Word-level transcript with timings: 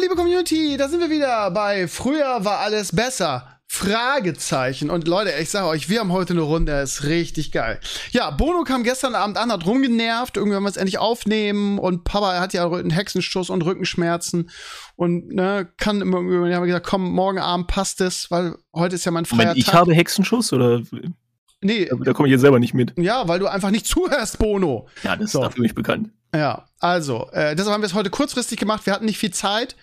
liebe 0.00 0.16
Community, 0.16 0.76
da 0.78 0.88
sind 0.88 1.00
wir 1.00 1.10
wieder 1.10 1.50
bei 1.50 1.86
Früher 1.86 2.44
war 2.44 2.60
alles 2.60 2.94
besser. 2.94 3.60
Fragezeichen. 3.66 4.90
Und 4.90 5.06
Leute, 5.06 5.30
ich 5.40 5.50
sage 5.50 5.68
euch, 5.68 5.88
wir 5.88 6.00
haben 6.00 6.10
heute 6.10 6.32
eine 6.32 6.40
Runde, 6.40 6.72
ist 6.80 7.04
richtig 7.04 7.52
geil. 7.52 7.78
Ja, 8.10 8.30
Bono 8.30 8.64
kam 8.64 8.82
gestern 8.82 9.14
Abend 9.14 9.36
an, 9.36 9.52
hat 9.52 9.64
rumgenervt, 9.64 10.36
irgendwie 10.36 10.54
wollen 10.54 10.64
wir 10.64 10.70
es 10.70 10.76
endlich 10.76 10.98
aufnehmen 10.98 11.78
und 11.78 12.02
Papa 12.02 12.40
hat 12.40 12.52
ja 12.52 12.68
einen 12.68 12.90
Hexenschuss 12.90 13.48
und 13.48 13.64
Rückenschmerzen 13.64 14.50
und 14.96 15.28
ne, 15.28 15.68
kann 15.76 16.00
immer 16.00 16.16
irgendwie, 16.18 16.52
haben 16.52 16.62
wir 16.62 16.66
gesagt, 16.66 16.86
komm, 16.86 17.12
morgen 17.12 17.38
Abend 17.38 17.68
passt 17.68 18.00
es, 18.00 18.28
weil 18.30 18.56
heute 18.74 18.96
ist 18.96 19.04
ja 19.04 19.12
mein 19.12 19.26
Feiertag. 19.26 19.56
Ich 19.56 19.72
habe 19.72 19.94
Hexenschuss 19.94 20.52
oder? 20.52 20.82
Nee. 21.60 21.84
Da, 21.84 21.96
da 21.96 22.12
komme 22.12 22.26
ich 22.26 22.32
jetzt 22.32 22.40
selber 22.40 22.58
nicht 22.58 22.74
mit. 22.74 22.94
Ja, 22.98 23.28
weil 23.28 23.38
du 23.38 23.46
einfach 23.46 23.70
nicht 23.70 23.86
zuhörst, 23.86 24.38
Bono. 24.38 24.88
Ja, 25.04 25.14
das 25.14 25.30
so. 25.30 25.44
ist 25.44 25.54
für 25.54 25.60
mich 25.60 25.74
bekannt. 25.74 26.10
Ja, 26.34 26.66
also, 26.78 27.28
äh, 27.32 27.56
deshalb 27.56 27.74
haben 27.74 27.82
wir 27.82 27.86
es 27.86 27.94
heute 27.94 28.10
kurzfristig 28.10 28.58
gemacht. 28.58 28.86
Wir 28.86 28.92
hatten 28.92 29.04
nicht 29.04 29.18
viel 29.18 29.32
Zeit. 29.32 29.74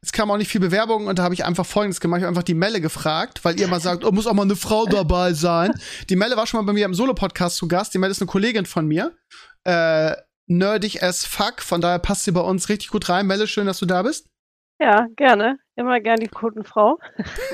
Es 0.00 0.12
kam 0.12 0.30
auch 0.30 0.36
nicht 0.36 0.50
viel 0.50 0.60
Bewerbung 0.60 1.08
und 1.08 1.18
da 1.18 1.24
habe 1.24 1.34
ich 1.34 1.44
einfach 1.44 1.66
Folgendes 1.66 2.00
gemacht. 2.00 2.18
Ich 2.18 2.22
habe 2.22 2.28
einfach 2.28 2.44
die 2.44 2.54
Melle 2.54 2.80
gefragt, 2.80 3.44
weil 3.44 3.58
ihr 3.58 3.66
mal 3.66 3.80
sagt, 3.80 4.04
oh, 4.04 4.12
muss 4.12 4.28
auch 4.28 4.34
mal 4.34 4.42
eine 4.42 4.54
Frau 4.54 4.86
dabei 4.86 5.32
sein. 5.32 5.72
Die 6.08 6.16
Melle 6.16 6.36
war 6.36 6.46
schon 6.46 6.60
mal 6.60 6.66
bei 6.66 6.74
mir 6.74 6.86
im 6.86 6.94
Solo-Podcast 6.94 7.56
zu 7.56 7.66
Gast. 7.66 7.92
Die 7.92 7.98
Melle 7.98 8.12
ist 8.12 8.22
eine 8.22 8.28
Kollegin 8.28 8.66
von 8.66 8.86
mir. 8.86 9.16
Äh, 9.64 10.14
nerdig 10.46 11.02
as 11.02 11.24
fuck. 11.24 11.60
Von 11.60 11.80
daher 11.80 11.98
passt 11.98 12.24
sie 12.24 12.32
bei 12.32 12.40
uns 12.40 12.68
richtig 12.68 12.90
gut 12.90 13.08
rein. 13.08 13.26
Melle, 13.26 13.48
schön, 13.48 13.66
dass 13.66 13.80
du 13.80 13.86
da 13.86 14.02
bist. 14.02 14.28
Ja, 14.78 15.06
gerne. 15.16 15.58
Immer 15.76 16.00
gern 16.00 16.20
die 16.20 16.28
Quotenfrau. 16.28 16.98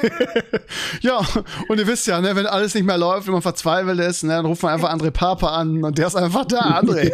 ja, 1.01 1.21
und 1.69 1.79
ihr 1.79 1.87
wisst 1.87 2.07
ja, 2.09 2.21
ne, 2.21 2.35
wenn 2.35 2.47
alles 2.47 2.75
nicht 2.75 2.85
mehr 2.85 2.99
läuft 2.99 3.29
und 3.29 3.35
man 3.35 3.43
verzweifelt 3.43 4.01
ist, 4.01 4.25
ne, 4.25 4.31
dann 4.31 4.47
ruft 4.47 4.63
man 4.63 4.73
einfach 4.73 4.93
André 4.93 5.11
Papa 5.13 5.49
an 5.49 5.85
und 5.85 5.99
der 5.99 6.09
ist 6.09 6.17
einfach 6.17 6.45
da, 6.45 6.59
André. 6.81 7.13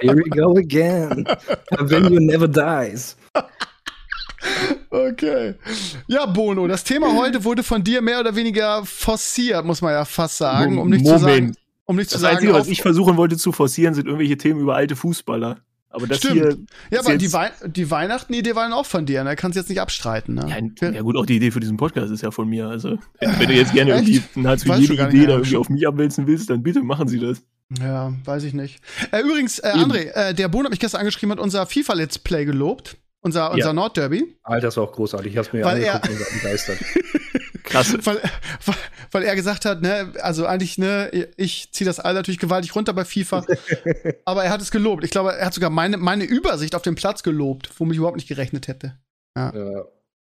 Here 0.00 0.16
we 0.16 0.28
go 0.28 0.56
again. 0.56 1.26
A 1.70 1.88
venue 1.88 2.20
never 2.20 2.48
dies. 2.48 3.16
Okay. 4.90 5.54
Ja, 6.06 6.26
Bono, 6.26 6.68
das 6.68 6.84
Thema 6.84 7.16
heute 7.16 7.44
wurde 7.44 7.62
von 7.62 7.82
dir 7.82 8.02
mehr 8.02 8.20
oder 8.20 8.36
weniger 8.36 8.84
forciert, 8.84 9.64
muss 9.64 9.80
man 9.80 9.92
ja 9.92 10.04
fast 10.04 10.36
sagen, 10.36 10.78
um 10.78 10.90
nicht 10.90 11.02
Moment. 11.02 11.18
zu 11.20 11.24
sagen. 11.24 11.56
Um 11.86 11.96
nicht 11.96 12.06
das 12.08 12.16
zu 12.16 12.18
sagen, 12.20 12.36
Einzige, 12.36 12.52
was 12.52 12.68
ich 12.68 12.82
versuchen 12.82 13.16
wollte 13.16 13.38
zu 13.38 13.52
forcieren, 13.52 13.94
sind 13.94 14.06
irgendwelche 14.06 14.36
Themen 14.36 14.60
über 14.60 14.74
alte 14.76 14.96
Fußballer. 14.96 15.60
Aber 15.94 16.06
das 16.06 16.18
Stimmt. 16.18 16.34
hier. 16.34 16.56
Ja, 16.90 17.00
aber 17.00 17.16
die, 17.16 17.32
Wei 17.32 17.50
die 17.66 17.90
Weihnachten-Idee 17.90 18.54
war 18.54 18.64
dann 18.64 18.72
auch 18.72 18.86
von 18.86 19.06
dir, 19.06 19.22
ne? 19.22 19.36
Kannst 19.36 19.56
du 19.56 19.60
jetzt 19.60 19.68
nicht 19.68 19.80
abstreiten, 19.80 20.34
ne? 20.34 20.46
Ja, 20.48 20.90
ja, 20.90 21.02
gut, 21.02 21.16
auch 21.16 21.26
die 21.26 21.36
Idee 21.36 21.50
für 21.50 21.60
diesen 21.60 21.76
Podcast 21.76 22.10
ist 22.10 22.22
ja 22.22 22.30
von 22.30 22.48
mir. 22.48 22.68
Also, 22.68 22.98
wenn 23.20 23.48
du 23.48 23.54
jetzt 23.54 23.72
gerne 23.72 23.92
irgendwie 23.92 24.22
nahezu 24.34 24.72
jede 24.72 24.94
Idee 24.94 25.26
da 25.26 25.34
irgendwie 25.34 25.56
auf 25.56 25.68
mich 25.68 25.86
abwälzen 25.86 26.26
willst, 26.26 26.50
dann 26.50 26.62
bitte 26.62 26.82
machen 26.82 27.06
Sie 27.06 27.20
das. 27.20 27.42
Ja, 27.80 28.12
weiß 28.24 28.44
ich 28.44 28.54
nicht. 28.54 28.80
Äh, 29.10 29.20
übrigens, 29.20 29.58
äh, 29.60 29.72
André, 29.72 30.10
äh, 30.12 30.34
der 30.34 30.48
Bohn 30.48 30.64
hat 30.64 30.70
mich 30.70 30.80
gestern 30.80 31.00
angeschrieben, 31.00 31.32
hat 31.32 31.40
unser 31.40 31.66
FIFA-Let's 31.66 32.18
Play 32.18 32.44
gelobt. 32.44 32.96
Unser, 33.20 33.52
unser 33.52 33.68
ja. 33.68 33.72
Nordderby. 33.72 34.36
Alter, 34.42 34.66
das 34.66 34.76
war 34.76 34.84
auch 34.84 34.92
großartig. 34.92 35.32
Ich 35.32 35.38
hab's 35.38 35.50
mir 35.52 35.64
Weil 35.64 35.76
angeguckt 35.76 36.10
und 36.10 36.20
war 36.20 36.26
begeistert. 36.42 36.78
Krass. 37.74 37.92
Weil, 38.06 38.20
weil, 38.64 38.76
weil, 39.10 39.22
er 39.24 39.34
gesagt 39.34 39.64
hat, 39.64 39.82
ne, 39.82 40.12
also 40.20 40.46
eigentlich, 40.46 40.78
ne, 40.78 41.28
ich 41.36 41.72
ziehe 41.72 41.86
das 41.86 42.00
all 42.00 42.14
natürlich 42.14 42.38
gewaltig 42.38 42.74
runter 42.74 42.92
bei 42.92 43.04
FIFA. 43.04 43.44
aber 44.24 44.44
er 44.44 44.50
hat 44.50 44.62
es 44.62 44.70
gelobt. 44.70 45.04
Ich 45.04 45.10
glaube, 45.10 45.34
er 45.34 45.46
hat 45.46 45.54
sogar 45.54 45.70
meine, 45.70 45.96
meine 45.96 46.24
Übersicht 46.24 46.74
auf 46.74 46.82
dem 46.82 46.94
Platz 46.94 47.22
gelobt, 47.22 47.70
womit 47.78 47.94
ich 47.94 47.98
überhaupt 47.98 48.16
nicht 48.16 48.28
gerechnet 48.28 48.68
hätte. 48.68 48.98
Ja. 49.36 49.52
ja. 49.54 49.84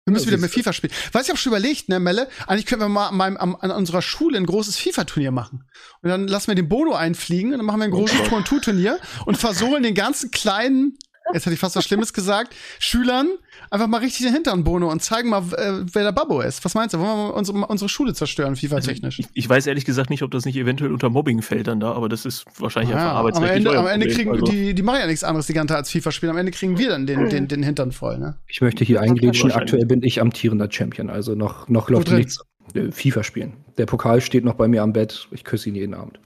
Wir 0.08 0.12
müssen 0.12 0.28
wieder 0.28 0.38
mit 0.38 0.50
FIFA 0.50 0.72
spielen. 0.72 0.92
Weiß 1.12 1.24
ich 1.24 1.28
habe 1.28 1.38
schon 1.38 1.52
überlegt, 1.52 1.90
ne, 1.90 2.00
Melle? 2.00 2.28
Eigentlich 2.46 2.64
können 2.64 2.80
wir 2.80 2.88
mal 2.88 3.08
an, 3.08 3.36
an, 3.36 3.54
an 3.56 3.70
unserer 3.72 4.00
Schule 4.00 4.38
ein 4.38 4.46
großes 4.46 4.78
FIFA-Turnier 4.78 5.32
machen. 5.32 5.64
Und 6.00 6.08
dann 6.08 6.26
lassen 6.26 6.48
wir 6.48 6.54
den 6.54 6.68
Bono 6.68 6.94
einfliegen 6.94 7.52
und 7.52 7.58
dann 7.58 7.66
machen 7.66 7.80
wir 7.80 7.84
ein 7.84 7.90
großes 7.90 8.20
oh 8.30 8.40
Tour-Turnier 8.40 8.98
und 9.26 9.36
versohlen 9.36 9.82
den 9.82 9.94
ganzen 9.94 10.30
kleinen 10.30 10.98
jetzt 11.32 11.46
hätte 11.46 11.54
ich 11.54 11.60
fast 11.60 11.76
was 11.76 11.84
Schlimmes 11.84 12.12
gesagt, 12.12 12.54
Schülern 12.78 13.28
einfach 13.70 13.86
mal 13.86 13.98
richtig 13.98 14.26
den 14.26 14.34
Hintern 14.34 14.64
Bono 14.64 14.90
und 14.90 15.02
zeigen 15.02 15.30
mal, 15.30 15.42
äh, 15.56 15.84
wer 15.92 16.04
der 16.04 16.12
Babbo 16.12 16.40
ist. 16.40 16.64
Was 16.64 16.74
meinst 16.74 16.94
du? 16.94 16.98
Wollen 16.98 17.08
wir 17.08 17.16
mal 17.16 17.30
unsere, 17.30 17.58
unsere 17.66 17.88
Schule 17.88 18.14
zerstören, 18.14 18.56
FIFA-technisch? 18.56 19.18
Also 19.18 19.30
ich, 19.34 19.44
ich, 19.44 19.48
weiß 19.48 19.66
ehrlich 19.66 19.84
gesagt 19.84 20.10
nicht, 20.10 20.22
ob 20.22 20.30
das 20.30 20.44
nicht 20.44 20.56
eventuell 20.56 20.92
unter 20.92 21.10
Mobbing 21.10 21.42
fällt 21.42 21.66
dann 21.66 21.80
da, 21.80 21.92
aber 21.92 22.08
das 22.08 22.24
ist 22.24 22.44
wahrscheinlich 22.58 22.90
ja, 22.90 22.96
einfach 22.96 23.16
arbeitsrechtlich. 23.16 23.66
Am 23.66 23.74
Ende, 23.74 23.78
am 23.78 23.86
Ende 23.86 24.08
kriegen 24.08 24.30
also. 24.32 24.46
die, 24.46 24.74
die 24.74 24.82
machen 24.82 25.00
ja 25.00 25.06
nichts 25.06 25.24
anderes 25.24 25.46
die 25.46 25.52
ganze 25.52 25.72
Zeit 25.72 25.78
als 25.78 25.90
FIFA 25.90 26.12
spielen. 26.12 26.30
Am 26.30 26.38
Ende 26.38 26.52
kriegen 26.52 26.78
wir 26.78 26.90
dann 26.90 27.06
den, 27.06 27.28
den, 27.28 27.48
den 27.48 27.62
Hintern 27.62 27.92
voll, 27.92 28.18
ne? 28.18 28.36
Ich 28.46 28.60
möchte 28.60 28.84
hier 28.84 29.00
eingrätschen. 29.00 29.52
Aktuell 29.52 29.86
bin 29.86 30.02
ich 30.02 30.20
amtierender 30.20 30.68
Champion, 30.70 31.10
also 31.10 31.34
noch, 31.34 31.68
noch 31.68 31.90
läuft 31.90 32.10
nichts. 32.10 32.40
Äh, 32.74 32.92
FIFA 32.92 33.22
spielen. 33.22 33.56
Der 33.78 33.86
Pokal 33.86 34.20
steht 34.20 34.44
noch 34.44 34.54
bei 34.54 34.68
mir 34.68 34.82
am 34.82 34.92
Bett. 34.92 35.28
Ich 35.30 35.44
küsse 35.44 35.68
ihn 35.68 35.74
jeden 35.74 35.94
Abend. 35.94 36.20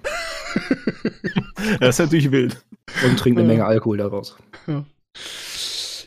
das 1.80 1.90
ist 1.90 1.98
natürlich 1.98 2.30
wild. 2.30 2.64
Und 3.04 3.18
trinke 3.18 3.40
eine 3.40 3.48
Menge 3.48 3.64
Alkohol 3.64 3.98
daraus. 3.98 4.36
Ja. 4.66 4.84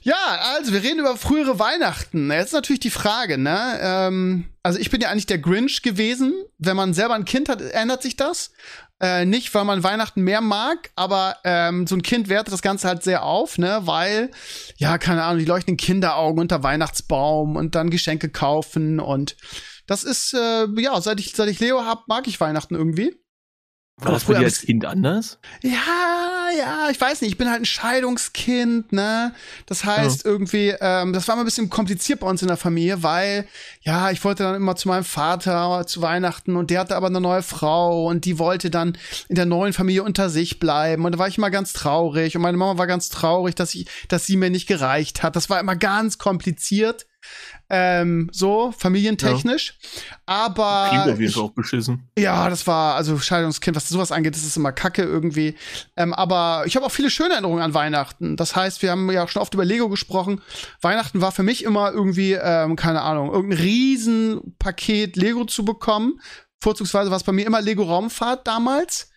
Ja, 0.02 0.38
also 0.56 0.72
wir 0.72 0.84
reden 0.84 1.00
über 1.00 1.18
frühere 1.18 1.58
Weihnachten. 1.58 2.30
Jetzt 2.30 2.48
ist 2.48 2.54
natürlich 2.54 2.80
die 2.80 2.92
Frage, 2.92 3.40
ne? 3.40 3.80
Ähm, 3.82 4.46
also 4.62 4.78
ich 4.78 4.92
bin 4.92 5.02
ja 5.02 5.10
eigentlich 5.10 5.26
der 5.26 5.40
Grinch 5.40 5.82
gewesen. 5.82 6.34
Wenn 6.60 6.76
man 6.76 6.94
selber 6.94 7.16
ein 7.16 7.26
Kind 7.26 7.50
hat, 7.50 7.62
ändert 7.62 8.04
sich 8.04 8.16
das. 8.16 8.52
Äh, 9.02 9.26
nicht, 9.26 9.54
weil 9.56 9.66
man 9.66 9.84
Weihnachten 9.84 10.22
mehr 10.22 10.42
mag, 10.42 10.92
aber 10.96 11.38
ähm, 11.44 11.86
so 11.88 11.96
ein 11.96 12.04
Kind 12.04 12.30
wertet 12.30 12.54
das 12.54 12.62
Ganze 12.62 12.88
halt 12.88 13.04
sehr 13.04 13.24
auf, 13.24 13.58
ne? 13.58 13.80
Weil, 13.86 14.30
ja, 14.78 14.98
keine 14.98 15.24
Ahnung, 15.24 15.40
die 15.40 15.46
leuchten 15.46 15.76
Kinderaugen 15.76 16.40
unter 16.40 16.64
Weihnachtsbaum 16.64 17.56
und 17.56 17.76
dann 17.76 17.90
Geschenke 17.90 18.30
kaufen 18.30 19.00
und 19.00 19.36
das 19.88 20.04
ist, 20.04 20.34
äh, 20.34 20.68
ja, 20.78 21.00
seit 21.02 21.20
ich, 21.20 21.36
seit 21.36 21.50
ich 21.50 21.60
Leo 21.60 21.84
hab, 21.84 22.08
mag 22.08 22.28
ich 22.28 22.40
Weihnachten 22.40 22.76
irgendwie. 22.76 23.16
War 23.97 24.11
das 24.11 24.23
für 24.23 24.33
dich 24.33 24.44
als 24.44 24.61
Kind 24.61 24.83
anders? 24.83 25.39
Ja, 25.61 26.50
ja, 26.57 26.89
ich 26.91 27.00
weiß 27.00 27.22
nicht. 27.22 27.31
Ich 27.31 27.38
bin 27.38 27.50
halt 27.50 27.61
ein 27.61 27.66
Scheidungskind, 27.66 28.91
ne? 28.91 29.33
Das 29.67 29.85
heißt, 29.85 30.25
oh. 30.25 30.29
irgendwie, 30.29 30.75
ähm, 30.81 31.13
das 31.13 31.29
war 31.29 31.35
mal 31.38 31.44
ein 31.44 31.45
bisschen 31.45 31.69
kompliziert 31.69 32.19
bei 32.19 32.28
uns 32.28 32.41
in 32.41 32.50
der 32.50 32.57
Familie, 32.57 33.03
weil, 33.03 33.47
ja, 33.81 34.11
ich 34.11 34.22
wollte 34.25 34.44
dann 34.44 34.56
immer 34.56 34.75
zu 34.75 34.89
meinem 34.89 35.06
Vater 35.06 35.88
zu 35.88 36.01
Weihnachten 36.01 36.57
und 36.57 36.72
der 36.72 36.81
hatte 36.81 36.97
aber 36.97 37.07
eine 37.07 37.22
neue 37.22 37.41
Frau 37.41 38.07
und 38.07 38.25
die 38.25 38.38
wollte 38.38 38.69
dann 38.69 38.97
in 39.29 39.35
der 39.35 39.45
neuen 39.45 39.72
Familie 39.72 40.03
unter 40.03 40.29
sich 40.29 40.59
bleiben. 40.59 41.06
Und 41.06 41.13
da 41.13 41.17
war 41.17 41.29
ich 41.29 41.38
immer 41.38 41.50
ganz 41.50 41.72
traurig 41.72 42.35
und 42.35 42.41
meine 42.41 42.57
Mama 42.57 42.77
war 42.77 42.88
ganz 42.88 43.07
traurig, 43.07 43.56
dass 43.56 43.73
ich, 43.75 43.88
dass 44.09 44.25
sie 44.25 44.35
mir 44.35 44.50
nicht 44.50 44.67
gereicht 44.67 45.23
hat. 45.23 45.38
Das 45.38 45.50
war 45.50 45.62
immer 45.62 45.77
ganz 45.77 46.17
kompliziert. 46.17 47.06
Ähm, 47.68 48.30
so, 48.31 48.74
familientechnisch. 48.78 49.78
Ja. 49.80 50.19
Aber. 50.28 50.88
Klingt 50.90 51.09
auf 51.09 51.19
jeden 51.19 51.34
Fall 51.34 51.44
auch 51.44 51.52
beschissen. 51.52 52.08
Ja, 52.18 52.50
das 52.50 52.68
war, 52.68 52.96
also 52.96 53.18
Scheidungskind, 53.18 53.75
was 53.75 53.90
sowas 53.90 54.12
angeht, 54.12 54.36
das 54.36 54.44
ist 54.44 54.58
immer 54.58 54.72
Kacke 54.72 55.02
irgendwie. 55.02 55.56
Ähm, 55.96 56.13
aber 56.13 56.63
ich 56.68 56.75
habe 56.75 56.86
auch 56.86 56.91
viele 56.91 57.09
schöne 57.09 57.34
Erinnerungen 57.34 57.63
an 57.63 57.74
Weihnachten. 57.74 58.36
Das 58.38 58.56
heißt, 58.56 58.81
wir 58.81 58.91
haben 58.91 59.09
ja 59.12 59.24
auch 59.24 59.30
schon 59.30 59.41
oft 59.41 59.53
über 59.53 59.66
Lego 59.66 59.90
gesprochen. 59.90 60.41
Weihnachten 60.81 61.22
war 61.22 61.31
für 61.31 61.44
mich 61.44 61.63
immer 61.63 61.91
irgendwie, 61.91 62.34
ähm, 62.34 62.75
keine 62.75 63.02
Ahnung, 63.02 63.31
irgendein 63.34 63.59
Riesenpaket 63.59 65.16
Lego 65.16 65.46
zu 65.46 65.66
bekommen. 65.66 66.19
Vorzugsweise 66.62 67.09
war 67.09 67.18
es 67.18 67.24
bei 67.24 67.31
mir 67.31 67.47
immer 67.47 67.62
Lego 67.62 67.84
Raumfahrt 67.84 68.47
damals 68.47 69.09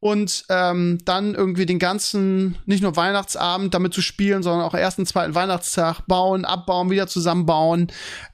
und 0.00 0.44
ähm, 0.50 0.98
dann 1.04 1.34
irgendwie 1.34 1.66
den 1.66 1.78
ganzen, 1.78 2.56
nicht 2.66 2.82
nur 2.82 2.96
Weihnachtsabend 2.96 3.72
damit 3.72 3.94
zu 3.94 4.02
spielen, 4.02 4.42
sondern 4.42 4.62
auch 4.62 4.74
ersten, 4.74 5.06
zweiten 5.06 5.34
Weihnachtstag 5.34 6.02
bauen, 6.06 6.44
abbauen, 6.44 6.90
wieder 6.90 7.06
zusammenbauen, 7.06 7.90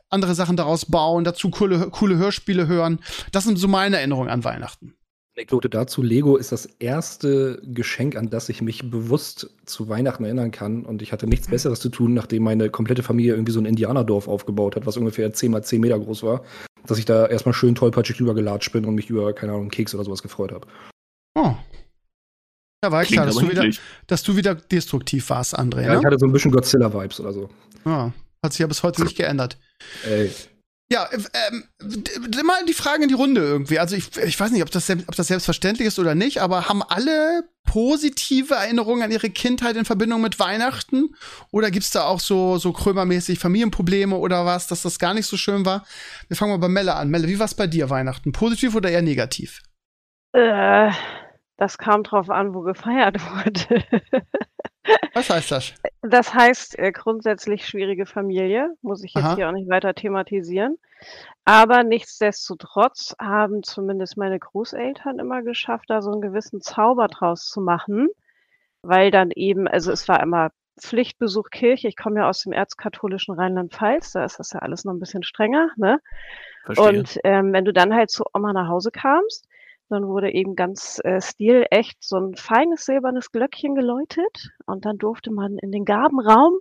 andere 0.08 0.34
Sachen 0.34 0.56
daraus 0.56 0.86
bauen, 0.86 1.24
dazu 1.24 1.50
coole, 1.50 1.90
coole 1.90 2.16
Hörspiele 2.16 2.66
hören. 2.66 3.00
Das 3.32 3.44
sind 3.44 3.58
so 3.58 3.68
meine 3.68 3.98
Erinnerungen 3.98 4.30
an 4.30 4.44
Weihnachten. 4.44 4.94
Anekdote 5.36 5.70
dazu, 5.70 6.02
Lego 6.02 6.36
ist 6.36 6.52
das 6.52 6.66
erste 6.66 7.62
Geschenk, 7.64 8.16
an 8.16 8.28
das 8.28 8.48
ich 8.48 8.60
mich 8.60 8.90
bewusst 8.90 9.48
zu 9.64 9.88
Weihnachten 9.88 10.24
erinnern 10.24 10.50
kann. 10.50 10.84
Und 10.84 11.02
ich 11.02 11.12
hatte 11.12 11.26
nichts 11.26 11.48
Besseres 11.48 11.80
zu 11.80 11.88
tun, 11.88 12.12
nachdem 12.14 12.42
meine 12.42 12.68
komplette 12.68 13.02
Familie 13.02 13.34
irgendwie 13.34 13.52
so 13.52 13.60
ein 13.60 13.64
Indianerdorf 13.64 14.28
aufgebaut 14.28 14.76
hat, 14.76 14.86
was 14.86 14.96
ungefähr 14.96 15.32
10 15.32 15.52
mal 15.52 15.62
10 15.62 15.80
Meter 15.80 15.98
groß 15.98 16.24
war, 16.24 16.42
dass 16.86 16.98
ich 16.98 17.04
da 17.04 17.26
erstmal 17.26 17.54
schön 17.54 17.74
tollpatschig 17.74 18.20
rübergelatscht 18.20 18.72
bin 18.72 18.84
und 18.84 18.96
mich 18.96 19.08
über, 19.08 19.32
keine 19.32 19.52
Ahnung, 19.52 19.70
Keks 19.70 19.94
oder 19.94 20.04
sowas 20.04 20.22
gefreut 20.22 20.52
habe. 20.52 20.66
Oh. 21.40 21.56
Ja, 22.82 22.92
war 22.92 23.04
klar, 23.04 23.26
dass 23.26 23.36
du, 23.36 23.50
wieder, 23.50 23.68
dass 24.06 24.22
du 24.22 24.36
wieder 24.36 24.54
destruktiv 24.54 25.28
warst, 25.30 25.58
André. 25.58 25.82
Ja, 25.82 25.94
ne? 25.94 26.00
ich 26.00 26.04
hatte 26.04 26.18
so 26.18 26.26
ein 26.26 26.32
bisschen 26.32 26.50
Godzilla-Vibes 26.50 27.20
oder 27.20 27.32
so. 27.32 27.50
Ja, 27.84 28.12
hat 28.42 28.52
sich 28.52 28.60
ja 28.60 28.66
bis 28.66 28.82
heute 28.82 29.02
nicht 29.02 29.16
geändert. 29.16 29.58
Ey. 30.04 30.30
Ja, 30.92 31.08
ähm, 31.12 31.64
mal 32.44 32.64
die 32.66 32.74
Frage 32.74 33.04
in 33.04 33.08
die 33.08 33.14
Runde 33.14 33.42
irgendwie. 33.42 33.78
Also 33.78 33.94
ich, 33.94 34.16
ich 34.16 34.40
weiß 34.40 34.50
nicht, 34.50 34.62
ob 34.62 34.72
das, 34.72 34.90
ob 34.90 35.14
das 35.14 35.28
selbstverständlich 35.28 35.86
ist 35.86 36.00
oder 36.00 36.16
nicht, 36.16 36.42
aber 36.42 36.68
haben 36.68 36.82
alle 36.82 37.44
positive 37.64 38.54
Erinnerungen 38.54 39.02
an 39.02 39.12
ihre 39.12 39.30
Kindheit 39.30 39.76
in 39.76 39.84
Verbindung 39.84 40.20
mit 40.20 40.40
Weihnachten? 40.40 41.14
Oder 41.52 41.70
gibt's 41.70 41.92
da 41.92 42.04
auch 42.04 42.18
so, 42.18 42.58
so 42.58 42.72
krömermäßig 42.72 43.38
Familienprobleme 43.38 44.16
oder 44.16 44.44
was, 44.46 44.66
dass 44.66 44.82
das 44.82 44.98
gar 44.98 45.14
nicht 45.14 45.26
so 45.26 45.36
schön 45.36 45.64
war? 45.64 45.86
Wir 46.26 46.36
fangen 46.36 46.50
mal 46.50 46.58
bei 46.58 46.68
Melle 46.68 46.96
an. 46.96 47.08
Melle, 47.08 47.28
wie 47.28 47.38
war's 47.38 47.54
bei 47.54 47.68
dir 47.68 47.88
Weihnachten? 47.88 48.32
Positiv 48.32 48.74
oder 48.74 48.90
eher 48.90 49.02
negativ? 49.02 49.62
Äh, 50.32 50.90
das 51.60 51.76
kam 51.76 52.02
drauf 52.02 52.30
an, 52.30 52.54
wo 52.54 52.62
gefeiert 52.62 53.20
wurde. 53.20 53.84
Was 55.12 55.28
heißt 55.28 55.52
das? 55.52 55.74
Das 56.00 56.34
heißt 56.34 56.78
äh, 56.78 56.90
grundsätzlich 56.90 57.66
schwierige 57.66 58.06
Familie, 58.06 58.74
muss 58.80 59.04
ich 59.04 59.12
jetzt 59.14 59.24
Aha. 59.24 59.36
hier 59.36 59.48
auch 59.48 59.52
nicht 59.52 59.68
weiter 59.68 59.94
thematisieren. 59.94 60.78
Aber 61.44 61.82
nichtsdestotrotz 61.84 63.14
haben 63.20 63.62
zumindest 63.62 64.16
meine 64.16 64.38
Großeltern 64.38 65.18
immer 65.18 65.42
geschafft, 65.42 65.90
da 65.90 66.00
so 66.00 66.10
einen 66.10 66.22
gewissen 66.22 66.62
Zauber 66.62 67.08
draus 67.08 67.46
zu 67.46 67.60
machen, 67.60 68.08
weil 68.82 69.10
dann 69.10 69.30
eben, 69.30 69.68
also 69.68 69.92
es 69.92 70.08
war 70.08 70.22
immer 70.22 70.52
Pflichtbesuch 70.80 71.50
Kirche. 71.50 71.88
Ich 71.88 71.96
komme 71.96 72.20
ja 72.20 72.28
aus 72.28 72.40
dem 72.40 72.52
erzkatholischen 72.52 73.34
Rheinland-Pfalz, 73.34 74.12
da 74.12 74.24
ist 74.24 74.38
das 74.38 74.52
ja 74.52 74.60
alles 74.60 74.86
noch 74.86 74.94
ein 74.94 75.00
bisschen 75.00 75.24
strenger. 75.24 75.68
Ne? 75.76 76.00
Verstehe. 76.64 76.88
Und 76.88 77.18
ähm, 77.24 77.52
wenn 77.52 77.66
du 77.66 77.74
dann 77.74 77.94
halt 77.94 78.10
zu 78.10 78.24
Oma 78.32 78.54
nach 78.54 78.68
Hause 78.68 78.90
kamst, 78.90 79.46
dann 79.90 80.06
wurde 80.06 80.32
eben 80.32 80.56
ganz 80.56 81.00
äh, 81.04 81.20
stilecht 81.20 82.02
so 82.02 82.16
ein 82.16 82.34
feines 82.36 82.84
silbernes 82.84 83.32
Glöckchen 83.32 83.74
geläutet 83.74 84.50
und 84.66 84.84
dann 84.84 84.98
durfte 84.98 85.32
man 85.32 85.58
in 85.58 85.72
den 85.72 85.84
Gabenraum 85.84 86.54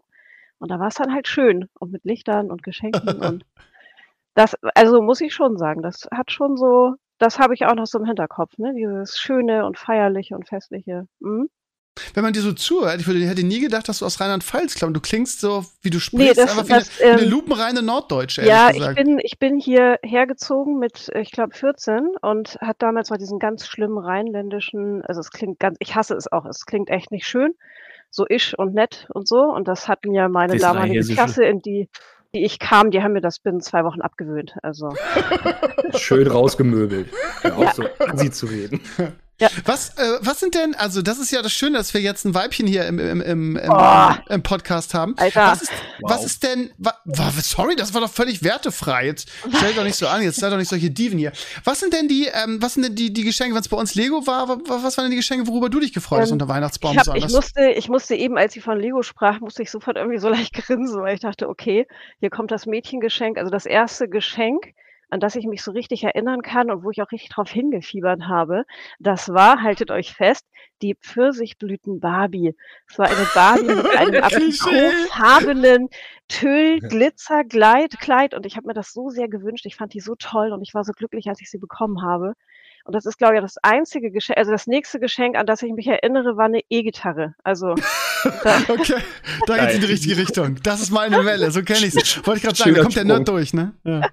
und 0.59 0.71
da 0.71 0.79
war 0.79 0.87
es 0.87 0.95
dann 0.95 1.13
halt 1.13 1.27
schön 1.27 1.69
und 1.79 1.91
mit 1.91 2.03
Lichtern 2.05 2.51
und 2.51 2.63
Geschenken 2.63 3.21
und 3.21 3.45
das, 4.39 4.55
also 4.75 5.01
muss 5.01 5.21
ich 5.21 5.33
schon 5.33 5.57
sagen, 5.57 5.81
das 5.81 6.07
hat 6.11 6.31
schon 6.31 6.55
so, 6.55 6.95
das 7.17 7.39
habe 7.39 7.53
ich 7.53 7.65
auch 7.65 7.75
noch 7.75 7.87
so 7.87 7.99
im 7.99 8.05
Hinterkopf, 8.05 8.57
ne? 8.57 8.73
Dieses 8.73 9.17
schöne 9.17 9.65
und 9.65 9.77
feierliche 9.77 10.35
und 10.35 10.47
festliche. 10.47 11.07
Mhm. 11.19 11.49
Wenn 12.13 12.23
man 12.23 12.33
dir 12.33 12.41
so 12.41 12.53
zuhört, 12.53 12.99
ich 12.99 13.07
würde, 13.07 13.19
hätte 13.19 13.43
nie 13.43 13.59
gedacht, 13.59 13.87
dass 13.89 13.99
du 13.99 14.05
aus 14.05 14.19
Rheinland-Pfalz 14.19 14.79
kommst. 14.79 14.95
Du 14.95 15.01
klingst 15.01 15.41
so, 15.41 15.65
wie 15.81 15.89
du 15.89 15.99
sprichst, 15.99 16.37
nee, 16.37 16.41
das, 16.41 16.51
einfach 16.51 16.65
wie, 16.65 16.79
das, 16.79 17.01
eine, 17.01 17.11
ähm, 17.11 17.17
eine 17.19 17.27
lupenreine 17.27 17.81
Norddeutsche. 17.81 18.45
Ja, 18.45 18.71
ich 18.71 18.95
bin, 18.95 19.19
ich 19.21 19.39
bin 19.39 19.59
hier 19.59 19.99
hergezogen 20.03 20.79
mit, 20.79 21.09
ich 21.15 21.31
glaube, 21.31 21.55
14 21.55 22.15
und 22.21 22.57
hat 22.61 22.77
damals 22.79 23.09
mal 23.09 23.17
diesen 23.17 23.39
ganz 23.39 23.67
schlimmen 23.67 23.97
rheinländischen, 23.97 25.03
also 25.05 25.19
es 25.21 25.31
klingt 25.31 25.59
ganz, 25.59 25.77
ich 25.79 25.95
hasse 25.95 26.15
es 26.15 26.31
auch, 26.31 26.45
es 26.45 26.65
klingt 26.65 26.89
echt 26.89 27.11
nicht 27.11 27.27
schön, 27.27 27.53
so 28.09 28.25
isch 28.27 28.57
und 28.57 28.73
nett 28.73 29.07
und 29.13 29.27
so. 29.27 29.41
Und 29.41 29.67
das 29.67 29.87
hat 29.87 30.05
mir 30.05 30.29
meine 30.29 30.53
das 30.53 30.61
damalige 30.61 31.13
Klasse, 31.13 31.43
in 31.45 31.59
die, 31.59 31.89
die 32.33 32.43
ich 32.43 32.59
kam, 32.59 32.91
die 32.91 33.01
haben 33.01 33.13
mir 33.13 33.21
das 33.21 33.39
binnen 33.39 33.61
zwei 33.61 33.83
Wochen 33.83 34.01
abgewöhnt. 34.01 34.55
Also. 34.61 34.93
Schön 35.95 36.27
rausgemöbelt. 36.27 37.09
Ja, 37.41 37.55
auch 37.55 37.63
ja. 37.63 37.73
so 37.73 37.83
an 37.99 38.17
sie 38.17 38.31
zu 38.31 38.47
reden. 38.47 38.81
Ja. 39.39 39.49
Was, 39.65 39.97
äh, 39.97 40.17
was 40.21 40.39
sind 40.39 40.53
denn, 40.53 40.75
also 40.75 41.01
das 41.01 41.17
ist 41.17 41.31
ja 41.31 41.41
das 41.41 41.53
Schöne, 41.53 41.77
dass 41.77 41.93
wir 41.93 42.01
jetzt 42.01 42.25
ein 42.25 42.33
Weibchen 42.33 42.67
hier 42.67 42.85
im, 42.87 42.99
im, 42.99 43.21
im, 43.21 43.55
im, 43.55 43.71
oh. 43.71 44.11
im 44.29 44.43
Podcast 44.43 44.93
haben. 44.93 45.15
Alter. 45.17 45.47
Was 45.47 45.61
ist, 45.61 45.71
wow. 46.01 46.11
was 46.11 46.25
ist 46.25 46.43
denn, 46.43 46.71
wa, 46.77 46.93
wa, 47.05 47.31
sorry, 47.41 47.75
das 47.75 47.93
war 47.93 48.01
doch 48.01 48.11
völlig 48.11 48.43
wertefrei. 48.43 49.05
Jetzt 49.05 49.29
stell 49.55 49.73
doch 49.73 49.83
nicht 49.83 49.95
so 49.95 50.07
an, 50.07 50.21
jetzt 50.21 50.39
sei 50.39 50.49
doch 50.49 50.57
nicht 50.57 50.69
solche 50.69 50.91
Diven 50.91 51.17
hier. 51.17 51.31
Was 51.63 51.79
sind 51.79 51.93
denn 51.93 52.09
die, 52.09 52.27
ähm, 52.27 52.61
was 52.61 52.73
sind 52.73 52.83
denn 52.83 52.95
die, 52.95 53.13
die 53.13 53.23
Geschenke, 53.23 53.55
wenn 53.55 53.61
es 53.61 53.69
bei 53.69 53.77
uns 53.77 53.95
Lego 53.95 54.27
war, 54.27 54.49
was 54.49 54.97
waren 54.97 55.05
denn 55.05 55.11
die 55.11 55.17
Geschenke, 55.17 55.47
worüber 55.47 55.69
du 55.69 55.79
dich 55.79 55.93
gefreut 55.93 56.21
hast 56.21 56.29
ähm, 56.29 56.33
unter 56.33 56.49
Weihnachtsbaum? 56.49 56.97
Ich, 56.97 57.07
hab, 57.07 57.15
ich, 57.15 57.29
musste, 57.29 57.69
ich 57.69 57.87
musste 57.87 58.15
eben, 58.15 58.37
als 58.37 58.53
sie 58.53 58.61
von 58.61 58.77
Lego 58.77 59.03
sprach, 59.03 59.39
musste 59.39 59.63
ich 59.63 59.71
sofort 59.71 59.95
irgendwie 59.95 60.19
so 60.19 60.27
leicht 60.27 60.53
grinsen, 60.65 61.01
weil 61.01 61.15
ich 61.15 61.21
dachte, 61.21 61.47
okay, 61.47 61.87
hier 62.19 62.29
kommt 62.29 62.51
das 62.51 62.65
Mädchengeschenk, 62.65 63.37
also 63.37 63.49
das 63.49 63.65
erste 63.65 64.09
Geschenk 64.09 64.73
an 65.09 65.19
das 65.19 65.35
ich 65.35 65.45
mich 65.45 65.63
so 65.63 65.71
richtig 65.71 66.03
erinnern 66.03 66.41
kann 66.41 66.71
und 66.71 66.83
wo 66.83 66.91
ich 66.91 67.01
auch 67.01 67.11
richtig 67.11 67.29
drauf 67.29 67.49
hingefiebert 67.49 68.23
habe, 68.27 68.65
das 68.99 69.29
war, 69.29 69.61
haltet 69.61 69.91
euch 69.91 70.13
fest, 70.13 70.45
die 70.81 70.95
Pfirsichblüten 70.95 71.99
Barbie. 71.99 72.55
Es 72.87 72.97
war 72.97 73.07
eine 73.07 73.27
Barbie 73.33 73.75
mit 73.75 73.85
einem 73.97 74.23
aprikotfarbenen 74.23 75.89
Tüll-Glitzer-Kleid 76.27 78.33
und 78.35 78.45
ich 78.45 78.55
habe 78.55 78.67
mir 78.67 78.73
das 78.73 78.93
so 78.93 79.09
sehr 79.09 79.27
gewünscht. 79.27 79.65
Ich 79.65 79.75
fand 79.75 79.93
die 79.93 79.99
so 79.99 80.15
toll 80.15 80.51
und 80.51 80.61
ich 80.61 80.73
war 80.73 80.83
so 80.83 80.93
glücklich, 80.93 81.27
als 81.27 81.41
ich 81.41 81.49
sie 81.49 81.57
bekommen 81.57 82.01
habe. 82.01 82.33
Und 82.85 82.95
das 82.95 83.05
ist, 83.05 83.17
glaube 83.17 83.35
ich, 83.35 83.41
das 83.41 83.57
einzige 83.61 84.09
Geschenk, 84.09 84.39
also 84.39 84.51
das 84.51 84.65
nächste 84.65 84.99
Geschenk, 84.99 85.35
an 85.35 85.45
das 85.45 85.61
ich 85.61 85.71
mich 85.73 85.85
erinnere, 85.85 86.37
war 86.37 86.45
eine 86.45 86.61
E-Gitarre. 86.69 87.35
Also. 87.43 87.71
okay, 88.67 88.95
da 89.45 89.57
geht's 89.57 89.75
in 89.75 89.81
die 89.81 89.87
richtige 89.87 90.17
Richtung. 90.17 90.57
Das 90.63 90.81
ist 90.81 90.89
meine 90.89 91.23
Welle, 91.23 91.51
so 91.51 91.61
kenne 91.61 91.85
ich 91.85 91.95
es. 91.95 92.25
Wollte 92.25 92.37
ich 92.37 92.43
gerade 92.43 92.55
sagen, 92.55 92.73
da 92.73 92.81
kommt 92.81 92.95
der 92.95 93.03
Nerd 93.03 93.27
durch, 93.27 93.53
ne? 93.53 93.73
Ja. 93.83 94.09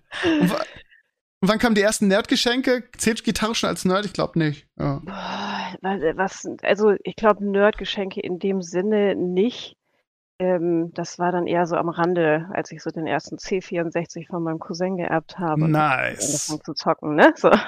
Und 1.47 1.53
wann 1.53 1.59
kamen 1.61 1.77
die 1.77 1.83
ersten 1.83 2.09
Nerdgeschenke? 2.09 2.83
Zählt 2.99 3.23
Gitarre 3.23 3.55
schon 3.55 3.69
als 3.69 3.85
Nerd? 3.85 4.05
Ich 4.05 4.13
glaube 4.13 4.37
nicht. 4.37 4.67
Ja. 4.77 5.01
Was, 6.17 6.45
also 6.63 6.95
ich 7.05 7.15
glaube 7.15 7.49
Nerdgeschenke 7.49 8.19
in 8.21 8.41
dem 8.41 8.63
Sinne 8.63 9.15
nicht. 9.15 9.77
Ähm, 10.41 10.91
das 10.93 11.21
war 11.21 11.31
dann 11.31 11.47
eher 11.47 11.67
so 11.67 11.77
am 11.77 11.89
Rande, 11.89 12.49
als 12.53 12.73
ich 12.73 12.83
so 12.83 12.91
den 12.91 13.07
ersten 13.07 13.37
C64 13.37 14.27
von 14.27 14.43
meinem 14.43 14.59
Cousin 14.59 14.97
geerbt 14.97 15.39
habe. 15.39 15.69
Nice. 15.69 16.51
Und 16.51 16.65
zu 16.65 16.75
zocken, 16.75 17.15
ne? 17.15 17.33
So. 17.37 17.53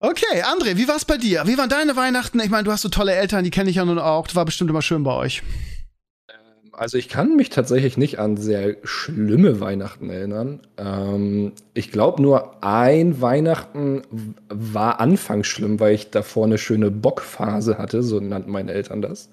Okay, 0.00 0.44
André, 0.44 0.76
wie 0.76 0.86
war's 0.86 1.04
bei 1.04 1.16
dir? 1.16 1.42
Wie 1.46 1.58
waren 1.58 1.68
deine 1.68 1.96
Weihnachten? 1.96 2.38
Ich 2.38 2.50
meine, 2.50 2.62
du 2.62 2.70
hast 2.70 2.82
so 2.82 2.88
tolle 2.88 3.16
Eltern, 3.16 3.42
die 3.42 3.50
kenne 3.50 3.68
ich 3.68 3.76
ja 3.76 3.84
nun 3.84 3.98
auch. 3.98 4.28
Das 4.28 4.36
war 4.36 4.44
bestimmt 4.44 4.70
immer 4.70 4.80
schön 4.80 5.02
bei 5.02 5.12
euch. 5.12 5.42
Also 6.78 6.96
ich 6.96 7.08
kann 7.08 7.34
mich 7.34 7.50
tatsächlich 7.50 7.96
nicht 7.96 8.20
an 8.20 8.36
sehr 8.36 8.76
schlimme 8.84 9.58
Weihnachten 9.58 10.10
erinnern. 10.10 10.60
Ähm, 10.76 11.52
ich 11.74 11.90
glaube 11.90 12.22
nur 12.22 12.62
ein 12.62 13.20
Weihnachten 13.20 14.02
war 14.48 15.00
anfangs 15.00 15.48
schlimm, 15.48 15.80
weil 15.80 15.96
ich 15.96 16.10
davor 16.10 16.46
eine 16.46 16.56
schöne 16.56 16.92
Bockphase 16.92 17.78
hatte, 17.78 18.04
so 18.04 18.20
nannten 18.20 18.52
meine 18.52 18.72
Eltern 18.72 19.02
das. 19.02 19.28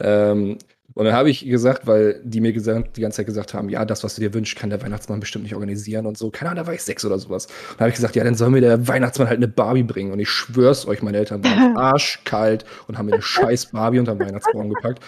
Ähm, 0.00 0.58
und 0.94 1.04
dann 1.04 1.14
habe 1.14 1.30
ich 1.30 1.46
gesagt, 1.46 1.86
weil 1.86 2.20
die 2.24 2.40
mir 2.40 2.52
gesagt, 2.52 2.96
die 2.96 3.00
ganze 3.00 3.18
Zeit 3.18 3.26
gesagt 3.26 3.54
haben, 3.54 3.68
ja, 3.68 3.84
das, 3.84 4.02
was 4.02 4.16
du 4.16 4.20
dir 4.20 4.34
wünschst, 4.34 4.58
kann 4.58 4.70
der 4.70 4.82
Weihnachtsmann 4.82 5.20
bestimmt 5.20 5.44
nicht 5.44 5.54
organisieren 5.54 6.04
und 6.04 6.18
so. 6.18 6.30
Keine 6.30 6.50
Ahnung, 6.50 6.64
da 6.64 6.66
war 6.66 6.74
ich 6.74 6.82
sechs 6.82 7.04
oder 7.04 7.18
sowas. 7.20 7.46
Und 7.46 7.74
dann 7.74 7.84
habe 7.84 7.90
ich 7.90 7.94
gesagt, 7.94 8.16
ja, 8.16 8.24
dann 8.24 8.34
soll 8.34 8.50
mir 8.50 8.60
der 8.60 8.88
Weihnachtsmann 8.88 9.28
halt 9.28 9.38
eine 9.38 9.48
Barbie 9.48 9.84
bringen. 9.84 10.10
Und 10.10 10.18
ich 10.18 10.28
schwör's 10.28 10.86
euch, 10.88 11.00
meine 11.00 11.18
Eltern 11.18 11.44
waren 11.44 11.76
arschkalt 11.76 12.64
und 12.88 12.98
haben 12.98 13.06
mir 13.06 13.14
eine 13.14 13.22
scheiß 13.22 13.66
Barbie 13.66 14.00
unter 14.00 14.16
den 14.16 14.26
Weihnachtsbaum 14.26 14.68
gepackt. 14.68 15.00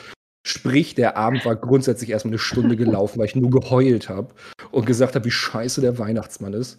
Sprich, 0.47 0.95
der 0.95 1.17
Abend 1.17 1.45
war 1.47 1.57
grundsätzlich 1.57 2.11
erstmal 2.11 2.33
eine 2.33 2.39
Stunde 2.39 2.77
gelaufen, 2.77 3.19
weil 3.19 3.27
ich 3.27 3.37
nur 3.37 3.51
geheult 3.51 4.09
habe 4.11 4.29
und 4.71 4.85
gesagt 4.85 5.15
habe, 5.15 5.25
wie 5.25 5.31
scheiße 5.31 5.81
der 5.81 5.99
Weihnachtsmann 5.99 6.53
ist. 6.53 6.79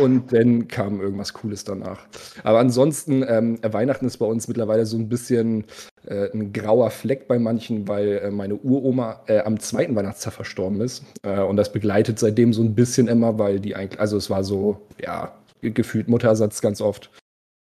Und 0.00 0.32
dann 0.32 0.66
kam 0.66 1.00
irgendwas 1.00 1.34
Cooles 1.34 1.64
danach. 1.64 2.06
Aber 2.42 2.58
ansonsten, 2.58 3.22
ähm, 3.28 3.58
Weihnachten 3.62 4.06
ist 4.06 4.16
bei 4.16 4.24
uns 4.24 4.48
mittlerweile 4.48 4.86
so 4.86 4.96
ein 4.96 5.08
bisschen 5.08 5.64
äh, 6.06 6.30
ein 6.32 6.52
grauer 6.52 6.90
Fleck 6.90 7.28
bei 7.28 7.38
manchen, 7.38 7.86
weil 7.86 8.18
äh, 8.18 8.30
meine 8.30 8.54
Uroma 8.54 9.22
äh, 9.26 9.40
am 9.40 9.60
zweiten 9.60 9.94
Weihnachtstag 9.94 10.32
verstorben 10.32 10.80
ist. 10.80 11.04
Äh, 11.22 11.40
und 11.40 11.56
das 11.56 11.70
begleitet 11.70 12.18
seitdem 12.18 12.54
so 12.54 12.62
ein 12.62 12.74
bisschen 12.74 13.08
immer, 13.08 13.38
weil 13.38 13.60
die 13.60 13.76
eigentlich, 13.76 14.00
also 14.00 14.16
es 14.16 14.30
war 14.30 14.42
so, 14.42 14.80
ja, 15.02 15.34
gefühlt 15.60 16.08
Muttersatz 16.08 16.62
ganz 16.62 16.80
oft. 16.80 17.10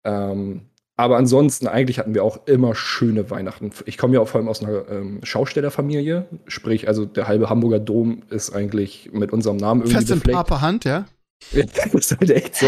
Ähm, 0.06 0.70
aber 1.04 1.18
ansonsten, 1.18 1.68
eigentlich 1.68 2.00
hatten 2.00 2.14
wir 2.14 2.24
auch 2.24 2.48
immer 2.48 2.76
schöne 2.76 3.30
Weihnachten. 3.30 3.72
Ich 3.86 3.98
komme 3.98 4.14
ja 4.14 4.22
auch 4.22 4.28
vor 4.30 4.40
allem 4.40 4.48
aus 4.48 4.64
einer 4.64 4.88
ähm, 4.90 5.20
Schaustellerfamilie. 5.22 6.28
Sprich, 6.48 6.88
also 6.88 7.04
der 7.04 7.28
halbe 7.28 7.50
Hamburger 7.50 7.80
Dom 7.80 8.22
ist 8.30 8.56
eigentlich 8.56 9.10
mit 9.12 9.34
unserem 9.34 9.58
Namen 9.58 9.82
irgendwie 9.82 9.98
Fest 9.98 10.08
befleckt. 10.08 10.38
Fest 10.38 10.52
in 10.52 10.62
Hand, 10.62 10.86
ja? 10.86 11.06
das 11.52 11.94
ist 11.94 12.18
halt 12.18 12.32
echt 12.32 12.56
so. 12.56 12.68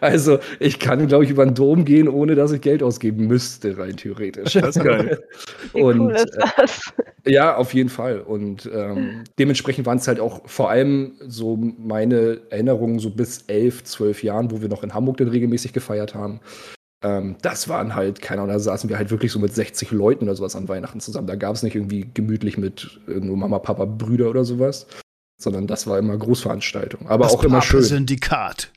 Also, 0.00 0.38
ich 0.60 0.78
kann, 0.78 1.08
glaube 1.08 1.24
ich, 1.24 1.30
über 1.30 1.44
den 1.44 1.56
Dom 1.56 1.84
gehen, 1.84 2.06
ohne 2.06 2.36
dass 2.36 2.52
ich 2.52 2.60
Geld 2.60 2.84
ausgeben 2.84 3.26
müsste, 3.26 3.76
rein 3.78 3.96
theoretisch. 3.96 4.52
Das 4.52 4.76
ist 4.76 4.84
geil. 4.84 5.20
Und, 5.72 5.98
cool 5.98 6.12
ist 6.12 6.36
äh, 6.36 6.40
das? 6.56 6.92
Äh, 7.24 7.32
ja, 7.32 7.56
auf 7.56 7.74
jeden 7.74 7.88
Fall. 7.88 8.20
Und 8.20 8.70
ähm, 8.72 9.24
dementsprechend 9.40 9.86
waren 9.86 9.98
es 9.98 10.06
halt 10.06 10.20
auch 10.20 10.48
vor 10.48 10.70
allem 10.70 11.14
so 11.26 11.56
meine 11.56 12.42
Erinnerungen 12.50 13.00
so 13.00 13.10
bis 13.10 13.42
elf, 13.48 13.82
zwölf 13.82 14.22
Jahren, 14.22 14.52
wo 14.52 14.60
wir 14.60 14.68
noch 14.68 14.84
in 14.84 14.94
Hamburg 14.94 15.16
dann 15.16 15.28
regelmäßig 15.28 15.72
gefeiert 15.72 16.14
haben. 16.14 16.38
Ähm, 17.04 17.36
das 17.42 17.68
waren 17.68 17.94
halt, 17.94 18.22
keine 18.22 18.40
Ahnung, 18.40 18.54
da 18.54 18.58
saßen 18.58 18.88
wir 18.88 18.96
halt 18.96 19.10
wirklich 19.10 19.30
so 19.30 19.38
mit 19.38 19.54
60 19.54 19.90
Leuten 19.90 20.24
oder 20.24 20.34
sowas 20.34 20.56
an 20.56 20.68
Weihnachten 20.68 21.00
zusammen. 21.00 21.26
Da 21.26 21.36
gab 21.36 21.54
es 21.54 21.62
nicht 21.62 21.74
irgendwie 21.74 22.08
gemütlich 22.12 22.56
mit 22.56 22.98
äh, 23.06 23.20
nur 23.20 23.36
Mama, 23.36 23.58
Papa, 23.58 23.84
Brüder 23.84 24.30
oder 24.30 24.44
sowas, 24.44 24.86
sondern 25.38 25.66
das 25.66 25.86
war 25.86 25.98
immer 25.98 26.16
Großveranstaltung. 26.16 27.06
Aber 27.08 27.24
das 27.24 27.34
auch 27.34 27.44
immer 27.44 27.60
schön. 27.60 27.82
Syndikat. 27.82 28.72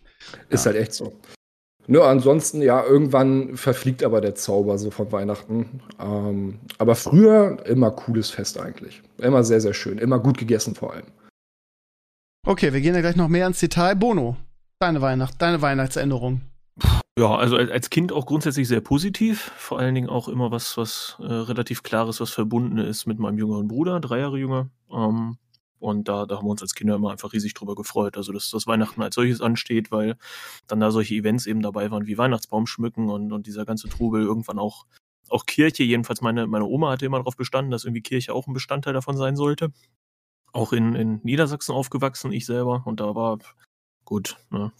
Ist 0.49 0.65
ja. 0.65 0.71
halt 0.71 0.81
echt 0.81 0.93
so. 0.93 1.13
Nö, 1.89 2.01
ansonsten, 2.01 2.61
ja, 2.61 2.83
irgendwann 2.83 3.55
verfliegt 3.55 4.03
aber 4.03 4.19
der 4.19 4.35
Zauber 4.35 4.77
so 4.77 4.91
von 4.91 5.09
Weihnachten. 5.13 5.79
Ähm, 5.97 6.59
aber 6.77 6.95
früher 6.95 7.65
immer 7.65 7.91
cooles 7.91 8.29
Fest 8.29 8.59
eigentlich. 8.59 9.01
Immer 9.19 9.45
sehr, 9.45 9.61
sehr 9.61 9.73
schön. 9.73 9.97
Immer 9.99 10.19
gut 10.19 10.37
gegessen 10.37 10.75
vor 10.75 10.93
allem. 10.93 11.05
Okay, 12.45 12.73
wir 12.73 12.81
gehen 12.81 12.93
ja 12.93 12.99
gleich 12.99 13.15
noch 13.15 13.29
mehr 13.29 13.47
ins 13.47 13.61
Detail. 13.61 13.95
Bono, 13.95 14.35
deine 14.79 15.01
Weihnacht, 15.01 15.41
deine 15.41 15.61
Weihnachtsänderung. 15.61 16.41
Ja, 17.17 17.35
also 17.35 17.57
als 17.57 17.89
Kind 17.89 18.11
auch 18.11 18.27
grundsätzlich 18.27 18.67
sehr 18.67 18.79
positiv. 18.79 19.51
Vor 19.57 19.79
allen 19.79 19.95
Dingen 19.95 20.07
auch 20.07 20.27
immer 20.27 20.51
was, 20.51 20.77
was 20.77 21.17
äh, 21.19 21.23
relativ 21.25 21.81
klares, 21.81 22.19
was 22.21 22.29
verbunden 22.29 22.77
ist 22.77 23.07
mit 23.07 23.17
meinem 23.17 23.39
jüngeren 23.39 23.67
Bruder, 23.67 23.99
drei 23.99 24.19
Jahre 24.19 24.37
jünger. 24.37 24.69
Ähm, 24.91 25.37
und 25.79 26.07
da, 26.07 26.27
da 26.27 26.37
haben 26.37 26.45
wir 26.45 26.51
uns 26.51 26.61
als 26.61 26.75
Kinder 26.75 26.93
immer 26.93 27.09
einfach 27.09 27.33
riesig 27.33 27.55
drüber 27.55 27.73
gefreut. 27.73 28.17
Also, 28.17 28.33
dass 28.33 28.51
das 28.51 28.67
Weihnachten 28.67 29.01
als 29.01 29.15
solches 29.15 29.41
ansteht, 29.41 29.89
weil 29.91 30.15
dann 30.67 30.79
da 30.79 30.91
solche 30.91 31.15
Events 31.15 31.47
eben 31.47 31.63
dabei 31.63 31.89
waren 31.89 32.05
wie 32.05 32.19
Weihnachtsbaum 32.19 32.67
schmücken 32.67 33.09
und, 33.09 33.31
und 33.31 33.47
dieser 33.47 33.65
ganze 33.65 33.89
Trubel 33.89 34.21
irgendwann 34.21 34.59
auch, 34.59 34.85
auch 35.29 35.47
Kirche. 35.47 35.83
Jedenfalls 35.83 36.21
meine, 36.21 36.45
meine 36.45 36.65
Oma 36.65 36.91
hatte 36.91 37.07
immer 37.07 37.17
darauf 37.17 37.35
bestanden, 37.35 37.71
dass 37.71 37.85
irgendwie 37.85 38.01
Kirche 38.01 38.31
auch 38.35 38.45
ein 38.45 38.53
Bestandteil 38.53 38.93
davon 38.93 39.17
sein 39.17 39.35
sollte. 39.35 39.71
Auch 40.53 40.71
in, 40.71 40.93
in 40.93 41.19
Niedersachsen 41.23 41.73
aufgewachsen, 41.73 42.31
ich 42.31 42.45
selber. 42.45 42.83
Und 42.85 42.99
da 42.99 43.15
war 43.15 43.39
gut, 44.05 44.37
ne, 44.51 44.71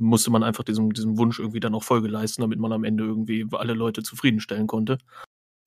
musste 0.00 0.30
man 0.30 0.42
einfach 0.42 0.64
diesem, 0.64 0.92
diesem 0.92 1.18
Wunsch 1.18 1.38
irgendwie 1.38 1.60
dann 1.60 1.74
auch 1.74 1.84
Folge 1.84 2.08
leisten, 2.08 2.42
damit 2.42 2.58
man 2.58 2.72
am 2.72 2.84
Ende 2.84 3.04
irgendwie 3.04 3.46
alle 3.52 3.74
Leute 3.74 4.02
zufriedenstellen 4.02 4.66
konnte. 4.66 4.98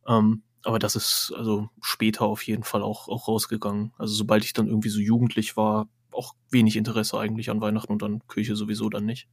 Ähm, 0.08 0.44
aber 0.63 0.80
das 0.80 0.96
ist 0.96 1.34
also 1.36 1.70
später 1.82 2.25
auf 2.25 2.42
jeden 2.44 2.63
Fall 2.63 2.82
auch, 2.82 3.08
auch 3.08 3.28
rausgegangen. 3.28 3.94
Also 3.98 4.13
sobald 4.16 4.44
ich 4.44 4.54
dann 4.54 4.68
irgendwie 4.68 4.90
so 4.90 5.00
jugendlich 5.00 5.58
war, 5.58 5.88
auch 6.12 6.36
wenig 6.52 6.75
Interesse 6.75 7.20
eigentlich 7.20 7.50
an 7.50 7.62
Weihnachten 7.62 7.92
und 7.92 8.04
an 8.04 8.22
Kirche 8.28 8.56
sowieso 8.56 8.90
dann 8.90 9.06
nicht. 9.06 9.28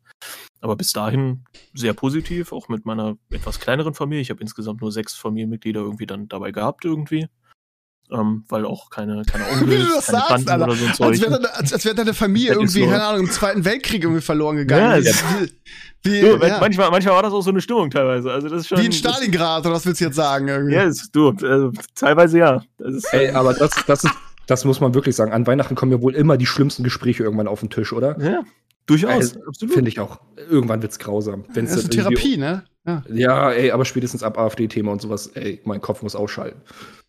aber 0.61 0.77
bis 0.77 0.93
dahin 0.93 1.45
sehr 1.75 1.95
positiv, 1.95 2.53
auch 2.53 2.69
mit 2.69 2.85
meiner 2.85 3.17
etwas 3.31 3.61
kleineren 3.61 3.95
Familie. 3.95 4.23
Ich 4.23 4.31
habe 4.31 4.41
insgesamt 4.41 4.81
nur 4.81 4.93
sechs 4.93 5.15
Familienmitglieder 5.15 5.81
irgendwie 5.81 6.07
dann 6.07 6.29
dabei 6.29 6.53
gehabt 6.53 6.85
irgendwie. 6.85 7.29
Ähm, 8.13 8.45
weil 8.49 8.65
auch 8.65 8.91
keine, 8.91 9.23
keine 9.25 9.45
Onkels, 9.45 9.61
Wie 9.71 9.77
du 9.77 9.95
das 9.95 10.07
keine 10.07 10.19
sagst, 10.19 10.29
Tanten 10.31 10.49
Alter. 10.51 10.65
oder 10.65 10.75
so 10.75 10.83
ein 10.85 10.89
Als 10.89 10.97
Zeug. 10.99 11.21
wäre 11.21 11.31
deine, 11.33 11.55
als, 11.55 11.73
als 11.73 11.85
wär 11.85 11.95
deine 11.95 12.15
Familie 12.15 12.53
irgendwie, 12.55 12.81
so. 12.81 12.87
keine 12.87 13.05
Ahnung, 13.05 13.27
im 13.27 13.31
Zweiten 13.31 13.65
Weltkrieg 13.65 14.03
irgendwie 14.03 14.21
verloren 14.21 14.57
gegangen. 14.57 15.05
Ja, 15.05 15.13
wie, 16.03 16.21
Du, 16.23 16.39
ja, 16.39 16.59
manchmal, 16.61 16.91
manchmal 16.91 17.15
war 17.15 17.23
das 17.23 17.33
auch 17.33 17.43
so 17.43 17.51
eine 17.51 17.61
Stimmung 17.61 17.91
teilweise. 17.91 18.33
Also 18.33 18.49
das 18.49 18.63
ist 18.63 18.69
schon, 18.69 18.79
wie 18.81 18.87
in 18.87 18.93
Stalingrad, 18.93 19.67
oder 19.67 19.75
was 19.75 19.85
willst 19.85 20.01
du 20.01 20.07
jetzt 20.07 20.17
sagen? 20.17 20.49
Irgendwie? 20.49 20.75
Ja, 20.75 20.85
ist, 20.85 21.15
du, 21.15 21.29
also, 21.29 21.73
teilweise 21.95 22.39
ja. 22.39 22.63
Das 22.79 22.95
ist, 22.95 23.13
Ey, 23.13 23.31
aber 23.33 23.53
das, 23.53 23.73
das 23.87 24.05
ist, 24.05 24.15
das 24.47 24.65
muss 24.65 24.81
man 24.81 24.95
wirklich 24.95 25.15
sagen. 25.15 25.33
An 25.33 25.47
Weihnachten 25.47 25.75
kommen 25.75 25.93
ja 25.93 26.01
wohl 26.01 26.15
immer 26.15 26.39
die 26.39 26.47
schlimmsten 26.47 26.85
Gespräche 26.85 27.23
irgendwann 27.23 27.47
auf 27.49 27.61
den 27.61 27.69
Tisch, 27.69 27.93
oder? 27.93 28.19
ja, 28.19 28.41
durchaus, 28.87 29.11
Also, 29.11 29.41
absolut. 29.47 29.75
Finde 29.75 29.91
ich 29.91 30.01
auch. 30.01 30.21
Irgendwann 30.49 30.81
wird's 30.81 30.99
grausam. 30.99 31.45
Wenn's 31.53 31.71
Das 31.73 31.81
ist 31.85 31.93
eine 31.93 32.03
Therapie, 32.03 32.39
ne? 32.39 32.65
Ja. 32.87 33.03
Ja, 33.13 33.51
ey, 33.53 33.71
aber 33.71 33.85
spätestens 33.85 34.23
ab 34.23 34.39
AfD-Thema 34.39 34.91
und 34.93 35.03
sowas, 35.03 35.27
ey, 35.35 35.61
mein 35.65 35.83
Kopf 35.83 36.01
muss 36.03 36.17
ausschalten. 36.17 36.63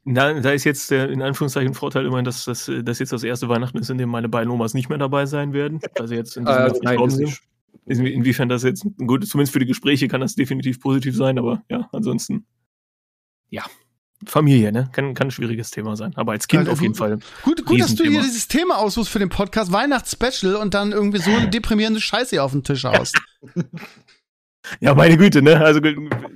Na, 0.04 0.34
da 0.40 0.52
ist 0.52 0.64
jetzt 0.64 0.90
der 0.90 1.10
in 1.10 1.22
Anführungszeichen 1.22 1.76
Vorteil 1.76 2.06
immerhin, 2.06 2.26
dass 2.26 2.46
das 2.46 2.72
dass 2.84 3.00
jetzt 3.00 3.14
das 3.14 3.24
erste 3.24 3.50
Weihnachten 3.50 3.78
ist, 3.78 3.90
in 3.90 4.00
dem 4.00 4.10
meine 4.10 4.30
beiden 4.30 4.52
Omas 4.52 4.74
nicht 4.74 4.90
mehr 4.90 4.98
dabei 4.98 5.28
sein 5.28 5.54
werden, 5.54 5.80
weil 5.98 6.08
sie 6.08 6.16
jetzt 6.16 6.38
in 6.38 6.46
diesem 6.46 6.60
Äh, 6.60 6.72
nein, 6.82 6.98
verstorben 6.98 7.28
ist 7.28 7.42
Inwiefern 7.86 8.48
das 8.48 8.64
jetzt 8.64 8.86
gut, 8.98 9.28
zumindest 9.28 9.54
für 9.54 9.60
die 9.60 9.66
Gespräche 9.66 10.08
kann 10.08 10.22
das 10.22 10.36
definitiv 10.36 10.80
positiv 10.80 11.16
sein, 11.16 11.38
aber 11.40 11.64
ja, 11.70 11.90
ansonsten 11.92 12.46
ja. 13.50 13.64
Familie, 14.26 14.72
ne? 14.72 14.88
Kann, 14.92 15.16
kann 15.16 15.28
ein 15.28 15.32
schwieriges 15.32 15.72
Thema 15.72 15.96
sein. 15.96 16.14
Aber 16.16 16.34
als 16.34 16.48
Kind 16.48 16.68
Ja, 16.68 16.74
auf 16.74 16.80
jeden 16.80 16.94
gut. 16.94 17.00
Fall. 17.00 17.20
Gut, 17.42 17.66
gut 17.66 17.80
dass 17.80 17.96
du 17.96 18.04
hier 18.04 18.22
dieses 18.22 18.48
Thema 18.48 18.78
aussuchst 18.78 19.10
für 19.10 19.18
den 19.18 19.30
Podcast 19.30 19.72
Weihnachtsspecial 19.72 20.56
und 20.56 20.76
dann 20.76 20.92
irgendwie 20.92 21.18
so 21.18 21.32
eine 21.32 21.50
deprimierende 21.50 22.00
Scheiße 22.00 22.30
hier 22.32 22.44
auf 22.44 22.52
den 22.52 22.64
Tisch 22.64 22.84
haust. 22.84 23.18
Ja, 24.80 24.94
meine 24.94 25.18
Güte, 25.18 25.42
ne? 25.42 25.60
Also 25.60 25.82
ge 25.82 25.96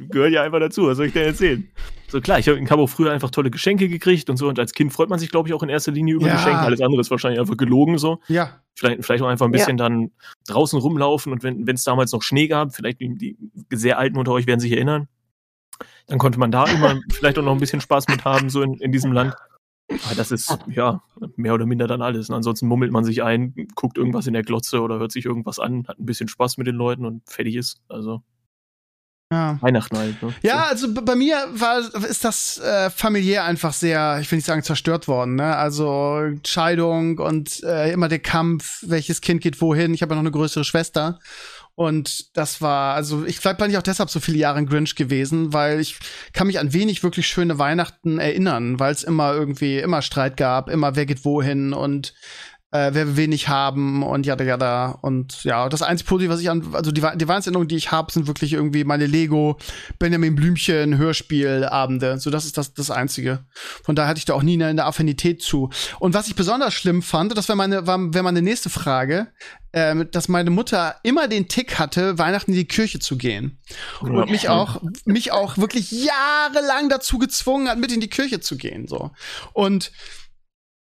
gehört 0.10 0.34
ja 0.34 0.41
einfach 0.41 0.60
dazu. 0.60 0.88
Was 0.88 0.98
soll 0.98 1.05
ich 1.05 1.13
denn 1.13 1.25
erzählen? 1.27 1.69
So 2.15 2.22
klar, 2.22 2.39
ich 2.39 2.48
habe 2.48 2.63
hab 2.63 2.79
auch 2.79 2.88
früher 2.88 3.12
einfach 3.12 3.29
tolle 3.29 3.51
Geschenke 3.51 3.89
gekriegt 3.89 4.29
und 4.29 4.38
so. 4.38 4.48
Und 4.48 4.57
als 4.57 4.72
Kind 4.72 4.93
freut 4.93 5.10
man 5.10 5.19
sich, 5.19 5.29
glaube 5.31 5.50
ich, 5.50 5.53
auch 5.53 5.63
in 5.63 5.67
erster 5.67 5.91
Linie 5.91 6.15
über 6.15 6.27
Ja. 6.27 6.36
Geschenke. 6.36 6.60
Alles 6.60 6.79
andere 6.79 7.01
ist 7.01 7.12
wahrscheinlich 7.12 7.41
einfach 7.41 7.57
gelogen 7.57 7.98
so. 7.98 8.22
ja. 8.29 8.62
Vielleicht, 8.74 9.03
vielleicht 9.03 9.22
auch 9.22 9.27
einfach 9.27 9.45
ein 9.45 9.51
bisschen 9.51 9.75
dann 9.75 10.12
draußen 10.48 10.79
rumlaufen 10.79 11.34
und 11.34 11.43
wenn 11.43 11.67
es 11.67 11.84
damals 11.84 12.13
noch 12.13 12.22
Schnee 12.22 12.48
gab, 12.48 12.74
vielleicht 12.74 13.01
die, 13.01 13.15
die 13.15 13.38
sehr 13.74 14.00
Alten 14.00 14.17
unter 14.17 14.31
euch 14.31 14.48
werden 14.48 14.62
sich 14.62 14.72
erinnern, 14.72 15.10
dann 16.07 16.17
konnte 16.17 16.39
man 16.39 16.51
da 16.51 16.63
immer 16.74 17.01
vielleicht 17.12 17.38
auch 17.38 17.43
noch 17.43 17.51
ein 17.51 17.60
bisschen 17.60 17.81
Spaß 17.81 18.07
mit 18.07 18.24
haben, 18.24 18.50
so 18.50 18.62
in, 18.62 18.75
in 18.75 18.93
diesem 18.93 19.12
Land. 19.12 19.34
Aber 19.89 20.15
das 20.15 20.31
ist, 20.31 20.57
ja, 20.67 21.03
mehr 21.36 21.53
oder 21.53 21.65
minder 21.65 21.88
dann 21.88 22.01
alles. 22.01 22.29
Und 22.29 22.36
ansonsten 22.36 22.67
mummelt 22.67 22.93
man 22.93 23.03
sich 23.03 23.24
ein, 23.24 23.53
guckt 23.75 23.98
irgendwas 23.98 24.25
in 24.25 24.34
der 24.34 24.43
Glotze 24.43 24.79
oder 24.81 25.00
hört 25.00 25.12
sich 25.12 25.25
irgendwas 25.25 25.60
an, 25.60 25.86
hat 25.89 26.00
ein 26.00 26.05
bisschen 26.05 26.29
Spaß 26.29 26.55
mit 26.57 26.67
den 26.67 26.75
Leuten 26.75 27.05
und 27.05 27.29
fertig 27.29 27.55
ist. 27.57 27.81
Also 27.89 28.24
ja. 29.32 29.58
Weihnachten 29.62 29.98
halt. 29.98 30.22
Ne? 30.22 30.34
Ja, 30.44 30.65
also 30.65 30.94
bei 30.94 31.15
mir 31.15 31.48
war, 31.53 31.79
ist 31.79 32.24
das 32.24 32.60
äh, 32.60 32.89
familiär 32.89 33.44
einfach 33.44 33.74
sehr, 33.74 34.20
ich 34.22 34.32
will 34.32 34.38
nicht 34.38 34.46
sagen 34.46 34.63
zerstört 34.63 35.08
worden. 35.08 35.36
Ne? 35.36 35.55
Also 35.55 36.32
Scheidung 36.46 37.17
und 37.17 37.63
äh, 37.63 37.91
immer 37.91 38.08
der 38.08 38.20
Kampf, 38.20 38.84
welches 38.88 39.22
Kind 39.22 39.41
geht 39.41 39.62
wohin. 39.62 39.94
Ich 39.94 40.01
habe 40.01 40.12
ja 40.12 40.15
noch 40.15 40.24
eine 40.24 40.32
größere 40.32 40.63
Schwester. 40.63 41.20
Und 41.75 42.38
das 42.38 42.62
war, 42.62 42.96
also 42.96 43.25
ich 43.25 43.39
vielleicht 43.39 43.58
bin 43.58 43.70
ich 43.70 43.77
auch 43.77 43.82
deshalb 43.82 44.10
so 44.10 44.22
viele 44.22 44.38
Jahre 44.38 44.60
ein 44.60 44.65
Grinch 44.65 44.96
gewesen, 44.96 45.51
weil 45.51 45.82
ich 45.82 46.00
kann 46.32 46.48
mich 46.48 46.60
an 46.60 46.72
wenig 46.72 47.03
wirklich 47.03 47.27
schöne 47.27 47.60
Weihnachten 47.60 48.17
erinnern, 48.17 48.79
weil 48.79 48.94
es 48.94 49.03
immer 49.03 49.34
irgendwie 49.34 49.79
immer 49.79 50.01
Streit 50.01 50.38
gab, 50.38 50.70
immer 50.70 50.96
wer 50.96 51.05
geht 51.05 51.25
wohin 51.25 51.74
und 51.74 52.13
äh, 52.75 52.94
wer 52.94 53.08
will 53.08 53.17
wenig 53.17 53.48
haben 53.48 54.03
und 54.03 54.25
jada 54.25 54.44
jada. 54.44 54.98
Und 55.01 55.44
ja, 55.44 55.70
das 55.70 55.82
einzige 55.82 56.10
Positive, 56.10 56.34
was 56.34 56.41
ich 56.41 56.50
an, 56.50 56.74
also 56.74 56.91
die, 56.91 57.01
die 57.01 57.27
Weihnachtserinnerungen, 57.27 57.67
die 57.67 57.75
ich 57.75 57.91
habe, 57.91 58.12
sind 58.12 58.27
wirklich 58.27 58.53
irgendwie 58.53 58.84
meine 58.84 59.05
Lego, 59.05 59.58
Benjamin 60.00 60.36
Blümchen, 60.36 60.98
Hörspielabende. 60.98 62.20
So, 62.20 62.29
das 62.29 62.46
ist 62.46 62.58
das, 62.58 62.74
das 62.74 62.91
Einzige. 62.91 63.46
Von 63.84 63.96
daher 63.96 64.10
hatte 64.10 64.20
ich 64.20 64.25
da 64.25 64.34
auch 64.34 64.44
nie 64.44 64.55
eine, 64.55 64.67
eine 64.67 64.86
Affinität 64.86 65.41
zu. 65.41 65.70
Und 66.00 66.13
was 66.13 66.27
ich 66.27 66.36
besonders 66.36 66.74
schlimm 66.74 67.01
fand, 67.01 67.38
das 67.38 67.48
wäre 67.48 67.58
meine, 67.58 67.88
war, 67.88 68.13
wäre 68.13 68.24
meine 68.24 68.41
nächste 68.41 68.70
Frage, 68.70 69.27
ähm, 69.74 70.08
dass 70.12 70.27
meine 70.27 70.50
Mutter 70.50 70.96
immer 71.03 71.27
den 71.27 71.48
Tick 71.48 71.79
hatte, 71.79 72.17
Weihnachten 72.17 72.51
in 72.51 72.58
die 72.58 72.67
Kirche 72.67 73.00
zu 73.00 73.17
gehen. 73.17 73.60
Und 74.01 74.29
mich 74.29 74.50
auch, 74.50 74.82
mich 75.05 75.32
auch 75.32 75.58
wirklich 75.58 75.91
jahrelang 75.91 76.89
dazu 76.89 77.17
gezwungen 77.17 77.67
hat, 77.67 77.77
mit 77.77 77.91
in 77.91 78.00
die 78.00 78.10
Kirche 78.10 78.39
zu 78.39 78.58
gehen. 78.58 78.88
So. 78.88 79.12
Und 79.53 79.91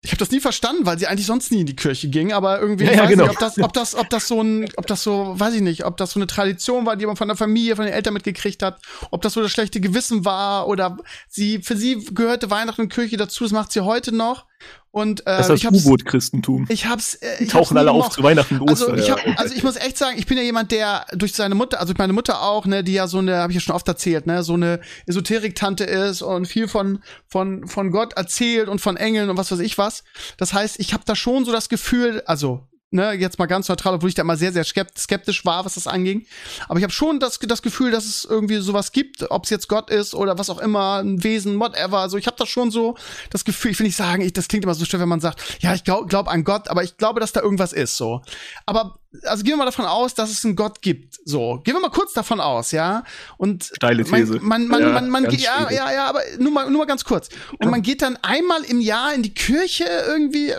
ich 0.04 0.10
habe 0.10 0.18
das 0.18 0.30
nie 0.30 0.40
verstanden, 0.40 0.84
weil 0.84 0.98
sie 0.98 1.06
eigentlich 1.06 1.24
sonst 1.26 1.50
nie 1.50 1.60
in 1.60 1.66
die 1.66 1.74
Kirche 1.76 2.08
ging, 2.08 2.34
aber 2.34 2.60
irgendwie 2.60 2.84
Ja, 2.84 2.90
ich 2.90 2.96
ja, 2.98 3.02
weiß 3.04 3.10
genau. 3.10 3.22
nicht, 3.24 3.32
ob 3.32 3.38
das, 3.38 3.58
ob 3.58 3.72
das, 3.72 3.94
ob 3.94 4.10
das 4.10 4.28
so 4.28 4.42
ein, 4.42 4.68
ob 4.76 4.86
das 4.86 5.02
so, 5.02 5.32
weiß 5.40 5.54
ich 5.54 5.62
nicht, 5.62 5.86
ob 5.86 5.96
das 5.96 6.10
so 6.12 6.20
eine 6.20 6.26
Tradition 6.26 6.84
war, 6.84 6.96
die 6.96 7.06
man 7.06 7.16
von 7.16 7.26
der 7.26 7.38
Familie, 7.38 7.74
von 7.74 7.86
den 7.86 7.94
Eltern 7.94 8.12
mitgekriegt 8.12 8.62
hat, 8.62 8.80
ob 9.10 9.22
das 9.22 9.32
so 9.32 9.40
das 9.40 9.50
schlechte 9.50 9.80
Gewissen 9.80 10.26
war 10.26 10.68
oder 10.68 10.98
sie, 11.28 11.62
für 11.62 11.76
sie 11.76 12.04
gehörte 12.12 12.50
Weihnachten 12.50 12.82
und 12.82 12.92
Kirche 12.92 13.16
dazu, 13.16 13.44
das 13.44 13.52
macht 13.52 13.72
sie 13.72 13.80
heute 13.80 14.14
noch. 14.14 14.44
Und 14.90 15.22
äh, 15.22 15.24
Das 15.24 15.48
ist 15.48 15.56
ich 15.56 15.62
das 15.62 15.72
hab's, 15.72 15.84
U-Boot-Christentum. 15.86 16.66
ich 16.68 16.86
hab's, 16.86 17.14
äh, 17.14 17.38
Die 17.38 17.44
ich 17.44 17.54
hab's 17.54 17.66
tauchen 17.68 17.74
nie 17.74 17.80
alle 17.80 17.90
auf 17.90 18.10
zu 18.10 18.22
Weihnachten 18.22 18.60
und 18.60 18.70
Also 18.70 18.94
ich, 18.94 19.08
ja. 19.08 19.16
hab, 19.16 19.40
also 19.40 19.52
ich 19.52 19.64
muss 19.64 19.74
echt 19.74 19.98
sagen, 19.98 20.16
ich 20.16 20.26
bin 20.26 20.36
ja 20.36 20.44
jemand, 20.44 20.70
der 20.70 21.04
durch 21.12 21.32
seine 21.32 21.56
Mutter, 21.56 21.80
also 21.80 21.92
durch 21.92 21.98
meine 21.98 22.12
Mutter 22.12 22.40
auch, 22.42 22.64
ne, 22.64 22.84
die 22.84 22.92
ja 22.92 23.08
so 23.08 23.18
eine, 23.18 23.38
habe 23.38 23.50
ich 23.50 23.56
ja 23.56 23.60
schon 23.60 23.74
oft 23.74 23.88
erzählt, 23.88 24.26
ne, 24.26 24.44
so 24.44 24.54
eine 24.54 24.78
Esoterik-Tante 25.06 25.82
ist 25.82 26.22
und 26.22 26.46
viel 26.46 26.68
von 26.68 27.02
von 27.26 27.66
von 27.66 27.90
Gott 27.90 28.12
erzählt 28.12 28.68
und 28.68 28.80
von 28.80 28.96
Engeln 28.96 29.30
und 29.30 29.36
was 29.36 29.50
weiß 29.50 29.58
ich 29.60 29.78
was. 29.78 30.04
Das 30.36 30.52
heißt, 30.54 30.78
ich 30.78 30.92
habe 30.92 31.02
da 31.04 31.16
schon 31.16 31.44
so 31.44 31.50
das 31.50 31.68
Gefühl, 31.68 32.22
also 32.26 32.62
ne, 32.94 33.12
jetzt 33.12 33.38
mal 33.38 33.46
ganz 33.46 33.68
neutral, 33.68 33.94
obwohl 33.94 34.08
ich 34.08 34.14
da 34.14 34.22
immer 34.22 34.36
sehr, 34.36 34.52
sehr 34.52 34.64
skept- 34.64 34.98
skeptisch 34.98 35.44
war, 35.44 35.64
was 35.64 35.74
das 35.74 35.86
anging. 35.86 36.26
Aber 36.68 36.78
ich 36.78 36.84
habe 36.84 36.92
schon 36.92 37.20
das, 37.20 37.38
das 37.38 37.60
Gefühl, 37.60 37.90
dass 37.90 38.04
es 38.06 38.24
irgendwie 38.24 38.56
sowas 38.58 38.92
gibt, 38.92 39.30
ob 39.30 39.44
es 39.44 39.50
jetzt 39.50 39.68
Gott 39.68 39.90
ist 39.90 40.14
oder 40.14 40.38
was 40.38 40.48
auch 40.48 40.58
immer, 40.58 41.02
ein 41.02 41.22
Wesen, 41.22 41.58
whatever. 41.58 41.98
Also 41.98 42.16
ich 42.16 42.26
habe 42.26 42.36
da 42.38 42.46
schon 42.46 42.70
so 42.70 42.96
das 43.30 43.44
Gefühl, 43.44 43.72
ich 43.72 43.78
will 43.78 43.86
nicht 43.86 43.96
sagen, 43.96 44.22
ich, 44.22 44.32
das 44.32 44.48
klingt 44.48 44.64
immer 44.64 44.74
so 44.74 44.84
schön, 44.84 45.00
wenn 45.00 45.08
man 45.08 45.20
sagt, 45.20 45.58
ja, 45.60 45.74
ich 45.74 45.84
glaube 45.84 46.06
glaub 46.06 46.28
an 46.28 46.44
Gott, 46.44 46.68
aber 46.68 46.82
ich 46.82 46.96
glaube, 46.96 47.20
dass 47.20 47.32
da 47.32 47.40
irgendwas 47.40 47.72
ist, 47.72 47.96
so. 47.96 48.22
Aber, 48.66 48.98
also 49.22 49.42
gehen 49.44 49.52
wir 49.52 49.58
mal 49.58 49.64
davon 49.64 49.84
aus, 49.86 50.14
dass 50.14 50.30
es 50.30 50.44
einen 50.44 50.56
Gott 50.56 50.82
gibt, 50.82 51.18
so. 51.24 51.60
Gehen 51.64 51.74
wir 51.74 51.80
mal 51.80 51.90
kurz 51.90 52.12
davon 52.12 52.40
aus, 52.40 52.72
ja. 52.72 53.04
Und 53.36 53.64
Steile 53.64 54.04
These. 54.04 54.40
man, 54.40 54.66
man, 54.66 54.68
man, 54.68 54.80
Ja, 54.80 54.88
man, 54.92 55.10
man 55.10 55.28
geht, 55.28 55.40
ja, 55.40 55.70
ja, 55.70 55.92
ja, 55.92 56.06
aber 56.06 56.20
nur 56.38 56.52
mal, 56.52 56.68
nur 56.70 56.78
mal 56.80 56.86
ganz 56.86 57.04
kurz. 57.04 57.28
Und 57.58 57.70
man 57.70 57.82
geht 57.82 58.02
dann 58.02 58.16
einmal 58.22 58.62
im 58.64 58.80
Jahr 58.80 59.14
in 59.14 59.22
die 59.22 59.32
Kirche 59.34 59.84
irgendwie. 60.06 60.50
äh, 60.50 60.56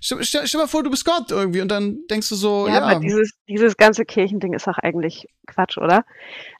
Stell, 0.00 0.22
stell, 0.24 0.46
stell 0.46 0.60
mal 0.60 0.66
vor, 0.68 0.82
du 0.82 0.90
bist 0.90 1.04
Gott 1.04 1.30
irgendwie 1.30 1.60
und 1.60 1.68
dann 1.68 1.98
denkst 2.10 2.28
du 2.28 2.34
so, 2.36 2.66
Ja, 2.68 2.74
ja, 2.74 2.82
aber 2.82 3.00
dieses, 3.00 3.32
dieses 3.48 3.76
ganze 3.76 4.04
Kirchending 4.04 4.52
ist 4.54 4.66
doch 4.66 4.78
eigentlich 4.78 5.26
Quatsch, 5.46 5.78
oder? 5.78 6.04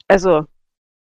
Also, 0.07 0.45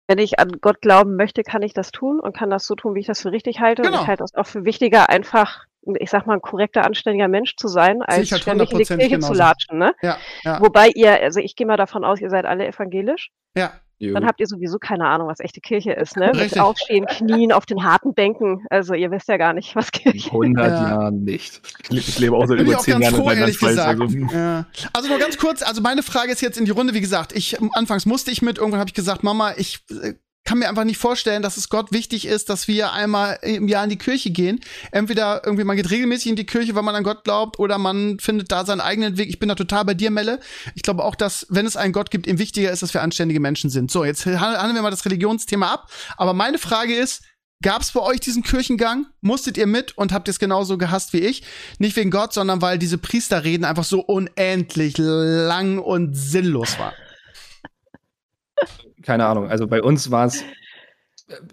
wenn 0.08 0.18
ich 0.20 0.40
an 0.40 0.52
Gott 0.62 0.82
glauben 0.82 1.16
möchte, 1.16 1.44
kann 1.44 1.62
ich 1.62 1.74
das 1.74 1.92
tun 1.92 2.20
und 2.20 2.36
kann 2.36 2.50
das 2.50 2.66
so 2.66 2.76
tun, 2.76 2.96
wie 2.96 3.00
ich 3.02 3.08
das 3.08 3.22
für 3.22 3.32
richtig 3.32 3.60
halte. 3.60 3.82
Und 3.84 3.90
Genau. 3.90 4.02
ich 4.02 4.08
halte 4.08 4.24
das 4.24 4.34
auch 4.36 4.48
für 4.48 4.66
wichtiger, 4.66 5.10
einfach, 5.10 5.66
ich 6.00 6.10
sag 6.10 6.26
mal, 6.28 6.34
ein 6.36 6.42
korrekter, 6.42 6.86
anständiger 6.86 7.28
Mensch 7.28 7.56
zu 7.58 7.68
sein, 7.68 8.02
als 8.02 8.20
ich 8.24 8.32
halt 8.32 8.42
ständig 8.44 8.72
in 8.72 8.78
die 8.78 8.86
100% 8.86 8.98
Kirche 8.98 9.10
genauso. 9.16 9.34
zu 9.34 9.40
latschen, 9.40 9.78
ne? 9.80 9.94
ja, 10.02 10.18
ja, 10.44 10.62
Wobei 10.62 10.88
ihr, 10.96 11.22
also 11.22 11.40
ich 11.40 11.56
gehe 11.56 11.68
mal 11.68 11.78
davon 11.78 12.04
aus, 12.06 12.22
ihr 12.22 12.30
seid 12.30 12.46
alle 12.46 12.68
evangelisch. 12.68 13.30
ja. 13.56 13.74
Dann 14.00 14.26
habt 14.26 14.42
ihr 14.42 14.48
sowieso 14.48 14.80
keine 14.80 15.08
Ahnung, 15.08 15.30
was 15.30 15.40
echte 15.40 15.62
Kirche 15.62 15.94
ist, 15.94 16.18
ne? 16.18 16.34
Richtig. 16.34 16.52
Mit 16.56 16.60
Aufstehen, 16.60 17.06
Knien 17.06 17.54
auf 17.54 17.66
den 17.66 17.86
harten 17.86 18.14
Bänken. 18.14 18.66
Also 18.70 18.96
ihr 18.96 19.12
wisst 19.12 19.30
ja 19.30 19.38
gar 19.38 19.54
nicht, 19.54 19.78
was 19.78 19.86
In 20.04 20.12
Kirche 20.12 20.30
100 20.32 20.68
Ja. 20.68 20.90
Jahren 20.90 21.24
nicht. 21.24 21.62
Ich 21.90 22.20
lebe- 22.20 22.36
auch 22.36 22.46
seit 22.46 22.60
über 22.60 22.76
auch 22.76 22.82
zehn 22.82 22.96
ganz 23.00 23.06
Jahren 23.06 23.16
in 23.16 23.22
froh, 23.22 23.32
ehrlich 23.32 23.62
Rheinland-Pfalz. 23.64 23.98
gesagt. 23.98 24.02
Also. 24.28 24.38
Ja. 24.38 24.66
Also 24.92 25.08
nur 25.08 25.20
ganz 25.20 25.38
kurz, 25.38 25.62
also 25.62 25.82
meine 25.82 26.04
Frage 26.04 26.34
ist 26.34 26.42
jetzt 26.42 26.58
in 26.58 26.66
die 26.66 26.72
Runde, 26.72 26.94
wie 26.94 27.00
gesagt, 27.00 27.32
ich 27.34 27.58
anfangs 27.76 28.06
musste 28.06 28.30
ich 28.32 28.42
mit, 28.42 28.58
irgendwann 28.58 28.82
habe 28.82 28.90
ich 28.90 28.94
gesagt, 28.94 29.24
Mama, 29.24 29.54
ich 29.56 29.80
äh, 29.90 30.16
kann 30.46 30.60
mir 30.60 30.68
einfach 30.68 30.84
nicht 30.84 30.98
vorstellen, 30.98 31.42
dass 31.42 31.58
es 31.58 31.70
Gott 31.70 31.92
wichtig 31.92 32.26
ist, 32.26 32.50
dass 32.50 32.68
wir 32.68 32.92
einmal 32.92 33.40
im 33.42 33.68
Jahr 33.68 33.86
in 33.86 33.90
die 33.90 33.98
Kirche 33.98 34.32
gehen. 34.32 34.60
Entweder 34.92 35.42
irgendwie 35.46 35.64
man 35.64 35.78
geht 35.78 35.90
regelmäßig 35.90 36.32
in 36.32 36.36
die 36.36 36.46
Kirche, 36.46 36.76
weil 36.76 36.84
man 36.84 36.96
an 36.96 37.04
Gott 37.04 37.24
glaubt, 37.24 37.60
oder 37.60 37.78
man 37.78 38.20
findet 38.20 38.52
da 38.52 38.66
seinen 38.66 38.82
eigenen 38.82 39.18
Weg. 39.18 39.30
Ich 39.30 39.40
bin 39.40 39.50
da 39.50 39.56
total 39.56 39.86
bei 39.86 39.94
dir, 39.94 40.12
Melle. 40.12 40.40
Ich 40.76 40.84
glaube 40.84 41.04
auch, 41.04 41.16
dass 41.16 41.48
wenn 41.50 41.66
es 41.66 41.78
einen 41.78 41.94
Gott 41.94 42.12
gibt, 42.12 42.28
ihm 42.28 42.40
wichtiger 42.40 42.72
ist, 42.72 42.84
dass 42.84 42.94
wir 42.94 43.02
anständige 43.02 43.40
Menschen 43.40 43.70
sind. 43.70 43.90
So, 43.90 44.04
jetzt 44.04 44.26
handeln 44.26 44.76
wir 44.76 44.82
mal 44.82 44.92
das 44.92 45.06
Religionsthema 45.06 45.72
ab. 45.72 45.90
Aber 46.18 46.34
meine 46.34 46.58
Frage 46.58 46.96
ist, 46.96 47.24
Gab 47.62 47.82
es 47.82 47.94
bei 47.94 48.02
euch 48.02 48.20
diesen 48.20 48.44
Kirchengang? 48.44 49.06
Musstet 49.22 49.58
ihr 49.58 49.68
mit 49.68 49.98
und 49.98 50.12
habt 50.12 50.28
ihr 50.28 50.32
es 50.32 50.40
genauso 50.40 50.78
gehasst 50.78 51.14
wie 51.14 51.20
ich? 51.20 51.44
Nicht 51.80 51.96
wegen 51.96 52.12
Gott, 52.12 52.34
sondern 52.34 52.62
weil 52.62 52.78
diese 52.78 52.98
Priesterreden 52.98 53.64
einfach 53.64 53.86
so 53.86 54.02
unendlich 54.02 54.96
lang 54.98 55.80
und 55.80 56.14
sinnlos 56.14 56.78
waren. 56.78 56.94
Keine 59.04 59.26
Ahnung. 59.26 59.48
Also 59.48 59.68
bei 59.68 59.82
uns 59.82 60.12
war 60.12 60.26
es, 60.26 60.44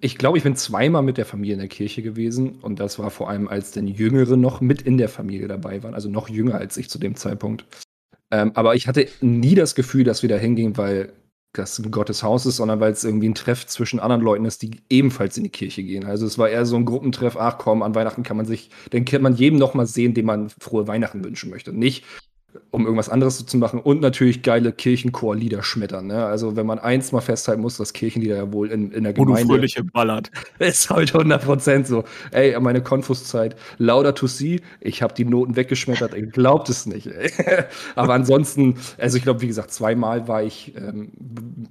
ich 0.00 0.19
glaube, 0.19 0.38
ich 0.38 0.45
bin 0.45 0.57
zweimal 0.57 1.02
mit 1.02 1.19
der 1.19 1.26
Familie 1.26 1.54
in 1.54 1.61
der 1.61 1.69
Kirche 1.69 2.02
gewesen 2.02 2.61
und 2.62 2.80
das 2.80 2.99
war 2.99 3.11
vor 3.11 3.28
allem, 3.28 3.49
als 3.49 3.73
denn 3.73 3.87
Jüngere 3.87 4.37
noch 4.37 4.61
mit 4.61 4.83
in 4.83 4.99
der 4.99 5.09
Familie 5.09 5.49
dabei 5.49 5.83
waren, 5.83 5.95
also 5.95 6.09
noch 6.09 6.28
jünger 6.28 6.54
als 6.54 6.76
ich 6.76 6.88
zu 6.88 6.99
dem 6.99 7.16
Zeitpunkt. 7.16 7.64
Ähm, 8.30 8.52
aber 8.54 8.75
ich 8.76 8.87
hatte 8.87 9.09
nie 9.21 9.54
das 9.54 9.75
Gefühl, 9.75 10.04
dass 10.04 10.23
wir 10.23 10.28
da 10.28 10.37
hingehen, 10.37 10.76
weil 10.76 11.12
das 11.52 11.78
ein 11.80 11.90
Gottes 11.90 12.23
Haus 12.23 12.47
ist, 12.47 12.57
sondern 12.57 12.78
weil 12.78 12.92
es 12.92 13.02
irgendwie 13.02 13.28
ein 13.28 13.35
Treff 13.35 13.66
zwischen 13.66 13.99
anderen 13.99 14.23
Leuten 14.23 14.45
ist, 14.45 14.62
die 14.62 14.83
ebenfalls 14.88 15.37
in 15.37 15.45
die 15.45 15.50
Kirche 15.50 15.83
gehen. 15.83 16.04
Also 16.04 16.25
es 16.25 16.38
war 16.38 16.49
eher 16.49 16.64
so 16.64 16.76
ein 16.76 16.85
Gruppentreff, 16.85 17.37
ach 17.37 17.59
komm, 17.59 17.83
an 17.83 17.95
Weihnachten 17.97 18.23
kann 18.23 18.37
man 18.37 18.47
sich, 18.47 18.71
dann 18.90 19.04
kann 19.04 19.23
man 19.23 19.35
jedem 19.35 19.59
noch 19.59 19.75
mal 19.75 19.87
sehen, 19.87 20.14
dem 20.14 20.26
man 20.26 20.50
frohe 20.61 20.87
Weihnachten 20.87 21.25
wünschen 21.25 21.50
möchte. 21.50 21.73
Nicht, 21.73 22.04
um 22.71 22.85
irgendwas 22.85 23.09
anderes 23.09 23.45
zu 23.45 23.57
machen 23.59 23.80
und 23.80 24.00
natürlich 24.00 24.42
geile 24.42 24.73
Kirchenchorlieder 24.73 25.62
schmettern. 25.62 26.07
Ne? 26.07 26.25
Also 26.25 26.57
wenn 26.57 26.66
man 26.66 26.78
eins 26.78 27.12
mal 27.12 27.21
festhalten 27.21 27.62
muss, 27.62 27.76
dass 27.76 27.92
Kirchenlieder 27.92 28.37
ja 28.37 28.52
wohl 28.52 28.71
in, 28.71 28.92
in 28.92 29.04
der 29.04 29.12
Gemeinde... 29.12 29.49
Wo 29.49 29.54
fröhliche 29.54 29.85
ballert. 29.85 30.30
Ist 30.59 30.90
halt 30.90 31.12
100% 31.12 31.87
so. 31.87 32.04
Ey, 32.30 32.59
meine 32.61 32.83
Konfuszeit, 32.83 33.57
lauter 33.78 34.14
to 34.14 34.26
see, 34.26 34.61
ich 34.80 35.02
habe 35.02 35.14
die 35.14 35.25
Noten 35.25 35.57
weggeschmettert, 35.57 36.14
ihr 36.14 36.26
glaubt 36.26 36.69
es 36.69 36.87
nicht. 36.87 37.07
Ey. 37.07 37.30
Aber 37.97 38.14
ansonsten, 38.14 38.76
also 38.99 39.16
ich 39.16 39.23
glaube, 39.23 39.40
wie 39.42 39.49
gesagt, 39.49 39.73
zweimal 39.73 40.28
war 40.28 40.42
ich 40.42 40.75
ähm, 40.76 41.12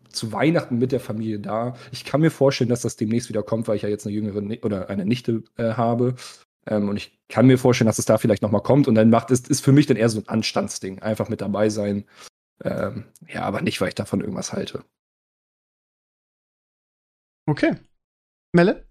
zu 0.09 0.31
Weihnachten 0.31 0.79
mit 0.79 0.91
der 0.91 0.99
Familie 0.99 1.39
da. 1.39 1.75
Ich 1.91 2.05
kann 2.05 2.21
mir 2.21 2.31
vorstellen, 2.31 2.69
dass 2.69 2.81
das 2.81 2.95
demnächst 2.95 3.29
wieder 3.29 3.43
kommt, 3.43 3.67
weil 3.67 3.77
ich 3.77 3.83
ja 3.83 3.89
jetzt 3.89 4.05
eine 4.05 4.15
jüngere 4.15 4.39
oder 4.63 4.89
eine 4.89 5.05
Nichte 5.05 5.43
äh, 5.57 5.73
habe. 5.73 6.15
Ähm, 6.69 6.87
und 6.87 6.97
ich 6.97 7.19
kann 7.27 7.47
mir 7.47 7.57
vorstellen, 7.57 7.87
dass 7.87 7.99
es 7.99 8.05
da 8.05 8.17
vielleicht 8.17 8.43
nochmal 8.43 8.63
kommt. 8.63 8.87
Und 8.87 8.95
dann 8.95 9.09
macht 9.09 9.31
es, 9.31 9.41
ist 9.41 9.61
für 9.61 9.71
mich 9.71 9.87
dann 9.87 9.97
eher 9.97 10.09
so 10.09 10.19
ein 10.19 10.27
Anstandsding. 10.27 11.01
Einfach 11.01 11.27
mit 11.27 11.41
dabei 11.41 11.69
sein. 11.69 12.05
Ähm, 12.63 13.05
ja, 13.27 13.41
aber 13.41 13.61
nicht, 13.61 13.81
weil 13.81 13.89
ich 13.89 13.95
davon 13.95 14.21
irgendwas 14.21 14.53
halte. 14.53 14.85
Okay. 17.47 17.75
Melle? 18.53 18.88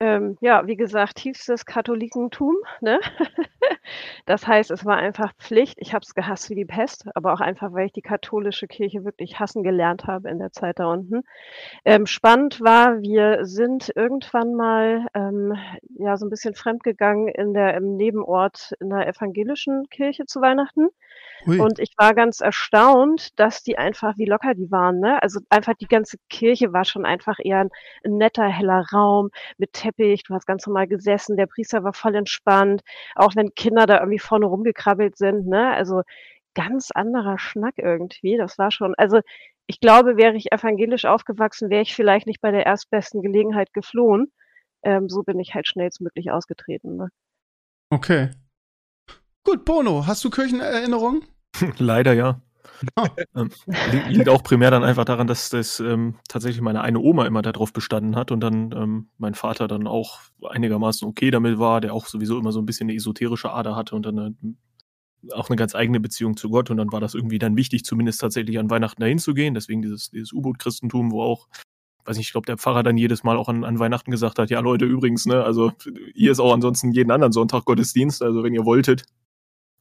Ähm, 0.00 0.38
ja, 0.40 0.64
wie 0.68 0.76
gesagt, 0.76 1.16
tiefstes 1.16 1.66
Katholikentum. 1.66 2.54
Ne? 2.80 3.00
das 4.26 4.46
heißt, 4.46 4.70
es 4.70 4.84
war 4.84 4.96
einfach 4.96 5.32
Pflicht. 5.38 5.74
Ich 5.78 5.92
habe 5.92 6.04
es 6.04 6.14
gehasst 6.14 6.50
wie 6.50 6.54
die 6.54 6.64
Pest, 6.64 7.06
aber 7.16 7.32
auch 7.32 7.40
einfach, 7.40 7.72
weil 7.72 7.86
ich 7.86 7.92
die 7.92 8.02
katholische 8.02 8.68
Kirche 8.68 9.04
wirklich 9.04 9.40
hassen 9.40 9.64
gelernt 9.64 10.04
habe 10.06 10.28
in 10.30 10.38
der 10.38 10.52
Zeit 10.52 10.78
da 10.78 10.86
unten. 10.92 11.22
Ähm, 11.84 12.06
spannend 12.06 12.60
war, 12.60 13.00
wir 13.00 13.44
sind 13.44 13.90
irgendwann 13.96 14.54
mal 14.54 15.06
ähm, 15.14 15.56
ja 15.98 16.16
so 16.16 16.26
ein 16.26 16.30
bisschen 16.30 16.54
fremdgegangen 16.54 17.26
in 17.26 17.52
der 17.52 17.74
im 17.74 17.96
Nebenort 17.96 18.72
in 18.78 18.90
der 18.90 19.08
evangelischen 19.08 19.88
Kirche 19.90 20.26
zu 20.26 20.40
Weihnachten. 20.40 20.90
Ui. 21.46 21.60
Und 21.60 21.78
ich 21.78 21.92
war 21.96 22.14
ganz 22.14 22.40
erstaunt, 22.40 23.38
dass 23.38 23.62
die 23.62 23.78
einfach, 23.78 24.16
wie 24.16 24.24
locker 24.24 24.54
die 24.54 24.70
waren. 24.70 24.98
Ne? 24.98 25.22
Also 25.22 25.40
einfach 25.50 25.74
die 25.74 25.86
ganze 25.86 26.18
Kirche 26.28 26.72
war 26.72 26.84
schon 26.84 27.06
einfach 27.06 27.38
eher 27.42 27.60
ein, 27.60 27.70
ein 28.04 28.16
netter, 28.16 28.46
heller 28.46 28.84
Raum 28.92 29.30
mit 29.56 29.72
Teppich. 29.88 30.22
Du 30.24 30.34
hast 30.34 30.46
ganz 30.46 30.66
normal 30.66 30.86
gesessen. 30.86 31.36
Der 31.36 31.46
Priester 31.46 31.84
war 31.84 31.92
voll 31.92 32.14
entspannt. 32.14 32.82
Auch 33.14 33.34
wenn 33.36 33.54
Kinder 33.54 33.86
da 33.86 33.98
irgendwie 33.98 34.18
vorne 34.18 34.46
rumgekrabbelt 34.46 35.16
sind. 35.16 35.46
Ne? 35.46 35.72
Also 35.74 36.02
ganz 36.54 36.90
anderer 36.90 37.38
Schnack 37.38 37.74
irgendwie. 37.78 38.36
Das 38.36 38.58
war 38.58 38.70
schon, 38.70 38.94
also 38.96 39.20
ich 39.66 39.80
glaube, 39.80 40.16
wäre 40.16 40.34
ich 40.34 40.50
evangelisch 40.52 41.04
aufgewachsen, 41.04 41.70
wäre 41.70 41.82
ich 41.82 41.94
vielleicht 41.94 42.26
nicht 42.26 42.40
bei 42.40 42.50
der 42.50 42.66
erstbesten 42.66 43.22
Gelegenheit 43.22 43.72
geflohen. 43.72 44.32
Ähm, 44.82 45.08
so 45.08 45.22
bin 45.22 45.38
ich 45.38 45.54
halt 45.54 45.68
schnellstmöglich 45.68 46.30
ausgetreten. 46.30 46.96
Ne? 46.96 47.08
Okay. 47.90 48.30
Gut, 49.44 49.64
Bono, 49.64 50.06
hast 50.06 50.24
du 50.24 50.30
Kirchenerinnerungen? 50.30 51.24
Leider 51.78 52.12
ja. 52.12 52.40
Oh. 52.96 53.06
Ähm, 53.34 53.50
liegt 54.08 54.28
auch 54.28 54.42
primär 54.42 54.70
dann 54.70 54.84
einfach 54.84 55.04
daran, 55.04 55.26
dass 55.26 55.50
das 55.50 55.80
ähm, 55.80 56.16
tatsächlich 56.28 56.60
meine 56.60 56.80
eine 56.80 57.00
Oma 57.00 57.26
immer 57.26 57.42
darauf 57.42 57.72
bestanden 57.72 58.16
hat 58.16 58.30
und 58.30 58.40
dann 58.40 58.72
ähm, 58.72 59.08
mein 59.18 59.34
Vater 59.34 59.68
dann 59.68 59.86
auch 59.86 60.20
einigermaßen 60.48 61.06
okay 61.08 61.30
damit 61.30 61.58
war, 61.58 61.80
der 61.80 61.92
auch 61.94 62.06
sowieso 62.06 62.38
immer 62.38 62.52
so 62.52 62.60
ein 62.60 62.66
bisschen 62.66 62.88
eine 62.88 62.96
esoterische 62.96 63.50
Ader 63.50 63.76
hatte 63.76 63.96
und 63.96 64.06
dann 64.06 64.18
äh, 64.18 65.32
auch 65.32 65.48
eine 65.48 65.56
ganz 65.56 65.74
eigene 65.74 66.00
Beziehung 66.00 66.36
zu 66.36 66.50
Gott 66.50 66.70
und 66.70 66.76
dann 66.76 66.92
war 66.92 67.00
das 67.00 67.14
irgendwie 67.14 67.38
dann 67.38 67.56
wichtig, 67.56 67.84
zumindest 67.84 68.20
tatsächlich 68.20 68.58
an 68.58 68.70
Weihnachten 68.70 69.00
dahin 69.00 69.18
zu 69.18 69.34
gehen. 69.34 69.54
Deswegen 69.54 69.82
dieses, 69.82 70.10
dieses 70.10 70.32
U-Boot-Christentum, 70.32 71.10
wo 71.10 71.22
auch, 71.22 71.48
weiß 72.04 72.16
nicht, 72.16 72.28
ich 72.28 72.32
glaube, 72.32 72.46
der 72.46 72.56
Pfarrer 72.56 72.82
dann 72.82 72.96
jedes 72.96 73.24
Mal 73.24 73.36
auch 73.36 73.48
an, 73.48 73.64
an 73.64 73.78
Weihnachten 73.78 74.10
gesagt 74.10 74.38
hat, 74.38 74.50
ja 74.50 74.60
Leute, 74.60 74.84
übrigens, 74.84 75.26
ne, 75.26 75.42
also 75.42 75.72
hier 76.14 76.32
ist 76.32 76.40
auch 76.40 76.52
ansonsten 76.52 76.92
jeden 76.92 77.10
anderen 77.10 77.32
Sonntag 77.32 77.64
Gottesdienst, 77.64 78.22
also 78.22 78.44
wenn 78.44 78.54
ihr 78.54 78.64
wolltet, 78.64 79.04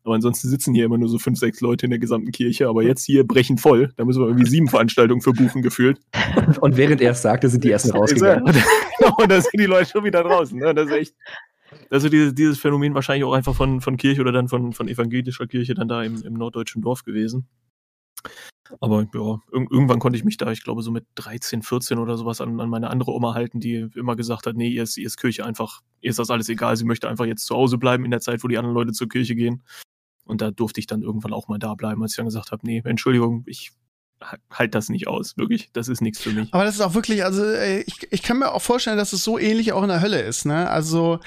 aber 0.08 0.16
ansonsten 0.16 0.48
sitzen 0.48 0.74
hier 0.74 0.86
immer 0.86 0.98
nur 0.98 1.10
so 1.10 1.20
fünf, 1.20 1.38
sechs 1.38 1.60
Leute 1.60 1.86
in 1.86 1.90
der 1.90 2.00
gesamten 2.00 2.32
Kirche. 2.32 2.70
Aber 2.70 2.82
jetzt 2.82 3.04
hier 3.04 3.28
brechen 3.28 3.58
voll. 3.58 3.92
Da 3.98 4.06
müssen 4.06 4.22
wir 4.22 4.28
irgendwie 4.28 4.50
sieben 4.50 4.70
Veranstaltungen 4.70 5.22
für 5.22 5.34
buchen 5.34 5.62
gefühlt. 5.62 6.00
Und 6.62 6.78
während 6.78 7.02
er 7.02 7.12
es 7.12 7.22
sagte, 7.22 7.50
sind 7.50 7.66
die 7.66 7.72
ersten 7.72 7.92
rausgegangen. 7.98 8.46
Genau, 9.00 9.14
und 9.20 9.30
da 9.32 9.40
sind 9.40 9.60
die 9.60 9.68
Leute 9.68 9.92
schon 9.92 10.04
wieder 10.06 10.24
draußen. 10.24 10.58
Ne? 10.58 10.74
Das 10.74 10.88
ist 10.88 10.92
echt. 10.92 11.16
Also 11.92 12.10
dieses, 12.10 12.34
dieses 12.34 12.58
Phänomen 12.58 12.96
wahrscheinlich 12.96 13.24
auch 13.24 13.34
einfach 13.34 13.54
von, 13.54 13.80
von 13.80 13.96
Kirche 13.96 14.22
oder 14.22 14.32
dann 14.32 14.48
von, 14.48 14.74
von 14.74 14.88
evangelischer 14.88 15.46
Kirche 15.46 15.76
dann 15.76 15.88
da 15.88 16.02
im, 16.02 16.20
im 16.24 16.34
norddeutschen 16.34 16.82
Dorf 16.82 17.04
gewesen. 17.04 17.48
Aber 18.80 19.02
ja, 19.14 19.40
irgendwann 19.52 20.00
konnte 20.00 20.18
ich 20.18 20.24
mich 20.24 20.38
da, 20.38 20.52
ich 20.52 20.64
glaube, 20.64 20.82
so 20.82 20.90
mit 20.90 21.06
13, 21.14 21.62
14 21.62 22.00
oder 22.00 22.18
sowas 22.18 22.42
an, 22.42 22.60
an 22.60 22.70
meine 22.70 22.90
andere 22.90 23.12
Oma 23.12 23.36
halten, 23.36 23.60
die 23.60 23.88
immer 23.94 24.16
gesagt 24.16 24.48
hat, 24.48 24.56
nee, 24.56 24.70
ihr 24.70 24.82
ist, 24.82 24.98
ihr 24.98 25.06
ist 25.06 25.18
Kirche 25.18 25.46
einfach, 25.46 25.82
ihr 26.02 26.10
ist 26.10 26.18
das 26.18 26.32
alles 26.32 26.50
egal, 26.50 26.76
sie 26.76 26.86
möchte 26.86 27.08
einfach 27.08 27.26
jetzt 27.26 27.46
zu 27.46 27.56
Hause 27.56 27.78
bleiben 27.78 28.04
in 28.04 28.12
der 28.12 28.20
Zeit, 28.20 28.44
wo 28.44 28.48
die 28.48 28.58
anderen 28.58 28.76
Leute 28.76 28.94
zur 28.94 29.10
Kirche 29.10 29.36
gehen. 29.36 29.62
Und 30.28 30.42
da 30.42 30.52
durfte 30.52 30.80
ich 30.80 30.88
dann 30.88 31.02
irgendwann 31.02 31.34
auch 31.34 31.48
mal 31.48 31.58
da 31.58 31.74
bleiben, 31.74 32.02
als 32.04 32.14
ich 32.14 32.18
dann 32.18 32.26
gesagt 32.26 32.52
habe, 32.52 32.66
nee, 32.66 32.82
Entschuldigung, 32.86 33.44
ich 33.48 33.72
halt 34.52 34.74
das 34.74 34.90
nicht 34.90 35.08
aus, 35.08 35.38
wirklich. 35.38 35.70
Das 35.74 35.88
ist 35.88 36.02
nichts 36.02 36.20
für 36.22 36.32
mich. 36.32 36.52
Aber 36.52 36.64
das 36.64 36.76
ist 36.76 36.82
auch 36.82 36.96
wirklich, 36.96 37.24
also 37.24 37.44
ich, 37.86 38.08
ich 38.10 38.24
kann 38.24 38.40
mir 38.40 38.52
auch 38.52 38.62
vorstellen, 38.62 38.98
dass 38.98 39.14
es 39.14 39.24
so 39.24 39.38
ähnlich 39.38 39.74
auch 39.74 39.84
in 39.84 39.90
der 39.90 40.02
Hölle 40.02 40.22
ist, 40.22 40.46
ne? 40.46 40.70
Also 40.70 41.20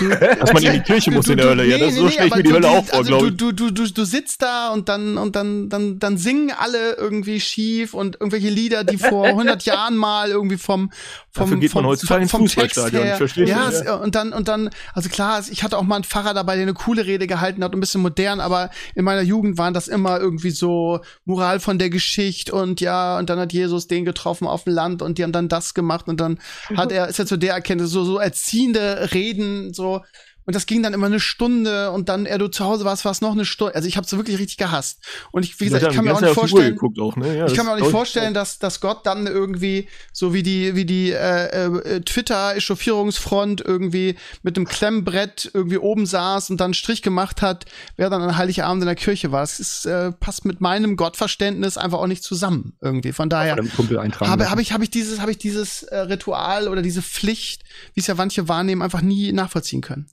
du, 0.00 0.08
dass 0.40 0.52
man 0.52 0.62
in 0.62 0.72
die 0.72 0.80
Kirche 0.80 1.12
muss 1.12 1.26
du, 1.26 1.32
in 1.32 1.38
der 1.38 1.48
Hölle, 1.48 1.62
nee, 1.62 1.70
ja, 1.70 1.78
das 1.78 1.94
nee, 1.94 2.00
so 2.00 2.08
stelle 2.08 2.28
ich 2.28 2.34
mir 2.34 2.42
die 2.42 2.52
Hölle 2.52 2.68
auch 2.68 2.84
vor, 2.84 2.98
also 2.98 3.08
glaube 3.08 3.28
ich. 3.28 3.36
Du, 3.36 3.52
du, 3.52 3.70
du, 3.70 3.86
du 3.86 4.04
sitzt 4.04 4.42
da 4.42 4.70
und 4.70 4.88
dann 4.88 5.18
und 5.18 5.36
dann 5.36 5.68
dann 5.68 6.00
dann 6.00 6.18
singen 6.18 6.52
alle 6.56 6.96
irgendwie 6.96 7.40
schief 7.40 7.94
und 7.94 8.16
irgendwelche 8.16 8.48
Lieder, 8.48 8.82
die 8.82 8.98
vor 8.98 9.24
100 9.26 9.64
Jahren 9.64 9.96
mal 9.96 10.30
irgendwie 10.30 10.58
vom 10.58 10.90
vom 11.30 11.44
Dafür 11.44 11.58
geht 11.58 11.74
man 11.74 11.86
heutzutage 11.86 12.26
vom, 12.28 12.40
vom 12.40 12.48
Text 12.48 12.92
her, 12.92 13.16
verstehe 13.16 13.46
ja, 13.46 13.68
es, 13.68 13.84
ja, 13.84 13.94
und 13.94 14.14
dann 14.16 14.32
und 14.32 14.48
dann 14.48 14.70
also 14.94 15.08
klar, 15.08 15.42
ich 15.48 15.62
hatte 15.62 15.78
auch 15.78 15.82
mal 15.82 15.96
einen 15.96 16.04
Pfarrer 16.04 16.34
dabei, 16.34 16.56
der 16.56 16.62
eine 16.62 16.74
coole 16.74 17.06
Rede 17.06 17.26
gehalten 17.26 17.62
hat, 17.62 17.72
ein 17.72 17.80
bisschen 17.80 18.02
modern, 18.02 18.40
aber 18.40 18.70
in 18.96 19.04
meiner 19.04 19.22
Jugend 19.22 19.58
waren 19.58 19.74
das 19.74 19.86
immer 19.86 20.18
irgendwie 20.18 20.50
so 20.50 21.00
Moral 21.24 21.60
von 21.60 21.78
der 21.78 21.88
Geschichte 21.88 22.31
und 22.52 22.80
ja, 22.80 23.18
und 23.18 23.30
dann 23.30 23.38
hat 23.38 23.52
Jesus 23.52 23.86
den 23.86 24.04
getroffen 24.04 24.46
auf 24.46 24.64
dem 24.64 24.74
Land 24.74 25.02
und 25.02 25.18
die 25.18 25.22
haben 25.22 25.32
dann 25.32 25.48
das 25.48 25.74
gemacht 25.74 26.08
und 26.08 26.20
dann 26.20 26.38
hat 26.76 26.92
er, 26.92 27.08
ist 27.08 27.18
er 27.18 27.26
zu 27.26 27.36
der 27.36 27.54
Erkenntnis, 27.54 27.90
so, 27.90 28.04
so 28.04 28.18
erziehende 28.18 29.10
Reden, 29.12 29.72
so, 29.72 30.02
und 30.44 30.54
das 30.54 30.66
ging 30.66 30.82
dann 30.82 30.92
immer 30.92 31.06
eine 31.06 31.20
Stunde 31.20 31.90
und 31.90 32.08
dann, 32.08 32.26
er 32.26 32.38
du 32.38 32.48
zu 32.48 32.64
Hause 32.64 32.84
warst, 32.84 33.04
war 33.04 33.12
es 33.12 33.20
noch 33.20 33.32
eine 33.32 33.44
Stunde. 33.44 33.74
Also 33.74 33.86
ich 33.86 33.96
habe 33.96 34.04
es 34.04 34.16
wirklich 34.16 34.38
richtig 34.38 34.56
gehasst. 34.56 35.00
Und 35.30 35.44
ich, 35.44 35.58
wie 35.60 35.64
gesagt, 35.64 35.84
ich 35.86 35.94
kann 35.94 36.04
mir 36.04 36.14
auch 36.14 36.20
nicht 36.20 36.34
vorstellen, 36.34 36.78
auch, 37.00 37.16
ne? 37.16 37.38
ja, 37.38 37.46
ich 37.46 37.54
kann 37.54 37.66
mir 37.66 37.72
auch 37.72 37.78
nicht 37.78 37.90
vorstellen, 37.90 38.34
dass, 38.34 38.58
dass 38.58 38.80
Gott 38.80 39.06
dann 39.06 39.26
irgendwie 39.26 39.88
so 40.12 40.34
wie 40.34 40.42
die, 40.42 40.74
wie 40.74 40.84
die 40.84 41.12
äh, 41.12 41.66
äh, 41.66 42.00
Twitter-Echauffierungsfront 42.00 43.60
irgendwie 43.60 44.16
mit 44.42 44.56
einem 44.56 44.66
Klemmbrett 44.66 45.50
irgendwie 45.54 45.78
oben 45.78 46.06
saß 46.06 46.50
und 46.50 46.60
dann 46.60 46.66
einen 46.66 46.74
Strich 46.74 47.02
gemacht 47.02 47.42
hat, 47.42 47.66
wer 47.96 48.10
dann 48.10 48.22
an 48.22 48.36
Heiligabend 48.36 48.82
in 48.82 48.86
der 48.86 48.96
Kirche 48.96 49.30
war. 49.30 49.42
Das 49.42 49.60
ist, 49.60 49.86
äh, 49.86 50.12
passt 50.12 50.44
mit 50.44 50.60
meinem 50.60 50.96
Gottverständnis 50.96 51.76
einfach 51.76 51.98
auch 51.98 52.06
nicht 52.06 52.24
zusammen 52.24 52.74
irgendwie. 52.80 53.12
Von 53.12 53.28
daher 53.28 53.56
habe, 53.56 54.50
habe 54.50 54.62
ich, 54.62 54.72
habe 54.72 54.84
ich 54.84 54.90
dieses, 54.90 55.20
habe 55.20 55.30
ich 55.30 55.38
dieses 55.38 55.84
äh, 55.84 55.96
Ritual 55.98 56.68
oder 56.68 56.82
diese 56.82 57.02
Pflicht, 57.02 57.62
wie 57.94 58.00
es 58.00 58.06
ja 58.06 58.14
manche 58.14 58.48
wahrnehmen, 58.48 58.82
einfach 58.82 59.02
nie 59.02 59.32
nachvollziehen 59.32 59.80
können. 59.80 60.08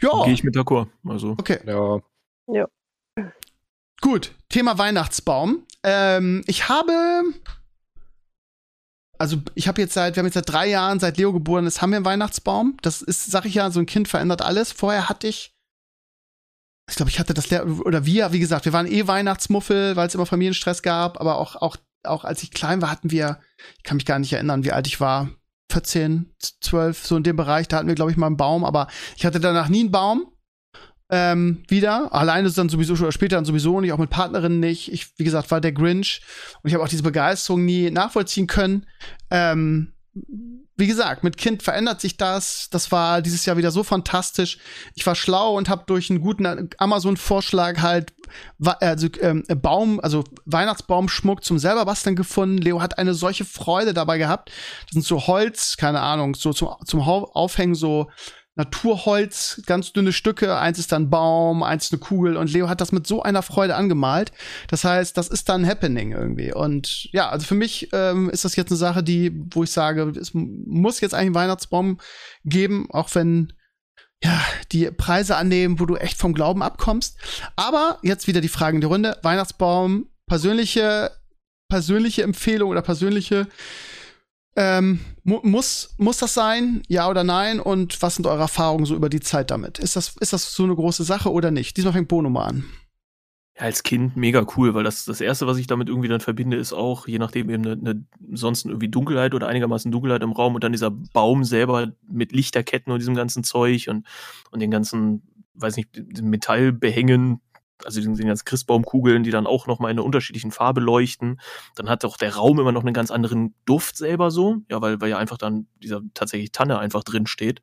Ja. 0.00 0.24
Gehe 0.24 0.34
ich 0.34 0.44
mit 0.44 0.56
d'accord. 0.56 0.88
Also. 1.06 1.32
Okay. 1.32 1.60
Ja. 1.66 2.00
Ja. 2.46 2.68
Gut, 4.00 4.32
Thema 4.48 4.78
Weihnachtsbaum. 4.78 5.66
Ähm, 5.82 6.42
ich 6.46 6.68
habe. 6.68 7.22
Also, 9.18 9.36
ich 9.54 9.68
habe 9.68 9.82
jetzt 9.82 9.92
seit, 9.92 10.16
wir 10.16 10.20
haben 10.20 10.26
jetzt 10.26 10.34
seit 10.34 10.48
drei 10.48 10.66
Jahren, 10.66 10.98
seit 10.98 11.18
Leo 11.18 11.32
geboren 11.32 11.66
ist, 11.66 11.82
haben 11.82 11.90
wir 11.90 11.96
einen 11.96 12.06
Weihnachtsbaum. 12.06 12.78
Das 12.80 13.02
ist, 13.02 13.30
sag 13.30 13.44
ich 13.44 13.54
ja, 13.54 13.70
so 13.70 13.78
ein 13.78 13.86
Kind 13.86 14.08
verändert 14.08 14.40
alles. 14.40 14.72
Vorher 14.72 15.10
hatte 15.10 15.28
ich, 15.28 15.54
ich 16.88 16.96
glaube, 16.96 17.10
ich 17.10 17.20
hatte 17.20 17.34
das, 17.34 17.52
oder 17.52 18.06
wir, 18.06 18.32
wie 18.32 18.40
gesagt, 18.40 18.64
wir 18.64 18.72
waren 18.72 18.86
eh 18.86 19.06
Weihnachtsmuffel, 19.06 19.94
weil 19.96 20.06
es 20.06 20.14
immer 20.14 20.24
Familienstress 20.24 20.82
gab, 20.82 21.20
aber 21.20 21.36
auch, 21.36 21.56
auch, 21.56 21.76
auch 22.02 22.24
als 22.24 22.42
ich 22.42 22.50
klein 22.50 22.80
war, 22.80 22.90
hatten 22.90 23.10
wir, 23.10 23.40
ich 23.76 23.82
kann 23.82 23.98
mich 23.98 24.06
gar 24.06 24.18
nicht 24.18 24.32
erinnern, 24.32 24.64
wie 24.64 24.72
alt 24.72 24.86
ich 24.86 25.00
war, 25.00 25.28
14, 25.70 26.34
12, 26.60 27.06
so 27.06 27.16
in 27.16 27.22
dem 27.22 27.36
Bereich, 27.36 27.68
da 27.68 27.78
hatten 27.78 27.88
wir, 27.88 27.94
glaube 27.94 28.10
ich, 28.10 28.16
mal 28.16 28.26
einen 28.26 28.36
Baum, 28.36 28.64
aber 28.64 28.88
ich 29.16 29.24
hatte 29.24 29.40
danach 29.40 29.68
nie 29.68 29.80
einen 29.80 29.90
Baum. 29.90 30.26
Ähm, 31.12 31.64
wieder. 31.66 32.14
Alleine 32.14 32.46
ist 32.46 32.56
dann 32.56 32.68
sowieso 32.68 32.94
schon, 32.94 33.10
später 33.10 33.34
dann 33.34 33.44
sowieso 33.44 33.80
nicht, 33.80 33.92
auch 33.92 33.98
mit 33.98 34.10
Partnerinnen 34.10 34.60
nicht. 34.60 34.92
Ich, 34.92 35.18
wie 35.18 35.24
gesagt, 35.24 35.50
war 35.50 35.60
der 35.60 35.72
Grinch 35.72 36.20
und 36.62 36.68
ich 36.68 36.74
habe 36.74 36.84
auch 36.84 36.88
diese 36.88 37.02
Begeisterung 37.02 37.64
nie 37.64 37.90
nachvollziehen 37.90 38.46
können. 38.46 38.86
Ähm, 39.28 39.92
wie 40.80 40.86
gesagt, 40.86 41.22
mit 41.22 41.36
Kind 41.36 41.62
verändert 41.62 42.00
sich 42.00 42.16
das. 42.16 42.68
Das 42.70 42.90
war 42.90 43.22
dieses 43.22 43.46
Jahr 43.46 43.56
wieder 43.56 43.70
so 43.70 43.84
fantastisch. 43.84 44.58
Ich 44.94 45.06
war 45.06 45.14
schlau 45.14 45.56
und 45.56 45.68
habe 45.68 45.84
durch 45.86 46.10
einen 46.10 46.20
guten 46.20 46.70
Amazon-Vorschlag 46.78 47.80
halt 47.80 48.12
also, 48.64 49.08
ähm, 49.20 49.44
Baum, 49.48 50.00
also 50.00 50.24
Weihnachtsbaumschmuck 50.46 51.44
zum 51.44 51.58
selber 51.58 51.84
basteln 51.84 52.16
gefunden. 52.16 52.58
Leo 52.58 52.80
hat 52.80 52.98
eine 52.98 53.14
solche 53.14 53.44
Freude 53.44 53.94
dabei 53.94 54.18
gehabt. 54.18 54.50
Das 54.86 54.92
sind 54.92 55.04
so 55.04 55.26
Holz, 55.26 55.76
keine 55.76 56.00
Ahnung, 56.00 56.34
so 56.34 56.52
zum, 56.52 56.70
zum 56.84 57.00
Aufhängen 57.00 57.74
so 57.74 58.08
Naturholz, 58.56 59.62
ganz 59.66 59.92
dünne 59.92 60.12
Stücke. 60.12 60.58
Eins 60.58 60.78
ist 60.78 60.92
dann 60.92 61.08
Baum, 61.08 61.62
eins 61.62 61.86
ist 61.86 61.92
eine 61.92 62.00
Kugel. 62.00 62.36
Und 62.36 62.52
Leo 62.52 62.68
hat 62.68 62.80
das 62.80 62.92
mit 62.92 63.06
so 63.06 63.22
einer 63.22 63.42
Freude 63.42 63.76
angemalt. 63.76 64.32
Das 64.68 64.84
heißt, 64.84 65.16
das 65.16 65.28
ist 65.28 65.48
dann 65.48 65.66
Happening 65.66 66.12
irgendwie. 66.12 66.52
Und 66.52 67.10
ja, 67.12 67.28
also 67.28 67.46
für 67.46 67.54
mich 67.54 67.88
ähm, 67.92 68.28
ist 68.28 68.44
das 68.44 68.56
jetzt 68.56 68.70
eine 68.70 68.78
Sache, 68.78 69.02
die, 69.02 69.32
wo 69.50 69.62
ich 69.62 69.70
sage, 69.70 70.12
es 70.18 70.32
muss 70.34 71.00
jetzt 71.00 71.14
eigentlich 71.14 71.26
einen 71.26 71.34
Weihnachtsbaum 71.36 72.00
geben, 72.44 72.88
auch 72.90 73.14
wenn 73.14 73.52
ja, 74.22 74.38
die 74.72 74.90
Preise 74.90 75.36
annehmen, 75.36 75.80
wo 75.80 75.86
du 75.86 75.96
echt 75.96 76.18
vom 76.18 76.34
Glauben 76.34 76.62
abkommst. 76.62 77.16
Aber 77.56 77.98
jetzt 78.02 78.26
wieder 78.26 78.40
die 78.40 78.48
Frage 78.48 78.76
in 78.76 78.80
die 78.80 78.86
Runde. 78.86 79.16
Weihnachtsbaum, 79.22 80.08
persönliche, 80.26 81.12
persönliche 81.70 82.24
Empfehlung 82.24 82.70
oder 82.70 82.82
persönliche 82.82 83.46
ähm, 84.56 85.00
mu 85.22 85.40
muss, 85.42 85.94
muss 85.96 86.18
das 86.18 86.34
sein? 86.34 86.82
Ja 86.88 87.08
oder 87.08 87.24
nein? 87.24 87.60
Und 87.60 88.02
was 88.02 88.16
sind 88.16 88.26
eure 88.26 88.40
Erfahrungen 88.40 88.84
so 88.84 88.94
über 88.94 89.08
die 89.08 89.20
Zeit 89.20 89.50
damit? 89.50 89.78
Ist 89.78 89.96
das, 89.96 90.16
ist 90.20 90.32
das 90.32 90.52
so 90.52 90.64
eine 90.64 90.74
große 90.74 91.04
Sache 91.04 91.30
oder 91.30 91.50
nicht? 91.50 91.76
Diesmal 91.76 91.92
fängt 91.92 92.08
Bono 92.08 92.30
mal 92.30 92.46
an. 92.46 92.64
Ja, 93.56 93.62
als 93.62 93.82
Kind 93.82 94.16
mega 94.16 94.44
cool, 94.56 94.74
weil 94.74 94.84
das, 94.84 95.04
das 95.04 95.20
Erste, 95.20 95.46
was 95.46 95.58
ich 95.58 95.66
damit 95.66 95.88
irgendwie 95.88 96.08
dann 96.08 96.20
verbinde, 96.20 96.56
ist 96.56 96.72
auch, 96.72 97.06
je 97.06 97.18
nachdem 97.18 97.50
eben 97.50 97.64
eine, 97.64 97.72
eine 97.72 98.04
sonst 98.32 98.64
irgendwie 98.64 98.88
Dunkelheit 98.88 99.34
oder 99.34 99.48
einigermaßen 99.48 99.92
Dunkelheit 99.92 100.22
im 100.22 100.32
Raum 100.32 100.54
und 100.54 100.64
dann 100.64 100.72
dieser 100.72 100.90
Baum 100.90 101.44
selber 101.44 101.92
mit 102.08 102.32
Lichterketten 102.32 102.92
und 102.92 102.98
diesem 102.98 103.14
ganzen 103.14 103.44
Zeug 103.44 103.88
und, 103.88 104.06
und 104.50 104.60
den 104.60 104.70
ganzen, 104.70 105.22
weiß 105.54 105.76
nicht, 105.76 105.90
Metallbehängen, 106.22 107.40
also 107.84 108.00
den, 108.00 108.14
den 108.14 108.26
ganzen 108.26 108.44
Christbaumkugeln, 108.44 109.22
die 109.22 109.30
dann 109.30 109.46
auch 109.46 109.66
nochmal 109.66 109.90
in 109.90 109.98
einer 109.98 110.04
unterschiedlichen 110.04 110.50
Farbe 110.50 110.80
leuchten. 110.80 111.40
Dann 111.76 111.88
hat 111.88 112.04
auch 112.04 112.16
der 112.16 112.34
Raum 112.34 112.58
immer 112.60 112.72
noch 112.72 112.82
einen 112.82 112.94
ganz 112.94 113.10
anderen 113.10 113.54
Duft 113.64 113.96
selber 113.96 114.30
so, 114.30 114.58
ja, 114.70 114.80
weil, 114.80 115.00
weil 115.00 115.10
ja 115.10 115.18
einfach 115.18 115.38
dann 115.38 115.66
dieser 115.82 116.00
tatsächlich 116.14 116.52
Tanne 116.52 116.78
einfach 116.78 117.04
drin 117.04 117.26
steht. 117.26 117.60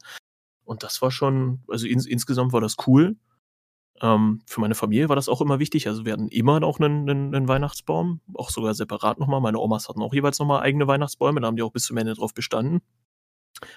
Und 0.64 0.84
das 0.84 1.02
war 1.02 1.12
schon, 1.12 1.62
also 1.68 1.88
ins, 1.88 2.06
insgesamt 2.06 2.54
war 2.54 2.62
das 2.62 2.76
cool. 2.88 3.16
Ähm, 4.02 4.42
für 4.46 4.62
meine 4.62 4.76
Familie 4.76 5.10
war 5.10 5.16
das 5.16 5.30
auch 5.30 5.42
immer 5.42 5.60
wichtig. 5.60 5.88
Also 5.88 6.06
wir 6.06 6.14
hatten 6.14 6.28
immer 6.28 6.60
noch 6.60 6.80
einen, 6.80 7.10
einen, 7.10 7.34
einen 7.34 7.48
Weihnachtsbaum, 7.48 8.22
auch 8.34 8.50
sogar 8.50 8.74
separat 8.74 9.20
nochmal. 9.20 9.42
Meine 9.42 9.60
Omas 9.60 9.90
hatten 9.90 10.02
auch 10.02 10.14
jeweils 10.14 10.40
nochmal 10.40 10.62
eigene 10.62 10.88
Weihnachtsbäume, 10.88 11.42
da 11.42 11.48
haben 11.48 11.56
die 11.56 11.64
auch 11.64 11.72
bis 11.72 11.86
zum 11.86 11.98
Ende 11.98 12.14
drauf 12.14 12.34
bestanden. 12.34 12.82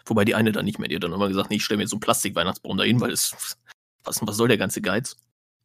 Wobei 0.04 0.24
die 0.24 0.34
eine 0.34 0.52
dann 0.52 0.66
nicht 0.66 0.78
mehr, 0.78 0.88
die 0.88 0.96
hat 0.96 1.04
dann 1.04 1.12
immer 1.12 1.28
gesagt, 1.28 1.50
nee, 1.50 1.56
ich 1.56 1.64
stelle 1.64 1.78
mir 1.78 1.84
jetzt 1.84 1.90
so 1.90 1.96
einen 1.96 2.00
Plastik-Weihnachtsbaum 2.00 2.76
dahin, 2.76 3.00
weil 3.00 3.12
es, 3.12 3.56
was, 4.04 4.20
was 4.26 4.36
soll 4.36 4.48
der 4.48 4.58
ganze 4.58 4.82
Geiz? 4.82 5.16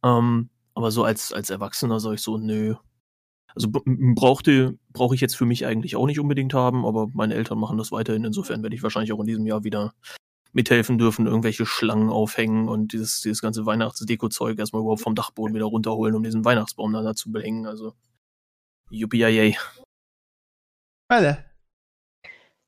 Ähm, 0.02 0.48
aber 0.76 0.90
so 0.90 1.04
als, 1.04 1.32
als 1.32 1.48
Erwachsener 1.48 1.98
sage 2.00 2.16
ich 2.16 2.20
so, 2.20 2.36
nö. 2.36 2.74
Also 3.54 3.68
brauchte, 3.72 4.78
brauche 4.92 5.14
ich 5.14 5.22
jetzt 5.22 5.34
für 5.34 5.46
mich 5.46 5.64
eigentlich 5.64 5.96
auch 5.96 6.04
nicht 6.04 6.20
unbedingt 6.20 6.52
haben, 6.52 6.84
aber 6.84 7.08
meine 7.14 7.34
Eltern 7.34 7.58
machen 7.58 7.78
das 7.78 7.92
weiterhin. 7.92 8.24
Insofern 8.24 8.62
werde 8.62 8.76
ich 8.76 8.82
wahrscheinlich 8.82 9.14
auch 9.14 9.20
in 9.20 9.26
diesem 9.26 9.46
Jahr 9.46 9.64
wieder 9.64 9.94
mithelfen 10.52 10.98
dürfen, 10.98 11.26
irgendwelche 11.26 11.64
Schlangen 11.64 12.10
aufhängen 12.10 12.68
und 12.68 12.92
dieses, 12.92 13.22
dieses 13.22 13.40
ganze 13.40 13.64
Weihnachtsdeko-Zeug 13.64 14.58
erstmal 14.58 14.82
überhaupt 14.82 15.00
vom 15.00 15.14
Dachboden 15.14 15.54
wieder 15.54 15.64
runterholen, 15.64 16.14
um 16.14 16.22
diesen 16.22 16.44
Weihnachtsbaum 16.44 16.92
da 16.92 17.14
zu 17.14 17.32
behängen. 17.32 17.66
Also, 17.66 17.94
yuppie 18.90 19.56
Alle. 21.08 21.45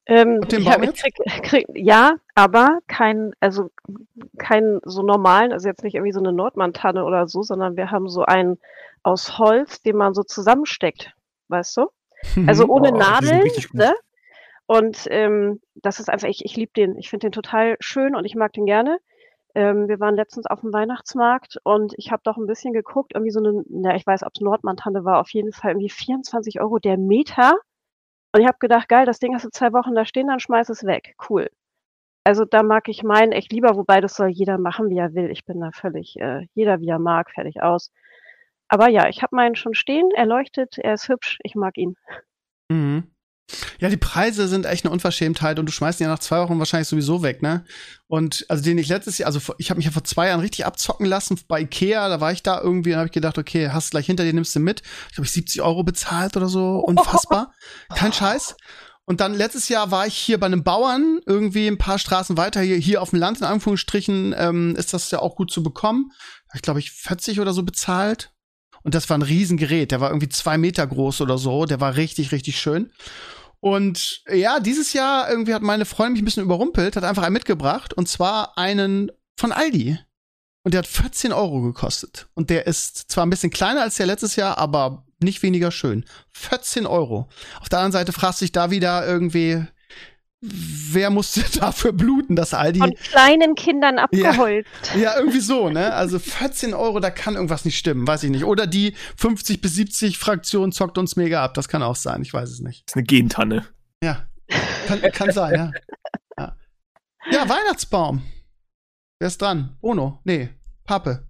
Ähm, 0.08 0.40
ich 0.50 0.68
hab, 0.68 0.82
ich 0.82 0.94
krieg, 0.94 1.14
krieg, 1.42 1.66
ja, 1.74 2.14
aber 2.34 2.78
kein, 2.86 3.32
also 3.40 3.70
kein 4.38 4.80
so 4.84 5.02
normalen, 5.02 5.52
also 5.52 5.68
jetzt 5.68 5.84
nicht 5.84 5.94
irgendwie 5.94 6.12
so 6.12 6.20
eine 6.20 6.32
Nordmantanne 6.32 7.04
oder 7.04 7.28
so, 7.28 7.42
sondern 7.42 7.76
wir 7.76 7.90
haben 7.90 8.08
so 8.08 8.22
einen 8.22 8.58
aus 9.02 9.38
Holz, 9.38 9.82
den 9.82 9.96
man 9.96 10.14
so 10.14 10.22
zusammensteckt, 10.22 11.12
weißt 11.48 11.76
du? 11.76 11.88
Also 12.46 12.66
ohne 12.66 12.92
oh, 12.92 12.96
Nadeln, 12.96 13.48
ne? 13.72 13.94
Und 14.66 15.06
ähm, 15.10 15.60
das 15.76 16.00
ist 16.00 16.10
einfach, 16.10 16.28
ich, 16.28 16.44
ich 16.44 16.56
liebe 16.56 16.72
den, 16.74 16.98
ich 16.98 17.08
finde 17.08 17.26
den 17.26 17.32
total 17.32 17.76
schön 17.80 18.14
und 18.14 18.24
ich 18.24 18.34
mag 18.34 18.52
den 18.52 18.66
gerne. 18.66 18.98
Ähm, 19.54 19.88
wir 19.88 19.98
waren 19.98 20.14
letztens 20.14 20.46
auf 20.46 20.60
dem 20.60 20.72
Weihnachtsmarkt 20.72 21.58
und 21.64 21.94
ich 21.96 22.12
habe 22.12 22.22
doch 22.24 22.36
ein 22.36 22.46
bisschen 22.46 22.74
geguckt, 22.74 23.12
irgendwie 23.14 23.30
so 23.30 23.40
eine, 23.40 23.62
na, 23.68 23.96
ich 23.96 24.06
weiß, 24.06 24.24
ob 24.24 24.32
es 24.34 24.40
Nordmantanne 24.40 25.04
war, 25.04 25.20
auf 25.20 25.30
jeden 25.30 25.52
Fall 25.52 25.72
irgendwie 25.72 25.88
24 25.88 26.60
Euro 26.60 26.78
der 26.78 26.98
Meter. 26.98 27.54
Und 28.38 28.42
ich 28.42 28.48
habe 28.48 28.58
gedacht, 28.60 28.88
geil, 28.88 29.04
das 29.04 29.18
Ding 29.18 29.34
hast 29.34 29.44
du 29.44 29.50
zwei 29.50 29.72
Wochen 29.72 29.96
da 29.96 30.04
stehen, 30.04 30.28
dann 30.28 30.38
schmeiß 30.38 30.68
es 30.68 30.84
weg. 30.84 31.16
Cool. 31.28 31.50
Also 32.22 32.44
da 32.44 32.62
mag 32.62 32.88
ich 32.88 33.02
meinen 33.02 33.32
echt 33.32 33.52
lieber, 33.52 33.74
wobei 33.74 34.00
das 34.00 34.14
soll 34.14 34.28
jeder 34.28 34.58
machen, 34.58 34.90
wie 34.90 34.98
er 34.98 35.12
will. 35.12 35.28
Ich 35.32 35.44
bin 35.44 35.58
da 35.58 35.72
völlig, 35.72 36.14
äh, 36.20 36.46
jeder 36.54 36.78
wie 36.78 36.88
er 36.88 37.00
mag, 37.00 37.32
fertig 37.32 37.60
aus. 37.64 37.90
Aber 38.68 38.88
ja, 38.90 39.08
ich 39.08 39.24
habe 39.24 39.34
meinen 39.34 39.56
schon 39.56 39.74
stehen, 39.74 40.12
er 40.14 40.24
leuchtet, 40.24 40.78
er 40.78 40.94
ist 40.94 41.08
hübsch, 41.08 41.40
ich 41.42 41.56
mag 41.56 41.76
ihn. 41.78 41.96
Mhm. 42.68 43.10
Ja, 43.78 43.88
die 43.88 43.96
Preise 43.96 44.46
sind 44.46 44.66
echt 44.66 44.84
eine 44.84 44.92
Unverschämtheit 44.92 45.58
und 45.58 45.66
du 45.66 45.72
schmeißt 45.72 46.00
ihn 46.00 46.04
ja 46.04 46.10
nach 46.10 46.18
zwei 46.18 46.40
Wochen 46.40 46.58
wahrscheinlich 46.58 46.88
sowieso 46.88 47.22
weg, 47.22 47.42
ne? 47.42 47.64
Und 48.06 48.44
also 48.48 48.62
den 48.62 48.78
ich 48.78 48.88
letztes 48.88 49.18
Jahr, 49.18 49.26
also 49.26 49.40
ich 49.58 49.70
habe 49.70 49.78
mich 49.78 49.86
ja 49.86 49.90
vor 49.90 50.04
zwei 50.04 50.28
Jahren 50.28 50.40
richtig 50.40 50.66
abzocken 50.66 51.06
lassen 51.06 51.40
bei 51.48 51.60
Ikea, 51.62 52.08
da 52.08 52.20
war 52.20 52.32
ich 52.32 52.42
da 52.42 52.60
irgendwie 52.60 52.92
und 52.92 52.98
habe 52.98 53.06
ich 53.06 53.12
gedacht, 53.12 53.38
okay, 53.38 53.70
hast 53.70 53.90
gleich 53.92 54.06
hinter 54.06 54.24
dir, 54.24 54.34
nimmst 54.34 54.54
du 54.54 54.60
mit. 54.60 54.82
Ich 55.08 55.14
glaube, 55.14 55.26
ich 55.26 55.32
70 55.32 55.62
Euro 55.62 55.82
bezahlt 55.82 56.36
oder 56.36 56.48
so, 56.48 56.78
unfassbar. 56.86 57.52
Kein 57.94 58.12
Scheiß. 58.12 58.56
Und 59.08 59.22
dann 59.22 59.32
letztes 59.32 59.70
Jahr 59.70 59.90
war 59.90 60.06
ich 60.06 60.14
hier 60.14 60.38
bei 60.38 60.44
einem 60.44 60.62
Bauern, 60.62 61.20
irgendwie 61.24 61.66
ein 61.66 61.78
paar 61.78 61.98
Straßen 61.98 62.36
weiter, 62.36 62.60
hier, 62.60 62.76
hier 62.76 63.00
auf 63.00 63.10
dem 63.10 63.18
Land, 63.18 63.38
in 63.38 63.46
Anführungsstrichen, 63.46 64.34
ähm, 64.36 64.76
ist 64.76 64.92
das 64.92 65.10
ja 65.10 65.20
auch 65.20 65.34
gut 65.34 65.50
zu 65.50 65.62
bekommen. 65.62 66.12
Ich 66.54 66.60
glaube, 66.60 66.80
ich 66.80 66.90
40 66.90 67.40
oder 67.40 67.54
so 67.54 67.62
bezahlt. 67.62 68.30
Und 68.88 68.94
das 68.94 69.10
war 69.10 69.18
ein 69.18 69.22
Riesengerät, 69.22 69.90
der 69.90 70.00
war 70.00 70.08
irgendwie 70.08 70.30
zwei 70.30 70.56
Meter 70.56 70.86
groß 70.86 71.20
oder 71.20 71.36
so, 71.36 71.66
der 71.66 71.78
war 71.78 71.96
richtig, 71.96 72.32
richtig 72.32 72.58
schön. 72.58 72.90
Und 73.60 74.22
ja, 74.32 74.60
dieses 74.60 74.94
Jahr 74.94 75.28
irgendwie 75.28 75.52
hat 75.52 75.60
meine 75.60 75.84
Freundin 75.84 76.14
mich 76.14 76.22
ein 76.22 76.24
bisschen 76.24 76.42
überrumpelt, 76.44 76.96
hat 76.96 77.04
einfach 77.04 77.22
einen 77.22 77.34
mitgebracht 77.34 77.92
und 77.92 78.08
zwar 78.08 78.56
einen 78.56 79.12
von 79.36 79.52
Aldi. 79.52 79.98
Und 80.64 80.72
der 80.72 80.78
hat 80.78 80.86
14 80.86 81.34
Euro 81.34 81.60
gekostet. 81.60 82.28
Und 82.32 82.48
der 82.48 82.66
ist 82.66 83.10
zwar 83.10 83.26
ein 83.26 83.30
bisschen 83.30 83.50
kleiner 83.50 83.82
als 83.82 83.96
der 83.96 84.06
letztes 84.06 84.36
Jahr, 84.36 84.56
aber 84.56 85.04
nicht 85.22 85.42
weniger 85.42 85.70
schön. 85.70 86.06
14 86.32 86.86
Euro. 86.86 87.28
Auf 87.60 87.68
der 87.68 87.80
anderen 87.80 87.92
Seite 87.92 88.14
fragst 88.14 88.40
du 88.40 88.46
dich 88.46 88.52
da 88.52 88.70
wieder 88.70 89.06
irgendwie, 89.06 89.66
wer 90.40 91.10
musste 91.10 91.42
dafür 91.58 91.92
bluten, 91.92 92.36
dass 92.36 92.54
Aldi. 92.54 92.80
Von 92.80 92.94
kleinen 92.94 93.54
Kindern 93.54 93.98
abgeholzt. 93.98 94.68
Ja, 94.94 95.00
ja, 95.00 95.18
irgendwie 95.18 95.40
so, 95.40 95.68
ne? 95.68 95.92
Also 95.92 96.18
14 96.18 96.74
Euro, 96.74 97.00
da 97.00 97.10
kann 97.10 97.34
irgendwas 97.34 97.64
nicht 97.64 97.78
stimmen, 97.78 98.06
weiß 98.06 98.22
ich 98.24 98.30
nicht. 98.30 98.44
Oder 98.44 98.66
die 98.66 98.94
50 99.16 99.60
bis 99.60 99.74
70 99.74 100.18
Fraktion 100.18 100.72
zockt 100.72 100.98
uns 100.98 101.16
mega 101.16 101.44
ab. 101.44 101.54
Das 101.54 101.68
kann 101.68 101.82
auch 101.82 101.96
sein, 101.96 102.22
ich 102.22 102.32
weiß 102.32 102.50
es 102.50 102.60
nicht. 102.60 102.84
Das 102.86 102.92
ist 102.92 102.96
eine 102.96 103.04
Gentanne. 103.04 103.66
Ja. 104.02 104.26
Kann, 104.86 105.00
kann 105.12 105.32
sein, 105.32 105.54
ja. 105.54 105.72
ja. 106.38 106.56
Ja, 107.30 107.48
Weihnachtsbaum. 107.48 108.22
Wer 109.18 109.28
ist 109.28 109.42
dran? 109.42 109.76
Ono? 109.82 110.20
Nee, 110.24 110.50
Pape. 110.84 111.28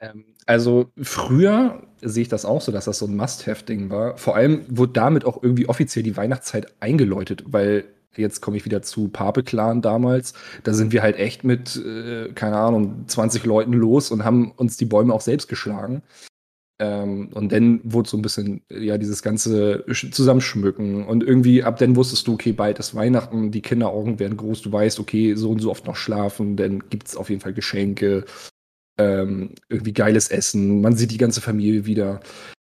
Ähm, 0.00 0.24
also 0.46 0.90
früher 1.00 1.86
sehe 2.00 2.22
ich 2.22 2.28
das 2.28 2.44
auch 2.44 2.62
so, 2.62 2.72
dass 2.72 2.86
das 2.86 2.98
so 2.98 3.06
ein 3.06 3.14
Must-Have-Ding 3.14 3.90
war. 3.90 4.16
Vor 4.16 4.34
allem 4.34 4.64
wurde 4.68 4.94
damit 4.94 5.24
auch 5.24 5.42
irgendwie 5.42 5.68
offiziell 5.68 6.02
die 6.02 6.16
Weihnachtszeit 6.16 6.74
eingeläutet, 6.80 7.44
weil 7.46 7.84
jetzt 8.16 8.40
komme 8.40 8.56
ich 8.56 8.64
wieder 8.64 8.82
zu 8.82 9.08
Pape-Clan 9.08 9.82
damals. 9.82 10.34
Da 10.64 10.74
sind 10.74 10.92
wir 10.92 11.02
halt 11.02 11.16
echt 11.16 11.44
mit, 11.44 11.76
äh, 11.76 12.32
keine 12.34 12.56
Ahnung, 12.56 13.04
20 13.06 13.44
Leuten 13.44 13.72
los 13.72 14.10
und 14.10 14.24
haben 14.24 14.52
uns 14.52 14.76
die 14.76 14.84
Bäume 14.84 15.14
auch 15.14 15.20
selbst 15.20 15.48
geschlagen. 15.48 16.02
Ähm, 16.80 17.28
und 17.34 17.52
dann 17.52 17.80
wurde 17.84 18.08
so 18.08 18.16
ein 18.16 18.22
bisschen, 18.22 18.62
ja, 18.70 18.96
dieses 18.96 19.22
ganze 19.22 19.84
Zusammenschmücken. 20.12 21.06
Und 21.06 21.22
irgendwie 21.22 21.62
ab 21.62 21.78
dann 21.78 21.94
wusstest 21.94 22.26
du, 22.26 22.34
okay, 22.34 22.52
bald 22.52 22.78
ist 22.78 22.94
Weihnachten, 22.94 23.50
die 23.50 23.60
Kinderaugen 23.60 24.18
werden 24.18 24.38
groß, 24.38 24.62
du 24.62 24.72
weißt, 24.72 24.98
okay, 24.98 25.34
so 25.34 25.50
und 25.50 25.60
so 25.60 25.70
oft 25.70 25.86
noch 25.86 25.96
schlafen, 25.96 26.56
dann 26.56 26.88
gibt 26.88 27.08
es 27.08 27.16
auf 27.16 27.28
jeden 27.28 27.42
Fall 27.42 27.52
Geschenke, 27.52 28.24
ähm, 28.98 29.54
irgendwie 29.68 29.92
geiles 29.92 30.28
Essen, 30.28 30.80
man 30.80 30.96
sieht 30.96 31.10
die 31.10 31.18
ganze 31.18 31.42
Familie 31.42 31.84
wieder. 31.84 32.20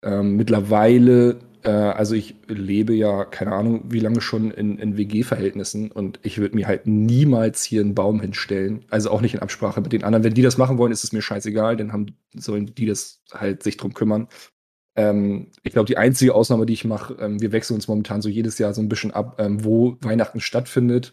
Ähm, 0.05 0.37
mittlerweile 0.37 1.38
also 1.68 2.14
ich 2.14 2.35
lebe 2.48 2.92
ja, 2.94 3.25
keine 3.25 3.53
Ahnung, 3.53 3.85
wie 3.88 4.01
lange 4.01 4.20
schon 4.20 4.51
in, 4.51 4.79
in 4.79 4.96
WG-Verhältnissen 4.96 5.92
und 5.92 6.18
ich 6.22 6.38
würde 6.38 6.57
mir 6.57 6.66
halt 6.66 6.87
niemals 6.87 7.62
hier 7.62 7.83
einen 7.83 7.94
Baum 7.94 8.20
hinstellen. 8.20 8.85
Also 8.90 9.11
auch 9.11 9.20
nicht 9.20 9.35
in 9.35 9.40
Absprache 9.40 9.81
mit 9.81 9.92
den 9.92 10.05
anderen. 10.05 10.25
Wenn 10.25 10.35
die 10.35 10.42
das 10.42 10.59
machen 10.59 10.79
wollen, 10.79 10.92
ist 10.92 11.05
es 11.05 11.12
mir 11.12 11.22
scheißegal, 11.22 11.77
dann 11.77 11.92
haben, 11.92 12.16
sollen 12.35 12.75
die 12.75 12.87
das 12.87 13.22
halt 13.33 13.62
sich 13.62 13.77
drum 13.77 13.94
kümmern. 13.94 14.29
Ähm, 14.96 15.51
ich 15.62 15.72
glaube, 15.72 15.87
die 15.87 15.96
einzige 15.96 16.35
Ausnahme, 16.35 16.66
die 16.66 16.75
ich 16.75 16.85
mache, 16.85 17.14
ähm, 17.20 17.40
wir 17.40 17.53
wechseln 17.53 17.77
uns 17.77 17.88
momentan 17.88 18.22
so 18.22 18.29
jedes 18.29 18.59
Jahr 18.59 18.75
so 18.75 18.83
ein 18.83 18.88
bisschen 18.88 19.12
ab, 19.12 19.37
ähm, 19.38 19.64
wo 19.64 19.96
Weihnachten 20.01 20.40
stattfindet. 20.40 21.12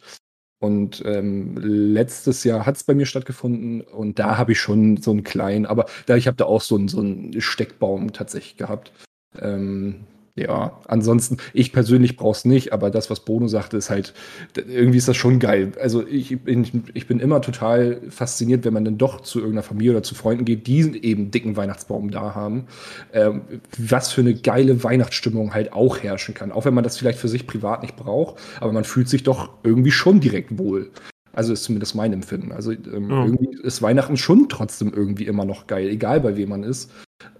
Und 0.61 1.01
ähm, 1.05 1.55
letztes 1.57 2.43
Jahr 2.43 2.65
hat 2.65 2.75
es 2.75 2.83
bei 2.83 2.93
mir 2.93 3.05
stattgefunden 3.05 3.79
und 3.81 4.19
da 4.19 4.37
habe 4.37 4.51
ich 4.51 4.59
schon 4.59 4.97
so 4.97 5.11
einen 5.11 5.23
kleinen, 5.23 5.65
aber 5.65 5.85
da 6.05 6.17
ich 6.17 6.27
habe 6.27 6.35
da 6.35 6.45
auch 6.45 6.61
so 6.61 6.75
einen, 6.75 6.89
so 6.89 6.99
einen 6.99 7.39
Steckbaum 7.39 8.11
tatsächlich 8.11 8.57
gehabt. 8.57 8.91
Ähm, 9.39 10.05
ja, 10.39 10.79
ansonsten, 10.87 11.37
ich 11.53 11.73
persönlich 11.73 12.17
brauche 12.17 12.37
es 12.37 12.45
nicht, 12.45 12.73
aber 12.73 12.89
das, 12.89 13.09
was 13.09 13.21
Bono 13.21 13.47
sagte, 13.47 13.77
ist 13.77 13.89
halt, 13.89 14.13
irgendwie 14.55 14.97
ist 14.97 15.07
das 15.07 15.17
schon 15.17 15.39
geil. 15.39 15.73
Also 15.81 16.05
ich 16.07 16.39
bin, 16.39 16.83
ich 16.93 17.07
bin 17.07 17.19
immer 17.19 17.41
total 17.41 18.01
fasziniert, 18.09 18.65
wenn 18.65 18.73
man 18.73 18.85
dann 18.85 18.97
doch 18.97 19.21
zu 19.21 19.39
irgendeiner 19.39 19.63
Familie 19.63 19.91
oder 19.91 20.03
zu 20.03 20.15
Freunden 20.15 20.45
geht, 20.45 20.67
die 20.67 21.03
eben 21.03 21.31
dicken 21.31 21.57
Weihnachtsbaum 21.57 22.11
da 22.11 22.35
haben. 22.35 22.67
Ähm, 23.13 23.41
was 23.77 24.11
für 24.11 24.21
eine 24.21 24.33
geile 24.33 24.83
Weihnachtsstimmung 24.83 25.53
halt 25.53 25.73
auch 25.73 25.99
herrschen 25.99 26.33
kann. 26.33 26.51
Auch 26.51 26.65
wenn 26.65 26.73
man 26.73 26.83
das 26.83 26.97
vielleicht 26.97 27.19
für 27.19 27.27
sich 27.27 27.47
privat 27.47 27.81
nicht 27.81 27.95
braucht, 27.95 28.39
aber 28.59 28.71
man 28.71 28.83
fühlt 28.83 29.09
sich 29.09 29.23
doch 29.23 29.49
irgendwie 29.63 29.91
schon 29.91 30.19
direkt 30.19 30.57
wohl. 30.57 30.89
Also 31.33 31.53
ist 31.53 31.63
zumindest 31.63 31.95
mein 31.95 32.13
Empfinden. 32.13 32.51
Also 32.51 32.71
ähm, 32.71 33.09
ja. 33.09 33.25
irgendwie 33.25 33.57
ist 33.61 33.81
Weihnachten 33.81 34.17
schon 34.17 34.49
trotzdem 34.49 34.91
irgendwie 34.93 35.25
immer 35.25 35.45
noch 35.45 35.67
geil, 35.67 35.87
egal 35.87 36.21
bei 36.21 36.35
wem 36.35 36.49
man 36.49 36.63
ist 36.63 36.91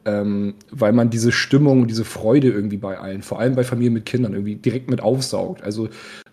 ähm, 0.05 0.55
weil 0.71 0.93
man 0.93 1.09
diese 1.09 1.31
Stimmung, 1.31 1.87
diese 1.87 2.05
Freude 2.05 2.49
irgendwie 2.49 2.77
bei 2.77 2.97
allen, 2.97 3.21
vor 3.21 3.39
allem 3.39 3.55
bei 3.55 3.63
Familien 3.63 3.93
mit 3.93 4.05
Kindern, 4.05 4.33
irgendwie 4.33 4.55
direkt 4.55 4.89
mit 4.89 5.01
aufsaugt. 5.01 5.63
Also 5.63 5.89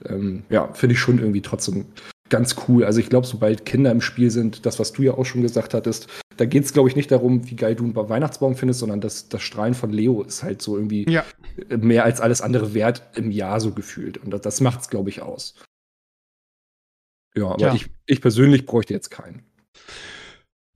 ähm, 0.08 0.44
ja, 0.50 0.72
finde 0.72 0.94
ich 0.94 1.00
schon 1.00 1.18
irgendwie 1.18 1.42
trotzdem 1.42 1.86
ganz 2.28 2.56
cool. 2.68 2.84
Also 2.84 3.00
ich 3.00 3.08
glaube, 3.08 3.26
sobald 3.26 3.64
Kinder 3.64 3.90
im 3.90 4.00
Spiel 4.00 4.30
sind, 4.30 4.66
das, 4.66 4.78
was 4.78 4.92
du 4.92 5.02
ja 5.02 5.14
auch 5.14 5.24
schon 5.24 5.42
gesagt 5.42 5.74
hattest, 5.74 6.08
da 6.36 6.44
geht 6.44 6.64
es, 6.64 6.72
glaube 6.72 6.88
ich, 6.88 6.96
nicht 6.96 7.10
darum, 7.10 7.48
wie 7.48 7.56
geil 7.56 7.74
du 7.74 7.84
einen 7.84 7.94
Weihnachtsbaum 7.94 8.56
findest, 8.56 8.80
sondern 8.80 9.00
das, 9.00 9.28
das 9.28 9.42
Strahlen 9.42 9.74
von 9.74 9.90
Leo 9.90 10.22
ist 10.22 10.42
halt 10.42 10.60
so 10.60 10.76
irgendwie 10.76 11.08
ja. 11.08 11.24
mehr 11.76 12.04
als 12.04 12.20
alles 12.20 12.42
andere 12.42 12.74
wert 12.74 13.02
im 13.14 13.30
Jahr 13.30 13.60
so 13.60 13.72
gefühlt. 13.72 14.18
Und 14.18 14.30
das, 14.30 14.42
das 14.42 14.60
macht 14.60 14.80
es, 14.80 14.88
glaube 14.90 15.08
ich, 15.08 15.22
aus. 15.22 15.54
Ja, 17.34 17.48
aber 17.48 17.60
ja. 17.60 17.74
Ich, 17.74 17.90
ich 18.06 18.20
persönlich 18.20 18.66
bräuchte 18.66 18.94
jetzt 18.94 19.10
keinen. 19.10 19.42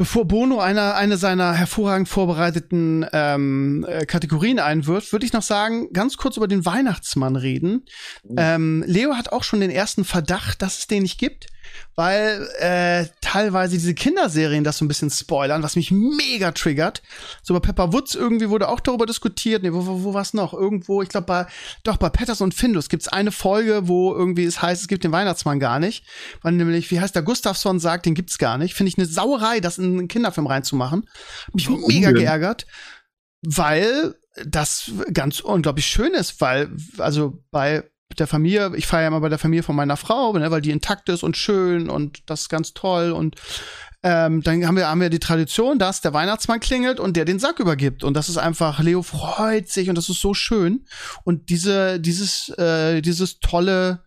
Bevor 0.00 0.24
Bono 0.24 0.60
eine, 0.60 0.94
eine 0.94 1.18
seiner 1.18 1.52
hervorragend 1.52 2.08
vorbereiteten 2.08 3.04
ähm, 3.12 3.84
äh, 3.86 4.06
Kategorien 4.06 4.58
einwirft, 4.58 5.12
würde 5.12 5.26
ich 5.26 5.34
noch 5.34 5.42
sagen, 5.42 5.92
ganz 5.92 6.16
kurz 6.16 6.38
über 6.38 6.48
den 6.48 6.64
Weihnachtsmann 6.64 7.36
reden. 7.36 7.84
Mhm. 8.24 8.34
Ähm, 8.38 8.84
Leo 8.86 9.14
hat 9.14 9.30
auch 9.30 9.44
schon 9.44 9.60
den 9.60 9.68
ersten 9.68 10.06
Verdacht, 10.06 10.62
dass 10.62 10.78
es 10.78 10.86
den 10.86 11.02
nicht 11.02 11.18
gibt 11.18 11.48
weil 11.94 12.48
äh, 12.58 13.06
teilweise 13.20 13.74
diese 13.74 13.94
Kinderserien 13.94 14.64
das 14.64 14.78
so 14.78 14.84
ein 14.84 14.88
bisschen 14.88 15.10
spoilern, 15.10 15.62
was 15.62 15.76
mich 15.76 15.90
mega 15.90 16.52
triggert. 16.52 17.02
So 17.42 17.54
bei 17.54 17.60
Pepper 17.60 17.92
Woods 17.92 18.14
irgendwie 18.14 18.48
wurde 18.48 18.68
auch 18.68 18.80
darüber 18.80 19.06
diskutiert. 19.06 19.62
Nee, 19.62 19.72
wo, 19.72 19.86
wo, 19.86 20.04
wo 20.04 20.14
war's 20.14 20.34
noch? 20.34 20.54
Irgendwo, 20.54 21.02
ich 21.02 21.08
glaube 21.08 21.26
bei, 21.26 21.46
doch 21.82 21.96
bei 21.96 22.08
Petters 22.08 22.40
und 22.40 22.54
Findus 22.54 22.88
gibt's 22.88 23.08
eine 23.08 23.32
Folge, 23.32 23.88
wo 23.88 24.14
irgendwie 24.14 24.44
es 24.44 24.62
heißt, 24.62 24.82
es 24.82 24.88
gibt 24.88 25.04
den 25.04 25.12
Weihnachtsmann 25.12 25.60
gar 25.60 25.78
nicht. 25.78 26.04
Weil 26.42 26.52
nämlich, 26.52 26.90
wie 26.90 27.00
heißt 27.00 27.14
der 27.14 27.22
Gustafsson 27.22 27.80
sagt, 27.80 28.06
den 28.06 28.14
gibt's 28.14 28.38
gar 28.38 28.58
nicht. 28.58 28.74
Finde 28.74 28.88
ich 28.88 28.98
eine 28.98 29.06
Sauerei, 29.06 29.60
das 29.60 29.78
in 29.78 29.98
einen 29.98 30.08
Kinderfilm 30.08 30.46
reinzumachen. 30.46 31.08
Hab 31.46 31.54
mich 31.54 31.68
Warum 31.68 31.84
mega 31.86 32.08
denn? 32.08 32.16
geärgert. 32.16 32.66
Weil 33.42 34.14
das 34.44 34.92
ganz 35.12 35.40
unglaublich 35.40 35.86
schön 35.86 36.14
ist, 36.14 36.40
weil, 36.40 36.70
also 36.98 37.42
bei 37.50 37.89
der 38.18 38.26
Familie, 38.26 38.72
ich 38.76 38.86
feiere 38.86 39.02
ja 39.02 39.08
immer 39.08 39.20
bei 39.20 39.28
der 39.28 39.38
Familie 39.38 39.62
von 39.62 39.76
meiner 39.76 39.96
Frau, 39.96 40.32
ne, 40.32 40.50
weil 40.50 40.60
die 40.60 40.70
intakt 40.70 41.08
ist 41.08 41.22
und 41.22 41.36
schön 41.36 41.88
und 41.88 42.22
das 42.26 42.42
ist 42.42 42.48
ganz 42.48 42.74
toll 42.74 43.12
und 43.12 43.36
ähm, 44.02 44.42
dann 44.42 44.66
haben 44.66 44.76
wir, 44.76 44.88
haben 44.88 45.00
wir 45.00 45.10
die 45.10 45.18
Tradition, 45.18 45.78
dass 45.78 46.00
der 46.00 46.14
Weihnachtsmann 46.14 46.60
klingelt 46.60 47.00
und 47.00 47.16
der 47.16 47.26
den 47.26 47.38
Sack 47.38 47.60
übergibt. 47.60 48.02
Und 48.02 48.14
das 48.14 48.30
ist 48.30 48.38
einfach, 48.38 48.80
Leo 48.80 49.02
freut 49.02 49.68
sich 49.68 49.90
und 49.90 49.94
das 49.94 50.08
ist 50.08 50.22
so 50.22 50.32
schön. 50.32 50.86
Und 51.24 51.50
diese, 51.50 52.00
dieses, 52.00 52.48
äh, 52.56 53.02
dieses 53.02 53.40
tolle 53.40 54.02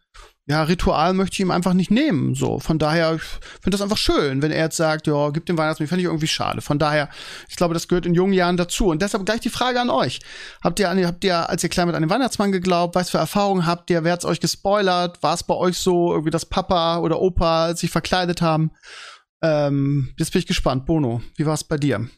ja, 0.46 0.64
Ritual 0.64 1.14
möchte 1.14 1.36
ich 1.36 1.40
ihm 1.40 1.52
einfach 1.52 1.74
nicht 1.74 1.90
nehmen. 1.90 2.36
So, 2.36 2.60
von 2.60 2.78
daher, 2.78 3.16
ich 3.16 3.22
finde 3.22 3.72
das 3.72 3.82
einfach 3.82 3.98
schön, 3.98 4.42
wenn 4.42 4.52
er 4.52 4.66
jetzt 4.66 4.76
sagt, 4.76 5.08
ja, 5.08 5.30
gib 5.30 5.46
den 5.46 5.58
Weihnachtsmann, 5.58 5.88
finde 5.88 6.02
ich 6.02 6.08
irgendwie 6.08 6.28
schade. 6.28 6.62
Von 6.62 6.80
daher, 6.80 7.10
ich 7.48 7.56
glaube, 7.56 7.74
das 7.74 7.88
gehört 7.88 8.06
in 8.06 8.14
jungen 8.14 8.34
Jahren 8.34 8.58
dazu. 8.58 8.88
Und 8.88 9.02
deshalb 9.02 9.26
gleich 9.26 9.40
die 9.40 9.50
Frage 9.50 9.80
an 9.80 9.90
euch. 9.90 10.20
Habt 10.62 10.82
ihr, 10.82 10.90
habt 10.90 11.24
ihr, 11.24 11.50
als 11.50 11.64
ihr 11.64 11.70
klein 11.70 11.88
mit 11.88 11.96
den 11.96 12.10
Weihnachtsmann 12.10 12.52
geglaubt, 12.52 12.96
was 12.96 13.10
für 13.10 13.20
Erfahrungen 13.20 13.66
habt 13.66 13.90
ihr? 13.90 14.04
Wer 14.04 14.12
hat's 14.12 14.26
euch 14.26 14.42
gespoilert? 14.42 15.24
War 15.24 15.34
es 15.34 15.44
bei 15.44 15.56
euch 15.56 15.78
so, 15.78 16.12
irgendwie, 16.12 16.32
dass 16.32 16.46
Papa 16.46 16.98
oder 16.98 17.22
Opa 17.22 17.74
sich 17.78 17.90
verkleidet 17.90 18.42
haben? 18.42 18.72
Ähm, 19.42 20.14
jetzt 20.18 20.34
bin 20.34 20.40
ich 20.40 20.48
gespannt. 20.48 20.86
Bono, 20.86 21.22
wie 21.38 21.46
war 21.46 21.54
es 21.54 21.64
bei 21.64 21.78
dir? 21.78 22.10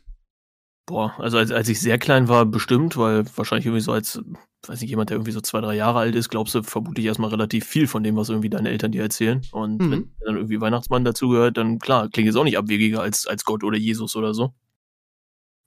Boah, 0.85 1.15
also 1.17 1.37
als, 1.37 1.51
als 1.51 1.67
ich 1.67 1.79
sehr 1.79 1.97
klein 1.97 2.27
war, 2.27 2.45
bestimmt, 2.45 2.95
weil 2.95 3.25
wahrscheinlich 3.35 3.65
irgendwie 3.65 3.81
so 3.81 3.91
als 3.91 4.21
weiß 4.69 4.81
nicht, 4.81 4.89
jemand, 4.89 5.09
der 5.09 5.15
irgendwie 5.15 5.31
so 5.31 5.41
zwei, 5.41 5.61
drei 5.61 5.75
Jahre 5.75 5.99
alt 5.99 6.15
ist, 6.15 6.29
glaubst 6.29 6.55
du 6.55 6.63
vermutlich 6.63 7.05
erstmal 7.05 7.29
relativ 7.29 7.65
viel 7.65 7.87
von 7.87 8.03
dem, 8.03 8.15
was 8.15 8.29
irgendwie 8.29 8.49
deine 8.49 8.69
Eltern 8.69 8.91
dir 8.91 9.03
erzählen. 9.03 9.41
Und 9.51 9.81
mhm. 9.81 9.91
wenn 9.91 10.11
dann 10.25 10.35
irgendwie 10.35 10.61
Weihnachtsmann 10.61 11.03
dazugehört, 11.03 11.57
dann 11.57 11.79
klar, 11.79 12.09
klingt 12.09 12.29
es 12.29 12.35
auch 12.35 12.43
nicht 12.43 12.57
abwegiger 12.57 13.01
als, 13.01 13.27
als 13.27 13.45
Gott 13.45 13.63
oder 13.63 13.77
Jesus 13.77 14.15
oder 14.15 14.33
so. 14.33 14.53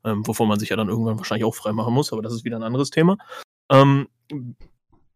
Ähm, 0.04 0.26
wovon 0.26 0.48
man 0.48 0.59
sich 0.59 0.68
ja 0.68 0.76
dann 0.76 0.88
irgendwann 0.88 1.18
wahrscheinlich 1.18 1.44
auch 1.44 1.54
freimachen 1.54 1.92
muss, 1.92 2.12
aber 2.12 2.22
das 2.22 2.33
ist 2.33 2.44
wieder 2.44 2.57
ein 2.57 2.62
anderes 2.62 2.90
Thema. 2.90 3.18
Ähm, 3.70 4.09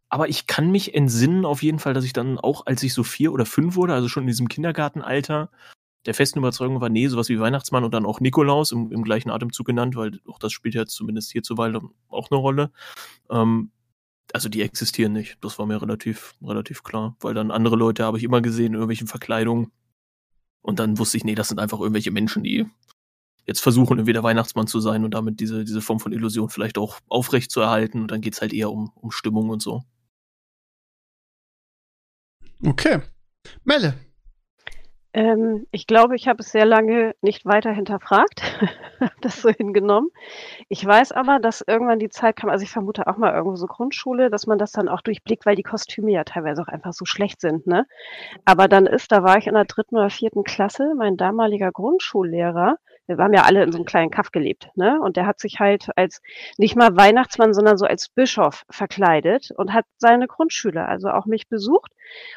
aber 0.09 0.29
ich 0.29 0.47
kann 0.47 0.71
mich 0.71 0.95
entsinnen 0.95 1.45
auf 1.45 1.63
jeden 1.63 1.79
Fall, 1.79 1.95
dass 1.95 2.05
ich 2.05 2.13
dann 2.13 2.39
auch, 2.39 2.67
als 2.67 2.83
ich 2.83 2.93
so 2.93 3.03
vier 3.03 3.33
oder 3.33 3.47
fünf 3.47 3.77
wurde, 3.77 3.95
also 3.95 4.09
schon 4.09 4.25
in 4.25 4.29
diesem 4.29 4.49
Kindergartenalter, 4.49 5.51
der 6.07 6.15
festen 6.15 6.41
Überzeugung 6.41 6.81
war, 6.81 6.89
nee, 6.89 7.07
sowas 7.09 7.29
wie 7.29 7.39
Weihnachtsmann 7.39 7.85
und 7.85 7.95
dann 7.95 8.07
auch 8.07 8.21
Nikolaus 8.21 8.73
im, 8.73 8.91
im 8.91 9.05
gleichen 9.05 9.31
Atemzug 9.31 9.67
genannt, 9.67 9.97
weil 9.97 10.21
auch 10.27 10.39
das 10.39 10.53
spielt 10.53 10.75
ja 10.75 10.87
zumindest 10.87 11.31
hierzuweise 11.31 11.81
auch 12.09 12.31
eine 12.31 12.41
Rolle. 12.41 12.73
Ähm, 13.31 13.71
also 14.33 14.49
die 14.49 14.63
existieren 14.63 15.13
nicht. 15.13 15.39
Das 15.43 15.59
war 15.59 15.67
mir 15.67 15.81
relativ, 15.81 16.35
relativ 16.43 16.83
klar. 16.83 17.17
Weil 17.21 17.35
dann 17.35 17.51
andere 17.51 17.77
Leute 17.77 18.05
habe 18.05 18.19
ich 18.19 18.25
immer 18.25 18.41
gesehen 18.41 18.67
in 18.69 18.75
irgendwelchen 18.75 19.07
Verkleidungen. 19.07 19.71
Und 20.63 20.79
dann 20.79 20.99
wusste 20.99 21.17
ich, 21.17 21.25
nee, 21.25 21.35
das 21.35 21.49
sind 21.49 21.59
einfach 21.59 21.81
irgendwelche 21.81 22.11
Menschen, 22.11 22.43
die 22.43 22.67
jetzt 23.47 23.61
versuchen, 23.61 23.99
irgendwie 23.99 24.13
der 24.13 24.23
Weihnachtsmann 24.23 24.69
zu 24.69 24.81
sein 24.81 25.05
und 25.05 25.13
damit 25.13 25.41
diese, 25.41 25.65
diese 25.65 25.81
Form 25.81 25.99
von 26.01 26.13
Illusion 26.13 26.49
vielleicht 26.49 26.79
auch 26.79 27.01
aufrecht 27.09 27.51
zu 27.51 27.61
erhalten. 27.61 28.01
Und 28.03 28.11
dann 28.11 28.21
geht 28.21 28.35
es 28.35 28.41
halt 28.41 28.53
eher 28.53 28.71
um, 28.71 28.93
um 28.95 29.11
Stimmung 29.11 29.51
und 29.51 29.61
so. 29.61 29.83
Okay. 32.65 33.01
Melle, 33.65 33.99
ähm, 35.15 35.67
ich 35.71 35.87
glaube, 35.87 36.17
ich 36.17 36.29
habe 36.29 36.41
es 36.41 36.53
sehr 36.53 36.65
lange 36.65 37.15
nicht 37.21 37.45
weiter 37.45 37.71
hinterfragt, 37.71 38.43
das 39.21 39.43
so 39.43 39.51
hingenommen. 39.51 40.09
Ich 40.69 40.85
weiß 40.85 41.13
aber, 41.13 41.39
dass 41.39 41.63
irgendwann 41.67 41.99
die 41.99 42.09
Zeit 42.09 42.37
kam, 42.37 42.49
also 42.51 42.63
ich 42.63 42.71
vermute 42.71 43.07
auch 43.07 43.19
mal 43.19 43.35
irgendwo 43.35 43.57
so 43.57 43.67
Grundschule, 43.67 44.31
dass 44.31 44.47
man 44.47 44.59
das 44.59 44.73
dann 44.73 44.89
auch 44.89 45.03
durchblickt, 45.03 45.45
weil 45.45 45.57
die 45.57 45.63
Kostüme 45.63 46.11
ja 46.11 46.25
teilweise 46.25 46.63
auch 46.63 46.69
einfach 46.69 46.93
so 46.93 47.05
schlecht 47.05 47.41
sind, 47.41 47.67
ne? 47.67 47.87
Aber 48.45 48.69
dann 48.69 48.87
ist, 48.87 49.13
da 49.13 49.23
war 49.23 49.37
ich 49.39 49.47
in 49.47 49.55
der 49.55 49.67
dritten 49.67 49.97
oder 49.97 50.11
vierten 50.11 50.45
Klasse, 50.45 50.95
mein 50.97 51.17
damaliger 51.17 51.73
Grundschullehrer, 51.73 52.79
wir 53.07 53.17
haben 53.17 53.35
ja 53.35 53.43
alle 53.43 53.63
in 53.63 53.73
so 53.73 53.79
einem 53.79 53.85
kleinen 53.85 54.11
Kaff 54.11 54.31
gelebt, 54.31 54.71
ne? 54.77 55.01
Und 55.01 55.17
der 55.17 55.27
hat 55.27 55.41
sich 55.41 55.59
halt 55.59 55.89
als 55.97 56.23
nicht 56.57 56.77
mal 56.77 56.97
Weihnachtsmann, 56.97 57.53
sondern 57.53 57.77
so 57.77 57.85
als 57.85 58.09
Bischof 58.09 58.65
verkleidet 58.71 59.51
und 59.57 59.73
hat 59.73 59.85
seine 59.99 60.27
Grundschüler, 60.27 60.89
also 60.89 61.09
auch 61.09 61.27
mich 61.27 61.49
besucht. 61.49 61.93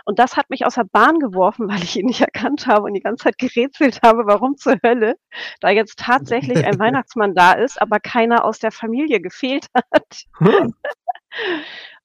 Und 0.06 0.20
das 0.20 0.38
hat 0.38 0.50
mich 0.50 0.66
aus 0.66 0.76
der 0.76 0.86
Bahn 0.86 1.20
geworfen, 1.20 1.68
weil 1.70 1.84
ich 1.84 1.96
ihn 1.98 2.08
nicht 2.08 2.22
erkannt 2.22 2.68
habe 2.68 2.84
und 2.84 2.94
die 2.94 3.02
ganze 3.02 3.26
Zeit 3.26 3.38
gerätselt 3.38 4.02
habe, 4.04 4.26
warum 4.26 4.58
zur 4.58 4.78
Hölle 4.84 5.16
da 5.62 5.70
jetzt 5.70 6.00
tatsächlich 6.00 6.66
ein 6.66 6.80
Weihnachtsmann 6.80 7.36
da 7.36 7.54
ist, 7.54 7.82
aber 7.82 8.00
keiner 8.00 8.46
aus 8.46 8.60
der 8.60 8.72
Familie 8.72 9.22
gefehlt 9.22 9.68
hat. 9.76 10.24
Hm. 10.40 10.74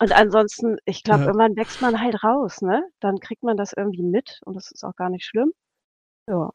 Und 0.00 0.12
ansonsten, 0.12 0.78
ich 0.86 1.04
glaube, 1.04 1.20
ja. 1.20 1.26
irgendwann 1.26 1.56
wächst 1.56 1.82
man 1.82 2.00
halt 2.00 2.24
raus, 2.24 2.62
ne? 2.62 2.82
Dann 3.00 3.20
kriegt 3.20 3.42
man 3.42 3.56
das 3.56 3.72
irgendwie 3.72 4.02
mit 4.02 4.40
und 4.44 4.54
das 4.54 4.72
ist 4.72 4.82
auch 4.82 4.96
gar 4.96 5.10
nicht 5.10 5.24
schlimm. 5.24 5.52
Ja. 6.26 6.50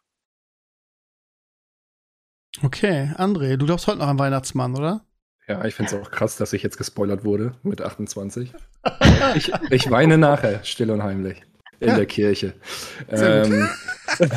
Okay, 2.63 3.11
André, 3.17 3.57
du 3.57 3.65
glaubst 3.65 3.87
heute 3.87 3.99
noch 3.99 4.07
an 4.07 4.19
Weihnachtsmann, 4.19 4.75
oder? 4.75 5.01
Ja, 5.47 5.63
ich 5.65 5.75
finde 5.75 5.95
es 5.95 6.01
auch 6.01 6.09
krass, 6.09 6.37
dass 6.37 6.53
ich 6.53 6.63
jetzt 6.63 6.77
gespoilert 6.77 7.23
wurde 7.23 7.53
mit 7.63 7.81
28. 7.81 8.53
ich, 9.35 9.51
ich, 9.69 9.91
weine 9.91 10.17
nachher, 10.17 10.63
still 10.63 10.91
und 10.91 11.03
heimlich. 11.03 11.43
In 11.79 11.89
ja. 11.89 11.95
der 11.95 12.05
Kirche. 12.05 12.53
Ähm, 13.09 13.67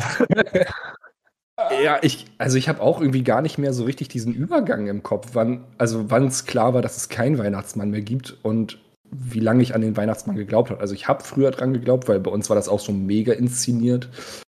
ja, 1.83 1.99
ich, 2.01 2.25
also 2.37 2.57
ich 2.57 2.67
habe 2.67 2.81
auch 2.81 2.99
irgendwie 2.99 3.23
gar 3.23 3.41
nicht 3.41 3.57
mehr 3.57 3.73
so 3.73 3.85
richtig 3.85 4.09
diesen 4.09 4.33
Übergang 4.33 4.87
im 4.87 5.01
Kopf, 5.01 5.29
wann, 5.33 5.63
also 5.77 6.11
wann 6.11 6.27
es 6.27 6.45
klar 6.45 6.73
war, 6.73 6.81
dass 6.81 6.97
es 6.97 7.09
keinen 7.09 7.37
Weihnachtsmann 7.37 7.89
mehr 7.89 8.01
gibt 8.01 8.37
und 8.43 8.77
wie 9.11 9.39
lange 9.39 9.63
ich 9.63 9.73
an 9.73 9.81
den 9.81 9.97
Weihnachtsmann 9.97 10.35
geglaubt 10.35 10.69
habe. 10.69 10.81
Also 10.81 10.93
ich 10.93 11.07
habe 11.07 11.23
früher 11.23 11.51
dran 11.51 11.73
geglaubt, 11.73 12.07
weil 12.07 12.19
bei 12.19 12.29
uns 12.29 12.49
war 12.49 12.55
das 12.55 12.69
auch 12.69 12.79
so 12.79 12.91
mega 12.91 13.33
inszeniert. 13.33 14.09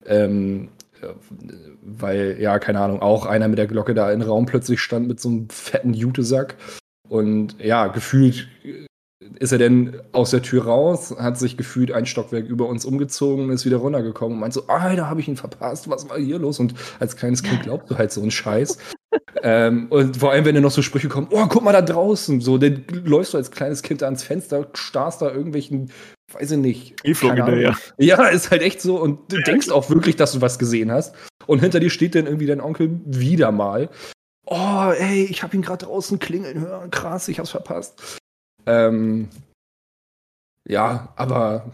Ähm, 0.05 0.69
weil, 1.81 2.37
ja, 2.39 2.59
keine 2.59 2.79
Ahnung, 2.79 3.01
auch 3.01 3.25
einer 3.25 3.47
mit 3.47 3.57
der 3.57 3.67
Glocke 3.67 3.93
da 3.93 4.11
im 4.11 4.21
Raum 4.21 4.45
plötzlich 4.45 4.81
stand 4.81 5.07
mit 5.07 5.19
so 5.19 5.29
einem 5.29 5.49
fetten 5.49 5.93
Jutesack. 5.93 6.55
Und 7.07 7.59
ja, 7.59 7.87
gefühlt 7.87 8.47
ist 9.39 9.53
er 9.53 9.57
denn 9.57 10.01
aus 10.11 10.31
der 10.31 10.41
Tür 10.41 10.65
raus, 10.65 11.15
hat 11.17 11.39
sich 11.39 11.55
gefühlt 11.55 11.91
ein 11.91 12.05
Stockwerk 12.05 12.45
über 12.45 12.67
uns 12.67 12.85
umgezogen 12.85 13.45
und 13.45 13.51
ist 13.51 13.65
wieder 13.65 13.77
runtergekommen 13.77 14.33
und 14.33 14.41
meint 14.41 14.53
so, 14.53 14.67
ah, 14.67 14.95
da 14.95 15.07
habe 15.07 15.21
ich 15.21 15.27
ihn 15.27 15.37
verpasst, 15.37 15.89
was 15.89 16.09
war 16.09 16.19
hier 16.19 16.39
los? 16.39 16.59
Und 16.59 16.73
als 16.99 17.15
kleines 17.15 17.41
Kind 17.41 17.63
glaubst 17.63 17.89
du 17.89 17.97
halt 17.97 18.11
so 18.11 18.21
einen 18.21 18.31
Scheiß. 18.31 18.77
ähm, 19.43 19.87
und 19.89 20.17
vor 20.17 20.31
allem, 20.31 20.45
wenn 20.45 20.55
dann 20.55 20.63
noch 20.63 20.71
so 20.71 20.81
Sprüche 20.81 21.07
kommen, 21.07 21.27
oh, 21.31 21.45
guck 21.47 21.63
mal 21.63 21.71
da 21.71 21.81
draußen, 21.81 22.41
so, 22.41 22.57
dann 22.57 22.83
läufst 23.05 23.33
du 23.33 23.37
als 23.37 23.49
kleines 23.49 23.81
Kind 23.81 24.01
da 24.01 24.05
ans 24.05 24.23
Fenster, 24.23 24.67
starrst 24.73 25.21
da 25.21 25.31
irgendwelchen 25.31 25.89
weiß 26.31 26.51
ich 26.51 26.57
nicht. 26.57 26.95
ja. 27.61 27.75
Ja, 27.97 28.27
ist 28.27 28.51
halt 28.51 28.61
echt 28.61 28.81
so. 28.81 28.97
Und 29.01 29.31
du 29.31 29.37
ja, 29.37 29.43
denkst 29.43 29.69
auch 29.69 29.89
wirklich, 29.89 30.15
dass 30.15 30.33
du 30.33 30.41
was 30.41 30.59
gesehen 30.59 30.91
hast. 30.91 31.15
Und 31.47 31.59
hinter 31.59 31.79
dir 31.79 31.89
steht 31.89 32.13
dann 32.13 32.27
irgendwie 32.27 32.45
dein 32.45 32.61
Onkel 32.61 32.99
wieder 33.05 33.51
mal. 33.51 33.89
Oh, 34.45 34.91
ey, 34.95 35.25
ich 35.25 35.41
hab 35.41 35.53
ihn 35.55 35.63
gerade 35.63 35.85
draußen 35.85 36.19
klingeln 36.19 36.59
hören. 36.59 36.91
Krass, 36.91 37.27
ich 37.27 37.39
hab's 37.39 37.49
verpasst. 37.51 38.18
Ähm, 38.69 39.29
ja, 40.67 41.11
aber 41.15 41.71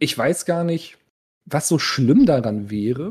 ich 0.00 0.18
weiß 0.18 0.46
gar 0.46 0.64
nicht, 0.64 0.98
was 1.44 1.68
so 1.68 1.78
schlimm 1.78 2.26
daran 2.26 2.70
wäre, 2.70 3.08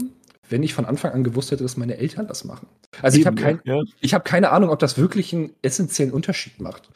wenn 0.50 0.62
ich 0.62 0.74
von 0.74 0.86
Anfang 0.86 1.14
an 1.14 1.24
gewusst 1.24 1.52
hätte, 1.52 1.64
dass 1.64 1.78
meine 1.78 1.98
Eltern 1.98 2.28
das 2.28 2.44
machen. 2.44 2.68
Also 3.02 3.18
Eben, 3.18 3.22
ich 3.22 3.28
habe 3.28 3.42
kein, 3.42 3.62
ja. 3.64 3.82
hab 4.12 4.26
keine 4.26 4.52
Ahnung, 4.52 4.70
ob 4.70 4.80
das 4.80 4.98
wirklich 4.98 5.34
einen 5.34 5.56
essentiellen 5.62 6.12
Unterschied 6.12 6.60
macht. 6.60 6.90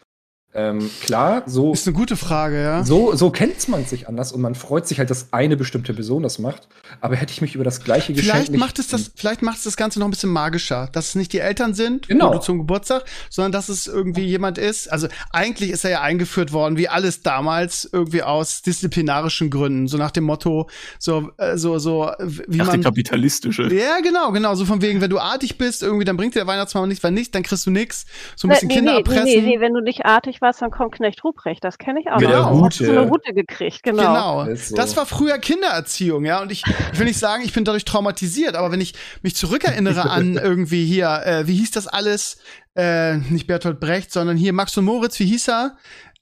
Ähm, 0.56 0.90
klar, 1.02 1.44
so. 1.46 1.74
Ist 1.74 1.86
eine 1.86 1.96
gute 1.96 2.16
Frage, 2.16 2.62
ja. 2.62 2.84
So, 2.86 3.14
so 3.14 3.30
kennt 3.30 3.68
man 3.68 3.86
sich 3.86 4.08
anders 4.08 4.32
und 4.32 4.40
man 4.40 4.56
freut 4.56 4.88
sich 4.88 5.00
halt, 5.00 5.10
dass 5.10 5.34
eine 5.34 5.58
bestimmte 5.58 5.94
Person 5.94 6.24
das 6.24 6.40
macht. 6.40 6.70
Aber 7.02 7.18
hätte 7.18 7.34
ich 7.34 7.42
mich 7.42 7.56
über 7.56 7.66
das 7.66 7.84
gleiche 7.84 8.14
Geschenk 8.14 8.46
vielleicht 8.46 8.56
macht 8.56 8.80
es 8.80 8.88
das, 8.88 9.12
vielleicht 9.16 9.42
macht 9.42 9.58
es 9.58 9.64
das 9.66 9.76
Ganze 9.76 10.00
noch 10.00 10.08
ein 10.08 10.12
bisschen 10.12 10.30
magischer, 10.30 10.88
dass 10.94 11.10
es 11.10 11.16
nicht 11.16 11.34
die 11.34 11.40
Eltern 11.40 11.74
sind, 11.74 12.08
genau. 12.08 12.32
du 12.32 12.40
zum 12.40 12.60
Geburtstag, 12.60 13.04
sondern 13.30 13.52
dass 13.52 13.68
es 13.68 13.88
irgendwie 13.88 14.24
jemand 14.24 14.58
ist. 14.58 14.90
Also 14.90 15.08
eigentlich 15.32 15.72
ist 15.72 15.84
er 15.84 15.92
ja 15.92 16.02
eingeführt 16.02 16.54
worden, 16.54 16.78
wie 16.78 16.88
alles 16.88 17.22
damals, 17.22 17.90
irgendwie 17.92 18.24
aus 18.24 18.62
disziplinarischen 18.62 19.50
Gründen, 19.50 19.90
so 19.90 19.98
nach 19.98 20.12
dem 20.12 20.24
Motto, 20.24 20.70
so, 21.00 21.32
äh, 21.38 21.58
so, 21.58 21.80
so, 21.80 22.12
wie 22.48 22.62
Ach, 22.62 22.68
man. 22.68 22.82
kapitalistische. 22.82 23.64
Ja, 23.74 24.00
genau, 24.02 24.32
genau. 24.32 24.56
So 24.56 24.64
von 24.64 24.82
wegen, 24.82 25.02
wenn 25.02 25.10
du 25.10 25.20
artig 25.20 25.58
bist, 25.58 25.84
irgendwie, 25.84 26.06
dann 26.06 26.16
bringt 26.16 26.34
dir 26.34 26.40
der 26.40 26.48
Weihnachtsmann 26.48 26.88
nichts, 26.88 27.04
wenn 27.04 27.14
nicht, 27.14 27.36
dann 27.36 27.44
kriegst 27.44 27.66
du 27.66 27.72
nichts. 27.72 28.06
So 28.38 28.48
ein 28.48 28.52
bisschen 28.52 28.70
nee, 28.70 28.76
Kinder 28.76 28.92
nee, 28.94 28.98
erpressen. 29.00 29.26
Nee, 29.26 29.42
nee, 29.42 29.60
wenn 29.60 29.74
du 29.74 29.82
nicht 29.82 30.06
artig 30.06 30.42
was, 30.46 30.58
dann 30.58 30.72
kommt 30.72 30.94
Knecht 30.94 31.24
Ruprecht. 31.24 31.64
Das 31.64 31.78
kenne 31.78 32.00
ich 32.00 32.10
auch 32.10 32.20
Mit 32.20 32.30
noch. 32.30 32.50
Der 32.50 32.50
Hute. 32.52 32.86
So 32.86 32.92
eine 32.92 33.10
Hute 33.10 33.34
gekriegt, 33.34 33.84
genau. 33.84 34.04
Genau. 34.46 34.56
So. 34.56 34.76
das 34.76 34.96
war 34.96 35.06
früher 35.06 35.38
Kindererziehung, 35.40 36.24
ja. 36.24 36.42
Und 36.42 36.52
ich, 36.52 36.64
ich 36.94 37.00
will 37.00 37.06
nicht 37.06 37.20
sagen, 37.20 37.44
ich 37.44 37.54
bin 37.54 37.66
dadurch 37.66 37.84
traumatisiert, 37.84 38.56
aber 38.56 38.72
wenn 38.72 38.82
ich 38.82 38.94
mich 39.22 39.36
zurückerinnere 39.36 40.10
an 40.10 40.38
irgendwie 40.42 40.86
hier, 40.86 41.22
äh, 41.26 41.48
wie 41.48 41.56
hieß 41.56 41.72
das 41.72 41.88
alles? 41.88 42.38
Äh, 42.76 43.18
nicht 43.18 43.48
Bertolt 43.48 43.80
Brecht, 43.80 44.12
sondern 44.12 44.38
hier 44.38 44.54
Max 44.54 44.78
und 44.78 44.86
Moritz, 44.86 45.18
wie 45.20 45.26
hieß 45.26 45.48
er? 45.50 45.78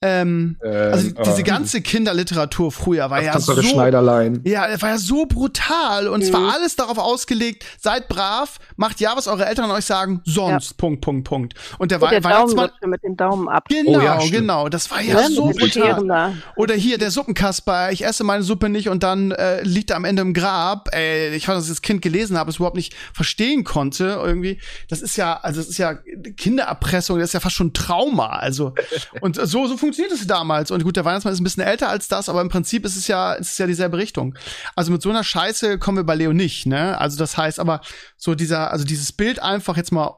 Ähm, 0.06 0.58
ähm, 0.62 0.92
also 0.92 1.12
diese 1.12 1.40
äh, 1.40 1.44
ganze 1.44 1.82
Kinderliteratur 1.82 2.74
früher 2.74 3.10
war 3.10 3.24
ja 3.24 3.40
so 3.40 3.62
Schneiderlein. 3.62 4.42
Ja, 4.44 4.68
war 4.82 4.90
ja 4.90 4.98
so 4.98 5.26
brutal 5.26 6.10
und 6.10 6.20
mhm. 6.20 6.26
es 6.26 6.34
war 6.34 6.42
mhm. 6.42 6.50
alles 6.50 6.76
darauf 6.76 6.98
ausgelegt, 6.98 7.64
seid 7.80 8.10
brav, 8.10 8.60
macht 8.76 9.00
ja, 9.00 9.16
was 9.16 9.30
eure 9.30 9.46
Eltern 9.46 9.72
euch 9.72 9.86
sagen, 9.86 10.22
sonst 10.26 10.72
ja. 10.72 10.76
Punkt 10.78 11.00
Punkt 11.00 11.24
Punkt. 11.26 11.54
Und 11.80 11.92
der, 11.92 12.02
und 12.02 12.12
der 12.12 12.22
Weihnachtsmann 12.22 12.72
mit 12.86 13.02
dem 13.02 13.16
Daumen 13.16 13.48
ab. 13.48 13.70
Genau, 13.70 14.00
oh, 14.00 14.02
ja, 14.02 14.20
genau, 14.30 14.68
das 14.68 14.92
war 14.92 15.02
ja, 15.02 15.22
ja 15.22 15.30
so 15.30 15.52
brutal. 15.52 16.36
Oder 16.58 16.76
hier 16.76 16.98
der 16.98 17.10
Suppenkasper, 17.10 17.94
ich 17.94 18.04
esse 18.04 18.26
meine 18.26 18.44
Suppe 18.44 18.68
nicht 18.68 18.90
und 18.90 19.04
dann 19.04 19.32
äh, 19.32 19.64
liegt 19.64 19.92
er 19.92 19.96
am 19.96 20.04
Ende 20.04 20.22
im 20.22 20.34
Grab. 20.34 20.90
Ey, 20.92 21.34
ich 21.34 21.46
fand, 21.46 21.58
dass 21.58 21.66
ich 21.66 21.72
das 21.72 21.82
Kind 21.82 22.02
gelesen 22.02 22.38
habe, 22.38 22.50
es 22.50 22.58
überhaupt 22.58 22.76
nicht 22.76 22.94
verstehen 23.14 23.64
konnte 23.64 24.20
irgendwie. 24.22 24.60
Das 24.90 25.02
ist 25.02 25.16
ja, 25.16 25.40
also 25.42 25.62
das 25.62 25.70
ist 25.70 25.78
ja 25.78 25.98
Kindererpressung, 26.36 27.20
das 27.20 27.30
ist 27.30 27.34
ja 27.34 27.40
fast 27.40 27.56
schon 27.56 27.72
Trauma, 27.72 28.28
also 28.28 28.74
und 29.22 29.38
so 29.38 29.66
so 29.66 29.78
funktioniert 29.78 29.93
funktioniert 29.94 30.12
es 30.12 30.28
damals. 30.28 30.72
Und 30.72 30.84
gut, 30.84 30.96
der 30.96 31.06
Weihnachtsmann 31.06 31.34
ist 31.34 31.40
ein 31.40 31.44
bisschen 31.44 31.64
älter 31.64 31.90
als 31.90 32.08
das, 32.08 32.30
aber 32.30 32.42
im 32.42 32.50
Prinzip 32.50 32.86
ist 32.86 32.98
es 32.98 33.08
ja, 33.08 33.34
ist 33.34 33.52
es 33.52 33.58
ja 33.58 33.68
dieselbe 33.68 33.98
Richtung. 33.98 34.36
Also 34.76 34.92
mit 34.92 35.02
so 35.02 35.10
einer 35.10 35.24
Scheiße 35.24 35.78
kommen 35.78 35.98
wir 35.98 36.04
bei 36.04 36.16
Leo 36.16 36.34
nicht, 36.34 36.66
ne? 36.66 36.98
Also 36.98 37.18
das 37.18 37.38
heißt 37.38 37.60
aber, 37.60 37.82
so 38.18 38.34
dieser, 38.36 38.72
also 38.72 38.86
dieses 38.86 39.12
Bild 39.12 39.40
einfach 39.40 39.78
jetzt 39.78 39.92
mal 39.92 40.18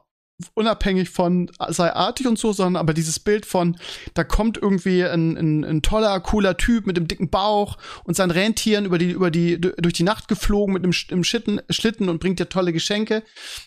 unabhängig 0.52 1.08
von 1.08 1.50
sei 1.68 1.90
artig 1.94 2.26
und 2.26 2.38
so, 2.38 2.52
sondern 2.52 2.78
aber 2.78 2.92
dieses 2.92 3.18
Bild 3.18 3.46
von, 3.46 3.76
da 4.12 4.22
kommt 4.22 4.58
irgendwie 4.58 5.02
ein, 5.02 5.36
ein, 5.36 5.64
ein 5.64 5.82
toller, 5.82 6.20
cooler 6.20 6.58
Typ 6.58 6.86
mit 6.86 6.98
dem 6.98 7.08
dicken 7.08 7.30
Bauch 7.30 7.78
und 8.04 8.16
seinen 8.16 8.32
Rentieren 8.32 8.84
über 8.84 8.98
die, 8.98 9.12
über 9.12 9.30
die, 9.30 9.58
durch 9.58 9.94
die 9.94 10.02
Nacht 10.02 10.28
geflogen 10.28 10.74
mit 10.74 10.84
einem 10.84 10.92
im 11.08 11.24
Schlitten, 11.24 11.60
Schlitten 11.70 12.10
und 12.10 12.20
bringt 12.20 12.38
dir 12.38 12.50
tolle 12.50 12.74
Geschenke. 12.74 13.22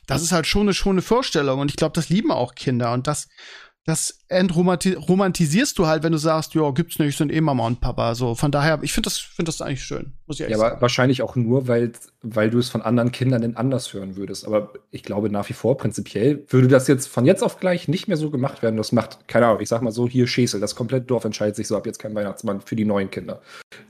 Das 0.05 0.21
ist 0.21 0.31
halt 0.31 0.45
schon 0.45 0.63
eine 0.63 0.75
schöne 0.75 1.01
Vorstellung 1.01 1.59
und 1.59 1.71
ich 1.71 1.77
glaube, 1.77 1.93
das 1.93 2.09
lieben 2.09 2.31
auch 2.31 2.53
Kinder 2.53 2.93
und 2.93 3.07
das, 3.07 3.29
das 3.85 4.19
entromantisierst 4.27 5.77
du 5.79 5.87
halt, 5.87 6.03
wenn 6.03 6.11
du 6.11 6.19
sagst, 6.19 6.53
ja, 6.53 6.69
gibt's 6.71 6.99
nicht, 6.99 7.17
sind 7.17 7.31
eh 7.31 7.41
Mama 7.41 7.65
und 7.65 7.81
Papa. 7.81 8.13
So, 8.13 8.35
von 8.35 8.51
daher, 8.51 8.79
ich 8.83 8.93
finde 8.93 9.07
das, 9.07 9.17
finde 9.17 9.49
das 9.49 9.61
eigentlich 9.61 9.83
schön. 9.83 10.13
Muss 10.27 10.39
ich 10.39 10.47
ja, 10.47 10.55
aber 10.55 10.69
sagen. 10.69 10.81
wahrscheinlich 10.81 11.23
auch 11.23 11.35
nur, 11.35 11.67
weil, 11.67 11.93
weil 12.21 12.51
du 12.51 12.59
es 12.59 12.69
von 12.69 12.83
anderen 12.83 13.11
Kindern 13.11 13.41
denn 13.41 13.57
anders 13.57 13.91
hören 13.91 14.15
würdest. 14.15 14.45
Aber 14.45 14.73
ich 14.91 15.01
glaube 15.01 15.31
nach 15.31 15.49
wie 15.49 15.53
vor, 15.53 15.77
prinzipiell, 15.77 16.45
würde 16.49 16.67
das 16.67 16.87
jetzt 16.87 17.07
von 17.07 17.25
jetzt 17.25 17.41
auf 17.41 17.59
gleich 17.59 17.87
nicht 17.87 18.07
mehr 18.07 18.17
so 18.17 18.29
gemacht 18.29 18.61
werden. 18.61 18.77
Das 18.77 18.91
macht, 18.91 19.27
keine 19.27 19.47
Ahnung, 19.47 19.61
ich 19.61 19.69
sag 19.69 19.81
mal 19.81 19.91
so, 19.91 20.07
hier 20.07 20.27
Schäsel, 20.27 20.59
das 20.59 20.75
komplette 20.75 21.07
Dorf 21.07 21.25
entscheidet 21.25 21.55
sich 21.55 21.67
so, 21.67 21.75
ab 21.75 21.87
jetzt 21.87 21.97
kein 21.97 22.13
Weihnachtsmann 22.13 22.61
für 22.61 22.75
die 22.75 22.85
neuen 22.85 23.09
Kinder. 23.09 23.41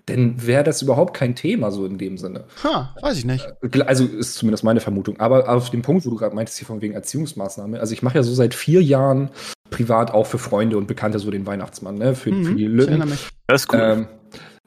Denn 0.07 0.45
wäre 0.45 0.63
das 0.63 0.81
überhaupt 0.81 1.13
kein 1.13 1.35
Thema 1.35 1.71
so 1.71 1.85
in 1.85 1.97
dem 1.97 2.17
Sinne. 2.17 2.45
Ha, 2.63 2.95
weiß 3.01 3.17
ich 3.17 3.25
nicht. 3.25 3.45
Äh, 3.61 3.81
also 3.81 4.05
ist 4.05 4.35
zumindest 4.35 4.63
meine 4.63 4.79
Vermutung. 4.79 5.19
Aber 5.19 5.49
auf 5.49 5.71
dem 5.71 5.81
Punkt, 5.81 6.05
wo 6.05 6.09
du 6.09 6.15
gerade 6.15 6.35
meintest, 6.35 6.57
hier 6.57 6.67
von 6.67 6.81
wegen 6.81 6.93
Erziehungsmaßnahme, 6.93 7.81
also 7.81 7.91
ich 7.91 8.01
mache 8.01 8.15
ja 8.15 8.23
so 8.23 8.33
seit 8.33 8.53
vier 8.53 8.81
Jahren 8.81 9.29
privat 9.69 10.11
auch 10.11 10.25
für 10.25 10.37
Freunde 10.39 10.77
und 10.77 10.87
Bekannte 10.87 11.19
so 11.19 11.31
den 11.31 11.45
Weihnachtsmann, 11.45 11.95
ne? 11.95 12.15
Für, 12.15 12.31
mhm, 12.31 12.45
für 12.45 12.55
die 12.55 12.65
Lütten. 12.65 12.99
Das 13.47 13.63
ist 13.63 13.73
cool. 13.73 13.79
Ähm, 13.81 14.07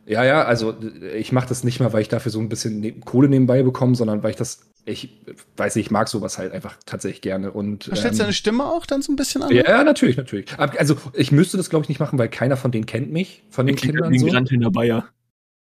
ja, 0.05 0.25
ja, 0.25 0.43
also 0.45 0.75
ich 1.17 1.33
mache 1.33 1.49
das 1.49 1.63
nicht 1.63 1.79
mal, 1.81 1.93
weil 1.93 2.03
ich 2.03 2.09
dafür 2.09 2.33
so 2.33 2.41
ein 2.41 2.49
bisschen 2.49 2.81
ne 2.81 2.93
Kohle 2.93 3.29
nebenbei 3.29 3.63
bekomme, 3.63 3.95
sondern 3.95 4.23
weil 4.23 4.31
ich 4.31 4.37
das, 4.37 4.73
ich 4.85 5.21
weiß 5.57 5.77
nicht, 5.77 5.87
ich 5.87 5.91
mag 5.93 6.09
sowas 6.09 6.39
halt 6.39 6.53
einfach 6.53 6.77
tatsächlich 6.87 7.21
gerne. 7.21 7.53
Und, 7.53 7.85
Verstellst 7.85 8.19
ähm, 8.19 8.25
deine 8.25 8.33
Stimme 8.33 8.65
auch 8.65 8.85
dann 8.85 9.03
so 9.03 9.13
ein 9.13 9.17
bisschen 9.17 9.43
an? 9.43 9.53
Ja, 9.53 9.85
natürlich, 9.85 10.17
natürlich. 10.17 10.47
Also 10.59 10.97
ich 11.15 11.31
müsste 11.31 11.57
das, 11.57 11.71
glaube 11.71 11.85
ich, 11.85 11.89
nicht 11.89 12.01
machen, 12.01 12.19
weil 12.19 12.29
keiner 12.29 12.57
von 12.57 12.73
denen 12.73 12.87
kennt 12.87 13.13
mich, 13.13 13.45
von 13.51 13.67
den 13.67 13.77
Kindern. 13.77 14.13
So. 14.19 14.27
Der 14.29 14.71
Bayer. 14.71 15.07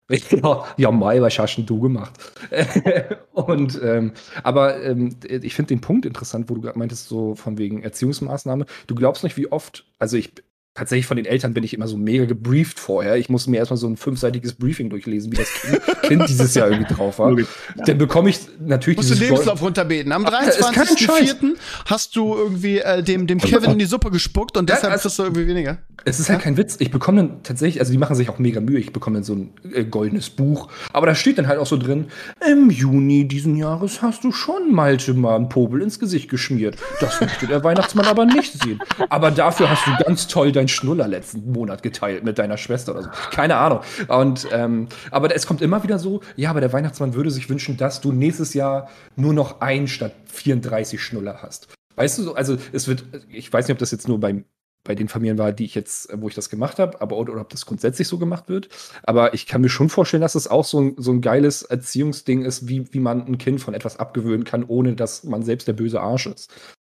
Ja, 0.31 0.65
ja, 0.77 0.91
Mai, 0.91 1.21
was 1.21 1.39
hast 1.39 1.55
du 1.57 1.79
gemacht? 1.79 2.13
und 3.33 3.79
ähm, 3.81 4.13
aber 4.43 4.83
ähm, 4.83 5.15
ich 5.23 5.55
finde 5.55 5.69
den 5.69 5.81
Punkt 5.81 6.05
interessant, 6.05 6.49
wo 6.49 6.55
du 6.55 6.61
gerade 6.61 6.77
meintest, 6.77 7.07
so 7.07 7.35
von 7.35 7.57
wegen 7.57 7.81
Erziehungsmaßnahme. 7.83 8.65
Du 8.87 8.95
glaubst 8.95 9.23
nicht, 9.23 9.37
wie 9.37 9.51
oft, 9.51 9.85
also 9.99 10.17
ich 10.17 10.33
tatsächlich 10.73 11.05
von 11.05 11.17
den 11.17 11.25
Eltern 11.25 11.53
bin 11.53 11.63
ich 11.63 11.73
immer 11.73 11.87
so 11.87 11.97
mega 11.97 12.25
gebrieft 12.25 12.79
vorher. 12.79 13.17
Ich 13.17 13.27
muss 13.27 13.45
mir 13.45 13.57
erstmal 13.57 13.77
so 13.77 13.87
ein 13.87 13.97
fünfseitiges 13.97 14.53
Briefing 14.53 14.89
durchlesen, 14.89 15.31
wie 15.31 15.37
das 15.37 15.51
Kind, 15.53 15.81
kind 16.03 16.29
dieses 16.29 16.55
Jahr 16.55 16.69
irgendwie 16.71 16.93
drauf 16.93 17.19
war. 17.19 17.37
Ja. 17.37 17.45
Dann 17.85 17.97
bekomme 17.97 18.29
ich 18.29 18.39
natürlich 18.59 18.97
Musst 18.97 19.11
du 19.11 19.15
Lebenslauf 19.15 19.61
runterbeten. 19.61 20.13
Am 20.13 20.25
23.04. 20.25 21.55
hast 21.85 22.15
du 22.15 22.35
irgendwie 22.35 22.79
äh, 22.79 23.03
dem, 23.03 23.27
dem 23.27 23.39
Kevin 23.39 23.71
in 23.71 23.79
die 23.79 23.85
Suppe 23.85 24.11
gespuckt 24.11 24.57
und 24.57 24.69
deshalb 24.69 24.85
ja, 24.85 24.89
also, 24.91 25.03
kriegst 25.03 25.19
du 25.19 25.23
irgendwie 25.23 25.47
weniger. 25.47 25.77
Es 26.03 26.19
ist 26.19 26.29
halt 26.29 26.39
ja? 26.39 26.43
kein 26.43 26.57
Witz. 26.57 26.77
Ich 26.79 26.89
bekomme 26.89 27.17
dann 27.17 27.43
tatsächlich, 27.43 27.79
also 27.79 27.91
die 27.91 27.97
machen 27.97 28.15
sich 28.15 28.29
auch 28.29 28.39
mega 28.39 28.61
Mühe. 28.61 28.79
Ich 28.79 28.93
bekomme 28.93 29.17
dann 29.17 29.23
so 29.23 29.33
ein 29.33 29.53
äh, 29.73 29.83
goldenes 29.83 30.29
Buch. 30.29 30.69
Aber 30.93 31.05
da 31.05 31.15
steht 31.15 31.37
dann 31.37 31.47
halt 31.47 31.59
auch 31.59 31.65
so 31.65 31.77
drin, 31.77 32.05
im 32.49 32.69
Juni 32.69 33.27
diesen 33.27 33.57
Jahres 33.57 34.01
hast 34.01 34.23
du 34.23 34.31
schon 34.31 34.73
Malte 34.73 35.13
mal 35.13 35.35
einen 35.35 35.49
Popel 35.49 35.81
ins 35.81 35.99
Gesicht 35.99 36.29
geschmiert. 36.29 36.77
Das 37.01 37.19
möchte 37.19 37.45
der 37.45 37.63
Weihnachtsmann 37.63 38.05
aber 38.05 38.25
nicht 38.25 38.53
sehen. 38.53 38.81
Aber 39.09 39.31
dafür 39.31 39.69
hast 39.69 39.85
du 39.85 39.91
ganz 40.03 40.27
toll 40.27 40.51
deinen 40.61 40.67
Schnuller 40.67 41.07
letzten 41.07 41.51
Monat 41.51 41.83
geteilt 41.83 42.23
mit 42.23 42.37
deiner 42.37 42.57
Schwester 42.57 42.93
oder 42.93 43.03
so. 43.03 43.09
Keine 43.31 43.57
Ahnung. 43.57 43.81
Und, 44.07 44.47
ähm, 44.51 44.87
aber 45.09 45.35
es 45.35 45.47
kommt 45.47 45.61
immer 45.61 45.83
wieder 45.83 45.99
so, 45.99 46.21
ja, 46.35 46.49
aber 46.49 46.61
der 46.61 46.71
Weihnachtsmann 46.71 47.13
würde 47.13 47.31
sich 47.31 47.49
wünschen, 47.49 47.77
dass 47.77 48.01
du 48.01 48.11
nächstes 48.11 48.53
Jahr 48.53 48.89
nur 49.15 49.33
noch 49.33 49.61
ein 49.61 49.87
statt 49.87 50.13
34 50.25 51.01
Schnuller 51.01 51.41
hast. 51.41 51.67
Weißt 51.95 52.19
du, 52.19 52.33
also 52.33 52.57
es 52.71 52.87
wird, 52.87 53.03
ich 53.29 53.51
weiß 53.51 53.67
nicht, 53.67 53.75
ob 53.75 53.79
das 53.79 53.91
jetzt 53.91 54.07
nur 54.07 54.19
beim 54.19 54.45
bei 54.83 54.95
den 54.95 55.09
Familien 55.09 55.37
war, 55.37 55.51
die 55.51 55.65
ich 55.65 55.75
jetzt, 55.75 56.09
wo 56.11 56.27
ich 56.27 56.33
das 56.33 56.49
gemacht 56.49 56.79
habe, 56.79 56.99
aber 57.01 57.15
oder, 57.17 57.33
oder 57.33 57.41
ob 57.41 57.49
das 57.49 57.67
grundsätzlich 57.67 58.07
so 58.07 58.17
gemacht 58.17 58.49
wird. 58.49 58.69
Aber 59.03 59.33
ich 59.35 59.45
kann 59.45 59.61
mir 59.61 59.69
schon 59.69 59.89
vorstellen, 59.89 60.21
dass 60.21 60.33
es 60.33 60.47
auch 60.47 60.65
so 60.65 60.81
ein, 60.81 60.95
so 60.97 61.11
ein 61.11 61.21
geiles 61.21 61.61
Erziehungsding 61.61 62.43
ist, 62.43 62.67
wie, 62.67 62.91
wie 62.91 62.99
man 62.99 63.27
ein 63.27 63.37
Kind 63.37 63.61
von 63.61 63.75
etwas 63.75 63.97
abgewöhnen 63.97 64.43
kann, 64.43 64.63
ohne 64.63 64.95
dass 64.95 65.23
man 65.23 65.43
selbst 65.43 65.67
der 65.67 65.73
böse 65.73 66.01
Arsch 66.01 66.25
ist. 66.25 66.51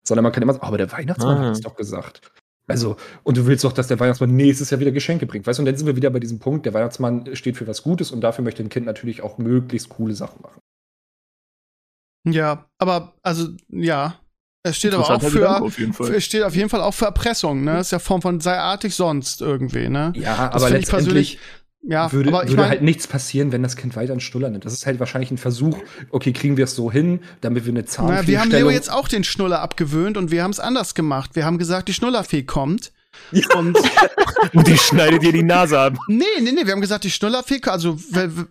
Sondern 0.08 0.23
man 0.23 0.32
kann 0.32 0.43
immer 0.43 0.54
sagen, 0.54 0.63
oh, 0.63 0.67
aber 0.67 0.78
der 0.78 0.91
Weihnachtsmann 0.93 1.38
ah. 1.38 1.45
hat 1.47 1.52
es 1.52 1.62
doch 1.62 1.76
gesagt. 1.76 2.32
Also, 2.67 2.95
und 3.23 3.38
du 3.38 3.45
willst 3.45 3.63
doch, 3.63 3.73
dass 3.73 3.88
der 3.88 3.99
Weihnachtsmann 3.99 4.36
nächstes 4.36 4.69
Jahr 4.69 4.80
wieder 4.80 4.91
Geschenke 4.91 5.26
bringt. 5.26 5.45
Weißt 5.45 5.60
du, 5.60 5.62
und 5.62 5.65
dann 5.65 5.76
sind 5.76 5.86
wir 5.86 5.95
wieder 5.95 6.10
bei 6.10 6.19
diesem 6.19 6.39
Punkt, 6.39 6.65
der 6.65 6.73
Weihnachtsmann 6.73 7.36
steht 7.36 7.58
für 7.58 7.67
was 7.67 7.84
Gutes 7.84 8.12
und 8.12 8.21
dafür 8.21 8.43
möchte 8.43 8.63
ein 8.63 8.69
Kind 8.69 8.86
natürlich 8.86 9.21
auch 9.21 9.38
möglichst 9.38 9.89
coole 9.89 10.15
Sachen 10.15 10.41
machen. 10.41 10.60
Ja, 12.26 12.69
aber, 12.78 13.13
also, 13.21 13.49
ja, 13.67 14.17
es 14.65 14.78
steht 14.78 14.93
aber 14.93 15.10
auch 15.10 15.21
für, 15.21 15.71
für, 15.91 16.15
es 16.15 16.23
steht 16.23 16.43
auf 16.43 16.56
jeden 16.56 16.69
Fall 16.69 16.80
auch 16.80 16.93
für 16.93 17.06
Erpressung, 17.06 17.65
ne? 17.65 17.73
Das 17.73 17.88
ist 17.88 17.91
ja 17.91 17.99
Form 17.99 18.21
von 18.21 18.39
sei 18.39 18.58
artig 18.58 18.95
sonst 18.95 19.41
irgendwie, 19.41 19.89
ne? 19.89 20.13
Ja, 20.15 20.47
das 20.47 20.63
aber 20.63 20.69
letztendlich 20.69 21.38
ja, 21.86 22.12
würde, 22.12 22.30
aber 22.30 22.43
würde 22.43 22.56
mein, 22.56 22.69
halt 22.69 22.82
nichts 22.82 23.08
passieren, 23.08 23.52
wenn 23.52 23.62
das 23.62 23.76
Kind 23.76 23.96
weiter 23.96 24.13
einen 24.13 24.22
Schnuller 24.22 24.50
nimmt. 24.50 24.65
Das 24.65 24.74
ist 24.74 24.86
halt 24.86 25.00
wahrscheinlich 25.00 25.32
ein 25.32 25.38
Versuch, 25.38 25.78
okay, 26.12 26.32
kriegen 26.32 26.56
wir 26.56 26.63
es 26.63 26.76
so 26.76 26.91
hin, 26.91 27.19
damit 27.41 27.65
wir 27.65 27.72
eine 27.72 27.86
Zahnfee 27.86 28.13
naja, 28.13 28.28
Wir 28.28 28.39
haben 28.39 28.52
Leo 28.52 28.69
jetzt 28.69 28.91
auch 28.91 29.08
den 29.08 29.24
Schnuller 29.24 29.60
abgewöhnt 29.62 30.17
und 30.17 30.32
wir 30.32 30.43
haben 30.43 30.52
es 30.52 30.60
anders 30.60 30.96
gemacht. 30.96 31.32
Wir 31.34 31.46
haben 31.46 31.58
gesagt, 31.58 31.89
die 31.89 31.93
Schnullerfee 31.93 32.43
kommt. 32.43 32.93
Ja. 33.32 33.46
Und, 33.58 33.78
und 34.54 34.67
die 34.67 34.78
schneidet 34.78 35.24
dir 35.24 35.34
die 35.34 35.43
Nase 35.43 35.78
ab. 35.78 35.98
Nee, 36.08 36.24
nee, 36.41 36.52
nee, 36.52 36.65
wir 36.65 36.72
haben 36.72 36.82
gesagt, 36.82 37.04
die 37.04 37.12
Schnullerfee, 37.12 37.62
also, 37.65 37.98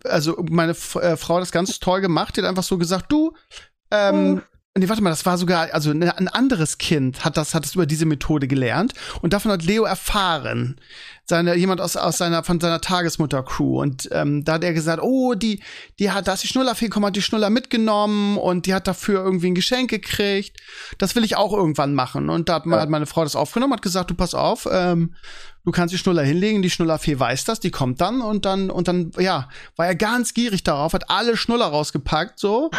also 0.04 0.44
meine 0.50 0.72
äh, 0.72 1.16
Frau 1.16 1.36
hat 1.36 1.42
das 1.42 1.52
ganz 1.52 1.80
toll 1.80 2.00
gemacht, 2.00 2.36
die 2.36 2.42
hat 2.42 2.48
einfach 2.48 2.62
so 2.62 2.78
gesagt, 2.78 3.10
du, 3.10 3.34
ähm, 3.90 4.42
oh 4.42 4.51
Nee, 4.74 4.88
warte 4.88 5.02
mal, 5.02 5.10
das 5.10 5.26
war 5.26 5.36
sogar, 5.36 5.68
also 5.74 5.92
ne, 5.92 6.16
ein 6.16 6.28
anderes 6.28 6.78
Kind 6.78 7.26
hat 7.26 7.36
das, 7.36 7.54
hat 7.54 7.66
es 7.66 7.74
über 7.74 7.84
diese 7.84 8.06
Methode 8.06 8.48
gelernt 8.48 8.94
und 9.20 9.34
davon 9.34 9.52
hat 9.52 9.62
Leo 9.62 9.84
erfahren. 9.84 10.80
Seine, 11.26 11.56
jemand 11.56 11.82
aus, 11.82 11.94
aus 11.94 12.16
seiner, 12.16 12.42
von 12.42 12.58
seiner 12.58 12.80
Tagesmutter-Crew. 12.80 13.82
Und 13.82 14.08
ähm, 14.12 14.44
da 14.44 14.54
hat 14.54 14.64
er 14.64 14.72
gesagt, 14.72 15.02
oh, 15.02 15.34
die, 15.34 15.62
die 15.98 16.10
hat, 16.10 16.26
da 16.26 16.32
ist 16.32 16.44
die 16.44 16.48
Schnullerfee 16.48 16.86
gekommen, 16.86 17.04
hat 17.04 17.16
die 17.16 17.20
Schnuller 17.20 17.50
mitgenommen 17.50 18.38
und 18.38 18.64
die 18.64 18.72
hat 18.72 18.86
dafür 18.86 19.22
irgendwie 19.22 19.48
ein 19.48 19.54
Geschenk 19.54 19.90
gekriegt. 19.90 20.58
Das 20.96 21.14
will 21.16 21.24
ich 21.24 21.36
auch 21.36 21.52
irgendwann 21.52 21.94
machen. 21.94 22.30
Und 22.30 22.48
da 22.48 22.54
hat, 22.54 22.64
ja. 22.64 22.80
hat 22.80 22.88
meine 22.88 23.06
Frau 23.06 23.24
das 23.24 23.36
aufgenommen, 23.36 23.74
hat 23.74 23.82
gesagt, 23.82 24.10
du 24.10 24.14
pass 24.14 24.34
auf, 24.34 24.66
ähm, 24.72 25.14
du 25.66 25.70
kannst 25.70 25.92
die 25.92 25.98
Schnuller 25.98 26.22
hinlegen, 26.22 26.62
die 26.62 26.70
Schnullerfee 26.70 27.18
weiß 27.18 27.44
das, 27.44 27.60
die 27.60 27.70
kommt 27.70 28.00
dann 28.00 28.22
und 28.22 28.46
dann, 28.46 28.70
und 28.70 28.88
dann, 28.88 29.10
ja, 29.18 29.50
war 29.76 29.86
er 29.86 29.96
ganz 29.96 30.32
gierig 30.32 30.64
darauf, 30.64 30.94
hat 30.94 31.10
alle 31.10 31.36
Schnuller 31.36 31.66
rausgepackt, 31.66 32.38
so. 32.38 32.70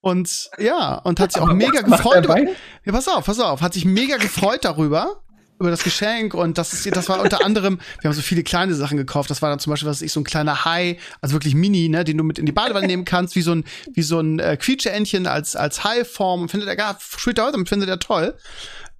Und 0.00 0.50
ja, 0.58 0.94
und 0.98 1.18
hat 1.20 1.32
sich 1.32 1.42
auch 1.42 1.52
mega 1.52 1.80
gefreut. 1.80 2.24
Über, 2.24 2.38
ja, 2.38 2.92
pass 2.92 3.08
auf, 3.08 3.24
pass 3.26 3.40
auf, 3.40 3.60
hat 3.60 3.74
sich 3.74 3.84
mega 3.84 4.16
gefreut 4.16 4.64
darüber. 4.64 5.22
über 5.60 5.70
das 5.70 5.82
Geschenk 5.82 6.34
und 6.34 6.56
das 6.56 6.72
ist, 6.72 6.94
das 6.94 7.08
war 7.08 7.20
unter 7.20 7.44
anderem, 7.44 7.80
wir 8.00 8.08
haben 8.08 8.14
so 8.14 8.22
viele 8.22 8.44
kleine 8.44 8.74
Sachen 8.74 8.96
gekauft. 8.96 9.28
Das 9.28 9.42
war 9.42 9.50
dann 9.50 9.58
zum 9.58 9.72
Beispiel, 9.72 9.88
was 9.88 10.02
ich 10.02 10.12
so 10.12 10.20
ein 10.20 10.24
kleiner 10.24 10.64
Hai, 10.64 10.98
also 11.20 11.34
wirklich 11.34 11.54
Mini, 11.54 11.88
ne, 11.88 12.04
den 12.04 12.16
du 12.16 12.24
mit 12.24 12.38
in 12.38 12.46
die 12.46 12.52
Badewanne 12.52 12.86
nehmen 12.86 13.04
kannst, 13.04 13.34
wie 13.34 13.42
so 13.42 13.52
ein, 13.54 13.64
wie 13.92 14.02
so 14.02 14.20
ein 14.20 14.38
äh, 14.38 14.56
Quietscheentchen 14.56 15.26
als 15.26 15.56
als 15.56 15.82
Hai-Form. 15.82 16.48
Findet 16.48 16.68
er 16.68 16.76
gar, 16.76 16.96
spielt 17.00 17.38
er 17.38 17.46
heute, 17.46 17.66
findet 17.66 17.88
er 17.88 17.98
toll. 17.98 18.36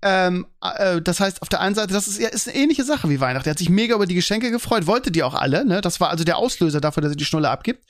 Ähm, 0.01 0.47
äh, 0.63 1.01
das 1.01 1.21
heißt, 1.21 1.43
auf 1.43 1.49
der 1.49 1.61
einen 1.61 1.75
Seite, 1.75 1.93
das 1.93 2.07
ist, 2.07 2.21
ist 2.21 2.49
eine 2.49 2.57
ähnliche 2.57 2.85
Sache 2.85 3.09
wie 3.09 3.21
Weihnachten. 3.21 3.49
Er 3.49 3.51
hat 3.51 3.59
sich 3.59 3.71
mega 3.71 3.95
über 3.95 4.07
die 4.07 4.15
Geschenke 4.15 4.51
gefreut, 4.51 4.87
wollte 4.87 5.11
die 5.11 5.23
auch 5.23 5.35
alle. 5.35 5.65
Ne? 5.65 5.81
Das 5.81 6.01
war 6.01 6.11
also 6.11 6.25
der 6.25 6.37
Auslöser 6.37 6.81
dafür, 6.81 7.03
dass 7.03 7.13
er 7.13 7.17
die 7.17 7.25
Schnulle 7.25 7.51
abgibt. 7.51 7.85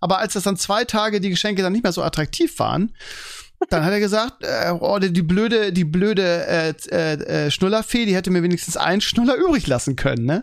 Aber 0.00 0.18
als 0.18 0.32
das 0.32 0.44
dann 0.44 0.56
zwei 0.56 0.84
Tage 0.84 1.20
die 1.20 1.30
Geschenke 1.30 1.62
dann 1.62 1.72
nicht 1.72 1.82
mehr 1.82 1.92
so 1.92 2.02
attraktiv 2.02 2.58
waren, 2.58 2.94
dann 3.68 3.84
hat 3.84 3.92
er 3.92 4.00
gesagt, 4.00 4.42
äh, 4.42 4.70
oh, 4.70 4.98
die 4.98 5.22
blöde, 5.22 5.72
die 5.72 5.84
blöde 5.84 6.46
äh, 6.46 6.74
äh, 6.90 7.46
äh, 7.46 7.50
Schnullerfee, 7.50 8.06
die 8.06 8.14
hätte 8.14 8.30
mir 8.30 8.42
wenigstens 8.42 8.76
einen 8.76 9.00
Schnuller 9.00 9.36
übrig 9.36 9.66
lassen 9.66 9.96
können, 9.96 10.24
ne? 10.24 10.40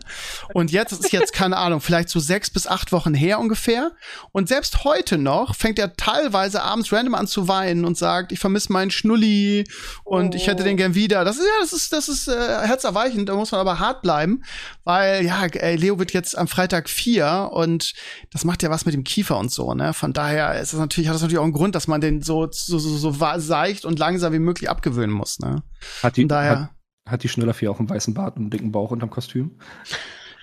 Und 0.54 0.70
jetzt, 0.70 0.92
ist 0.92 1.12
jetzt, 1.12 1.32
keine 1.32 1.56
Ahnung, 1.56 1.80
vielleicht 1.80 2.10
so 2.10 2.20
sechs 2.20 2.50
bis 2.50 2.66
acht 2.66 2.92
Wochen 2.92 3.14
her 3.14 3.40
ungefähr. 3.40 3.92
Und 4.32 4.48
selbst 4.48 4.84
heute 4.84 5.18
noch 5.18 5.56
fängt 5.56 5.78
er 5.78 5.96
teilweise 5.96 6.62
abends 6.62 6.92
random 6.92 7.14
an 7.14 7.26
zu 7.26 7.48
weinen 7.48 7.84
und 7.84 7.98
sagt, 7.98 8.30
ich 8.30 8.38
vermisse 8.38 8.72
meinen 8.72 8.90
Schnulli 8.90 9.64
und 10.04 10.34
oh. 10.34 10.36
ich 10.36 10.46
hätte 10.46 10.62
den 10.62 10.76
gern 10.76 10.94
wieder. 10.94 11.24
Das 11.24 11.38
ist 11.38 11.46
ja, 11.46 11.60
das 11.60 11.72
ist, 11.72 11.92
das 11.92 12.08
ist 12.08 12.28
äh, 12.28 12.66
herzerweichend, 12.66 13.28
da 13.28 13.34
muss 13.34 13.50
man 13.50 13.60
aber 13.60 13.78
hart 13.78 14.02
bleiben, 14.02 14.44
weil 14.88 15.22
ja, 15.22 15.44
ey, 15.44 15.76
Leo 15.76 15.98
wird 15.98 16.14
jetzt 16.14 16.36
am 16.36 16.48
Freitag 16.48 16.88
vier 16.88 17.50
und 17.52 17.92
das 18.32 18.46
macht 18.46 18.62
ja 18.62 18.70
was 18.70 18.86
mit 18.86 18.94
dem 18.94 19.04
Kiefer 19.04 19.36
und 19.36 19.52
so, 19.52 19.74
ne? 19.74 19.92
Von 19.92 20.14
daher 20.14 20.58
ist 20.58 20.72
das 20.72 20.80
natürlich, 20.80 21.08
hat 21.08 21.14
das 21.14 21.20
natürlich 21.20 21.38
auch 21.38 21.44
einen 21.44 21.52
Grund, 21.52 21.74
dass 21.74 21.88
man 21.88 22.00
den 22.00 22.22
so, 22.22 22.48
so, 22.50 22.78
so, 22.78 22.96
so 22.96 23.38
seicht 23.38 23.84
und 23.84 23.98
langsam 23.98 24.32
wie 24.32 24.38
möglich 24.38 24.70
abgewöhnen 24.70 25.14
muss. 25.14 25.40
Ne? 25.40 25.62
Hat 26.02 26.16
die, 26.16 26.26
daher, 26.26 26.60
hat, 26.60 26.70
hat 27.06 27.22
die 27.22 27.28
Schnullerfee 27.28 27.68
auch 27.68 27.78
einen 27.78 27.90
weißen 27.90 28.14
Bart 28.14 28.36
und 28.36 28.44
einen 28.44 28.50
dicken 28.50 28.72
Bauch 28.72 28.90
unterm 28.90 29.10
Kostüm? 29.10 29.58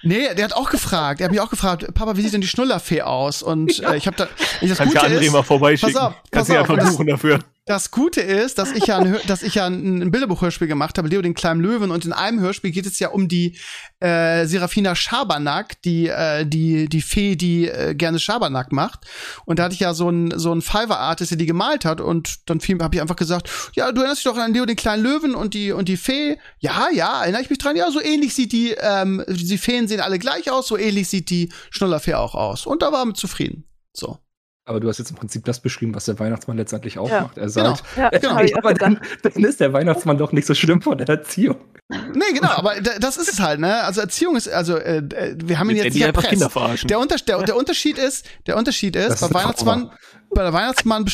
Nee, 0.03 0.35
der 0.35 0.45
hat 0.45 0.53
auch 0.53 0.69
gefragt. 0.69 1.21
Er 1.21 1.23
hat 1.23 1.31
mich 1.31 1.41
auch 1.41 1.49
gefragt, 1.49 1.91
Papa, 1.95 2.15
wie 2.15 2.21
sieht 2.21 2.33
denn 2.33 2.41
die 2.41 2.47
Schnullerfee 2.47 3.01
aus? 3.01 3.41
Und 3.41 3.79
äh, 3.81 3.95
ich 3.95 4.05
habe 4.05 4.15
da. 4.15 4.27
Ich, 4.61 4.69
das 4.69 4.77
Kannst 4.77 4.93
Gute 4.93 5.11
ja 5.11 5.19
ist, 5.19 5.31
mal 5.31 5.41
vorbeischicken. 5.41 5.95
Pass 5.95 6.03
auf, 6.03 6.13
pass 6.21 6.31
Kannst 6.31 6.51
auf, 6.51 6.69
einfach 6.69 6.91
buchen 6.91 7.07
dafür. 7.07 7.39
Das 7.67 7.89
Gute 7.89 8.21
ist, 8.21 8.59
dass 8.59 8.71
ich 8.73 8.85
ja 8.85 8.99
ein, 8.99 9.17
dass 9.27 9.41
ich 9.41 9.55
ja 9.55 9.65
ein 9.65 10.11
Bilderbuchhörspiel 10.11 10.67
gemacht 10.67 10.99
habe, 10.99 11.07
Leo 11.07 11.23
den 11.23 11.33
kleinen 11.33 11.61
Löwen, 11.61 11.89
und 11.89 12.05
in 12.05 12.13
einem 12.13 12.39
Hörspiel 12.39 12.69
geht 12.69 12.85
es 12.85 12.99
ja 12.99 13.09
um 13.09 13.27
die 13.27 13.57
äh, 13.99 14.45
Serafina 14.45 14.93
Schabernack, 14.93 15.81
die 15.81 16.07
äh, 16.07 16.45
die 16.45 16.87
die 16.87 17.01
Fee, 17.01 17.35
die 17.35 17.67
äh, 17.67 17.95
gerne 17.95 18.19
Schabernack 18.19 18.71
macht. 18.71 19.07
Und 19.45 19.57
da 19.57 19.63
hatte 19.63 19.73
ich 19.73 19.79
ja 19.79 19.95
so 19.95 20.09
ein 20.09 20.37
so 20.37 20.53
ein 20.53 20.61
Fiverr 20.61 20.99
Artist, 20.99 21.31
der 21.31 21.39
die 21.39 21.47
gemalt 21.47 21.85
hat, 21.85 22.01
und 22.01 22.47
dann 22.47 22.59
habe 22.59 22.95
ich 22.95 23.01
einfach 23.01 23.15
gesagt, 23.15 23.49
ja, 23.73 23.91
du 23.91 24.01
erinnerst 24.01 24.23
dich 24.23 24.31
doch 24.31 24.37
an 24.37 24.53
Leo 24.53 24.67
den 24.67 24.75
kleinen 24.75 25.01
Löwen 25.01 25.33
und 25.33 25.55
die 25.55 25.71
und 25.71 25.89
die 25.89 25.97
Fee. 25.97 26.37
Ja, 26.59 26.89
ja, 26.93 27.23
erinnere 27.23 27.41
ich 27.41 27.49
mich 27.49 27.57
dran. 27.57 27.75
Ja, 27.75 27.89
so 27.89 27.99
ähnlich 27.99 28.35
sieht 28.35 28.51
die 28.51 28.75
ähm, 28.79 29.23
die 29.27 29.57
Feen 29.57 29.87
sehen 29.87 30.01
alle 30.01 30.19
gleich 30.19 30.51
aus, 30.51 30.67
so 30.67 30.77
ähnlich 30.77 31.07
sieht 31.07 31.31
die 31.31 31.51
Schnullerfee 31.71 32.13
auch 32.13 32.35
aus. 32.35 32.67
Und 32.67 32.83
da 32.83 32.91
war 32.91 33.07
er 33.07 33.13
zufrieden. 33.15 33.63
So. 33.91 34.19
Aber 34.67 34.79
du 34.79 34.89
hast 34.89 34.97
jetzt 34.97 35.11
im 35.11 35.15
Prinzip 35.15 35.45
das 35.45 35.59
beschrieben, 35.59 35.93
was 35.93 36.05
der 36.05 36.17
Weihnachtsmann 36.17 36.57
letztendlich 36.57 36.97
auch 36.97 37.09
ja. 37.09 37.21
macht. 37.21 37.37
Er 37.37 37.49
sagt, 37.49 37.83
genau. 37.93 38.09
ja, 38.11 38.17
genau. 38.17 38.57
aber 38.57 38.73
dann, 38.73 38.99
dann, 39.21 39.43
ist 39.43 39.59
der 39.59 39.73
Weihnachtsmann 39.73 40.17
doch 40.17 40.31
nicht 40.31 40.47
so 40.47 40.55
schlimm 40.55 40.81
von 40.81 40.97
der 40.97 41.07
Erziehung. 41.07 41.57
Nee, 41.89 42.33
genau, 42.33 42.49
aber 42.49 42.81
das 42.81 43.17
ist 43.17 43.31
es 43.31 43.39
halt, 43.39 43.59
ne? 43.59 43.83
Also 43.83 44.01
Erziehung 44.01 44.35
ist, 44.35 44.49
also 44.49 44.75
äh, 44.75 44.97
äh 44.97 45.35
wir 45.37 45.59
haben 45.59 45.69
ihn 45.69 45.77
jetzt 45.77 45.93
nicht 45.93 46.01
erpresst. 46.01 46.89
Der, 46.89 46.99
Unter 46.99 47.17
der, 47.17 47.43
der 47.43 47.55
Unterschied 47.55 47.99
ist, 47.99 48.25
der 48.47 48.57
Unterschied 48.57 48.95
ist, 48.95 49.21
bei 49.21 49.31
Weihnachtsmann, 49.31 49.91
bei 50.33 50.41
der 50.41 50.53
Weihnachtsmann 50.53 51.05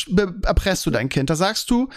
erpresst 0.43 0.85
du 0.85 0.89
dein 0.89 1.09
Kind. 1.09 1.29
Da 1.29 1.35
sagst 1.35 1.69
du, 1.69 1.89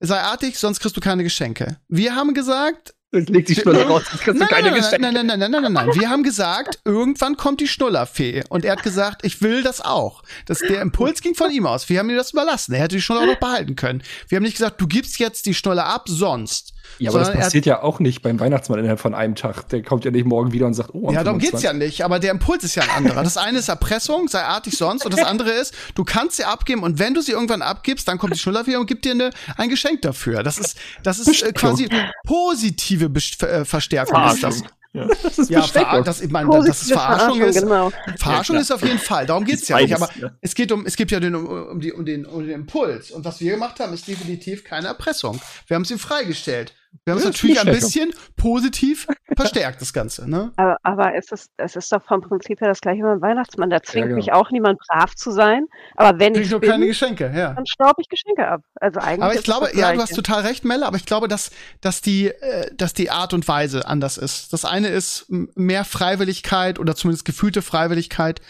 sei 0.00 0.18
artig, 0.18 0.58
sonst 0.58 0.80
kriegst 0.80 0.96
du 0.96 1.00
keine 1.00 1.22
Geschenke. 1.22 1.76
Wir 1.88 2.16
haben 2.16 2.34
gesagt, 2.34 2.95
Leg 3.20 3.46
die 3.46 3.54
Schnuller 3.54 3.86
raus, 3.86 4.02
jetzt 4.12 4.22
kriegst 4.22 4.40
du 4.40 4.46
keine 4.46 4.72
Geschenke. 4.72 5.00
Nein, 5.00 5.14
nein, 5.14 5.26
nein, 5.26 5.38
nein, 5.38 5.50
nein, 5.50 5.62
nein, 5.62 5.72
nein. 5.72 5.94
Wir 5.94 6.10
haben 6.10 6.22
gesagt, 6.22 6.80
irgendwann 6.84 7.36
kommt 7.36 7.60
die 7.60 7.68
Schnullerfee. 7.68 8.44
Und 8.48 8.64
er 8.64 8.72
hat 8.72 8.82
gesagt, 8.82 9.24
ich 9.24 9.42
will 9.42 9.62
das 9.62 9.80
auch. 9.80 10.22
Das, 10.46 10.58
der 10.58 10.80
Impuls 10.80 11.20
ging 11.20 11.34
von 11.34 11.50
ihm 11.50 11.66
aus. 11.66 11.88
Wir 11.88 11.98
haben 11.98 12.10
ihm 12.10 12.16
das 12.16 12.32
überlassen. 12.32 12.74
Er 12.74 12.82
hätte 12.82 12.96
die 12.96 13.02
Schnuller 13.02 13.22
auch 13.22 13.26
noch 13.26 13.40
behalten 13.40 13.76
können. 13.76 14.02
Wir 14.28 14.36
haben 14.36 14.42
nicht 14.42 14.56
gesagt, 14.56 14.80
du 14.80 14.86
gibst 14.86 15.18
jetzt 15.18 15.46
die 15.46 15.54
Schnuller 15.54 15.86
ab, 15.86 16.04
sonst. 16.08 16.72
Ja, 16.98 17.10
aber 17.10 17.20
das 17.20 17.32
passiert 17.32 17.66
ja 17.66 17.82
auch 17.82 18.00
nicht 18.00 18.22
beim 18.22 18.40
Weihnachtsmann 18.40 18.78
innerhalb 18.78 19.00
von 19.00 19.14
einem 19.14 19.34
Tag. 19.34 19.68
Der 19.68 19.82
kommt 19.82 20.04
ja 20.04 20.10
nicht 20.10 20.26
morgen 20.26 20.52
wieder 20.52 20.66
und 20.66 20.74
sagt, 20.74 20.90
oh, 20.92 21.12
Ja, 21.12 21.24
darum 21.24 21.38
geht's 21.38 21.62
ja 21.62 21.72
nicht, 21.72 22.02
aber 22.04 22.18
der 22.18 22.30
Impuls 22.30 22.64
ist 22.64 22.74
ja 22.74 22.82
ein 22.82 22.90
anderer. 22.90 23.22
Das 23.22 23.36
eine 23.36 23.58
ist 23.58 23.68
Erpressung, 23.68 24.28
sei 24.28 24.42
artig 24.42 24.76
sonst, 24.76 25.04
und 25.04 25.12
das 25.12 25.24
andere 25.24 25.50
ist, 25.50 25.74
du 25.94 26.04
kannst 26.04 26.36
sie 26.36 26.44
abgeben 26.44 26.82
und 26.82 26.98
wenn 26.98 27.14
du 27.14 27.20
sie 27.20 27.32
irgendwann 27.32 27.62
abgibst, 27.62 28.08
dann 28.08 28.18
kommt 28.18 28.34
die 28.34 28.38
Schnuller 28.38 28.66
wieder 28.66 28.80
und 28.80 28.86
gibt 28.86 29.04
dir 29.04 29.12
eine, 29.12 29.30
ein 29.56 29.68
Geschenk 29.68 30.02
dafür. 30.02 30.42
Das 30.42 30.58
ist, 30.58 30.78
das 31.02 31.18
ist 31.18 31.42
äh, 31.42 31.52
quasi 31.52 31.88
positive 32.24 33.08
Best 33.08 33.42
äh, 33.42 33.64
Verstärkung. 33.64 34.22
Ist 34.26 34.42
das. 34.42 34.62
Ja, 34.96 35.06
das 35.22 35.38
ist 35.38 35.50
ja 35.50 35.60
Ver 35.60 36.02
das, 36.02 36.22
ich 36.22 36.30
meine, 36.30 36.48
das 36.50 36.82
ist 36.82 36.92
Verarschung. 36.92 37.40
Ist, 37.42 37.60
genau. 37.60 37.92
Verarschung 38.16 38.56
ja, 38.56 38.62
ist 38.62 38.72
auf 38.72 38.82
jeden 38.82 38.98
Fall. 38.98 39.26
Darum 39.26 39.44
geht's 39.44 39.68
ja 39.68 39.76
nicht. 39.78 39.94
Aber 39.94 40.08
ja. 40.18 40.30
es 40.40 40.54
geht 40.54 40.72
um, 40.72 40.86
es 40.86 40.96
gibt 40.96 41.10
ja 41.10 41.20
den, 41.20 41.34
um, 41.34 41.80
die, 41.80 41.92
um, 41.92 42.06
den, 42.06 42.24
um 42.24 42.46
den 42.46 42.54
Impuls. 42.54 43.10
Und 43.10 43.24
was 43.24 43.40
wir 43.40 43.52
gemacht 43.52 43.78
haben, 43.78 43.92
ist 43.92 44.08
definitiv 44.08 44.64
keine 44.64 44.88
Erpressung. 44.88 45.38
Wir 45.66 45.74
haben 45.74 45.82
es 45.82 45.90
ihm 45.90 45.98
freigestellt. 45.98 46.72
Wir 47.04 47.12
haben 47.12 47.18
es 47.18 47.24
natürlich 47.24 47.60
ein 47.60 47.66
bisschen 47.66 48.12
positiv 48.36 49.06
verstärkt, 49.36 49.80
das 49.80 49.92
Ganze. 49.92 50.28
Ne? 50.28 50.52
Aber, 50.56 50.76
aber 50.82 51.14
es, 51.14 51.32
ist, 51.32 51.50
es 51.56 51.76
ist 51.76 51.92
doch 51.92 52.02
vom 52.02 52.20
Prinzip 52.20 52.60
her 52.60 52.68
das 52.68 52.80
gleiche 52.80 52.98
wie 52.98 53.02
beim 53.02 53.20
Weihnachtsmann. 53.20 53.70
Da 53.70 53.82
zwingt 53.82 53.96
ja, 53.96 54.06
genau. 54.06 54.16
mich 54.16 54.32
auch 54.32 54.50
niemand 54.50 54.78
brav 54.86 55.14
zu 55.14 55.30
sein. 55.30 55.66
Aber 55.96 56.18
wenn 56.18 56.34
ich, 56.34 56.52
ich 56.52 56.58
bin, 56.58 56.70
keine 56.70 56.86
Geschenke, 56.86 57.32
ja. 57.34 57.54
dann 57.54 57.66
staub 57.66 57.96
ich 57.98 58.08
Geschenke 58.08 58.46
ab. 58.46 58.62
Also 58.80 59.00
eigentlich 59.00 59.22
aber 59.22 59.34
ich 59.34 59.42
glaube, 59.42 59.70
ja, 59.74 59.92
du 59.92 60.00
hast 60.00 60.14
total 60.14 60.42
recht, 60.42 60.64
Melle, 60.64 60.86
aber 60.86 60.96
ich 60.96 61.06
glaube, 61.06 61.28
dass, 61.28 61.50
dass, 61.80 62.00
die, 62.00 62.28
äh, 62.28 62.70
dass 62.74 62.94
die 62.94 63.10
Art 63.10 63.34
und 63.34 63.46
Weise 63.48 63.86
anders 63.86 64.16
ist. 64.18 64.52
Das 64.52 64.64
eine 64.64 64.88
ist 64.88 65.26
mehr 65.28 65.84
Freiwilligkeit 65.84 66.78
oder 66.78 66.94
zumindest 66.94 67.24
gefühlte 67.24 67.62
Freiwilligkeit 67.62 68.40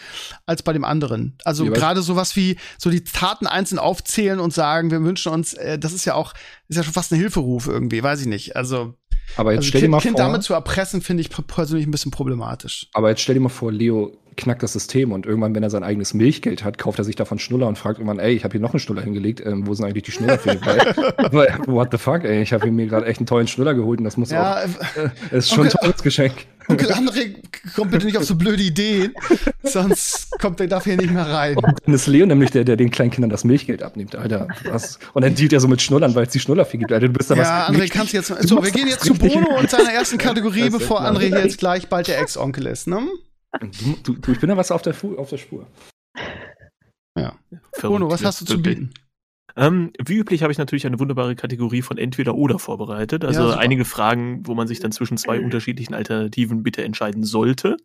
als 0.45 0.63
bei 0.63 0.73
dem 0.73 0.85
anderen. 0.85 1.37
Also 1.43 1.65
gerade 1.65 2.01
sowas 2.01 2.35
wie 2.35 2.57
so 2.77 2.89
die 2.89 3.03
Taten 3.03 3.47
einzeln 3.47 3.79
aufzählen 3.79 4.39
und 4.39 4.53
sagen, 4.53 4.91
wir 4.91 5.01
wünschen 5.01 5.31
uns, 5.31 5.53
äh, 5.53 5.79
das 5.79 5.93
ist 5.93 6.05
ja 6.05 6.13
auch, 6.13 6.33
ist 6.67 6.77
ja 6.77 6.83
schon 6.83 6.93
fast 6.93 7.11
ein 7.11 7.17
Hilferuf 7.19 7.67
irgendwie, 7.67 8.03
weiß 8.03 8.21
ich 8.21 8.27
nicht. 8.27 8.36
Also 8.55 8.93
aber 9.35 9.51
jetzt 9.51 9.59
also 9.59 9.69
stell 9.69 9.81
dir 9.81 9.89
mal 9.89 9.99
kind 9.99 10.17
vor. 10.17 10.25
damit 10.25 10.43
zu 10.43 10.53
erpressen, 10.53 11.01
finde 11.01 11.21
ich 11.21 11.29
persönlich 11.29 11.85
ein 11.85 11.91
bisschen 11.91 12.11
problematisch. 12.11 12.87
Aber 12.93 13.09
jetzt 13.09 13.21
stell 13.21 13.35
dir 13.35 13.41
mal 13.41 13.49
vor, 13.49 13.71
Leo 13.71 14.17
knackt 14.37 14.63
das 14.63 14.73
System 14.73 15.11
und 15.11 15.25
irgendwann, 15.25 15.55
wenn 15.55 15.63
er 15.63 15.69
sein 15.69 15.83
eigenes 15.83 16.13
Milchgeld 16.13 16.63
hat, 16.63 16.77
kauft 16.77 16.99
er 16.99 17.03
sich 17.03 17.15
davon 17.15 17.39
Schnuller 17.39 17.67
und 17.67 17.77
fragt 17.77 17.97
irgendwann, 17.97 18.19
ey, 18.19 18.33
ich 18.33 18.43
habe 18.43 18.53
hier 18.53 18.61
noch 18.61 18.71
einen 18.71 18.79
Schnuller 18.79 19.01
hingelegt, 19.01 19.41
ähm, 19.43 19.65
wo 19.65 19.73
sind 19.73 19.85
eigentlich 19.85 20.03
die 20.03 20.11
Schnuller 20.11 20.37
für? 20.37 20.51
Aber 21.17 21.47
what 21.65 21.89
the 21.91 21.97
fuck, 21.97 22.23
ey, 22.23 22.41
ich 22.41 22.53
habe 22.53 22.69
mir 22.71 22.85
gerade 22.85 23.07
echt 23.07 23.19
einen 23.19 23.25
tollen 23.25 23.47
Schnuller 23.47 23.73
geholt 23.73 23.99
und 23.99 24.05
das 24.05 24.15
muss 24.15 24.29
ja, 24.29 24.57
auch, 24.57 24.63
äh, 24.95 25.37
ist 25.37 25.49
schon 25.49 25.65
okay, 25.65 25.75
ein 25.75 25.81
tolles 25.81 26.03
Geschenk. 26.03 26.33
Onkel 26.69 26.91
André, 26.91 27.35
kommt 27.75 27.91
bitte 27.91 28.05
nicht 28.05 28.17
auf 28.17 28.25
so 28.25 28.35
blöde 28.35 28.61
Ideen, 28.61 29.13
sonst 29.63 30.31
kommt 30.39 30.59
der 30.59 30.67
dafür 30.67 30.97
nicht 30.97 31.11
mehr 31.11 31.25
rein. 31.25 31.55
Und 31.55 31.79
dann 31.85 31.93
ist 31.93 32.07
Leo 32.07 32.25
nämlich 32.25 32.51
der, 32.51 32.65
der 32.65 32.75
den 32.75 32.91
kleinen 32.91 33.11
Kindern 33.11 33.29
das 33.29 33.43
Milchgeld 33.45 33.81
abnimmt, 33.81 34.15
Alter. 34.15 34.47
Was? 34.65 34.99
Und 35.13 35.23
dann 35.23 35.33
dealt 35.35 35.53
er 35.53 35.59
so 35.61 35.67
mit 35.67 35.81
Schnullern, 35.81 36.13
weil 36.15 36.25
es 36.25 36.33
die 36.33 36.39
Schnuller 36.39 36.65
viel 36.65 36.79
gibt, 36.79 36.91
Alter. 36.91 37.07
Du 37.07 37.13
bist 37.13 37.31
da 37.31 37.35
ja, 37.35 37.41
was. 37.41 37.75
André, 37.75 37.89
kannst 37.89 38.11
du 38.11 38.17
jetzt 38.17 38.29
mal, 38.29 38.45
so, 38.45 38.61
wir 38.61 38.71
gehen 38.71 38.87
jetzt 38.87 39.05
zu 39.05 39.13
Bono 39.13 39.57
und 39.57 39.69
seiner 39.69 39.91
ersten 39.91 40.17
Kategorie, 40.17 40.69
bevor 40.69 41.01
André 41.01 41.27
hier 41.27 41.39
jetzt 41.39 41.57
gleich 41.57 41.87
bald 41.87 42.07
der 42.07 42.19
Ex-Onkel 42.19 42.67
ist, 42.67 42.87
ne? 42.87 43.07
Du, 44.03 44.13
du, 44.13 44.31
ich 44.31 44.39
bin 44.39 44.49
da 44.49 44.57
was 44.57 44.71
auf 44.71 44.81
der, 44.81 44.93
auf 45.17 45.29
der 45.29 45.37
Spur. 45.37 45.67
Ja. 47.17 47.33
Bruno, 47.79 48.09
was 48.09 48.23
hast 48.23 48.41
du 48.41 48.45
zu 48.45 48.61
bieten? 48.61 48.93
Ähm, 49.57 49.91
wie 49.97 50.17
üblich 50.17 50.43
habe 50.43 50.51
ich 50.51 50.59
natürlich 50.59 50.85
eine 50.85 50.99
wunderbare 50.99 51.35
Kategorie 51.35 51.81
von 51.81 51.97
entweder 51.97 52.35
oder 52.35 52.59
vorbereitet. 52.59 53.25
Also 53.25 53.49
ja, 53.49 53.57
einige 53.57 53.85
Fragen, 53.85 54.45
wo 54.45 54.53
man 54.53 54.67
sich 54.67 54.79
dann 54.79 54.91
zwischen 54.91 55.17
zwei 55.17 55.41
unterschiedlichen 55.41 55.95
Alternativen 55.95 56.61
bitte 56.61 56.83
entscheiden 56.83 57.23
sollte. 57.23 57.75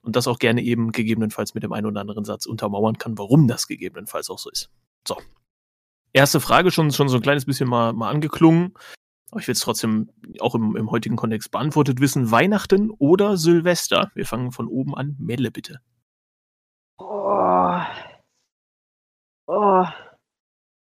Und 0.00 0.16
das 0.16 0.26
auch 0.26 0.38
gerne 0.38 0.62
eben 0.62 0.92
gegebenenfalls 0.92 1.52
mit 1.52 1.64
dem 1.64 1.72
einen 1.72 1.84
oder 1.86 2.00
anderen 2.00 2.24
Satz 2.24 2.46
untermauern 2.46 2.96
kann, 2.96 3.18
warum 3.18 3.46
das 3.46 3.66
gegebenenfalls 3.66 4.30
auch 4.30 4.38
so 4.38 4.48
ist. 4.48 4.70
So. 5.06 5.18
Erste 6.14 6.40
Frage 6.40 6.70
schon, 6.70 6.90
schon 6.92 7.10
so 7.10 7.16
ein 7.16 7.22
kleines 7.22 7.44
bisschen 7.44 7.68
mal, 7.68 7.92
mal 7.92 8.08
angeklungen. 8.08 8.72
Aber 9.30 9.40
ich 9.40 9.48
will 9.48 9.52
es 9.52 9.60
trotzdem 9.60 10.08
auch 10.38 10.54
im, 10.54 10.76
im 10.76 10.90
heutigen 10.90 11.16
Kontext 11.16 11.50
beantwortet 11.50 12.00
wissen. 12.00 12.30
Weihnachten 12.30 12.90
oder 12.90 13.36
Silvester? 13.36 14.10
Wir 14.14 14.24
fangen 14.24 14.50
von 14.50 14.66
oben 14.66 14.94
an. 14.94 15.16
Melle 15.18 15.50
bitte. 15.50 15.80
Oh. 16.96 17.80
Oh. 19.46 19.84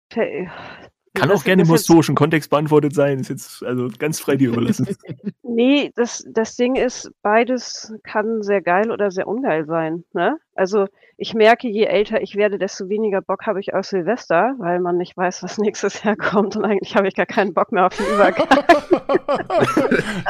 Kann 0.09 1.31
auch 1.31 1.43
gerne 1.43 1.63
im 1.63 1.71
historischen 1.71 2.15
Kontext 2.15 2.49
beantwortet 2.49 2.93
sein, 2.93 3.19
ist 3.19 3.29
jetzt 3.29 3.63
also 3.63 3.89
ganz 3.97 4.19
frei 4.19 4.35
dir 4.35 4.49
überlassen. 4.49 4.87
nee, 5.43 5.91
das, 5.95 6.23
das 6.31 6.55
Ding 6.55 6.75
ist, 6.75 7.11
beides 7.21 7.93
kann 8.03 8.43
sehr 8.43 8.61
geil 8.61 8.91
oder 8.91 9.09
sehr 9.09 9.27
ungeil 9.27 9.65
sein. 9.65 10.03
Ne? 10.13 10.37
Also 10.55 10.85
ich 11.17 11.33
merke, 11.33 11.67
je 11.67 11.85
älter 11.85 12.21
ich 12.21 12.35
werde, 12.35 12.59
desto 12.59 12.89
weniger 12.89 13.21
Bock 13.21 13.45
habe 13.47 13.59
ich 13.59 13.73
auf 13.73 13.85
Silvester, 13.85 14.55
weil 14.59 14.79
man 14.79 14.97
nicht 14.97 15.17
weiß, 15.17 15.43
was 15.43 15.57
nächstes 15.57 16.03
Jahr 16.03 16.15
kommt 16.15 16.55
und 16.55 16.65
eigentlich 16.65 16.95
habe 16.95 17.07
ich 17.07 17.15
gar 17.15 17.25
keinen 17.25 17.53
Bock 17.53 17.71
mehr 17.71 17.87
auf 17.87 17.97
den 17.97 18.05
Übergang. 18.05 18.47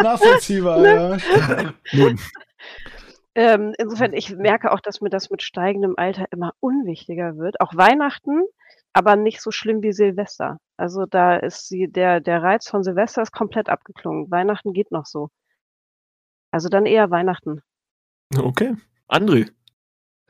Nachvollziehbar, 0.02 0.80
ne? 0.80 1.18
ja. 1.36 1.74
Nun. 1.94 2.20
Ähm, 3.36 3.74
insofern, 3.78 4.14
ich 4.14 4.36
merke 4.36 4.72
auch, 4.72 4.80
dass 4.80 5.00
mir 5.00 5.12
das 5.12 5.30
mit 5.30 5.44
steigendem 5.44 5.94
Alter 5.96 6.26
immer 6.32 6.54
unwichtiger 6.60 7.38
wird. 7.38 7.62
Auch 7.62 7.76
Weihnachten 7.76 8.42
aber 8.98 9.16
nicht 9.16 9.42
so 9.42 9.52
schlimm 9.52 9.84
wie 9.84 9.94
Silvester. 9.94 10.58
Also 10.76 11.06
da 11.06 11.38
ist 11.38 11.68
sie, 11.68 11.88
der, 11.88 12.20
der 12.20 12.42
Reiz 12.42 12.68
von 12.68 12.84
Silvester 12.84 13.22
ist 13.22 13.32
komplett 13.32 13.70
abgeklungen. 13.70 14.32
Weihnachten 14.32 14.74
geht 14.74 14.92
noch 14.92 15.06
so. 15.06 15.30
Also 16.52 16.68
dann 16.68 16.88
eher 16.88 17.12
Weihnachten. 17.12 17.62
Okay. 18.36 18.76
André. 19.08 19.52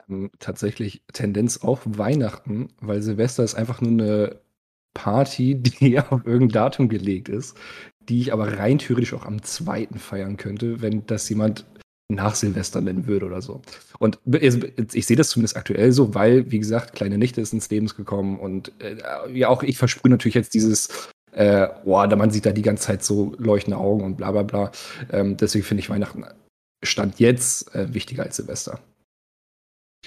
Ähm, 0.10 0.32
tatsächlich 0.40 1.02
Tendenz 1.14 1.64
auch 1.64 1.80
Weihnachten, 1.86 2.74
weil 2.82 3.02
Silvester 3.02 3.46
ist 3.46 3.56
einfach 3.56 3.80
nur 3.80 3.92
eine 3.92 4.42
Party, 4.94 5.56
die 5.62 5.98
auf 5.98 6.26
irgendein 6.26 6.50
Datum 6.50 6.90
gelegt 6.90 7.30
ist, 7.30 7.58
die 8.02 8.20
ich 8.20 8.34
aber 8.34 8.58
rein 8.58 8.80
theoretisch 8.80 9.14
auch 9.14 9.26
am 9.26 9.44
zweiten 9.44 9.98
feiern 9.98 10.36
könnte, 10.36 10.82
wenn 10.82 11.06
das 11.06 11.30
jemand 11.30 11.66
nach 12.10 12.36
Silvester 12.36 12.82
nennen 12.82 13.06
würde 13.06 13.26
oder 13.26 13.42
so. 13.42 13.62
Und 14.00 14.20
ich 14.26 15.06
sehe 15.06 15.18
das 15.18 15.30
zumindest 15.30 15.58
aktuell 15.58 15.92
so, 15.92 16.16
weil, 16.16 16.50
wie 16.52 16.60
gesagt, 16.60 16.96
kleine 16.96 17.18
Nichte 17.18 17.42
ist 17.42 17.54
ins 17.54 17.70
Leben 17.70 17.88
gekommen 17.88 18.40
und 18.40 18.72
äh, 18.80 18.98
ja, 19.34 19.50
auch 19.50 19.64
ich 19.64 19.78
versprühe 19.78 20.12
natürlich 20.12 20.36
jetzt 20.36 20.54
dieses, 20.54 21.10
äh, 21.34 21.68
boah, 21.84 22.08
da 22.08 22.16
man 22.16 22.32
sieht 22.32 22.46
da 22.46 22.52
die 22.52 22.62
ganze 22.62 22.88
Zeit 22.88 23.04
so 23.04 23.36
leuchtende 23.38 23.78
Augen 23.78 24.04
und 24.04 24.16
bla 24.16 24.32
bla 24.32 24.44
bla. 24.44 24.72
Ähm, 25.12 25.36
deswegen 25.36 25.66
finde 25.66 25.82
ich 25.82 25.90
Weihnachten 25.90 26.24
Stand 26.84 27.20
jetzt 27.20 27.74
äh, 27.76 27.94
wichtiger 27.94 28.24
als 28.24 28.38
Silvester. 28.38 28.80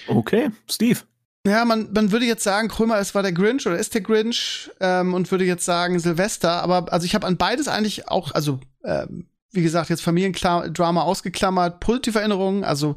Okay, 0.07 0.49
Steve. 0.69 0.99
Ja, 1.45 1.65
man, 1.65 1.91
man 1.93 2.11
würde 2.11 2.25
jetzt 2.25 2.43
sagen, 2.43 2.67
Krömer, 2.67 2.99
es 2.99 3.15
war 3.15 3.23
der 3.23 3.31
Grinch 3.31 3.65
oder 3.65 3.77
ist 3.77 3.93
der 3.93 4.01
Grinch 4.01 4.71
ähm, 4.79 5.13
und 5.13 5.31
würde 5.31 5.43
jetzt 5.43 5.65
sagen 5.65 5.99
Silvester, 5.99 6.61
aber 6.63 6.91
also 6.93 7.05
ich 7.05 7.15
habe 7.15 7.25
an 7.25 7.37
beides 7.37 7.67
eigentlich 7.67 8.07
auch, 8.07 8.31
also 8.33 8.59
ähm, 8.83 9.27
wie 9.51 9.61
gesagt, 9.61 9.89
jetzt 9.89 10.01
Familiendrama 10.01 11.01
ausgeklammert, 11.01 11.79
positive 11.79 12.19
Erinnerungen, 12.19 12.63
also 12.63 12.95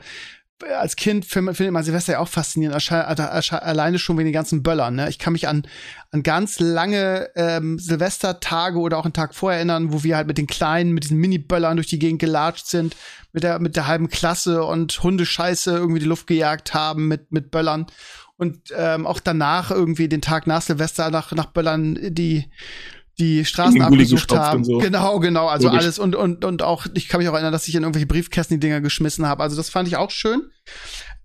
äh, 0.63 0.73
als 0.73 0.97
Kind 0.97 1.25
findet 1.25 1.73
man 1.73 1.85
Silvester 1.85 2.15
ja 2.15 2.19
auch 2.21 2.29
faszinierend, 2.29 2.91
alleine 2.91 3.99
schon 3.99 4.17
wegen 4.17 4.27
den 4.27 4.33
ganzen 4.33 4.63
Böllern. 4.63 4.95
Ne? 4.95 5.09
Ich 5.09 5.19
kann 5.19 5.33
mich 5.33 5.49
an, 5.49 5.67
an 6.11 6.23
ganz 6.23 6.61
lange 6.61 7.31
ähm, 7.35 7.79
Silvestertage 7.79 8.79
oder 8.79 8.99
auch 8.99 9.05
einen 9.05 9.13
Tag 9.13 9.35
vorher 9.35 9.59
erinnern, 9.59 9.93
wo 9.93 10.05
wir 10.05 10.17
halt 10.17 10.29
mit 10.29 10.39
den 10.39 10.47
Kleinen, 10.47 10.93
mit 10.93 11.05
diesen 11.05 11.19
Mini-Böllern 11.19 11.77
durch 11.77 11.89
die 11.89 11.99
Gegend 11.99 12.21
gelatscht 12.21 12.67
sind, 12.67 12.97
mit 13.33 13.43
der, 13.43 13.59
mit 13.59 13.77
der 13.77 13.87
halben 13.87 14.09
Klasse 14.09 14.65
und 14.65 15.03
Hundescheiße 15.03 15.73
irgendwie 15.73 16.01
die 16.01 16.07
Luft 16.07 16.27
gejagt 16.27 16.73
haben 16.73 17.09
mit, 17.09 17.33
mit 17.33 17.51
Böllern. 17.51 17.87
Und 18.37 18.73
ähm, 18.77 19.07
auch 19.07 19.21
danach 19.21 19.71
irgendwie 19.71 20.09
den 20.09 20.21
Tag 20.21 20.47
nach 20.47 20.63
Silvester 20.63 21.11
nach, 21.11 21.31
nach 21.33 21.47
Böllern 21.47 21.97
die 22.01 22.51
die 23.19 23.45
Straßen 23.45 23.81
abgesucht 23.81 24.33
haben. 24.33 24.65
So. 24.65 24.79
Genau, 24.79 25.21
genau. 25.21 25.47
Also 25.49 25.69
Logisch. 25.69 25.83
alles 25.83 25.99
und, 25.99 26.17
und, 26.17 26.45
und 26.45 26.62
auch, 26.62 26.87
ich 26.95 27.09
kann 27.09 27.21
mich 27.21 27.29
auch 27.29 27.35
erinnern, 27.35 27.53
dass 27.53 27.69
ich 27.69 27.75
in 27.75 27.83
irgendwelche 27.83 28.07
Briefkästen 28.07 28.57
die 28.57 28.67
Dinger 28.67 28.81
geschmissen 28.81 29.27
habe. 29.27 29.43
Also 29.43 29.57
das 29.57 29.71
fand 29.71 29.89
ich 29.89 29.97
auch 29.97 30.11
schön. 30.11 30.51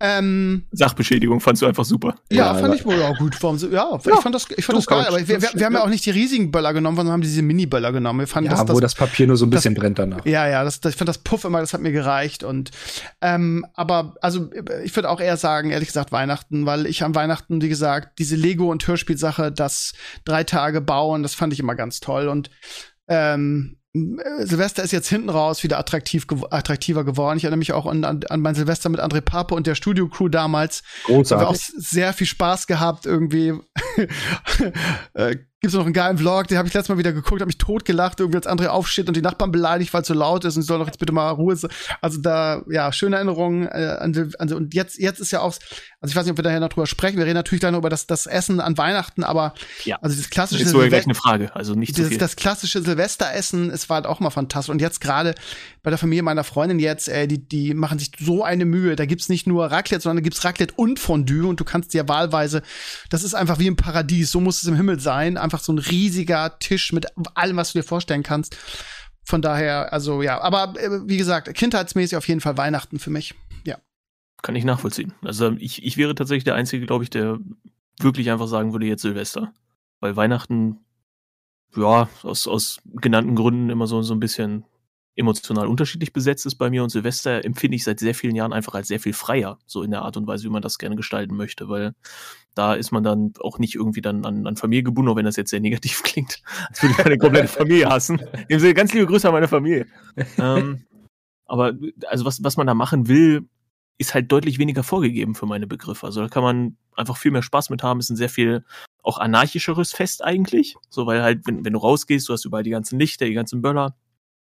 Ähm, 0.01 0.63
Sachbeschädigung 0.71 1.41
fandst 1.41 1.61
du 1.61 1.65
einfach 1.65 1.83
super. 1.83 2.15
Ja, 2.31 2.53
ja 2.53 2.55
fand 2.55 2.75
ich 2.75 2.85
wohl 2.85 3.01
auch 3.03 3.17
gut. 3.17 3.35
Warum 3.41 3.57
ja, 3.57 3.67
ja, 3.67 3.95
ich 3.97 4.21
fand 4.21 4.33
das, 4.33 4.47
ich 4.55 4.63
fand 4.63 4.77
das 4.77 4.85
geil. 4.85 5.05
Aber 5.05 5.17
wir, 5.19 5.41
wir, 5.41 5.49
wir, 5.53 5.65
haben 5.65 5.73
ja 5.73 5.83
auch 5.83 5.89
nicht 5.89 6.05
die 6.05 6.11
riesigen 6.11 6.51
Böller 6.51 6.73
genommen, 6.73 6.95
sondern 6.95 7.13
haben 7.13 7.21
diese 7.21 7.41
Mini-Böller 7.41 7.91
genommen. 7.91 8.19
Wir 8.19 8.27
fanden 8.27 8.49
ja, 8.49 8.63
das, 8.63 8.73
wo 8.73 8.79
das, 8.79 8.95
Papier 8.95 9.27
nur 9.27 9.35
so 9.35 9.45
ein 9.45 9.49
bisschen 9.49 9.75
das, 9.75 9.81
brennt 9.81 9.99
danach. 9.99 10.25
Ja, 10.25 10.47
ja, 10.47 10.63
das, 10.63 10.79
das, 10.79 10.93
ich 10.93 10.97
fand 10.97 11.09
das 11.09 11.17
Puff 11.17 11.43
immer, 11.43 11.59
das 11.59 11.73
hat 11.73 11.81
mir 11.81 11.91
gereicht. 11.91 12.43
Und 12.43 12.71
ähm, 13.21 13.65
aber 13.73 14.15
also 14.21 14.49
ich 14.83 14.95
würde 14.95 15.09
auch 15.09 15.19
eher 15.19 15.35
sagen, 15.35 15.71
ehrlich 15.71 15.89
gesagt, 15.89 16.13
Weihnachten, 16.13 16.65
weil 16.65 16.85
ich 16.85 17.03
am 17.03 17.13
Weihnachten, 17.13 17.61
wie 17.61 17.69
gesagt, 17.69 18.19
diese 18.19 18.37
Lego- 18.37 18.71
und 18.71 18.87
Hörspielsache, 18.87 19.51
das 19.51 19.93
drei 20.23 20.45
Tage 20.45 20.79
bauen, 20.79 21.23
das 21.23 21.33
fand 21.33 21.51
ich 21.51 21.59
immer 21.59 21.75
ganz 21.75 21.99
toll. 21.99 22.29
Und 22.29 22.49
ähm, 23.09 23.78
Silvester 23.93 24.83
ist 24.83 24.91
jetzt 24.91 25.09
hinten 25.09 25.29
raus 25.29 25.63
wieder 25.63 25.79
attraktiv, 25.79 26.27
attraktiver 26.51 27.03
geworden. 27.03 27.37
Ich 27.37 27.43
erinnere 27.43 27.57
mich 27.57 27.73
auch 27.73 27.87
an, 27.87 28.03
an, 28.03 28.21
an 28.29 28.39
mein 28.39 28.53
Silvester 28.53 28.89
mit 28.89 28.99
André 28.99 29.21
Pape 29.21 29.55
und 29.55 29.65
der 29.65 29.73
Studio-Crew 29.73 30.29
damals. 30.29 30.83
Großartig. 31.05 31.31
Haben 31.31 31.41
wir 31.41 31.47
auch 31.49 31.55
sehr 31.55 32.13
viel 32.13 32.27
Spaß 32.27 32.67
gehabt 32.67 33.07
irgendwie. 33.07 33.53
äh, 35.13 35.37
Gibt 35.61 35.73
es 35.73 35.77
noch 35.77 35.83
einen 35.83 35.93
geilen 35.93 36.17
Vlog, 36.17 36.47
den 36.47 36.57
habe 36.57 36.69
ich 36.69 36.73
letztes 36.73 36.87
Mal 36.87 36.99
wieder 36.99 37.11
geguckt, 37.11 37.41
habe 37.41 37.49
mich 37.49 37.57
totgelacht, 37.57 38.21
irgendwie 38.21 38.37
als 38.37 38.47
André 38.47 38.67
aufsteht 38.67 39.09
und 39.09 39.17
die 39.17 39.21
Nachbarn 39.21 39.51
beleidigt, 39.51 39.93
weil 39.93 40.03
es 40.03 40.07
so 40.07 40.13
laut 40.13 40.45
ist 40.45 40.55
und 40.55 40.61
soll 40.61 40.79
doch 40.79 40.85
jetzt 40.85 40.99
bitte 40.99 41.11
mal 41.11 41.31
Ruhe 41.31 41.57
sein. 41.57 41.69
Also 41.99 42.21
da, 42.21 42.63
ja, 42.69 42.93
schöne 42.93 43.17
Erinnerungen 43.17 43.67
äh, 43.67 43.97
an, 43.99 44.33
an, 44.39 44.53
und 44.53 44.73
jetzt, 44.73 44.97
jetzt 44.99 45.19
ist 45.19 45.31
ja 45.31 45.41
auch, 45.41 45.53
also 46.01 46.11
ich 46.11 46.15
weiß 46.15 46.25
nicht, 46.25 46.31
ob 46.31 46.37
wir 46.37 46.43
daher 46.43 46.59
noch 46.59 46.69
drüber 46.69 46.87
sprechen, 46.87 47.17
wir 47.17 47.25
reden 47.25 47.35
natürlich 47.35 47.61
noch 47.61 47.77
über 47.77 47.89
das, 47.89 48.07
das 48.07 48.25
Essen 48.25 48.59
an 48.61 48.77
Weihnachten, 48.77 49.23
aber 49.23 49.53
ja. 49.83 49.97
also 50.01 50.15
das 50.15 50.29
klassische 50.29 50.63
ist 50.63 50.69
sogar 50.69 50.87
gleich 50.87 51.05
eine 51.05 51.15
Frage, 51.15 51.53
also 51.55 51.73
nicht 51.73 51.97
dieses, 51.97 52.17
Das 52.17 52.35
klassische 52.35 52.81
Silvesteressen, 52.81 53.69
es 53.69 53.89
war 53.89 53.95
halt 53.95 54.05
auch 54.05 54.19
mal 54.19 54.29
fantastisch. 54.29 54.71
Und 54.71 54.81
jetzt 54.81 55.01
gerade 55.01 55.35
bei 55.83 55.89
der 55.89 55.97
Familie 55.97 56.23
meiner 56.23 56.43
Freundin 56.43 56.79
jetzt, 56.79 57.09
äh, 57.09 57.27
die, 57.27 57.45
die 57.45 57.73
machen 57.73 57.99
sich 57.99 58.11
so 58.19 58.43
eine 58.43 58.65
Mühe, 58.65 58.95
da 58.95 59.05
gibt's 59.05 59.29
nicht 59.29 59.47
nur 59.47 59.65
Raclette, 59.65 60.03
sondern 60.03 60.17
da 60.17 60.23
gibt's 60.23 60.43
Raclette 60.43 60.73
und 60.75 60.99
Fondue. 60.99 61.47
Und 61.47 61.59
du 61.59 61.65
kannst 61.65 61.93
dir 61.93 62.07
wahlweise, 62.07 62.61
das 63.09 63.23
ist 63.23 63.33
einfach 63.33 63.59
wie 63.59 63.67
im 63.67 63.75
Paradies, 63.75 64.31
so 64.31 64.39
muss 64.39 64.61
es 64.61 64.67
im 64.67 64.75
Himmel 64.75 64.99
sein, 64.99 65.37
einfach 65.37 65.59
so 65.59 65.73
ein 65.73 65.79
riesiger 65.79 66.19
riesiger 66.19 66.59
Tisch 66.59 66.93
mit 66.93 67.07
allem, 67.35 67.57
was 67.57 67.73
du 67.73 67.79
dir 67.79 67.83
vorstellen 67.83 68.23
kannst. 68.23 68.57
Von 69.23 69.41
daher, 69.41 69.93
also 69.93 70.21
ja, 70.23 70.41
aber 70.41 70.73
äh, 70.79 71.07
wie 71.07 71.17
gesagt, 71.17 71.53
kindheitsmäßig 71.53 72.17
auf 72.17 72.27
jeden 72.27 72.41
Fall 72.41 72.57
Weihnachten 72.57 72.99
für 72.99 73.11
mich. 73.11 73.35
Kann 74.41 74.55
ich 74.55 74.63
nachvollziehen. 74.63 75.13
Also 75.21 75.51
ich, 75.57 75.83
ich 75.83 75.97
wäre 75.97 76.15
tatsächlich 76.15 76.43
der 76.45 76.55
Einzige, 76.55 76.85
glaube 76.85 77.03
ich, 77.03 77.09
der 77.09 77.39
wirklich 77.99 78.31
einfach 78.31 78.47
sagen 78.47 78.71
würde, 78.71 78.85
jetzt 78.85 79.01
Silvester. 79.01 79.53
Weil 79.99 80.15
Weihnachten, 80.15 80.79
ja, 81.75 82.07
aus, 82.23 82.47
aus 82.47 82.79
genannten 82.85 83.35
Gründen 83.35 83.69
immer 83.69 83.87
so, 83.87 84.01
so 84.01 84.13
ein 84.13 84.19
bisschen 84.19 84.65
emotional 85.19 85.67
unterschiedlich 85.67 86.13
besetzt 86.13 86.45
ist 86.45 86.55
bei 86.55 86.69
mir 86.69 86.81
und 86.81 86.89
Silvester 86.89 87.43
empfinde 87.43 87.75
ich 87.75 87.83
seit 87.83 87.99
sehr 87.99 88.15
vielen 88.15 88.35
Jahren 88.35 88.53
einfach 88.53 88.73
als 88.73 88.87
sehr 88.87 89.01
viel 89.01 89.11
freier, 89.11 89.59
so 89.65 89.83
in 89.83 89.91
der 89.91 90.03
Art 90.03 90.15
und 90.15 90.27
Weise, 90.27 90.45
wie 90.45 90.49
man 90.49 90.61
das 90.61 90.77
gerne 90.77 90.95
gestalten 90.95 91.35
möchte, 91.35 91.67
weil 91.67 91.93
da 92.55 92.73
ist 92.73 92.91
man 92.91 93.03
dann 93.03 93.33
auch 93.41 93.59
nicht 93.59 93.75
irgendwie 93.75 94.01
dann 94.01 94.25
an, 94.25 94.47
an 94.47 94.55
Familie 94.55 94.83
gebunden, 94.83 95.11
auch 95.11 95.17
wenn 95.17 95.25
das 95.25 95.35
jetzt 95.35 95.49
sehr 95.49 95.59
negativ 95.59 96.03
klingt, 96.03 96.41
als 96.69 96.81
würde 96.81 96.95
ich 96.97 97.03
meine 97.03 97.17
komplette 97.17 97.49
Familie 97.49 97.89
hassen. 97.89 98.21
Ganz 98.47 98.93
liebe 98.93 99.07
Grüße 99.07 99.27
an 99.27 99.33
meine 99.33 99.49
Familie. 99.49 99.87
ähm, 100.37 100.85
aber 101.45 101.73
also 102.07 102.23
was, 102.23 102.41
was 102.43 102.55
man 102.55 102.67
da 102.67 102.73
machen 102.73 103.07
will, 103.09 103.47
ist 103.99 104.13
halt 104.15 104.31
deutlich 104.31 104.57
weniger 104.57 104.81
vorgegeben 104.81 105.35
für 105.35 105.45
meine 105.45 105.67
Begriffe. 105.67 106.05
Also 106.07 106.21
da 106.21 106.29
kann 106.29 106.41
man 106.41 106.77
einfach 106.95 107.17
viel 107.17 107.31
mehr 107.31 107.43
Spaß 107.43 107.69
mit 107.69 107.83
haben. 107.83 107.99
Ist 107.99 108.09
ein 108.09 108.15
sehr 108.15 108.29
viel 108.29 108.65
auch 109.03 109.17
anarchischeres 109.17 109.91
Fest 109.91 110.23
eigentlich. 110.23 110.75
So, 110.89 111.05
weil 111.05 111.21
halt, 111.21 111.45
wenn, 111.45 111.65
wenn 111.65 111.73
du 111.73 111.79
rausgehst, 111.79 112.27
du 112.27 112.33
hast 112.33 112.45
überall 112.45 112.63
die 112.63 112.69
ganzen 112.69 112.97
Lichter, 112.97 113.25
die 113.25 113.33
ganzen 113.33 113.61
Böller, 113.61 113.95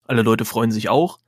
alle 0.06 0.22
Leute 0.22 0.46
freuen 0.46 0.72
sich 0.72 0.88
auch. 0.88 1.18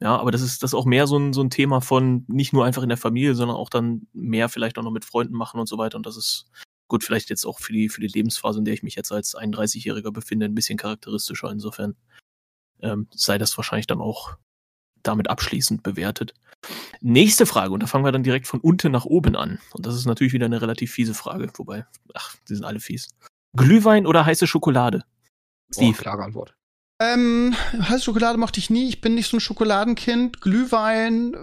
Ja, 0.00 0.16
aber 0.16 0.30
das 0.30 0.40
ist 0.42 0.62
das 0.62 0.70
ist 0.70 0.74
auch 0.74 0.86
mehr 0.86 1.06
so 1.06 1.18
ein, 1.18 1.32
so 1.32 1.42
ein 1.42 1.50
Thema 1.50 1.80
von 1.80 2.24
nicht 2.28 2.52
nur 2.52 2.64
einfach 2.64 2.82
in 2.82 2.88
der 2.88 2.98
Familie, 2.98 3.34
sondern 3.34 3.56
auch 3.56 3.68
dann 3.68 4.06
mehr 4.12 4.48
vielleicht 4.48 4.78
auch 4.78 4.82
noch 4.82 4.92
mit 4.92 5.04
Freunden 5.04 5.34
machen 5.34 5.60
und 5.60 5.68
so 5.68 5.76
weiter. 5.76 5.96
Und 5.96 6.06
das 6.06 6.16
ist 6.16 6.46
gut, 6.88 7.04
vielleicht 7.04 7.28
jetzt 7.28 7.44
auch 7.44 7.58
für 7.60 7.72
die, 7.72 7.90
für 7.90 8.00
die 8.00 8.06
Lebensphase, 8.06 8.60
in 8.60 8.64
der 8.64 8.74
ich 8.74 8.82
mich 8.82 8.94
jetzt 8.94 9.12
als 9.12 9.36
31-Jähriger 9.36 10.10
befinde, 10.12 10.46
ein 10.46 10.54
bisschen 10.54 10.78
charakteristischer. 10.78 11.50
Insofern 11.50 11.96
ähm, 12.80 13.08
sei 13.10 13.36
das 13.36 13.56
wahrscheinlich 13.58 13.88
dann 13.88 14.00
auch 14.00 14.36
damit 15.02 15.28
abschließend 15.30 15.82
bewertet. 15.82 16.34
Nächste 17.00 17.46
Frage, 17.46 17.72
und 17.72 17.82
da 17.82 17.86
fangen 17.86 18.04
wir 18.04 18.12
dann 18.12 18.22
direkt 18.24 18.46
von 18.46 18.60
unten 18.60 18.90
nach 18.90 19.04
oben 19.04 19.36
an. 19.36 19.58
Und 19.72 19.86
das 19.86 19.94
ist 19.94 20.06
natürlich 20.06 20.32
wieder 20.32 20.46
eine 20.46 20.60
relativ 20.60 20.92
fiese 20.92 21.14
Frage, 21.14 21.50
wobei, 21.56 21.86
ach, 22.14 22.34
die 22.48 22.54
sind 22.54 22.64
alle 22.64 22.80
fies. 22.80 23.08
Glühwein 23.56 24.06
oder 24.06 24.26
heiße 24.26 24.46
Schokolade? 24.46 25.04
Steve. 25.72 25.96
Oh, 25.98 26.02
klare 26.02 26.24
Antwort. 26.24 26.54
Ähm, 27.00 27.54
heiße 27.80 28.04
Schokolade 28.04 28.38
mochte 28.38 28.58
ich 28.58 28.70
nie. 28.70 28.88
Ich 28.88 29.00
bin 29.00 29.14
nicht 29.14 29.30
so 29.30 29.36
ein 29.36 29.40
Schokoladenkind. 29.40 30.40
Glühwein 30.40 31.36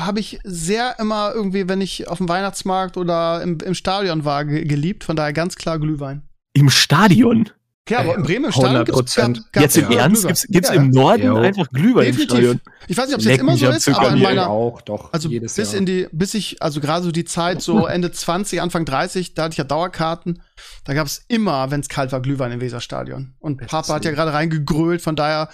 habe 0.00 0.20
ich 0.20 0.40
sehr 0.44 0.98
immer 0.98 1.32
irgendwie, 1.34 1.68
wenn 1.68 1.80
ich 1.80 2.08
auf 2.08 2.18
dem 2.18 2.28
Weihnachtsmarkt 2.28 2.96
oder 2.96 3.42
im, 3.42 3.58
im 3.60 3.74
Stadion 3.74 4.24
war, 4.24 4.44
ge 4.44 4.64
geliebt. 4.64 5.04
Von 5.04 5.16
daher 5.16 5.32
ganz 5.32 5.56
klar 5.56 5.78
Glühwein. 5.78 6.22
Im 6.54 6.70
Stadion? 6.70 7.50
Ja, 7.88 8.00
aber 8.00 8.14
in 8.14 8.22
Bremen 8.22 8.46
im 8.46 8.52
Stadion 8.52 8.84
gibt's, 8.86 9.14
gab, 9.14 9.34
gab 9.52 9.62
Jetzt 9.62 9.76
im 9.76 9.90
Ernst? 9.90 10.26
Gibt's, 10.26 10.46
gibt's 10.48 10.68
ja, 10.70 10.76
im 10.76 10.88
Norden 10.88 11.22
ja. 11.22 11.34
einfach 11.34 11.68
Glühwein 11.68 12.06
Definitiv. 12.06 12.22
im 12.22 12.36
Stadion? 12.36 12.60
Ich 12.88 12.96
weiß 12.96 13.06
nicht, 13.06 13.14
ob 13.14 13.20
es 13.20 13.26
jetzt 13.26 13.40
immer 13.40 13.56
so 13.58 13.68
ist, 13.68 13.88
aber 13.90 14.08
in 14.10 14.22
meiner 14.22 14.48
auch, 14.48 14.80
doch, 14.80 15.12
also 15.12 15.28
bis 15.28 15.56
Jahr. 15.56 15.74
in 15.74 15.84
die 15.84 16.08
bis 16.10 16.32
ich 16.32 16.62
also 16.62 16.80
gerade 16.80 17.04
so 17.04 17.12
die 17.12 17.26
Zeit 17.26 17.60
so 17.60 17.86
Ende 17.86 18.10
20, 18.10 18.62
Anfang 18.62 18.86
30, 18.86 19.34
da 19.34 19.44
hatte 19.44 19.52
ich 19.52 19.58
ja 19.58 19.64
Dauerkarten. 19.64 20.42
Da 20.84 20.94
gab 20.94 21.06
es 21.06 21.24
immer, 21.28 21.70
wenn 21.70 21.80
es 21.80 21.88
kalt 21.90 22.10
war, 22.12 22.22
Glühwein 22.22 22.52
im 22.52 22.62
Weserstadion. 22.62 23.34
Und 23.38 23.58
Bestes 23.58 23.70
Papa 23.70 23.94
hat 23.94 24.04
ja 24.06 24.12
gerade 24.12 24.32
reingegrölt, 24.32 25.02
von 25.02 25.14
daher 25.14 25.50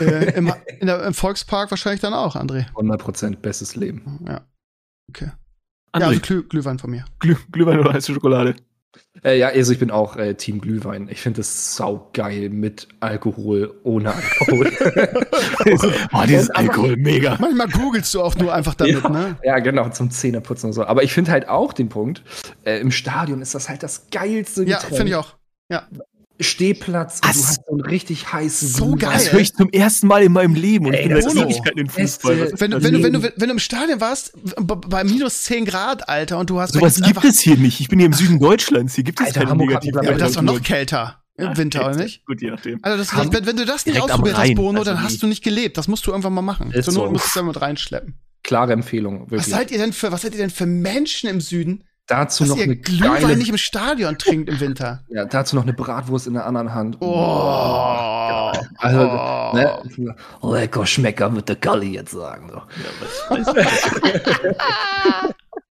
äh, 0.00 0.32
im, 0.36 0.52
der, 0.80 1.04
im, 1.04 1.14
Volkspark 1.14 1.70
wahrscheinlich 1.70 2.00
dann 2.00 2.14
auch, 2.14 2.36
André. 2.36 2.68
100 2.68 3.00
Prozent 3.00 3.42
bestes 3.42 3.76
Leben. 3.76 4.24
Ja. 4.26 4.46
Okay. 5.10 5.30
André. 5.92 6.00
Ja, 6.00 6.06
also 6.06 6.20
Glüh 6.20 6.42
Glühwein 6.44 6.78
von 6.78 6.90
mir. 6.90 7.04
Glüh 7.18 7.36
Glühwein 7.52 7.80
oder 7.80 7.92
heiße 7.92 8.14
Schokolade? 8.14 8.56
Äh, 9.24 9.38
ja, 9.38 9.48
also 9.48 9.72
ich 9.72 9.78
bin 9.78 9.90
auch 9.90 10.16
äh, 10.16 10.34
Team 10.34 10.60
Glühwein. 10.60 11.08
Ich 11.10 11.20
finde 11.20 11.38
das 11.38 11.76
saugeil 11.76 12.48
mit 12.48 12.88
Alkohol, 13.00 13.74
ohne 13.82 14.14
Alkohol. 14.14 14.72
oh, 16.12 16.22
dieses 16.26 16.50
Alkohol, 16.50 16.96
mega. 16.96 17.36
Manchmal 17.38 17.68
googelst 17.68 18.14
du 18.14 18.22
auch 18.22 18.34
nur 18.36 18.54
einfach 18.54 18.74
damit, 18.74 19.02
ja, 19.02 19.08
ne? 19.08 19.36
Ja, 19.44 19.58
genau, 19.58 19.88
zum 19.90 20.10
Zähneputzen 20.10 20.68
und 20.68 20.72
so. 20.72 20.84
Aber 20.84 21.02
ich 21.02 21.12
finde 21.12 21.30
halt 21.32 21.48
auch 21.48 21.72
den 21.72 21.88
Punkt, 21.88 22.22
äh, 22.64 22.80
im 22.80 22.90
Stadion 22.90 23.42
ist 23.42 23.54
das 23.54 23.68
halt 23.68 23.82
das 23.82 24.08
geilste 24.10 24.64
Getränk. 24.64 24.90
Ja, 24.90 24.96
finde 24.96 25.08
ich 25.10 25.16
auch. 25.16 25.36
Ja. 25.70 25.86
Stehplatz 26.40 27.16
und 27.16 27.24
du 27.24 27.28
hast 27.28 27.60
so 27.66 27.72
einen 27.72 27.80
richtig 27.80 28.32
heißen 28.32 28.68
So 28.68 28.84
Glühwein. 28.86 28.98
geil. 28.98 29.12
Das 29.14 29.32
höre 29.32 29.40
ich 29.40 29.54
zum 29.54 29.70
ersten 29.70 30.06
Mal 30.06 30.22
in 30.22 30.32
meinem 30.32 30.54
Leben 30.54 30.86
und 30.86 30.94
Ey, 30.94 31.02
ich 31.02 31.08
bin 31.08 31.22
seit 31.22 31.36
Ewigkeiten 31.36 31.78
in 31.78 31.88
Fußball. 31.88 32.52
Wenn, 32.56 32.72
wenn, 32.72 32.80
du, 32.92 33.02
wenn, 33.02 33.12
du, 33.12 33.22
wenn 33.22 33.48
du 33.48 33.50
im 33.52 33.58
Stadion 33.58 34.00
warst, 34.00 34.32
bei 34.64 35.04
minus 35.04 35.42
10 35.42 35.64
Grad, 35.64 36.08
Alter, 36.08 36.38
und 36.38 36.50
du 36.50 36.60
hast. 36.60 36.72
Sowas 36.74 37.00
gibt 37.00 37.24
es 37.24 37.40
hier 37.40 37.56
nicht. 37.56 37.80
Ich 37.80 37.88
bin 37.88 37.98
hier 37.98 38.06
im 38.06 38.12
Süden 38.12 38.38
Deutschlands. 38.38 38.94
Hier 38.94 39.04
gibt 39.04 39.20
es 39.20 39.26
Alter, 39.26 39.40
keine 39.40 39.50
Hamburg 39.50 39.68
negative 39.68 40.00
Ja, 40.02 40.10
aber 40.10 40.18
das 40.18 40.30
ist 40.30 40.36
doch 40.36 40.42
noch 40.42 40.62
kälter. 40.62 41.16
Im 41.36 41.56
Winter, 41.56 41.86
oder 41.86 41.96
nicht? 41.96 42.26
Gut, 42.26 42.42
je 42.42 42.50
nachdem. 42.50 42.78
Also 42.82 42.98
das, 42.98 43.32
wenn, 43.32 43.46
wenn 43.46 43.56
du 43.56 43.64
das 43.64 43.86
nicht 43.86 44.00
ausprobiert 44.00 44.36
hast, 44.36 44.54
Bono, 44.54 44.84
dann 44.84 45.02
hast 45.02 45.22
du 45.22 45.26
nicht 45.26 45.42
gelebt. 45.42 45.78
Das 45.78 45.88
musst 45.88 46.06
du 46.06 46.10
irgendwann 46.10 46.34
mal 46.34 46.42
machen. 46.42 46.70
Zur 46.82 46.92
Not 46.92 47.12
musst 47.12 47.24
du 47.24 47.28
es 47.28 47.34
damit 47.34 47.60
reinschleppen. 47.60 48.18
Klare 48.42 48.72
Empfehlung. 48.72 49.30
Wirklich. 49.30 49.40
Was 49.40 49.46
seid 49.50 49.70
ihr 49.70 49.78
denn 49.78 49.92
für, 49.92 50.12
was 50.12 50.22
seid 50.22 50.32
ihr 50.32 50.38
denn 50.38 50.50
für 50.50 50.66
Menschen 50.66 51.28
im 51.30 51.40
Süden? 51.40 51.84
Dazu 52.10 52.44
noch 52.44 52.58
eine 52.58 52.74
Glühwein 52.74 53.22
geile... 53.22 53.36
nicht 53.36 53.50
im 53.50 53.56
Stadion 53.56 54.18
trinkt 54.18 54.48
im 54.48 54.58
Winter. 54.58 55.04
Ja, 55.10 55.24
dazu 55.24 55.54
noch 55.54 55.62
eine 55.62 55.72
Bratwurst 55.72 56.26
in 56.26 56.34
der 56.34 56.44
anderen 56.44 56.74
Hand. 56.74 56.96
Oh. 56.98 57.06
oh. 57.06 58.52
Also, 58.78 59.00
oh. 59.00 59.52
Ne? 59.54 60.16
lecker 60.42 60.86
Schmecker 60.86 61.30
mit 61.30 61.48
der 61.48 61.54
Galli 61.56 61.92
jetzt 61.92 62.10
sagen. 62.10 62.50
So. 62.50 62.62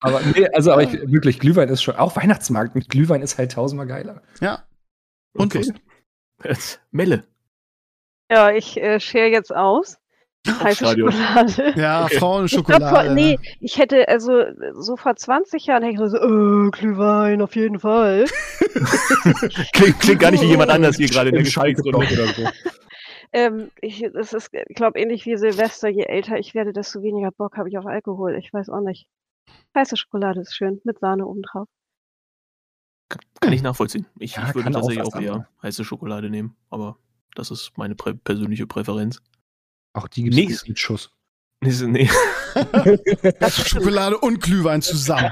aber 0.00 0.20
nee, 0.34 0.48
also 0.52 0.72
aber 0.72 0.84
ich, 0.84 0.92
wirklich, 0.92 1.40
Glühwein 1.40 1.68
ist 1.68 1.82
schon, 1.82 1.96
auch 1.96 2.14
Weihnachtsmarkt 2.14 2.76
mit 2.76 2.88
Glühwein 2.88 3.22
ist 3.22 3.36
halt 3.36 3.52
tausendmal 3.52 3.88
geiler. 3.88 4.22
Ja. 4.40 4.62
Und 5.32 5.56
okay. 5.56 5.72
Melle. 6.92 7.24
Ja, 8.30 8.52
ich 8.52 8.76
äh, 8.80 9.00
schere 9.00 9.28
jetzt 9.28 9.54
aus. 9.54 9.99
Heiße 10.46 10.86
Schokolade. 10.86 11.74
Ja, 11.76 12.04
okay. 12.04 12.18
Frauenschokolade. 12.18 13.08
Ich 13.08 13.14
nee, 13.14 13.38
ich 13.60 13.78
hätte, 13.78 14.08
also 14.08 14.44
so 14.74 14.96
vor 14.96 15.14
20 15.14 15.66
Jahren 15.66 15.82
hätte 15.82 16.02
ich 16.02 16.10
so, 16.10 16.16
äh, 16.16 16.70
Glühwein 16.70 17.42
auf 17.42 17.54
jeden 17.56 17.78
Fall. 17.78 18.24
klingt, 19.72 20.00
klingt, 20.00 20.20
gar 20.20 20.30
nicht 20.30 20.42
wie 20.42 20.46
jemand 20.46 20.70
anders 20.70 20.96
hier 20.96 21.08
gerade 21.08 21.28
in 21.28 21.34
der 21.34 21.44
Gescheiksrunde 21.44 21.98
oder 21.98 22.26
so. 22.28 22.48
ähm, 23.32 23.70
ich, 23.82 24.02
das 24.14 24.32
ist, 24.32 24.50
ich 24.52 24.74
glaube, 24.74 24.98
ähnlich 24.98 25.26
wie 25.26 25.36
Silvester, 25.36 25.88
je 25.88 26.04
älter 26.04 26.38
ich 26.38 26.54
werde, 26.54 26.72
desto 26.72 27.02
weniger 27.02 27.30
Bock 27.32 27.58
habe 27.58 27.68
ich 27.68 27.76
auf 27.76 27.86
Alkohol. 27.86 28.36
Ich 28.36 28.52
weiß 28.52 28.70
auch 28.70 28.80
nicht. 28.80 29.06
Heiße 29.76 29.96
Schokolade 29.96 30.40
ist 30.40 30.54
schön, 30.54 30.80
mit 30.84 31.00
Sahne 31.00 31.26
obendrauf. 31.26 31.68
Kann 33.40 33.52
ich 33.52 33.62
nachvollziehen. 33.62 34.06
Ich, 34.18 34.36
ja, 34.36 34.48
ich 34.48 34.54
würde 34.54 34.70
tatsächlich 34.70 35.02
auch, 35.02 35.14
auch 35.14 35.20
eher 35.20 35.48
heiße 35.62 35.84
Schokolade 35.84 36.30
nehmen, 36.30 36.56
aber 36.70 36.96
das 37.34 37.50
ist 37.50 37.72
meine 37.76 37.94
prä 37.94 38.14
persönliche 38.14 38.66
Präferenz. 38.66 39.20
Auch 39.92 40.08
die 40.08 40.24
gibt 40.24 40.50
es 40.50 40.66
mit 40.66 40.78
Schuss. 40.78 41.10
Nee, 41.62 41.72
nee. 41.86 42.08
Schokolade 43.50 44.16
und 44.18 44.40
Glühwein 44.40 44.80
zusammen. 44.80 45.30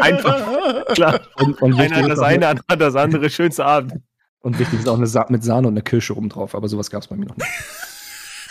Einfach. 0.00 0.84
Klar. 0.94 1.20
Und, 1.36 1.62
und 1.62 1.74
Einer 1.74 2.08
das 2.08 2.18
eine, 2.18 2.48
andere 2.48 2.66
hat 2.68 2.80
das 2.80 2.96
andere. 2.96 3.30
Schönste 3.30 3.64
Abend. 3.64 3.94
Und 4.40 4.58
wichtig 4.58 4.80
ist 4.80 4.88
auch 4.88 4.96
eine 4.96 5.06
Sa 5.06 5.26
mit 5.28 5.44
Sahne 5.44 5.68
und 5.68 5.74
eine 5.74 5.82
Kirsche 5.82 6.16
oben 6.16 6.28
drauf, 6.28 6.56
aber 6.56 6.68
sowas 6.68 6.90
gab 6.90 7.02
es 7.02 7.08
bei 7.08 7.16
mir 7.16 7.26
noch 7.26 7.36
nicht. 7.36 7.48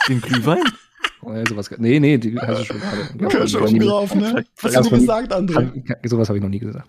Den 0.07 0.21
Glühwein? 0.21 0.63
Oh, 1.21 1.33
ja, 1.33 1.45
sowas, 1.45 1.69
nee, 1.77 1.99
nee, 1.99 2.17
die 2.17 2.39
heiße 2.39 2.65
Schokolade. 2.65 3.27
Kirsche 3.29 3.61
oben 3.61 3.79
drauf, 3.79 4.15
ne? 4.15 4.45
Was 4.61 4.75
hast 4.75 4.89
du 4.89 4.95
gesagt, 4.97 5.33
André? 5.33 6.07
Sowas 6.07 6.29
habe 6.29 6.37
ich 6.37 6.43
noch 6.43 6.49
nie 6.49 6.59
gesagt. 6.59 6.87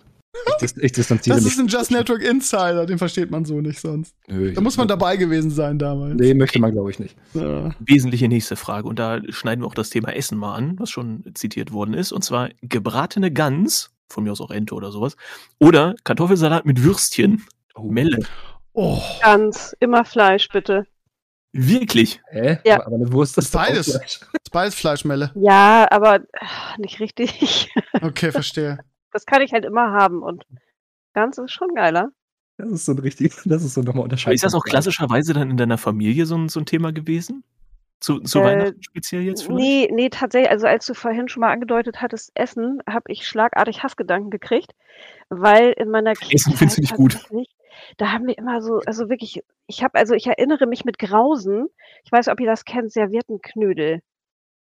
Ich, 0.61 0.75
ich 0.77 0.91
distanziere 0.91 1.35
das 1.35 1.43
mich. 1.43 1.53
ist 1.53 1.59
ein 1.59 1.67
Just 1.67 1.91
Network 1.91 2.23
Insider, 2.23 2.85
den 2.85 2.97
versteht 2.97 3.29
man 3.29 3.45
so 3.45 3.61
nicht 3.61 3.79
sonst. 3.79 4.15
Nö, 4.27 4.53
da 4.53 4.61
muss 4.61 4.77
man 4.77 4.87
dabei 4.87 5.17
gewesen 5.17 5.51
sein 5.51 5.77
damals. 5.77 6.15
Nee, 6.15 6.33
möchte 6.33 6.59
man, 6.59 6.71
glaube 6.71 6.89
ich, 6.89 6.99
nicht. 6.99 7.15
Ja. 7.33 7.71
Wesentliche 7.79 8.27
nächste 8.27 8.55
Frage. 8.55 8.87
Und 8.87 8.97
da 8.99 9.19
schneiden 9.29 9.63
wir 9.63 9.67
auch 9.67 9.75
das 9.75 9.89
Thema 9.89 10.15
Essen 10.15 10.37
mal 10.37 10.55
an, 10.55 10.79
was 10.79 10.89
schon 10.89 11.23
zitiert 11.35 11.71
worden 11.71 11.93
ist. 11.93 12.11
Und 12.11 12.23
zwar 12.23 12.49
gebratene 12.61 13.31
Gans, 13.31 13.91
von 14.09 14.23
mir 14.23 14.31
aus 14.31 14.41
auch 14.41 14.51
Ente 14.51 14.73
oder 14.75 14.91
sowas, 14.91 15.15
oder 15.59 15.95
Kartoffelsalat 16.03 16.65
mit 16.65 16.83
Würstchen. 16.83 17.43
Oh. 17.75 17.83
Melle. 17.83 18.19
Oh. 18.73 19.01
Gans, 19.21 19.75
immer 19.79 20.05
Fleisch, 20.05 20.49
bitte. 20.49 20.87
Wirklich? 21.51 22.19
Hä? 22.31 22.57
Ja. 22.65 22.83
Aber 22.85 22.95
eine 22.95 23.11
Wurst 23.11 23.37
ist 23.37 23.51
beides. 23.51 23.91
Fleisch. 23.91 24.19
Beides 24.51 24.75
Fleischmelle. 24.75 25.31
Ja, 25.35 25.87
aber 25.91 26.21
ach, 26.39 26.77
nicht 26.79 26.99
richtig. 26.99 27.69
Okay, 28.01 28.31
verstehe. 28.31 28.79
Das 29.13 29.25
kann 29.25 29.41
ich 29.41 29.53
halt 29.53 29.65
immer 29.65 29.91
haben 29.91 30.21
und 30.21 30.45
ganz 31.13 31.37
ist 31.37 31.51
schon 31.51 31.69
geiler. 31.75 32.09
Das 32.57 32.71
ist 32.71 32.85
so 32.85 32.91
ein 32.91 32.99
richtig, 32.99 33.33
das 33.45 33.63
ist 33.63 33.75
so 33.75 33.81
nochmal 33.81 34.03
unterscheidend. 34.03 34.35
Ist 34.35 34.43
das 34.43 34.53
auch 34.53 34.63
klassischerweise 34.63 35.33
dann 35.33 35.49
in 35.49 35.57
deiner 35.57 35.77
Familie 35.77 36.25
so 36.25 36.35
ein, 36.35 36.49
so 36.49 36.59
ein 36.59 36.65
Thema 36.65 36.91
gewesen? 36.91 37.43
Zu, 37.99 38.19
zu 38.19 38.39
äh, 38.39 38.43
Weihnachten 38.43 38.83
speziell 38.83 39.21
jetzt 39.21 39.43
vielleicht? 39.43 39.63
Nee, 39.63 39.89
nee, 39.93 40.09
tatsächlich. 40.09 40.51
Also 40.51 40.67
als 40.67 40.85
du 40.85 40.93
vorhin 40.93 41.29
schon 41.29 41.41
mal 41.41 41.53
angedeutet 41.53 42.01
hattest, 42.01 42.31
Essen, 42.35 42.81
habe 42.87 43.05
ich 43.07 43.25
schlagartig 43.25 43.81
Hassgedanken 43.81 44.29
gekriegt, 44.29 44.73
weil 45.29 45.71
in 45.77 45.89
meiner 45.89 46.13
Kindheit 46.13 46.33
Essen 46.33 46.53
findest 46.53 46.77
du 46.77 46.81
nicht 46.81 46.95
gut. 46.95 47.17
Da 47.97 48.11
haben 48.11 48.27
wir 48.27 48.37
immer 48.37 48.61
so, 48.61 48.81
also 48.85 49.09
wirklich, 49.09 49.41
ich 49.67 49.83
habe, 49.83 49.97
also 49.97 50.13
ich 50.15 50.27
erinnere 50.27 50.67
mich 50.67 50.85
mit 50.85 50.99
Grausen, 50.99 51.67
ich 52.03 52.11
weiß, 52.11 52.27
ob 52.27 52.39
ihr 52.39 52.45
das 52.45 52.65
kennt, 52.65 52.91
Serviettenknödel. 52.91 54.01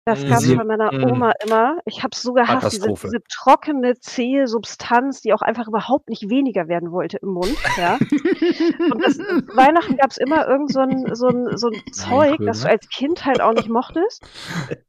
Das 0.08 0.24
gab 0.24 0.38
es 0.38 0.56
bei 0.56 0.64
meiner 0.64 0.94
mhm. 0.94 1.04
Oma 1.04 1.32
immer. 1.44 1.80
Ich 1.86 2.04
habe 2.04 2.12
es 2.14 2.22
so 2.22 2.34
gehasst, 2.34 2.74
diese, 2.74 2.94
diese 2.94 3.24
trockene, 3.28 4.00
zähe 4.00 4.48
Substanz, 4.48 5.22
die 5.22 5.34
auch 5.34 5.42
einfach 5.42 5.68
überhaupt 5.68 6.10
nicht 6.10 6.30
weniger 6.30 6.68
werden 6.68 6.92
wollte 6.92 7.18
im 7.18 7.30
Mund. 7.30 7.58
Ja. 7.76 7.96
Und 7.96 9.04
das, 9.04 9.18
Weihnachten 9.56 9.98
gab 9.98 10.12
es 10.12 10.18
immer 10.18 10.48
irgend 10.48 10.72
so 10.72 10.82
ein, 10.82 11.16
so 11.16 11.28
ein, 11.28 11.58
so 11.58 11.70
ein 11.70 11.82
Zeug, 11.92 12.38
das 12.46 12.62
du 12.62 12.70
als 12.70 12.88
Kind 12.90 13.26
halt 13.26 13.42
auch 13.42 13.54
nicht 13.54 13.68
mochtest. 13.68 14.24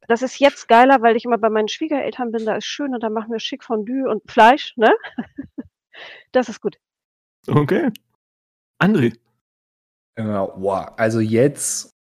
Das 0.07 0.21
ist 0.21 0.39
jetzt 0.39 0.69
geiler, 0.69 1.01
weil 1.01 1.17
ich 1.17 1.25
immer 1.25 1.39
bei 1.39 1.49
meinen 1.49 1.69
Schwiegereltern 1.69 2.31
bin, 2.31 2.45
da 2.45 2.57
ist 2.57 2.67
schön 2.67 2.93
und 2.93 3.03
da 3.03 3.09
machen 3.09 3.33
wir 3.33 3.41
schick 3.41 3.65
Fondue 3.65 4.11
und 4.11 4.31
Fleisch, 4.31 4.75
ne? 4.77 4.93
Das 6.33 6.51
ist 6.51 6.61
gut. 6.61 6.77
Okay. 7.49 7.91
André. 8.79 9.17
Ja, 10.19 10.47
wow. 10.57 10.93
Also 10.99 11.21
jetzt 11.21 11.96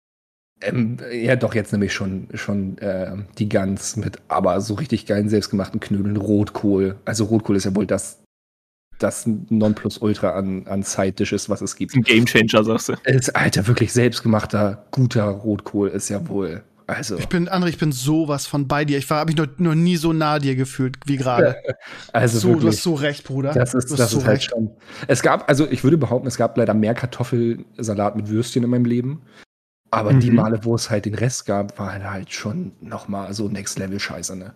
ähm, 0.65 0.99
ja, 1.13 1.37
doch, 1.37 1.55
jetzt 1.55 1.73
nämlich 1.73 1.93
schon, 1.93 2.29
schon 2.35 2.79
äh, 2.79 3.13
die 3.39 3.49
Gans 3.49 3.97
mit 3.97 4.19
aber 4.29 4.61
so 4.61 4.75
richtig 4.75 5.07
geilen 5.07 5.29
selbstgemachten 5.29 5.81
Knödeln. 5.81 6.17
Rotkohl. 6.17 6.97
Also 7.05 7.25
Rotkohl 7.25 7.57
ist 7.57 7.65
ja 7.65 7.75
wohl 7.75 7.87
das, 7.87 8.23
das 8.99 9.27
Nonplusultra 9.27 10.31
an, 10.31 10.67
an 10.67 10.83
Side-Dishes, 10.83 11.49
was 11.49 11.61
es 11.61 11.77
gibt. 11.77 11.95
Ein 11.95 12.03
Gamechanger, 12.03 12.65
sagst 12.65 12.89
du. 12.89 12.95
Ist, 13.05 13.35
Alter, 13.35 13.67
wirklich 13.67 13.93
selbstgemachter, 13.93 14.87
guter 14.91 15.25
Rotkohl 15.25 15.89
ist 15.89 16.09
ja 16.09 16.27
wohl. 16.29 16.63
Also. 16.87 17.17
Ich 17.17 17.29
bin, 17.29 17.49
André, 17.49 17.69
ich 17.69 17.79
bin 17.79 17.93
sowas 17.93 18.47
von 18.47 18.69
bei 18.69 18.85
dir. 18.85 18.99
Ich 18.99 19.09
war, 19.09 19.19
habe 19.19 19.31
ich 19.31 19.37
noch, 19.37 19.47
noch 19.57 19.75
nie 19.75 19.97
so 19.97 20.13
nah 20.13 20.39
dir 20.39 20.55
gefühlt 20.55 20.97
wie 21.07 21.17
gerade. 21.17 21.57
also 22.13 22.39
so, 22.39 22.49
wirklich, 22.49 22.63
du 22.63 22.69
hast 22.69 22.83
so 22.83 22.95
recht, 22.95 23.25
Bruder. 23.25 23.53
Das 23.53 23.73
ist, 23.73 23.99
das 23.99 24.11
so 24.11 24.19
ist 24.19 24.27
halt 24.27 24.43
schon. 24.43 24.71
Es 25.07 25.23
gab, 25.23 25.49
also 25.49 25.67
ich 25.71 25.83
würde 25.83 25.97
behaupten, 25.97 26.29
es 26.29 26.37
gab 26.37 26.57
leider 26.59 26.75
mehr 26.75 26.95
Kartoffelsalat 26.95 28.17
mit 28.17 28.29
Würstchen 28.29 28.65
in 28.65 28.71
meinem 28.71 28.85
Leben. 28.85 29.23
Aber 29.91 30.13
mhm. 30.13 30.21
die 30.21 30.31
Male, 30.31 30.65
wo 30.65 30.75
es 30.75 30.91
halt 30.91 31.05
den 31.05 31.15
Rest 31.15 31.47
gab, 31.47 31.79
war 31.79 31.93
halt 31.93 32.33
schon 32.33 32.73
nochmal 32.81 33.33
so 33.33 33.49
Next-Level-Scheiße, 33.49 34.37
ne? 34.37 34.55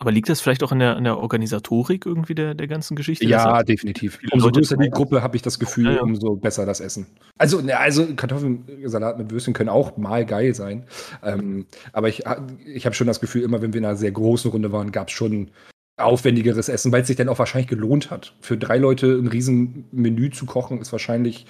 Aber 0.00 0.10
liegt 0.10 0.28
das 0.28 0.40
vielleicht 0.40 0.62
auch 0.62 0.72
an 0.72 0.80
der, 0.80 0.96
an 0.96 1.04
der 1.04 1.18
Organisatorik 1.18 2.04
irgendwie 2.04 2.34
der, 2.34 2.54
der 2.54 2.66
ganzen 2.66 2.96
Geschichte? 2.96 3.26
Ja, 3.26 3.62
definitiv. 3.62 4.18
Umso 4.32 4.50
größer 4.50 4.76
die 4.76 4.90
Gruppe, 4.90 5.22
habe 5.22 5.36
ich 5.36 5.42
das 5.42 5.58
Gefühl, 5.58 5.86
ja, 5.86 5.92
ja. 5.92 6.02
umso 6.02 6.34
besser 6.34 6.66
das 6.66 6.80
Essen. 6.80 7.06
Also, 7.38 7.60
ne, 7.60 7.78
also 7.78 8.04
Kartoffelsalat 8.14 9.18
mit 9.18 9.30
Würstchen 9.30 9.54
können 9.54 9.70
auch 9.70 9.96
mal 9.96 10.26
geil 10.26 10.54
sein. 10.54 10.84
Ähm, 11.22 11.66
aber 11.92 12.08
ich, 12.08 12.24
ich 12.66 12.84
habe 12.84 12.94
schon 12.94 13.06
das 13.06 13.20
Gefühl, 13.20 13.42
immer 13.42 13.62
wenn 13.62 13.72
wir 13.72 13.78
in 13.78 13.86
einer 13.86 13.96
sehr 13.96 14.10
großen 14.10 14.50
Runde 14.50 14.72
waren, 14.72 14.92
gab 14.92 15.08
es 15.08 15.14
schon 15.14 15.50
aufwendigeres 15.96 16.68
Essen, 16.68 16.90
weil 16.90 17.02
es 17.02 17.06
sich 17.06 17.16
dann 17.16 17.28
auch 17.28 17.38
wahrscheinlich 17.38 17.68
gelohnt 17.68 18.10
hat. 18.10 18.34
Für 18.40 18.58
drei 18.58 18.78
Leute 18.78 19.06
ein 19.06 19.28
riesen 19.28 19.84
Menü 19.92 20.30
zu 20.30 20.44
kochen, 20.44 20.80
ist 20.80 20.92
wahrscheinlich 20.92 21.46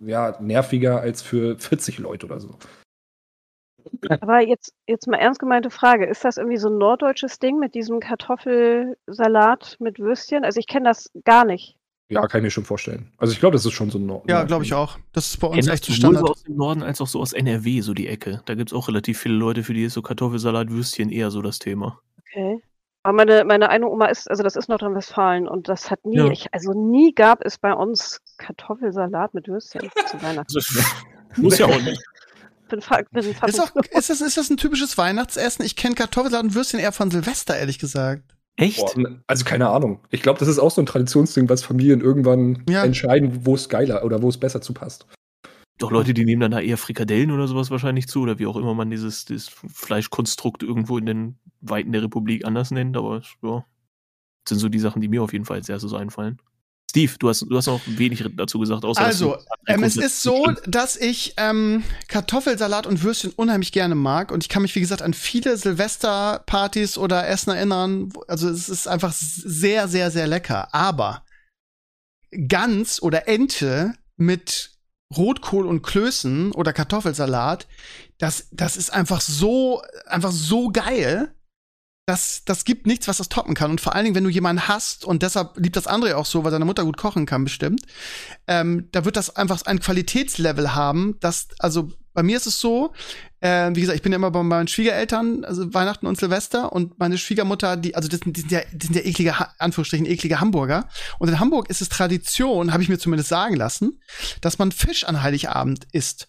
ja, 0.00 0.36
nerviger 0.40 1.00
als 1.00 1.22
für 1.22 1.58
40 1.58 1.98
Leute 1.98 2.26
oder 2.26 2.40
so. 2.40 2.56
Aber 4.08 4.40
jetzt, 4.40 4.72
jetzt 4.86 5.06
mal 5.06 5.18
ernst 5.18 5.40
gemeinte 5.40 5.70
Frage. 5.70 6.06
Ist 6.06 6.24
das 6.24 6.36
irgendwie 6.36 6.56
so 6.56 6.68
ein 6.68 6.78
norddeutsches 6.78 7.38
Ding 7.38 7.58
mit 7.58 7.74
diesem 7.74 8.00
Kartoffelsalat 8.00 9.76
mit 9.78 9.98
Würstchen? 9.98 10.44
Also 10.44 10.58
ich 10.58 10.66
kenne 10.66 10.88
das 10.88 11.10
gar 11.24 11.44
nicht. 11.44 11.76
Ja, 12.08 12.26
kann 12.26 12.40
ich 12.40 12.44
mir 12.44 12.50
schon 12.50 12.64
vorstellen. 12.64 13.10
Also 13.16 13.32
ich 13.32 13.40
glaube, 13.40 13.54
das 13.54 13.64
ist 13.64 13.72
schon 13.72 13.90
so 13.90 13.98
ein 13.98 14.06
Nord. 14.06 14.28
Ja, 14.28 14.44
glaube 14.44 14.64
ich 14.64 14.74
auch. 14.74 14.98
Das 15.12 15.26
ist 15.26 15.40
bei 15.40 15.46
uns 15.46 15.66
echt 15.66 15.84
so 15.84 15.92
Standard. 15.92 16.20
Sowohl 16.20 16.32
aus 16.32 16.42
dem 16.42 16.56
Norden 16.56 16.82
als 16.82 17.00
auch 17.00 17.06
so 17.06 17.20
aus 17.20 17.32
NRW, 17.32 17.80
so 17.80 17.94
die 17.94 18.08
Ecke. 18.08 18.42
Da 18.44 18.54
gibt 18.54 18.70
es 18.70 18.76
auch 18.76 18.88
relativ 18.88 19.18
viele 19.18 19.34
Leute, 19.34 19.62
für 19.62 19.74
die 19.74 19.84
ist 19.84 19.94
so 19.94 20.02
Kartoffelsalat, 20.02 20.70
Würstchen 20.70 21.10
eher 21.10 21.30
so 21.30 21.40
das 21.40 21.58
Thema. 21.58 22.00
Okay. 22.18 22.62
Aber 23.04 23.14
meine, 23.14 23.44
meine 23.44 23.68
eine 23.68 23.88
Oma 23.88 24.06
ist, 24.06 24.30
also 24.30 24.42
das 24.42 24.56
ist 24.56 24.68
Nordrhein-Westfalen 24.68 25.46
und 25.46 25.68
das 25.68 25.90
hat 25.90 26.04
nie, 26.06 26.16
ja. 26.16 26.28
ich, 26.28 26.52
also 26.52 26.72
nie 26.72 27.14
gab 27.14 27.44
es 27.44 27.58
bei 27.58 27.72
uns 27.72 28.20
Kartoffelsalat 28.38 29.34
mit 29.34 29.48
Würstchen 29.48 29.90
zu 30.06 30.22
Weihnachten. 30.22 30.60
muss 31.36 31.58
ja 31.58 31.66
auch 31.66 31.80
nicht. 31.82 32.02
Bin, 32.70 32.80
bin 33.12 33.22
ist, 33.22 33.60
auch, 33.60 33.76
ist, 33.76 34.08
das, 34.10 34.20
ist 34.22 34.36
das 34.38 34.50
ein 34.50 34.56
typisches 34.56 34.96
Weihnachtsessen? 34.96 35.64
Ich 35.66 35.76
kenne 35.76 35.94
Kartoffelsalat 35.94 36.46
und 36.46 36.54
Würstchen 36.54 36.80
eher 36.80 36.92
von 36.92 37.10
Silvester, 37.10 37.56
ehrlich 37.56 37.78
gesagt. 37.78 38.34
Echt? 38.56 38.78
Boah, 38.78 39.20
also 39.26 39.44
keine 39.44 39.68
Ahnung. 39.68 40.00
Ich 40.10 40.22
glaube, 40.22 40.38
das 40.38 40.48
ist 40.48 40.58
auch 40.58 40.70
so 40.70 40.80
ein 40.80 40.86
Traditionsding, 40.86 41.48
was 41.48 41.62
Familien 41.62 42.00
irgendwann 42.00 42.64
ja. 42.68 42.82
entscheiden, 42.82 43.44
wo 43.44 43.54
es 43.54 43.68
geiler 43.68 44.02
oder 44.02 44.22
wo 44.22 44.30
es 44.30 44.38
besser 44.38 44.62
zu 44.62 44.72
passt. 44.72 45.06
Doch 45.78 45.90
Leute, 45.90 46.14
die 46.14 46.24
nehmen 46.24 46.40
dann 46.40 46.52
da 46.52 46.60
eher 46.60 46.78
Frikadellen 46.78 47.32
oder 47.32 47.48
sowas 47.48 47.70
wahrscheinlich 47.70 48.06
zu 48.06 48.22
oder 48.22 48.38
wie 48.38 48.46
auch 48.46 48.56
immer 48.56 48.74
man 48.74 48.90
dieses, 48.90 49.24
dieses 49.24 49.48
Fleischkonstrukt 49.48 50.62
irgendwo 50.62 50.98
in 50.98 51.06
den 51.06 51.38
Weiten 51.60 51.90
der 51.90 52.02
Republik 52.02 52.46
anders 52.46 52.70
nennt, 52.70 52.96
aber 52.96 53.22
ja, 53.42 53.64
das 54.44 54.50
sind 54.50 54.58
so 54.58 54.68
die 54.68 54.78
Sachen, 54.78 55.02
die 55.02 55.08
mir 55.08 55.22
auf 55.22 55.32
jeden 55.32 55.44
Fall 55.44 55.56
als 55.56 55.68
erstes 55.68 55.92
einfallen. 55.92 56.38
Steve, 56.94 57.14
du 57.18 57.28
hast, 57.28 57.40
du 57.40 57.56
hast 57.56 57.66
noch 57.66 57.80
wenig 57.86 58.24
dazu 58.36 58.60
gesagt. 58.60 58.84
Außer, 58.84 59.00
also, 59.00 59.36
ähm, 59.66 59.82
es 59.82 59.96
ist 59.96 60.22
so, 60.22 60.52
dass 60.64 60.96
ich 60.96 61.34
ähm, 61.38 61.82
Kartoffelsalat 62.06 62.86
und 62.86 63.02
Würstchen 63.02 63.32
unheimlich 63.34 63.72
gerne 63.72 63.96
mag. 63.96 64.30
Und 64.30 64.44
ich 64.44 64.48
kann 64.48 64.62
mich, 64.62 64.76
wie 64.76 64.80
gesagt, 64.80 65.02
an 65.02 65.12
viele 65.12 65.56
Silvesterpartys 65.56 66.96
oder 66.96 67.26
Essen 67.26 67.50
erinnern. 67.50 68.12
Also 68.28 68.48
es 68.48 68.68
ist 68.68 68.86
einfach 68.86 69.12
sehr, 69.12 69.88
sehr, 69.88 70.12
sehr 70.12 70.28
lecker. 70.28 70.72
Aber 70.72 71.24
Gans 72.30 73.02
oder 73.02 73.26
Ente 73.26 73.94
mit 74.16 74.70
Rotkohl 75.16 75.66
und 75.66 75.82
Klößen 75.82 76.52
oder 76.52 76.72
Kartoffelsalat, 76.72 77.66
das, 78.18 78.46
das 78.52 78.76
ist 78.76 78.92
einfach 78.92 79.20
so, 79.20 79.82
einfach 80.06 80.30
so 80.30 80.70
geil 80.70 81.34
das, 82.06 82.42
das 82.44 82.64
gibt 82.64 82.86
nichts, 82.86 83.08
was 83.08 83.16
das 83.16 83.28
toppen 83.28 83.54
kann. 83.54 83.70
Und 83.70 83.80
vor 83.80 83.94
allen 83.94 84.04
Dingen, 84.04 84.16
wenn 84.16 84.24
du 84.24 84.30
jemanden 84.30 84.68
hast, 84.68 85.04
und 85.04 85.22
deshalb 85.22 85.56
liebt 85.56 85.76
das 85.76 85.86
André 85.86 86.14
auch 86.14 86.26
so, 86.26 86.44
weil 86.44 86.50
seine 86.50 86.64
Mutter 86.64 86.84
gut 86.84 86.96
kochen 86.96 87.24
kann, 87.26 87.44
bestimmt, 87.44 87.82
ähm, 88.46 88.88
da 88.92 89.04
wird 89.04 89.16
das 89.16 89.34
einfach 89.36 89.62
ein 89.64 89.80
Qualitätslevel 89.80 90.74
haben, 90.74 91.16
das, 91.20 91.48
also 91.58 91.90
bei 92.12 92.22
mir 92.22 92.36
ist 92.36 92.46
es 92.46 92.60
so, 92.60 92.92
äh, 93.40 93.70
wie 93.74 93.80
gesagt, 93.80 93.96
ich 93.96 94.02
bin 94.02 94.12
ja 94.12 94.16
immer 94.16 94.30
bei 94.30 94.42
meinen 94.42 94.68
Schwiegereltern, 94.68 95.44
also 95.44 95.74
Weihnachten 95.74 96.06
und 96.06 96.16
Silvester, 96.16 96.72
und 96.72 96.98
meine 96.98 97.18
Schwiegermutter, 97.18 97.76
die, 97.76 97.96
also 97.96 98.08
das, 98.08 98.20
die 98.20 98.40
sind 98.40 98.52
ja, 98.52 98.60
die 98.72 98.86
sind 98.86 98.94
ja 98.94 99.02
eklige, 99.02 99.34
Anführungsstrichen, 99.58 100.06
eklige 100.06 100.40
Hamburger. 100.40 100.88
Und 101.18 101.28
in 101.28 101.40
Hamburg 101.40 101.70
ist 101.70 101.82
es 101.82 101.88
Tradition, 101.88 102.72
habe 102.72 102.82
ich 102.82 102.88
mir 102.88 102.98
zumindest 102.98 103.30
sagen 103.30 103.56
lassen, 103.56 104.00
dass 104.40 104.58
man 104.58 104.70
Fisch 104.70 105.04
an 105.04 105.22
Heiligabend 105.22 105.86
isst. 105.92 106.28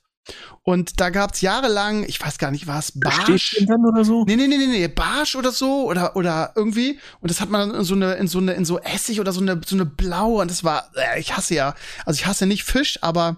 Und 0.64 1.00
da 1.00 1.10
gab's 1.10 1.42
jahrelang, 1.42 2.04
ich 2.04 2.20
weiß 2.20 2.38
gar 2.38 2.52
nicht, 2.52 2.68
was 2.68 2.92
Barsch? 2.96 3.56
Oder 3.70 4.04
so? 4.04 4.26
Nee, 4.26 4.36
nee, 4.36 4.48
nee, 4.48 4.58
nee, 4.58 4.68
nee, 4.68 4.88
Barsch 4.88 5.36
oder 5.36 5.52
so 5.52 5.86
oder 5.88 6.16
oder 6.16 6.54
irgendwie. 6.56 7.00
Und 7.20 7.30
das 7.30 7.42
hat 7.42 7.50
man 7.50 7.70
dann 7.70 7.80
in 7.80 7.86
so 7.86 7.94
eine 7.94 8.14
in 8.14 8.28
so 8.28 8.40
eine 8.40 8.54
in 8.54 8.66
so 8.66 8.80
Essig 8.80 9.20
oder 9.20 9.32
so 9.32 9.42
eine 9.42 9.62
so 9.66 9.76
eine 9.76 9.86
blaue 9.86 10.42
und 10.42 10.50
das 10.50 10.64
war 10.64 10.90
äh, 10.96 11.20
ich 11.20 11.38
hasse 11.38 11.56
ja, 11.56 11.76
also 12.06 12.18
ich 12.20 12.26
hasse 12.26 12.46
nicht 12.48 12.64
Fisch, 12.64 12.98
aber 13.02 13.38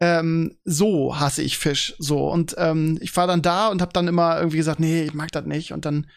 ähm, 0.00 0.56
so 0.64 1.18
hasse 1.18 1.42
ich 1.42 1.58
Fisch 1.58 1.94
so. 1.98 2.28
Und 2.28 2.54
ähm, 2.58 2.98
ich 3.00 3.16
war 3.16 3.26
dann 3.26 3.42
da 3.42 3.68
und 3.68 3.80
habe 3.80 3.92
dann 3.92 4.08
immer 4.08 4.38
irgendwie 4.38 4.58
gesagt, 4.58 4.80
nee, 4.80 5.04
ich 5.04 5.14
mag 5.14 5.30
das 5.32 5.44
nicht. 5.44 5.72
Und 5.72 5.84
dann 5.84 6.08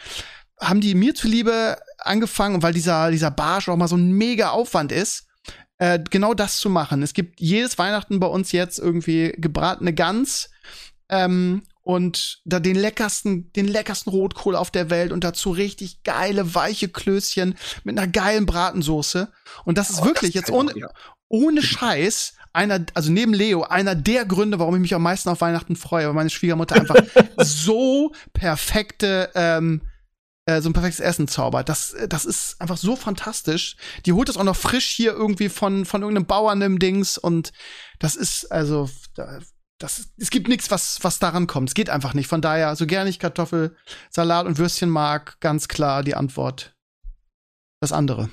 haben 0.59 0.81
die 0.81 0.95
mir 0.95 1.15
zuliebe 1.15 1.77
angefangen, 1.97 2.61
weil 2.63 2.73
dieser 2.73 3.11
dieser 3.11 3.31
Barsch 3.31 3.69
auch 3.69 3.77
mal 3.77 3.87
so 3.87 3.95
ein 3.95 4.11
mega 4.11 4.49
Aufwand 4.49 4.91
ist 4.91 5.27
äh, 5.81 5.99
genau 6.11 6.35
das 6.35 6.57
zu 6.57 6.69
machen. 6.69 7.01
Es 7.01 7.15
gibt 7.15 7.41
jedes 7.41 7.79
Weihnachten 7.79 8.19
bei 8.19 8.27
uns 8.27 8.51
jetzt 8.51 8.77
irgendwie 8.77 9.33
gebratene 9.35 9.95
Gans 9.95 10.51
ähm, 11.09 11.63
und 11.81 12.41
da 12.45 12.59
den 12.59 12.75
leckersten, 12.75 13.51
den 13.53 13.67
leckersten 13.67 14.11
Rotkohl 14.11 14.55
auf 14.55 14.69
der 14.69 14.91
Welt 14.91 15.11
und 15.11 15.23
dazu 15.23 15.49
richtig 15.49 16.03
geile, 16.03 16.53
weiche 16.53 16.87
Klößchen 16.87 17.55
mit 17.83 17.97
einer 17.97 18.07
geilen 18.07 18.45
Bratensoße. 18.45 19.29
Und 19.65 19.79
das 19.79 19.89
ist 19.89 20.03
oh, 20.03 20.05
wirklich 20.05 20.33
das 20.33 20.41
jetzt 20.41 20.51
ohne, 20.51 20.77
ja. 20.77 20.87
ohne 21.29 21.63
Scheiß 21.63 22.35
einer, 22.53 22.85
also 22.93 23.11
neben 23.11 23.33
Leo, 23.33 23.63
einer 23.63 23.95
der 23.95 24.25
Gründe, 24.25 24.59
warum 24.59 24.75
ich 24.75 24.81
mich 24.81 24.93
am 24.93 25.01
meisten 25.01 25.29
auf 25.29 25.41
Weihnachten 25.41 25.75
freue, 25.75 26.05
weil 26.05 26.13
meine 26.13 26.29
Schwiegermutter 26.29 26.75
einfach 26.75 27.03
so 27.37 28.11
perfekte 28.33 29.31
ähm, 29.33 29.81
äh, 30.45 30.61
so 30.61 30.69
ein 30.69 30.73
perfektes 30.73 30.99
Essen 30.99 31.27
zaubert. 31.27 31.69
Das, 31.69 31.93
äh, 31.93 32.07
das 32.07 32.25
ist 32.25 32.59
einfach 32.59 32.77
so 32.77 32.95
fantastisch. 32.95 33.75
Die 34.05 34.13
holt 34.13 34.29
das 34.29 34.37
auch 34.37 34.43
noch 34.43 34.55
frisch 34.55 34.87
hier 34.87 35.11
irgendwie 35.11 35.49
von, 35.49 35.85
von 35.85 36.01
irgendeinem 36.01 36.25
Bauern 36.25 36.61
im 36.61 36.79
Dings 36.79 37.17
und 37.17 37.51
das 37.99 38.15
ist, 38.15 38.51
also, 38.51 38.89
das, 39.77 40.09
es 40.17 40.29
gibt 40.29 40.47
nichts, 40.47 40.71
was, 40.71 41.03
was 41.03 41.19
daran 41.19 41.47
kommt. 41.47 41.69
Es 41.69 41.75
geht 41.75 41.89
einfach 41.89 42.13
nicht. 42.13 42.27
Von 42.27 42.41
daher, 42.41 42.75
so 42.75 42.85
gerne 42.85 43.09
ich 43.09 43.19
Kartoffelsalat 43.19 44.45
und 44.45 44.57
Würstchen 44.57 44.89
mag, 44.89 45.39
ganz 45.39 45.67
klar 45.67 46.03
die 46.03 46.15
Antwort. 46.15 46.75
Das 47.79 47.91
andere. 47.91 48.29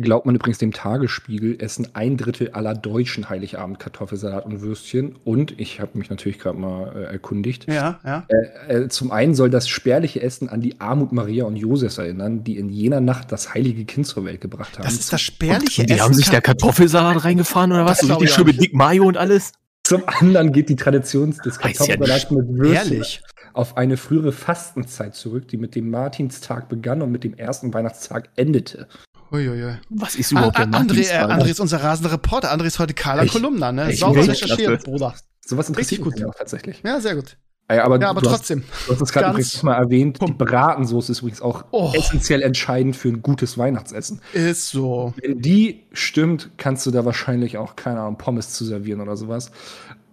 Glaubt 0.00 0.24
man 0.24 0.34
übrigens 0.34 0.58
dem 0.58 0.72
Tagesspiegel, 0.72 1.60
essen 1.60 1.88
ein 1.92 2.16
Drittel 2.16 2.50
aller 2.50 2.74
Deutschen 2.74 3.28
Heiligabend 3.28 3.78
Kartoffelsalat 3.78 4.46
und 4.46 4.62
Würstchen. 4.62 5.16
Und 5.24 5.60
ich 5.60 5.80
habe 5.80 5.98
mich 5.98 6.08
natürlich 6.08 6.38
gerade 6.38 6.58
mal 6.58 6.92
äh, 6.96 7.12
erkundigt. 7.12 7.66
Ja, 7.70 8.00
ja. 8.04 8.26
Äh, 8.28 8.84
äh, 8.84 8.88
zum 8.88 9.10
einen 9.10 9.34
soll 9.34 9.50
das 9.50 9.68
spärliche 9.68 10.22
Essen 10.22 10.48
an 10.48 10.62
die 10.62 10.80
Armut 10.80 11.12
Maria 11.12 11.44
und 11.44 11.56
Josefs 11.56 11.98
erinnern, 11.98 12.44
die 12.44 12.56
in 12.56 12.70
jener 12.70 13.00
Nacht 13.00 13.30
das 13.30 13.52
heilige 13.52 13.84
Kind 13.84 14.06
zur 14.06 14.24
Welt 14.24 14.40
gebracht 14.40 14.78
haben. 14.78 14.84
Das 14.84 14.94
ist 14.94 15.12
das 15.12 15.20
spärliche 15.20 15.82
und, 15.82 15.84
und 15.84 15.90
die 15.90 15.92
Essen. 15.92 15.96
Die 15.96 16.00
haben 16.00 16.14
sich 16.14 16.30
der 16.30 16.40
Kartoffelsalat 16.40 17.24
reingefahren 17.24 17.72
oder 17.72 17.84
was? 17.84 17.98
So 17.98 18.06
richtig 18.06 18.32
schön 18.32 18.46
mit 18.46 18.60
Dick 18.60 18.74
Mayo 18.74 19.04
und 19.04 19.18
alles. 19.18 19.52
Zum 19.84 20.02
anderen 20.06 20.52
geht 20.52 20.68
die 20.68 20.76
Tradition 20.76 21.34
des 21.44 21.58
Kartoffelsalats 21.58 22.30
mit 22.30 22.48
Würstchen 22.48 22.92
Ehrlich? 22.92 23.22
auf 23.52 23.76
eine 23.76 23.96
frühere 23.96 24.32
Fastenzeit 24.32 25.14
zurück, 25.14 25.48
die 25.48 25.56
mit 25.56 25.74
dem 25.74 25.90
Martinstag 25.90 26.68
begann 26.68 27.02
und 27.02 27.10
mit 27.10 27.24
dem 27.24 27.34
ersten 27.34 27.74
Weihnachtstag 27.74 28.28
endete. 28.36 28.86
Uiuiui. 29.32 29.78
Was 29.90 30.16
ist 30.16 30.32
überhaupt 30.32 30.58
der 30.58 30.66
André, 30.68 31.10
äh, 31.10 31.24
André 31.24 31.50
ist 31.50 31.60
unser 31.60 31.82
rasender 31.82 32.12
Reporter. 32.12 32.52
André 32.52 32.66
ist 32.66 32.78
heute 32.78 32.94
Carla 32.94 33.26
Kolumna, 33.26 33.72
ne? 33.72 33.92
Sauber 33.92 34.26
recherchiert, 34.26 34.84
Bruder. 34.84 35.14
Sowas 35.44 35.68
interessiert 35.68 36.02
gut. 36.02 36.24
auch 36.24 36.34
tatsächlich. 36.34 36.82
Ja, 36.84 37.00
sehr 37.00 37.16
gut. 37.16 37.36
Ja, 37.70 37.84
aber, 37.84 38.00
ja, 38.00 38.10
aber 38.10 38.20
du 38.20 38.28
trotzdem. 38.28 38.64
Hast, 38.68 38.88
du 38.88 38.92
hast 38.94 39.00
es 39.02 39.12
gerade 39.12 39.30
übrigens 39.30 39.62
mal 39.62 39.76
erwähnt. 39.76 40.18
Pump. 40.18 40.38
Die 40.38 40.44
Bratensoße 40.44 41.12
ist 41.12 41.20
übrigens 41.20 41.40
auch 41.40 41.64
oh. 41.70 41.92
essentiell 41.94 42.42
entscheidend 42.42 42.96
für 42.96 43.08
ein 43.08 43.22
gutes 43.22 43.58
Weihnachtsessen. 43.58 44.20
Ist 44.32 44.70
so. 44.70 45.14
Wenn 45.22 45.40
die 45.40 45.84
stimmt, 45.92 46.50
kannst 46.56 46.84
du 46.86 46.90
da 46.90 47.04
wahrscheinlich 47.04 47.58
auch, 47.58 47.76
keine 47.76 48.00
Ahnung, 48.00 48.18
Pommes 48.18 48.52
zu 48.52 48.64
servieren 48.64 49.00
oder 49.00 49.16
sowas. 49.16 49.52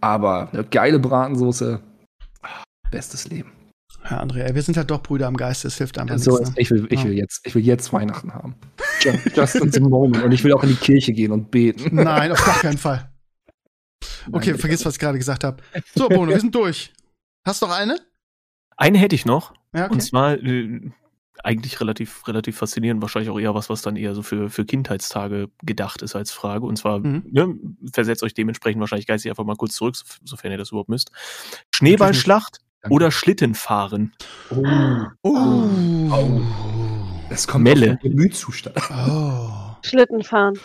Aber 0.02 0.50
eine 0.54 0.64
geile 0.66 1.00
Bratensoße, 1.00 1.80
bestes 2.92 3.28
Leben. 3.28 3.52
Ja, 4.10 4.22
André, 4.22 4.54
wir 4.54 4.62
sind 4.62 4.78
halt 4.78 4.92
doch 4.92 5.02
Brüder 5.02 5.28
am 5.28 5.36
Geiste, 5.36 5.68
es 5.68 5.78
hilft 5.78 5.98
einfach 5.98 6.18
so, 6.20 6.38
nichts. 6.38 6.50
Ne? 6.50 6.56
Ich, 6.58 6.70
will, 6.70 6.88
ich, 6.90 7.04
will 7.04 7.14
jetzt, 7.14 7.42
ich 7.44 7.56
will 7.56 7.66
jetzt 7.66 7.92
Weihnachten 7.92 8.34
haben. 8.34 8.56
Just 9.36 9.56
in 9.56 9.72
the 9.72 9.80
moment. 9.80 10.24
Und 10.24 10.32
ich 10.32 10.44
will 10.44 10.54
auch 10.54 10.64
in 10.64 10.70
die 10.70 10.76
Kirche 10.76 11.14
gehen 11.14 11.32
und 11.32 11.52
beten. 11.52 11.96
Nein, 11.96 12.32
auf 12.32 12.44
gar 12.44 12.60
keinen 12.60 12.78
Fall. 12.78 13.12
Okay, 14.32 14.52
Nein, 14.52 14.60
vergiss, 14.60 14.86
was 14.86 14.96
ich 14.96 15.00
gerade 15.00 15.18
gesagt 15.18 15.44
habe. 15.44 15.64
So, 15.96 16.10
Bono, 16.10 16.32
wir 16.32 16.40
sind 16.40 16.54
durch. 16.54 16.94
Hast 17.46 17.62
du 17.62 17.68
noch 17.68 17.76
eine? 17.76 17.98
Eine 18.76 18.98
hätte 18.98 19.16
ich 19.16 19.26
noch. 19.26 19.54
Ja, 19.74 19.86
okay. 19.86 19.94
Und 19.94 20.02
zwar 20.02 20.34
äh, 20.38 20.92
eigentlich 21.44 21.80
relativ, 21.80 22.28
relativ 22.28 22.58
faszinierend, 22.58 23.02
wahrscheinlich 23.02 23.30
auch 23.30 23.40
eher 23.40 23.56
was, 23.56 23.70
was 23.70 23.82
dann 23.82 23.96
eher 23.96 24.14
so 24.16 24.22
für, 24.22 24.50
für 24.50 24.66
Kindheitstage 24.66 25.50
gedacht 25.64 26.02
ist 26.02 26.16
als 26.16 26.32
Frage. 26.32 26.66
Und 26.66 26.78
zwar, 26.78 27.00
mhm. 27.00 27.24
ne, 27.32 27.56
versetzt 27.92 28.24
euch 28.24 28.34
dementsprechend 28.34 28.80
wahrscheinlich 28.82 29.08
geistig 29.08 29.32
einfach 29.32 29.46
mal 29.46 29.56
kurz 29.56 29.76
zurück, 29.76 29.96
sofern 30.24 30.52
ihr 30.52 30.58
das 30.58 30.70
überhaupt 30.70 30.90
müsst. 30.90 31.12
Schneeballschlacht 31.74 32.60
oder 32.90 33.12
Schlittenfahren. 33.12 34.14
Oh. 34.52 34.64
Oh. 35.24 35.70
oh. 36.12 36.77
Das 37.38 37.48
kommt 37.48 37.66
Melle. 37.66 37.94
auf 37.94 38.00
den 38.00 38.16
Gemütszustand. 38.16 38.76
Oh. 38.90 39.76
Schlittenfahren. 39.84 40.60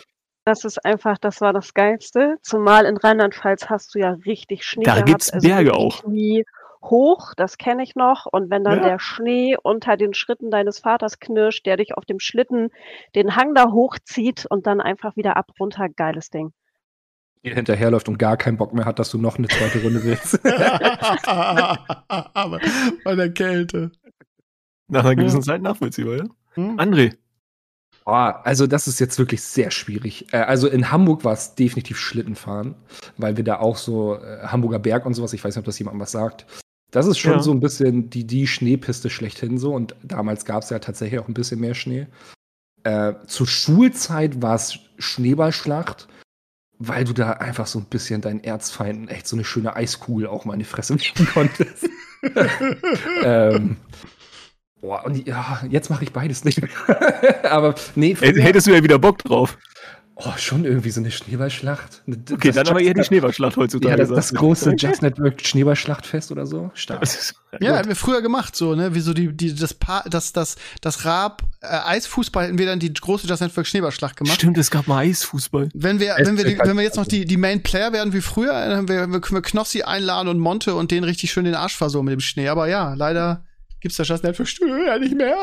Das 0.47 0.65
ist 0.65 0.83
einfach, 0.87 1.19
das 1.19 1.43
war 1.43 1.53
das 1.53 1.75
Geilste. 1.75 2.39
Zumal 2.41 2.87
in 2.87 2.97
Rheinland-Pfalz 2.97 3.69
hast 3.69 3.95
du 3.95 3.99
ja 3.99 4.13
richtig 4.25 4.65
Schnee. 4.65 4.83
Da 4.83 5.03
gibt 5.03 5.21
es 5.21 5.31
also 5.31 5.47
Berge 5.47 5.75
auch. 5.75 6.03
Wie 6.07 6.47
hoch, 6.83 7.35
das 7.37 7.59
kenne 7.59 7.83
ich 7.83 7.95
noch. 7.95 8.25
Und 8.25 8.51
wenn 8.51 8.65
dann 8.65 8.79
ja. 8.79 8.89
der 8.89 8.99
Schnee 8.99 9.55
unter 9.63 9.99
den 9.99 10.15
Schritten 10.15 10.51
deines 10.51 10.79
Vaters 10.79 11.21
knirscht, 11.21 11.67
der 11.67 11.77
dich 11.77 11.95
auf 11.95 12.07
dem 12.07 12.19
Schlitten 12.21 12.71
den 13.15 13.37
Hang 13.37 13.55
da 13.55 13.71
hochzieht 13.71 14.47
und 14.49 14.67
dann 14.67 14.81
einfach 14.81 15.15
wieder 15.15 15.37
ab 15.37 15.51
runter, 15.61 15.91
geiles 15.91 16.31
Ding 16.31 16.53
dir 17.45 17.57
hinterherläuft 17.57 18.09
und 18.09 18.19
gar 18.19 18.37
keinen 18.37 18.57
Bock 18.57 18.73
mehr 18.73 18.85
hat, 18.85 19.01
dass 19.01 19.11
du 19.11 19.19
noch 19.19 19.37
eine 19.37 19.49
zweite 19.49 19.83
Runde 19.83 20.05
willst. 20.05 20.41
Aber 22.07 22.61
bei 23.03 23.17
der 23.17 23.33
Kälte. 23.33 23.91
Nach 24.87 25.05
einer 25.05 25.17
gewissen 25.17 25.43
Zeit 25.43 25.61
nachvollziehbar, 25.61 26.19
ja? 26.19 26.25
Hm? 26.55 26.79
André. 26.79 27.15
Oh, 28.05 28.11
also 28.11 28.67
das 28.67 28.89
ist 28.89 28.99
jetzt 28.99 29.19
wirklich 29.19 29.43
sehr 29.43 29.71
schwierig. 29.71 30.33
Äh, 30.33 30.39
also 30.39 30.69
in 30.69 30.91
Hamburg 30.91 31.25
war 31.25 31.35
es 31.35 31.55
definitiv 31.55 31.99
Schlittenfahren, 31.99 32.75
weil 33.17 33.37
wir 33.37 33.45
da 33.45 33.61
auch 33.61 33.77
so 33.77 34.17
äh, 34.17 34.43
Hamburger 34.43 34.81
Berg 34.81 35.07
und 35.07 35.15
sowas, 35.15 35.33
ich 35.33 35.45
weiß 35.45 35.55
nicht, 35.55 35.61
ob 35.61 35.67
das 35.67 35.79
jemand 35.79 36.01
was 36.01 36.11
sagt. 36.11 36.47
Das 36.91 37.07
ist 37.07 37.19
schon 37.19 37.35
ja. 37.35 37.43
so 37.43 37.53
ein 37.53 37.61
bisschen 37.61 38.11
die, 38.11 38.27
die 38.27 38.47
Schneepiste 38.47 39.09
schlechthin 39.09 39.57
so 39.57 39.75
und 39.75 39.95
damals 40.03 40.45
gab 40.45 40.63
es 40.63 40.71
ja 40.71 40.79
tatsächlich 40.79 41.21
auch 41.21 41.29
ein 41.29 41.35
bisschen 41.35 41.61
mehr 41.61 41.75
Schnee. 41.75 42.07
Äh, 42.83 43.15
zur 43.27 43.47
Schulzeit 43.47 44.43
war 44.43 44.57
es 44.57 44.79
Schneeballschlacht 44.99 46.09
weil 46.85 47.05
du 47.05 47.13
da 47.13 47.33
einfach 47.33 47.67
so 47.67 47.79
ein 47.79 47.85
bisschen 47.85 48.21
deinen 48.21 48.43
Erzfeinden 48.43 49.09
echt 49.09 49.29
so 49.29 49.37
eine 49.37 49.45
schöne 49.45 49.77
Eiskugel 49.77 50.27
auch 50.27 50.45
mal 50.45 50.55
in 50.55 50.59
die 50.59 50.65
Fresse 50.65 50.95
legen 50.95 51.27
konntest. 51.33 51.89
ähm, 53.25 53.77
boah, 54.83 55.07
und 55.07 55.27
ja, 55.27 55.63
jetzt 55.71 55.89
mache 55.89 56.05
ich 56.05 56.13
beides 56.13 56.45
nicht. 56.45 56.61
aber 57.45 57.75
nee. 57.95 58.15
Hättest 58.15 58.67
du 58.67 58.73
ja 58.73 58.83
wieder 58.83 58.99
Bock 58.99 59.19
drauf. 59.19 59.57
Oh, 60.15 60.33
schon 60.37 60.67
irgendwie 60.67 60.91
so 60.91 61.01
eine 61.01 61.11
Schneeballschlacht. 61.11 62.03
Okay, 62.31 62.49
das 62.49 62.57
dann 62.57 62.69
aber 62.69 62.83
eher 62.83 62.93
die 62.93 63.03
Schneeballschlacht 63.03 63.57
heutzutage. 63.57 63.91
Ja, 63.93 63.97
das, 63.97 64.11
das 64.11 64.35
große 64.35 64.75
Just 64.77 65.01
Network 65.01 65.41
Schneeballschlachtfest 65.45 66.31
oder 66.31 66.45
so. 66.45 66.71
Stark. 66.75 67.03
ja, 67.61 67.79
haben 67.79 67.89
wir 67.89 67.97
früher 67.97 68.21
gemacht, 68.21 68.55
so, 68.55 68.75
ne? 68.75 68.95
Wie 68.95 69.01
so 69.01 69.15
die, 69.15 69.33
die, 69.33 69.55
das 69.55 69.73
Pa, 69.73 70.05
das, 70.09 70.33
das, 70.35 70.57
das 70.83 71.07
Raab, 71.07 71.43
äh, 71.61 71.67
Eisfußball 71.67 72.47
hätten 72.47 72.59
wir 72.59 72.67
dann 72.67 72.79
die 72.79 72.93
große 72.93 73.27
Just 73.27 73.41
Network 73.41 73.67
Schneeballschlacht 73.67 74.17
gemacht. 74.17 74.35
Stimmt, 74.35 74.59
es 74.59 74.71
gab 74.71 74.87
mal 74.87 74.99
Eisfußball. 74.99 75.71
Wenn 75.73 75.99
wir, 75.99 76.15
wenn 76.19 76.37
wir, 76.37 76.45
die, 76.45 76.59
wenn 76.59 76.77
wir 76.77 76.85
jetzt 76.85 76.99
noch 76.99 77.07
die, 77.07 77.25
die 77.25 77.39
Main 77.39 77.63
Player 77.63 77.93
werden 77.93 78.13
wie 78.13 78.21
früher, 78.21 78.53
dann 78.53 78.87
können 78.87 79.13
wir, 79.13 79.21
können 79.21 79.39
wir 79.39 79.43
Knossi 79.43 79.83
einladen 79.83 80.29
und 80.29 80.39
Monte 80.39 80.75
und 80.75 80.91
den 80.91 81.05
richtig 81.05 81.33
schön 81.33 81.47
den 81.47 81.55
Arsch 81.55 81.77
versorgen 81.77 82.05
mit 82.05 82.13
dem 82.13 82.21
Schnee. 82.21 82.49
Aber 82.49 82.69
ja, 82.69 82.93
leider 82.95 83.45
gibt's 83.83 83.99
Just 83.99 84.25
Network 84.25 84.49
Studio 84.49 84.77
ja 84.77 84.99
nicht 84.99 85.15
mehr. 85.15 85.37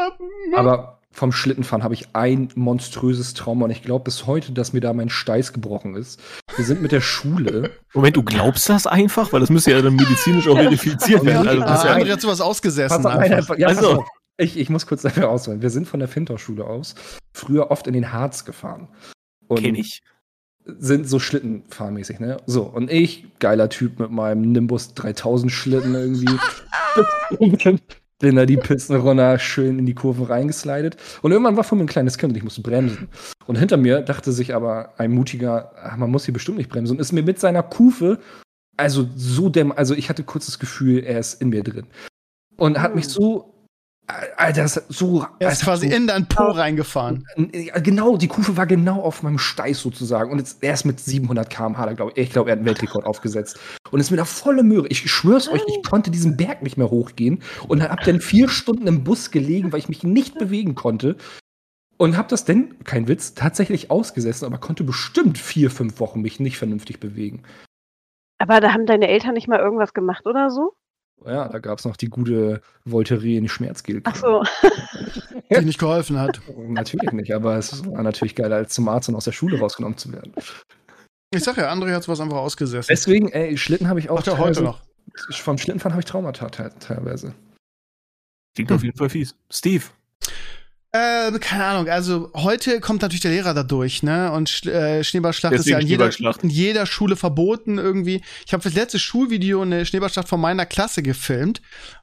Aber 0.56 1.00
vom 1.12 1.32
Schlittenfahren 1.32 1.84
habe 1.84 1.94
ich 1.94 2.08
ein 2.14 2.50
monströses 2.56 3.34
Trauma 3.34 3.66
und 3.66 3.72
ich 3.72 3.82
glaube 3.82 4.06
bis 4.06 4.26
heute, 4.26 4.52
dass 4.54 4.74
mir 4.74 4.80
da 4.80 4.94
mein 4.94 5.10
Steiß 5.10 5.54
gebrochen 5.54 5.96
ist. 5.96 6.20
Wir 6.56 6.66
sind 6.66 6.82
mit 6.82 6.92
der 6.92 7.02
Schule. 7.02 7.72
Moment, 7.94 8.16
du 8.16 8.24
glaubst 8.24 8.70
das 8.70 8.88
einfach? 8.88 9.34
Weil 9.34 9.42
das 9.42 9.50
müsste 9.50 9.72
ja 9.72 9.82
dann 9.82 9.96
medizinisch 9.96 10.48
auch 10.48 10.56
verifiziert 10.56 11.26
werden. 11.26 11.48
Also, 11.48 11.62
das 11.62 11.86
ah, 11.86 12.00
ja 12.00 12.14
hat 12.14 12.22
sowas 12.22 12.42
ausgesessen. 12.42 13.06
Auf, 13.06 13.14
einfach. 13.14 13.58
Ja, 13.58 13.68
also. 13.68 14.06
Ich, 14.38 14.58
ich 14.58 14.70
muss 14.70 14.88
kurz 14.88 15.02
dafür 15.02 15.30
ausholen. 15.30 15.62
Wir 15.62 15.70
sind 15.70 15.86
von 15.86 16.00
der 16.00 16.08
Finterschule 16.08 16.64
aus 16.64 16.96
früher 17.34 17.72
oft 17.72 17.88
in 17.88 17.94
den 17.94 18.14
Harz 18.14 18.46
gefahren. 18.46 18.88
Kenn 19.54 19.76
ich. 19.76 20.02
Sind 20.64 21.10
so 21.10 21.20
Schlittenfahrmäßig, 21.20 22.20
ne? 22.20 22.38
So, 22.46 22.64
und 22.64 22.90
ich, 22.92 23.26
geiler 23.40 23.70
Typ 23.70 24.00
mit 24.00 24.12
meinem 24.12 24.52
Nimbus 24.54 24.94
3000 24.94 25.52
Schlitten 25.52 25.94
irgendwie. 25.94 26.40
bin 28.20 28.36
da 28.36 28.46
die 28.46 28.60
runter, 28.92 29.40
schön 29.40 29.80
in 29.80 29.86
die 29.86 29.96
Kurven 29.96 30.26
reingeslidet. 30.26 30.98
Und 31.22 31.32
irgendwann 31.32 31.58
war 31.58 31.64
vor 31.64 31.78
mir 31.78 31.86
ein 31.86 31.88
kleines 31.88 32.18
Kind 32.18 32.34
und 32.34 32.38
ich 32.38 32.44
musste 32.44 32.62
bremsen. 32.62 33.08
Und 33.48 33.58
hinter 33.58 33.78
mir 33.78 34.02
dachte 34.02 34.32
sich 34.32 34.54
aber 34.54 34.94
ein 34.98 35.12
mutiger, 35.12 35.72
ach, 35.82 35.98
man 35.98 36.12
muss 36.12 36.26
hier 36.26 36.34
bestimmt 36.34 36.58
nicht 36.58 36.70
bremsen. 36.70 36.96
Und 36.98 37.02
ist 37.02 37.14
mir 37.14 37.24
mit 37.24 37.40
seiner 37.40 37.64
Kufe, 37.64 38.20
also 38.78 39.08
so 39.16 39.50
dämm, 39.50 39.72
also 39.72 39.96
ich 39.96 40.10
hatte 40.10 40.24
kurz 40.24 40.46
das 40.46 40.60
Gefühl, 40.60 41.04
er 41.04 41.20
ist 41.20 41.42
in 41.42 41.50
mir 41.50 41.64
drin. 41.64 41.88
Und 42.58 42.82
hat 42.82 42.94
mich 42.94 43.06
hm. 43.06 43.12
so 43.12 43.49
Alter, 44.38 44.64
das 44.64 44.84
so. 44.90 45.26
Er 45.38 45.52
ist 45.52 45.64
quasi 45.64 45.90
so, 45.90 45.96
in 45.96 46.08
dein 46.08 46.28
Po 46.28 46.46
reingefahren. 46.46 47.26
Genau, 47.84 48.18
die 48.18 48.28
Kufe 48.28 48.58
war 48.58 48.66
genau 48.66 49.02
auf 49.02 49.22
meinem 49.22 49.38
Steiß 49.38 49.80
sozusagen. 49.80 50.32
Und 50.32 50.40
jetzt, 50.40 50.64
er 50.64 50.74
ist 50.74 50.86
mit 50.86 51.00
700 51.00 51.50
km/h, 51.50 51.94
glaube 51.94 52.14
ich. 52.16 52.24
Ich 52.26 52.32
glaube, 52.32 52.50
er 52.50 52.54
hat 52.54 52.60
einen 52.60 52.68
Weltrekord 52.68 53.06
aufgesetzt. 53.06 53.60
Und 53.92 54.00
ist 54.00 54.10
mir 54.12 54.18
da 54.18 54.26
volle 54.26 54.64
Möhre. 54.64 54.88
Ich 54.88 55.10
schwör's 55.12 55.48
euch, 55.48 55.62
ich 55.68 55.84
konnte 55.84 56.10
diesen 56.10 56.38
Berg 56.38 56.64
nicht 56.64 56.78
mehr 56.78 56.90
hochgehen. 56.90 57.44
Und 57.68 57.84
hab 57.84 58.02
dann 58.02 58.20
vier 58.20 58.50
Stunden 58.50 58.88
im 58.88 59.04
Bus 59.04 59.32
gelegen, 59.32 59.72
weil 59.72 59.80
ich 59.80 59.90
mich 59.90 60.04
nicht 60.04 60.40
bewegen 60.40 60.76
konnte. 60.76 61.16
Und 61.98 62.18
hab 62.18 62.30
das 62.30 62.46
denn, 62.46 62.76
kein 62.86 63.08
Witz, 63.08 63.34
tatsächlich 63.34 63.92
ausgesessen, 63.92 64.46
aber 64.46 64.58
konnte 64.58 64.84
bestimmt 64.84 65.38
vier, 65.38 65.70
fünf 65.70 66.00
Wochen 66.00 66.22
mich 66.22 66.40
nicht 66.40 66.58
vernünftig 66.58 67.00
bewegen. 67.00 67.44
Aber 68.40 68.62
da 68.62 68.74
haben 68.74 68.86
deine 68.86 69.10
Eltern 69.10 69.34
nicht 69.34 69.50
mal 69.50 69.60
irgendwas 69.60 69.94
gemacht 69.94 70.26
oder 70.26 70.50
so? 70.50 70.72
Ja, 71.26 71.48
da 71.48 71.60
gab 71.60 71.80
es 71.80 71.86
noch 71.86 71.98
die 71.98 72.08
gute 72.08 72.62
Voltaren 72.86 73.48
Schmerzgel. 73.48 74.02
Ach 74.06 74.16
so. 74.16 74.44
Die 75.52 75.66
nicht 75.66 75.80
geholfen 75.80 76.20
hat. 76.20 76.40
natürlich 76.68 77.12
nicht, 77.12 77.34
aber 77.34 77.58
es 77.58 77.84
war 77.86 78.04
natürlich 78.04 78.36
geiler, 78.36 78.58
als 78.58 78.74
zum 78.74 78.88
Arzt 78.88 79.10
und 79.10 79.16
aus 79.16 79.26
der 79.26 79.32
Schule 79.32 79.60
rausgenommen 79.60 79.98
zu 79.98 80.14
werden. 80.14 80.32
Ich 81.32 81.44
sag 81.44 81.58
ja, 81.58 81.72
André 81.72 81.94
hat 81.94 82.04
sowas 82.04 82.20
einfach 82.20 82.38
ausgesessen. 82.38 82.88
Deswegen, 82.90 83.30
ey, 83.30 83.58
Schlitten 83.58 83.88
habe 83.88 84.00
ich 84.00 84.10
auch. 84.10 84.18
Macht 84.18 84.28
er 84.28 84.38
heute 84.38 84.62
noch. 84.62 84.82
Vom 85.32 85.58
Schlittenfahren 85.58 85.94
habe 85.94 86.02
ich 86.02 86.06
Traumata 86.06 86.50
teilweise. 86.50 87.34
Klingt 88.56 88.70
hm. 88.70 88.78
auf 88.78 88.84
jeden 88.84 88.98
Fall 88.98 89.10
fies. 89.10 89.36
Steve. 89.52 89.86
Äh, 90.92 91.38
keine 91.38 91.66
Ahnung, 91.66 91.88
also 91.88 92.32
heute 92.34 92.80
kommt 92.80 93.04
natürlich 93.04 93.22
der 93.22 93.30
Lehrer 93.30 93.54
da 93.54 93.62
durch, 93.62 94.02
ne? 94.02 94.32
Und 94.32 94.50
Sch 94.50 94.66
äh, 94.66 95.04
Schneeballschlacht 95.04 95.54
Deswegen 95.54 95.78
ist 95.78 95.90
ja 95.90 95.98
in 95.98 96.10
jeder, 96.10 96.40
in 96.42 96.50
jeder 96.50 96.86
Schule 96.88 97.16
verboten 97.16 97.78
irgendwie. 97.78 98.24
Ich 98.48 98.54
habe 98.54 98.64
das 98.64 98.74
letzte 98.74 98.98
Schulvideo 98.98 99.62
eine 99.62 99.86
Schneeballschlacht 99.86 100.28
von 100.28 100.42
meiner 100.42 100.66
Klasse 100.66 101.04
gefilmt 101.04 101.62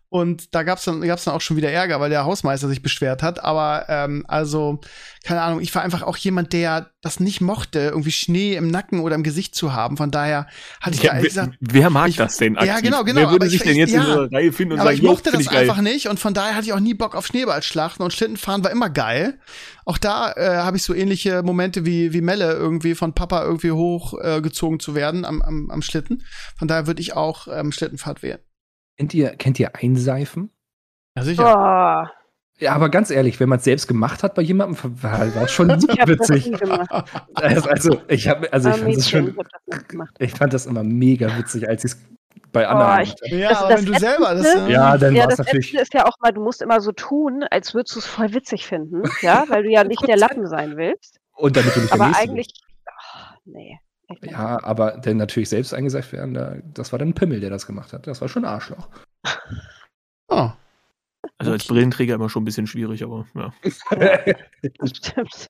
und 0.08 0.54
da 0.54 0.62
gab's 0.62 0.84
dann, 0.84 1.00
gab's 1.00 1.24
dann 1.24 1.34
auch 1.34 1.40
schon 1.40 1.56
wieder 1.56 1.70
Ärger, 1.70 1.98
weil 1.98 2.10
der 2.10 2.24
Hausmeister 2.24 2.68
sich 2.68 2.80
beschwert 2.80 3.22
hat. 3.22 3.42
Aber 3.42 3.86
ähm, 3.88 4.24
also, 4.28 4.80
keine 5.24 5.42
Ahnung, 5.42 5.60
ich 5.60 5.74
war 5.74 5.82
einfach 5.82 6.02
auch 6.02 6.16
jemand, 6.16 6.52
der 6.52 6.90
das 7.02 7.18
nicht 7.18 7.40
mochte, 7.40 7.80
irgendwie 7.80 8.12
Schnee 8.12 8.54
im 8.54 8.68
Nacken 8.68 9.00
oder 9.00 9.16
im 9.16 9.24
Gesicht 9.24 9.56
zu 9.56 9.72
haben. 9.72 9.96
Von 9.96 10.12
daher 10.12 10.46
hatte 10.80 10.96
ich 10.96 11.02
ja, 11.02 11.14
wer, 11.14 11.22
gesagt. 11.22 11.56
Wer 11.60 11.90
mag 11.90 12.08
ich, 12.08 12.16
das 12.16 12.36
denn? 12.36 12.56
Aktiv? 12.56 12.72
Ja, 12.72 12.80
genau, 12.80 13.02
genau. 13.02 13.22
Wer 13.22 13.30
würde 13.32 13.48
sich 13.48 13.60
ich, 13.60 13.66
denn 13.66 13.76
jetzt 13.76 13.92
ja, 13.92 14.00
in 14.00 14.06
so 14.06 14.12
einer 14.12 14.32
Reihe 14.32 14.52
finden 14.52 14.74
und 14.74 14.80
aber 14.80 14.90
sagen, 14.90 15.02
ich 15.02 15.08
mochte 15.08 15.32
das 15.32 15.48
einfach 15.48 15.80
nicht 15.80 16.08
und 16.08 16.20
von 16.20 16.34
daher 16.34 16.54
hatte 16.54 16.66
ich 16.66 16.72
auch 16.72 16.80
nie 16.80 16.94
Bock 16.94 17.16
auf 17.16 17.26
Schneeballschlachten 17.26 18.04
und 18.04 18.12
Schlittenfahren 18.12 18.62
war 18.62 18.70
immer 18.70 18.90
geil. 18.90 19.40
Auch 19.84 19.98
da 19.98 20.32
äh, 20.32 20.58
habe 20.58 20.76
ich 20.76 20.84
so 20.84 20.94
ähnliche 20.94 21.42
Momente 21.42 21.84
wie, 21.84 22.12
wie 22.12 22.20
Melle 22.20 22.52
irgendwie 22.52 22.94
von 22.94 23.12
Papa 23.12 23.44
irgendwie 23.44 23.72
hochgezogen 23.72 24.76
äh, 24.76 24.80
zu 24.80 24.94
werden 24.94 25.24
am, 25.24 25.42
am, 25.42 25.70
am 25.70 25.82
Schlitten. 25.82 26.22
Von 26.56 26.68
daher 26.68 26.86
würde 26.86 27.00
ich 27.00 27.14
auch 27.14 27.48
ähm, 27.48 27.72
Schlittenfahrt 27.72 28.22
wählen. 28.22 28.38
Kennt 28.96 29.14
ihr, 29.14 29.30
kennt 29.36 29.60
ihr 29.60 29.74
Einseifen? 29.74 30.50
Ja, 31.16 31.22
sicher. 31.22 32.08
Oh. 32.08 32.16
Ja, 32.58 32.72
aber 32.72 32.88
ganz 32.88 33.10
ehrlich, 33.10 33.38
wenn 33.38 33.50
man 33.50 33.58
es 33.58 33.64
selbst 33.64 33.86
gemacht 33.86 34.22
hat 34.22 34.34
bei 34.34 34.40
jemandem, 34.40 34.78
war 35.02 35.26
es 35.42 35.52
schon 35.52 35.68
witzig. 35.70 36.52
Also, 37.34 37.68
also, 37.68 38.02
ich 38.08 38.28
habe, 38.28 38.50
also 38.52 38.70
ich 38.70 38.76
fand 38.76 38.96
das 38.96 39.10
schon, 39.10 39.36
ich 40.18 40.32
fand 40.32 40.54
das 40.54 40.66
immer 40.66 40.82
mega 40.82 41.36
witzig, 41.36 41.68
als 41.68 41.84
ich 41.84 41.92
es 41.92 41.98
bei 42.52 42.66
anderen. 42.66 42.98
Oh, 42.98 43.02
ich, 43.02 43.32
ja, 43.32 43.50
das, 43.50 43.58
aber 43.58 43.68
das 43.68 43.86
wenn 43.86 43.92
du 43.92 43.98
selber 43.98 44.34
das, 44.34 44.54
ja, 44.54 44.68
ja 44.68 44.98
dann 44.98 45.14
ja, 45.14 45.24
war 45.24 45.32
es 45.32 45.38
natürlich. 45.38 45.72
Das 45.72 45.82
ist 45.82 45.94
ja 45.94 46.06
auch 46.06 46.18
mal, 46.20 46.32
du 46.32 46.42
musst 46.42 46.62
immer 46.62 46.80
so 46.80 46.92
tun, 46.92 47.44
als 47.50 47.74
würdest 47.74 47.94
du 47.94 47.98
es 47.98 48.06
voll 48.06 48.32
witzig 48.32 48.66
finden, 48.66 49.02
ja, 49.20 49.44
weil 49.48 49.64
du 49.64 49.70
ja 49.70 49.84
nicht 49.84 50.06
der 50.08 50.16
Lappen 50.16 50.46
sein 50.46 50.78
willst. 50.78 51.18
Und 51.34 51.56
damit 51.56 51.76
du 51.76 51.80
nicht 51.80 51.92
Aber 51.92 52.16
eigentlich, 52.16 52.48
oh, 52.86 53.36
nee. 53.44 53.78
Ja, 54.22 54.62
aber 54.62 54.98
denn 54.98 55.16
natürlich 55.16 55.48
selbst 55.48 55.74
eingeseift 55.74 56.12
werden, 56.12 56.34
da, 56.34 56.56
das 56.74 56.92
war 56.92 56.98
dann 56.98 57.08
ein 57.08 57.14
Pimmel, 57.14 57.40
der 57.40 57.50
das 57.50 57.66
gemacht 57.66 57.92
hat. 57.92 58.06
Das 58.06 58.20
war 58.20 58.28
schon 58.28 58.44
Arschloch. 58.44 58.88
Oh. 60.28 60.50
Also 61.38 61.52
als 61.52 61.66
Brillenträger 61.66 62.14
immer 62.14 62.30
schon 62.30 62.42
ein 62.42 62.44
bisschen 62.44 62.68
schwierig, 62.68 63.02
aber 63.02 63.26
ja. 63.34 63.52
Stimmt. 64.86 65.48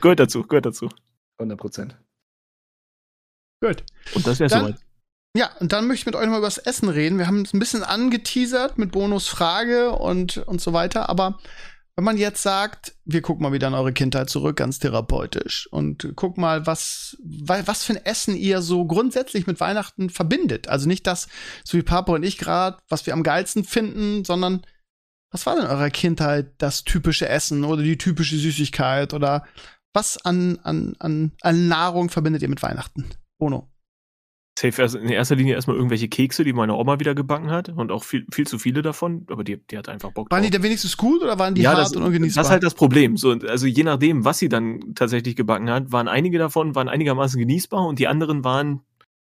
gehört 0.00 0.18
dazu, 0.18 0.42
gehört 0.44 0.64
dazu. 0.64 0.88
100 1.38 1.60
Prozent. 1.60 1.96
Gut. 3.62 3.84
Und 4.14 4.26
das 4.26 4.40
wäre 4.40 4.48
soweit. 4.48 4.76
Ja, 5.36 5.50
und 5.60 5.72
dann 5.72 5.86
möchte 5.86 6.02
ich 6.02 6.06
mit 6.06 6.16
euch 6.16 6.26
mal 6.26 6.38
über 6.38 6.46
das 6.46 6.58
Essen 6.58 6.88
reden. 6.88 7.18
Wir 7.18 7.28
haben 7.28 7.42
es 7.42 7.54
ein 7.54 7.60
bisschen 7.60 7.84
angeteasert 7.84 8.78
mit 8.78 8.90
Bonusfrage 8.90 9.92
und, 9.92 10.38
und 10.38 10.60
so 10.60 10.72
weiter, 10.72 11.08
aber 11.08 11.38
wenn 12.00 12.04
man 12.04 12.16
jetzt 12.16 12.42
sagt, 12.42 12.94
wir 13.04 13.20
gucken 13.20 13.42
mal 13.42 13.52
wieder 13.52 13.68
in 13.68 13.74
eure 13.74 13.92
Kindheit 13.92 14.30
zurück, 14.30 14.56
ganz 14.56 14.78
therapeutisch, 14.78 15.68
und 15.70 16.14
guck 16.16 16.38
mal, 16.38 16.66
was, 16.66 17.18
was 17.22 17.84
für 17.84 17.92
ein 17.92 18.06
Essen 18.06 18.36
ihr 18.36 18.62
so 18.62 18.86
grundsätzlich 18.86 19.46
mit 19.46 19.60
Weihnachten 19.60 20.08
verbindet. 20.08 20.66
Also 20.68 20.88
nicht 20.88 21.06
das, 21.06 21.28
so 21.62 21.76
wie 21.76 21.82
Papa 21.82 22.14
und 22.14 22.22
ich 22.22 22.38
gerade, 22.38 22.78
was 22.88 23.04
wir 23.04 23.12
am 23.12 23.22
geilsten 23.22 23.64
finden, 23.64 24.24
sondern 24.24 24.62
was 25.30 25.44
war 25.44 25.56
denn 25.56 25.66
in 25.66 25.70
eurer 25.70 25.90
Kindheit 25.90 26.54
das 26.56 26.84
typische 26.84 27.28
Essen 27.28 27.64
oder 27.64 27.82
die 27.82 27.98
typische 27.98 28.38
Süßigkeit 28.38 29.12
oder 29.12 29.44
was 29.92 30.16
an, 30.24 30.58
an, 30.62 30.96
an, 31.00 31.32
an 31.42 31.68
Nahrung 31.68 32.08
verbindet 32.08 32.40
ihr 32.40 32.48
mit 32.48 32.62
Weihnachten? 32.62 33.10
Bono. 33.36 33.69
Safe 34.60 34.98
in 34.98 35.08
erster 35.08 35.36
Linie 35.36 35.54
erstmal 35.54 35.76
irgendwelche 35.76 36.08
Kekse, 36.08 36.44
die 36.44 36.52
meine 36.52 36.74
Oma 36.74 37.00
wieder 37.00 37.14
gebacken 37.14 37.50
hat 37.50 37.70
und 37.70 37.90
auch 37.90 38.04
viel, 38.04 38.26
viel 38.32 38.46
zu 38.46 38.58
viele 38.58 38.82
davon, 38.82 39.26
aber 39.30 39.42
die, 39.42 39.56
die 39.56 39.78
hat 39.78 39.88
einfach 39.88 40.12
Bock 40.12 40.30
Waren 40.30 40.42
drauf. 40.42 40.50
die 40.50 40.50
denn 40.50 40.62
wenigstens 40.62 40.96
gut 40.96 41.22
oder 41.22 41.38
waren 41.38 41.54
die 41.54 41.62
ja, 41.62 41.70
hart 41.70 41.80
das, 41.80 41.96
und 41.96 42.02
ungenießbar? 42.02 42.42
Das 42.42 42.48
ist 42.48 42.52
halt 42.52 42.62
das 42.62 42.74
Problem. 42.74 43.16
So, 43.16 43.30
also 43.30 43.66
je 43.66 43.82
nachdem, 43.84 44.24
was 44.24 44.38
sie 44.38 44.48
dann 44.48 44.94
tatsächlich 44.94 45.34
gebacken 45.34 45.70
hat, 45.70 45.92
waren 45.92 46.08
einige 46.08 46.38
davon 46.38 46.74
waren 46.74 46.88
einigermaßen 46.88 47.38
genießbar 47.38 47.86
und 47.86 47.98
die 47.98 48.06
anderen 48.06 48.44
waren 48.44 48.82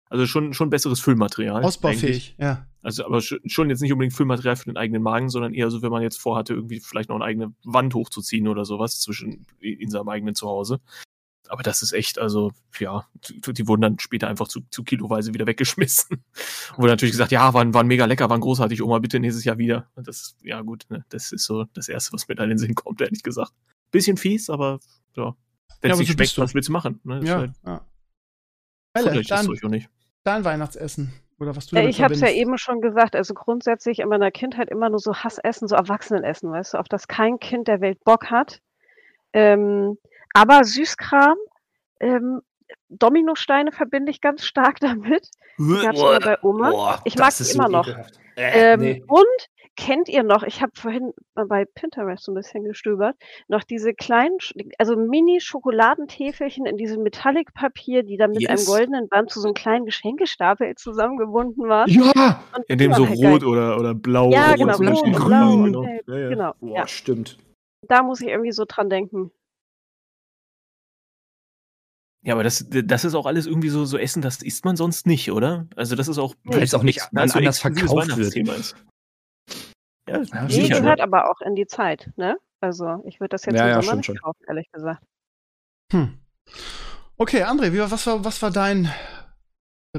also 0.10 0.28
schon, 0.28 0.54
schon 0.54 0.70
besseres 0.70 1.00
Füllmaterial. 1.02 1.64
Ausbaufähig, 1.64 2.36
ja. 2.40 2.68
Also 2.82 3.06
aber 3.06 3.22
schon 3.22 3.70
jetzt 3.70 3.82
nicht 3.82 3.92
unbedingt 3.92 4.14
Füllmaterial 4.14 4.56
für 4.56 4.66
den 4.66 4.78
eigenen 4.78 5.02
Magen, 5.02 5.30
sondern 5.30 5.54
eher 5.54 5.72
so, 5.72 5.82
wenn 5.82 5.92
man 5.92 6.04
jetzt 6.04 6.22
vorhatte, 6.22 6.54
irgendwie 6.54 6.80
vielleicht 6.80 7.10
noch 7.10 7.16
eine 7.16 7.26
eigene 7.26 7.54
Wand 7.64 7.94
hochzuziehen 7.96 8.48
oder 8.48 8.64
sowas 8.64 9.00
zwischen 9.00 9.48
in 9.60 9.90
seinem 9.90 10.08
eigenen 10.08 10.36
Zuhause 10.36 10.80
aber 11.50 11.64
das 11.64 11.82
ist 11.82 11.94
echt, 11.94 12.20
also, 12.20 12.52
ja, 12.80 13.06
die 13.30 13.68
wurden 13.68 13.82
dann 13.82 14.00
später 14.00 14.28
einfach 14.28 14.48
zu, 14.48 14.62
zu 14.70 14.84
kiloweise 14.84 15.34
wieder 15.34 15.48
weggeschmissen. 15.48 16.24
Wurde 16.78 16.90
natürlich 16.90 17.14
gesagt, 17.14 17.32
ja, 17.32 17.54
waren, 17.54 17.74
waren 17.74 17.88
mega 17.88 18.06
lecker, 18.06 18.30
waren 18.30 18.42
großartig, 18.42 18.82
Oma, 18.82 19.00
bitte 19.00 19.20
nächstes 19.20 19.44
Jahr 19.46 19.58
wieder. 19.58 19.90
Und 19.96 20.08
das, 20.08 20.36
ja, 20.42 20.62
gut, 20.62 20.86
ne, 20.90 21.06
das 21.10 21.32
ist 21.32 21.46
so 21.46 21.66
das 21.74 21.88
Erste, 21.90 22.14
was 22.14 22.28
mir 22.28 22.36
da 22.36 22.44
in 22.44 22.50
den 22.50 22.58
Sinn 22.58 22.76
kommt, 22.76 23.02
ehrlich 23.02 23.24
gesagt. 23.24 23.54
Bisschen 23.92 24.18
fies, 24.18 24.50
aber, 24.50 24.80
ja. 25.16 25.36
Wenn 25.82 25.92
es 25.92 25.98
ja, 25.98 26.02
nicht 26.02 26.12
so 26.12 26.14
schmeckt, 26.14 26.38
was 26.38 26.54
willst 26.54 26.70
du 26.70 26.74
machen? 26.74 27.00
Ne? 27.04 27.22
Ja, 27.24 27.38
halt, 27.38 27.52
ja. 27.66 27.86
Welle, 28.94 29.22
dann, 29.24 29.46
nicht. 29.72 29.90
dein 30.24 30.46
Weihnachtsessen. 30.46 31.12
Oder 31.38 31.56
was 31.56 31.68
du 31.68 31.76
ja, 31.76 31.88
ich 31.88 32.02
habe 32.02 32.14
es 32.14 32.22
ja 32.22 32.30
eben 32.30 32.58
schon 32.58 32.80
gesagt, 32.80 33.16
also 33.16 33.34
grundsätzlich 33.34 34.00
in 34.00 34.08
meiner 34.08 34.32
Kindheit 34.32 34.70
immer 34.70 34.90
nur 34.90 35.00
so 35.00 35.14
Hassessen, 35.14 35.68
so 35.68 35.76
Erwachsenenessen, 35.76 36.50
weißt 36.50 36.74
du, 36.74 36.78
auf 36.78 36.88
das 36.88 37.08
kein 37.08 37.40
Kind 37.40 37.68
der 37.68 37.82
Welt 37.82 38.02
Bock 38.06 38.32
hat. 38.32 38.62
Ähm, 39.34 39.98
aber 40.36 40.64
Süßkram, 40.66 41.38
ähm, 42.02 42.42
Dominosteine 42.90 43.72
verbinde 43.72 44.12
ich 44.12 44.22
ganz 44.22 44.46
stark 44.46 44.80
damit. 44.82 45.30
Die 45.58 45.82
gab 45.82 45.96
es 45.96 46.02
immer 46.02 46.20
bei 46.20 46.38
Oma. 46.44 46.70
Boah, 46.70 47.02
ich 47.06 47.18
mag 47.18 47.32
sie 47.32 47.54
immer 47.54 47.66
so 47.66 47.72
noch. 47.72 47.88
Äh, 48.38 48.74
ähm, 48.74 48.80
nee. 48.82 49.04
Und 49.08 49.50
kennt 49.78 50.10
ihr 50.10 50.24
noch, 50.24 50.44
ich 50.44 50.62
habe 50.62 50.72
vorhin 50.76 51.14
bei 51.36 51.66
Pinterest 51.66 52.24
so 52.24 52.32
ein 52.32 52.36
bisschen 52.36 52.64
gestöbert, 52.66 53.16
noch 53.48 53.64
diese 53.64 53.94
kleinen, 53.94 54.38
also 54.78 54.96
Mini-Schokoladentäfelchen 54.98 56.66
in 56.66 56.78
diesem 56.78 57.04
Metallic-Papier, 57.04 58.04
die 58.04 58.18
dann 58.18 58.32
mit 58.32 58.42
yes. 58.42 58.50
einem 58.50 58.66
goldenen 58.66 59.10
Band 59.10 59.32
zu 59.32 59.40
so 59.40 59.48
einem 59.48 59.56
kleinen 59.56 59.86
Geschenkestapel 59.86 60.76
zusammengebunden 60.76 61.68
waren. 61.68 61.90
Ja! 61.90 62.44
Und 62.56 62.66
in 62.68 62.78
dem 62.78 62.94
so 62.94 63.06
rot 63.06 63.44
oder, 63.44 63.78
oder 63.78 63.94
blau. 63.94 64.32
Ja, 64.32 64.56
genau, 64.56 64.76
rot, 64.76 65.04
grün. 65.04 65.14
blau 65.14 65.54
und 65.54 65.74
gelb. 65.74 66.08
Ja, 66.08 66.18
ja. 66.18 66.30
Genau. 66.30 66.54
Boah, 66.60 66.76
ja. 66.76 66.88
stimmt. 66.88 67.38
Da 67.88 68.04
muss 68.04 68.20
ich 68.22 68.28
irgendwie 68.28 68.52
so 68.52 68.66
dran 68.68 68.90
denken. 68.90 69.32
Ja, 72.26 72.34
aber 72.34 72.44
das, 72.44 72.66
das 72.70 73.06
ist 73.06 73.14
auch 73.14 73.28
alles 73.28 73.46
irgendwie 73.46 73.70
so, 73.70 73.86
so 73.86 73.98
Essen, 74.00 74.24
das 74.24 74.42
isst 74.42 74.66
man 74.66 74.76
sonst 74.76 75.06
nicht, 75.06 75.32
oder? 75.32 75.68
Also 75.76 75.96
das 75.96 76.08
ist 76.08 76.18
auch, 76.18 76.34
weil 76.44 76.64
es 76.64 76.74
auch 76.74 76.82
nicht 76.82 77.02
also 77.14 77.38
anders 77.38 77.60
verkauft 77.60 78.18
wird. 78.18 78.36
Ist. 78.36 78.76
Ja, 80.10 80.22
nee, 80.48 80.68
gehört 80.68 81.02
aber 81.02 81.30
auch 81.30 81.40
in 81.42 81.54
die 81.56 81.68
Zeit, 81.68 82.12
ne? 82.16 82.38
Also 82.62 83.04
ich 83.06 83.20
würde 83.20 83.30
das 83.30 83.46
jetzt 83.46 83.56
Ja, 83.56 83.66
im 83.66 83.70
ja, 83.70 83.82
Sommer 83.84 83.98
nicht 83.98 84.06
schon. 84.08 84.18
kaufen, 84.18 84.44
ehrlich 84.48 84.72
gesagt. 84.72 85.04
Hm. 85.92 86.18
Okay, 87.18 87.44
André, 87.44 87.72
wie, 87.74 87.80
war- 87.80 87.92
was, 87.92 88.08
war, 88.08 88.26
was 88.26 88.42
war 88.42 88.50
dein. 88.52 88.92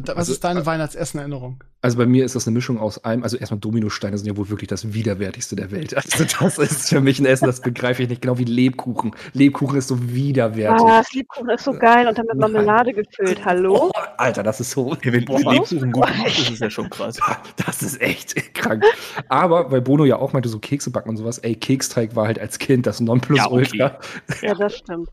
Was 0.04 0.16
Also, 0.16 0.32
ist 0.32 0.44
deine 0.44 0.60
äh, 0.60 0.66
Weihnachtsessenerinnerung? 0.66 1.62
Also 1.80 1.98
bei 1.98 2.06
mir 2.06 2.24
ist 2.24 2.34
das 2.34 2.46
eine 2.46 2.54
Mischung 2.54 2.78
aus 2.78 3.02
allem. 3.04 3.22
Also 3.22 3.36
erstmal 3.36 3.60
Dominosteine 3.60 4.18
sind 4.18 4.26
ja 4.26 4.36
wohl 4.36 4.48
wirklich 4.50 4.68
das 4.68 4.92
widerwärtigste 4.92 5.56
der 5.56 5.70
Welt. 5.70 5.94
Also 5.96 6.24
das 6.40 6.58
ist 6.58 6.88
für 6.88 7.00
mich 7.00 7.18
ein 7.18 7.26
Essen, 7.26 7.46
das 7.46 7.60
begreife 7.60 8.02
ich 8.02 8.08
nicht. 8.08 8.22
Genau 8.22 8.38
wie 8.38 8.44
Lebkuchen. 8.44 9.14
Lebkuchen 9.32 9.78
ist 9.78 9.88
so 9.88 10.12
widerwärtig. 10.12 10.84
Ah, 10.84 10.98
das 10.98 11.12
Lebkuchen 11.12 11.48
ist 11.50 11.64
so 11.64 11.72
geil 11.72 12.06
und 12.08 12.18
dann 12.18 12.26
mit 12.26 12.36
Nein. 12.36 12.52
Marmelade 12.52 12.92
gefüllt. 12.92 13.44
Hallo? 13.44 13.90
Oh, 13.90 14.00
Alter, 14.16 14.42
das 14.42 14.60
ist 14.60 14.72
so. 14.72 14.96
Hey, 15.00 15.12
wenn 15.12 15.24
Boah. 15.24 15.38
Lebkuchen 15.38 15.92
gut 15.92 16.06
gemacht 16.06 16.38
ist, 16.38 16.50
ist 16.50 16.60
ja 16.60 16.70
schon 16.70 16.90
krass. 16.90 17.18
Das 17.64 17.82
ist 17.82 18.00
echt 18.00 18.54
krank. 18.54 18.84
Aber 19.28 19.70
weil 19.70 19.80
Bono 19.80 20.04
ja 20.04 20.16
auch 20.16 20.32
meinte, 20.32 20.48
so 20.48 20.58
Kekse 20.58 20.90
backen 20.90 21.10
und 21.10 21.16
sowas, 21.16 21.38
ey, 21.38 21.54
Keksteig 21.54 22.14
war 22.16 22.26
halt 22.26 22.38
als 22.38 22.58
Kind 22.58 22.86
das 22.86 23.00
Nonplusultra. 23.00 23.76
Ja, 23.76 23.98
okay. 24.28 24.46
Ja, 24.46 24.54
das 24.54 24.76
stimmt. 24.76 25.08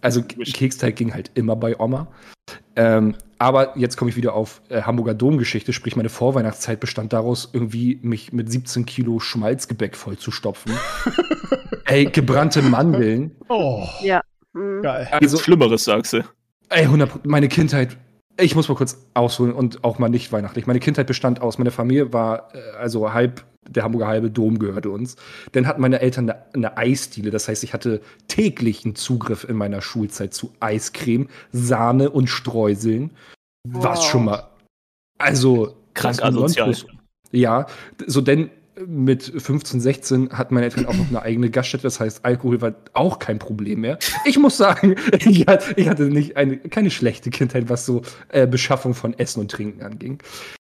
Also 0.00 0.22
Keksteig 0.22 0.96
ging 0.96 1.12
halt 1.12 1.30
immer 1.34 1.56
bei 1.56 1.78
Oma. 1.78 2.08
Ähm, 2.76 3.14
aber 3.38 3.76
jetzt 3.78 3.96
komme 3.96 4.10
ich 4.10 4.16
wieder 4.16 4.34
auf 4.34 4.60
äh, 4.68 4.82
Hamburger 4.82 5.14
Domgeschichte, 5.14 5.72
sprich 5.72 5.96
meine 5.96 6.08
Vorweihnachtszeit 6.08 6.80
bestand 6.80 7.12
daraus, 7.12 7.48
irgendwie 7.52 7.98
mich 8.02 8.32
mit 8.32 8.50
17 8.50 8.84
Kilo 8.86 9.20
Schmalzgebäck 9.20 9.96
vollzustopfen. 9.96 10.72
ey, 11.84 12.06
gebrannte 12.06 12.62
Mandeln. 12.62 13.36
Oh, 13.48 13.86
Ja. 14.02 14.20
Hm. 14.54 14.82
geil. 14.82 15.06
Gibt's 15.18 15.34
Also, 15.34 15.38
Schlimmeres, 15.44 15.84
sagst 15.84 16.14
du. 16.14 16.24
ey, 16.70 16.84
100, 16.84 17.26
meine 17.26 17.48
Kindheit, 17.48 17.96
ich 18.40 18.54
muss 18.54 18.68
mal 18.68 18.76
kurz 18.76 19.04
ausholen 19.14 19.52
und 19.52 19.84
auch 19.84 19.98
mal 19.98 20.08
nicht 20.08 20.32
weihnachtlich. 20.32 20.66
Meine 20.66 20.80
Kindheit 20.80 21.06
bestand 21.06 21.42
aus, 21.42 21.58
meine 21.58 21.70
Familie 21.70 22.12
war, 22.12 22.54
äh, 22.54 22.76
also 22.78 23.12
halb, 23.12 23.44
der 23.68 23.82
Hamburger 23.82 24.06
halbe 24.06 24.30
Dom 24.30 24.58
gehörte 24.58 24.90
uns. 24.90 25.16
Dann 25.52 25.66
hatten 25.66 25.80
meine 25.80 26.00
Eltern 26.00 26.30
eine, 26.30 26.44
eine 26.54 26.76
Eisdiele, 26.76 27.30
das 27.30 27.48
heißt, 27.48 27.64
ich 27.64 27.74
hatte 27.74 28.00
täglichen 28.28 28.94
Zugriff 28.94 29.44
in 29.44 29.56
meiner 29.56 29.82
Schulzeit 29.82 30.32
zu 30.32 30.52
Eiscreme, 30.60 31.28
Sahne 31.52 32.10
und 32.10 32.28
Streuseln. 32.28 33.10
Was 33.68 33.98
Wow. 33.98 34.06
schon 34.06 34.24
mal, 34.24 34.48
also 35.18 35.76
Krank 35.94 36.22
asozial. 36.22 36.74
Ja, 37.30 37.66
so 38.06 38.20
denn 38.20 38.50
mit 38.86 39.24
15, 39.24 39.80
16 39.80 40.30
hatten 40.30 40.54
meine 40.54 40.66
Eltern 40.66 40.86
auch 40.86 40.94
noch 40.94 41.08
eine 41.08 41.22
eigene 41.22 41.50
Gaststätte, 41.50 41.82
das 41.82 42.00
heißt, 42.00 42.24
Alkohol 42.24 42.60
war 42.60 42.74
auch 42.92 43.18
kein 43.18 43.38
Problem 43.38 43.80
mehr. 43.80 43.98
Ich 44.24 44.38
muss 44.38 44.56
sagen, 44.56 44.96
ich 45.18 45.46
hatte, 45.46 45.74
ich 45.76 45.88
hatte 45.88 46.04
nicht 46.04 46.36
eine, 46.36 46.58
keine 46.58 46.90
schlechte 46.90 47.30
Kindheit, 47.30 47.68
was 47.68 47.86
so 47.86 48.02
äh, 48.28 48.46
Beschaffung 48.46 48.94
von 48.94 49.18
Essen 49.18 49.40
und 49.40 49.50
Trinken 49.50 49.82
anging. 49.82 50.22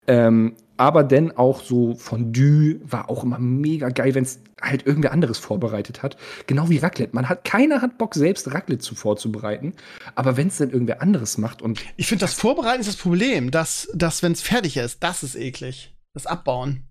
Ähm, 0.09 0.55
aber 0.77 1.05
denn 1.05 1.37
auch 1.37 1.63
so 1.63 1.95
Fondue 1.95 2.81
war 2.85 3.09
auch 3.09 3.25
immer 3.25 3.39
mega 3.39 3.89
geil, 3.89 4.15
wenn 4.15 4.25
es 4.25 4.41
halt 4.61 4.87
irgendwer 4.87 5.13
anderes 5.13 5.39
vorbereitet 5.39 6.03
hat. 6.03 6.17
Genau 6.47 6.69
wie 6.69 6.79
Raclette. 6.79 7.15
Man 7.15 7.29
hat, 7.29 7.45
keiner 7.45 7.81
hat 7.81 7.99
Bock, 7.99 8.15
selbst 8.15 8.53
Raclette 8.53 8.83
zu 8.83 8.95
vorzubereiten. 8.95 9.73
Aber 10.15 10.37
wenn 10.37 10.49
es 10.49 10.59
dann 10.59 10.71
irgendwer 10.71 11.01
anderes 11.03 11.39
macht 11.39 11.63
und 11.63 11.83
Ich 11.97 12.07
finde, 12.07 12.25
das 12.25 12.35
Vorbereiten 12.35 12.81
ist 12.81 12.89
das 12.89 12.97
Problem, 12.97 13.51
dass, 13.51 13.89
dass 13.95 14.23
wenn 14.23 14.33
es 14.33 14.43
fertig 14.43 14.77
ist, 14.77 15.03
das 15.03 15.23
ist 15.23 15.35
eklig. 15.35 15.95
Das 16.13 16.27
Abbauen. 16.27 16.86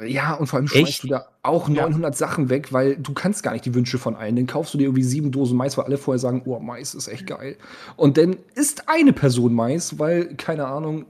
Ja, 0.00 0.34
und 0.34 0.48
vor 0.48 0.56
allem 0.58 0.66
Echt? 0.66 0.76
schmeißt 0.76 1.04
du 1.04 1.08
da 1.08 1.26
auch 1.44 1.68
900 1.68 2.16
Sachen 2.16 2.48
weg, 2.50 2.72
weil 2.72 2.96
du 2.96 3.12
kannst 3.12 3.44
gar 3.44 3.52
nicht 3.52 3.64
die 3.64 3.74
Wünsche 3.74 3.96
von 3.98 4.16
allen. 4.16 4.34
Dann 4.34 4.48
kaufst 4.48 4.74
du 4.74 4.78
dir 4.78 4.84
irgendwie 4.84 5.04
sieben 5.04 5.30
Dosen 5.30 5.56
Mais, 5.56 5.78
weil 5.78 5.84
alle 5.84 5.98
vorher 5.98 6.18
sagen, 6.18 6.42
oh, 6.46 6.58
Mais 6.58 6.94
ist 6.94 7.06
echt 7.06 7.28
geil. 7.28 7.56
Und 7.96 8.16
dann 8.18 8.36
isst 8.56 8.88
eine 8.88 9.12
Person 9.12 9.54
Mais, 9.54 9.98
weil, 10.00 10.34
keine 10.34 10.66
Ahnung, 10.66 11.04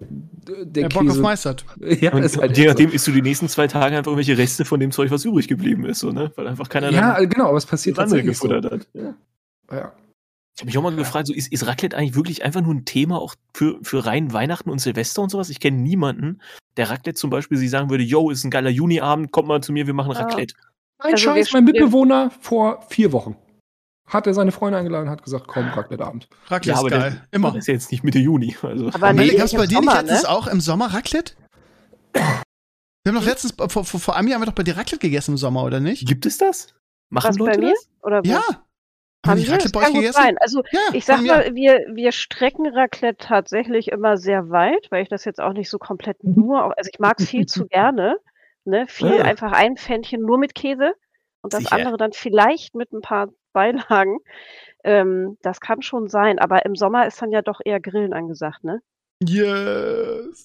der 0.46 0.64
Der 0.64 0.88
Bock 0.90 1.04
Käse... 1.04 1.12
auf 1.12 1.18
Mais 1.20 1.46
hat. 1.46 1.64
Ja, 1.80 2.12
Und, 2.12 2.24
ist 2.24 2.36
halt 2.36 2.50
und 2.50 2.58
je 2.58 2.66
nachdem 2.66 2.90
isst 2.90 3.06
du 3.06 3.12
die 3.12 3.22
nächsten 3.22 3.48
zwei 3.48 3.68
Tage 3.68 3.96
einfach 3.96 4.10
irgendwelche 4.10 4.36
Reste 4.36 4.66
von 4.66 4.80
dem 4.80 4.90
Zeug, 4.90 5.10
was 5.10 5.24
übrig 5.24 5.48
geblieben 5.48 5.86
ist, 5.86 6.00
so, 6.00 6.10
ne? 6.10 6.30
Weil 6.36 6.48
einfach 6.48 6.66
so. 6.66 6.70
keiner 6.70 6.90
Ja, 6.90 7.18
genau, 7.24 7.48
aber 7.48 7.56
es 7.56 7.66
passiert 7.66 7.96
tatsächlich 7.96 8.36
so. 8.36 8.48
gefuttert 8.48 8.72
hat. 8.72 8.86
Ja. 8.92 9.14
Ja. 9.72 9.92
Ich 10.56 10.60
habe 10.60 10.66
mich 10.66 10.78
auch 10.78 10.82
mal 10.82 10.94
gefragt, 10.94 11.26
so 11.26 11.34
ist, 11.34 11.50
ist 11.50 11.66
Raclette 11.66 11.96
eigentlich 11.96 12.14
wirklich 12.14 12.44
einfach 12.44 12.60
nur 12.60 12.74
ein 12.74 12.84
Thema 12.84 13.20
auch 13.20 13.34
für, 13.54 13.78
für 13.82 14.06
rein 14.06 14.32
Weihnachten 14.32 14.70
und 14.70 14.78
Silvester 14.78 15.20
und 15.22 15.30
sowas? 15.30 15.50
Ich 15.50 15.58
kenne 15.58 15.78
niemanden, 15.78 16.40
der 16.76 16.90
Raclette 16.90 17.14
zum 17.18 17.30
Beispiel 17.30 17.58
sie 17.58 17.66
sagen 17.68 17.90
würde, 17.90 18.04
yo, 18.04 18.30
ist 18.30 18.44
ein 18.44 18.50
geiler 18.50 18.70
Juniabend, 18.70 19.32
kommt 19.32 19.48
mal 19.48 19.60
zu 19.62 19.72
mir, 19.72 19.86
wir 19.88 19.94
machen 19.94 20.12
Ja. 20.12 20.20
Raclette. 20.20 20.54
Ein 21.00 21.14
Also 21.14 21.24
Scheiß, 21.24 21.52
mein 21.52 21.64
Mitbewohner 21.64 22.30
vor 22.40 22.82
vier 22.88 23.10
Wochen 23.12 23.36
hat 24.06 24.26
er 24.28 24.34
seine 24.34 24.52
Freunde 24.52 24.78
eingeladen, 24.78 25.08
hat 25.10 25.22
gesagt, 25.24 25.48
komm, 25.48 25.66
Raclette-Abend. 25.70 26.28
Raclette 26.48 26.68
Ja, 26.68 26.74
ist 26.74 26.80
aber 26.80 26.90
geil. 26.90 27.10
der- 27.10 27.22
Immer. 27.32 27.48
Das 27.50 27.58
ist 27.60 27.66
ja 27.66 27.74
jetzt 27.74 27.90
nicht 27.90 28.04
Mitte 28.04 28.18
Juni. 28.20 28.54
Also. 28.62 28.88
Aber 28.92 29.12
nee, 29.12 29.34
gab's 29.34 29.52
im 29.54 29.58
bei 29.58 29.66
dir 29.66 29.80
nicht 29.80 29.92
letztens 29.92 30.22
ne? 30.22 30.28
auch 30.28 30.46
im 30.46 30.60
Sommer 30.60 30.92
Raclette? 30.94 31.34
Wir 32.12 32.22
haben 33.12 33.14
doch 33.14 33.24
letztens, 33.24 33.54
vor, 33.56 33.84
vor, 33.84 33.84
vor 34.00 34.16
einem 34.16 34.28
Jahr 34.28 34.36
haben 34.36 34.42
wir 34.42 34.46
doch 34.46 34.54
bei 34.54 34.62
dir 34.62 34.76
Raclette 34.76 34.98
gegessen 34.98 35.32
im 35.32 35.36
Sommer, 35.36 35.64
oder 35.64 35.80
nicht? 35.80 36.06
Gibt 36.06 36.26
es 36.26 36.38
das? 36.38 36.74
Machen 37.10 37.28
Was, 37.30 37.38
bei 37.38 37.44
Leute 37.46 37.60
mir? 37.60 37.70
das? 37.72 37.88
Oder 38.02 38.20
wo? 38.24 38.28
Ja. 38.28 38.42
Haben 39.24 39.38
wir? 39.38 39.44
Raclette 39.52 39.62
Das 39.64 39.72
bei 39.72 39.80
euch 39.88 39.94
gegessen? 39.94 40.12
sein. 40.12 40.38
Also 40.38 40.62
Ja, 40.70 40.80
ich 40.92 41.04
sag 41.04 41.22
mal, 41.22 41.54
wir, 41.54 41.80
wir 41.94 42.12
strecken 42.12 42.66
Raclette 42.66 43.16
tatsächlich 43.26 43.88
immer 43.88 44.16
sehr 44.16 44.50
weit, 44.50 44.86
weil 44.90 45.02
ich 45.02 45.08
das 45.08 45.24
jetzt 45.24 45.40
auch 45.40 45.52
nicht 45.52 45.70
so 45.70 45.78
komplett 45.78 46.22
nur, 46.22 46.64
auf- 46.64 46.72
also 46.76 46.90
ich 46.92 46.98
mag 46.98 47.18
es 47.18 47.28
viel 47.30 47.46
zu 47.46 47.66
gerne, 47.66 48.16
ne? 48.64 48.86
Viel 48.88 49.20
Ah. 49.20 49.24
einfach 49.24 49.52
ein 49.52 49.76
Pfännchen 49.76 50.20
nur 50.22 50.38
mit 50.38 50.54
Käse 50.54 50.92
und 51.42 51.52
das 51.54 51.60
Sicher. 51.60 51.72
andere 51.74 51.96
dann 51.96 52.12
vielleicht 52.12 52.74
mit 52.74 52.92
ein 52.92 53.00
paar 53.02 53.28
Beilagen. 53.52 54.18
Ähm, 54.82 55.38
das 55.42 55.60
kann 55.60 55.80
schon 55.82 56.08
sein, 56.08 56.38
aber 56.38 56.64
im 56.66 56.74
Sommer 56.76 57.06
ist 57.06 57.20
dann 57.22 57.30
ja 57.32 57.40
doch 57.42 57.60
eher 57.64 57.80
Grillen 57.80 58.12
angesagt, 58.12 58.64
ne? 58.64 58.80
Yes. 59.22 60.44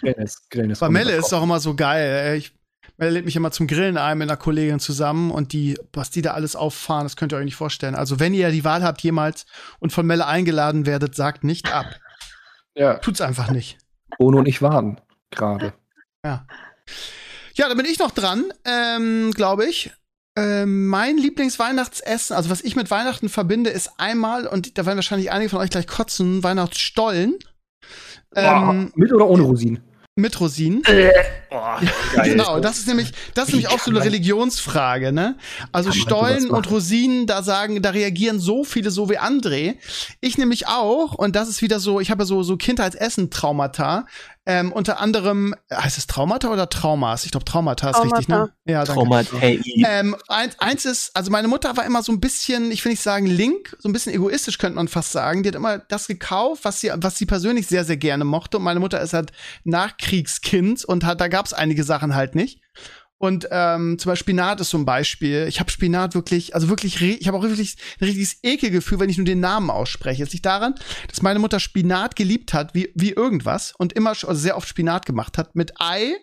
Grillen 0.00 0.18
ist, 0.22 0.50
Grillen 0.50 0.70
ist 0.70 0.80
Bei 0.80 0.88
Melle 0.88 1.12
ist 1.12 1.30
doch 1.32 1.42
immer 1.42 1.60
so 1.60 1.74
geil. 1.76 2.10
ey. 2.32 2.38
Ich, 2.38 2.52
Melle 2.98 3.12
lädt 3.12 3.24
mich 3.24 3.36
immer 3.36 3.52
zum 3.52 3.68
Grillen 3.68 3.96
ein 3.96 4.18
mit 4.18 4.28
einer 4.28 4.36
Kollegin 4.36 4.80
zusammen 4.80 5.30
und 5.30 5.52
die, 5.52 5.78
was 5.92 6.10
die 6.10 6.20
da 6.20 6.32
alles 6.32 6.56
auffahren, 6.56 7.04
das 7.04 7.14
könnt 7.14 7.32
ihr 7.32 7.38
euch 7.38 7.44
nicht 7.44 7.54
vorstellen. 7.56 7.94
Also 7.94 8.18
wenn 8.18 8.34
ihr 8.34 8.50
die 8.50 8.64
Wahl 8.64 8.82
habt 8.82 9.00
jemals 9.02 9.46
und 9.78 9.92
von 9.92 10.04
Melle 10.04 10.26
eingeladen 10.26 10.84
werdet, 10.84 11.14
sagt 11.14 11.44
nicht 11.44 11.72
ab. 11.72 11.86
Ja, 12.74 12.94
Tut's 12.98 13.20
einfach 13.20 13.50
nicht. 13.50 13.78
Bono 14.18 14.38
und 14.38 14.48
ich 14.48 14.62
warten 14.62 15.00
gerade. 15.30 15.74
Ja. 16.24 16.44
Ja, 17.54 17.68
da 17.68 17.74
bin 17.74 17.86
ich 17.86 18.00
noch 18.00 18.10
dran, 18.10 18.44
ähm, 18.64 19.30
glaube 19.32 19.66
ich. 19.66 19.92
Ähm, 20.36 20.86
mein 20.88 21.18
Lieblingsweihnachtsessen, 21.18 22.34
also 22.34 22.50
was 22.50 22.62
ich 22.62 22.74
mit 22.76 22.90
Weihnachten 22.90 23.28
verbinde, 23.28 23.70
ist 23.70 23.92
einmal, 23.98 24.46
und 24.46 24.76
da 24.76 24.86
werden 24.86 24.98
wahrscheinlich 24.98 25.30
einige 25.30 25.50
von 25.50 25.60
euch 25.60 25.70
gleich 25.70 25.86
kotzen, 25.86 26.42
Weihnachtsstollen. 26.42 27.36
Ähm, 28.34 28.92
Mit 28.94 29.12
oder 29.12 29.26
ohne 29.26 29.42
Rosinen? 29.42 29.82
mit 30.18 30.40
Rosinen. 30.40 30.82
Boah, 31.50 31.80
Genau, 32.24 32.60
das 32.60 32.78
ist 32.78 32.88
nämlich, 32.88 33.12
das 33.34 33.48
ist 33.48 33.54
nämlich 33.54 33.70
auch 33.70 33.78
so 33.78 33.90
eine 33.90 34.04
Religionsfrage, 34.04 35.12
ne? 35.12 35.36
Also 35.72 35.92
Stollen 35.92 36.50
und? 36.50 36.70
Rosinen, 36.70 37.26
da 37.26 37.42
sagen, 37.42 37.80
da 37.80 37.90
reagieren 37.90 38.38
so 38.38 38.64
viele 38.64 38.90
so 38.90 39.08
wie 39.08 39.18
André. 39.18 39.76
Ich 40.20 40.36
nämlich 40.36 40.68
auch, 40.68 41.14
und 41.14 41.36
das 41.36 41.48
ist 41.48 41.62
wieder 41.62 41.80
so, 41.80 42.00
ich 42.00 42.10
habe 42.10 42.22
ja 42.22 42.26
so, 42.26 42.42
so 42.42 42.56
Kindheitsessen-Traumata. 42.56 44.06
Ähm, 44.50 44.72
unter 44.72 44.98
anderem, 44.98 45.54
heißt 45.70 45.98
es 45.98 46.06
Traumata 46.06 46.48
oder 46.48 46.70
Traumas? 46.70 47.26
Ich 47.26 47.32
glaube, 47.32 47.44
Traumata 47.44 47.90
ist 47.90 48.02
richtig, 48.02 48.28
ne? 48.28 48.36
Traumata. 48.36 48.52
Ja, 48.64 48.84
danke. 48.84 48.92
Traumatei. 48.94 49.60
Ähm, 49.84 50.16
eins, 50.26 50.58
eins 50.58 50.86
ist, 50.86 51.14
also 51.14 51.30
meine 51.30 51.48
Mutter 51.48 51.76
war 51.76 51.84
immer 51.84 52.02
so 52.02 52.12
ein 52.12 52.18
bisschen, 52.20 52.70
ich 52.72 52.82
will 52.82 52.92
nicht 52.92 53.02
sagen 53.02 53.26
link, 53.26 53.76
so 53.78 53.90
ein 53.90 53.92
bisschen 53.92 54.14
egoistisch 54.14 54.56
könnte 54.56 54.76
man 54.76 54.88
fast 54.88 55.12
sagen. 55.12 55.42
Die 55.42 55.50
hat 55.50 55.54
immer 55.54 55.76
das 55.76 56.06
gekauft, 56.06 56.64
was 56.64 56.80
sie, 56.80 56.90
was 56.96 57.18
sie 57.18 57.26
persönlich 57.26 57.66
sehr, 57.66 57.84
sehr 57.84 57.98
gerne 57.98 58.24
mochte. 58.24 58.56
Und 58.56 58.62
meine 58.62 58.80
Mutter 58.80 59.02
ist 59.02 59.12
halt 59.12 59.32
Nachkriegskind 59.64 60.82
und 60.86 61.04
hat, 61.04 61.20
da 61.20 61.28
gab 61.38 61.46
es 61.46 61.52
einige 61.52 61.84
Sachen 61.84 62.16
halt 62.16 62.34
nicht. 62.34 62.60
Und 63.16 63.46
ähm, 63.52 63.96
zum 63.98 64.10
Beispiel 64.10 64.34
Spinat 64.34 64.60
ist 64.60 64.70
so 64.70 64.78
ein 64.78 64.84
Beispiel. 64.84 65.46
Ich 65.48 65.60
habe 65.60 65.70
Spinat 65.70 66.16
wirklich, 66.16 66.56
also 66.56 66.68
wirklich, 66.68 67.00
ich 67.00 67.28
habe 67.28 67.38
auch 67.38 67.42
wirklich 67.42 67.76
ein 68.00 68.06
richtiges 68.06 68.38
Ekelgefühl, 68.42 68.98
wenn 68.98 69.08
ich 69.08 69.18
nur 69.18 69.24
den 69.24 69.38
Namen 69.38 69.70
ausspreche. 69.70 70.24
Es 70.24 70.32
liegt 70.32 70.46
daran, 70.46 70.74
dass 71.06 71.22
meine 71.22 71.38
Mutter 71.38 71.60
Spinat 71.60 72.16
geliebt 72.16 72.54
hat, 72.54 72.74
wie, 72.74 72.92
wie 72.96 73.12
irgendwas 73.12 73.72
und 73.78 73.92
immer 73.92 74.10
also 74.10 74.34
sehr 74.34 74.56
oft 74.56 74.68
Spinat 74.68 75.06
gemacht 75.06 75.38
hat 75.38 75.54
mit 75.54 75.80
Ei, 75.80 76.16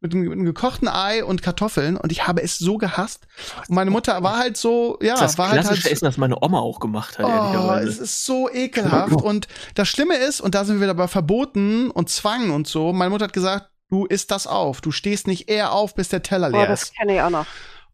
mit 0.00 0.12
einem, 0.12 0.24
mit 0.24 0.32
einem 0.32 0.44
gekochten 0.44 0.88
Ei 0.88 1.24
und 1.24 1.42
Kartoffeln 1.42 1.98
und 1.98 2.10
ich 2.10 2.26
habe 2.26 2.42
es 2.42 2.58
so 2.58 2.78
gehasst. 2.78 3.26
Und 3.68 3.74
meine 3.74 3.90
Mutter 3.90 4.22
war 4.22 4.38
halt 4.38 4.56
so, 4.56 4.98
ja, 5.02 5.18
das 5.18 5.36
war 5.36 5.50
halt, 5.50 5.64
halt 5.66 5.84
Essen, 5.86 6.04
das 6.06 6.16
meine 6.16 6.42
Oma 6.42 6.60
auch 6.60 6.80
gemacht 6.80 7.18
hat, 7.18 7.26
Oh, 7.26 7.74
es 7.74 7.98
ist 7.98 8.24
so 8.24 8.50
ekelhaft. 8.50 9.20
Und 9.22 9.46
das 9.74 9.88
Schlimme 9.88 10.16
ist, 10.16 10.40
und 10.40 10.54
da 10.54 10.64
sind 10.64 10.76
wir 10.76 10.82
wieder 10.82 10.94
bei 10.94 11.08
Verboten 11.08 11.90
und 11.90 12.08
Zwang 12.10 12.50
und 12.50 12.66
so, 12.66 12.92
meine 12.92 13.10
Mutter 13.10 13.24
hat 13.24 13.32
gesagt, 13.32 13.70
du 13.90 14.06
isst 14.06 14.30
das 14.30 14.46
auf. 14.46 14.80
Du 14.80 14.90
stehst 14.92 15.26
nicht 15.26 15.48
eher 15.48 15.72
auf, 15.72 15.94
bis 15.94 16.08
der 16.08 16.22
Teller 16.22 16.50
Boah, 16.50 16.58
leer 16.58 16.66
das 16.68 16.84
ist. 16.84 16.96
kenne 16.96 17.14
ich 17.16 17.20
auch 17.20 17.30
noch. 17.30 17.46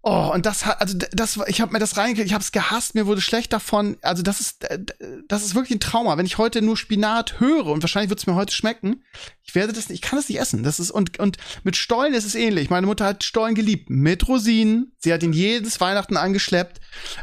Oh, 0.03 0.31
und 0.33 0.47
das 0.47 0.65
hat, 0.65 0.81
also 0.81 0.97
das, 0.97 1.37
war- 1.37 1.47
ich 1.51 1.61
habe 1.61 1.75
mir 1.75 1.79
das 1.79 1.99
reingekriegt, 1.99 2.27
ich 2.29 2.33
habe 2.33 2.41
es 2.43 2.53
gehasst, 2.53 2.95
mir 2.95 3.05
wurde 3.07 3.21
schlecht 3.21 3.53
davon. 3.53 3.99
Also 4.01 4.23
das 4.23 4.41
ist, 4.41 4.65
äh, 4.65 4.79
das 5.29 5.45
ist 5.45 5.55
wirklich 5.55 5.77
ein 5.77 5.81
Trauma. 5.81 6.17
Wenn 6.17 6.25
ich 6.25 6.39
heute 6.39 6.63
nur 6.63 6.79
Spinat 6.79 7.39
höre 7.39 7.67
und 7.67 7.83
wahrscheinlich 7.83 8.09
wird 8.09 8.19
es 8.19 8.27
mir 8.27 8.35
heute 8.35 8.55
schmecken, 8.55 9.05
ich 9.43 9.55
werde 9.55 9.75
das, 9.75 9.91
nicht, 9.91 10.03
ich 10.03 10.09
kann 10.09 10.19
das 10.19 10.31
nicht 10.31 10.41
essen. 10.41 10.63
Das 10.63 10.81
ist 10.81 10.91
und 10.91 11.19
und 11.19 11.37
mit 11.65 11.77
Stollen 11.77 12.15
ist 12.15 12.25
es 12.25 12.35
ähnlich. 12.35 12.71
Meine 12.71 12.87
Mutter 12.87 13.05
hat 13.05 13.25
Stollen 13.25 13.55
geliebt 13.55 13.91
mit 13.91 14.27
Rosinen. 14.27 14.93
Sie 15.01 15.13
hat 15.13 15.23
ihn 15.23 15.35
jedes 15.35 15.83
Weihnachten 15.83 16.17
angeschleppt. 16.17 16.81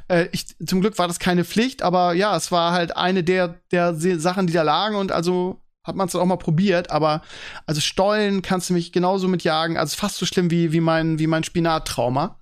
Äh, 0.08 0.28
ich, 0.32 0.46
zum 0.64 0.80
Glück 0.82 1.00
war 1.00 1.08
das 1.08 1.18
keine 1.18 1.46
Pflicht, 1.46 1.82
aber 1.82 2.14
ja, 2.14 2.38
es 2.38 2.52
war 2.52 2.74
halt 2.74 2.96
eine 2.96 3.24
der 3.24 3.56
der 3.72 3.96
Sachen, 3.96 4.46
die 4.46 4.54
da 4.54 4.62
lagen 4.62 4.98
und 4.98 5.12
also 5.12 5.64
hat 5.88 5.96
man 5.96 6.08
es 6.08 6.12
dann 6.12 6.22
auch 6.22 6.26
mal 6.26 6.38
probiert, 6.38 6.92
aber 6.92 7.22
also 7.66 7.82
Stollen 7.82 8.42
kannst 8.42 8.70
du 8.70 8.74
mich 8.74 8.92
genauso 8.92 9.28
mitjagen, 9.28 9.78
also 9.78 9.96
fast 9.98 10.18
so 10.18 10.26
schlimm 10.26 10.52
wie, 10.52 10.72
wie 10.72 10.82
mein, 10.82 11.20
wie 11.20 11.28
mein 11.28 11.44
Spinattrauma. 11.44 12.40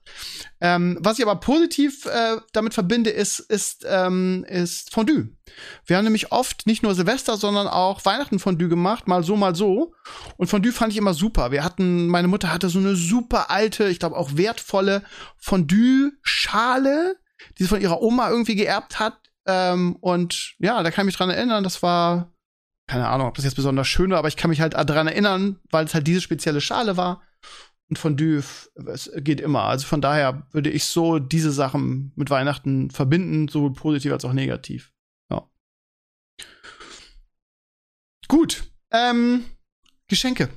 Ähm, 0.61 0.97
was 0.99 1.19
ich 1.19 1.25
aber 1.25 1.39
positiv 1.39 2.05
äh, 2.05 2.37
damit 2.53 2.73
verbinde, 2.73 3.09
ist, 3.09 3.39
ist, 3.39 3.85
ähm, 3.87 4.45
ist 4.47 4.93
Fondue. 4.93 5.29
Wir 5.85 5.97
haben 5.97 6.03
nämlich 6.03 6.31
oft 6.31 6.65
nicht 6.65 6.83
nur 6.83 6.95
Silvester, 6.95 7.37
sondern 7.37 7.67
auch 7.67 8.03
Weihnachten 8.05 8.39
Fondue 8.39 8.69
gemacht, 8.69 9.07
mal 9.07 9.23
so, 9.23 9.35
mal 9.35 9.55
so. 9.55 9.93
Und 10.37 10.47
Fondue 10.47 10.71
fand 10.71 10.91
ich 10.91 10.97
immer 10.97 11.13
super. 11.13 11.51
Wir 11.51 11.63
hatten, 11.63 12.07
meine 12.07 12.27
Mutter 12.27 12.51
hatte 12.51 12.69
so 12.69 12.79
eine 12.79 12.95
super 12.95 13.49
alte, 13.49 13.87
ich 13.89 13.99
glaube 13.99 14.17
auch 14.17 14.35
wertvolle 14.35 15.03
Fondue-Schale, 15.37 17.17
die 17.57 17.63
sie 17.63 17.69
von 17.69 17.81
ihrer 17.81 18.01
Oma 18.01 18.29
irgendwie 18.29 18.55
geerbt 18.55 18.99
hat. 18.99 19.17
Ähm, 19.45 19.95
und 20.01 20.55
ja, 20.59 20.81
da 20.81 20.91
kann 20.91 21.03
ich 21.03 21.07
mich 21.07 21.17
dran 21.17 21.29
erinnern, 21.29 21.63
das 21.63 21.83
war, 21.83 22.33
keine 22.87 23.07
Ahnung, 23.07 23.27
ob 23.27 23.35
das 23.35 23.45
jetzt 23.45 23.55
besonders 23.55 23.87
schön 23.87 24.11
war, 24.11 24.19
aber 24.19 24.27
ich 24.27 24.37
kann 24.37 24.49
mich 24.49 24.61
halt 24.61 24.73
dran 24.73 25.07
erinnern, 25.07 25.59
weil 25.71 25.85
es 25.85 25.93
halt 25.93 26.07
diese 26.07 26.21
spezielle 26.21 26.61
Schale 26.61 26.97
war. 26.97 27.23
Und 27.89 27.99
Fondue, 27.99 28.43
es 28.87 29.11
geht 29.17 29.39
immer. 29.39 29.63
Also 29.63 29.85
von 29.85 30.01
daher 30.01 30.47
würde 30.51 30.71
ich 30.71 30.85
so 30.85 31.19
diese 31.19 31.51
Sachen 31.51 32.11
mit 32.15 32.29
Weihnachten 32.29 32.89
verbinden, 32.89 33.47
sowohl 33.47 33.73
positiv 33.73 34.11
als 34.11 34.25
auch 34.25 34.33
negativ. 34.33 34.91
Ja. 35.29 35.47
Gut. 38.27 38.63
Ähm, 38.91 39.45
Geschenke. 40.07 40.49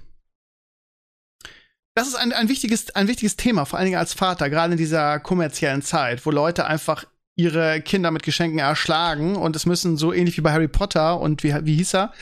Das 1.95 2.09
ist 2.09 2.15
ein, 2.15 2.33
ein, 2.33 2.49
wichtiges, 2.49 2.95
ein 2.95 3.09
wichtiges 3.09 3.37
Thema, 3.37 3.65
vor 3.65 3.79
allen 3.79 3.87
Dingen 3.87 3.99
als 3.99 4.15
Vater, 4.15 4.49
gerade 4.49 4.73
in 4.73 4.79
dieser 4.79 5.19
kommerziellen 5.19 5.83
Zeit, 5.83 6.25
wo 6.25 6.31
Leute 6.31 6.67
einfach 6.67 7.05
ihre 7.39 7.81
Kinder 7.81 8.11
mit 8.11 8.25
Geschenken 8.25 8.59
erschlagen 8.59 9.37
und 9.37 9.55
es 9.55 9.65
müssen 9.65 9.97
so 9.97 10.13
ähnlich 10.13 10.37
wie 10.37 10.41
bei 10.41 10.53
Harry 10.53 10.67
Potter 10.67 11.21
und 11.21 11.45
wie, 11.45 11.55
wie 11.63 11.77
hieß 11.77 11.95
er? 11.95 12.13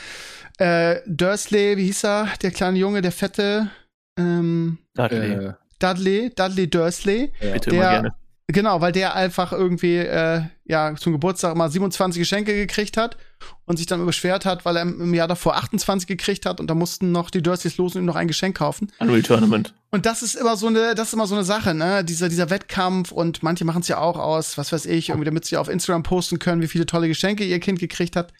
Äh, 0.59 1.01
Dursley, 1.07 1.75
wie 1.75 1.85
hieß 1.85 2.05
er? 2.05 2.29
Der 2.43 2.51
kleine 2.51 2.77
Junge, 2.77 3.01
der 3.01 3.11
fette, 3.11 3.71
ähm, 4.17 4.77
Dudley. 4.93 5.31
Äh, 5.31 5.53
Dudley, 5.79 6.31
Dudley 6.35 6.69
Dursley. 6.69 7.31
Ja. 7.41 7.53
Bitte 7.53 7.69
der, 7.71 7.79
immer 7.79 7.89
gerne. 7.89 8.15
Genau, 8.49 8.79
weil 8.79 8.93
der 8.93 9.13
einfach 9.13 9.51
irgendwie 9.51 9.97
äh, 9.97 10.43
ja 10.63 10.95
zum 10.95 11.11
Geburtstag 11.11 11.57
mal 11.57 11.69
27 11.69 12.17
Geschenke 12.17 12.53
gekriegt 12.53 12.95
hat 12.95 13.17
und 13.65 13.75
sich 13.75 13.87
dann 13.87 14.05
beschwert 14.05 14.45
hat, 14.45 14.63
weil 14.63 14.77
er 14.77 14.83
im 14.83 15.13
Jahr 15.13 15.27
davor 15.27 15.57
28 15.57 16.07
gekriegt 16.07 16.45
hat 16.45 16.61
und 16.61 16.67
da 16.67 16.73
mussten 16.73 17.11
noch 17.11 17.29
die 17.29 17.41
Dursleys 17.41 17.75
los 17.75 17.95
und 17.95 18.03
ihm 18.03 18.05
noch 18.05 18.15
ein 18.15 18.29
Geschenk 18.29 18.57
kaufen. 18.57 18.89
Unreal 18.99 19.21
Tournament. 19.21 19.73
Und 19.91 20.05
das 20.05 20.23
ist 20.23 20.35
immer 20.35 20.55
so 20.55 20.67
eine, 20.67 20.95
das 20.95 21.09
ist 21.09 21.13
immer 21.13 21.27
so 21.27 21.35
eine 21.35 21.43
Sache, 21.43 21.73
ne? 21.73 22.05
Dieser, 22.05 22.29
dieser 22.29 22.49
Wettkampf 22.49 23.11
und 23.11 23.43
manche 23.43 23.65
machen 23.65 23.81
es 23.81 23.89
ja 23.89 23.97
auch 23.97 24.17
aus, 24.17 24.57
was 24.57 24.71
weiß 24.71 24.85
ich, 24.85 25.09
irgendwie, 25.09 25.25
damit 25.25 25.43
sie 25.43 25.57
auf 25.57 25.67
Instagram 25.67 26.03
posten 26.03 26.39
können, 26.39 26.61
wie 26.61 26.67
viele 26.67 26.85
tolle 26.85 27.09
Geschenke 27.09 27.43
ihr 27.43 27.59
Kind 27.59 27.79
gekriegt 27.79 28.15
hat. 28.15 28.31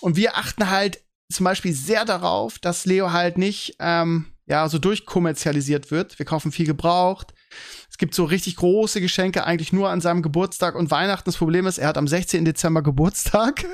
Und 0.00 0.14
wir 0.16 0.36
achten 0.36 0.70
halt 0.70 1.00
zum 1.32 1.44
Beispiel 1.44 1.72
sehr 1.72 2.04
darauf, 2.04 2.60
dass 2.60 2.86
Leo 2.86 3.10
halt 3.10 3.38
nicht 3.38 3.74
ähm, 3.80 4.26
ja 4.46 4.68
so 4.68 4.78
durchkommerzialisiert 4.78 5.90
wird. 5.90 6.20
Wir 6.20 6.26
kaufen 6.26 6.52
viel 6.52 6.66
gebraucht 6.66 7.34
es 7.90 7.98
gibt 7.98 8.14
so 8.14 8.24
richtig 8.24 8.56
große 8.56 9.00
Geschenke 9.00 9.44
eigentlich 9.44 9.72
nur 9.72 9.90
an 9.90 10.00
seinem 10.00 10.22
Geburtstag 10.22 10.74
und 10.74 10.90
Weihnachten. 10.90 11.26
Das 11.26 11.36
Problem 11.36 11.66
ist, 11.66 11.78
er 11.78 11.88
hat 11.88 11.98
am 11.98 12.08
16. 12.08 12.44
Dezember 12.44 12.82
Geburtstag. 12.82 13.64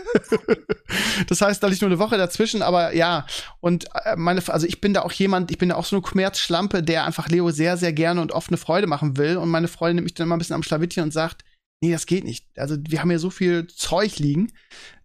das 1.29 1.41
heißt, 1.41 1.63
da 1.63 1.69
liegt 1.69 1.83
nur 1.83 1.91
eine 1.91 2.01
Woche 2.01 2.19
dazwischen, 2.19 2.63
aber 2.63 2.95
ja. 2.95 3.27
Und 3.61 3.87
äh, 4.05 4.17
meine, 4.17 4.43
also 4.49 4.67
ich 4.67 4.81
bin 4.81 4.93
da 4.95 5.03
auch 5.03 5.13
jemand, 5.13 5.51
ich 5.51 5.59
bin 5.59 5.69
da 5.69 5.77
auch 5.77 5.85
so 5.85 5.97
eine 5.97 6.03
Kommerzschlampe, 6.03 6.83
der 6.83 7.05
einfach 7.05 7.29
Leo 7.29 7.51
sehr, 7.51 7.77
sehr 7.77 7.93
gerne 7.93 8.21
und 8.21 8.33
oft 8.33 8.51
eine 8.51 8.57
Freude 8.57 8.87
machen 8.87 9.17
will. 9.17 9.37
Und 9.37 9.51
meine 9.51 9.69
Freundin 9.69 9.97
nimmt 9.97 10.07
mich 10.07 10.15
dann 10.15 10.27
immer 10.27 10.37
ein 10.37 10.41
bisschen 10.41 10.57
am 10.57 10.65
Schlawittchen 10.65 11.05
und 11.05 11.13
sagt, 11.13 11.45
nee, 11.81 11.93
das 11.93 12.07
geht 12.07 12.25
nicht. 12.25 12.47
Also 12.57 12.77
wir 12.81 13.01
haben 13.01 13.11
hier 13.11 13.21
so 13.21 13.31
viel 13.31 13.67
Zeug 13.69 14.19
liegen. 14.19 14.53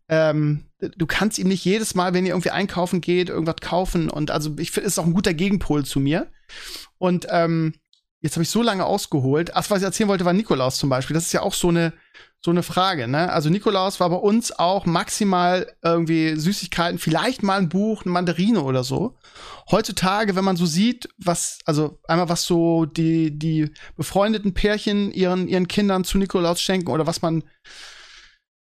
Ähm, 0.09 0.65
du 0.79 1.05
kannst 1.05 1.39
ihm 1.39 1.47
nicht 1.47 1.63
jedes 1.63 1.95
Mal, 1.95 2.13
wenn 2.13 2.25
ihr 2.25 2.31
irgendwie 2.31 2.49
einkaufen 2.49 2.99
geht, 2.99 3.29
irgendwas 3.29 3.57
kaufen. 3.61 4.09
Und 4.09 4.31
also 4.31 4.55
ich 4.57 4.71
finde, 4.71 4.87
es 4.87 4.93
ist 4.93 4.99
auch 4.99 5.05
ein 5.05 5.13
guter 5.13 5.33
Gegenpol 5.33 5.85
zu 5.85 5.99
mir. 5.99 6.31
Und 6.97 7.27
ähm, 7.29 7.73
Jetzt 8.23 8.37
habe 8.37 8.43
ich 8.43 8.49
so 8.49 8.63
lange 8.63 8.85
ausgeholt. 8.85 9.53
Ach, 9.53 9.69
was 9.69 9.79
ich 9.79 9.83
erzählen 9.83 10.07
wollte, 10.07 10.23
war 10.23 10.31
Nikolaus 10.31 10.77
zum 10.77 10.89
Beispiel. 10.89 11.13
Das 11.13 11.25
ist 11.25 11.33
ja 11.33 11.41
auch 11.41 11.53
so 11.53 11.67
eine, 11.67 11.91
so 12.39 12.51
eine 12.51 12.63
Frage, 12.63 13.09
ne? 13.09 13.29
Also 13.29 13.49
Nikolaus 13.49 13.99
war 13.99 14.09
bei 14.09 14.15
uns 14.15 14.57
auch 14.57 14.85
maximal 14.85 15.69
irgendwie 15.83 16.37
Süßigkeiten, 16.37 16.99
vielleicht 16.99 17.43
mal 17.43 17.57
ein 17.57 17.67
Buch, 17.67 18.03
eine 18.03 18.13
Mandarine 18.13 18.61
oder 18.61 18.85
so. 18.85 19.17
Heutzutage, 19.69 20.37
wenn 20.37 20.45
man 20.45 20.55
so 20.55 20.65
sieht, 20.65 21.09
was, 21.17 21.59
also 21.65 21.99
einmal 22.07 22.29
was 22.29 22.43
so 22.43 22.85
die, 22.85 23.37
die 23.37 23.73
befreundeten 23.97 24.53
Pärchen 24.53 25.11
ihren, 25.11 25.49
ihren 25.49 25.67
Kindern 25.67 26.05
zu 26.05 26.17
Nikolaus 26.17 26.61
schenken 26.61 26.91
oder 26.91 27.05
was 27.05 27.21
man 27.21 27.43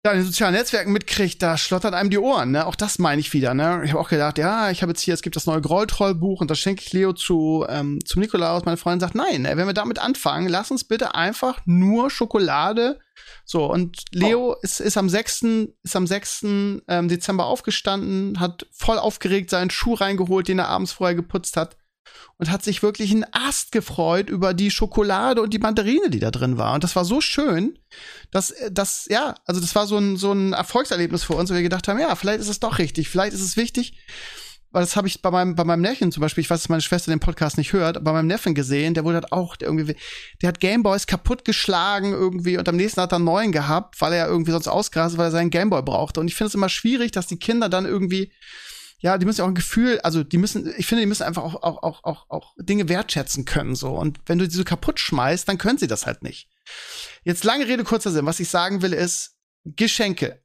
ja, 0.05 0.11
in 0.11 0.19
den 0.19 0.25
sozialen 0.25 0.53
Netzwerken 0.53 0.91
mitkriegt, 0.91 1.41
da 1.41 1.57
schlottert 1.57 1.93
einem 1.93 2.09
die 2.09 2.17
Ohren, 2.17 2.51
ne? 2.51 2.67
Auch 2.67 2.75
das 2.75 2.99
meine 2.99 3.21
ich 3.21 3.31
wieder, 3.31 3.53
ne? 3.53 3.83
Ich 3.85 3.91
habe 3.91 4.01
auch 4.01 4.09
gedacht, 4.09 4.37
ja, 4.37 4.69
ich 4.69 4.81
habe 4.81 4.91
jetzt 4.91 4.99
hier, 4.99 5.13
es 5.13 5.21
gibt 5.21 5.37
das 5.37 5.45
neue 5.45 5.61
Grolltroll-Buch 5.61 6.41
und 6.41 6.51
das 6.51 6.59
schenke 6.59 6.83
ich 6.85 6.91
Leo 6.91 7.13
zu, 7.13 7.65
ähm, 7.69 7.99
zum 8.05 8.21
Nikolaus. 8.21 8.65
Meine 8.65 8.75
Freundin 8.75 8.99
sagt, 8.99 9.15
nein, 9.15 9.45
ey, 9.45 9.55
wenn 9.55 9.65
wir 9.65 9.73
damit 9.73 9.99
anfangen, 9.99 10.49
lass 10.49 10.71
uns 10.71 10.83
bitte 10.83 11.15
einfach 11.15 11.61
nur 11.65 12.11
Schokolade. 12.11 12.99
So, 13.45 13.63
und 13.65 14.03
Leo 14.11 14.51
oh. 14.51 14.55
ist, 14.61 14.81
ist 14.81 14.97
am 14.97 15.07
6. 15.07 15.45
ist 15.83 15.95
am 15.95 16.05
6. 16.05 16.43
Ähm, 16.43 17.07
Dezember 17.07 17.45
aufgestanden, 17.45 18.41
hat 18.41 18.67
voll 18.71 18.99
aufgeregt 18.99 19.49
seinen 19.49 19.69
Schuh 19.69 19.93
reingeholt, 19.93 20.49
den 20.49 20.59
er 20.59 20.67
abends 20.67 20.91
vorher 20.91 21.15
geputzt 21.15 21.55
hat 21.55 21.77
und 22.37 22.51
hat 22.51 22.63
sich 22.63 22.83
wirklich 22.83 23.11
einen 23.11 23.25
Ast 23.31 23.71
gefreut 23.71 24.29
über 24.29 24.53
die 24.53 24.71
Schokolade 24.71 25.41
und 25.41 25.53
die 25.53 25.59
Mandarine, 25.59 26.09
die 26.09 26.19
da 26.19 26.31
drin 26.31 26.57
war. 26.57 26.73
Und 26.73 26.83
das 26.83 26.95
war 26.95 27.05
so 27.05 27.21
schön, 27.21 27.77
dass 28.31 28.51
äh, 28.51 28.71
das, 28.71 29.07
ja, 29.09 29.35
also 29.45 29.61
das 29.61 29.75
war 29.75 29.87
so 29.87 29.97
ein, 29.97 30.17
so 30.17 30.31
ein 30.31 30.53
Erfolgserlebnis 30.53 31.23
für 31.23 31.33
uns, 31.33 31.49
wo 31.49 31.55
wir 31.55 31.61
gedacht 31.61 31.87
haben, 31.87 31.99
ja, 31.99 32.15
vielleicht 32.15 32.39
ist 32.39 32.49
es 32.49 32.59
doch 32.59 32.79
richtig, 32.79 33.09
vielleicht 33.09 33.33
ist 33.33 33.41
es 33.41 33.57
wichtig. 33.57 33.93
Weil 34.73 34.81
das 34.81 34.95
habe 34.95 35.07
ich 35.07 35.21
bei 35.21 35.29
meinem, 35.29 35.53
bei 35.53 35.63
meinem 35.63 35.81
Neffen 35.81 36.11
zum 36.11 36.21
Beispiel, 36.21 36.41
ich 36.41 36.49
weiß, 36.49 36.63
dass 36.63 36.69
meine 36.69 36.81
Schwester 36.81 37.11
den 37.11 37.19
Podcast 37.19 37.59
nicht 37.59 37.73
hört, 37.73 38.03
bei 38.03 38.11
meinem 38.11 38.25
Neffen 38.25 38.55
gesehen, 38.55 38.95
der 38.95 39.03
wurde 39.03 39.17
halt 39.17 39.31
auch, 39.31 39.55
der 39.55 39.67
irgendwie, 39.67 39.95
der 40.41 40.47
hat 40.47 40.59
Gameboys 40.59 41.05
kaputt 41.05 41.45
geschlagen 41.45 42.11
irgendwie 42.11 42.57
und 42.57 42.67
am 42.67 42.75
nächsten 42.75 42.99
hat 42.99 43.13
er 43.13 43.17
einen 43.17 43.25
neuen 43.25 43.51
gehabt, 43.51 44.01
weil 44.01 44.13
er 44.13 44.27
irgendwie 44.27 44.51
sonst 44.51 44.67
ausgerastet, 44.67 45.19
weil 45.19 45.27
er 45.27 45.31
seinen 45.31 45.51
Gameboy 45.51 45.83
brauchte. 45.83 46.19
Und 46.19 46.27
ich 46.27 46.33
finde 46.33 46.47
es 46.47 46.55
immer 46.55 46.69
schwierig, 46.69 47.11
dass 47.11 47.27
die 47.27 47.37
Kinder 47.37 47.69
dann 47.69 47.85
irgendwie 47.85 48.31
ja, 49.03 49.17
die 49.17 49.25
müssen 49.25 49.39
ja 49.39 49.43
auch 49.43 49.49
ein 49.49 49.55
Gefühl, 49.55 49.99
also 49.99 50.23
die 50.23 50.37
müssen, 50.37 50.73
ich 50.77 50.87
finde, 50.87 51.01
die 51.01 51.07
müssen 51.07 51.23
einfach 51.23 51.43
auch, 51.43 51.61
auch, 51.61 51.83
auch, 51.83 52.03
auch, 52.05 52.29
auch 52.29 52.55
Dinge 52.57 52.87
wertschätzen 52.87 53.43
können, 53.43 53.75
so. 53.75 53.91
Und 53.91 54.19
wenn 54.27 54.39
du 54.39 54.47
die 54.47 54.55
so 54.55 54.63
kaputt 54.63 54.97
schmeißt, 54.97 55.47
dann 55.47 55.57
können 55.57 55.77
sie 55.77 55.87
das 55.87 56.05
halt 56.05 56.23
nicht. 56.23 56.49
Jetzt 57.23 57.43
lange 57.43 57.67
Rede, 57.67 57.83
kurzer 57.83 58.11
Sinn. 58.11 58.25
Was 58.25 58.39
ich 58.39 58.47
sagen 58.47 58.81
will, 58.81 58.93
ist 58.93 59.35
Geschenke. 59.65 60.41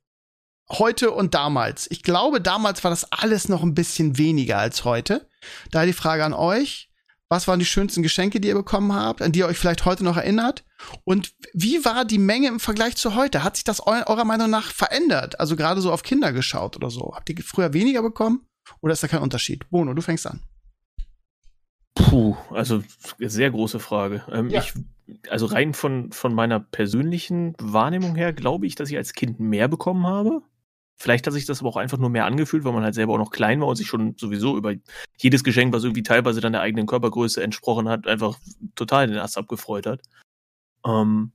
Heute 0.70 1.12
und 1.12 1.34
damals. 1.34 1.88
Ich 1.92 2.02
glaube, 2.02 2.40
damals 2.40 2.82
war 2.82 2.90
das 2.90 3.12
alles 3.12 3.48
noch 3.48 3.62
ein 3.62 3.74
bisschen 3.74 4.18
weniger 4.18 4.59
als 4.59 4.84
heute. 4.84 5.28
Daher 5.70 5.86
die 5.86 5.92
Frage 5.92 6.24
an 6.24 6.34
euch. 6.34 6.90
Was 7.30 7.46
waren 7.46 7.59
die 7.61 7.66
schönsten 7.66 8.02
Geschenke, 8.02 8.40
die 8.40 8.48
ihr 8.48 8.54
bekommen 8.54 8.92
habt, 8.92 9.20
an 9.22 9.32
die 9.32 9.40
ihr 9.40 9.46
euch 9.46 9.59
vielleicht 9.59 9.84
heute 9.84 10.02
noch 10.02 10.16
erinnert? 10.16 10.64
Und 11.04 11.32
wie 11.52 11.84
war 11.84 12.04
die 12.04 12.18
Menge 12.18 12.48
im 12.48 12.59
Vergleich 12.59 12.96
zu 12.96 13.14
heute? 13.14 13.44
Hat 13.44 13.56
sich 13.56 13.64
das 13.64 13.80
eurer 13.80 14.24
Meinung 14.24 14.50
nach 14.50 14.72
verändert? 14.72 15.38
Also 15.38 15.54
gerade 15.54 15.80
so 15.80 15.92
auf 15.92 16.02
Kinder 16.02 16.32
geschaut 16.32 16.76
oder 16.76 16.90
so. 16.90 17.12
Habt 17.14 17.28
ihr 17.28 17.36
früher 17.44 17.72
weniger 17.72 18.02
bekommen? 18.02 18.47
Oder 18.80 18.92
ist 18.92 19.02
da 19.02 19.08
kein 19.08 19.22
Unterschied? 19.22 19.68
Bono, 19.70 19.94
du 19.94 20.02
fängst 20.02 20.26
an. 20.26 20.42
Puh, 21.94 22.36
also 22.50 22.82
sehr 23.18 23.50
große 23.50 23.80
Frage. 23.80 24.22
Ähm, 24.30 24.50
ja. 24.50 24.60
ich, 24.60 24.72
also 25.30 25.46
rein 25.46 25.74
von, 25.74 26.12
von 26.12 26.34
meiner 26.34 26.60
persönlichen 26.60 27.54
Wahrnehmung 27.58 28.14
her 28.14 28.32
glaube 28.32 28.66
ich, 28.66 28.76
dass 28.76 28.90
ich 28.90 28.96
als 28.96 29.12
Kind 29.12 29.40
mehr 29.40 29.68
bekommen 29.68 30.06
habe. 30.06 30.42
Vielleicht 30.96 31.26
hat 31.26 31.32
sich 31.32 31.46
das 31.46 31.60
aber 31.60 31.68
auch 31.68 31.76
einfach 31.76 31.98
nur 31.98 32.10
mehr 32.10 32.24
angefühlt, 32.24 32.64
weil 32.64 32.72
man 32.72 32.82
halt 32.82 32.94
selber 32.94 33.14
auch 33.14 33.18
noch 33.18 33.30
klein 33.30 33.60
war 33.60 33.68
und 33.68 33.76
sich 33.76 33.86
schon 33.86 34.16
sowieso 34.18 34.56
über 34.56 34.74
jedes 35.16 35.44
Geschenk, 35.44 35.72
was 35.72 35.84
irgendwie 35.84 36.02
teilweise 36.02 36.40
dann 36.40 36.52
der 36.52 36.62
eigenen 36.62 36.86
Körpergröße 36.86 37.42
entsprochen 37.42 37.88
hat, 37.88 38.08
einfach 38.08 38.38
total 38.74 39.06
den 39.06 39.18
Ast 39.18 39.38
abgefreut 39.38 39.86
hat. 39.86 40.02
Ähm, 40.84 41.32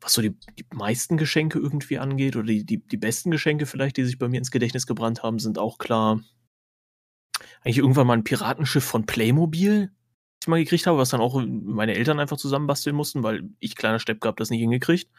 was 0.00 0.14
so 0.14 0.22
die, 0.22 0.34
die 0.58 0.64
meisten 0.72 1.18
Geschenke 1.18 1.58
irgendwie 1.58 1.98
angeht, 1.98 2.36
oder 2.36 2.46
die, 2.46 2.64
die, 2.64 2.78
die 2.78 2.96
besten 2.96 3.30
Geschenke 3.30 3.66
vielleicht, 3.66 3.98
die 3.98 4.04
sich 4.04 4.18
bei 4.18 4.28
mir 4.28 4.38
ins 4.38 4.50
Gedächtnis 4.50 4.86
gebrannt 4.86 5.22
haben, 5.22 5.38
sind 5.38 5.58
auch 5.58 5.76
klar 5.76 6.22
eigentlich 7.62 7.78
irgendwann 7.78 8.06
mal 8.06 8.14
ein 8.14 8.24
Piratenschiff 8.24 8.84
von 8.84 9.06
Playmobil, 9.06 9.86
das 9.86 10.46
ich 10.46 10.48
mal 10.48 10.62
gekriegt 10.62 10.86
habe, 10.86 10.98
was 10.98 11.10
dann 11.10 11.20
auch 11.20 11.42
meine 11.44 11.94
Eltern 11.94 12.20
einfach 12.20 12.36
zusammenbasteln 12.36 12.96
mussten, 12.96 13.22
weil 13.22 13.48
ich 13.58 13.76
kleiner 13.76 13.98
Stepp 13.98 14.20
gehabt 14.20 14.40
das 14.40 14.50
nicht 14.50 14.60
hingekriegt. 14.60 15.10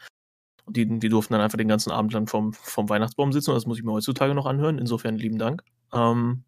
Und 0.64 0.76
die, 0.76 0.98
die 0.98 1.08
durften 1.08 1.34
dann 1.34 1.42
einfach 1.42 1.58
den 1.58 1.68
ganzen 1.68 1.90
Abend 1.90 2.12
lang 2.12 2.26
vom, 2.28 2.52
vom 2.52 2.88
Weihnachtsbaum 2.88 3.32
sitzen 3.32 3.50
und 3.50 3.56
das 3.56 3.66
muss 3.66 3.78
ich 3.78 3.84
mir 3.84 3.92
heutzutage 3.92 4.34
noch 4.34 4.46
anhören. 4.46 4.78
Insofern 4.78 5.16
lieben 5.16 5.38
Dank. 5.38 5.62
Ähm, 5.92 6.44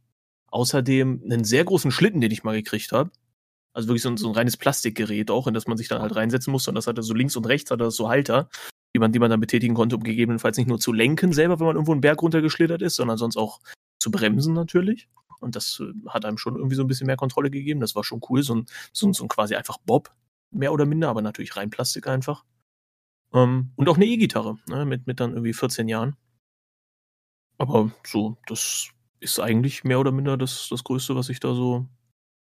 außerdem 0.49 1.23
einen 1.25 1.45
sehr 1.45 1.65
großen 1.65 1.91
Schlitten, 1.91 2.21
den 2.21 2.31
ich 2.31 2.45
mal 2.45 2.55
gekriegt 2.55 2.93
habe. 2.93 3.11
Also 3.73 3.89
wirklich 3.89 4.03
so 4.03 4.09
ein, 4.09 4.17
so 4.17 4.29
ein 4.29 4.35
reines 4.35 4.57
Plastikgerät 4.57 5.33
auch, 5.33 5.49
in 5.49 5.55
das 5.55 5.67
man 5.67 5.77
sich 5.77 5.89
dann 5.89 6.01
halt 6.01 6.15
reinsetzen 6.15 6.53
musste. 6.53 6.71
Und 6.71 6.77
das 6.77 6.87
hatte 6.87 7.03
so 7.03 7.13
links 7.13 7.35
und 7.35 7.47
rechts 7.47 7.73
hatte 7.73 7.85
das 7.85 7.97
so 7.97 8.09
Halter, 8.09 8.49
die 8.95 9.01
man, 9.01 9.11
die 9.11 9.19
man 9.19 9.31
dann 9.31 9.41
betätigen 9.41 9.75
konnte, 9.75 9.97
um 9.97 10.05
gegebenenfalls 10.05 10.57
nicht 10.57 10.69
nur 10.69 10.79
zu 10.79 10.93
lenken 10.93 11.33
selber, 11.33 11.59
wenn 11.59 11.67
man 11.67 11.75
irgendwo 11.75 11.91
einen 11.91 12.01
Berg 12.01 12.23
runtergeschlittert 12.23 12.83
ist, 12.83 12.95
sondern 12.95 13.19
sonst 13.19 13.37
auch 13.37 13.59
zu 13.99 14.13
bremsen 14.13 14.55
natürlich. 14.55 15.09
Und 15.45 15.55
das 15.55 15.81
äh, 15.81 15.93
hat 16.09 16.25
einem 16.25 16.39
schon 16.39 16.57
irgendwie 16.57 16.75
so 16.75 16.83
ein 16.83 16.89
bisschen 16.89 17.07
mehr 17.07 17.17
Kontrolle 17.17 17.51
gegeben. 17.51 17.81
Das 17.81 17.95
war 17.95 18.03
schon 18.03 18.21
cool. 18.29 18.43
So 18.43 18.57
ein, 18.57 18.67
so 18.93 19.07
ein, 19.07 19.13
so 19.13 19.25
ein 19.25 19.29
quasi 19.29 19.55
einfach 19.55 19.79
Bob, 19.79 20.13
mehr 20.51 20.73
oder 20.73 20.87
minder, 20.87 21.09
aber 21.09 21.23
natürlich 21.23 21.57
rein 21.57 21.71
Plastik 21.71 22.09
einfach. 22.09 22.45
Ähm, 23.33 23.73
und 23.77 23.89
auch 23.89 23.97
eine 23.97 24.07
E-Gitarre, 24.07 24.59
ne, 24.67 24.85
mit, 24.85 25.07
mit 25.07 25.21
dann 25.21 25.33
irgendwie 25.33 25.53
14 25.53 25.89
Jahren. 25.89 26.17
Aber 27.59 27.93
so, 28.05 28.37
das 28.47 28.89
ist 29.21 29.39
eigentlich 29.39 29.85
mehr 29.85 30.01
oder 30.01 30.13
minder 30.13 30.37
das, 30.37 30.69
das 30.71 30.83
Größte, 30.83 31.15
was 31.15 31.29
ich 31.29 31.41
da 31.41 31.55
so 31.55 31.87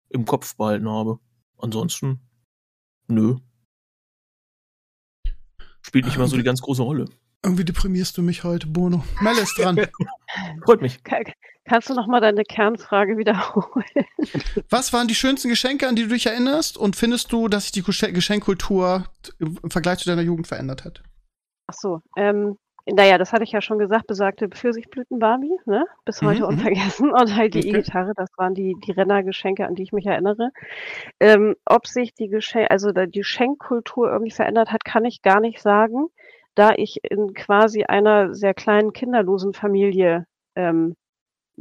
im 0.10 0.26
Kopf 0.26 0.56
behalten 0.56 0.90
habe. 0.90 1.20
Ansonsten, 1.58 2.20
nö. 3.08 3.38
Spielt 5.82 6.06
nicht 6.06 6.18
mal 6.18 6.28
so 6.28 6.38
die 6.38 6.44
ganz 6.44 6.62
große 6.62 6.84
Rolle. 6.84 7.06
Irgendwie 7.44 7.66
deprimierst 7.66 8.18
du 8.18 8.22
mich 8.22 8.44
heute, 8.44 8.68
Bono. 8.68 9.04
Mel 9.20 9.38
ist 9.38 9.58
dran. 9.58 9.80
Freut 10.66 10.82
mich. 10.82 11.04
Kannst 11.66 11.90
du 11.90 11.94
noch 11.94 12.08
mal 12.08 12.20
deine 12.20 12.44
Kernfrage 12.44 13.18
wiederholen? 13.18 13.86
Was 14.70 14.94
waren 14.94 15.08
die 15.08 15.16
schönsten 15.16 15.50
Geschenke, 15.50 15.88
an 15.88 15.96
die 15.96 16.04
du 16.04 16.10
dich 16.10 16.26
erinnerst? 16.26 16.78
Und 16.78 16.96
findest 16.96 17.32
du, 17.32 17.48
dass 17.48 17.66
sich 17.66 17.72
die 17.72 17.84
Geschenkkultur 17.84 19.06
im 19.40 19.70
Vergleich 19.70 20.00
zu 20.00 20.10
deiner 20.10 20.24
Jugend 20.24 20.48
verändert 20.48 20.86
hat? 20.86 21.04
Ach 21.68 21.76
so, 21.76 22.02
ähm, 22.18 22.58
naja, 22.86 23.18
das 23.18 23.32
hatte 23.32 23.44
ich 23.44 23.52
ja 23.52 23.62
schon 23.62 23.78
gesagt, 23.78 24.08
besagte 24.08 24.50
Pfirsichblüten-Barbie, 24.50 25.56
ne? 25.66 25.86
bis 26.04 26.22
heute 26.22 26.40
mhm, 26.40 26.46
mhm. 26.46 26.50
unvergessen. 26.50 27.12
Und 27.14 27.36
halt 27.36 27.54
die 27.54 27.60
okay. 27.60 27.70
E-Gitarre, 27.70 28.14
das 28.16 28.30
waren 28.38 28.56
die, 28.56 28.76
die 28.84 28.92
Rennergeschenke, 28.92 29.66
an 29.66 29.76
die 29.76 29.84
ich 29.84 29.92
mich 29.92 30.06
erinnere. 30.06 30.50
Ähm, 31.20 31.56
ob 31.66 31.88
sich 31.88 32.14
die 32.14 32.28
Geschenk 32.28 32.72
also 32.72 32.92
die 32.92 33.24
Schenkkultur 33.24 34.12
irgendwie 34.12 34.32
verändert 34.32 34.72
hat, 34.72 34.84
kann 34.84 35.06
ich 35.06 35.22
gar 35.22 35.40
nicht 35.40 35.62
sagen, 35.62 36.08
da 36.56 36.72
ich 36.76 37.00
in 37.04 37.34
quasi 37.34 37.84
einer 37.84 38.34
sehr 38.34 38.54
kleinen 38.54 38.94
kinderlosen 38.94 39.54
Familie 39.54 40.26
ähm, 40.56 40.96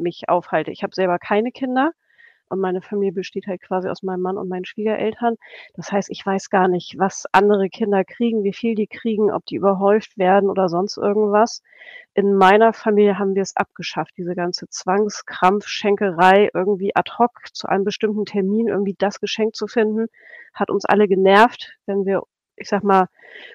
mich 0.00 0.28
aufhalte. 0.28 0.70
Ich 0.70 0.82
habe 0.82 0.94
selber 0.94 1.18
keine 1.18 1.52
Kinder 1.52 1.92
und 2.50 2.58
meine 2.58 2.82
Familie 2.82 3.12
besteht 3.12 3.46
halt 3.46 3.62
quasi 3.62 3.88
aus 3.88 4.02
meinem 4.02 4.22
Mann 4.22 4.36
und 4.36 4.48
meinen 4.48 4.64
Schwiegereltern. 4.64 5.36
Das 5.74 5.92
heißt, 5.92 6.10
ich 6.10 6.26
weiß 6.26 6.50
gar 6.50 6.66
nicht, 6.66 6.98
was 6.98 7.26
andere 7.32 7.68
Kinder 7.68 8.04
kriegen, 8.04 8.42
wie 8.42 8.52
viel 8.52 8.74
die 8.74 8.88
kriegen, 8.88 9.30
ob 9.30 9.46
die 9.46 9.54
überhäuft 9.54 10.18
werden 10.18 10.50
oder 10.50 10.68
sonst 10.68 10.96
irgendwas. 10.98 11.62
In 12.14 12.34
meiner 12.34 12.72
Familie 12.72 13.18
haben 13.20 13.36
wir 13.36 13.42
es 13.42 13.56
abgeschafft, 13.56 14.14
diese 14.16 14.34
ganze 14.34 14.68
Zwangskrampfschenkerei 14.68 16.50
irgendwie 16.52 16.94
ad 16.96 17.12
hoc 17.18 17.30
zu 17.54 17.68
einem 17.68 17.84
bestimmten 17.84 18.24
Termin 18.24 18.66
irgendwie 18.66 18.96
das 18.98 19.20
Geschenk 19.20 19.54
zu 19.54 19.68
finden, 19.68 20.08
hat 20.52 20.70
uns 20.70 20.84
alle 20.84 21.06
genervt. 21.06 21.72
Wenn 21.86 22.04
wir, 22.04 22.24
ich 22.56 22.68
sag 22.68 22.82
mal, 22.82 23.06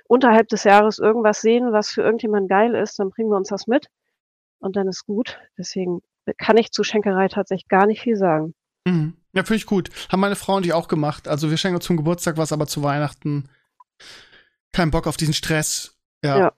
unterhalb 0.07 0.47
des 0.47 0.63
Jahres 0.63 0.99
irgendwas 0.99 1.41
sehen, 1.41 1.73
was 1.73 1.91
für 1.91 2.01
irgendjemand 2.01 2.47
geil 2.47 2.75
ist, 2.75 2.97
dann 2.97 3.09
bringen 3.09 3.29
wir 3.29 3.37
uns 3.37 3.49
das 3.49 3.67
mit 3.67 3.87
und 4.59 4.77
dann 4.77 4.87
ist 4.87 5.05
gut. 5.05 5.37
Deswegen 5.57 6.01
kann 6.37 6.57
ich 6.57 6.71
zu 6.71 6.83
Schenkerei 6.83 7.27
tatsächlich 7.27 7.67
gar 7.67 7.85
nicht 7.85 8.01
viel 8.01 8.15
sagen. 8.15 8.53
Mhm. 8.85 9.17
Ja, 9.33 9.43
finde 9.43 9.57
ich 9.57 9.65
gut. 9.65 9.89
Haben 10.09 10.21
meine 10.21 10.35
Frau 10.35 10.55
und 10.55 10.65
ich 10.65 10.73
auch 10.73 10.87
gemacht. 10.87 11.27
Also 11.27 11.49
wir 11.49 11.57
schenken 11.57 11.81
zum 11.81 11.97
Geburtstag 11.97 12.37
was, 12.37 12.53
aber 12.53 12.67
zu 12.67 12.83
Weihnachten 12.83 13.49
kein 14.71 14.91
Bock 14.91 15.07
auf 15.07 15.17
diesen 15.17 15.33
Stress. 15.33 15.97
Ja. 16.23 16.39
ja. 16.39 16.53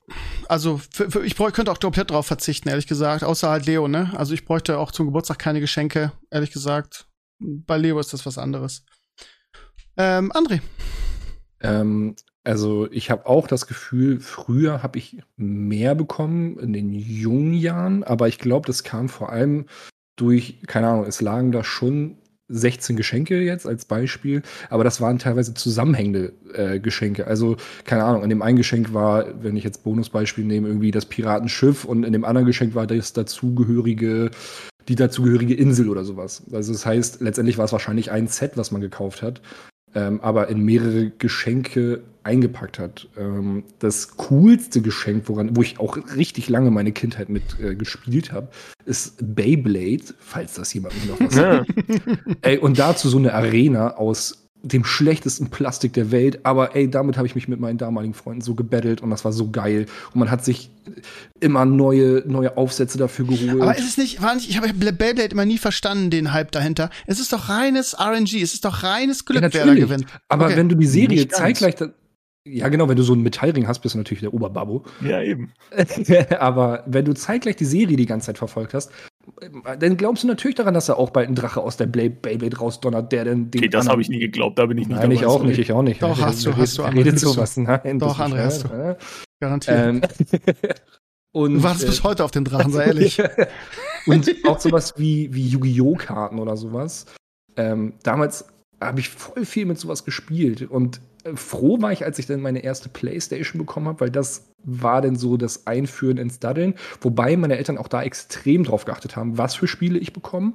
Also 0.48 0.80
für, 0.92 1.12
für, 1.12 1.26
ich 1.26 1.36
bräuch, 1.36 1.54
könnte 1.54 1.72
auch 1.72 1.80
komplett 1.80 2.12
drauf 2.12 2.28
verzichten, 2.28 2.70
ehrlich 2.70 2.88
gesagt. 2.88 3.24
Außer 3.24 3.50
halt 3.50 3.66
Leo, 3.66 3.88
ne? 3.88 4.12
Also 4.16 4.34
ich 4.34 4.46
bräuchte 4.46 4.78
auch 4.78 4.92
zum 4.92 5.08
Geburtstag 5.08 5.40
keine 5.40 5.60
Geschenke, 5.60 6.12
ehrlich 6.32 6.52
gesagt. 6.52 7.08
Bei 7.40 7.78
Leo 7.78 8.00
ist 8.00 8.14
das 8.14 8.26
was 8.26 8.38
anderes. 8.38 8.86
Ähm, 9.98 10.32
André. 10.32 10.62
Ähm, 11.62 12.16
also 12.48 12.88
ich 12.92 13.12
habe 13.12 13.26
auch 13.26 13.46
das 13.46 13.68
Gefühl, 13.68 14.22
früher 14.22 14.82
habe 14.82 14.98
ich 14.98 15.18
mehr 15.36 15.96
bekommen 15.96 16.58
in 16.60 16.72
den 16.72 16.94
jungen 16.94 17.54
Jahren, 17.54 18.06
aber 18.06 18.30
ich 18.30 18.40
glaube, 18.40 18.66
das 18.66 18.84
kam 18.84 19.10
vor 19.10 19.34
allem 19.34 19.66
durch, 20.16 20.62
keine 20.66 20.88
Ahnung, 20.88 21.06
es 21.06 21.20
lagen 21.20 21.52
da 21.52 21.66
schon 21.66 22.16
16 22.48 22.96
Geschenke 22.96 23.42
jetzt 23.42 23.68
als 23.68 23.84
Beispiel, 23.84 24.44
aber 24.70 24.86
das 24.86 25.02
waren 25.02 25.20
teilweise 25.20 25.56
zusammenhängende 25.56 26.32
äh, 26.54 26.80
Geschenke. 26.80 27.28
Also, 27.28 27.58
keine 27.84 28.06
Ahnung, 28.06 28.24
in 28.24 28.30
dem 28.30 28.42
einen 28.42 28.56
Geschenk 28.56 28.94
war, 28.94 29.44
wenn 29.44 29.58
ich 29.58 29.66
jetzt 29.66 29.84
Bonusbeispiel 29.84 30.46
nehme, 30.46 30.70
irgendwie 30.70 30.92
das 30.92 31.06
Piratenschiff 31.06 31.84
und 31.84 32.06
in 32.06 32.14
dem 32.14 32.24
anderen 32.24 32.48
Geschenk 32.48 32.76
war 32.76 32.88
das 32.88 33.12
dazugehörige, 33.12 34.32
die 34.88 34.96
dazugehörige 34.96 35.54
Insel 35.54 35.90
oder 35.90 36.06
sowas. 36.06 36.44
Also 36.54 36.72
das 36.72 36.86
heißt, 36.86 37.20
letztendlich 37.20 37.58
war 37.58 37.66
es 37.66 37.74
wahrscheinlich 37.74 38.10
ein 38.10 38.28
Set, 38.28 38.56
was 38.56 38.72
man 38.72 38.80
gekauft 38.80 39.22
hat 39.22 39.42
ähm, 39.98 40.22
aber 40.22 40.48
in 40.50 40.64
mehrere 40.64 41.10
Geschenke 41.10 42.04
eingepackt 42.24 42.78
hat. 42.78 43.08
Ähm, 43.18 43.64
das 43.80 44.16
coolste 44.18 44.82
Geschenk, 44.82 45.24
woran, 45.28 45.56
wo 45.56 45.64
ich 45.64 45.80
auch 45.80 45.98
richtig 46.16 46.50
lange 46.50 46.70
meine 46.70 46.92
Kindheit 46.92 47.30
mit 47.30 47.60
äh, 47.60 47.74
gespielt 47.74 48.32
habe, 48.32 48.50
ist 48.86 49.16
Beyblade, 49.36 50.14
falls 50.20 50.54
das 50.54 50.72
jemand 50.74 50.94
noch 51.08 51.20
was 51.20 51.34
sagt. 51.34 51.74
Ey, 52.42 52.60
und 52.60 52.78
dazu 52.78 53.10
so 53.10 53.18
eine 53.18 53.34
Arena 53.34 53.96
aus 53.96 54.47
dem 54.74 54.84
schlechtesten 54.84 55.50
Plastik 55.50 55.94
der 55.94 56.12
Welt, 56.12 56.46
aber 56.46 56.76
ey, 56.76 56.90
damit 56.90 57.18
habe 57.18 57.28
ich 57.28 57.36
mich 57.36 57.48
mit 57.48 57.60
meinen 57.60 57.78
damaligen 57.78 58.14
Freunden 58.14 58.42
so 58.42 58.56
gebettelt 58.56 59.02
und 59.02 59.10
das 59.10 59.26
war 59.26 59.32
so 59.32 59.50
geil. 59.50 59.86
Und 60.14 60.20
man 60.20 60.32
hat 60.32 60.44
sich 60.44 60.70
immer 61.40 61.66
neue, 61.66 62.24
neue 62.26 62.58
Aufsätze 62.58 62.98
dafür 62.98 63.26
geholt. 63.26 63.62
Aber 63.62 63.78
ist 63.78 63.88
es 63.88 63.98
nicht, 63.98 64.22
war 64.22 64.36
nicht 64.36 64.50
ich 64.50 64.58
habe 64.58 64.74
Beyblade 64.74 65.24
immer 65.24 65.46
nie 65.46 65.58
verstanden, 65.58 66.10
den 66.10 66.34
Hype 66.34 66.52
dahinter. 66.52 66.90
Es 67.06 67.20
ist 67.20 67.34
doch 67.34 67.50
reines 67.50 67.96
RNG, 68.00 68.42
es 68.42 68.54
ist 68.54 68.66
doch 68.66 68.84
reines 68.84 69.26
Glück, 69.26 69.44
ja, 69.44 69.54
wer 69.54 69.66
da 69.66 69.74
gewinnt. 69.74 70.06
Aber 70.30 70.46
okay. 70.46 70.58
wenn 70.58 70.70
du 70.70 70.76
die 70.76 70.88
Serie 70.88 71.28
zeitgleich, 71.28 71.76
ja, 72.50 72.70
genau, 72.70 72.88
wenn 72.88 72.96
du 72.96 73.04
so 73.04 73.14
einen 73.14 73.24
Metallring 73.24 73.68
hast, 73.68 73.80
bist 73.80 73.96
du 73.96 74.00
natürlich 74.00 74.22
der 74.22 74.34
Oberbabo. 74.34 74.86
Ja, 75.02 75.22
eben. 75.22 75.52
Aber 76.40 76.84
wenn 76.88 77.06
du 77.06 77.14
zeitgleich 77.14 77.58
die 77.58 77.66
Serie 77.66 77.98
die 77.98 78.06
ganze 78.06 78.28
Zeit 78.28 78.38
verfolgt 78.38 78.74
hast, 78.74 78.92
dann 79.80 79.98
glaubst 79.98 80.24
du 80.24 80.28
natürlich 80.28 80.56
daran, 80.56 80.74
dass 80.74 80.90
er 80.90 80.98
auch 80.98 81.10
bald 81.10 81.30
ein 81.30 81.36
Drache 81.36 81.62
aus 81.62 81.78
der 81.78 81.86
Beyblade 81.88 82.58
rausdonnert, 82.58 83.12
der 83.12 83.26
dann 83.26 83.52
den. 83.52 83.60
Okay, 83.60 83.70
das 83.70 83.88
habe 83.88 84.02
ich 84.02 84.10
nie 84.10 84.20
geglaubt, 84.20 84.58
da 84.58 84.66
bin 84.66 84.78
ich 84.78 84.88
nicht 84.88 84.98
Nein, 84.98 85.12
ich 85.12 85.26
auch 85.26 85.44
nicht, 85.44 85.60
ich 85.60 85.72
auch 85.72 85.82
nicht. 85.82 86.02
Doch, 86.02 86.20
hast 86.20 86.46
du, 86.46 86.56
hast 86.56 86.78
du. 86.78 86.84
Redet 86.84 87.20
sowas, 87.20 87.58
nein. 87.58 88.00
Doch, 88.00 88.20
André, 88.20 88.44
hast 88.44 88.64
du. 88.64 88.98
Garantiert. 89.40 89.78
Ähm, 89.78 90.02
und, 91.32 91.56
du 91.56 91.64
wartest 91.64 91.86
äh, 91.86 91.88
bis 91.88 92.04
heute 92.04 92.24
auf 92.24 92.32
den 92.32 92.46
Drachen, 92.46 92.72
sei 92.72 92.86
ehrlich. 92.88 93.22
und 94.06 94.34
auch 94.48 94.60
sowas 94.60 94.96
wie, 94.98 95.34
wie 95.34 95.48
Yu-Gi-Oh! 95.48 95.96
Karten 95.96 96.40
oder 96.40 96.58
sowas. 96.58 97.06
Ähm, 97.56 97.94
damals 98.04 98.46
habe 98.82 99.00
ich 99.00 99.10
voll 99.10 99.46
viel 99.46 99.66
mit 99.66 99.80
sowas 99.80 100.06
gespielt 100.06 100.64
und 100.70 101.02
froh 101.36 101.82
war 101.82 101.92
ich, 101.92 102.06
als 102.06 102.20
ich 102.20 102.26
dann 102.26 102.42
meine 102.42 102.64
erste 102.64 102.90
Playstation 102.90 103.60
bekommen 103.60 103.88
habe, 103.88 104.02
weil 104.02 104.10
das 104.10 104.48
war 104.64 105.02
dann 105.02 105.16
so 105.16 105.38
das 105.38 105.68
Einführen 105.68 106.18
ins 106.18 106.40
Daddeln. 106.40 106.76
Wobei 107.02 107.36
meine 107.38 107.58
Eltern 107.58 107.78
auch 107.78 107.88
da 107.88 108.04
extrem 108.04 108.64
drauf 108.64 108.86
geachtet 108.86 109.16
haben, 109.16 109.38
was 109.38 109.56
für 109.56 109.68
Spiele 109.68 110.00
ich 110.00 110.14
bekomme. 110.14 110.54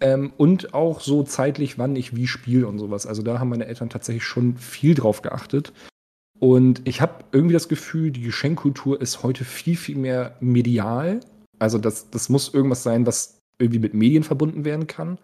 Ähm, 0.00 0.32
und 0.36 0.74
auch 0.74 1.00
so 1.00 1.22
zeitlich, 1.22 1.78
wann 1.78 1.96
ich 1.96 2.16
wie 2.16 2.26
spiele 2.26 2.66
und 2.66 2.78
sowas. 2.78 3.06
Also 3.06 3.22
da 3.22 3.38
haben 3.38 3.50
meine 3.50 3.66
Eltern 3.66 3.90
tatsächlich 3.90 4.24
schon 4.24 4.56
viel 4.56 4.94
drauf 4.94 5.22
geachtet. 5.22 5.72
Und 6.38 6.82
ich 6.84 7.00
habe 7.00 7.24
irgendwie 7.30 7.52
das 7.52 7.68
Gefühl, 7.68 8.10
die 8.10 8.22
Geschenkkultur 8.22 9.00
ist 9.00 9.22
heute 9.22 9.44
viel, 9.44 9.76
viel 9.76 9.96
mehr 9.96 10.36
medial. 10.40 11.20
Also 11.60 11.78
das, 11.78 12.10
das 12.10 12.28
muss 12.28 12.52
irgendwas 12.52 12.82
sein, 12.82 13.06
was 13.06 13.38
irgendwie 13.58 13.78
mit 13.78 13.94
Medien 13.94 14.24
verbunden 14.24 14.64
werden 14.64 14.88
kann. 14.88 15.18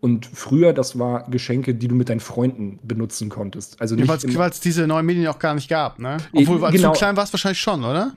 Und 0.00 0.26
früher, 0.26 0.72
das 0.72 0.98
war 0.98 1.28
Geschenke, 1.28 1.74
die 1.74 1.88
du 1.88 1.94
mit 1.94 2.08
deinen 2.08 2.20
Freunden 2.20 2.78
benutzen 2.82 3.28
konntest. 3.28 3.80
Also 3.80 3.96
nicht 3.96 4.06
ja, 4.08 4.38
weil 4.38 4.50
es 4.50 4.60
diese 4.60 4.86
neuen 4.86 5.04
Medien 5.04 5.26
auch 5.26 5.38
gar 5.38 5.54
nicht 5.54 5.68
gab, 5.68 5.98
ne? 5.98 6.18
Obwohl, 6.32 6.64
als 6.64 6.74
genau. 6.74 6.92
du 6.92 6.98
klein 6.98 7.16
warst, 7.16 7.32
wahrscheinlich 7.32 7.60
schon, 7.60 7.84
oder? 7.84 8.16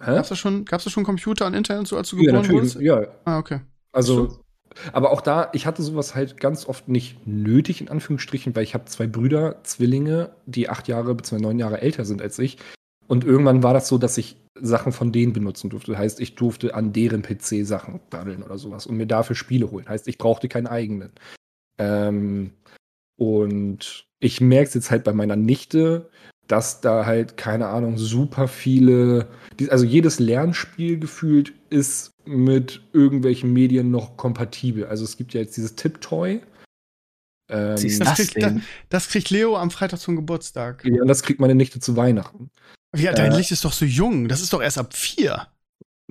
Hä? 0.00 0.14
Gab's 0.14 0.30
da 0.30 0.36
schon, 0.36 0.64
gab's 0.64 0.84
da 0.84 0.90
schon 0.90 1.04
Computer 1.04 1.46
und 1.46 1.54
Internet 1.54 1.86
so, 1.86 1.96
als 1.96 2.08
du 2.08 2.16
geboren 2.16 2.44
ja, 2.44 2.50
wurdest? 2.50 2.80
Ja. 2.80 3.02
Ah, 3.26 3.38
okay. 3.38 3.60
Also, 3.92 4.40
aber 4.92 5.10
auch 5.10 5.20
da, 5.20 5.50
ich 5.52 5.66
hatte 5.66 5.82
sowas 5.82 6.14
halt 6.14 6.38
ganz 6.38 6.66
oft 6.66 6.88
nicht 6.88 7.26
nötig, 7.26 7.82
in 7.82 7.88
Anführungsstrichen, 7.88 8.56
weil 8.56 8.62
ich 8.62 8.72
habe 8.74 8.86
zwei 8.86 9.06
Brüder, 9.06 9.62
Zwillinge, 9.64 10.30
die 10.46 10.70
acht 10.70 10.88
Jahre 10.88 11.14
bzw. 11.14 11.42
neun 11.42 11.58
Jahre 11.58 11.82
älter 11.82 12.04
sind 12.04 12.22
als 12.22 12.38
ich. 12.38 12.56
Und 13.06 13.24
irgendwann 13.24 13.62
war 13.62 13.74
das 13.74 13.88
so, 13.88 13.98
dass 13.98 14.16
ich 14.16 14.36
Sachen 14.60 14.92
von 14.92 15.12
denen 15.12 15.32
benutzen 15.32 15.70
durfte. 15.70 15.96
Heißt, 15.96 16.20
ich 16.20 16.34
durfte 16.34 16.74
an 16.74 16.92
deren 16.92 17.22
PC 17.22 17.66
Sachen 17.66 18.00
daddeln 18.10 18.42
oder 18.42 18.58
sowas 18.58 18.86
und 18.86 18.96
mir 18.96 19.06
dafür 19.06 19.36
Spiele 19.36 19.70
holen. 19.70 19.88
Heißt, 19.88 20.08
ich 20.08 20.18
brauchte 20.18 20.48
keinen 20.48 20.66
eigenen. 20.66 21.12
Ähm, 21.78 22.52
und 23.16 24.06
ich 24.20 24.40
merke 24.40 24.68
es 24.68 24.74
jetzt 24.74 24.90
halt 24.90 25.04
bei 25.04 25.12
meiner 25.12 25.36
Nichte, 25.36 26.10
dass 26.46 26.80
da 26.80 27.06
halt, 27.06 27.36
keine 27.36 27.68
Ahnung, 27.68 27.96
super 27.96 28.48
viele, 28.48 29.28
also 29.68 29.84
jedes 29.84 30.18
Lernspiel 30.18 30.98
gefühlt 30.98 31.52
ist 31.70 32.12
mit 32.24 32.82
irgendwelchen 32.92 33.52
Medien 33.52 33.90
noch 33.90 34.16
kompatibel. 34.16 34.86
Also 34.86 35.04
es 35.04 35.16
gibt 35.16 35.32
ja 35.32 35.40
jetzt 35.40 35.56
dieses 35.56 35.76
Tip-Toy. 35.76 36.40
Ähm, 37.48 37.76
das, 37.76 37.98
das, 37.98 38.14
kriegt, 38.16 38.42
das, 38.42 38.52
das, 38.88 39.08
kriegt, 39.08 39.30
Leo 39.30 39.56
am 39.56 39.70
Freitag 39.70 39.98
zum 39.98 40.16
Geburtstag. 40.16 40.84
Ja, 40.84 41.02
und 41.02 41.08
das 41.08 41.22
kriegt 41.22 41.40
meine 41.40 41.54
Nichte 41.54 41.80
zu 41.80 41.96
Weihnachten. 41.96 42.50
Ja, 42.96 43.12
dein 43.12 43.32
äh, 43.32 43.36
Licht 43.36 43.50
ist 43.50 43.64
doch 43.64 43.72
so 43.72 43.84
jung. 43.84 44.28
Das 44.28 44.40
ist 44.40 44.52
doch 44.52 44.62
erst 44.62 44.78
ab 44.78 44.94
vier. 44.94 45.46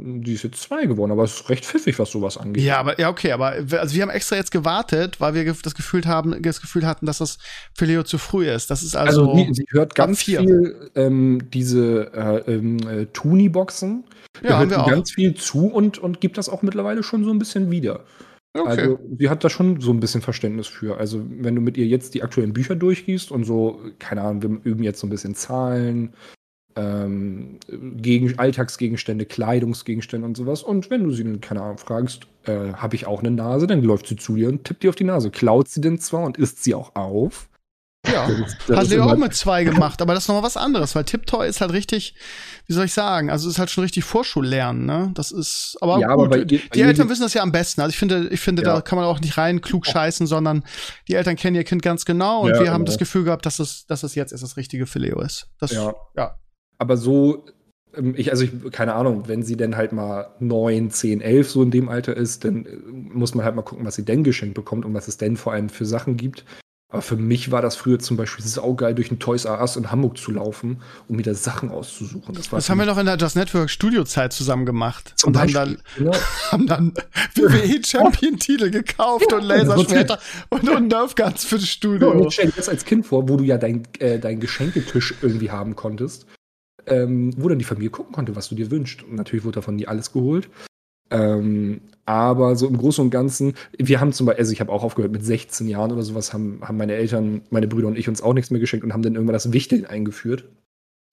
Die 0.01 0.33
ist 0.33 0.43
jetzt 0.43 0.61
zwei 0.61 0.85
geworden, 0.85 1.11
aber 1.11 1.23
es 1.23 1.33
ist 1.41 1.49
recht 1.49 1.65
pfiffig, 1.65 1.99
was 1.99 2.11
sowas 2.11 2.37
angeht. 2.37 2.63
Ja, 2.63 2.79
aber 2.79 2.97
ja, 2.99 3.09
okay, 3.09 3.33
aber 3.33 3.47
also 3.71 3.95
wir 3.95 4.01
haben 4.01 4.09
extra 4.09 4.37
jetzt 4.37 4.51
gewartet, 4.51 5.19
weil 5.19 5.33
wir 5.33 5.43
das 5.53 5.75
Gefühl 5.75 6.05
haben, 6.05 6.41
das 6.41 6.61
Gefühl 6.61 6.87
hatten, 6.87 7.05
dass 7.05 7.17
das 7.17 7.37
für 7.77 7.83
Leo 7.83 8.03
zu 8.03 8.17
früh 8.17 8.49
ist. 8.49 8.71
Das 8.71 8.81
ist 8.81 8.95
also. 8.95 9.31
Also 9.31 9.53
sie 9.53 9.65
hört 9.71 9.95
ganz 9.95 10.23
viel 10.23 10.89
ähm, 10.95 11.49
diese 11.51 12.13
äh, 12.13 12.53
ähm, 12.53 12.77
äh, 12.87 13.05
Tuni-Boxen. 13.07 14.05
Ja, 14.41 14.59
hört 14.59 14.69
wir 14.69 14.83
auch. 14.83 14.89
ganz 14.89 15.11
viel 15.11 15.33
zu 15.33 15.67
und, 15.67 15.97
und 15.97 16.21
gibt 16.21 16.37
das 16.37 16.47
auch 16.47 16.61
mittlerweile 16.61 17.03
schon 17.03 17.25
so 17.25 17.31
ein 17.31 17.39
bisschen 17.39 17.69
wieder. 17.69 18.05
Okay. 18.53 18.69
Also 18.69 18.99
sie 19.17 19.29
hat 19.29 19.43
da 19.43 19.49
schon 19.49 19.81
so 19.81 19.91
ein 19.91 19.99
bisschen 19.99 20.21
Verständnis 20.21 20.67
für. 20.67 20.97
Also 20.97 21.23
wenn 21.29 21.55
du 21.55 21.61
mit 21.61 21.77
ihr 21.77 21.85
jetzt 21.85 22.13
die 22.13 22.23
aktuellen 22.23 22.53
Bücher 22.53 22.75
durchgehst 22.75 23.31
und 23.31 23.43
so, 23.43 23.81
keine 23.99 24.21
Ahnung, 24.21 24.41
wir 24.41 24.71
üben 24.71 24.83
jetzt 24.83 24.99
so 24.99 25.07
ein 25.07 25.09
bisschen 25.09 25.35
Zahlen, 25.35 26.13
ähm, 26.79 27.59
gegen 27.97 28.37
Alltagsgegenstände, 28.37 29.25
Kleidungsgegenstände 29.25 30.25
und 30.25 30.37
sowas. 30.37 30.63
Und 30.63 30.89
wenn 30.89 31.03
du 31.03 31.11
sie 31.11 31.23
dann, 31.23 31.41
keine 31.41 31.61
Ahnung, 31.61 31.77
fragst, 31.77 32.27
äh, 32.45 32.73
habe 32.73 32.95
ich 32.95 33.05
auch 33.05 33.19
eine 33.19 33.31
Nase, 33.31 33.67
dann 33.67 33.83
läuft 33.83 34.07
sie 34.07 34.15
zu 34.15 34.35
dir 34.35 34.49
und 34.49 34.63
tippt 34.63 34.83
dir 34.83 34.89
auf 34.89 34.95
die 34.95 35.03
Nase. 35.03 35.31
Klaut 35.31 35.67
sie 35.67 35.81
denn 35.81 35.99
zwar 35.99 36.23
und 36.23 36.37
isst 36.37 36.63
sie 36.63 36.75
auch 36.75 36.95
auf. 36.95 37.49
Ja, 38.07 38.27
das, 38.27 38.57
das 38.65 38.77
hat 38.77 38.87
Leo 38.87 39.03
auch 39.03 39.17
mit 39.17 39.35
zwei 39.35 39.65
gemacht, 39.65 40.01
aber 40.01 40.13
das 40.13 40.23
ist 40.23 40.27
nochmal 40.29 40.43
was 40.43 40.55
anderes, 40.55 40.95
weil 40.95 41.03
Tiptoy 41.03 41.47
ist 41.47 41.59
halt 41.59 41.73
richtig, 41.73 42.15
wie 42.65 42.73
soll 42.73 42.85
ich 42.85 42.93
sagen, 42.93 43.29
also 43.29 43.49
ist 43.49 43.59
halt 43.59 43.69
schon 43.69 43.83
richtig 43.83 44.05
Vorschullernen, 44.05 44.85
ne? 44.85 45.11
Das 45.15 45.31
ist, 45.31 45.77
aber, 45.81 45.99
ja, 45.99 46.07
gut, 46.07 46.13
aber 46.13 46.29
bei, 46.29 46.45
die 46.45 46.59
bei 46.59 46.79
Eltern 46.79 47.09
wissen 47.09 47.23
das 47.23 47.33
ja 47.33 47.41
am 47.41 47.51
besten. 47.51 47.81
Also 47.81 47.91
ich 47.91 47.97
finde, 47.97 48.29
ich 48.29 48.39
finde, 48.39 48.63
ja. 48.63 48.75
da 48.75 48.81
kann 48.81 48.97
man 48.97 49.05
auch 49.05 49.19
nicht 49.19 49.37
rein 49.37 49.59
klug 49.59 49.85
scheißen, 49.85 50.27
sondern 50.27 50.63
die 51.09 51.15
Eltern 51.15 51.35
kennen 51.35 51.57
ihr 51.57 51.65
Kind 51.65 51.81
ganz 51.81 52.05
genau 52.05 52.43
und 52.43 52.51
ja, 52.51 52.61
wir 52.61 52.71
haben 52.71 52.85
genau. 52.85 52.91
das 52.91 52.99
Gefühl 52.99 53.25
gehabt, 53.25 53.45
dass 53.45 53.59
es, 53.59 53.85
dass 53.85 54.03
es 54.03 54.15
jetzt 54.15 54.31
erst 54.31 54.45
das 54.45 54.55
Richtige 54.55 54.87
für 54.87 54.99
Leo 54.99 55.19
ist. 55.19 55.49
Das, 55.59 55.71
ja. 55.71 55.93
ja. 56.15 56.37
Aber 56.79 56.97
so, 56.97 57.45
ähm, 57.95 58.15
ich, 58.17 58.31
also 58.31 58.43
ich, 58.43 58.51
keine 58.71 58.95
Ahnung, 58.95 59.27
wenn 59.27 59.43
sie 59.43 59.57
denn 59.57 59.75
halt 59.77 59.91
mal 59.91 60.31
neun, 60.39 60.89
zehn, 60.89 61.21
elf 61.21 61.51
so 61.51 61.61
in 61.61 61.71
dem 61.71 61.89
Alter 61.89 62.17
ist, 62.17 62.45
dann 62.45 62.65
äh, 62.65 62.69
muss 62.91 63.35
man 63.35 63.45
halt 63.45 63.55
mal 63.55 63.61
gucken, 63.61 63.85
was 63.85 63.95
sie 63.95 64.05
denn 64.05 64.23
geschenkt 64.23 64.55
bekommt 64.55 64.85
und 64.85 64.93
was 64.93 65.07
es 65.07 65.17
denn 65.17 65.37
vor 65.37 65.53
allem 65.53 65.69
für 65.69 65.85
Sachen 65.85 66.17
gibt. 66.17 66.45
Aber 66.91 67.03
für 67.03 67.17
mich 67.17 67.51
war 67.51 67.61
das 67.61 67.75
früher 67.75 67.99
zum 67.99 68.17
Beispiel 68.17 68.43
saugeil, 68.43 68.95
durch 68.95 69.11
ein 69.11 69.19
Toys 69.19 69.45
R 69.45 69.61
Us 69.61 69.75
in 69.75 69.91
Hamburg 69.91 70.17
zu 70.17 70.31
laufen, 70.31 70.81
um 71.07 71.17
mir 71.17 71.21
da 71.21 71.35
Sachen 71.35 71.69
auszusuchen. 71.69 72.33
Das, 72.33 72.49
das 72.49 72.67
haben 72.67 72.79
wir 72.79 72.87
noch 72.87 72.97
in 72.97 73.05
der 73.05 73.15
Just 73.15 73.35
Network 73.35 73.69
Studiozeit 73.69 74.33
zusammen 74.33 74.65
gemacht. 74.65 75.13
Zum 75.15 75.27
und 75.27 75.33
Beispiel, 75.33 75.55
haben 75.61 75.75
dann, 75.75 75.83
genau. 75.97 76.17
haben 76.51 76.67
dann 76.67 76.93
WWE 77.35 77.83
Champion 77.85 78.39
Titel 78.39 78.71
gekauft 78.71 79.31
und 79.31 79.43
Laserschwerter 79.43 80.17
und, 80.49 80.67
und 80.67 80.87
Nerf 80.87 81.13
Guns 81.13 81.45
für 81.45 81.57
das 81.57 81.69
Studio. 81.69 82.11
Ja, 82.11 82.19
und 82.47 82.57
das 82.57 82.67
als 82.67 82.83
Kind 82.85 83.05
vor, 83.05 83.29
wo 83.29 83.37
du 83.37 83.43
ja 83.43 83.59
dein, 83.59 83.83
äh, 83.99 84.17
deinen 84.17 84.39
Geschenketisch 84.39 85.13
irgendwie 85.21 85.51
haben 85.51 85.75
konntest 85.75 86.25
ähm, 86.89 87.33
wo 87.37 87.47
dann 87.49 87.59
die 87.59 87.65
Familie 87.65 87.89
gucken 87.89 88.13
konnte, 88.13 88.35
was 88.35 88.49
du 88.49 88.55
dir 88.55 88.71
wünschst. 88.71 89.03
Und 89.03 89.15
natürlich 89.15 89.45
wurde 89.45 89.55
davon 89.55 89.75
nie 89.75 89.87
alles 89.87 90.11
geholt. 90.11 90.49
Ähm, 91.11 91.81
aber 92.05 92.55
so 92.55 92.67
im 92.67 92.77
Großen 92.77 93.03
und 93.03 93.11
Ganzen, 93.11 93.53
wir 93.77 93.99
haben 93.99 94.13
zum 94.13 94.25
Beispiel, 94.25 94.41
also 94.41 94.51
ich 94.51 94.61
habe 94.61 94.71
auch 94.71 94.83
aufgehört 94.83 95.11
mit 95.11 95.23
16 95.23 95.67
Jahren 95.67 95.91
oder 95.91 96.03
sowas, 96.03 96.33
haben, 96.33 96.59
haben 96.61 96.77
meine 96.77 96.93
Eltern, 96.93 97.41
meine 97.49 97.67
Brüder 97.67 97.87
und 97.87 97.97
ich 97.97 98.09
uns 98.09 98.21
auch 98.21 98.33
nichts 98.33 98.51
mehr 98.51 98.59
geschenkt 98.59 98.83
und 98.83 98.93
haben 98.93 99.01
dann 99.01 99.15
irgendwann 99.15 99.33
das 99.33 99.51
Wichteln 99.53 99.85
eingeführt. 99.85 100.45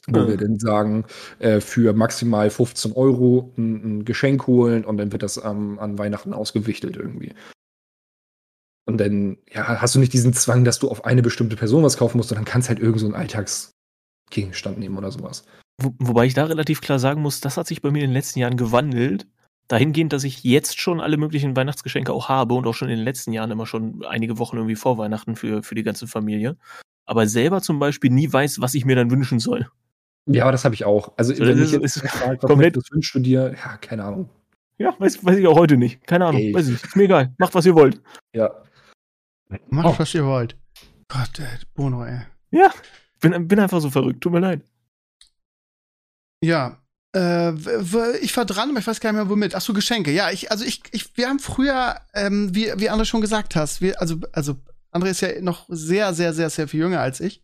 Wo 0.09 0.21
mhm. 0.21 0.29
wir 0.29 0.37
dann 0.37 0.59
sagen, 0.59 1.05
äh, 1.41 1.61
für 1.61 1.93
maximal 1.93 2.49
15 2.49 2.93
Euro 2.93 3.53
ein, 3.57 3.99
ein, 3.99 4.05
Geschenk 4.05 4.47
holen 4.47 4.85
und 4.85 4.99
dann 4.99 5.11
wird 5.11 5.23
das 5.23 5.37
ähm, 5.43 5.79
an 5.81 5.99
Weihnachten 5.99 6.33
ausgewichtelt 6.33 6.97
irgendwie. 6.97 7.35
Und 8.87 8.99
dann, 8.99 9.37
ja, 9.53 9.81
hast 9.81 9.97
du 9.97 9.99
nicht 9.99 10.13
diesen 10.13 10.33
Zwang, 10.33 10.65
dass 10.65 10.79
du 10.79 10.89
auf 10.89 11.05
eine 11.05 11.23
bestimmte 11.23 11.57
Person 11.57 11.83
was 11.83 11.97
kaufen 11.97 12.19
musst, 12.19 12.29
sondern 12.29 12.45
kannst 12.45 12.69
halt 12.69 12.79
irgend 12.79 13.01
so 13.01 13.07
einen 13.07 13.17
Alltagsgegenstand 13.17 14.79
nehmen 14.79 14.97
oder 14.97 15.11
sowas. 15.11 15.45
Wo, 15.79 15.95
wobei 15.99 16.27
ich 16.27 16.35
da 16.35 16.45
relativ 16.45 16.81
klar 16.81 16.99
sagen 16.99 17.23
muss, 17.23 17.41
das 17.41 17.57
hat 17.57 17.67
sich 17.67 17.83
bei 17.83 17.91
mir 17.91 18.03
in 18.03 18.11
den 18.11 18.15
letzten 18.15 18.39
Jahren 18.39 18.57
gewandelt. 18.57 19.27
Dahingehend, 19.69 20.13
dass 20.13 20.25
ich 20.25 20.45
jetzt 20.45 20.81
schon 20.81 21.01
alle 21.01 21.17
möglichen 21.17 21.57
Weihnachtsgeschenke 21.57 22.13
auch 22.13 22.29
habe 22.29 22.55
und 22.55 22.67
auch 22.67 22.75
schon 22.75 22.89
in 22.89 22.97
den 22.97 23.05
letzten 23.05 23.33
Jahren 23.33 23.51
immer 23.51 23.67
schon 23.67 24.05
einige 24.05 24.39
Wochen 24.39 24.57
irgendwie 24.57 24.77
vor 24.77 24.97
Weihnachten 24.97 25.35
für, 25.35 25.63
für 25.63 25.75
die 25.75 25.83
ganze 25.83 26.07
Familie. 26.07 26.57
Aber 27.05 27.27
selber 27.27 27.61
zum 27.61 27.79
Beispiel 27.79 28.11
nie 28.11 28.33
weiß, 28.33 28.61
was 28.61 28.75
ich 28.75 28.85
mir 28.85 28.97
dann 28.97 29.11
wünschen 29.11 29.39
soll. 29.39 29.69
Ja, 30.27 30.43
aber 30.45 30.53
das 30.53 30.65
habe 30.65 30.75
ich 30.75 30.85
auch. 30.85 31.13
Also, 31.17 31.35
so, 31.35 31.45
wenn 31.45 31.63
ich 31.63 31.73
jetzt 31.73 32.01
gefragt, 32.01 32.43
komplett, 32.43 32.77
was 32.77 32.91
wünschst 32.91 33.15
du 33.15 33.21
dir? 33.21 33.55
Ja, 33.55 33.77
keine 33.77 34.05
Ahnung. 34.05 34.29
Ja, 34.79 34.95
weiß, 34.99 35.25
weiß 35.25 35.39
ich 35.39 35.47
auch 35.47 35.57
heute 35.57 35.77
nicht. 35.77 36.07
Keine 36.07 36.27
Ahnung. 36.27 36.41
Ey. 36.41 36.55
Weiß 36.55 36.69
ich. 36.69 36.83
Ist 36.83 36.97
mir 36.97 37.05
egal. 37.05 37.35
Macht, 37.39 37.55
was 37.55 37.65
ihr 37.67 37.75
wollt. 37.75 38.01
Ja. 38.35 38.51
Macht, 39.69 39.87
oh. 39.87 39.95
was 39.99 40.15
ihr 40.15 40.25
wollt. 40.25 40.57
Gott, 41.09 41.39
ey, 41.39 41.59
Bono, 41.75 42.05
ey. 42.05 42.21
Ja, 42.51 42.71
bin, 43.21 43.49
bin 43.49 43.61
einfach 43.61 43.81
so 43.81 43.91
verrückt. 43.91 44.21
Tut 44.21 44.33
mir 44.33 44.41
leid. 44.41 44.63
Ja. 46.47 46.79
Äh, 47.15 47.53
ich 48.21 48.37
war 48.37 48.45
dran, 48.45 48.71
aber 48.71 48.79
ich 48.79 48.87
weiß 48.87 49.01
gar 49.01 49.13
nicht 49.13 49.21
mehr 49.21 49.29
womit. 49.29 49.55
Ach 49.55 49.61
so, 49.61 49.73
Geschenke. 49.73 50.13
Ja, 50.13 50.31
ich, 50.31 50.51
also 50.51 50.65
ich, 50.65 50.83
ich, 50.93 51.17
wir 51.17 51.29
haben 51.29 51.41
früher, 51.41 51.97
ähm, 52.15 52.55
wie, 52.55 52.73
wie 52.77 52.91
André 52.91 53.05
schon 53.05 53.21
gesagt 53.21 53.57
hast, 53.57 53.81
wir, 53.81 54.01
also, 54.01 54.17
also 54.33 54.57
André 54.93 55.09
ist 55.09 55.23
ja 55.23 55.41
noch 55.41 55.67
sehr, 55.69 56.15
sehr, 56.15 56.33
sehr, 56.33 56.51
sehr 56.51 56.69
viel 56.69 56.81
jünger 56.81 57.01
als 57.01 57.21
ich. 57.21 57.43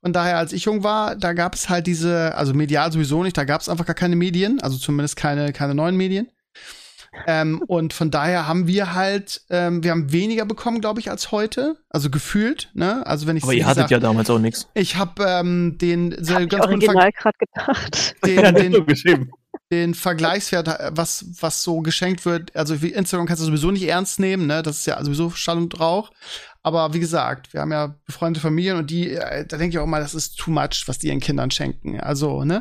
Und 0.00 0.14
daher, 0.14 0.38
als 0.38 0.54
ich 0.54 0.64
jung 0.64 0.82
war, 0.82 1.16
da 1.16 1.34
gab 1.34 1.54
es 1.54 1.68
halt 1.68 1.86
diese, 1.86 2.34
also 2.34 2.54
medial 2.54 2.90
sowieso 2.90 3.22
nicht, 3.22 3.36
da 3.36 3.44
gab 3.44 3.60
es 3.60 3.68
einfach 3.68 3.84
gar 3.84 3.94
keine 3.94 4.16
Medien, 4.16 4.58
also 4.60 4.78
zumindest 4.78 5.16
keine, 5.16 5.52
keine 5.52 5.74
neuen 5.74 5.96
Medien. 5.96 6.28
Ähm, 7.26 7.62
und 7.66 7.92
von 7.92 8.10
daher 8.10 8.46
haben 8.46 8.66
wir 8.66 8.94
halt, 8.94 9.42
ähm, 9.50 9.82
wir 9.82 9.90
haben 9.90 10.12
weniger 10.12 10.44
bekommen, 10.44 10.80
glaube 10.80 11.00
ich, 11.00 11.10
als 11.10 11.32
heute. 11.32 11.76
Also 11.88 12.10
gefühlt, 12.10 12.70
ne? 12.74 13.06
Also 13.06 13.26
wenn 13.26 13.36
ich 13.36 13.42
Aber 13.42 13.52
ihr 13.52 13.66
hattet 13.66 13.84
sag, 13.84 13.90
ja 13.90 13.98
damals 13.98 14.30
auch 14.30 14.38
nichts. 14.38 14.68
Ich 14.74 14.96
habe 14.96 15.24
ähm, 15.24 15.76
den 15.78 16.12
hab 16.12 16.48
ganz 16.48 16.52
ich 16.52 16.60
original 16.60 17.10
gerade 17.12 17.38
gedacht. 17.38 18.16
Den, 18.24 18.54
den, 18.54 19.30
den 19.72 19.94
Vergleichswert, 19.94 20.68
was, 20.92 21.24
was 21.40 21.62
so 21.62 21.80
geschenkt 21.80 22.24
wird, 22.24 22.54
also 22.56 22.82
wie 22.82 22.88
Instagram 22.92 23.26
kannst 23.26 23.42
du 23.42 23.46
sowieso 23.46 23.70
nicht 23.70 23.88
ernst 23.88 24.18
nehmen, 24.18 24.46
ne? 24.46 24.62
Das 24.62 24.78
ist 24.78 24.86
ja 24.86 25.02
sowieso 25.02 25.30
Schall 25.30 25.58
und 25.58 25.78
Rauch. 25.78 26.10
Aber 26.62 26.92
wie 26.92 27.00
gesagt, 27.00 27.54
wir 27.54 27.62
haben 27.62 27.72
ja 27.72 27.94
befreundete 28.04 28.42
Familien 28.42 28.76
und 28.76 28.90
die, 28.90 29.12
äh, 29.12 29.46
da 29.46 29.56
denke 29.56 29.74
ich 29.74 29.78
auch 29.78 29.86
mal, 29.86 30.02
das 30.02 30.14
ist 30.14 30.36
too 30.36 30.50
much, 30.50 30.84
was 30.86 30.98
die 30.98 31.06
ihren 31.06 31.20
Kindern 31.20 31.50
schenken. 31.50 31.98
Also, 31.98 32.44
ne? 32.44 32.60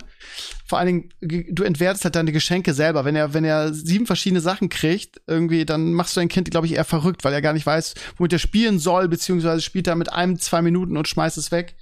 Vor 0.65 0.79
allen 0.79 1.09
Dingen, 1.19 1.49
du 1.51 1.63
entwertest 1.63 2.05
halt 2.05 2.15
deine 2.15 2.31
Geschenke 2.31 2.73
selber. 2.73 3.03
Wenn 3.03 3.17
er, 3.17 3.33
wenn 3.33 3.43
er 3.43 3.73
sieben 3.73 4.05
verschiedene 4.05 4.39
Sachen 4.39 4.69
kriegt, 4.69 5.19
irgendwie, 5.27 5.65
dann 5.65 5.91
machst 5.93 6.15
du 6.15 6.21
dein 6.21 6.29
Kind, 6.29 6.49
glaube 6.49 6.67
ich, 6.67 6.75
eher 6.75 6.85
verrückt, 6.85 7.25
weil 7.25 7.33
er 7.33 7.41
gar 7.41 7.53
nicht 7.53 7.65
weiß, 7.65 7.95
womit 8.15 8.31
er 8.31 8.39
spielen 8.39 8.79
soll, 8.79 9.09
beziehungsweise 9.09 9.61
spielt 9.61 9.87
er 9.87 9.95
mit 9.95 10.13
einem, 10.13 10.39
zwei 10.39 10.61
Minuten 10.61 10.95
und 10.95 11.09
schmeißt 11.09 11.37
es 11.37 11.51
weg. 11.51 11.75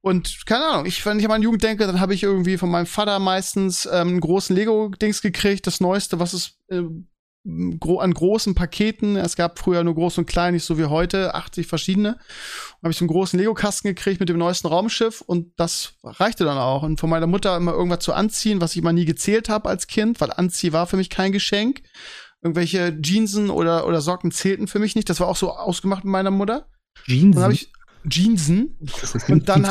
Und 0.00 0.44
keine 0.46 0.66
Ahnung, 0.66 0.86
ich, 0.86 1.04
wenn 1.04 1.18
ich 1.18 1.24
an 1.24 1.30
meine 1.30 1.44
Jugend 1.44 1.62
denke, 1.62 1.86
dann 1.86 2.00
habe 2.00 2.14
ich 2.14 2.22
irgendwie 2.22 2.58
von 2.58 2.70
meinem 2.70 2.86
Vater 2.86 3.18
meistens 3.18 3.86
ähm, 3.86 4.08
einen 4.08 4.20
großen 4.20 4.54
Lego-Dings 4.54 5.22
gekriegt, 5.22 5.66
das 5.66 5.80
Neueste, 5.80 6.20
was 6.20 6.32
es 6.32 6.58
äh, 6.68 6.82
gro 7.78 7.98
an 7.98 8.14
großen 8.14 8.54
Paketen. 8.54 9.16
Es 9.16 9.36
gab 9.36 9.58
früher 9.58 9.84
nur 9.84 9.94
groß 9.94 10.18
und 10.18 10.26
klein, 10.26 10.54
nicht 10.54 10.64
so 10.64 10.78
wie 10.78 10.86
heute, 10.86 11.34
80 11.34 11.66
verschiedene. 11.66 12.18
Habe 12.82 12.90
ich 12.90 12.96
so 12.96 13.02
einen 13.02 13.10
großen 13.10 13.38
Lego-Kasten 13.38 13.88
gekriegt 13.88 14.20
mit 14.20 14.28
dem 14.28 14.38
neuesten 14.38 14.68
Raumschiff 14.68 15.20
und 15.20 15.52
das 15.56 15.94
reichte 16.02 16.44
dann 16.44 16.58
auch. 16.58 16.82
Und 16.82 16.98
von 16.98 17.10
meiner 17.10 17.26
Mutter 17.26 17.56
immer 17.56 17.72
irgendwas 17.72 18.00
zu 18.00 18.14
anziehen, 18.14 18.60
was 18.60 18.74
ich 18.76 18.82
mal 18.82 18.92
nie 18.92 19.04
gezählt 19.04 19.48
habe 19.48 19.68
als 19.68 19.86
Kind, 19.86 20.20
weil 20.20 20.32
Anzieh 20.32 20.72
war 20.72 20.86
für 20.86 20.96
mich 20.96 21.10
kein 21.10 21.32
Geschenk. 21.32 21.82
Irgendwelche 22.42 22.98
Jeansen 23.00 23.50
oder, 23.50 23.86
oder 23.86 24.00
Socken 24.00 24.30
zählten 24.30 24.66
für 24.66 24.78
mich 24.78 24.94
nicht. 24.96 25.08
Das 25.08 25.20
war 25.20 25.28
auch 25.28 25.36
so 25.36 25.50
ausgemacht 25.50 26.04
mit 26.04 26.12
meiner 26.12 26.30
Mutter. 26.30 26.66
Jeansen? 27.06 27.40
Jeansen. 28.08 28.76
Und 29.28 29.48
dann 29.48 29.64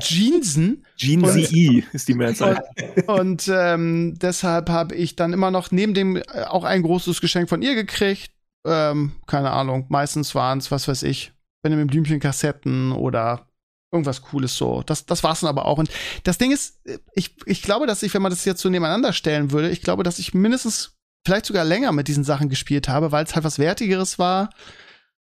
Jeansen. 0.00 0.84
Jeansy 0.96 1.84
ist 1.92 2.08
die 2.08 2.14
Mehrzahl. 2.14 2.62
Und, 3.06 3.20
und 3.20 3.50
ähm, 3.52 4.18
deshalb 4.20 4.68
habe 4.68 4.94
ich 4.94 5.16
dann 5.16 5.32
immer 5.32 5.50
noch 5.50 5.70
neben 5.70 5.94
dem 5.94 6.16
äh, 6.16 6.22
auch 6.46 6.64
ein 6.64 6.82
großes 6.82 7.20
Geschenk 7.20 7.48
von 7.48 7.62
ihr 7.62 7.74
gekriegt. 7.74 8.32
Ähm, 8.66 9.12
keine 9.26 9.50
Ahnung, 9.52 9.86
meistens 9.88 10.34
waren 10.34 10.58
es, 10.58 10.70
was 10.70 10.88
weiß 10.88 11.04
ich, 11.04 11.32
Benjamin 11.62 11.86
Blümchen 11.86 12.20
Kassetten 12.20 12.92
oder 12.92 13.46
irgendwas 13.92 14.22
Cooles 14.22 14.56
so. 14.56 14.82
Das, 14.82 15.06
das 15.06 15.22
war's 15.22 15.40
dann 15.40 15.48
aber 15.48 15.66
auch. 15.66 15.78
Und 15.78 15.90
das 16.24 16.38
Ding 16.38 16.50
ist, 16.52 16.80
ich, 17.14 17.36
ich 17.46 17.62
glaube, 17.62 17.86
dass 17.86 18.02
ich, 18.02 18.12
wenn 18.14 18.22
man 18.22 18.30
das 18.30 18.44
jetzt 18.44 18.60
so 18.60 18.68
nebeneinander 18.68 19.12
stellen 19.12 19.52
würde, 19.52 19.70
ich 19.70 19.82
glaube, 19.82 20.02
dass 20.02 20.18
ich 20.18 20.34
mindestens 20.34 20.96
vielleicht 21.24 21.46
sogar 21.46 21.64
länger 21.64 21.92
mit 21.92 22.08
diesen 22.08 22.24
Sachen 22.24 22.48
gespielt 22.48 22.88
habe, 22.88 23.12
weil 23.12 23.24
es 23.24 23.34
halt 23.34 23.44
was 23.44 23.58
Wertigeres 23.58 24.18
war 24.18 24.50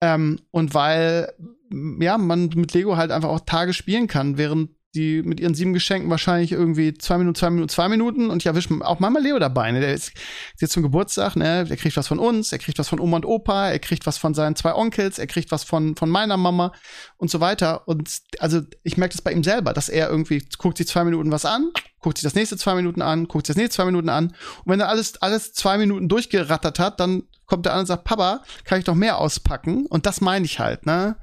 ähm, 0.01 0.39
und 0.51 0.73
weil, 0.73 1.33
ja, 1.71 2.17
man 2.17 2.49
mit 2.55 2.73
Lego 2.73 2.97
halt 2.97 3.11
einfach 3.11 3.29
auch 3.29 3.41
Tage 3.41 3.73
spielen 3.73 4.07
kann, 4.07 4.37
während 4.37 4.69
die 4.95 5.21
mit 5.21 5.39
ihren 5.39 5.53
sieben 5.53 5.73
Geschenken 5.73 6.09
wahrscheinlich 6.09 6.51
irgendwie 6.51 6.95
zwei 6.95 7.19
Minuten, 7.19 7.35
zwei 7.35 7.49
Minuten, 7.51 7.69
zwei 7.69 7.89
Minuten 7.89 8.29
und 8.31 8.41
ich 8.41 8.47
erwische 8.47 8.73
auch 8.81 8.99
Mama 8.99 9.19
Leo 9.19 9.37
dabei. 9.37 9.71
Ne? 9.71 9.81
Der 9.81 9.93
ist 9.93 10.13
jetzt 10.59 10.73
zum 10.73 10.81
Geburtstag, 10.81 11.35
ne? 11.35 11.65
Der 11.65 11.77
kriegt 11.77 11.95
was 11.95 12.07
von 12.07 12.17
uns, 12.17 12.51
er 12.51 12.57
kriegt 12.57 12.79
was 12.79 12.89
von 12.89 12.99
Oma 12.99 13.17
und 13.17 13.25
Opa, 13.25 13.69
er 13.69 13.77
kriegt 13.77 14.07
was 14.07 14.17
von 14.17 14.33
seinen 14.33 14.55
zwei 14.55 14.73
Onkels, 14.73 15.19
er 15.19 15.27
kriegt 15.27 15.51
was 15.51 15.63
von, 15.63 15.95
von 15.95 16.09
meiner 16.09 16.37
Mama 16.37 16.73
und 17.17 17.29
so 17.29 17.39
weiter. 17.39 17.87
Und 17.87 18.09
also 18.39 18.61
ich 18.81 18.97
merke 18.97 19.13
das 19.13 19.21
bei 19.21 19.31
ihm 19.31 19.43
selber, 19.43 19.73
dass 19.73 19.89
er 19.89 20.09
irgendwie 20.09 20.43
guckt 20.57 20.77
sich 20.77 20.87
zwei 20.87 21.03
Minuten 21.03 21.31
was 21.31 21.45
an, 21.45 21.69
guckt 21.99 22.17
sich 22.17 22.23
das 22.23 22.33
nächste 22.33 22.57
zwei 22.57 22.73
Minuten 22.73 23.03
an, 23.03 23.27
guckt 23.27 23.45
sich 23.45 23.53
das 23.53 23.61
nächste 23.61 23.75
zwei 23.75 23.85
Minuten 23.85 24.09
an. 24.09 24.29
Und 24.65 24.71
wenn 24.71 24.79
er 24.79 24.89
alles, 24.89 25.21
alles 25.21 25.53
zwei 25.53 25.77
Minuten 25.77 26.09
durchgerattert 26.09 26.79
hat, 26.79 26.99
dann 26.99 27.23
kommt 27.49 27.65
der 27.65 27.73
an 27.73 27.81
und 27.81 27.85
sagt, 27.87 28.05
Papa, 28.05 28.43
kann 28.63 28.79
ich 28.79 28.85
noch 28.85 28.95
mehr 28.95 29.17
auspacken? 29.17 29.85
Und 29.87 30.05
das 30.05 30.21
meine 30.21 30.45
ich 30.45 30.59
halt, 30.59 30.85
ne? 30.85 31.17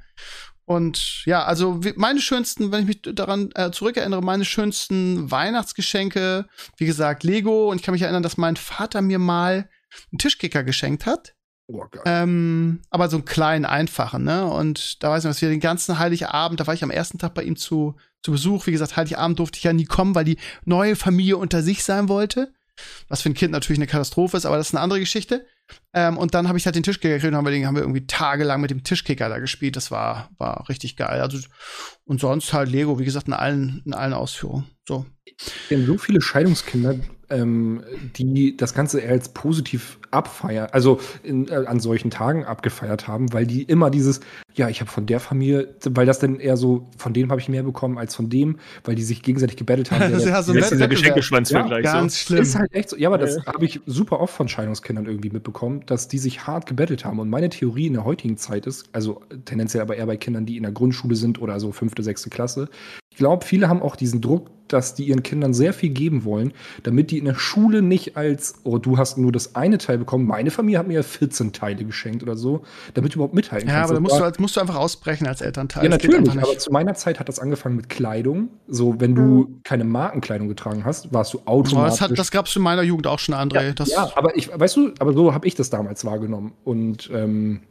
Und 0.65 1.23
ja, 1.25 1.45
also 1.45 1.79
meine 1.95 2.19
schönsten, 2.19 2.73
wenn 2.73 2.81
ich 2.81 2.87
mich 2.87 3.15
daran 3.15 3.51
äh, 3.55 3.71
zurückerinnere, 3.71 4.21
meine 4.21 4.43
schönsten 4.43 5.31
Weihnachtsgeschenke, 5.31 6.45
wie 6.75 6.85
gesagt, 6.85 7.23
Lego. 7.23 7.71
Und 7.71 7.77
ich 7.77 7.83
kann 7.83 7.93
mich 7.93 8.01
erinnern, 8.01 8.21
dass 8.21 8.35
mein 8.35 8.57
Vater 8.57 9.01
mir 9.01 9.17
mal 9.17 9.69
einen 10.11 10.19
Tischkicker 10.19 10.65
geschenkt 10.65 11.05
hat. 11.05 11.35
Oh. 11.67 11.85
Ähm, 12.05 12.81
aber 12.89 13.07
so 13.07 13.15
einen 13.15 13.25
kleinen, 13.25 13.63
einfachen, 13.63 14.25
ne? 14.25 14.45
Und 14.45 15.01
da 15.03 15.09
weiß 15.11 15.23
ich, 15.23 15.29
was 15.29 15.41
wir 15.41 15.49
den 15.49 15.61
ganzen 15.61 15.99
Heiligabend, 15.99 16.59
da 16.59 16.67
war 16.67 16.73
ich 16.73 16.83
am 16.83 16.91
ersten 16.91 17.17
Tag 17.17 17.33
bei 17.33 17.43
ihm 17.43 17.55
zu, 17.55 17.95
zu 18.21 18.31
Besuch. 18.31 18.67
Wie 18.67 18.71
gesagt, 18.71 18.97
Heiligabend 18.97 19.39
durfte 19.39 19.57
ich 19.57 19.63
ja 19.63 19.71
nie 19.71 19.85
kommen, 19.85 20.15
weil 20.15 20.25
die 20.25 20.37
neue 20.65 20.97
Familie 20.97 21.37
unter 21.37 21.63
sich 21.63 21.85
sein 21.85 22.09
wollte. 22.09 22.53
Was 23.07 23.21
für 23.21 23.29
ein 23.29 23.35
Kind 23.35 23.53
natürlich 23.53 23.79
eine 23.79 23.87
Katastrophe 23.87 24.35
ist, 24.35 24.45
aber 24.45 24.57
das 24.57 24.67
ist 24.67 24.75
eine 24.75 24.83
andere 24.83 24.99
Geschichte. 24.99 25.45
Ähm, 25.93 26.17
und 26.17 26.33
dann 26.33 26.47
habe 26.47 26.57
ich 26.57 26.65
halt 26.65 26.75
den 26.75 26.83
Tischkicker 26.83 27.15
gekriegt 27.15 27.31
und 27.31 27.37
haben 27.37 27.45
wir, 27.45 27.51
den, 27.51 27.65
haben 27.65 27.75
wir 27.75 27.81
irgendwie 27.81 28.05
tagelang 28.07 28.61
mit 28.61 28.71
dem 28.71 28.83
Tischkicker 28.83 29.29
da 29.29 29.39
gespielt. 29.39 29.75
Das 29.75 29.91
war, 29.91 30.29
war 30.37 30.67
richtig 30.69 30.95
geil. 30.95 31.21
Also, 31.21 31.39
und 32.05 32.19
sonst 32.21 32.53
halt 32.53 32.69
Lego, 32.69 32.99
wie 32.99 33.05
gesagt, 33.05 33.27
in 33.27 33.33
allen, 33.33 33.81
in 33.85 33.93
allen 33.93 34.13
Ausführungen. 34.13 34.65
So. 34.87 35.05
Wir 35.69 35.77
haben 35.77 35.85
so 35.85 35.97
viele 35.97 36.21
Scheidungskinder, 36.21 36.95
ähm, 37.29 37.83
die 38.15 38.55
das 38.55 38.73
Ganze 38.73 38.99
eher 38.99 39.11
als 39.11 39.29
positiv 39.29 39.99
abfeiern, 40.11 40.69
also 40.71 40.99
in, 41.23 41.47
äh, 41.49 41.65
an 41.65 41.79
solchen 41.79 42.09
Tagen 42.09 42.45
abgefeiert 42.45 43.07
haben, 43.07 43.33
weil 43.33 43.45
die 43.45 43.63
immer 43.63 43.89
dieses, 43.89 44.21
ja, 44.55 44.69
ich 44.69 44.79
habe 44.79 44.89
von 44.89 45.05
der 45.05 45.19
Familie, 45.19 45.75
weil 45.89 46.05
das 46.05 46.19
dann 46.19 46.39
eher 46.39 46.57
so, 46.57 46.89
von 46.97 47.13
dem 47.13 47.29
habe 47.29 47.41
ich 47.41 47.49
mehr 47.49 47.63
bekommen 47.63 47.97
als 47.97 48.15
von 48.15 48.29
dem, 48.29 48.57
weil 48.83 48.95
die 48.95 49.03
sich 49.03 49.21
gegenseitig 49.21 49.57
gebettelt 49.57 49.91
haben. 49.91 49.99
das 50.11 50.23
ist 50.23 50.29
ja 50.29 50.41
so 50.41 50.53
ein 50.53 50.57
dieser 50.57 50.87
Geschenkeschwanzvergleich. 50.87 51.85
Ja, 51.85 51.93
ganz 51.93 52.19
so. 52.19 52.27
schlimm. 52.27 52.41
Ist 52.41 52.55
halt 52.55 52.73
echt 52.73 52.89
so. 52.89 52.97
Ja, 52.97 53.09
aber 53.09 53.17
das 53.17 53.45
habe 53.45 53.65
ich 53.65 53.81
super 53.85 54.19
oft 54.19 54.33
von 54.33 54.47
Scheidungskindern 54.47 55.05
irgendwie 55.05 55.29
mitbekommen, 55.29 55.83
dass 55.85 56.07
die 56.07 56.17
sich 56.17 56.47
hart 56.47 56.65
gebettelt 56.65 57.05
haben. 57.05 57.19
Und 57.19 57.29
meine 57.29 57.49
Theorie 57.49 57.87
in 57.87 57.93
der 57.93 58.05
heutigen 58.05 58.37
Zeit 58.37 58.65
ist, 58.65 58.89
also 58.93 59.21
tendenziell 59.45 59.81
aber 59.81 59.97
eher 59.97 60.05
bei 60.05 60.17
Kindern, 60.17 60.45
die 60.45 60.57
in 60.57 60.63
der 60.63 60.71
Grundschule 60.71 61.15
sind 61.15 61.41
oder 61.41 61.59
so 61.59 61.71
fünfte, 61.71 62.03
sechste 62.03 62.29
Klasse. 62.29 62.69
Ich 63.11 63.17
glaube, 63.17 63.45
viele 63.45 63.67
haben 63.67 63.81
auch 63.81 63.95
diesen 63.95 64.21
Druck, 64.21 64.49
dass 64.67 64.95
die 64.95 65.05
ihren 65.05 65.23
Kindern 65.23 65.53
sehr 65.53 65.73
viel 65.73 65.89
geben 65.89 66.23
wollen, 66.23 66.53
damit 66.83 67.11
die 67.11 67.17
in 67.17 67.25
der 67.25 67.35
Schule 67.35 67.81
nicht 67.81 68.17
als, 68.17 68.55
oh, 68.63 68.77
du 68.77 68.97
hast 68.97 69.17
nur 69.17 69.31
das 69.31 69.55
eine 69.55 69.77
Teil 69.77 69.97
bekommen, 69.97 70.25
meine 70.25 70.51
Familie 70.51 70.79
hat 70.79 70.87
mir 70.87 70.95
ja 70.95 71.03
14 71.03 71.53
Teile 71.53 71.83
geschenkt 71.85 72.23
oder 72.23 72.35
so, 72.35 72.63
damit 72.93 73.13
du 73.13 73.17
überhaupt 73.17 73.33
mithalten 73.33 73.67
ja, 73.69 73.75
kannst. 73.75 73.91
aber 73.91 73.99
da 73.99 74.07
Das 74.07 74.19
musst 74.21 74.37
du, 74.37 74.41
musst 74.41 74.55
du 74.55 74.59
einfach 74.61 74.75
ausbrechen 74.75 75.27
als 75.27 75.41
Elternteil. 75.41 75.83
ja, 75.83 75.89
Das 75.89 76.03
natürlich, 76.03 76.29
aber 76.31 76.57
zu 76.57 76.71
meiner 76.71 76.93
Zeit 76.95 77.19
hat 77.19 77.29
das 77.29 77.39
angefangen 77.39 77.75
mit 77.75 77.89
Kleidung. 77.89 78.49
So, 78.67 78.99
wenn 78.99 79.15
du 79.15 79.21
Mhm. 79.21 79.59
keine 79.63 79.83
Markenkleidung 79.83 80.47
getragen 80.47 80.85
hast, 80.85 81.11
warst 81.13 81.33
du 81.33 81.39
automatisch. 81.45 81.99
das, 81.99 82.01
hat, 82.01 82.17
das 82.17 82.31
gab's 82.31 82.55
in 82.55 82.61
meiner 82.61 82.81
Jugend 82.83 83.07
auch 83.07 83.19
schon, 83.19 83.35
André. 83.35 83.63
ja, 83.67 83.71
das, 83.73 83.89
ja, 83.89 84.11
aber 84.15 84.35
ich, 84.37 84.49
weißt 84.57 84.75
du, 84.77 84.91
aber 84.99 85.13
so 85.13 85.33
habe 85.33 85.47
ich 85.47 85.55
das 85.55 85.69
damals 85.69 86.05
wahrgenommen. 86.05 86.53
Und 86.63 87.09
ähm, 87.13 87.61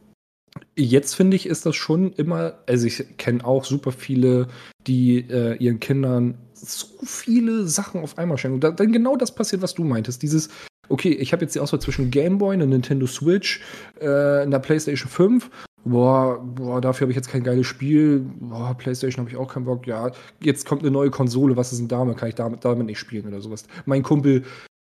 jetzt 0.75 1.13
finde 1.15 1.35
ich, 1.35 1.45
ist 1.45 1.65
das 1.65 1.75
schon 1.75 2.11
immer, 2.13 2.55
also 2.67 2.87
ich 2.87 3.03
kenne 3.17 3.45
auch 3.45 3.65
super 3.65 3.91
viele, 3.91 4.47
die 4.87 5.17
äh, 5.29 5.55
ihren 5.57 5.79
Kindern 5.79 6.37
so 6.57 6.87
viele 7.05 7.67
Sachen 7.67 8.01
auf 8.01 8.17
einmal 8.17 8.37
schenken. 8.37 8.55
Und 8.55 8.63
da, 8.63 8.71
dann 8.71 8.91
genau 8.91 9.15
das 9.15 9.33
passiert, 9.33 9.61
was 9.61 9.73
du 9.73 9.83
meintest. 9.83 10.21
Dieses, 10.21 10.49
okay, 10.89 11.09
ich 11.09 11.33
habe 11.33 11.43
jetzt 11.43 11.55
die 11.55 11.59
Auswahl 11.59 11.81
zwischen 11.81 12.11
Game 12.11 12.37
Boy, 12.37 12.53
einer 12.53 12.65
Nintendo 12.65 13.07
Switch, 13.07 13.61
äh, 13.99 14.41
einer 14.41 14.59
PlayStation 14.59 15.09
5. 15.09 15.49
Boah, 15.85 16.39
boah, 16.43 16.81
dafür 16.81 17.05
habe 17.05 17.11
ich 17.11 17.15
jetzt 17.15 17.29
kein 17.29 17.43
geiles 17.43 17.67
Spiel. 17.67 18.25
Boah, 18.39 18.75
PlayStation 18.77 19.21
habe 19.21 19.29
ich 19.29 19.37
auch 19.37 19.53
keinen 19.53 19.65
Bock. 19.65 19.87
Ja, 19.87 20.11
jetzt 20.41 20.65
kommt 20.65 20.81
eine 20.81 20.91
neue 20.91 21.11
Konsole. 21.11 21.55
Was 21.55 21.71
ist 21.71 21.79
denn 21.79 21.87
damit? 21.87 22.17
Kann 22.17 22.29
ich 22.29 22.35
damit, 22.35 22.65
damit 22.65 22.87
nicht 22.87 22.99
spielen 22.99 23.27
oder 23.27 23.41
sowas? 23.41 23.65
Mein 23.85 24.03
Kumpel 24.03 24.43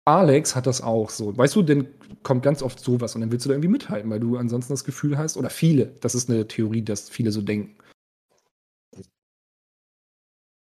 Alex 0.07 0.57
hat 0.57 0.67
das 0.67 0.81
auch 0.81 1.11
so. 1.11 1.37
Weißt 1.37 1.55
du, 1.57 1.63
dann 1.63 1.89
kommt 2.23 2.43
ganz 2.43 2.63
oft 2.63 2.81
sowas 2.81 3.15
und 3.15 3.21
dann 3.21 3.31
willst 3.31 3.47
du 3.47 3.49
da 3.49 3.55
irgendwie 3.55 3.69
mithalten, 3.69 4.11
weil 4.11 4.21
du 4.21 4.37
ansonsten 4.37 4.73
das 4.73 4.85
Gefühl 4.85 5.17
hast, 5.19 5.37
oder 5.37 5.51
viele, 5.51 5.87
das 6.01 6.15
ist 6.15 6.29
eine 6.29 6.49
Theorie, 6.49 6.83
dass 6.83 7.09
viele 7.09 7.33
so 7.33 7.43
denken. 7.43 7.77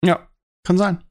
ja, 0.03 0.27
kann 0.65 0.77
sein. 0.77 1.01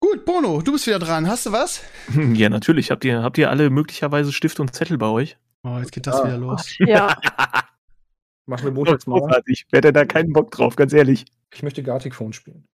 Gut, 0.00 0.24
Bono, 0.24 0.62
du 0.62 0.72
bist 0.72 0.86
wieder 0.86 0.98
dran. 1.00 1.26
Hast 1.28 1.46
du 1.46 1.52
was? 1.52 1.82
Ja, 2.34 2.48
natürlich. 2.48 2.90
Habt 2.90 3.04
ihr, 3.04 3.22
habt 3.22 3.36
ihr 3.38 3.50
alle 3.50 3.68
möglicherweise 3.70 4.32
Stift 4.32 4.60
und 4.60 4.74
Zettel 4.74 4.96
bei 4.98 5.06
euch? 5.08 5.36
Oh, 5.64 5.78
jetzt 5.78 5.90
geht 5.92 6.06
das 6.06 6.16
Ah. 6.20 6.24
wieder 6.26 6.38
los. 6.38 6.76
Ja, 6.78 7.16
Machen 8.46 8.64
wir 8.64 8.72
montags 8.72 9.06
mal. 9.06 9.18
Großartig. 9.20 9.66
Wer 9.70 9.78
hätte 9.78 9.92
da 9.92 10.04
keinen 10.06 10.32
Bock 10.32 10.50
drauf, 10.52 10.76
ganz 10.76 10.92
ehrlich. 10.94 11.26
Ich 11.52 11.62
möchte 11.62 11.82
Gartic 11.82 12.14
Phone 12.14 12.32
spielen. 12.32 12.64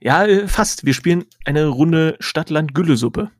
Ja, 0.00 0.24
äh, 0.26 0.46
fast. 0.46 0.84
Wir 0.84 0.94
spielen 0.94 1.24
eine 1.44 1.66
Runde 1.66 2.16
Stadt-Land-Gülle-Suppe. 2.20 3.30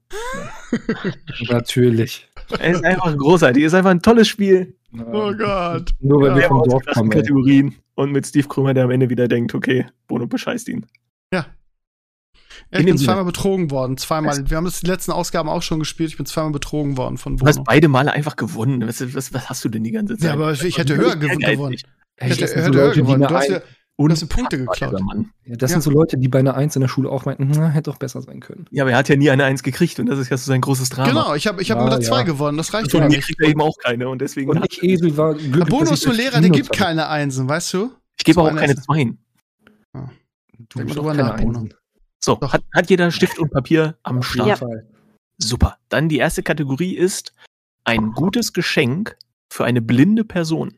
Natürlich. 1.48 2.28
Es 2.58 2.76
ist 2.76 2.84
einfach 2.84 3.16
großartig. 3.16 3.62
Es 3.62 3.72
ist 3.72 3.76
einfach 3.78 3.90
ein 3.90 4.02
tolles 4.02 4.26
Spiel. 4.28 4.76
Oh 4.96 5.32
Gott. 5.34 5.90
Nur 6.00 6.20
weil 6.22 6.30
Ja, 6.30 6.36
wir 6.36 6.48
vom 6.48 6.62
Dorf 6.64 6.84
kommen. 6.86 7.10
Kategorien. 7.10 7.74
Und 7.94 8.12
mit 8.12 8.27
Steve 8.27 8.48
Krümmer, 8.48 8.74
der 8.74 8.85
am 8.85 8.90
Ende 8.90 9.10
wieder 9.10 9.28
denkt, 9.28 9.55
okay, 9.55 9.86
Bono 10.06 10.27
bescheißt 10.27 10.69
ihn. 10.69 10.86
Ja, 11.32 11.47
ich 12.70 12.85
bin 12.85 12.98
zweimal 12.98 13.24
betrogen 13.24 13.70
worden. 13.70 13.97
Zweimal. 13.97 14.48
Wir 14.48 14.56
haben 14.56 14.64
das 14.64 14.81
die 14.81 14.86
letzten 14.86 15.12
Ausgaben 15.12 15.48
auch 15.48 15.62
schon 15.62 15.78
gespielt. 15.78 16.10
Ich 16.10 16.16
bin 16.16 16.27
zweimal 16.27 16.52
betrogen 16.52 16.97
worden 16.97 17.19
von 17.19 17.36
Du 17.36 17.47
hast 17.47 17.56
Bono. 17.56 17.64
beide 17.64 17.89
Male 17.89 18.12
einfach 18.12 18.36
gewonnen. 18.36 18.86
Was, 18.86 19.14
was, 19.14 19.32
was 19.35 19.51
hast 19.51 19.64
du 19.64 19.69
denn 19.69 19.85
die 19.85 19.90
ganze 19.90 20.16
Zeit? 20.16 20.28
Ja, 20.28 20.32
aber 20.35 20.52
ich 20.52 20.78
hätte 20.78 20.97
höher 20.97 21.16
gew 21.16 21.27
Ehrgeizig. 21.28 21.56
gewonnen. 21.56 21.74
Ich 21.74 21.85
hätte, 22.16 22.47
hätte 22.47 22.73
höher 22.73 22.93
gewonnen. 22.93 23.23
Du 23.28 23.35
hast, 23.35 23.48
ja, 23.48 23.60
du 23.98 24.09
hast 24.10 24.23
mir 24.23 24.28
Punkte 24.28 24.59
geklaut. 24.59 25.01
Ja, 25.44 25.56
das 25.56 25.70
Ja. 25.70 25.74
sind 25.74 25.82
so 25.82 25.90
Leute, 25.90 26.16
die 26.19 26.28
bei 26.28 26.39
einer 26.40 26.55
Eins 26.55 26.74
in 26.77 26.81
der 26.81 26.89
Schule 26.89 27.09
auch 27.10 27.24
meinten, 27.24 27.51
na, 27.55 27.69
hätte 27.69 27.90
doch 27.90 27.98
besser 27.98 28.20
sein 28.23 28.40
können. 28.40 28.66
Ja, 28.70 28.85
aber 28.85 28.93
er 28.93 28.97
hat 28.98 29.09
ja 29.09 29.16
nie 29.16 29.31
eine 29.31 29.44
Eins 29.44 29.62
gekriegt 29.62 29.98
und 30.01 30.06
das 30.06 30.19
ist 30.19 30.31
ja 30.31 30.36
so 30.36 30.47
sein 30.51 30.60
großes 30.60 30.89
Drama. 30.90 31.09
Genau, 31.09 31.35
ich 31.35 31.47
habe 31.47 31.62
ich 31.62 31.70
hab 31.70 31.78
Ja, 31.78 31.85
mit 31.85 31.93
der 31.93 32.01
ja. 32.01 32.09
2 32.09 32.23
gewonnen. 32.24 32.56
Das 32.59 32.73
reicht 32.74 32.90
Von 32.90 33.01
doch 33.02 33.09
mir 33.09 33.16
nicht. 33.16 33.27
kriegt 33.27 33.40
er 33.40 33.48
eben 33.48 33.60
auch 33.60 33.77
keine 33.82 34.09
und 34.09 34.20
deswegen. 34.20 34.51
Und 34.51 34.64
ich, 34.70 34.82
Esel, 34.82 35.16
war 35.16 35.35
Der 35.35 35.48
glücklich, 35.48 35.89
so 36.01 36.10
ein 36.10 36.16
ich 36.16 36.20
Lehrer, 36.23 36.40
der 36.40 36.51
gibt 36.51 36.70
hatte. 36.70 36.78
keine 36.78 37.09
Einsen, 37.09 37.48
weißt 37.48 37.73
du? 37.74 37.90
ich 38.19 38.24
gebe 38.24 38.35
so 38.35 38.43
auch 38.48 38.55
keine 38.56 38.77
Zweien. 38.77 39.19
Du 39.93 39.98
Denk 40.78 40.86
bist 40.89 40.98
drüber 40.98 41.14
keine. 41.14 41.35
Einsen. 41.35 41.74
So, 42.24 42.36
Doch. 42.36 42.52
hat, 42.52 42.62
hat 42.73 42.89
jeder 42.89 43.10
Stift 43.10 43.39
und 43.39 43.51
Papier 43.51 43.97
am 44.05 44.19
Auf 44.19 44.27
Start? 44.32 44.47
jeden 44.47 44.59
Fall. 44.59 44.86
Super. 45.39 45.77
Dann 45.89 46.09
die 46.09 46.19
erste 46.19 46.43
Kategorie 46.43 46.94
ist 46.97 47.32
ein 47.85 48.12
gutes 48.12 48.52
Geschenk 48.52 49.16
für 49.52 49.64
eine 49.64 49.82
blinde 49.82 50.24
Person. 50.24 50.74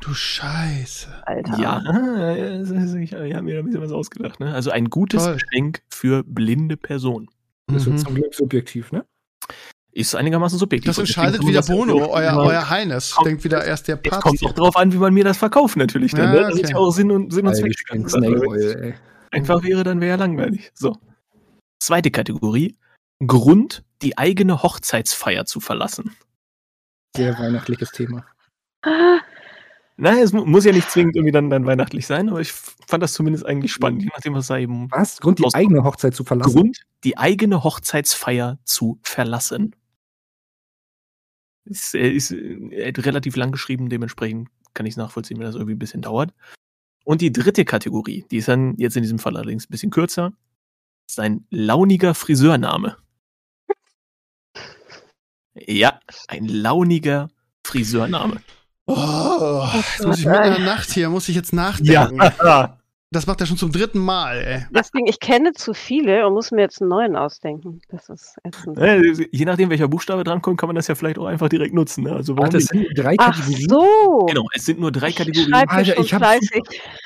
Du 0.00 0.12
Scheiße. 0.14 1.08
Alter. 1.26 1.58
Ja, 1.58 1.78
ich 3.02 3.12
habe 3.12 3.42
mir 3.42 3.54
da 3.54 3.58
ein 3.60 3.64
bisschen 3.66 3.80
was 3.82 3.92
ausgedacht. 3.92 4.40
Ne? 4.40 4.52
Also 4.54 4.70
ein 4.70 4.90
gutes 4.90 5.24
Toll. 5.24 5.34
Geschenk 5.38 5.82
für 5.88 6.22
blinde 6.24 6.76
Person. 6.76 7.28
Das 7.72 7.86
wird 7.86 7.96
Mhm. 7.96 8.04
zum 8.04 8.14
Glück 8.14 8.34
subjektiv, 8.34 8.92
ne? 8.92 9.04
Ist 9.92 10.14
einigermaßen 10.14 10.58
subjektiv. 10.58 10.88
Das 10.90 10.98
entscheidet 10.98 11.40
wieder 11.42 11.60
das 11.60 11.68
ja 11.68 11.74
Bono, 11.74 12.10
euer, 12.10 12.36
euer 12.36 12.68
Heines. 12.68 13.12
Kommt- 13.12 13.26
Denkt 13.28 13.44
wieder 13.44 13.64
erst 13.64 13.88
der 13.88 13.96
Papst. 13.96 14.20
kommt 14.20 14.44
auch 14.44 14.52
drauf 14.52 14.76
an, 14.76 14.92
wie 14.92 14.98
man 14.98 15.14
mir 15.14 15.24
das 15.24 15.38
verkauft, 15.38 15.76
natürlich. 15.76 16.12
Dann, 16.12 16.26
Ja, 16.26 16.32
ne? 16.32 16.40
Das 16.42 16.54
ist 16.56 16.60
okay. 16.64 16.72
ja 16.72 16.76
auch 16.76 16.90
Sinn 16.90 17.10
und, 17.10 17.32
Sinn 17.32 17.46
und 17.46 17.54
Zweck. 17.54 18.94
Einfach 19.32 19.62
wäre, 19.62 19.82
dann 19.84 20.00
wäre 20.00 20.10
ja 20.10 20.16
langweilig. 20.16 20.70
So. 20.74 20.98
Zweite 21.82 22.10
Kategorie. 22.10 22.76
Grund, 23.26 23.82
die 24.02 24.18
eigene 24.18 24.62
Hochzeitsfeier 24.62 25.46
zu 25.46 25.60
verlassen. 25.60 26.14
Sehr 27.16 27.38
weihnachtliches 27.38 27.90
Thema. 27.92 28.26
Ah, 28.82 29.18
Nein, 29.98 30.18
es 30.18 30.32
mu 30.32 30.44
muss 30.44 30.64
ja 30.66 30.72
nicht 30.72 30.90
zwingend 30.90 31.16
irgendwie 31.16 31.32
dann, 31.32 31.48
dann 31.48 31.64
weihnachtlich 31.64 32.06
sein, 32.06 32.28
aber 32.28 32.40
ich 32.40 32.52
fand 32.52 33.02
das 33.02 33.14
zumindest 33.14 33.46
eigentlich 33.46 33.72
spannend, 33.72 34.02
je 34.02 34.10
nachdem, 34.12 34.34
was 34.34 34.48
da 34.48 34.58
eben 34.58 34.90
Was? 34.90 35.20
Grund, 35.20 35.38
die 35.38 35.44
Aus- 35.44 35.54
eigene 35.54 35.84
Hochzeit 35.84 36.14
zu 36.14 36.22
verlassen? 36.22 36.52
Grund, 36.54 36.86
die 37.02 37.16
eigene 37.16 37.64
Hochzeitsfeier 37.64 38.58
zu 38.64 38.98
verlassen. 39.02 39.74
Ist, 41.64 41.94
äh, 41.94 42.10
ist 42.10 42.30
äh, 42.30 42.92
relativ 42.98 43.36
lang 43.36 43.52
geschrieben, 43.52 43.88
dementsprechend 43.88 44.50
kann 44.74 44.84
ich 44.84 44.92
es 44.92 44.96
nachvollziehen, 44.98 45.38
wenn 45.38 45.46
das 45.46 45.54
irgendwie 45.54 45.74
ein 45.74 45.78
bisschen 45.78 46.02
dauert. 46.02 46.34
Und 47.04 47.22
die 47.22 47.32
dritte 47.32 47.64
Kategorie, 47.64 48.26
die 48.30 48.36
ist 48.36 48.48
dann 48.48 48.74
jetzt 48.76 48.96
in 48.96 49.02
diesem 49.02 49.18
Fall 49.18 49.36
allerdings 49.36 49.64
ein 49.64 49.70
bisschen 49.70 49.90
kürzer, 49.90 50.32
ist 51.08 51.18
ein 51.20 51.46
launiger 51.50 52.14
Friseurname. 52.14 52.98
Ja, 55.54 56.00
ein 56.28 56.46
launiger 56.48 57.28
Friseurname. 57.64 58.42
Oh, 58.86 59.66
jetzt 59.74 60.06
muss 60.06 60.18
ich 60.20 60.26
mitten 60.26 60.44
in 60.44 60.54
der 60.54 60.64
Nacht 60.64 60.90
hier, 60.92 61.08
muss 61.10 61.28
ich 61.28 61.34
jetzt 61.34 61.52
nachdenken. 61.52 62.22
Ja. 62.42 62.78
Das 63.16 63.26
macht 63.26 63.40
er 63.40 63.46
schon 63.46 63.56
zum 63.56 63.72
dritten 63.72 63.98
Mal, 63.98 64.36
ey. 64.44 64.66
Deswegen, 64.70 65.06
ich 65.06 65.20
kenne 65.20 65.54
zu 65.54 65.72
viele 65.72 66.26
und 66.26 66.34
muss 66.34 66.50
mir 66.50 66.60
jetzt 66.60 66.82
einen 66.82 66.90
neuen 66.90 67.16
ausdenken. 67.16 67.80
Das 67.88 68.10
ist 68.10 68.36
ätzend. 68.44 68.78
Je 69.32 69.44
nachdem, 69.46 69.70
welcher 69.70 69.88
Buchstabe 69.88 70.22
drankommt, 70.22 70.60
kann 70.60 70.66
man 70.68 70.76
das 70.76 70.86
ja 70.86 70.94
vielleicht 70.94 71.18
auch 71.18 71.24
einfach 71.24 71.48
direkt 71.48 71.72
nutzen. 71.72 72.04
Ne? 72.04 72.12
Also 72.12 72.36
warum 72.36 72.54
es 72.54 72.70
nicht? 72.70 72.88
sind 72.88 72.98
drei 72.98 73.14
Ach 73.16 73.34
Kategorien. 73.34 73.68
so. 73.70 74.26
Genau, 74.28 74.44
es 74.52 74.66
sind 74.66 74.80
nur 74.80 74.92
drei 74.92 75.08
Ich 75.08 75.16
Kategorien. 75.16 75.54
Alter, 75.54 75.98
ich 75.98 76.12
hab 76.12 76.20
fleißig. 76.20 76.62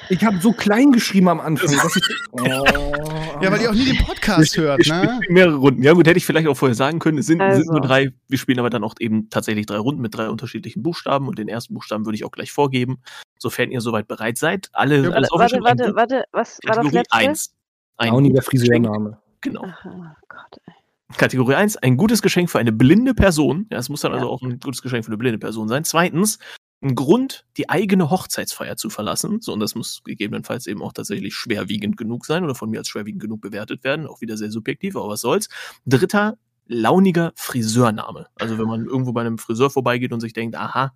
Ich 0.08 0.24
habe 0.24 0.38
so 0.40 0.52
klein 0.52 0.90
geschrieben 0.90 1.28
am 1.28 1.38
Anfang. 1.38 1.76
Dass 1.76 1.94
ich, 1.94 2.02
oh, 2.32 2.42
Ja, 2.44 3.52
weil 3.52 3.60
ihr 3.60 3.70
auch 3.70 3.74
nie 3.74 3.84
den 3.84 4.04
Podcast 4.04 4.56
hört, 4.56 4.84
ne? 4.88 5.20
mehrere 5.28 5.54
Runden. 5.54 5.80
Ja 5.84 5.92
gut, 5.92 6.08
hätte 6.08 6.18
ich 6.18 6.26
vielleicht 6.26 6.48
auch 6.48 6.56
vorher 6.56 6.74
sagen 6.74 6.98
können. 6.98 7.18
Es 7.18 7.26
sind, 7.26 7.40
es 7.40 7.54
sind 7.54 7.68
Also. 7.68 7.72
nur 7.74 7.82
drei. 7.82 8.10
Wir 8.26 8.38
spielen 8.38 8.58
aber 8.58 8.70
dann 8.70 8.82
auch 8.82 8.94
eben 8.98 9.30
tatsächlich 9.30 9.66
drei 9.66 9.78
Runden 9.78 10.02
mit 10.02 10.12
drei 10.16 10.28
unterschiedlichen 10.28 10.82
Buchstaben 10.82 11.28
und 11.28 11.38
den 11.38 11.46
ersten 11.46 11.72
Buchstaben 11.74 12.04
würde 12.04 12.16
ich 12.16 12.24
auch 12.24 12.32
gleich 12.32 12.50
vorgeben, 12.50 12.98
sofern 13.40 13.70
ihr 13.70 13.80
soweit 13.80 14.06
bereit 14.06 14.38
seid. 14.38 14.68
Alle, 14.72 15.02
Ja, 15.02 15.10
alles 15.10 15.30
Warte, 15.32 15.56
aufgeschrieben. 15.56 15.64
warte, 15.66 15.96
warte. 15.96 16.24
Was 16.32 16.58
war 16.64 16.76
das 16.76 16.84
Kategorie 16.84 16.96
letzte? 16.96 17.16
1. 17.16 17.54
Ein 17.96 18.12
Geschenk. 18.24 18.44
Friseurname. 18.44 19.18
Genau. 19.40 19.64
Aha, 19.64 20.16
Gott. 20.28 20.60
ey. 20.66 20.74
Kategorie 21.16 21.54
1, 21.54 21.76
ein 21.78 21.96
gutes 21.96 22.22
Geschenk 22.22 22.50
für 22.50 22.58
eine 22.60 22.72
blinde 22.72 23.14
Person. 23.14 23.66
Ja, 23.72 23.78
es 23.78 23.88
muss 23.88 24.00
dann 24.02 24.12
Ja. 24.12 24.18
also 24.18 24.30
auch 24.30 24.42
ein 24.42 24.60
gutes 24.60 24.80
Geschenk 24.82 25.04
für 25.04 25.10
eine 25.10 25.16
blinde 25.18 25.38
Person 25.38 25.66
sein. 25.68 25.82
Zweitens, 25.84 26.38
ein 26.82 26.94
Grund, 26.94 27.44
die 27.56 27.68
eigene 27.68 28.10
Hochzeitsfeier 28.10 28.76
zu 28.76 28.88
verlassen. 28.90 29.40
So, 29.40 29.52
und 29.52 29.60
das 29.60 29.74
muss 29.74 30.02
gegebenenfalls 30.04 30.66
eben 30.66 30.82
auch 30.82 30.92
tatsächlich 30.92 31.34
schwerwiegend 31.34 31.96
genug 31.96 32.24
sein 32.26 32.44
oder 32.44 32.54
von 32.54 32.70
mir 32.70 32.78
als 32.78 32.88
schwerwiegend 32.88 33.20
genug 33.20 33.40
bewertet 33.40 33.82
werden. 33.84 34.06
Auch 34.06 34.20
wieder 34.20 34.36
sehr 34.36 34.50
subjektiv, 34.50 34.96
aber 34.96 35.08
was 35.08 35.20
soll's. 35.20 35.48
Dritter, 35.84 36.38
launiger 36.66 37.32
Friseurname. 37.34 38.28
Also 38.36 38.56
wenn 38.58 38.66
man 38.68 38.86
irgendwo 38.86 39.12
bei 39.12 39.22
einem 39.22 39.36
Friseur 39.38 39.68
vorbeigeht 39.70 40.12
und 40.12 40.20
sich 40.20 40.32
denkt, 40.32 40.54
aha, 40.56 40.92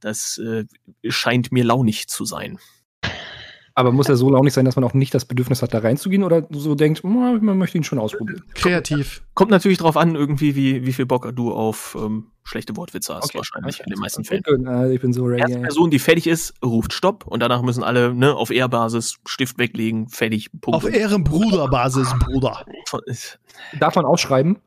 das 0.00 0.38
äh, 0.38 0.64
scheint 1.08 1.52
mir 1.52 1.64
launig 1.64 2.08
zu 2.08 2.24
sein. 2.24 2.58
Aber 3.78 3.92
muss 3.92 4.08
ja 4.08 4.16
so 4.16 4.30
launig 4.30 4.54
sein, 4.54 4.64
dass 4.64 4.74
man 4.74 4.84
auch 4.84 4.94
nicht 4.94 5.12
das 5.12 5.26
Bedürfnis 5.26 5.60
hat, 5.60 5.74
da 5.74 5.80
reinzugehen 5.80 6.24
oder 6.24 6.46
so 6.50 6.74
denkt, 6.74 7.04
man 7.04 7.58
möchte 7.58 7.76
ihn 7.76 7.84
schon 7.84 7.98
ausprobieren. 7.98 8.42
Kreativ. 8.54 9.22
Kommt 9.34 9.50
natürlich 9.50 9.76
drauf 9.76 9.98
an, 9.98 10.14
irgendwie, 10.14 10.56
wie, 10.56 10.86
wie 10.86 10.94
viel 10.94 11.04
Bock 11.04 11.30
du 11.36 11.52
auf 11.52 11.94
ähm, 12.00 12.28
schlechte 12.42 12.74
Wortwitze 12.78 13.14
hast, 13.14 13.24
okay. 13.24 13.36
wahrscheinlich 13.36 13.80
in 13.80 13.90
den 13.90 13.98
meisten 13.98 14.24
Fällen. 14.24 14.66
Also 14.66 14.94
ich 14.94 15.00
bin 15.02 15.12
so 15.12 15.26
ready. 15.26 15.42
Erste 15.42 15.58
Person, 15.60 15.90
die 15.90 15.98
fertig 15.98 16.26
ist, 16.26 16.54
ruft 16.64 16.94
Stopp 16.94 17.26
und 17.26 17.40
danach 17.40 17.60
müssen 17.60 17.84
alle 17.84 18.14
ne, 18.14 18.34
auf 18.34 18.50
Ehrbasis 18.50 19.18
Stift 19.26 19.58
weglegen, 19.58 20.08
fertig, 20.08 20.50
Punkt. 20.58 20.74
Auf 20.74 20.90
Ehrenbruderbasis, 20.90 22.14
Bruder. 22.20 22.64
Darf 23.78 23.94
man 23.94 24.06
ausschreiben? 24.06 24.58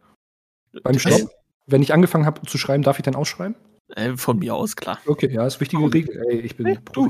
Beim 0.83 0.99
Stopp? 0.99 1.31
Wenn 1.65 1.81
ich 1.81 1.93
angefangen 1.93 2.27
habe 2.27 2.43
zu 2.43 2.59
schreiben, 2.59 2.83
darf 2.83 2.99
ich 2.99 3.03
dann 3.03 3.15
ausschreiben? 3.15 3.55
Äh, 3.95 4.17
von 4.17 4.37
mir 4.37 4.55
aus, 4.55 4.75
klar. 4.75 4.99
Okay, 5.05 5.31
ja, 5.31 5.45
ist 5.45 5.59
wichtige 5.59 5.91
Regel. 5.91 6.23
Ey, 6.29 6.39
ich 6.41 6.55
bin 6.55 6.67
hey, 6.67 6.77
du, 6.93 7.07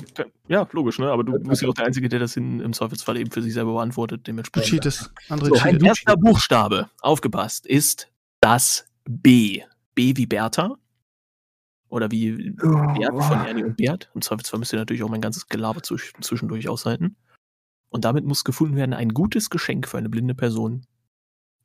ja, 0.47 0.68
logisch, 0.72 0.97
ne? 0.99 1.11
Aber 1.11 1.23
du 1.23 1.38
bist 1.39 1.61
ja 1.61 1.68
auch 1.68 1.73
der 1.73 1.85
Einzige, 1.85 2.07
der 2.07 2.19
das 2.19 2.38
in, 2.38 2.61
im 2.61 2.73
Zweifelsfall 2.73 3.18
eben 3.18 3.31
für 3.31 3.41
sich 3.41 3.53
selber 3.53 3.73
beantwortet. 3.73 4.27
Dementsprechend. 4.27 4.72
Du 4.72 4.76
cheatest. 4.76 5.11
Andere 5.27 5.49
so, 5.49 5.61
ein 5.61 5.84
erster 5.84 6.15
Buchstabe, 6.15 6.89
aufgepasst, 7.01 7.68
ist 7.68 8.10
das 8.39 8.85
B. 9.06 9.61
B 9.93 10.15
wie 10.15 10.26
Bertha. 10.26 10.76
Oder 11.89 12.11
wie 12.11 12.56
oh, 12.64 12.93
Bert 12.97 13.23
von 13.23 13.45
Ernie 13.45 13.64
und 13.64 13.76
Bert. 13.76 14.10
Im 14.14 14.22
Zweifelsfall 14.22 14.60
müsst 14.60 14.72
ihr 14.73 14.80
natürlich 14.80 15.03
auch 15.03 15.10
mein 15.10 15.22
ganzes 15.22 15.47
Gelaber 15.47 15.81
zwischendurch 15.81 16.69
aushalten. 16.69 17.18
Und 17.89 18.06
damit 18.06 18.23
muss 18.26 18.43
gefunden 18.43 18.76
werden 18.76 18.93
ein 18.93 19.10
gutes 19.10 19.49
Geschenk 19.49 19.88
für 19.88 19.97
eine 19.97 20.10
blinde 20.10 20.35
Person, 20.35 20.85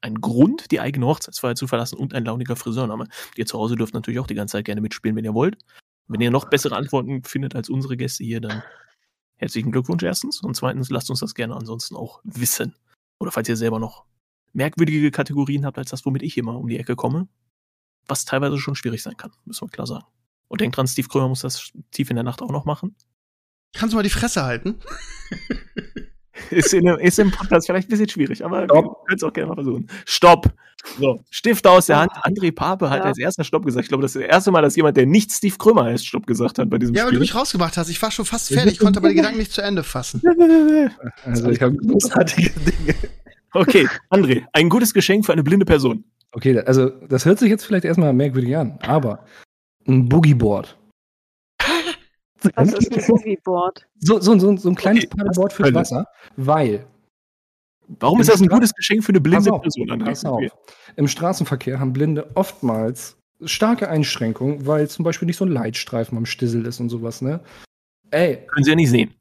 ein 0.04 0.20
Grund, 0.20 0.70
die 0.70 0.80
eigene 0.80 1.06
Hochzeitsfeier 1.06 1.54
zu 1.54 1.66
verlassen 1.66 1.96
und 1.96 2.14
ein 2.14 2.26
launiger 2.26 2.56
Friseurname. 2.56 3.08
Ihr 3.36 3.46
zu 3.46 3.58
Hause 3.58 3.74
dürft 3.74 3.94
natürlich 3.94 4.20
auch 4.20 4.26
die 4.26 4.34
ganze 4.34 4.52
Zeit 4.52 4.66
gerne 4.66 4.82
mitspielen, 4.82 5.16
wenn 5.16 5.24
ihr 5.24 5.32
wollt. 5.32 5.56
Wenn 6.06 6.20
ihr 6.20 6.30
noch 6.30 6.50
bessere 6.50 6.76
Antworten 6.76 7.24
findet 7.24 7.56
als 7.56 7.70
unsere 7.70 7.96
Gäste 7.96 8.22
hier, 8.22 8.42
dann 8.42 8.62
herzlichen 9.36 9.72
Glückwunsch 9.72 10.02
erstens. 10.02 10.42
Und 10.42 10.54
zweitens, 10.54 10.90
lasst 10.90 11.08
uns 11.08 11.20
das 11.20 11.34
gerne 11.34 11.56
ansonsten 11.56 11.96
auch 11.96 12.20
wissen. 12.22 12.74
Oder 13.18 13.32
falls 13.32 13.48
ihr 13.48 13.56
selber 13.56 13.78
noch 13.78 14.04
merkwürdige 14.52 15.10
Kategorien 15.10 15.64
habt, 15.64 15.78
als 15.78 15.90
das, 15.90 16.04
womit 16.04 16.22
ich 16.22 16.36
immer 16.36 16.58
um 16.58 16.68
die 16.68 16.78
Ecke 16.78 16.96
komme. 16.96 17.26
Was 18.06 18.26
teilweise 18.26 18.58
schon 18.58 18.74
schwierig 18.74 19.02
sein 19.02 19.16
kann, 19.16 19.32
müssen 19.46 19.66
wir 19.66 19.70
klar 19.70 19.86
sagen. 19.86 20.04
Und 20.48 20.60
denkt 20.60 20.76
dran, 20.76 20.86
Steve 20.86 21.08
Krömer 21.08 21.28
muss 21.28 21.40
das 21.40 21.72
tief 21.90 22.10
in 22.10 22.16
der 22.16 22.24
Nacht 22.24 22.42
auch 22.42 22.52
noch 22.52 22.66
machen. 22.66 22.94
Kannst 23.72 23.94
du 23.94 23.96
mal 23.96 24.02
die 24.02 24.10
Fresse 24.10 24.44
halten? 24.44 24.78
Ist, 26.50 26.74
in, 26.74 26.86
ist 26.86 27.18
im 27.18 27.30
Podcast 27.30 27.66
vielleicht 27.66 27.88
ein 27.88 27.90
bisschen 27.90 28.08
schwierig, 28.08 28.44
aber 28.44 28.64
Stopp. 28.64 28.84
wir 28.84 29.06
können 29.06 29.16
es 29.16 29.22
auch 29.22 29.32
gerne 29.32 29.48
mal 29.48 29.54
versuchen. 29.54 29.86
Stopp! 30.04 30.52
So, 30.98 31.20
Stift 31.30 31.66
aus 31.66 31.86
der 31.86 32.00
Hand. 32.00 32.12
André 32.22 32.52
Pape 32.52 32.90
hat 32.90 32.98
ja. 32.98 33.04
als 33.04 33.18
erster 33.18 33.44
Stopp 33.44 33.64
gesagt. 33.64 33.84
Ich 33.84 33.88
glaube, 33.88 34.02
das 34.02 34.14
ist 34.14 34.22
das 34.22 34.30
erste 34.30 34.50
Mal, 34.50 34.60
dass 34.60 34.76
jemand, 34.76 34.96
der 34.96 35.06
nicht 35.06 35.32
Steve 35.32 35.54
Krümmer 35.56 35.84
heißt, 35.84 36.06
Stopp 36.06 36.26
gesagt 36.26 36.58
hat 36.58 36.68
bei 36.68 36.78
diesem 36.78 36.94
ja, 36.94 37.02
Spiel. 37.02 37.06
Ja, 37.06 37.06
weil 37.06 37.14
du 37.14 37.20
mich 37.20 37.34
rausgemacht 37.34 37.76
hast. 37.76 37.88
Ich 37.88 38.02
war 38.02 38.10
schon 38.10 38.24
fast 38.24 38.52
fertig, 38.52 38.78
konnte 38.78 38.98
aber 38.98 39.08
die 39.08 39.14
Gedanken 39.14 39.38
nicht 39.38 39.52
zu 39.52 39.62
Ende 39.62 39.82
fassen. 39.82 40.22
Also, 41.24 41.48
ich 41.48 41.62
habe 41.62 41.76
großartige 41.76 42.50
Dinge. 42.50 42.94
Okay, 43.52 43.88
André, 44.10 44.44
ein 44.52 44.68
gutes 44.68 44.92
Geschenk 44.92 45.24
für 45.24 45.32
eine 45.32 45.42
blinde 45.42 45.64
Person. 45.64 46.04
Okay, 46.32 46.58
also 46.60 46.90
das 47.08 47.24
hört 47.24 47.38
sich 47.38 47.48
jetzt 47.48 47.64
vielleicht 47.64 47.84
erstmal 47.84 48.12
merkwürdig 48.12 48.56
an, 48.56 48.78
aber 48.82 49.24
ein 49.86 50.08
Boogieboard. 50.08 50.76
Was 52.54 52.72
ist 52.72 52.92
ein 52.92 53.06
Boogieboard? 53.06 53.86
So, 53.98 54.20
so, 54.20 54.38
so, 54.38 54.56
so 54.56 54.68
ein 54.68 54.74
kleines 54.74 55.04
okay, 55.04 55.16
Paddleboard 55.16 55.52
fürs 55.52 55.74
Wasser, 55.74 56.06
weil. 56.36 56.86
Warum 58.00 58.20
ist 58.20 58.30
das 58.30 58.40
ein 58.40 58.48
gutes 58.48 58.72
Geschenk 58.74 59.04
für 59.04 59.10
eine 59.10 59.20
blinde 59.20 59.50
pass 59.50 59.52
auf, 59.52 59.62
Person? 59.62 59.98
Pass 59.98 60.24
auf. 60.24 60.42
Im 60.96 61.06
Straßenverkehr 61.06 61.78
haben 61.78 61.92
Blinde 61.92 62.30
oftmals 62.34 63.16
starke 63.44 63.88
Einschränkungen, 63.88 64.66
weil 64.66 64.88
zum 64.88 65.04
Beispiel 65.04 65.26
nicht 65.26 65.36
so 65.36 65.44
ein 65.44 65.50
Leitstreifen 65.50 66.16
am 66.16 66.24
Stissel 66.24 66.64
ist 66.66 66.80
und 66.80 66.88
sowas, 66.88 67.20
ne? 67.20 67.40
Ey. 68.10 68.38
Können 68.46 68.64
sie 68.64 68.70
ja 68.70 68.76
nicht 68.76 68.90
sehen. 68.90 69.12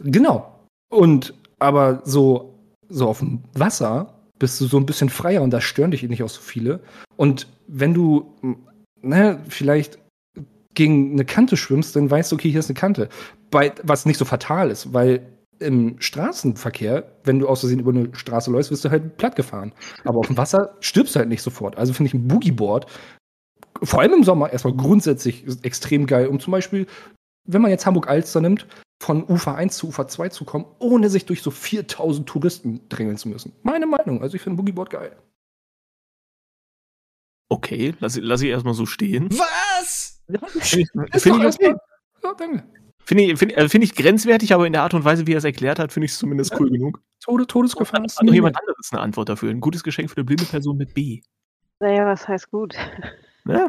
Genau. 0.00 0.60
Und 0.88 1.34
aber 1.58 2.02
so, 2.04 2.54
so 2.88 3.08
auf 3.08 3.18
dem 3.18 3.42
Wasser 3.54 4.14
bist 4.38 4.60
du 4.60 4.66
so 4.66 4.76
ein 4.76 4.86
bisschen 4.86 5.08
freier 5.08 5.42
und 5.42 5.50
da 5.50 5.60
stören 5.60 5.90
dich 5.90 6.02
nicht 6.02 6.22
auch 6.22 6.28
so 6.28 6.40
viele. 6.40 6.80
Und 7.16 7.48
wenn 7.66 7.94
du, 7.94 8.34
ne, 9.00 9.42
vielleicht 9.48 9.98
gegen 10.76 11.12
eine 11.12 11.24
Kante 11.24 11.56
schwimmst, 11.56 11.96
dann 11.96 12.08
weißt 12.10 12.30
du, 12.30 12.36
okay, 12.36 12.50
hier 12.50 12.60
ist 12.60 12.70
eine 12.70 12.78
Kante. 12.78 13.08
Bei, 13.50 13.72
was 13.82 14.06
nicht 14.06 14.18
so 14.18 14.24
fatal 14.24 14.70
ist, 14.70 14.92
weil 14.92 15.26
im 15.58 15.96
Straßenverkehr, 16.00 17.10
wenn 17.24 17.38
du 17.38 17.48
aus 17.48 17.60
Versehen 17.60 17.80
über 17.80 17.90
eine 17.90 18.14
Straße 18.14 18.50
läufst, 18.50 18.70
wirst 18.70 18.84
du 18.84 18.90
halt 18.90 19.16
platt 19.16 19.36
gefahren. 19.36 19.72
Aber 20.04 20.18
auf 20.18 20.26
dem 20.26 20.36
Wasser 20.36 20.76
stirbst 20.80 21.14
du 21.14 21.18
halt 21.18 21.28
nicht 21.28 21.42
sofort. 21.42 21.76
Also 21.78 21.92
finde 21.92 22.08
ich 22.08 22.14
ein 22.14 22.28
Boogieboard, 22.28 22.86
vor 23.82 24.00
allem 24.00 24.12
im 24.12 24.24
Sommer, 24.24 24.52
erstmal 24.52 24.74
grundsätzlich 24.74 25.44
extrem 25.62 26.06
geil, 26.06 26.28
um 26.28 26.40
zum 26.40 26.50
Beispiel, 26.50 26.86
wenn 27.44 27.62
man 27.62 27.70
jetzt 27.70 27.86
Hamburg-Alster 27.86 28.40
nimmt, 28.40 28.66
von 29.02 29.24
Ufer 29.28 29.54
1 29.54 29.76
zu 29.76 29.88
Ufer 29.88 30.08
2 30.08 30.30
zu 30.30 30.44
kommen, 30.44 30.66
ohne 30.78 31.10
sich 31.10 31.26
durch 31.26 31.42
so 31.42 31.50
4000 31.50 32.26
Touristen 32.26 32.88
drängeln 32.88 33.18
zu 33.18 33.28
müssen. 33.28 33.52
Meine 33.62 33.86
Meinung. 33.86 34.22
Also 34.22 34.36
ich 34.36 34.42
finde 34.42 34.56
Boogieboard 34.56 34.90
geil. 34.90 35.16
Okay, 37.48 37.94
lass, 38.00 38.16
lass 38.20 38.42
ich 38.42 38.48
erstmal 38.48 38.74
so 38.74 38.86
stehen. 38.86 39.28
Was? 39.30 39.95
Ja, 40.28 40.40
finde 40.46 40.58
ich, 41.12 41.22
find 41.22 41.44
ich 41.44 41.54
okay. 41.54 41.74
Ja, 42.22 42.34
danke. 42.34 42.64
Finde 43.06 43.22
ich, 43.22 43.38
find, 43.38 43.56
also 43.56 43.68
find 43.68 43.84
ich 43.84 43.94
grenzwertig, 43.94 44.52
aber 44.52 44.66
in 44.66 44.72
der 44.72 44.82
Art 44.82 44.92
und 44.92 45.04
Weise, 45.04 45.28
wie 45.28 45.34
er 45.34 45.38
es 45.38 45.44
erklärt 45.44 45.78
hat, 45.78 45.92
finde 45.92 46.06
ich 46.06 46.12
es 46.12 46.18
zumindest 46.18 46.50
ja. 46.50 46.58
cool 46.58 46.70
genug. 46.70 47.00
Tode, 47.20 47.46
Todesgefahr 47.46 48.04
ist 48.04 48.20
noch 48.20 48.34
jemand 48.34 48.58
anderes 48.58 48.88
eine 48.90 49.00
Antwort 49.00 49.28
dafür. 49.28 49.50
Ein 49.50 49.60
gutes 49.60 49.84
Geschenk 49.84 50.10
für 50.10 50.16
eine 50.16 50.24
blinde 50.24 50.44
Person 50.44 50.76
mit 50.76 50.92
B. 50.92 51.20
Naja, 51.78 52.04
was 52.06 52.26
heißt 52.26 52.50
gut? 52.50 52.74
Ja, 53.46 53.68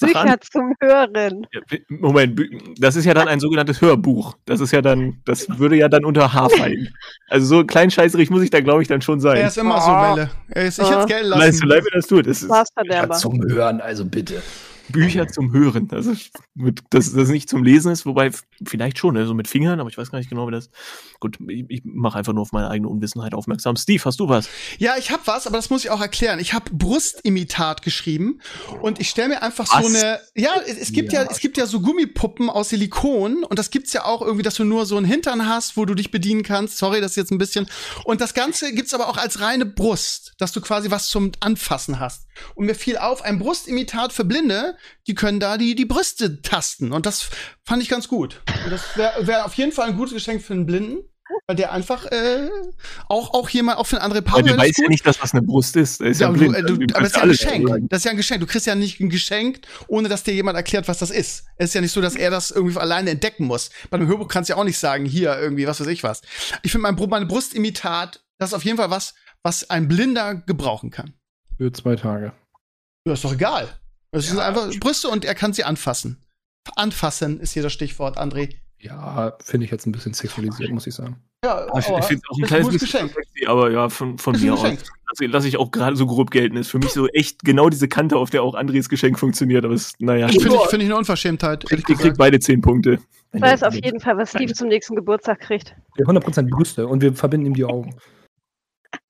Bücher 0.00 0.40
zum 0.52 0.72
Hören. 0.80 1.46
Moment, 1.88 2.40
das 2.78 2.96
ist 2.96 3.06
ja 3.06 3.14
dann 3.14 3.28
ein 3.28 3.40
sogenanntes 3.40 3.80
Hörbuch. 3.80 4.36
Das 4.44 4.60
ist 4.60 4.72
ja 4.72 4.82
dann, 4.82 5.20
das 5.24 5.58
würde 5.58 5.76
ja 5.76 5.88
dann 5.88 6.04
unter 6.04 6.32
H 6.32 6.48
fallen. 6.56 6.94
Also 7.28 7.46
so 7.46 7.64
kleinscheißerig 7.64 8.30
muss 8.30 8.42
ich 8.42 8.50
da, 8.50 8.60
glaube 8.60 8.82
ich, 8.82 8.88
dann 8.88 9.02
schon 9.02 9.20
sein. 9.20 9.38
Er 9.38 9.48
ist 9.48 9.58
immer 9.58 9.80
so, 9.80 9.90
Welle. 9.90 10.30
Ich 10.48 10.78
hätte 10.78 11.00
es 11.00 11.06
Geld 11.06 11.26
lassen. 11.26 11.42
Weißt 11.42 11.62
du, 11.62 11.66
leid 11.66 11.82
mir 11.84 11.90
das 11.92 12.06
tut. 12.06 12.26
Das 12.26 12.42
ist 12.42 13.20
zum 13.20 13.42
Hören, 13.42 13.80
also 13.80 14.04
bitte. 14.04 14.42
Bücher 14.88 15.28
zum 15.28 15.52
Hören. 15.52 15.88
Also 15.90 16.12
mit, 16.54 16.82
dass 16.90 17.12
das 17.12 17.28
nicht 17.28 17.48
zum 17.48 17.64
Lesen 17.64 17.92
ist, 17.92 18.06
wobei 18.06 18.30
vielleicht 18.64 18.98
schon, 18.98 19.16
also 19.16 19.34
mit 19.34 19.48
Fingern, 19.48 19.80
aber 19.80 19.88
ich 19.88 19.98
weiß 19.98 20.10
gar 20.10 20.18
nicht 20.18 20.30
genau, 20.30 20.46
wie 20.46 20.52
das. 20.52 20.70
Gut, 21.20 21.38
ich, 21.48 21.64
ich 21.68 21.82
mache 21.84 22.18
einfach 22.18 22.32
nur 22.32 22.42
auf 22.42 22.52
meine 22.52 22.70
eigene 22.70 22.88
Unwissenheit 22.88 23.34
aufmerksam. 23.34 23.76
Steve, 23.76 24.02
hast 24.04 24.20
du 24.20 24.28
was? 24.28 24.48
Ja, 24.78 24.94
ich 24.98 25.10
habe 25.10 25.22
was, 25.26 25.46
aber 25.46 25.56
das 25.56 25.70
muss 25.70 25.84
ich 25.84 25.90
auch 25.90 26.00
erklären. 26.00 26.38
Ich 26.38 26.52
habe 26.54 26.70
Brustimitat 26.72 27.82
geschrieben 27.82 28.40
und 28.82 29.00
ich 29.00 29.08
stelle 29.08 29.28
mir 29.28 29.42
einfach 29.42 29.66
was? 29.72 29.82
so 29.82 29.88
eine. 29.88 30.20
Ja, 30.34 30.52
es 30.66 30.92
gibt 30.92 31.12
ja. 31.12 31.22
ja. 31.22 31.28
es 31.30 31.40
gibt 31.40 31.56
ja 31.56 31.66
so 31.66 31.80
Gummipuppen 31.80 32.50
aus 32.50 32.70
Silikon 32.70 33.44
und 33.44 33.58
das 33.58 33.70
gibt's 33.70 33.92
ja 33.92 34.04
auch 34.04 34.22
irgendwie, 34.22 34.42
dass 34.42 34.54
du 34.54 34.64
nur 34.64 34.86
so 34.86 34.96
einen 34.96 35.06
Hintern 35.06 35.48
hast, 35.48 35.76
wo 35.76 35.84
du 35.84 35.94
dich 35.94 36.10
bedienen 36.10 36.42
kannst. 36.42 36.78
Sorry, 36.78 37.00
das 37.00 37.12
ist 37.12 37.16
jetzt 37.16 37.32
ein 37.32 37.38
bisschen. 37.38 37.66
Und 38.04 38.20
das 38.20 38.34
Ganze 38.34 38.72
gibt's 38.72 38.94
aber 38.94 39.08
auch 39.08 39.16
als 39.16 39.40
reine 39.40 39.66
Brust, 39.66 40.34
dass 40.38 40.52
du 40.52 40.60
quasi 40.60 40.90
was 40.90 41.08
zum 41.08 41.32
Anfassen 41.40 42.00
hast. 42.00 42.26
Und 42.54 42.66
mir 42.66 42.74
fiel 42.74 42.98
auf, 42.98 43.22
ein 43.22 43.38
Brustimitat 43.38 44.12
für 44.12 44.24
Blinde, 44.24 44.73
die 45.06 45.14
können 45.14 45.40
da 45.40 45.58
die, 45.58 45.74
die 45.74 45.84
Brüste 45.84 46.42
tasten. 46.42 46.92
Und 46.92 47.06
das 47.06 47.30
fand 47.64 47.82
ich 47.82 47.88
ganz 47.88 48.08
gut. 48.08 48.40
Und 48.64 48.70
das 48.70 48.96
wäre 48.96 49.26
wär 49.26 49.46
auf 49.46 49.54
jeden 49.54 49.72
Fall 49.72 49.88
ein 49.88 49.96
gutes 49.96 50.14
Geschenk 50.14 50.42
für 50.42 50.54
einen 50.54 50.66
Blinden. 50.66 50.98
Weil 51.46 51.56
der 51.56 51.72
einfach 51.72 52.04
äh, 52.06 52.50
auch, 53.08 53.32
auch 53.32 53.48
hier 53.48 53.62
mal 53.62 53.74
auch 53.74 53.86
für 53.86 53.96
ein 53.96 54.02
andere 54.02 54.20
Paar. 54.20 54.42
Der 54.42 54.58
weiß 54.58 54.76
ja 54.76 54.88
nicht, 54.88 55.06
dass 55.06 55.18
das 55.18 55.32
eine 55.32 55.42
Brust 55.42 55.74
ist. 55.74 56.00
ist 56.00 56.20
ja, 56.20 56.28
ja 56.28 56.32
blind, 56.32 56.56
du, 56.68 56.76
du, 56.76 56.94
aber 56.94 57.06
es 57.06 57.12
ist 57.12 57.16
ja 57.16 57.22
ein 57.22 57.28
Geschenk. 57.28 57.68
Sagen. 57.68 57.88
Das 57.88 57.98
ist 57.98 58.04
ja 58.04 58.10
ein 58.10 58.16
Geschenk. 58.18 58.40
Du 58.40 58.46
kriegst 58.46 58.66
ja 58.66 58.74
nicht 58.74 59.00
ein 59.00 59.08
Geschenk, 59.08 59.60
ohne 59.88 60.08
dass 60.08 60.22
dir 60.22 60.34
jemand 60.34 60.56
erklärt, 60.56 60.86
was 60.86 60.98
das 60.98 61.10
ist. 61.10 61.46
Es 61.56 61.70
ist 61.70 61.74
ja 61.74 61.80
nicht 61.80 61.92
so, 61.92 62.02
dass 62.02 62.14
er 62.14 62.30
das 62.30 62.50
irgendwie 62.50 62.78
alleine 62.78 63.10
entdecken 63.10 63.46
muss. 63.46 63.70
Bei 63.90 63.96
einem 63.96 64.06
Hörbuch 64.06 64.28
kannst 64.28 64.50
du 64.50 64.52
ja 64.52 64.58
auch 64.58 64.64
nicht 64.64 64.78
sagen, 64.78 65.06
hier 65.06 65.38
irgendwie, 65.38 65.66
was 65.66 65.80
weiß 65.80 65.86
ich 65.86 66.02
was. 66.02 66.20
Ich 66.62 66.72
finde 66.72 66.92
mein, 66.92 67.08
meine 67.08 67.26
Brustimitat, 67.26 68.22
das 68.38 68.50
ist 68.50 68.54
auf 68.54 68.64
jeden 68.64 68.76
Fall 68.76 68.90
was, 68.90 69.14
was 69.42 69.70
ein 69.70 69.88
Blinder 69.88 70.34
gebrauchen 70.34 70.90
kann. 70.90 71.14
Für 71.56 71.72
zwei 71.72 71.96
Tage. 71.96 72.32
Ja, 73.06 73.14
ist 73.14 73.24
doch 73.24 73.32
egal. 73.32 73.68
Es 74.14 74.26
ja, 74.26 74.32
sind 74.32 74.40
einfach 74.40 74.70
Brüste 74.78 75.08
und 75.08 75.24
er 75.24 75.34
kann 75.34 75.52
sie 75.52 75.64
anfassen. 75.64 76.22
Anfassen 76.76 77.40
ist 77.40 77.52
hier 77.52 77.62
das 77.62 77.72
Stichwort, 77.72 78.16
André. 78.16 78.54
Ja, 78.78 79.36
finde 79.42 79.64
ich 79.64 79.70
jetzt 79.70 79.86
ein 79.86 79.92
bisschen 79.92 80.14
sexualisiert, 80.14 80.70
muss 80.70 80.86
ich 80.86 80.94
sagen. 80.94 81.16
Ja, 81.44 81.66
aber 81.68 81.78
ich 81.78 81.84
finde 81.84 82.22
es 82.22 82.30
auch 82.30 82.38
ein 82.38 82.44
kleines 82.44 82.68
bisschen 82.68 83.08
Geschenk. 83.08 83.12
Sexy, 83.12 83.46
aber 83.46 83.70
ja, 83.70 83.88
von, 83.88 84.18
von 84.18 84.40
mir 84.40 84.54
aus. 84.54 84.62
Lass, 84.62 85.30
lass 85.32 85.44
ich 85.44 85.56
auch 85.56 85.70
gerade 85.70 85.96
so 85.96 86.06
grob 86.06 86.30
gelten. 86.30 86.56
Ist 86.56 86.70
für 86.70 86.78
mich 86.78 86.90
so 86.90 87.06
echt 87.08 87.44
genau 87.44 87.68
diese 87.68 87.88
Kante, 87.88 88.16
auf 88.16 88.30
der 88.30 88.42
auch 88.42 88.54
Andres 88.54 88.88
Geschenk 88.88 89.18
funktioniert. 89.18 89.64
Aber 89.64 89.74
es, 89.74 89.94
naja. 89.98 90.28
Finde 90.28 90.54
ich, 90.54 90.60
find 90.68 90.82
ich 90.82 90.88
eine 90.88 90.96
Unverschämtheit. 90.96 91.64
Ich, 91.70 91.88
ich 91.88 91.98
krieg 91.98 92.14
beide 92.16 92.38
zehn 92.40 92.60
Punkte. 92.60 92.98
Ich 93.32 93.42
weiß 93.42 93.62
auf 93.62 93.74
jeden 93.74 94.00
Fall, 94.00 94.16
was 94.16 94.30
Steve 94.30 94.52
zum 94.54 94.68
nächsten 94.68 94.94
Geburtstag 94.94 95.40
kriegt. 95.40 95.74
Ja, 95.98 96.06
100% 96.06 96.48
Brüste 96.48 96.86
und 96.86 97.02
wir 97.02 97.14
verbinden 97.14 97.46
ihm 97.46 97.54
die 97.54 97.64
Augen. 97.64 97.94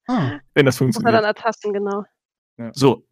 Ah. 0.06 0.38
Wenn 0.54 0.66
das 0.66 0.78
funktioniert. 0.78 1.12
Muss 1.12 1.18
er 1.18 1.22
dann 1.22 1.24
ertasten, 1.24 1.72
genau. 1.72 2.04
Ja. 2.58 2.70
So, 2.74 3.04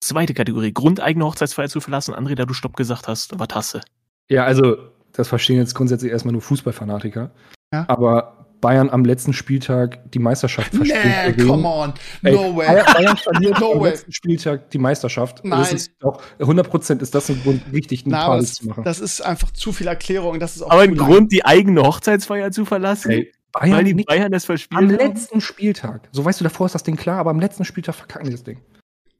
Zweite 0.00 0.34
Kategorie, 0.34 0.72
grundeigene 0.72 1.24
Hochzeitsfeier 1.24 1.68
zu 1.68 1.80
verlassen. 1.80 2.14
André, 2.14 2.34
da 2.34 2.46
du 2.46 2.54
Stopp 2.54 2.76
gesagt 2.76 3.06
hast, 3.08 3.38
war 3.38 3.48
Tasse. 3.48 3.82
Ja, 4.28 4.44
also, 4.44 4.76
das 5.12 5.28
verstehen 5.28 5.58
jetzt 5.58 5.74
grundsätzlich 5.74 6.10
erstmal 6.10 6.32
nur 6.32 6.42
Fußballfanatiker. 6.42 7.30
Ja. 7.72 7.84
Aber 7.88 8.40
Bayern 8.60 8.90
am 8.90 9.04
letzten 9.04 9.32
Spieltag 9.32 10.10
die 10.12 10.18
Meisterschaft 10.18 10.74
verspielt. 10.74 11.36
Nee, 11.36 11.46
come 11.46 11.66
on. 11.66 11.94
No 12.22 12.30
Ey, 12.30 12.56
way. 12.56 12.84
Bayern, 12.94 13.16
verliert 13.16 13.60
no 13.60 13.72
am 13.72 13.80
way. 13.80 13.90
letzten 13.90 14.12
Spieltag 14.12 14.70
die 14.70 14.78
Meisterschaft. 14.78 15.44
Nein. 15.44 15.60
Das 15.60 15.72
ist 15.72 15.92
auch, 16.02 16.20
100% 16.38 17.00
ist 17.00 17.14
das 17.14 17.30
ein 17.30 17.40
Grund, 17.42 17.62
richtig 17.72 18.04
einen 18.04 18.12
Na, 18.12 18.40
zu 18.40 18.66
machen. 18.66 18.84
Das 18.84 19.00
ist 19.00 19.20
einfach 19.22 19.50
zu 19.52 19.72
viel 19.72 19.86
Erklärung. 19.86 20.40
Das 20.40 20.56
ist 20.56 20.62
auch 20.62 20.70
aber 20.70 20.82
ein 20.82 20.96
Grund, 20.96 21.32
die 21.32 21.44
eigene 21.44 21.82
Hochzeitsfeier 21.82 22.50
zu 22.52 22.64
verlassen? 22.64 23.10
Ey, 23.10 23.32
Bayern 23.52 23.78
Weil 23.78 23.84
die 23.84 23.94
Bayern 23.94 24.30
das 24.30 24.44
verspielt 24.44 24.78
Am 24.78 24.88
haben? 24.88 24.96
letzten 24.96 25.40
Spieltag. 25.40 26.08
So 26.12 26.24
weißt 26.24 26.40
du, 26.40 26.44
davor 26.44 26.66
ist 26.66 26.74
das 26.74 26.82
Ding 26.82 26.96
klar, 26.96 27.18
aber 27.18 27.30
am 27.30 27.40
letzten 27.40 27.64
Spieltag 27.64 27.94
verkacken 27.96 28.26
die 28.26 28.32
das 28.32 28.44
Ding. 28.44 28.60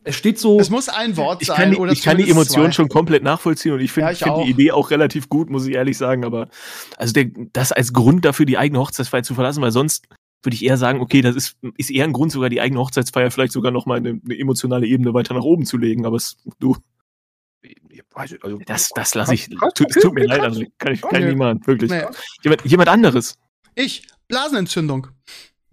Es 0.02 0.16
steht 0.16 0.39
so. 0.39 0.59
Es 0.59 0.70
muss 0.70 0.89
ein 0.89 1.16
Wort 1.16 1.43
ich 1.43 1.48
sein. 1.48 1.56
Kann 1.56 1.70
die, 1.72 1.77
oder 1.77 1.93
ich 1.93 2.02
kann 2.02 2.16
die 2.16 2.31
Emotionen 2.31 2.72
schon 2.72 2.89
komplett 2.89 3.22
nachvollziehen 3.22 3.72
und 3.72 3.81
ich 3.81 3.93
finde 3.93 4.12
ja, 4.12 4.16
find 4.16 4.47
die 4.47 4.51
Idee 4.51 4.72
auch 4.72 4.90
relativ 4.90 5.28
gut, 5.28 5.51
muss 5.51 5.66
ich 5.66 5.74
ehrlich 5.74 5.98
sagen. 5.98 6.24
Aber 6.24 6.48
also 6.97 7.12
der, 7.12 7.27
das 7.52 7.72
als 7.72 7.93
Grund 7.93 8.24
dafür, 8.24 8.47
die 8.47 8.56
eigene 8.56 8.81
Hochzeitsfeier 8.81 9.22
zu 9.22 9.35
verlassen, 9.35 9.62
weil 9.62 9.72
sonst 9.72 10.06
würde 10.43 10.55
ich 10.55 10.64
eher 10.64 10.78
sagen, 10.78 11.01
okay, 11.01 11.20
das 11.20 11.36
ist, 11.36 11.59
ist 11.77 11.90
eher 11.90 12.05
ein 12.05 12.12
Grund, 12.12 12.32
sogar 12.32 12.48
die 12.48 12.60
eigene 12.60 12.81
Hochzeitsfeier 12.81 13.31
vielleicht 13.31 13.52
sogar 13.52 13.72
nochmal 13.72 13.98
eine, 13.98 14.20
eine 14.24 14.39
emotionale 14.39 14.86
Ebene 14.86 15.12
weiter 15.12 15.35
nach 15.35 15.43
oben 15.43 15.66
zu 15.66 15.77
legen. 15.77 16.06
Aber 16.06 16.16
es, 16.16 16.39
du. 16.59 16.77
Also, 18.14 18.59
das, 18.66 18.90
das 18.94 19.14
lasse 19.14 19.35
ich. 19.35 19.48
Tut, 19.74 19.93
tut 19.93 20.14
mir 20.14 20.27
leid, 20.27 20.40
also 20.40 20.62
kann 20.78 20.94
ich, 20.94 21.02
kann 21.02 21.20
ich 21.20 21.27
nicht 21.27 21.39
machen, 21.39 21.60
wirklich. 21.66 21.90
Nee. 21.90 22.05
Jemand, 22.43 22.64
jemand 22.64 22.89
anderes. 22.89 23.39
Ich, 23.74 24.06
Blasenentzündung. 24.28 25.09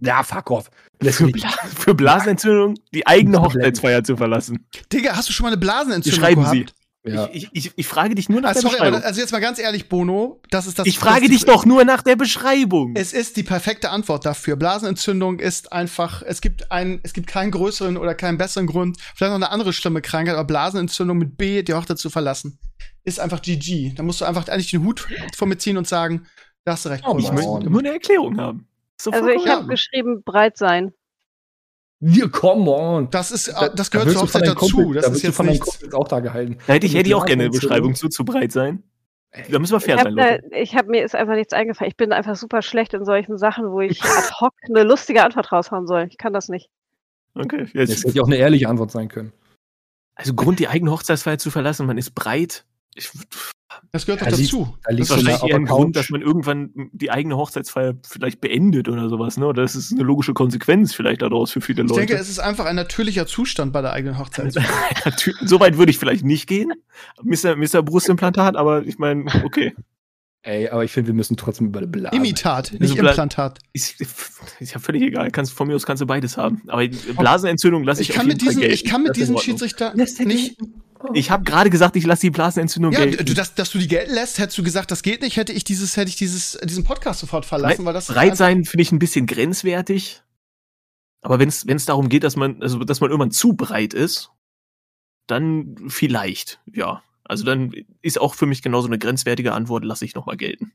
Ja, 0.00 0.22
fuck 0.22 0.50
off. 0.50 0.70
Für, 1.00 1.28
Bla 1.28 1.50
für, 1.76 1.94
Blasenentzündung 1.94 2.74
die 2.92 3.06
eigene 3.06 3.40
Hochzeitsfeier 3.40 4.02
zu 4.02 4.16
verlassen. 4.16 4.66
Digga, 4.92 5.16
hast 5.16 5.28
du 5.28 5.32
schon 5.32 5.44
mal 5.44 5.50
eine 5.50 5.58
Blasenentzündung 5.58 6.20
schreiben 6.20 6.40
gehabt? 6.42 6.56
Sie. 6.56 6.66
Ja. 7.06 7.28
Ich, 7.32 7.48
ich, 7.52 7.72
ich, 7.76 7.86
frage 7.86 8.14
dich 8.14 8.28
nur 8.28 8.40
nach 8.40 8.50
also, 8.50 8.62
der 8.62 8.70
sorry, 8.70 8.80
Beschreibung. 8.80 9.02
also 9.02 9.20
jetzt 9.20 9.32
mal 9.32 9.40
ganz 9.40 9.58
ehrlich, 9.58 9.88
Bono, 9.88 10.42
das 10.50 10.66
ist 10.66 10.78
das. 10.78 10.86
Ich 10.86 10.98
frage 10.98 11.22
das 11.22 11.30
dich 11.30 11.44
doch 11.44 11.64
nur 11.64 11.84
nach 11.84 12.02
der 12.02 12.16
Beschreibung. 12.16 12.94
Es 12.96 13.12
ist 13.12 13.36
die 13.36 13.44
perfekte 13.44 13.90
Antwort 13.90 14.26
dafür. 14.26 14.56
Blasenentzündung 14.56 15.38
ist 15.38 15.72
einfach, 15.72 16.22
es 16.22 16.40
gibt 16.40 16.70
ein, 16.70 17.00
es 17.04 17.12
gibt 17.12 17.28
keinen 17.28 17.50
größeren 17.50 17.96
oder 17.96 18.14
keinen 18.14 18.36
besseren 18.36 18.66
Grund, 18.66 18.98
vielleicht 19.14 19.30
noch 19.30 19.36
eine 19.36 19.50
andere 19.50 19.72
schlimme 19.72 20.02
Krankheit, 20.02 20.34
aber 20.34 20.46
Blasenentzündung 20.46 21.18
mit 21.18 21.36
B, 21.38 21.62
die 21.62 21.72
Hochzeit 21.72 21.98
zu 21.98 22.10
verlassen, 22.10 22.58
ist 23.04 23.20
einfach 23.20 23.42
GG. 23.42 23.94
Da 23.94 24.02
musst 24.02 24.20
du 24.20 24.24
einfach 24.24 24.48
eigentlich 24.48 24.70
den 24.70 24.84
Hut 24.84 25.06
vor 25.36 25.48
mir 25.48 25.56
ziehen 25.56 25.78
und 25.78 25.86
sagen, 25.86 26.26
da 26.64 26.72
hast 26.72 26.84
du 26.84 26.90
recht. 26.90 27.04
Oh, 27.06 27.16
ich 27.18 27.32
möchte 27.32 27.70
nur 27.70 27.78
eine 27.78 27.92
Erklärung 27.92 28.38
haben. 28.38 28.67
So 29.00 29.10
also 29.10 29.28
ich 29.28 29.46
habe 29.46 29.66
geschrieben, 29.66 30.22
breit 30.24 30.56
sein. 30.56 30.92
Ja, 32.00 32.28
come 32.28 32.70
on. 32.70 33.10
Das 33.10 33.32
ist, 33.32 33.48
da, 33.48 33.68
das 33.68 33.90
gehört 33.90 34.10
zur 34.10 34.22
Hochzeit 34.22 34.46
dazu. 34.46 34.76
Kumpel, 34.76 34.94
das 34.94 35.06
da 35.06 35.12
ist 35.12 35.22
jetzt 35.22 35.36
von 35.36 35.46
nichts. 35.46 35.92
auch 35.92 36.06
da 36.06 36.20
gehalten. 36.20 36.58
Da 36.66 36.74
hätte 36.74 36.86
ich, 36.86 36.94
hätte 36.94 37.08
ich 37.08 37.14
auch 37.14 37.26
gerne 37.26 37.44
eine 37.44 37.50
Beschreibung 37.50 37.94
zu, 37.94 38.08
zu 38.08 38.24
breit 38.24 38.52
sein. 38.52 38.84
Da 39.50 39.58
müssen 39.58 39.72
wir 39.72 39.80
fair 39.80 39.98
sein, 39.98 40.14
Leute. 40.14 40.42
ich 40.52 40.74
habe 40.74 40.88
mir 40.88 41.04
ist 41.04 41.14
einfach 41.14 41.34
nichts 41.34 41.52
eingefallen. 41.52 41.90
Ich 41.90 41.96
bin 41.96 42.12
einfach 42.12 42.34
super 42.34 42.62
schlecht 42.62 42.94
in 42.94 43.04
solchen 43.04 43.36
Sachen, 43.36 43.70
wo 43.70 43.80
ich 43.80 44.02
ad 44.02 44.32
hoc 44.40 44.54
eine 44.62 44.84
lustige 44.84 45.22
Antwort 45.22 45.52
raushauen 45.52 45.86
soll. 45.86 46.06
Ich 46.08 46.16
kann 46.16 46.32
das 46.32 46.48
nicht. 46.48 46.70
Okay. 47.34 47.66
Jetzt. 47.74 47.92
Das 47.92 48.04
hätte 48.04 48.22
auch 48.22 48.26
eine 48.26 48.36
ehrliche 48.36 48.68
Antwort 48.68 48.90
sein 48.90 49.08
können. 49.08 49.32
Also 50.14 50.34
Grund, 50.34 50.58
die 50.58 50.68
eigene 50.68 50.90
Hochzeitsfeier 50.90 51.38
zu 51.38 51.50
verlassen, 51.50 51.86
man 51.86 51.98
ist 51.98 52.14
breit. 52.14 52.64
Ich, 52.98 53.10
das 53.92 54.06
gehört 54.06 54.22
doch 54.22 54.26
dazu. 54.26 54.76
Da 54.84 54.90
das 54.90 55.00
ist 55.00 55.10
wahrscheinlich 55.10 55.42
eher 55.42 55.56
ein 55.56 55.64
Grund, 55.64 55.96
dass 55.96 56.10
man 56.10 56.20
irgendwann 56.20 56.70
die 56.92 57.10
eigene 57.10 57.36
Hochzeitsfeier 57.36 57.94
vielleicht 58.06 58.40
beendet 58.40 58.88
oder 58.88 59.08
sowas, 59.08 59.36
ne? 59.36 59.46
Oder 59.46 59.62
das 59.62 59.76
ist 59.76 59.92
eine 59.92 60.02
logische 60.02 60.34
Konsequenz 60.34 60.94
vielleicht 60.94 61.22
daraus 61.22 61.52
für 61.52 61.60
viele 61.60 61.82
Leute. 61.82 62.00
Ich 62.00 62.06
denke, 62.06 62.20
es 62.20 62.28
ist 62.28 62.38
einfach 62.38 62.66
ein 62.66 62.76
natürlicher 62.76 63.26
Zustand 63.26 63.72
bei 63.72 63.80
der 63.80 63.92
eigenen 63.92 64.18
Hochzeitsfeier. 64.18 64.64
so 65.44 65.60
weit 65.60 65.78
würde 65.78 65.90
ich 65.90 65.98
vielleicht 65.98 66.24
nicht 66.24 66.46
gehen, 66.46 66.72
Mr. 67.22 67.56
Mr. 67.56 67.82
Brustimplantat, 67.82 68.56
aber 68.56 68.84
ich 68.84 68.98
meine, 68.98 69.26
okay. 69.44 69.74
Ey, 70.42 70.68
aber 70.68 70.84
ich 70.84 70.92
finde, 70.92 71.08
wir 71.08 71.14
müssen 71.14 71.36
trotzdem 71.36 71.66
über 71.66 71.86
Blasen. 71.86 72.16
Imitat, 72.16 72.72
nicht 72.72 72.82
also 72.82 72.96
Implantat. 72.96 73.58
Ist, 73.72 74.00
ist 74.00 74.72
ja 74.72 74.78
völlig 74.78 75.02
egal. 75.02 75.30
Kannst, 75.30 75.52
von 75.52 75.66
mir 75.66 75.74
aus 75.74 75.84
kannst 75.84 76.00
du 76.00 76.06
beides 76.06 76.36
haben. 76.36 76.62
Aber 76.68 76.86
Blasenentzündung 76.86 77.82
lasse 77.82 78.02
ich, 78.02 78.10
ich 78.10 78.14
kann 78.14 78.26
auf 78.26 78.32
jeden 78.32 78.44
mit 78.44 78.56
diesen, 78.56 78.62
Ich 78.70 78.84
kann 78.84 79.02
mit 79.02 79.16
diesem 79.16 79.36
Schiedsrichter 79.38 79.94
nicht, 79.94 80.56
ich 81.14 81.30
habe 81.30 81.44
gerade 81.44 81.70
gesagt, 81.70 81.96
ich 81.96 82.04
lasse 82.06 82.22
die 82.22 82.30
Blasenentzündung 82.30 82.92
ja, 82.92 83.04
gelten. 83.04 83.24
Du, 83.24 83.34
dass, 83.34 83.54
dass 83.54 83.70
du 83.70 83.78
die 83.78 83.88
gelten 83.88 84.14
lässt, 84.14 84.38
hättest 84.38 84.58
du 84.58 84.62
gesagt, 84.62 84.90
das 84.90 85.02
geht 85.02 85.22
nicht, 85.22 85.36
hätte 85.36 85.52
ich 85.52 85.64
dieses, 85.64 85.96
hätte 85.96 86.08
ich 86.08 86.16
dieses, 86.16 86.58
diesen 86.64 86.84
Podcast 86.84 87.20
sofort 87.20 87.44
verlassen, 87.44 87.84
weil 87.84 87.94
das. 87.94 88.06
Breit 88.06 88.36
sein 88.36 88.64
finde 88.64 88.82
ich 88.82 88.92
ein 88.92 88.98
bisschen 88.98 89.26
grenzwertig. 89.26 90.22
Aber 91.20 91.38
wenn 91.38 91.48
es 91.48 91.84
darum 91.84 92.08
geht, 92.08 92.24
dass 92.24 92.36
man, 92.36 92.62
also 92.62 92.78
dass 92.78 93.00
man 93.00 93.10
irgendwann 93.10 93.32
zu 93.32 93.54
breit 93.54 93.92
ist, 93.92 94.30
dann 95.26 95.76
vielleicht, 95.88 96.60
ja. 96.72 97.02
Also 97.28 97.44
dann 97.44 97.72
ist 98.02 98.20
auch 98.20 98.34
für 98.34 98.46
mich 98.46 98.62
genauso 98.62 98.88
eine 98.88 98.98
grenzwertige 98.98 99.52
Antwort, 99.52 99.84
lasse 99.84 100.04
ich 100.04 100.14
nochmal 100.14 100.36
gelten. 100.36 100.72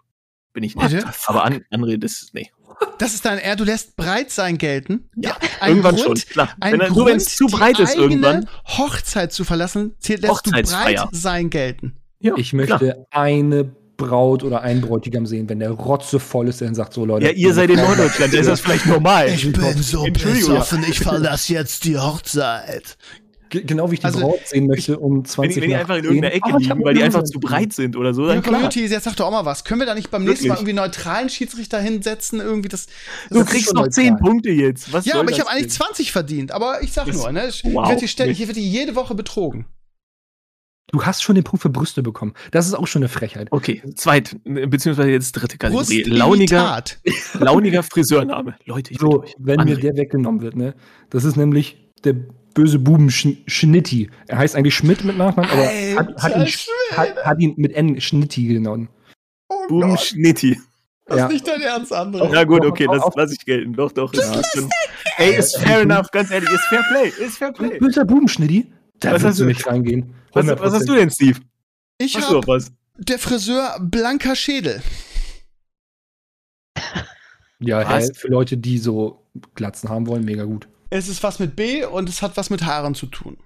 Bin 0.54 0.64
ich 0.64 0.76
nicht. 0.76 1.06
Aber 1.26 1.44
an, 1.44 1.66
André, 1.72 1.98
das, 1.98 2.30
nee. 2.34 2.52
Das 3.00 3.16
ist 3.16 3.26
dein 3.26 3.40
R, 3.40 3.56
du 3.56 3.64
lässt 3.64 3.96
breit 3.96 4.30
sein 4.30 4.60
gelten. 4.60 5.10
Ja, 5.16 5.36
irgendwann 5.66 5.96
Grund, 5.96 6.20
schon, 6.20 6.30
klar. 6.30 6.50
Ein 6.60 6.80
wenn, 6.80 6.94
Grund, 6.94 7.10
es 7.10 7.36
zu 7.36 7.48
breit 7.48 7.80
ist 7.80 7.96
irgendwann. 7.96 8.48
Hochzeit 8.66 9.34
zu 9.34 9.44
verlassen, 9.44 9.96
zählt, 10.00 10.22
lässt 10.22 10.46
du 10.46 10.52
breit 10.52 11.00
sein 11.12 11.50
gelten. 11.50 11.98
Ja, 12.20 12.36
ich 12.38 12.54
möchte 12.54 12.78
klar. 12.78 13.08
eine 13.10 13.64
Braut 13.98 14.44
oder 14.44 14.62
einen 14.62 14.82
Bräutigam 14.82 15.26
sehen, 15.26 15.50
wenn 15.50 15.60
der 15.60 15.72
Rotze 15.72 16.20
voll 16.20 16.48
ist, 16.48 16.62
der 16.62 16.68
dann 16.68 16.76
sagt 16.76 16.94
so, 16.94 17.06
Leute. 17.06 17.26
Ja, 17.26 17.32
ihr 17.32 17.54
seid 17.54 17.70
in 17.70 17.78
Norddeutschland, 17.78 18.34
da 18.34 18.40
ist 18.40 18.48
das 18.48 18.62
vielleicht 18.62 18.86
normal. 18.86 19.30
Ich 19.30 19.52
bin 19.52 19.82
so 19.82 20.04
besoffen, 20.04 20.84
ich 20.88 21.00
verlasse 21.00 21.54
jetzt 21.54 21.84
die 21.86 21.98
Hochzeit. 21.98 22.98
Genau 23.62 23.90
wie 23.92 23.96
ich 23.96 24.00
die 24.00 24.06
also, 24.06 24.20
Braut 24.20 24.40
sehen 24.46 24.68
möchte 24.68 25.00
um 25.00 25.24
20 25.24 25.56
Wenn, 25.56 25.62
wenn 25.62 25.70
die 25.70 25.76
einfach 25.76 25.98
in 25.98 26.04
irgendeiner 26.04 26.34
Ecke 26.34 26.50
oh, 26.54 26.58
liegen, 26.58 26.84
weil 26.84 26.96
die 26.96 27.04
einfach 27.04 27.24
zu 27.24 27.40
breit 27.40 27.74
sind 27.74 27.96
oder 27.96 28.14
so. 28.14 28.28
Dann 28.28 28.42
Community, 28.42 28.86
jetzt 28.86 29.04
sagt 29.04 29.20
doch 29.20 29.28
auch 29.28 29.32
mal 29.32 29.46
was. 29.46 29.64
Können 29.64 29.80
wir 29.80 29.86
da 29.86 29.96
nicht 29.96 30.10
beim 30.12 30.24
Wirklich? 30.24 30.42
nächsten 30.42 30.48
Mal 30.50 30.56
irgendwie 30.56 30.74
neutralen 30.74 31.30
Schiedsrichter 31.30 31.80
hinsetzen? 31.80 32.40
Irgendwie 32.40 32.70
das, 32.70 32.88
das 33.30 33.38
du 33.38 33.46
kriegst 33.46 33.74
noch 33.74 33.88
10 33.88 34.18
Punkte 34.18 34.50
jetzt. 34.50 34.92
Was 34.92 35.06
ja, 35.06 35.20
aber 35.20 35.32
ich 35.32 35.40
habe 35.40 35.50
eigentlich 35.50 35.72
20 35.72 36.12
verdient. 36.12 36.52
Aber 36.52 36.82
ich 36.82 36.92
sag 36.92 37.06
das, 37.06 37.16
nur, 37.16 37.32
ne? 37.32 37.48
Ich, 37.48 37.64
wow. 37.64 37.88
werde 37.88 38.32
hier, 38.32 38.48
wird 38.48 38.58
die 38.58 38.70
jede 38.70 38.96
Woche 38.96 39.16
betrogen. 39.16 39.66
Du 40.92 41.04
hast 41.04 41.24
schon 41.24 41.34
den 41.34 41.44
Punkt 41.44 41.64
für 41.64 41.70
Brüste 41.70 42.04
bekommen. 42.04 42.34
Das 42.52 42.68
ist 42.68 42.76
auch 42.76 42.86
schon 42.86 43.02
eine 43.02 43.10
Frechheit. 43.10 43.48
Okay, 43.50 43.82
zweit, 43.96 44.38
beziehungsweise 44.44 45.10
jetzt 45.10 45.32
dritte 45.32 45.58
Kategorie. 45.58 46.04
Launiger, 46.04 46.84
launiger 47.40 47.82
Friseurname. 47.82 48.56
Leute, 48.66 48.92
ich 48.92 49.00
so, 49.00 49.24
wenn 49.40 49.64
mir 49.64 49.78
der 49.78 49.96
weggenommen 49.98 50.42
wird, 50.42 50.56
ne? 50.56 50.76
Das 51.10 51.24
ist 51.24 51.36
nämlich 51.36 51.92
der 52.04 52.16
böse 52.54 52.80
Buben 52.80 53.10
Schnitti. 53.10 54.10
Er 54.28 54.38
heißt 54.38 54.56
eigentlich 54.56 54.76
Schmidt 54.76 55.04
mit 55.04 55.18
Nachnamen, 55.18 55.50
aber 55.50 55.66
hat, 55.66 56.24
hat, 56.24 56.36
ihn, 56.36 56.98
hat, 56.98 57.26
hat, 57.26 57.40
ihn, 57.40 57.54
mit 57.58 57.74
N 57.74 58.00
Schnitti 58.00 58.48
genommen. 58.48 58.90
Oh 59.50 59.68
Buben 59.68 59.98
Schnitti. 59.98 60.60
Das 61.06 61.18
ja. 61.18 61.26
ist 61.26 61.34
nicht 61.34 61.48
dein 61.48 61.62
Ernst, 61.62 61.92
André. 61.92 62.34
Ja 62.34 62.44
gut, 62.44 62.66
okay, 62.66 62.88
das 62.90 63.04
lasse 63.16 63.34
ich 63.34 63.46
gelten. 63.46 63.74
Doch, 63.74 63.92
doch. 63.92 64.14
Ja, 64.14 64.42
ey, 65.18 65.36
ist 65.36 65.58
fair 65.58 65.82
enough, 65.82 66.10
ganz 66.12 66.32
ehrlich, 66.32 66.50
ist 66.50 66.64
fair 66.66 66.84
play, 66.90 67.26
ist 67.26 67.38
fair 67.38 67.52
play. 67.52 67.78
Böser 67.78 68.06
Bubenschnitti? 68.06 68.72
Da 69.00 69.14
was 69.14 69.24
hast 69.24 69.40
du 69.40 69.46
nicht 69.46 69.66
reingehen. 69.68 70.14
Was, 70.32 70.48
was, 70.48 70.74
hast 70.74 70.88
du 70.88 70.96
denn, 70.96 71.10
Steve? 71.10 71.40
Ich 71.98 72.16
hab 72.16 72.48
was? 72.48 72.72
der 72.98 73.20
Friseur 73.20 73.78
Blanker 73.82 74.36
Schädel. 74.36 74.82
Ja, 77.60 77.88
hey, 77.88 78.14
für 78.14 78.28
Leute, 78.28 78.58
die 78.58 78.78
so 78.78 79.26
Glatzen 79.56 79.90
haben 79.90 80.08
wollen, 80.08 80.26
mega 80.26 80.44
gut. 80.44 80.68
Es 80.94 81.08
ist 81.08 81.24
was 81.24 81.40
mit 81.40 81.56
B 81.56 81.84
und 81.86 82.08
es 82.08 82.22
hat 82.22 82.38
was 82.38 82.52
mit 82.52 82.66
Haaren 82.66 82.94
zu 82.94 83.08
tun. 83.08 83.38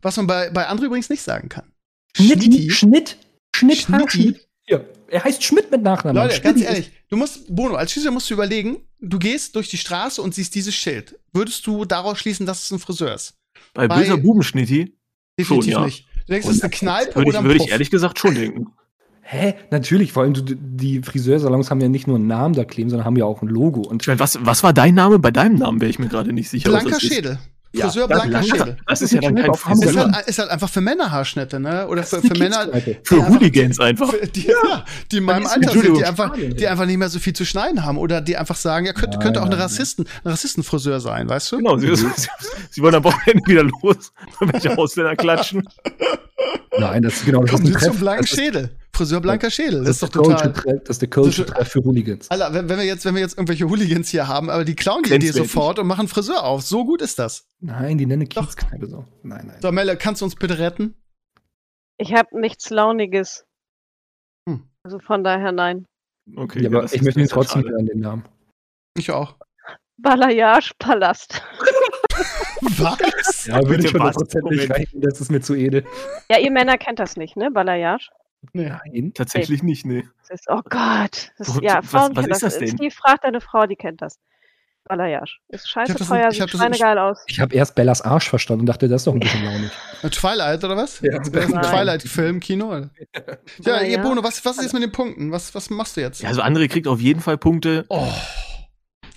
Was 0.00 0.16
man 0.16 0.26
bei, 0.26 0.48
bei 0.48 0.66
André 0.70 0.84
übrigens 0.84 1.10
nicht 1.10 1.20
sagen 1.20 1.50
kann. 1.50 1.70
Schnitti. 2.16 2.70
Schnitt. 2.70 3.18
Schnitt. 3.54 3.86
Schnitt. 4.08 4.48
Ja. 4.66 4.80
Er 5.08 5.22
heißt 5.22 5.44
Schmidt 5.44 5.70
mit 5.70 5.82
Nachnamen. 5.82 6.22
Leute, 6.22 6.40
ganz 6.40 6.62
ehrlich, 6.62 6.90
du 7.10 7.18
musst, 7.18 7.54
Bono, 7.54 7.74
als 7.74 7.92
Schiedsrichter 7.92 8.14
musst 8.14 8.30
du 8.30 8.34
überlegen, 8.34 8.88
du 9.00 9.18
gehst 9.18 9.54
durch 9.54 9.68
die 9.68 9.76
Straße 9.76 10.22
und 10.22 10.34
siehst 10.34 10.54
dieses 10.54 10.74
Schild. 10.74 11.18
Würdest 11.34 11.66
du 11.66 11.84
daraus 11.84 12.18
schließen, 12.18 12.46
dass 12.46 12.64
es 12.64 12.70
ein 12.70 12.78
Friseur 12.78 13.14
ist? 13.14 13.34
Bei, 13.74 13.86
bei 13.86 13.98
böser 13.98 14.16
Bubenschnitti? 14.16 14.96
Definitiv 15.38 15.72
schon, 15.74 15.82
ja. 15.82 15.84
nicht. 15.84 16.06
Du 16.26 16.32
denkst, 16.32 16.48
es 16.48 16.56
ist 16.56 16.62
eine 16.62 16.70
Kneipe 16.70 17.16
würde 17.16 17.20
ich, 17.20 17.28
oder 17.28 17.38
ein 17.40 17.44
Würde 17.44 17.64
ich 17.64 17.70
ehrlich 17.70 17.90
gesagt 17.90 18.18
schon 18.18 18.34
denken. 18.34 18.68
Hä? 19.26 19.54
Natürlich, 19.70 20.12
vor 20.12 20.22
allem 20.22 20.34
die 20.36 21.00
Friseursalons 21.02 21.70
haben 21.70 21.80
ja 21.80 21.88
nicht 21.88 22.06
nur 22.06 22.16
einen 22.16 22.26
Namen 22.26 22.54
da 22.54 22.64
kleben, 22.64 22.90
sondern 22.90 23.06
haben 23.06 23.16
ja 23.16 23.24
auch 23.24 23.40
ein 23.40 23.48
Logo. 23.48 23.80
Und 23.80 24.02
ich 24.02 24.08
meine, 24.08 24.20
was, 24.20 24.38
was 24.42 24.62
war 24.62 24.74
dein 24.74 24.94
Name? 24.94 25.18
Bei 25.18 25.30
deinem 25.30 25.56
Namen 25.56 25.80
wäre 25.80 25.90
ich 25.90 25.98
mir 25.98 26.08
gerade 26.08 26.32
nicht 26.32 26.50
sicher. 26.50 26.68
Blanker 26.68 27.00
Schädel. 27.00 27.38
Friseur 27.74 28.08
ja, 28.08 28.16
blanker 28.16 28.42
Schädel. 28.42 28.76
Das 28.86 29.02
ist 29.02 29.12
ja 29.12 29.20
dann 29.20 29.34
kein 29.34 29.54
Friseur. 29.54 29.90
Ist 29.90 30.14
halt, 30.14 30.26
ist 30.28 30.38
halt 30.38 30.50
einfach 30.50 30.68
für 30.68 30.80
Männerhaarschnitte, 30.82 31.58
ne? 31.58 31.88
Oder 31.88 32.02
für, 32.04 32.20
für 32.20 32.38
Männer. 32.38 32.68
Für 33.02 33.26
Hooligans 33.28 33.80
einfach. 33.80 34.10
Für 34.10 34.26
die, 34.26 34.46
ja. 34.46 34.84
die 35.10 35.16
in 35.16 35.24
meinem 35.24 35.46
Alter 35.46 35.70
sind, 35.72 35.96
die 35.96 36.04
einfach, 36.04 36.36
die 36.36 36.68
einfach 36.68 36.86
nicht 36.86 36.98
mehr 36.98 37.08
so 37.08 37.18
viel 37.18 37.32
zu 37.32 37.46
schneiden 37.46 37.84
haben. 37.84 37.98
Oder 37.98 38.20
die 38.20 38.36
einfach 38.36 38.56
sagen, 38.56 38.86
ja, 38.86 38.92
könnte, 38.92 39.18
könnte 39.18 39.42
auch 39.42 39.46
eine 39.46 39.58
Rassisten, 39.58 40.06
ein 40.22 40.30
Rassistenfriseur 40.30 41.00
sein, 41.00 41.28
weißt 41.28 41.50
du? 41.50 41.56
Genau, 41.56 41.78
sie, 41.78 41.96
sie, 41.96 42.06
sie 42.70 42.82
wollen 42.82 42.94
am 42.94 43.04
Wochenende 43.04 43.42
wieder 43.46 43.64
los, 43.64 44.12
welche 44.40 44.76
Ausländer 44.76 45.16
klatschen. 45.16 45.66
Nein, 46.78 47.02
das 47.02 47.14
ist 47.14 47.26
genau 47.26 47.42
das 47.42 47.52
Kommen 47.52 47.74
ein 47.74 47.80
zum 47.80 47.96
blanken 47.96 48.26
Schädel. 48.26 48.70
Friseur 48.94 49.20
blanker 49.20 49.50
Schädel. 49.50 49.80
Das, 49.80 49.98
das 49.98 50.08
ist 50.08 50.16
doch 50.16 50.22
total. 50.22 50.52
Das 50.52 50.98
ist 50.98 51.02
der 51.02 51.10
Treff 51.10 51.68
für 51.68 51.84
Hooligans. 51.84 52.30
Alter, 52.30 52.54
wenn, 52.54 52.68
wenn, 52.68 52.78
wir 52.78 52.84
jetzt, 52.84 53.04
wenn 53.04 53.14
wir 53.14 53.20
jetzt 53.20 53.36
irgendwelche 53.36 53.68
Hooligans 53.68 54.08
hier 54.08 54.28
haben, 54.28 54.50
aber 54.50 54.64
die 54.64 54.74
klauen 54.74 55.02
die 55.02 55.14
Idee 55.14 55.30
sofort 55.30 55.78
und 55.78 55.86
machen 55.86 56.08
Friseur 56.08 56.44
auf. 56.44 56.62
So 56.62 56.84
gut 56.84 57.02
ist 57.02 57.18
das. 57.18 57.46
Nein, 57.60 57.98
die 57.98 58.06
nennen 58.06 58.28
Kiezkneipe 58.28 58.86
so. 58.86 59.04
Nein, 59.22 59.46
nein. 59.48 59.56
So, 59.60 59.72
Melle, 59.72 59.96
kannst 59.96 60.20
du 60.20 60.26
uns 60.26 60.34
bitte 60.36 60.58
retten? 60.58 60.94
Ich 61.98 62.12
habe 62.14 62.38
nichts 62.38 62.70
Launiges. 62.70 63.44
Hm. 64.48 64.68
Also 64.84 64.98
von 64.98 65.24
daher 65.24 65.52
nein. 65.52 65.86
Okay, 66.36 66.62
ja, 66.62 66.68
aber 66.68 66.84
ich 66.84 67.02
möchte 67.02 67.20
ihn 67.20 67.28
trotzdem 67.28 67.64
hören, 67.64 67.86
den 67.86 68.00
Namen. 68.00 68.24
Ich 68.96 69.10
auch. 69.10 69.36
Balayage 69.96 70.72
Palast. 70.78 71.42
Was? 72.60 73.46
Ja, 73.46 73.66
würde 73.66 73.84
ich 73.84 73.92
hundertprozentig 73.92 74.70
rein, 74.70 74.86
das 74.94 75.20
ist 75.20 75.30
mir 75.30 75.40
zu 75.40 75.54
edel. 75.54 75.84
Ja, 76.30 76.38
ihr 76.38 76.50
Männer 76.50 76.78
kennt 76.78 76.98
das 76.98 77.16
nicht, 77.16 77.36
ne? 77.36 77.50
Balayage? 77.50 78.10
Nein, 78.52 79.12
tatsächlich 79.14 79.62
nee. 79.62 79.70
nicht, 79.70 79.86
ne. 79.86 80.04
oh 80.48 80.60
Gott. 80.68 81.32
Das, 81.38 81.58
ja, 81.62 81.82
Frauen 81.82 82.14
was, 82.16 82.28
was 82.28 82.36
ist 82.36 82.42
das. 82.42 82.58
Denn? 82.58 82.68
Steve 82.68 82.90
fragt 82.90 83.24
deine 83.24 83.40
Frau, 83.40 83.66
die 83.66 83.76
kennt 83.76 84.02
das. 84.02 84.18
Balayage. 84.86 85.38
Ist 85.48 85.68
scheiße 85.68 85.94
teuer, 85.94 86.30
sieht 86.30 86.50
schweinegeil 86.50 86.98
aus. 86.98 87.24
Ich 87.26 87.40
habe 87.40 87.54
erst 87.54 87.74
Bellas 87.74 88.02
Arsch 88.02 88.28
verstanden 88.28 88.60
und 88.62 88.66
dachte, 88.66 88.86
das 88.86 89.00
ist 89.00 89.06
doch 89.06 89.14
ein 89.14 89.20
bisschen 89.20 89.44
launig. 89.44 89.70
Twilight, 90.10 90.62
oder 90.62 90.76
was? 90.76 91.00
Ja. 91.00 91.18
Das 91.18 91.28
ist 91.28 91.54
ein 91.54 91.62
Twilight-Film, 91.62 92.40
Kino. 92.40 92.86
Ja, 93.60 93.82
ja, 93.82 94.02
Bono, 94.02 94.22
was, 94.22 94.44
was 94.44 94.58
ist 94.58 94.64
jetzt 94.64 94.72
mit 94.74 94.82
den 94.82 94.92
Punkten? 94.92 95.32
Was, 95.32 95.54
was 95.54 95.70
machst 95.70 95.96
du 95.96 96.02
jetzt? 96.02 96.20
Ja, 96.20 96.28
also 96.28 96.42
André 96.42 96.68
kriegt 96.68 96.86
auf 96.86 97.00
jeden 97.00 97.20
Fall 97.20 97.38
Punkte. 97.38 97.86
Oh. 97.88 98.12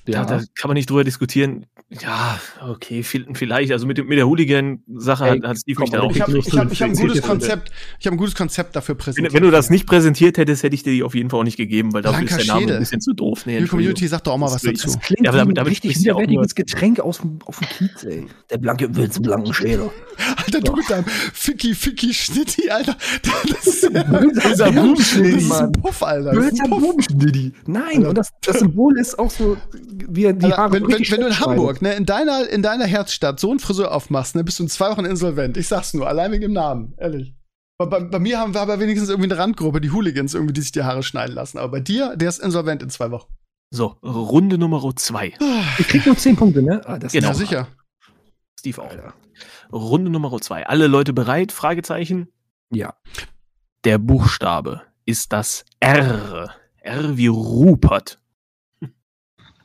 Ja. 0.08 0.26
Da, 0.26 0.38
da, 0.38 0.44
kann 0.56 0.70
man 0.70 0.76
nicht 0.76 0.90
drüber 0.90 1.04
diskutieren. 1.04 1.66
Ja, 1.90 2.40
okay, 2.62 3.02
vielleicht. 3.02 3.72
Also 3.72 3.88
mit, 3.88 3.98
mit 4.06 4.18
der 4.18 4.28
Hooligan-Sache 4.28 5.26
hat, 5.26 5.44
hat 5.44 5.58
Steve 5.58 5.80
mich 5.80 5.90
da 5.90 6.02
auch 6.02 6.12
Ich 6.12 6.22
habe 6.22 6.38
ich 6.38 6.58
hab, 6.58 6.72
ich 6.72 6.82
hab 6.82 6.90
ein 6.90 6.96
gutes 6.96 7.22
Konzept. 7.22 7.72
Ich 8.00 8.08
habe 8.08 8.16
ein 8.16 8.18
gutes 8.18 8.36
Konzept 8.36 8.76
dafür 8.76 8.96
präsentiert. 8.96 9.34
Wenn, 9.34 9.42
wenn, 9.42 9.44
du 9.46 9.52
das 9.52 9.70
nicht 9.70 9.88
präsentiert 9.88 10.38
hättest, 10.38 10.64
hätte 10.64 10.76
ich 10.76 10.84
dir 10.84 10.92
die 10.92 11.04
auf 11.04 11.16
jeden 11.16 11.30
Fall 11.30 11.40
auch 11.40 11.46
nicht 11.46 11.56
gegeben, 11.56 11.94
weil 11.94 12.02
da 12.02 12.18
ist 12.20 12.38
der 12.38 12.46
Name 12.46 12.74
ein 12.74 12.80
bisschen 12.80 13.00
zu 13.00 13.14
doof. 13.14 13.46
Nee, 13.46 13.62
die 13.62 13.68
Community 13.68 14.06
sagt 14.08 14.28
doch 14.28 14.34
auch 14.34 14.38
mal 14.38 14.52
was 14.52 14.62
dazu. 14.62 14.88
Das 14.88 15.00
klingt 15.00 15.24
ja, 15.24 15.32
aber 15.32 15.38
damit, 15.38 15.58
damit 15.58 15.72
richtig 15.72 15.98
widerwärtiges 15.98 16.56
Getränk 16.56 17.00
aus 17.00 17.20
dem, 17.20 17.40
auf 17.46 17.60
dem 17.60 17.68
Kiez, 17.70 18.04
ey. 18.04 18.26
Der 18.50 18.58
blanke 18.58 18.94
Witz, 18.96 19.22
blanken 19.22 19.54
Schäler. 19.54 19.92
Alter, 20.36 20.60
du 20.60 20.76
mit 20.76 20.90
deinem 20.90 21.06
Ficky, 21.06 21.74
Ficky 21.74 22.14
Schnitti, 22.14 22.70
Alter. 22.70 22.98
Das 23.24 23.68
ist 23.68 23.84
ja 23.84 24.04
böser 24.04 24.72
Bubenschnitti, 24.72 25.46
Mann. 25.46 25.72
Puff, 25.72 26.04
Alter. 26.04 26.32
Böser 26.32 26.68
Bubenschnitti. 26.68 27.54
Nein, 27.66 28.06
und 28.06 28.18
das, 28.18 28.32
das 28.42 28.60
Symbol 28.60 28.98
ist 29.00 29.18
auch 29.18 29.32
so, 29.32 29.58
wie 30.08 30.34
die 30.34 30.54
Haare 30.54 30.74
wenn, 30.74 30.84
wenn, 30.84 31.00
wenn 31.00 31.22
du 31.22 31.28
in 31.28 31.40
Hamburg, 31.40 31.82
ne, 31.82 31.94
in 31.94 32.06
deiner, 32.06 32.50
in 32.50 32.62
deiner 32.62 32.86
Herzstadt 32.86 33.40
so 33.40 33.50
einen 33.50 33.60
Friseur 33.60 33.94
aufmachst, 33.94 34.36
ne, 34.36 34.44
bist 34.44 34.60
du 34.60 34.64
in 34.64 34.70
zwei 34.70 34.90
Wochen 34.92 35.06
insolvent. 35.06 35.58
Ich 35.58 35.68
sag's 35.68 35.94
nur, 35.94 36.08
allein 36.08 36.32
wegen 36.32 36.42
dem 36.42 36.54
Namen, 36.54 36.94
ehrlich. 36.98 37.34
Bei, 37.78 37.86
bei, 37.86 38.00
bei 38.00 38.20
mir 38.20 38.40
haben 38.40 38.54
wir 38.54 38.62
aber 38.62 38.80
wenigstens 38.80 39.10
irgendwie 39.10 39.32
eine 39.32 39.40
Randgruppe, 39.40 39.82
die 39.82 39.92
Hooligans 39.92 40.34
irgendwie, 40.34 40.54
die 40.54 40.62
sich 40.62 40.72
die 40.72 40.84
Haare 40.84 41.04
schneiden 41.04 41.36
lassen. 41.36 41.60
Aber 41.60 41.70
bei 41.70 41.80
dir, 41.80 42.16
der 42.16 42.30
ist 42.30 42.40
insolvent 42.40 42.82
in 42.82 42.90
zwei 42.90 43.12
Wochen. 43.12 43.32
So, 43.70 43.98
Runde 44.02 44.58
Nummer 44.58 44.82
zwei. 44.96 45.34
Ich 45.78 45.88
krieg 45.88 46.06
nur 46.06 46.18
zehn 46.18 46.36
Punkte, 46.36 46.64
ne? 46.64 46.82
Ah, 46.86 46.98
das 46.98 47.12
genau. 47.12 47.28
Ja, 47.28 47.34
sicher. 47.34 47.68
Steve 48.58 48.82
auch. 48.82 48.90
Alter. 48.90 49.14
Runde 49.72 50.10
Nummer 50.10 50.40
zwei. 50.40 50.66
Alle 50.66 50.88
Leute 50.88 51.14
bereit? 51.14 51.52
Fragezeichen? 51.52 52.30
Ja. 52.72 52.96
Der 53.84 53.98
Buchstabe 53.98 54.82
ist 55.06 55.34
das 55.34 55.66
R. 55.80 56.56
R 56.82 57.18
wie 57.18 57.28
Rupert. 57.28 58.20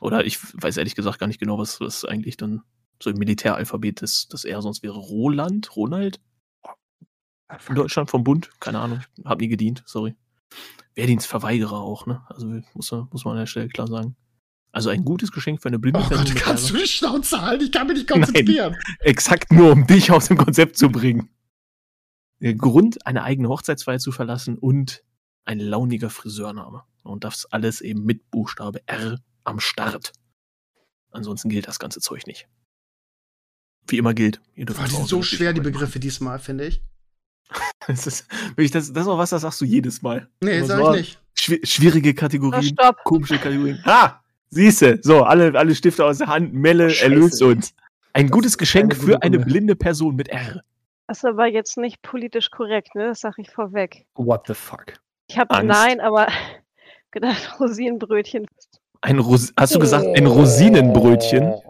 Oder 0.02 0.26
ich 0.26 0.38
weiß 0.60 0.78
ehrlich 0.78 0.96
gesagt 0.96 1.20
gar 1.20 1.28
nicht 1.28 1.38
genau, 1.38 1.58
was 1.58 1.78
das 1.78 2.04
eigentlich 2.04 2.36
dann 2.36 2.62
so 3.00 3.10
im 3.10 3.18
Militäralphabet 3.18 4.02
ist. 4.02 4.32
Das 4.32 4.44
R 4.44 4.60
sonst 4.60 4.82
wäre 4.82 4.98
Roland, 4.98 5.76
Ronald. 5.76 6.20
In 7.68 7.76
Deutschland 7.76 8.10
vom 8.10 8.24
Bund, 8.24 8.50
keine 8.58 8.80
Ahnung, 8.80 9.02
habe 9.24 9.42
nie 9.42 9.48
gedient, 9.48 9.84
sorry. 9.86 10.16
Wehrdienstverweigerer 10.96 11.80
auch, 11.80 12.06
ne? 12.06 12.22
Also 12.26 12.46
muss, 12.74 12.90
muss 12.90 13.24
man 13.24 13.34
an 13.34 13.40
der 13.40 13.46
Stelle 13.46 13.68
klar 13.68 13.86
sagen. 13.86 14.16
Also 14.72 14.90
ein 14.90 15.04
gutes 15.04 15.30
Geschenk 15.30 15.62
für 15.62 15.68
eine 15.68 15.78
blinde 15.78 16.00
oh 16.00 16.08
Person. 16.08 16.26
Gott, 16.26 16.36
kannst 16.36 16.70
du 16.70 16.78
die 16.78 16.86
Schnauze 16.86 17.40
halten? 17.40 17.64
Ich 17.64 17.72
kann 17.72 17.86
mich 17.86 17.98
nicht 17.98 18.08
konzentrieren. 18.08 18.72
Nein, 18.72 18.96
exakt 19.00 19.52
nur, 19.52 19.70
um 19.70 19.86
dich 19.86 20.10
aus 20.10 20.26
dem 20.26 20.36
Konzept 20.36 20.78
zu 20.78 20.88
bringen. 20.88 21.28
Der 22.40 22.54
Grund, 22.54 23.06
eine 23.06 23.22
eigene 23.22 23.48
Hochzeitsfeier 23.48 24.00
zu 24.00 24.10
verlassen 24.10 24.58
und 24.58 25.04
ein 25.44 25.60
launiger 25.60 26.10
Friseurname. 26.10 26.82
Und 27.04 27.22
das 27.22 27.46
alles 27.52 27.80
eben 27.80 28.04
mit 28.04 28.30
Buchstabe 28.32 28.80
R 28.86 29.18
am 29.44 29.60
Start. 29.60 30.12
Ansonsten 31.10 31.48
gilt 31.48 31.68
das 31.68 31.78
ganze 31.78 32.00
Zeug 32.00 32.26
nicht. 32.26 32.48
Wie 33.86 33.98
immer 33.98 34.14
gilt. 34.14 34.40
Ihr 34.54 34.66
Boah, 34.66 34.84
die 34.84 34.90
sind 34.94 35.08
so 35.08 35.22
schwer, 35.22 35.52
die 35.52 35.60
Begriffe 35.60 35.98
diesmal, 35.98 36.38
finde 36.38 36.66
ich. 36.66 36.82
das, 37.86 38.06
ist, 38.06 38.26
das, 38.56 38.70
das 38.70 38.88
ist 38.88 39.06
auch 39.08 39.18
was, 39.18 39.30
das 39.30 39.42
sagst 39.42 39.60
du 39.60 39.64
jedes 39.64 40.02
Mal. 40.02 40.28
Nee, 40.40 40.60
das 40.60 40.68
sag 40.68 40.80
ich 40.94 41.00
nicht. 41.00 41.18
Schw 41.34 41.58
schwierige 41.64 42.14
Kategorien, 42.14 42.76
oh, 42.78 42.90
komische 43.04 43.38
Kategorien. 43.38 43.84
Ha! 43.84 44.22
Siehste, 44.50 45.00
so, 45.02 45.22
alle, 45.24 45.58
alle 45.58 45.74
Stifte 45.74 46.04
aus 46.04 46.18
der 46.18 46.26
Hand. 46.26 46.52
Melle, 46.52 46.90
Scheiße. 46.90 47.04
erlöst 47.04 47.42
uns. 47.42 47.74
Ein 48.12 48.26
das 48.26 48.32
gutes 48.32 48.58
Geschenk 48.58 48.92
eine 48.92 49.02
für 49.02 49.22
eine 49.22 49.38
blinde 49.38 49.74
Person 49.74 50.14
mit 50.14 50.28
R. 50.28 50.62
Das 51.06 51.18
ist 51.18 51.24
aber 51.24 51.46
jetzt 51.46 51.78
nicht 51.78 52.02
politisch 52.02 52.50
korrekt, 52.50 52.94
ne? 52.94 53.08
Das 53.08 53.20
sage 53.20 53.40
ich 53.42 53.50
vorweg. 53.50 54.06
What 54.14 54.46
the 54.46 54.54
fuck? 54.54 54.94
Ich 55.28 55.38
habe 55.38 55.66
nein, 55.66 56.00
aber 56.00 56.28
gedacht, 57.10 57.58
Rosinenbrötchen 57.60 58.46
ein 59.02 59.18
Ros 59.18 59.52
Hast 59.56 59.74
du 59.74 59.78
gesagt, 59.78 60.06
ein 60.16 60.26
Rosinenbrötchen? 60.26 61.52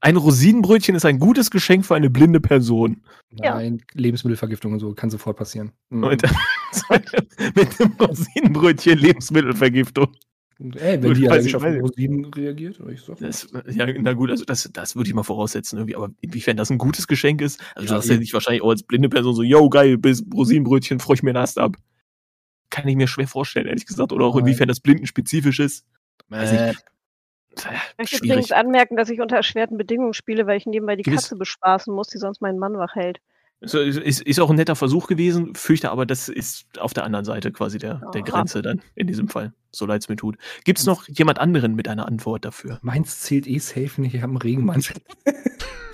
Ein 0.00 0.14
Rosinenbrötchen 0.16 0.94
ist 0.94 1.04
ein 1.04 1.18
gutes 1.18 1.50
Geschenk 1.50 1.84
für 1.84 1.96
eine 1.96 2.08
blinde 2.08 2.38
Person. 2.38 3.02
Nein, 3.32 3.78
ja. 3.78 4.00
Lebensmittelvergiftung 4.00 4.72
und 4.72 4.78
so 4.78 4.94
kann 4.94 5.10
sofort 5.10 5.36
passieren. 5.36 5.72
Mhm. 5.90 6.00
Mit, 6.08 6.22
mit 7.56 7.80
einem 7.80 7.92
Rosinenbrötchen 7.98 8.96
Lebensmittelvergiftung. 8.96 10.06
Ey, 10.60 11.02
wenn 11.02 11.10
Gut, 11.10 11.16
die 11.16 11.28
allergisch 11.28 11.54
auf 11.56 11.64
Rosinen 11.64 12.26
reagiert, 12.26 12.78
oder 12.80 12.92
ich 12.92 13.00
so. 13.00 13.14
Das, 13.14 13.48
ja, 13.68 13.86
na 14.00 14.12
gut, 14.12 14.30
also 14.30 14.44
das, 14.44 14.70
das 14.72 14.94
würde 14.94 15.08
ich 15.08 15.14
mal 15.14 15.24
voraussetzen 15.24 15.78
irgendwie, 15.78 15.96
aber 15.96 16.10
inwiefern 16.20 16.56
das 16.56 16.70
ein 16.70 16.78
gutes 16.78 17.06
Geschenk 17.06 17.40
ist, 17.40 17.60
also 17.74 17.86
ja, 17.86 17.94
du 17.94 17.98
hast 17.98 18.08
ja 18.08 18.16
nicht 18.16 18.32
wahrscheinlich 18.32 18.62
auch 18.62 18.70
als 18.70 18.82
blinde 18.82 19.08
Person 19.08 19.34
so, 19.34 19.42
yo, 19.42 19.68
geil, 19.68 19.98
bis 19.98 20.24
Rosinenbrötchen, 20.32 21.00
freue 21.00 21.14
ich 21.14 21.22
mir 21.22 21.34
Ast 21.36 21.58
ab 21.58 21.76
kann 22.80 22.88
ich 22.88 22.96
mir 22.96 23.08
schwer 23.08 23.28
vorstellen, 23.28 23.66
ehrlich 23.66 23.86
gesagt. 23.86 24.12
Oder 24.12 24.24
auch 24.24 24.36
inwiefern 24.36 24.68
das 24.68 24.80
blindenspezifisch 24.80 25.60
ist. 25.60 25.86
Weiß 26.28 26.52
äh, 26.52 26.72
ich 27.56 27.98
möchte 27.98 28.24
übrigens 28.24 28.52
anmerken, 28.52 28.96
dass 28.96 29.08
ich 29.08 29.20
unter 29.20 29.36
erschwerten 29.36 29.78
Bedingungen 29.78 30.14
spiele, 30.14 30.46
weil 30.46 30.58
ich 30.58 30.66
nebenbei 30.66 30.96
die 30.96 31.02
Gewiss. 31.02 31.22
Katze 31.22 31.36
bespaßen 31.36 31.92
muss, 31.92 32.08
die 32.08 32.18
sonst 32.18 32.40
meinen 32.40 32.58
Mann 32.58 32.78
wach 32.78 32.94
hält. 32.94 33.20
Ist, 33.60 33.74
ist, 33.74 34.22
ist, 34.22 34.38
auch 34.38 34.50
ein 34.50 34.56
netter 34.56 34.76
Versuch 34.76 35.08
gewesen, 35.08 35.56
fürchte 35.56 35.90
aber, 35.90 36.06
das 36.06 36.28
ist 36.28 36.66
auf 36.78 36.94
der 36.94 37.02
anderen 37.02 37.24
Seite 37.24 37.50
quasi 37.50 37.78
der, 37.78 38.08
der 38.14 38.22
Grenze 38.22 38.62
dann 38.62 38.82
in 38.94 39.08
diesem 39.08 39.28
Fall, 39.28 39.52
so 39.72 39.84
leid 39.84 40.02
es 40.02 40.08
mir 40.08 40.14
tut. 40.14 40.36
Gibt 40.62 40.78
es 40.78 40.86
noch 40.86 41.08
jemand 41.08 41.40
anderen 41.40 41.74
mit 41.74 41.88
einer 41.88 42.06
Antwort 42.06 42.44
dafür? 42.44 42.78
Meins 42.82 43.20
zählt 43.20 43.48
eh 43.48 43.58
safe 43.58 44.00
nicht, 44.00 44.14
ich 44.14 44.22
habe 44.22 44.30
einen 44.30 44.36
Regenmantel. 44.36 44.98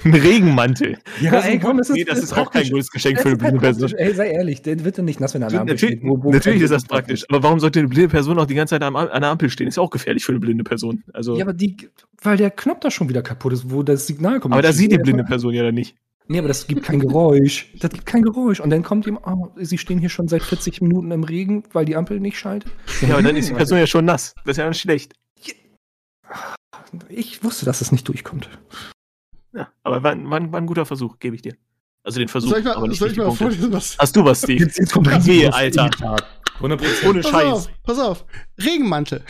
Ein 0.05 0.15
Regenmantel. 0.15 0.99
Ja, 1.21 1.31
das 1.31 1.47
ey, 1.47 1.59
komm, 1.59 1.79
das 1.79 1.89
ist, 1.89 1.97
nee, 1.97 2.05
das 2.05 2.19
ist 2.19 2.37
auch 2.37 2.51
kein 2.51 2.69
gutes 2.69 2.91
Geschenk 2.91 3.21
für 3.21 3.29
eine 3.29 3.37
blinde 3.37 3.59
Person. 3.59 3.93
Ey, 3.97 4.15
sei 4.15 4.31
ehrlich, 4.31 4.63
der 4.63 4.85
wird 4.85 4.99
dann 4.99 5.07
nicht 5.07 5.21
nass, 5.21 5.35
wenn 5.35 5.43
er 5.43 5.47
an 5.47 5.53
der 5.53 5.61
Ampel 5.63 5.79
steht. 5.79 6.03
Wo, 6.03 6.23
wo 6.23 6.31
natürlich 6.31 6.63
ist 6.63 6.71
das 6.71 6.85
praktisch. 6.85 7.25
Aber 7.29 7.43
warum 7.43 7.61
sollte 7.61 7.79
eine 7.79 7.89
blinde 7.89 8.09
Person 8.09 8.39
auch 8.39 8.47
die 8.47 8.55
ganze 8.55 8.79
Zeit 8.79 8.83
an 8.83 8.95
der 8.95 9.31
Ampel 9.31 9.49
stehen? 9.51 9.67
Ist 9.69 9.77
ja 9.77 9.83
auch 9.83 9.91
gefährlich 9.91 10.25
für 10.25 10.33
eine 10.33 10.41
blinde 10.41 10.65
Person. 10.65 11.03
Also 11.13 11.37
ja, 11.37 11.45
aber 11.45 11.53
die, 11.53 11.77
weil 12.23 12.37
der 12.37 12.51
Knopf 12.51 12.81
da 12.81 12.91
schon 12.91 13.09
wieder 13.09 13.23
kaputt 13.23 13.53
ist, 13.53 13.71
wo 13.71 13.83
das 13.83 14.07
Signal 14.07 14.41
kommt. 14.41 14.55
Aber 14.55 14.63
da 14.63 14.73
sieht 14.73 14.93
die 14.93 14.99
blinde 14.99 15.25
Person 15.25 15.55
ja 15.55 15.63
dann 15.63 15.75
nicht. 15.75 15.97
Nee, 16.27 16.39
aber 16.39 16.49
das 16.49 16.67
gibt 16.67 16.83
kein 16.83 17.01
Geräusch. 17.01 17.71
Das 17.81 17.91
gibt 17.91 18.07
kein 18.07 18.23
Geräusch. 18.23 18.61
Und 18.61 18.71
dann 18.71 18.83
kommt 18.83 19.07
ihm, 19.07 19.19
oh, 19.23 19.49
sie 19.57 19.77
stehen 19.77 19.99
hier 19.99 20.09
schon 20.09 20.27
seit 20.27 20.43
40 20.43 20.81
Minuten 20.81 21.11
im 21.11 21.23
Regen, 21.23 21.65
weil 21.73 21.85
die 21.85 21.97
Ampel 21.97 22.19
nicht 22.19 22.39
schaltet. 22.39 22.73
Ja, 23.03 23.15
aber 23.15 23.23
dann 23.23 23.37
ist 23.37 23.51
die 23.51 23.55
Person 23.55 23.79
ja 23.79 23.87
schon 23.87 24.07
nass. 24.07 24.35
Das 24.45 24.53
ist 24.53 24.57
ja 24.57 24.65
dann 24.65 24.75
schlecht. 24.75 25.13
Ich 27.11 27.45
wusste, 27.45 27.67
dass 27.67 27.83
es 27.83 27.93
nicht 27.93 28.09
durchkommt. 28.09 28.49
Ja, 29.55 29.69
aber 29.83 30.03
war, 30.03 30.17
war, 30.25 30.53
war 30.53 30.61
ein 30.61 30.67
guter 30.67 30.85
Versuch, 30.85 31.19
gebe 31.19 31.37
ich 31.37 31.43
dir. 31.43 31.55
Also 32.03 32.19
den 32.19 32.29
Versuch. 32.29 32.51
Soll 32.51 32.59
ich 32.59 32.65
mal, 32.65 32.75
aber 32.75 32.89
nicht 32.89 32.99
soll 32.99 33.11
ich 33.11 33.17
mal 33.17 33.31
vorlesen, 33.31 33.73
was? 33.73 33.97
Hast 33.99 34.15
du 34.15 34.25
was, 34.25 34.43
Steve? 34.43 34.63
Jetzt, 34.63 34.79
jetzt 34.79 34.93
kommt 34.93 35.07
Wehe, 35.27 35.53
Alter. 35.53 35.89
100%. 36.61 37.09
Ohne 37.09 37.23
Scheiß. 37.23 37.33
Pass 37.33 37.45
auf, 37.45 37.71
pass 37.83 37.99
auf. 37.99 38.25
Regenmantel. 38.63 39.25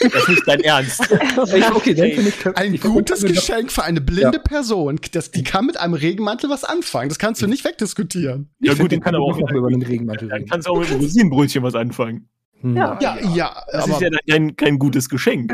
Das 0.00 0.14
ist 0.14 0.28
nicht 0.28 0.42
dein 0.46 0.60
Ernst. 0.60 1.00
okay, 1.74 1.94
dann 1.94 2.10
finde 2.10 2.28
ich, 2.28 2.56
ein 2.56 2.78
gutes 2.78 3.22
Geschenk 3.22 3.72
für 3.72 3.84
eine 3.84 4.00
blinde 4.00 4.36
ja. 4.36 4.42
Person. 4.42 5.00
Das, 5.12 5.30
die 5.30 5.42
kann 5.42 5.66
mit 5.66 5.78
einem 5.78 5.94
Regenmantel 5.94 6.50
was 6.50 6.64
anfangen. 6.64 7.08
Das 7.08 7.18
kannst 7.18 7.40
du 7.40 7.46
nicht 7.46 7.64
wegdiskutieren. 7.64 8.50
Ja, 8.60 8.74
gut, 8.74 8.92
den 8.92 9.00
kann 9.00 9.14
aber 9.14 9.24
auch 9.24 9.38
noch 9.38 9.50
über 9.50 9.70
den 9.70 9.82
Regenmantel 9.82 10.30
reden. 10.30 10.46
Dann 10.46 10.50
kannst 10.50 10.68
du 10.68 10.72
auch 10.72 10.80
mit 10.80 10.90
einem 10.90 11.00
Rosinenbrötchen 11.00 11.62
was 11.62 11.74
anfangen. 11.74 12.28
Ja, 12.62 12.98
ja. 13.00 13.18
ja 13.34 13.62
das 13.72 13.88
ist 13.88 14.00
ja 14.00 14.10
kein, 14.28 14.56
kein 14.56 14.78
gutes 14.78 15.08
Geschenk. 15.08 15.52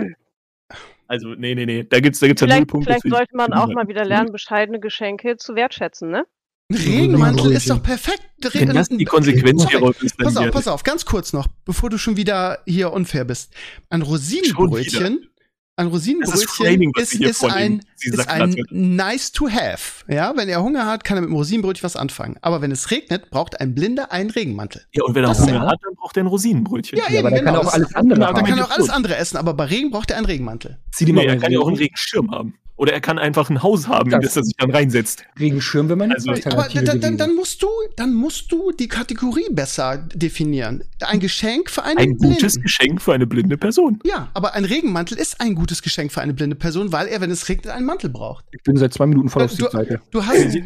Also, 1.06 1.35
nee, 1.35 1.55
nee, 1.55 1.66
nee. 1.66 1.85
Da 1.85 2.01
gibt's, 2.01 2.20
da 2.20 2.26
gibt's 2.26 2.43
vielleicht, 2.43 2.55
ja 2.55 2.60
null 2.60 2.66
Punkte. 2.66 2.93
Vielleicht 2.93 3.09
sollte 3.09 3.36
man 3.36 3.52
auch 3.52 3.68
mal 3.68 3.89
wieder 3.89 4.05
lernen, 4.05 4.32
bescheidene 4.32 4.81
Geschenke 4.81 5.36
zu 5.36 5.55
wertschätzen, 5.55 6.10
ne? 6.10 6.24
Regenmantel 6.72 7.52
ist 7.52 7.68
doch 7.68 7.82
perfekt. 7.82 8.22
Wenn 8.52 8.70
das 8.70 8.89
die 8.89 9.05
Konsequenz 9.05 9.68
hieraus 9.68 10.02
ist, 10.02 10.16
Pass 10.16 10.36
auf, 10.36 10.51
pass 10.51 10.68
auf, 10.68 10.82
ganz 10.82 11.05
kurz 11.05 11.32
noch, 11.32 11.47
bevor 11.64 11.90
du 11.90 11.98
schon 11.98 12.16
wieder 12.16 12.60
hier 12.66 12.93
unfair 12.93 13.24
bist. 13.24 13.52
Ein 13.90 14.02
Rosinenbrötchen 14.02 15.28
ein 15.76 15.88
Rosinenbrötchen 15.88 16.92
ist, 16.94 17.14
ist, 17.14 17.20
ist, 17.20 17.44
ein, 17.44 17.82
ist 18.01 18.28
ein 18.28 18.55
nice 18.70 19.32
to 19.32 19.48
have. 19.48 20.05
Ja, 20.09 20.36
wenn 20.36 20.48
er 20.48 20.62
Hunger 20.62 20.86
hat, 20.86 21.02
kann 21.02 21.18
er 21.18 21.22
mit 21.22 21.30
dem 21.30 21.36
Rosinenbrötchen 21.36 21.82
was 21.82 21.96
anfangen. 21.96 22.36
Aber 22.42 22.62
wenn 22.62 22.70
es 22.70 22.90
regnet, 22.90 23.30
braucht 23.30 23.60
ein 23.60 23.74
Blinder 23.74 24.12
einen 24.12 24.30
Regenmantel. 24.30 24.82
Ja, 24.92 25.05
und 25.05 25.14
wenn 25.14 25.24
er 25.24 25.28
das 25.28 25.40
Hunger 25.40 25.66
hat, 25.66 25.80
dann 25.82 25.94
braucht 25.96 26.16
er 26.16 26.24
ein 26.24 26.28
Rosinenbrötchen. 26.28 26.98
Ja, 26.98 27.05
ja 27.09 27.18
eben, 27.18 27.26
aber 27.26 27.36
genau. 27.36 27.52
kann 27.52 27.66
auch 27.66 27.72
alles 27.72 27.94
andere 27.94 28.20
genau, 28.20 28.32
Dann 28.32 28.44
kann 28.44 28.59
er 28.59 28.64
auch 28.66 28.70
alles 28.70 28.90
andere 28.90 29.16
essen, 29.16 29.36
aber 29.36 29.55
bei 29.55 29.64
Regen 29.64 29.90
braucht 29.90 30.10
er 30.10 30.16
einen 30.16 30.26
Regenmantel. 30.26 30.78
Zieh 30.92 31.05
die 31.05 31.12
mal 31.12 31.22
nee, 31.22 31.32
er 31.32 31.38
kann 31.38 31.51
ja 31.51 31.59
auch 31.59 31.68
einen 31.68 31.76
Regenschirm 31.76 32.30
haben. 32.30 32.55
Oder 32.76 32.92
er 32.92 33.01
kann 33.01 33.18
einfach 33.18 33.51
ein 33.51 33.62
Haus 33.62 33.86
haben, 33.86 34.10
in 34.10 34.20
das 34.20 34.36
er 34.36 34.42
sich 34.42 34.56
dann 34.56 34.70
reinsetzt. 34.72 35.24
Regenschirm, 35.38 35.88
wenn 35.88 35.98
man 35.98 36.12
also, 36.12 36.32
Aber 36.46 36.68
dann, 36.74 37.01
dann, 37.01 37.16
dann, 37.16 37.34
musst 37.36 37.62
du, 37.62 37.68
dann 37.96 38.12
musst 38.12 38.51
du 38.51 38.72
die 38.72 38.88
Kategorie 38.88 39.46
besser 39.51 39.98
definieren. 40.12 40.82
Ein 41.01 41.20
Geschenk 41.20 41.70
für 41.70 41.84
einen 41.84 41.98
Ein 41.98 42.16
Blinden. 42.16 42.34
gutes 42.34 42.60
Geschenk 42.60 43.01
für 43.01 43.14
eine 43.14 43.28
blinde 43.28 43.56
Person. 43.56 44.01
Ja, 44.05 44.28
aber 44.34 44.55
ein 44.55 44.64
Regenmantel 44.64 45.18
ist 45.18 45.40
ein 45.40 45.55
gutes 45.55 45.82
Geschenk 45.82 46.10
für 46.10 46.20
eine 46.20 46.34
blinde 46.34 46.56
Person, 46.56 46.90
weil 46.90 47.06
er, 47.06 47.20
wenn 47.20 47.30
es 47.30 47.48
regnet, 47.48 47.72
einen 47.72 47.86
Mantel 47.86 48.10
braucht. 48.10 48.44
Ich 48.51 48.62
bin 48.64 48.76
seit 48.76 48.92
zwei 48.92 49.06
Minuten 49.06 49.28
voll 49.28 49.42
äh, 49.42 49.44
auf 49.44 49.55
die 49.55 49.62
Seite. 49.70 50.01
Du 50.10 50.26
hast, 50.26 50.56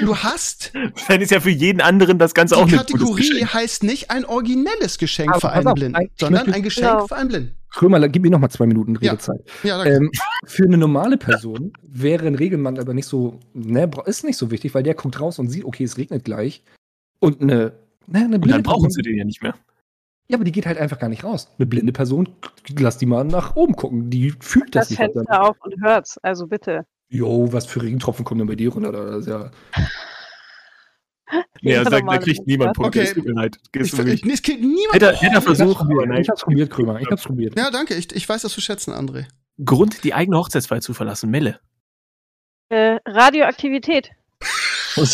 du 0.00 0.16
hast. 0.16 0.72
Dann 1.08 1.20
ist 1.20 1.30
ja 1.30 1.38
für 1.38 1.50
jeden 1.50 1.80
anderen 1.80 2.18
das 2.18 2.34
Ganze 2.34 2.56
auch 2.56 2.64
nicht. 2.64 2.72
Die 2.72 2.92
Kategorie 2.92 3.44
heißt 3.44 3.84
nicht 3.84 4.10
ein 4.10 4.24
originelles 4.24 4.98
Geschenk 4.98 5.30
aber 5.30 5.40
für 5.40 5.50
einen 5.52 5.74
Blinden, 5.74 6.10
sondern 6.18 6.52
ein 6.52 6.62
Geschenk 6.62 6.90
genau. 6.90 7.06
für 7.06 7.16
einen 7.16 7.28
Blinden. 7.28 7.56
Krömer, 7.74 8.08
gib 8.08 8.22
mir 8.22 8.30
noch 8.30 8.38
mal 8.38 8.50
zwei 8.50 8.66
Minuten 8.66 8.96
Redezeit. 8.96 9.40
Ja, 9.62 9.84
ja 9.84 9.96
ähm, 9.96 10.10
für 10.44 10.64
eine 10.64 10.78
normale 10.78 11.16
Person 11.16 11.72
wäre 11.82 12.26
ein 12.26 12.36
Regelmann 12.36 12.78
aber 12.78 12.94
nicht 12.94 13.06
so, 13.06 13.40
ne, 13.52 13.90
ist 14.06 14.24
nicht 14.24 14.36
so 14.36 14.50
wichtig, 14.50 14.74
weil 14.74 14.82
der 14.82 14.94
guckt 14.94 15.20
raus 15.20 15.38
und 15.38 15.48
sieht, 15.48 15.64
okay, 15.64 15.84
es 15.84 15.96
regnet 15.96 16.24
gleich. 16.24 16.62
Und 17.18 17.42
eine, 17.42 17.72
ne, 18.06 18.18
eine 18.18 18.38
blinde 18.38 18.42
und 18.42 18.50
dann 18.50 18.62
brauchen 18.62 18.90
sie 18.90 19.02
den 19.02 19.16
ja 19.16 19.24
nicht 19.24 19.42
mehr. 19.42 19.54
Ja, 20.28 20.36
aber 20.36 20.44
die 20.44 20.52
geht 20.52 20.66
halt 20.66 20.78
einfach 20.78 20.98
gar 20.98 21.08
nicht 21.08 21.24
raus. 21.24 21.50
Eine 21.58 21.66
blinde 21.66 21.92
Person, 21.92 22.28
lass 22.78 22.96
die 22.96 23.06
mal 23.06 23.24
nach 23.24 23.56
oben 23.56 23.76
gucken. 23.76 24.08
Die 24.08 24.32
fühlt 24.40 24.74
das, 24.74 24.88
das 24.88 24.90
nicht. 24.90 25.00
Das 25.00 25.12
Fenster 25.12 25.42
auf 25.42 25.56
und 25.62 25.82
hört's, 25.82 26.16
also 26.18 26.46
bitte. 26.46 26.86
Jo, 27.08 27.52
was 27.52 27.66
für 27.66 27.82
Regentropfen 27.82 28.24
kommen 28.24 28.38
denn 28.38 28.48
bei 28.48 28.54
dir 28.54 28.72
runter? 28.72 28.92
Das 28.92 29.20
ist 29.20 29.28
ja. 29.28 29.50
Ja, 31.60 31.84
sag, 31.84 32.06
da 32.06 32.18
kriegt 32.18 32.46
niemand 32.46 32.74
Punkte. 32.74 33.00
Okay. 33.00 33.08
Es 33.08 33.14
tut 33.14 33.24
mir 33.24 33.32
leid. 33.32 33.56
Ich, 33.74 33.92
ich, 33.98 34.24
es 34.24 34.42
kriegt 34.42 34.60
niemand 34.60 34.92
Hätte, 34.92 35.12
hätte 35.14 35.34
er 35.34 35.42
versucht. 35.42 35.86
Ich 36.18 36.28
hab's 36.28 36.42
probiert, 36.42 36.70
Krömer. 36.70 37.00
Ich 37.00 37.10
hab's 37.10 37.24
probiert. 37.24 37.56
Ja, 37.56 37.70
danke. 37.70 37.94
Ich, 37.94 38.14
ich 38.14 38.28
weiß 38.28 38.42
das 38.42 38.52
zu 38.52 38.60
schätzen, 38.60 38.92
André. 38.92 39.26
Grund, 39.64 40.04
die 40.04 40.14
eigene 40.14 40.38
Hochzeitsfeier 40.38 40.80
zu 40.80 40.94
verlassen. 40.94 41.30
Melle. 41.30 41.60
Äh, 42.68 42.98
Radioaktivität. 43.06 44.10
Finde 44.94 45.04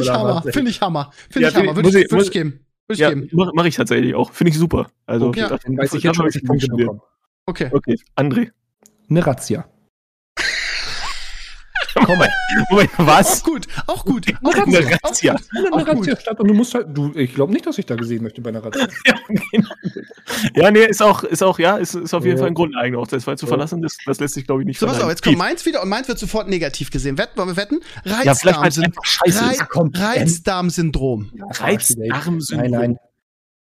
ich 0.00 0.10
Hammer. 0.10 0.42
Finde 0.42 0.70
ich 0.70 0.80
Hammer. 0.80 1.10
Finde 1.30 1.48
ich 1.48 1.54
Hammer. 1.56 1.76
Würde 1.76 1.88
ich, 1.88 2.10
würd 2.10 2.22
ich 2.22 2.30
geben. 2.30 2.66
Würde 2.86 3.00
ja, 3.00 3.08
geben. 3.10 3.28
Mach, 3.32 3.50
mach 3.54 3.64
ich 3.64 3.74
tatsächlich 3.74 4.14
auch. 4.14 4.30
Finde 4.32 4.50
ich 4.50 4.58
super. 4.58 4.88
Also, 5.06 5.28
okay, 5.28 5.40
ja. 5.40 5.48
dann 5.48 5.76
weiß 5.76 5.94
ich 5.94 6.02
jetzt 6.04 6.16
schon, 6.16 6.26
was 6.26 6.36
ich 6.36 6.44
Punkte 6.44 6.68
bekomme. 6.68 7.00
Okay. 7.46 7.70
Okay. 7.72 7.96
André. 8.16 8.50
Eine 9.08 9.26
Razzia. 9.26 9.68
Komm 12.06 12.18
mal. 12.18 12.30
Moment, 12.70 12.90
was? 12.98 13.40
Auch 13.40 13.44
gut, 13.44 13.66
auch 13.86 14.04
gut. 14.04 14.26
Auch 14.42 14.54
eine 14.54 14.64
gut. 14.64 14.98
Razzia. 15.02 15.34
Auch 15.34 15.38
gut. 15.38 15.72
Eine 15.72 15.86
Razzia 15.88 16.16
statt 16.20 16.40
und 16.40 16.48
du 16.48 16.54
musst 16.54 16.74
halt, 16.74 16.86
du, 16.96 17.12
ich 17.14 17.34
glaube 17.34 17.52
nicht, 17.52 17.66
dass 17.66 17.78
ich 17.78 17.86
da 17.86 17.96
gesehen 17.96 18.22
möchte 18.22 18.40
bei 18.40 18.50
einer 18.50 18.64
Razzia. 18.64 18.86
ja, 19.06 19.14
genau. 19.50 19.68
ja, 20.54 20.70
nee, 20.70 20.84
ist 20.84 21.02
auch, 21.02 21.24
ist 21.24 21.42
auch, 21.42 21.58
ja, 21.58 21.76
ist, 21.76 21.94
ist 21.94 22.14
auf 22.14 22.24
jeden 22.24 22.36
ja. 22.36 22.42
Fall 22.42 22.48
ein 22.48 22.54
Grund, 22.54 22.76
eigene 22.76 23.00
Hochzeitsfeier 23.00 23.36
zu 23.36 23.46
verlassen. 23.46 23.82
Das, 23.82 23.96
das 24.06 24.20
lässt 24.20 24.34
sich, 24.34 24.46
glaube 24.46 24.62
ich, 24.62 24.66
nicht 24.66 24.78
So, 24.78 24.86
pass 24.86 25.00
auf, 25.00 25.08
jetzt 25.08 25.22
kommt 25.22 25.38
meins 25.38 25.66
wieder 25.66 25.82
und 25.82 25.88
meins 25.88 26.06
wird 26.08 26.18
sofort 26.18 26.48
negativ 26.48 26.90
gesehen. 26.90 27.18
Wetten, 27.18 27.36
wollen 27.36 27.48
wir 27.48 27.56
wetten? 27.56 27.80
Reizdarm-Syndrom. 28.04 28.92
Ja, 29.24 29.92
Reizdarm-Syndrom. 29.94 31.30
Reizdarm-Syndrom. 31.42 32.70
Nein, 32.70 32.70
nein. 32.70 32.98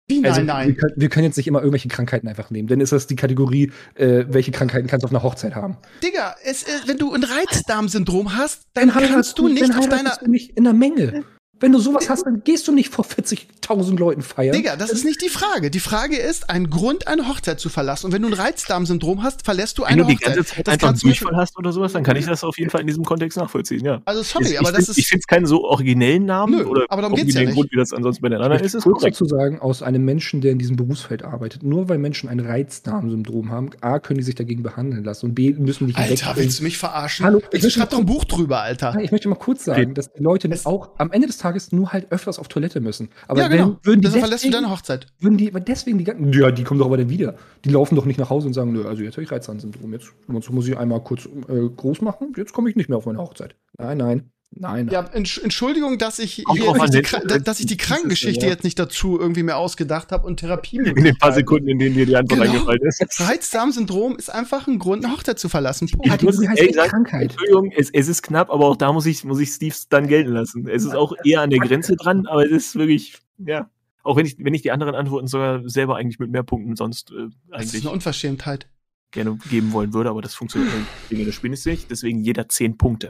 Wie 0.09 0.21
nein, 0.21 0.31
also, 0.31 0.41
nein. 0.41 0.67
Wir 0.69 0.75
können, 0.75 0.93
wir 0.95 1.09
können, 1.09 1.25
jetzt 1.25 1.35
nicht 1.35 1.47
immer 1.47 1.59
irgendwelche 1.59 1.89
Krankheiten 1.89 2.29
einfach 2.29 2.49
nehmen. 2.49 2.69
Denn 2.69 2.79
ist 2.79 2.93
das 2.93 3.07
die 3.07 3.17
Kategorie, 3.17 3.73
äh, 3.95 4.23
welche 4.29 4.51
Krankheiten 4.51 4.88
kannst 4.88 5.03
du 5.03 5.07
auf 5.07 5.11
einer 5.11 5.21
Hochzeit 5.21 5.53
haben? 5.53 5.77
Digga, 6.01 6.35
es, 6.45 6.63
äh, 6.63 6.67
wenn 6.85 6.97
du 6.97 7.13
ein 7.13 7.25
Reizdarmsyndrom 7.25 8.38
hast, 8.38 8.67
dann, 8.73 8.88
dann 8.88 9.03
kannst 9.03 9.38
du 9.38 9.49
nicht 9.49 9.77
auf 9.77 9.89
deiner. 9.89 10.15
Du 10.15 10.31
nicht 10.31 10.57
in 10.57 10.63
der 10.63 10.73
Menge. 10.73 11.25
Wenn 11.59 11.71
du 11.71 11.79
sowas 11.79 12.07
hast, 12.09 12.25
dann 12.25 12.43
gehst 12.43 12.67
du 12.67 12.71
nicht 12.71 12.93
vor 12.93 13.03
40.000 13.03 13.97
Leuten 13.97 14.21
feiern. 14.21 14.55
Digga, 14.55 14.75
das 14.75 14.91
ist 14.91 15.05
nicht 15.05 15.21
die 15.23 15.29
Frage. 15.29 15.71
Die 15.71 15.79
Frage 15.79 16.15
ist, 16.15 16.51
ein 16.51 16.69
Grund, 16.69 17.07
eine 17.07 17.27
Hochzeit 17.27 17.59
zu 17.59 17.69
verlassen. 17.69 18.07
Und 18.07 18.11
wenn 18.11 18.21
du 18.21 18.27
ein 18.27 18.34
Reizdarmsyndrom 18.34 19.23
hast, 19.23 19.43
verlässt 19.43 19.77
du 19.79 19.84
eine 19.84 20.03
Hochzeit. 20.03 20.07
Wenn 20.07 20.35
du 20.35 20.41
die 20.41 20.45
ganze 20.45 20.55
Zeit 20.55 20.69
einfach 20.69 20.99
Durchfall 20.99 21.35
hast 21.35 21.57
oder 21.57 21.71
sowas, 21.71 21.93
dann 21.93 22.03
kann 22.03 22.15
ich 22.15 22.25
das 22.25 22.43
auf 22.43 22.59
jeden 22.59 22.69
Fall 22.69 22.81
in 22.81 22.88
diesem 22.88 23.03
Kontext 23.03 23.38
nachvollziehen, 23.39 23.84
ja. 23.84 24.01
Also 24.05 24.21
sorry, 24.21 24.49
ich, 24.49 24.59
aber 24.59 24.69
ich 24.69 24.75
das 24.75 24.85
find, 24.85 24.89
ist... 24.89 24.97
Ich 24.99 25.07
finde 25.07 25.21
es 25.21 25.27
keinen 25.27 25.45
so 25.47 25.63
originellen 25.63 26.25
Namen 26.25 26.59
Nö, 26.59 26.65
oder 26.65 26.85
aber 26.89 27.01
darum 27.01 27.17
geht's 27.17 27.34
ja 27.34 27.41
nicht. 27.41 27.55
Grund, 27.55 27.71
wie 27.71 27.77
das 27.77 27.91
ansonsten 27.91 28.21
bei 28.21 28.29
den 28.29 28.39
anderen 28.39 28.63
ist, 28.63 28.75
ist 28.75 28.84
kurz 28.84 29.01
dazu 29.01 29.25
sagen, 29.25 29.59
aus 29.59 29.81
einem 29.81 30.05
Menschen, 30.05 30.41
der 30.41 30.51
in 30.51 30.59
diesem 30.59 30.75
Berufsfeld 30.75 31.23
arbeitet, 31.23 31.63
nur 31.63 31.89
weil 31.89 31.97
Menschen 31.97 32.29
ein 32.29 32.39
Reizdarmsyndrom 32.39 33.49
haben, 33.49 33.71
A, 33.81 33.97
können 33.97 34.19
die 34.19 34.23
sich 34.23 34.35
dagegen 34.35 34.61
behandeln 34.61 35.03
lassen 35.03 35.27
und 35.27 35.35
B, 35.35 35.53
müssen 35.53 35.88
nicht 35.88 35.97
Alter, 35.97 36.35
willst 36.35 36.59
du 36.59 36.63
mich 36.63 36.77
verarschen? 36.77 37.25
Hallo, 37.25 37.41
ich, 37.51 37.63
ich 37.63 37.73
schreib 37.73 37.89
doch 37.89 37.97
ein 37.97 38.05
Buch 38.05 38.25
drüber, 38.25 38.61
Alter. 38.61 38.95
Ich 39.01 39.11
möchte 39.11 39.27
mal 39.27 39.35
kurz 39.35 39.65
sagen, 39.65 39.95
dass 39.95 40.13
die 40.13 40.21
Leute 40.21 40.47
auch 40.65 40.89
am 40.99 41.11
Ende 41.11 41.25
des 41.25 41.38
Tages 41.38 41.47
nur 41.72 41.94
halt 41.94 42.11
öfter 42.11 42.28
öfters 42.28 42.40
auf 42.40 42.48
Toilette 42.48 42.80
müssen. 42.82 43.10
Aber 43.28 43.41
ja, 43.41 43.48
genau. 43.48 43.68
wenn, 43.68 43.78
würden 43.84 44.02
die 44.02 44.07
deshalb 44.07 44.24
verlässt 44.24 44.45
du 44.45 44.49
deine 44.49 44.69
Hochzeit. 44.69 45.07
Würden 45.19 45.38
die, 45.38 45.52
deswegen 45.52 45.98
die 45.98 46.03
ganzen, 46.03 46.34
ja, 46.34 46.52
die 46.52 46.64
kommen 46.64 46.80
doch 46.80 46.88
aber 46.88 46.98
dann 46.98 47.10
wieder. 47.10 47.36
Die 47.64 47.69
laufen 47.69 47.95
doch 47.95 48.06
nicht 48.06 48.19
nach 48.19 48.30
Hause 48.30 48.48
und 48.48 48.53
sagen, 48.53 48.74
nö, 48.74 48.86
also 48.86 49.03
jetzt 49.03 49.14
habe 49.15 49.24
ich 49.24 49.32
Reizdarmsyndrom, 49.32 49.94
jetzt 49.94 50.14
muss 50.28 50.68
ich 50.68 50.78
einmal 50.78 51.02
kurz 51.02 51.26
äh, 51.48 51.69
groß 51.76 52.02
machen, 52.02 52.34
jetzt 52.36 52.53
komme 52.53 52.69
ich 52.69 52.76
nicht 52.76 52.90
mehr 52.90 52.98
auf 52.98 53.06
meine 53.06 53.19
Hochzeit. 53.19 53.56
Nein, 53.78 53.98
nein. 53.98 54.32
Nein. 54.52 54.88
Ja, 54.88 55.02
Entschuldigung, 55.14 55.98
dass 55.98 56.19
ich, 56.19 56.34
hier 56.34 56.45
die, 56.45 57.44
dass 57.44 57.60
ich 57.60 57.65
die 57.65 57.78
Krankengeschichte 57.78 58.45
ja. 58.45 58.52
jetzt 58.52 58.64
nicht 58.64 58.80
dazu 58.80 59.19
irgendwie 59.19 59.44
mehr 59.44 59.57
ausgedacht 59.57 60.11
habe 60.11 60.26
und 60.26 60.38
Therapie. 60.38 60.78
In 60.78 61.03
den 61.03 61.18
paar 61.18 61.34
Sekunden, 61.34 61.68
in 61.68 61.80
denen 61.80 61.95
dir 61.95 62.06
die 62.06 62.15
Antwort 62.15 62.41
genau. 62.41 62.53
eingefallen 62.53 62.82
ist. 62.84 63.19
Reizdarmsyndrom 63.19 64.15
ist 64.18 64.30
einfach 64.30 64.68
ein 64.68 64.80
Grund, 64.80 65.06
eine 65.06 65.14
Hochzeit 65.14 65.38
zu 65.38 65.49
verlassen. 65.49 65.90
Ja, 66.03 66.18
die 66.18 66.26
muss 66.26 66.40
heißt 66.40 66.74
sagen, 66.74 66.90
Krankheit. 66.90 67.32
Entschuldigung, 67.32 67.72
es, 67.76 67.90
es, 67.91 68.07
ist 68.07 68.24
knapp, 68.24 68.49
aber 68.49 68.65
auch 68.65 68.78
da 68.78 68.91
muss 68.94 69.06
ich, 69.06 69.24
muss 69.24 69.40
ich 69.40 69.49
Steve 69.49 69.76
dann 69.90 70.07
gelten 70.07 70.32
lassen. 70.32 70.68
Es 70.68 70.84
ist 70.84 70.95
auch 70.95 71.14
eher 71.24 71.41
an 71.41 71.49
der 71.49 71.60
Grenze 71.60 71.95
dran, 71.95 72.26
aber 72.26 72.45
es 72.45 72.52
ist 72.52 72.76
wirklich, 72.76 73.18
ja. 73.38 73.69
Auch 74.03 74.15
wenn 74.15 74.26
ich, 74.26 74.38
wenn 74.40 74.53
ich 74.53 74.61
die 74.61 74.72
anderen 74.72 74.95
Antworten 74.95 75.28
sogar 75.28 75.68
selber 75.68 75.98
eigentlich 75.98 76.18
mit 76.18 76.32
mehr 76.32 76.44
Punkten 76.44 76.78
sonst 76.78 77.11
äh, 77.11 77.15
eigentlich. 77.15 77.34
Das 77.52 77.74
ist 77.74 77.82
eine 77.82 77.91
Unverschämtheit. 77.91 78.68
Gerne 79.11 79.38
geben 79.49 79.74
wollen 79.74 79.94
würde, 79.94 80.10
aber 80.10 80.22
das 80.22 80.34
funktioniert 80.34 80.72
wegen 81.10 81.26
der 81.26 81.32
Spinne 81.32 81.57
nicht. 81.65 81.91
Deswegen 81.91 82.24
jeder 82.24 82.48
zehn 82.48 82.78
Punkte. 82.78 83.10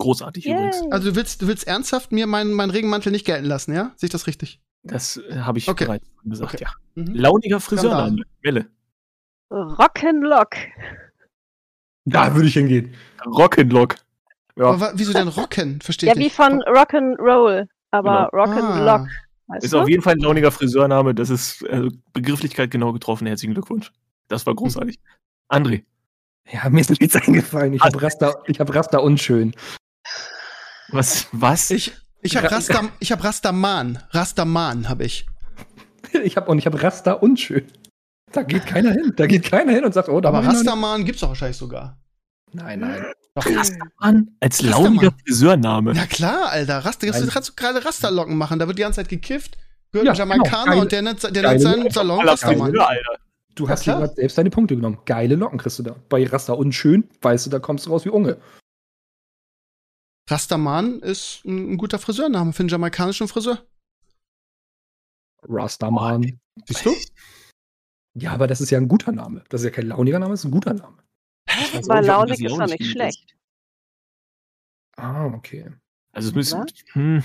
Großartig 0.00 0.44
Yay. 0.44 0.54
übrigens. 0.54 0.82
Also 0.90 1.10
du 1.10 1.16
willst, 1.16 1.42
du 1.42 1.46
willst 1.46 1.66
ernsthaft 1.66 2.10
mir 2.10 2.26
meinen 2.26 2.52
mein 2.54 2.70
Regenmantel 2.70 3.12
nicht 3.12 3.26
gelten 3.26 3.44
lassen, 3.44 3.74
ja? 3.74 3.92
Sehe 3.96 4.06
ich 4.06 4.12
das 4.12 4.26
richtig? 4.26 4.60
Das 4.82 5.18
äh, 5.18 5.40
habe 5.40 5.58
ich 5.58 5.68
okay. 5.68 5.84
bereits 5.84 6.06
gesagt, 6.24 6.54
okay. 6.54 6.64
ja. 6.64 6.72
Mhm. 6.94 7.14
Launiger 7.14 7.60
Friseurname. 7.60 8.22
Welle. 8.42 8.66
Rock'n'Lock. 9.52 10.54
Da 12.06 12.34
würde 12.34 12.48
ich 12.48 12.54
hingehen. 12.54 12.94
Rock'n'Lock. 13.26 13.96
Ja. 14.56 14.64
Aber 14.64 14.92
wieso 14.94 15.12
denn 15.12 15.28
Rocken? 15.28 15.80
Verstehe 15.80 16.08
Ja, 16.08 16.16
wie 16.16 16.30
von 16.30 16.62
Rock'n'Roll, 16.62 17.66
aber 17.90 18.30
genau. 18.32 18.44
Rock'n'Lock. 18.44 19.08
Ah. 19.48 19.56
Ist 19.60 19.72
du? 19.72 19.80
auf 19.80 19.88
jeden 19.88 20.02
Fall 20.02 20.14
ein 20.14 20.20
launiger 20.20 20.50
Friseurname. 20.50 21.14
Das 21.14 21.28
ist 21.28 21.62
also 21.68 21.90
Begrifflichkeit 22.12 22.70
genau 22.70 22.92
getroffen. 22.92 23.26
Herzlichen 23.26 23.52
Glückwunsch. 23.52 23.92
Das 24.28 24.46
war 24.46 24.54
großartig. 24.54 24.98
André. 25.50 25.82
Ja, 26.50 26.68
mir 26.70 26.80
ist 26.80 26.90
nichts 26.90 27.16
eingefallen. 27.16 27.74
Ich 27.74 27.82
habe 27.82 28.00
Raster, 28.00 28.42
ich 28.46 28.60
hab 28.60 28.74
Raster 28.74 29.02
unschön. 29.02 29.54
Was? 30.88 31.26
Was? 31.32 31.70
Ich, 31.70 31.92
ich 32.22 32.36
habe 32.36 32.50
Raster, 32.50 32.88
ich 32.98 33.12
hab 33.12 33.22
Rasterman. 33.22 34.02
Rasterman 34.10 34.88
habe 34.88 35.04
ich. 35.04 35.26
ich 36.24 36.36
habe 36.36 36.50
und 36.50 36.58
ich 36.58 36.66
habe 36.66 36.82
Raster 36.82 37.22
unschön. 37.22 37.66
Da 38.32 38.42
geht 38.42 38.66
keiner 38.66 38.92
hin. 38.92 39.12
Da 39.16 39.26
geht 39.26 39.44
keiner 39.44 39.72
hin 39.72 39.84
und 39.84 39.92
sagt, 39.92 40.08
oh, 40.08 40.20
da 40.20 40.28
Aber 40.28 40.44
Rasterman 40.44 41.04
gibt's 41.04 41.20
doch 41.20 41.28
wahrscheinlich 41.28 41.56
sogar. 41.56 41.98
Nein, 42.52 42.80
nein. 42.80 43.04
Rastermann 43.36 44.36
als 44.40 44.60
launiger 44.62 45.12
Friseurname. 45.24 45.92
Ja 45.94 46.06
klar, 46.06 46.50
Alter. 46.50 46.78
Raster, 46.78 47.06
du 47.06 47.26
kannst 47.28 47.48
du 47.48 47.52
gerade 47.54 47.84
Rasterlocken 47.84 48.36
machen. 48.36 48.58
Da 48.58 48.66
wird 48.66 48.78
die 48.78 48.82
ganze 48.82 48.96
Zeit 48.96 49.08
gekifft. 49.08 49.56
Gehört 49.92 50.06
ja, 50.06 50.12
ein 50.12 50.18
Jamaikaner 50.18 50.72
genau. 50.72 50.82
und 50.82 50.92
der 50.92 51.02
nennt, 51.02 51.22
der 51.22 51.42
nennt 51.42 51.60
seinen 51.60 51.90
Salon 51.90 52.26
Rastermann. 52.26 52.72
Du 53.56 53.68
hast 53.68 53.84
ja, 53.86 54.06
selbst 54.06 54.38
deine 54.38 54.50
Punkte 54.50 54.76
genommen. 54.76 54.98
Geile 55.04 55.34
Locken 55.34 55.58
kriegst 55.58 55.78
du 55.78 55.82
da. 55.82 55.96
Bei 56.08 56.24
Raster 56.24 56.56
unschön, 56.56 57.08
weißt 57.22 57.46
du, 57.46 57.50
da 57.50 57.58
kommst 57.58 57.86
du 57.86 57.90
raus 57.90 58.04
wie 58.04 58.10
Unge. 58.10 58.36
Rasterman 60.30 61.00
ist 61.00 61.44
ein, 61.44 61.72
ein 61.72 61.76
guter 61.76 61.98
Friseurname 61.98 62.52
für 62.52 62.60
einen 62.60 62.68
jamaikanischen 62.68 63.28
Friseur. 63.28 63.66
Rasterman. 65.42 66.40
Siehst 66.66 66.86
du? 66.86 66.94
Ja, 68.14 68.32
aber 68.32 68.46
das 68.46 68.60
ist 68.60 68.70
ja 68.70 68.78
ein 68.78 68.88
guter 68.88 69.12
Name. 69.12 69.44
Das 69.48 69.60
ist 69.60 69.64
ja 69.64 69.70
kein 69.70 69.86
launiger 69.86 70.18
Name, 70.18 70.32
das 70.32 70.40
ist 70.40 70.46
ein 70.46 70.50
guter 70.50 70.74
Name. 70.74 71.02
Weil 71.86 72.04
launig 72.04 72.40
ist 72.40 72.50
doch 72.50 72.66
nicht 72.66 72.84
schlecht. 72.84 73.36
Ah, 74.96 75.26
okay. 75.26 75.70
Also 76.12 76.28
es 76.28 76.34
müsste 76.34 76.66
hm, 76.92 77.22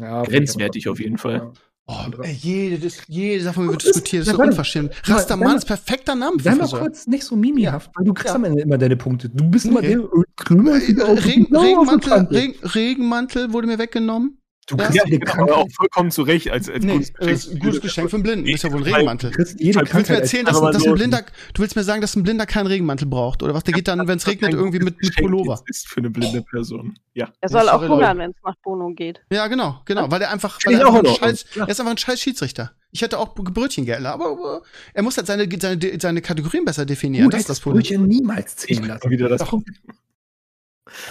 ja, 0.00 0.22
grenzwertig 0.22 0.88
auf 0.88 1.00
jeden 1.00 1.18
Fall. 1.18 1.36
Ja. 1.36 1.52
Oh, 1.92 2.22
ey, 2.22 2.32
jede, 2.34 2.88
jede 3.08 3.42
Sache 3.42 3.66
wird 3.66 3.82
diskutiert, 3.82 4.22
das 4.22 4.28
ist 4.28 4.36
so 4.36 4.42
unverschämt. 4.42 4.92
Rastermann 5.04 5.56
ist 5.56 5.64
perfekter 5.64 6.14
Name 6.14 6.38
für 6.38 6.44
Sei 6.44 6.54
mal 6.54 6.68
kurz 6.68 7.08
nicht 7.08 7.24
so 7.24 7.34
mimihaft, 7.34 7.90
weil 7.96 8.04
du 8.04 8.14
kriegst 8.14 8.28
ja. 8.28 8.36
am 8.36 8.44
Ende 8.44 8.62
immer 8.62 8.78
deine 8.78 8.96
Punkte. 8.96 9.28
Du 9.28 9.50
bist 9.50 9.66
immer 9.66 9.82
der 9.82 9.98
äh, 9.98 10.06
Krümel. 10.36 10.74
Regen, 10.74 11.56
Regenmantel, 11.56 12.12
Regen, 12.30 12.54
Regenmantel 12.62 13.52
wurde 13.52 13.66
mir 13.66 13.78
weggenommen. 13.78 14.39
Du 14.70 14.76
kriegst 14.76 14.94
ja, 14.94 15.02
eine 15.04 15.56
auch 15.56 15.68
vollkommen 15.72 16.12
zurecht 16.12 16.48
als, 16.48 16.70
als 16.70 16.84
nee, 16.84 16.92
gutes 16.92 17.12
Geschenk. 17.12 17.32
Ist 17.32 17.50
ein 17.50 17.58
gutes 17.58 17.80
Geschenk 17.80 18.10
für 18.10 18.16
einen 18.16 18.22
Blinden. 18.22 18.46
Ist 18.46 18.62
ja 18.62 18.72
wohl 18.72 18.80
ein 18.80 18.84
Regenmantel. 18.84 19.32
Du 19.32 19.38
willst 19.38 20.08
mir 20.08 20.16
erzählen, 20.16 20.46
dass, 20.46 20.60
dass 20.60 20.86
ein 20.86 20.94
Blinder, 20.94 21.24
du 21.54 21.62
willst 21.62 21.74
mir 21.74 21.82
sagen, 21.82 22.00
dass 22.00 22.14
ein 22.14 22.22
Blinder 22.22 22.46
keinen 22.46 22.68
Regenmantel 22.68 23.08
braucht, 23.08 23.42
oder 23.42 23.52
was? 23.52 23.64
Der 23.64 23.74
geht 23.74 23.88
dann, 23.88 24.06
wenn 24.06 24.18
es 24.18 24.26
regnet, 24.26 24.52
irgendwie 24.52 24.78
mit, 24.78 25.00
mit 25.02 25.16
Pullover. 25.16 25.60
ist 25.66 25.88
für 25.88 25.98
eine 25.98 26.10
blinde 26.10 26.42
Person. 26.42 26.96
Ja. 27.14 27.28
Er 27.40 27.48
soll 27.48 27.68
auch 27.68 27.86
hungern, 27.86 28.18
wenn 28.18 28.30
es 28.30 28.36
nach 28.44 28.54
Bono 28.62 28.90
geht. 28.94 29.20
Ja, 29.32 29.48
genau, 29.48 29.80
genau, 29.84 30.10
weil 30.10 30.22
er 30.22 30.30
einfach, 30.30 30.58
weil 30.64 30.74
er, 30.74 30.86
einfach 30.86 31.04
ein 31.04 31.16
scheiß, 31.16 31.46
er 31.56 31.68
ist 31.68 31.80
einfach 31.80 31.90
ein 31.90 31.98
scheiß 31.98 32.20
Schiedsrichter. 32.20 32.72
Ich 32.92 33.02
hätte 33.02 33.18
auch 33.18 33.34
Brötchengärtner, 33.34 34.12
aber, 34.12 34.30
aber 34.32 34.62
er 34.94 35.02
muss 35.02 35.16
halt 35.16 35.26
seine, 35.26 35.48
seine, 35.60 36.00
seine 36.00 36.22
Kategorien 36.22 36.64
besser 36.64 36.86
definieren. 36.86 37.24
Du 37.24 37.30
das 37.30 37.40
ist 37.40 37.50
das 37.50 37.60
Problem. 37.60 37.82
Brötchen 37.82 38.06
niemals 38.06 38.56
zählen 38.56 38.84
lassen. 38.84 39.10
Wieder 39.10 39.28
das 39.28 39.42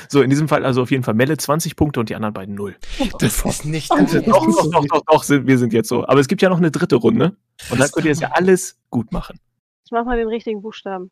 so, 0.08 0.22
in 0.22 0.30
diesem 0.30 0.48
Fall 0.48 0.66
also 0.66 0.82
auf 0.82 0.92
jeden 0.92 1.04
Fall 1.04 1.14
Melle 1.14 1.38
20 1.38 1.76
Punkte 1.76 2.00
und 2.00 2.10
die 2.10 2.16
anderen 2.16 2.34
beiden 2.34 2.56
0. 2.56 2.76
Das 3.20 3.46
ist 3.46 3.66
nicht. 3.66 3.90
doch, 3.92 3.98
doch, 3.98 4.72
doch, 4.72 4.86
doch, 4.86 5.02
doch, 5.06 5.30
wir 5.30 5.58
sind 5.58 5.74
jetzt 5.74 5.90
so. 5.90 6.08
Aber 6.08 6.20
es 6.20 6.28
gibt 6.28 6.42
ja 6.42 6.50
noch 6.50 6.58
eine 6.58 6.72
dritte 6.72 6.96
Runde. 6.96 7.36
Und 7.70 7.80
dann 7.80 7.90
könnt 7.92 8.06
ihr 8.06 8.12
es 8.12 8.20
ja 8.20 8.32
alles 8.32 8.78
gut 8.90 9.12
machen. 9.12 9.40
Ich 9.86 9.92
mach 9.92 10.06
mal 10.06 10.18
den 10.18 10.28
richtigen 10.28 10.62
Buchstaben. 10.62 11.12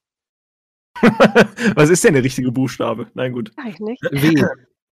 Was 1.75 1.89
ist 1.89 2.03
denn 2.03 2.13
der 2.13 2.23
richtige 2.23 2.51
Buchstabe? 2.51 3.07
Nein, 3.13 3.33
gut. 3.33 3.51
Eigentlich 3.57 3.79
nicht. 3.79 4.03
W. 4.11 4.45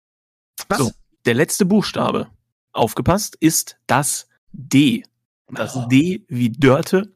Was? 0.68 0.78
So, 0.78 0.90
der 1.26 1.34
letzte 1.34 1.64
Buchstabe, 1.64 2.28
aufgepasst, 2.72 3.36
ist 3.40 3.78
das 3.86 4.28
D. 4.52 5.02
Das 5.50 5.76
oh. 5.76 5.86
D 5.88 6.24
wie 6.28 6.50
Dörte 6.50 7.12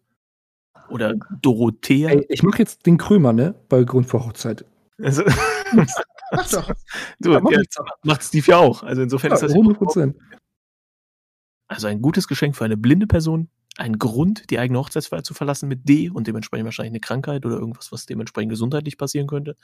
oder 0.88 1.14
Dorothea. 1.42 2.10
Ey, 2.10 2.26
ich 2.28 2.42
mache 2.42 2.58
jetzt 2.58 2.86
den 2.86 2.98
Krömer, 2.98 3.32
ne? 3.32 3.54
Bei 3.68 3.82
Grund 3.84 4.06
vor 4.06 4.26
Hochzeit. 4.26 4.64
Also, 5.00 5.22
Mach 6.32 6.50
doch. 6.50 6.74
Du, 7.20 7.32
ja, 7.32 7.40
ja, 7.50 7.60
macht 8.02 8.22
Steve 8.22 8.46
ja 8.46 8.58
auch. 8.58 8.82
Also 8.82 9.02
insofern 9.02 9.30
ja, 9.30 9.34
ist 9.34 9.42
das 9.42 9.54
100%. 9.54 10.14
Also 11.68 11.86
ein 11.86 12.00
gutes 12.00 12.28
Geschenk 12.28 12.56
für 12.56 12.64
eine 12.64 12.76
blinde 12.76 13.06
Person, 13.06 13.50
ein 13.76 13.98
Grund, 13.98 14.50
die 14.50 14.58
eigene 14.58 14.78
Hochzeitsfeier 14.78 15.22
zu 15.22 15.34
verlassen 15.34 15.68
mit 15.68 15.88
D 15.88 16.10
und 16.10 16.26
dementsprechend 16.26 16.64
wahrscheinlich 16.64 16.92
eine 16.92 17.00
Krankheit 17.00 17.46
oder 17.46 17.56
irgendwas, 17.56 17.92
was 17.92 18.06
dementsprechend 18.06 18.50
gesundheitlich 18.50 18.98
passieren 18.98 19.26
könnte. 19.26 19.56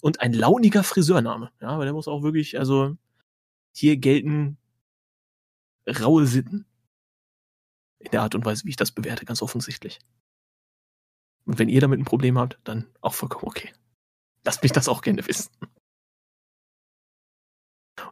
Und 0.00 0.20
ein 0.20 0.32
launiger 0.32 0.82
Friseurname. 0.82 1.50
Ja, 1.60 1.78
weil 1.78 1.84
der 1.84 1.94
muss 1.94 2.08
auch 2.08 2.22
wirklich, 2.22 2.58
also 2.58 2.96
hier 3.72 3.96
gelten 3.96 4.58
raue 5.88 6.26
Sitten. 6.26 6.66
In 7.98 8.10
der 8.12 8.22
Art 8.22 8.34
und 8.34 8.44
Weise, 8.46 8.64
wie 8.64 8.70
ich 8.70 8.76
das 8.76 8.92
bewerte, 8.92 9.26
ganz 9.26 9.42
offensichtlich. 9.42 9.98
Und 11.44 11.58
wenn 11.58 11.68
ihr 11.68 11.80
damit 11.80 12.00
ein 12.00 12.04
Problem 12.04 12.38
habt, 12.38 12.58
dann 12.64 12.86
auch 13.02 13.14
vollkommen 13.14 13.46
okay. 13.46 13.70
Lasst 14.44 14.62
mich 14.62 14.72
das 14.72 14.88
auch 14.88 15.02
gerne 15.02 15.26
wissen. 15.26 15.50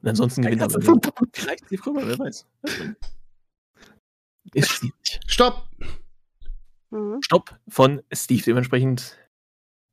Und 0.00 0.08
ansonsten 0.08 0.42
gewinnt 0.42 0.62
er 0.62 0.70
vielleicht 1.32 1.64
Steve 1.66 1.82
Krümmer, 1.82 2.06
wer 2.06 2.18
weiß. 2.18 2.46
Ist 4.52 4.70
schwierig. 4.70 5.20
Stopp! 5.26 5.68
Mhm. 6.90 7.20
Stopp 7.22 7.58
von 7.68 8.02
Steve. 8.12 8.42
Dementsprechend 8.42 9.18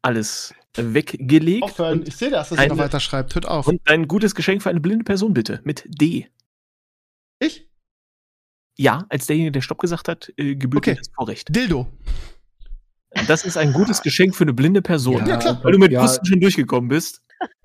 alles 0.02 0.54
weggelegt. 0.76 1.64
Aufhören. 1.64 2.04
Ich 2.06 2.16
sehe 2.16 2.30
das, 2.30 2.50
dass 2.50 2.60
er 2.60 2.68
noch 2.68 2.78
weiter 2.78 3.00
schreibt. 3.00 3.36
Hört 3.36 3.48
auf. 3.48 3.68
Und 3.68 3.82
ein 3.90 4.08
gutes 4.08 4.36
Geschenk 4.36 4.62
für 4.62 4.70
eine 4.70 4.80
blinde 4.80 5.04
Person, 5.04 5.34
bitte. 5.34 5.62
Mit 5.64 5.84
D. 5.88 6.30
Ich? 7.40 7.68
Ja, 8.78 9.06
als 9.10 9.26
derjenige, 9.28 9.54
der 9.54 9.62
Stopp 9.62 9.80
gesagt 9.80 10.08
hat, 10.08 10.32
äh, 10.38 10.56
gebührt 10.56 10.88
okay. 10.88 10.96
das 10.96 11.10
Vorrecht. 11.14 11.56
Dildo. 11.56 11.88
Das 13.28 13.46
ist 13.46 13.58
ein 13.58 13.74
gutes 13.74 14.02
Geschenk 14.02 14.36
für 14.36 14.44
eine 14.44 14.54
blinde 14.54 14.82
Person. 14.82 15.26
Ja, 15.26 15.38
klar. 15.38 15.60
Weil 15.64 15.72
du 15.72 15.80
mit 15.80 15.92
ja. 15.92 16.08
Schon 16.24 16.40
durchgekommen 16.40 16.90
bist. 16.90 17.22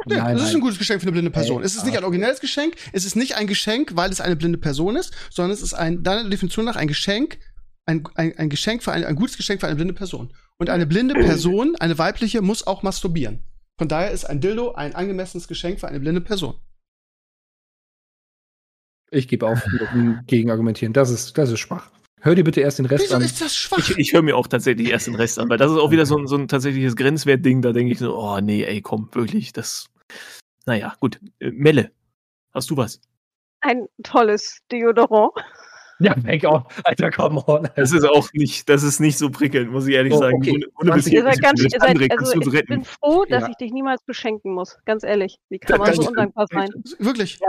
Nee, 0.07 0.17
nein, 0.17 0.33
das 0.33 0.43
nein. 0.43 0.49
ist 0.49 0.55
ein 0.55 0.61
gutes 0.61 0.79
Geschenk 0.79 1.01
für 1.01 1.07
eine 1.07 1.13
blinde 1.13 1.31
Person. 1.31 1.61
Ey, 1.61 1.67
es 1.67 1.77
ist 1.77 1.85
nicht 1.85 1.97
ein 1.97 2.05
originelles 2.05 2.41
Geschenk, 2.41 2.75
es 2.93 3.05
ist 3.05 3.17
nicht 3.17 3.37
ein 3.37 3.47
Geschenk, 3.47 3.97
weil 3.97 4.11
es 4.11 4.21
eine 4.21 4.37
blinde 4.37 4.59
Person 4.59 4.97
ist, 4.97 5.15
sondern 5.31 5.53
es 5.53 5.63
ist 5.63 5.75
ein, 5.75 6.03
deiner 6.03 6.29
Definition 6.29 6.65
nach 6.65 6.77
ein 6.77 6.89
Geschenk, 6.89 7.39
ein, 7.87 8.05
ein, 8.15 8.37
ein 8.37 8.49
Geschenk 8.49 8.83
für 8.83 8.93
ein, 8.93 9.05
ein 9.05 9.17
gutes 9.17 9.37
Geschenk 9.37 9.61
für 9.61 9.67
eine 9.67 9.77
blinde 9.77 9.95
Person. 9.95 10.33
Und 10.59 10.71
eine 10.71 10.87
blinde 10.87 11.15
Person, 11.15 11.77
eine 11.77 11.99
weibliche, 11.99 12.43
muss 12.43 12.67
auch 12.67 12.83
masturbieren. 12.83 13.45
Von 13.79 13.89
daher 13.89 14.11
ist 14.11 14.25
ein 14.25 14.41
Dildo 14.41 14.73
ein 14.73 14.95
angemessenes 14.95 15.49
Geschenk 15.49 15.81
für 15.81 15.89
eine 15.89 16.01
blinde 16.01 16.21
Person. 16.21 16.55
Ich 19.11 19.27
gebe 19.27 19.47
auf, 19.47 19.63
gegen 20.27 20.51
argumentieren. 20.51 20.93
Das 20.93 21.11
ist, 21.11 21.37
das 21.37 21.51
ist 21.51 21.61
schwach. 21.61 21.91
Hör 22.23 22.35
dir 22.35 22.45
bitte 22.45 22.61
erst 22.61 22.79
den 22.79 22.87
Rest 22.87 23.05
Wieso 23.05 23.17
an. 23.17 23.23
ist 23.23 23.41
das 23.41 23.57
schwach? 23.57 23.79
Ich, 23.79 23.97
ich 23.97 24.13
höre 24.13 24.23
mir 24.23 24.37
auch 24.37 24.47
tatsächlich 24.47 24.91
erst 24.91 25.07
den 25.07 25.15
Rest 25.15 25.39
an, 25.39 25.49
weil 25.49 25.57
das 25.57 25.71
ist 25.71 25.79
auch 25.79 25.91
wieder 25.91 26.05
so 26.05 26.19
ein, 26.19 26.27
so 26.27 26.37
ein 26.37 26.49
tatsächliches 26.49 26.95
Grenzwertding. 26.97 27.63
Da 27.63 27.73
denke 27.73 27.93
ich 27.93 27.99
so, 27.99 28.17
oh 28.17 28.41
nee, 28.41 28.63
ey, 28.63 28.83
komm, 28.83 29.09
wirklich, 29.13 29.53
das. 29.53 29.89
Naja, 30.67 30.95
gut. 31.01 31.19
Äh, 31.39 31.51
Melle, 31.51 31.91
hast 32.53 32.71
du 32.71 32.77
was? 32.77 33.01
Ein 33.61 33.87
tolles 34.03 34.59
Deodorant. 34.71 35.33
Ja, 35.99 36.15
make 36.17 36.49
on. 36.49 36.65
Alter, 36.85 37.11
come 37.11 37.43
on. 37.47 37.67
Alter. 37.67 37.73
Das 37.77 37.93
ist 37.93 38.05
auch 38.05 38.29
nicht, 38.33 38.69
das 38.69 38.83
ist 38.83 39.01
nicht 39.01 39.19
so 39.19 39.31
prickelnd, 39.31 39.71
muss 39.71 39.87
ich 39.87 39.95
ehrlich 39.95 40.15
oh, 40.15 40.19
sagen. 40.19 40.37
Okay. 40.37 40.53
Ohne, 40.53 40.67
ohne 40.81 40.93
bis 40.93 41.07
ihr 41.09 41.23
seid 41.23 41.43
ganz, 41.43 41.63
ihr 41.63 41.71
seid, 41.71 42.11
also 42.19 42.53
ich 42.53 42.67
bin 42.67 42.85
froh, 42.85 43.25
dass 43.29 43.43
ja. 43.43 43.49
ich 43.51 43.57
dich 43.57 43.73
niemals 43.73 44.03
beschenken 44.03 44.55
muss. 44.55 44.79
Ganz 44.87 45.05
ehrlich. 45.05 45.39
Wie 45.51 45.59
kann 45.59 45.79
man 45.79 45.95
so 45.95 46.09
undankbar 46.09 46.47
sein? 46.51 46.71
Wirklich? 46.99 47.39
Ja. 47.41 47.49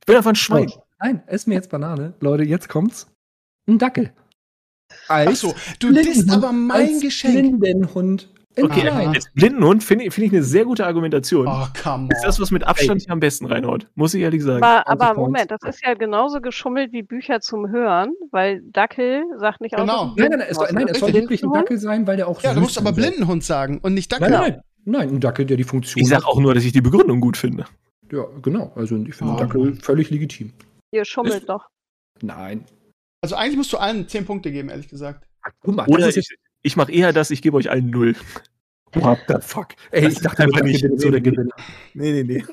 Ich 0.00 0.06
bin 0.06 0.16
einfach 0.16 0.30
ein 0.30 0.36
Schwein. 0.36 0.72
Nein, 1.00 1.22
ess 1.26 1.46
mir 1.46 1.54
jetzt 1.54 1.70
Banane. 1.70 2.14
Leute, 2.20 2.44
jetzt 2.44 2.68
kommt's. 2.68 3.11
Ein 3.68 3.78
Dackel. 3.78 4.12
Als 5.08 5.30
Ach 5.30 5.36
so, 5.36 5.54
du 5.78 5.92
disst 5.92 6.30
aber 6.30 6.52
mein 6.52 7.00
Geschenk. 7.00 7.60
Blindenhund. 7.60 8.28
Okay, 8.60 8.86
als 8.86 9.30
Blindenhund 9.32 9.82
finde 9.82 10.04
ich, 10.04 10.12
find 10.12 10.26
ich 10.26 10.32
eine 10.34 10.42
sehr 10.42 10.66
gute 10.66 10.84
Argumentation. 10.84 11.46
Oh, 11.46 11.66
come 11.82 12.04
on. 12.04 12.08
Das 12.10 12.18
ist 12.18 12.26
das, 12.26 12.40
was 12.40 12.50
mit 12.50 12.64
Abstand 12.64 13.00
hier 13.00 13.10
am 13.10 13.20
besten 13.20 13.46
reinhaut. 13.46 13.88
Muss 13.94 14.12
ich 14.12 14.20
ehrlich 14.20 14.42
sagen. 14.42 14.62
Aber, 14.62 14.86
aber 14.86 15.14
Moment, 15.18 15.50
das 15.50 15.60
ist 15.62 15.82
ja 15.84 15.94
genauso 15.94 16.40
geschummelt 16.40 16.92
wie 16.92 17.02
Bücher 17.02 17.40
zum 17.40 17.70
Hören, 17.70 18.12
weil 18.30 18.60
Dackel 18.70 19.24
sagt 19.38 19.62
nicht 19.62 19.74
genau. 19.74 19.94
auch. 19.94 20.16
Nein, 20.16 20.28
nein, 20.30 20.38
nein, 20.40 20.48
es, 20.50 20.58
nein, 20.58 20.88
es 20.88 21.00
soll 21.00 21.14
wirklich 21.14 21.42
ein 21.42 21.52
Dackel 21.52 21.78
sein, 21.78 22.06
weil 22.06 22.18
der 22.18 22.28
auch. 22.28 22.42
Ja, 22.42 22.52
du 22.52 22.60
musst 22.60 22.76
aber 22.76 22.92
Blindenhund 22.92 23.42
sagen 23.42 23.78
und 23.82 23.94
nicht 23.94 24.12
Dackel. 24.12 24.30
Nein, 24.30 24.40
nein, 24.40 24.62
nein, 24.84 25.08
ein 25.08 25.20
Dackel, 25.20 25.46
der 25.46 25.56
die 25.56 25.64
Funktion. 25.64 26.02
Ich 26.02 26.08
sag 26.08 26.26
auch 26.26 26.38
nur, 26.38 26.54
dass 26.54 26.64
ich 26.64 26.72
die 26.72 26.82
Begründung 26.82 27.20
gut 27.20 27.38
finde. 27.38 27.64
Ja, 28.10 28.26
genau. 28.42 28.72
Also 28.74 28.96
ich 28.96 29.14
finde 29.14 29.32
oh. 29.32 29.36
Dackel 29.36 29.76
völlig 29.76 30.10
legitim. 30.10 30.52
Ihr 30.90 31.06
schummelt 31.06 31.48
doch. 31.48 31.68
Nein. 32.20 32.66
Also 33.22 33.36
eigentlich 33.36 33.56
musst 33.56 33.72
du 33.72 33.78
allen 33.78 34.08
10 34.08 34.24
Punkte 34.24 34.50
geben, 34.50 34.68
ehrlich 34.68 34.88
gesagt. 34.88 35.26
Guck 35.60 35.76
mal, 35.76 35.86
Oder 35.88 36.08
ich, 36.08 36.36
ich 36.62 36.76
mache 36.76 36.92
eher 36.92 37.12
das, 37.12 37.30
ich 37.30 37.40
gebe 37.40 37.56
euch 37.56 37.70
allen 37.70 37.88
0. 37.88 38.16
What 38.94 39.20
the 39.28 39.34
fuck? 39.40 39.68
Ey, 39.90 40.02
das 40.02 40.14
ich 40.14 40.20
dachte 40.20 40.42
einfach 40.42 40.62
nicht 40.62 40.84
so 40.96 41.10
der 41.10 41.20
Gewinner. 41.20 41.54
Nee, 41.94 42.12
nee, 42.12 42.24
nee. 42.24 42.44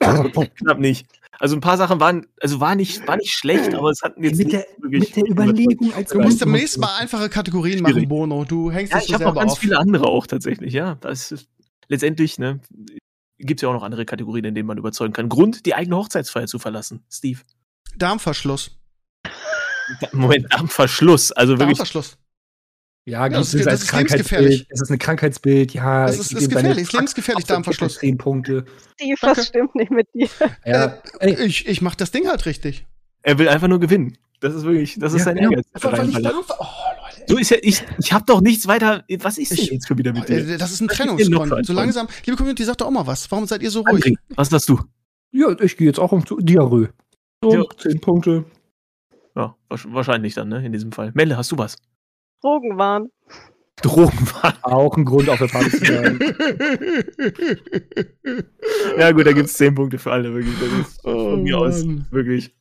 Knapp 0.58 0.78
nicht. 0.78 1.06
Also 1.40 1.56
ein 1.56 1.60
paar 1.60 1.76
Sachen 1.76 1.98
waren, 2.00 2.26
also 2.40 2.60
war 2.60 2.74
nicht, 2.74 3.06
war 3.06 3.16
nicht 3.16 3.32
schlecht, 3.32 3.74
aber 3.74 3.90
es 3.90 4.02
hatten 4.02 4.22
jetzt 4.22 4.38
mit 4.38 4.52
der. 4.52 4.66
Mit 4.80 5.16
der 5.16 5.24
Überlegung 5.24 5.92
als 5.94 6.10
Du 6.10 6.20
musst 6.20 6.42
am 6.42 6.52
nächsten 6.52 6.80
Mal 6.80 6.96
einfache 6.98 7.28
Kategorien 7.28 7.78
Schwierig. 7.78 7.94
machen, 7.94 8.08
Bono. 8.08 8.44
Du 8.44 8.70
hängst 8.70 8.92
ja, 8.92 9.00
ich 9.00 9.14
habe 9.14 9.24
noch 9.24 9.34
ganz 9.34 9.52
auf. 9.52 9.58
viele 9.58 9.78
andere 9.78 10.06
auch 10.06 10.26
tatsächlich, 10.26 10.72
ja. 10.72 10.96
Das 10.96 11.32
ist 11.32 11.48
letztendlich, 11.88 12.38
ne, 12.38 12.60
gibt 13.38 13.60
es 13.60 13.62
ja 13.62 13.68
auch 13.68 13.74
noch 13.74 13.82
andere 13.82 14.04
Kategorien, 14.04 14.44
in 14.44 14.54
denen 14.54 14.66
man 14.66 14.78
überzeugen 14.78 15.12
kann. 15.12 15.28
Grund, 15.28 15.64
die 15.66 15.74
eigene 15.74 15.96
Hochzeitsfeier 15.96 16.46
zu 16.46 16.58
verlassen. 16.58 17.04
Steve. 17.10 17.40
Darmverschluss. 17.96 18.77
Moment, 20.12 20.52
Darmverschluss. 20.52 21.32
Also 21.32 21.58
wirklich. 21.58 21.78
Darmverschluss. 21.78 22.16
Ja, 23.08 23.26
ja 23.26 23.28
das, 23.30 23.54
ist, 23.54 23.66
das 23.66 23.82
ist 23.84 23.92
lebensgefährlich. 23.92 24.66
Es 24.68 24.82
ist 24.82 24.90
ein 24.90 24.98
Krankheitsbild, 24.98 25.72
ja. 25.72 26.06
Das 26.06 26.18
ist, 26.18 26.32
ist 26.32 26.50
gefährlich, 26.50 26.82
ist 26.82 26.92
lebensgefährlich, 26.92 27.46
Darmverschluss. 27.46 27.98
Zehn 27.98 28.18
Punkte. 28.18 28.66
Die 29.00 29.14
was 29.20 29.46
stimmt 29.46 29.74
nicht 29.74 29.90
mit 29.90 30.06
dir. 30.14 30.28
Ja, 30.66 30.98
äh, 31.20 31.44
ich, 31.44 31.66
ich 31.66 31.80
mach 31.80 31.94
das 31.94 32.10
Ding 32.10 32.28
halt 32.28 32.44
richtig. 32.44 32.86
Er 33.22 33.38
will 33.38 33.48
einfach 33.48 33.68
nur 33.68 33.80
gewinnen. 33.80 34.18
Das 34.40 34.54
ist 34.54 34.64
wirklich, 34.64 34.98
das 34.98 35.14
ist 35.14 35.20
ja, 35.20 35.24
sein 35.24 35.36
ja. 35.38 35.44
Ehrgeiz. 35.44 35.66
Oh, 36.58 36.66
so 37.26 37.38
ist 37.38 37.50
ja, 37.50 37.56
ich, 37.62 37.82
ich 37.98 38.12
habe 38.12 38.24
doch 38.26 38.40
nichts 38.40 38.68
weiter. 38.68 39.04
Was 39.20 39.38
ist 39.38 39.56
denn 39.56 39.64
jetzt 39.64 39.88
schon 39.88 39.98
wieder 39.98 40.12
mit 40.12 40.28
dir? 40.28 40.58
Das 40.58 40.70
ist 40.70 40.80
ein 40.80 40.88
Trennungsgrund. 40.88 41.66
So 41.66 41.72
langsam, 41.72 42.08
liebe 42.24 42.36
Community, 42.36 42.64
sagt 42.64 42.80
doch 42.80 42.86
auch 42.86 42.90
mal 42.90 43.06
was. 43.06 43.30
Warum 43.30 43.46
seid 43.46 43.62
ihr 43.62 43.70
so 43.70 43.80
ruhig? 43.80 44.04
André, 44.04 44.16
was 44.36 44.52
hast 44.52 44.68
du? 44.68 44.80
Ja, 45.32 45.58
ich 45.60 45.76
gehe 45.76 45.86
jetzt 45.86 45.98
auch 45.98 46.12
um 46.12 46.24
Diarrhoe. 46.40 46.90
So, 47.42 47.52
ja. 47.52 47.64
zehn 47.78 48.00
Punkte. 48.00 48.44
Ja, 49.36 49.56
wahrscheinlich 49.68 50.34
dann, 50.34 50.48
ne, 50.48 50.64
in 50.64 50.72
diesem 50.72 50.92
Fall. 50.92 51.12
Melle, 51.14 51.36
hast 51.36 51.52
du 51.52 51.58
was? 51.58 51.76
Drogenwahn. 52.42 53.08
Drogenwahn. 53.82 54.54
Auch 54.62 54.96
ein 54.96 55.04
Grund, 55.04 55.28
auf 55.28 55.38
der 55.38 55.46
Party 55.46 55.70
zu 55.70 55.84
sein. 55.84 56.18
ja, 58.98 59.12
gut, 59.12 59.26
da 59.26 59.32
gibt 59.32 59.46
es 59.46 59.54
zehn 59.54 59.74
Punkte 59.74 59.98
für 59.98 60.12
alle, 60.12 60.34
wirklich. 60.34 60.54
Das 60.58 60.88
ist 60.88 61.00
oh, 61.04 61.30
von 61.30 61.42
mir 61.42 61.58
aus 61.58 61.84
wirklich 62.10 62.54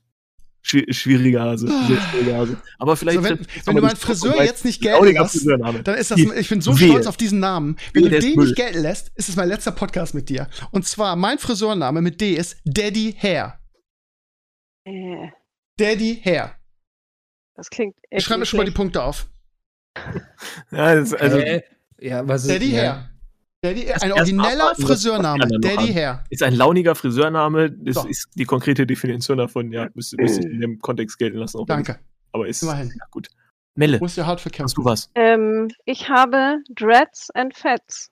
schwierige 0.61 1.39
Hase. 1.39 1.67
Schwierige 1.67 2.35
Hase. 2.35 2.57
Aber 2.77 2.95
vielleicht. 2.95 3.17
So, 3.17 3.23
wenn, 3.23 3.39
wenn 3.65 3.75
du 3.75 3.81
meinen 3.81 3.95
Friseur 3.95 4.43
jetzt 4.43 4.65
nicht 4.65 4.81
gelten 4.81 5.05
lässt, 5.05 5.47
dann 5.47 5.95
ist 5.95 6.11
das, 6.11 6.19
ich 6.19 6.49
bin 6.49 6.61
so 6.61 6.79
Wehe. 6.79 6.89
stolz 6.89 7.07
auf 7.07 7.17
diesen 7.17 7.39
Namen. 7.39 7.77
Wenn 7.93 8.03
Wehe, 8.03 8.11
du 8.11 8.19
den 8.19 8.39
nicht 8.39 8.55
gelten 8.55 8.81
lässt, 8.81 9.11
ist 9.15 9.29
es 9.29 9.35
mein 9.35 9.47
letzter 9.47 9.71
Podcast 9.71 10.13
mit 10.13 10.29
dir. 10.29 10.47
Und 10.71 10.85
zwar, 10.85 11.15
mein 11.15 11.37
Friseurname 11.37 12.01
mit 12.01 12.21
D 12.21 12.33
ist 12.33 12.57
Daddy 12.65 13.15
Hair. 13.17 13.59
Äh. 14.85 15.29
Daddy 15.77 16.21
Hair. 16.23 16.56
Das 17.57 17.69
klingt 17.69 17.97
echt. 18.09 18.21
Ich 18.21 18.25
schreibe 18.25 18.39
mir 18.39 18.45
schon 18.45 18.57
mal 18.57 18.65
die 18.65 18.71
Punkte 18.71 19.03
auf. 19.03 19.27
ja, 20.71 20.95
das, 20.95 21.13
also. 21.13 21.37
Äh, 21.37 21.63
ja, 21.99 22.25
was 22.27 22.43
ist 22.43 22.51
Daddy 22.51 22.71
ja. 22.71 22.81
Hair. 22.81 23.09
Daddy, 23.61 23.91
ein 23.91 24.11
origineller 24.11 24.75
Friseurname. 24.75 25.47
Daddy 25.59 25.91
Hair. 25.91 26.23
Ist 26.29 26.43
ein 26.43 26.53
launiger 26.53 26.93
Friseurname. 26.93 27.71
Das 27.71 27.95
so. 27.95 28.07
ist 28.07 28.29
die 28.35 28.45
konkrete 28.45 28.85
Definition 28.85 29.39
davon. 29.39 29.71
Ja, 29.71 29.89
müsste, 29.95 30.15
müsste 30.17 30.41
ich 30.41 30.53
in 30.53 30.61
dem 30.61 30.79
Kontext 30.79 31.17
gelten 31.17 31.39
lassen. 31.39 31.65
Danke. 31.65 31.99
Aber 32.31 32.47
ist. 32.47 32.61
Immerhin. 32.61 32.89
Ja, 32.89 33.05
gut. 33.09 33.27
Melle. 33.73 33.99
Muss 33.99 34.15
ja 34.15 34.27
hart 34.27 34.39
für 34.39 34.51
Hast 34.59 34.77
du 34.77 34.85
was? 34.85 35.09
Ähm, 35.15 35.69
ich 35.85 36.07
habe 36.07 36.59
Dreads 36.69 37.31
and 37.33 37.55
Fats. 37.55 38.11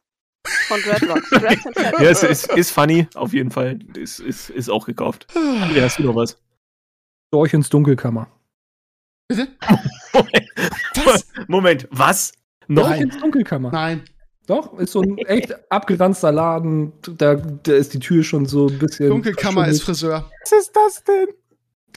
Von 0.68 0.80
Dreadlocks. 0.82 1.30
Dreads 1.30 1.66
and 1.68 1.76
Fats. 1.76 2.02
Ja, 2.02 2.10
es 2.10 2.24
ist, 2.24 2.52
ist 2.52 2.72
funny, 2.72 3.08
auf 3.14 3.34
jeden 3.34 3.52
Fall. 3.52 3.80
Ist, 3.96 4.20
ist, 4.20 4.50
ist 4.50 4.70
auch 4.70 4.86
gekauft. 4.86 5.28
Ja, 5.76 5.84
hast 5.84 6.00
du 6.00 6.04
noch 6.04 6.16
was? 6.16 6.38
Storch 7.28 7.54
ins 7.54 7.70
Dunkelkammer. 7.70 8.28
Bitte? 9.28 9.48
Was? 11.06 11.28
Moment, 11.48 11.88
was? 11.92 12.32
Noch 12.68 12.90
Nein. 12.90 13.04
ins 13.04 13.20
Dunkelkammer. 13.20 13.72
Nein. 13.72 14.04
Doch, 14.48 14.78
ist 14.78 14.92
so 14.92 15.02
ein 15.02 15.18
echt 15.18 15.54
abgeranzter 15.72 16.32
Laden. 16.32 16.94
Da, 17.18 17.36
da 17.36 17.74
ist 17.74 17.94
die 17.94 18.00
Tür 18.00 18.24
schon 18.24 18.46
so 18.46 18.68
ein 18.68 18.78
bisschen. 18.78 19.10
Dunkelkammer 19.10 19.68
ist 19.68 19.84
Friseur. 19.84 20.30
Was 20.42 20.52
ist 20.52 20.76
das 20.76 21.04
denn? 21.04 21.28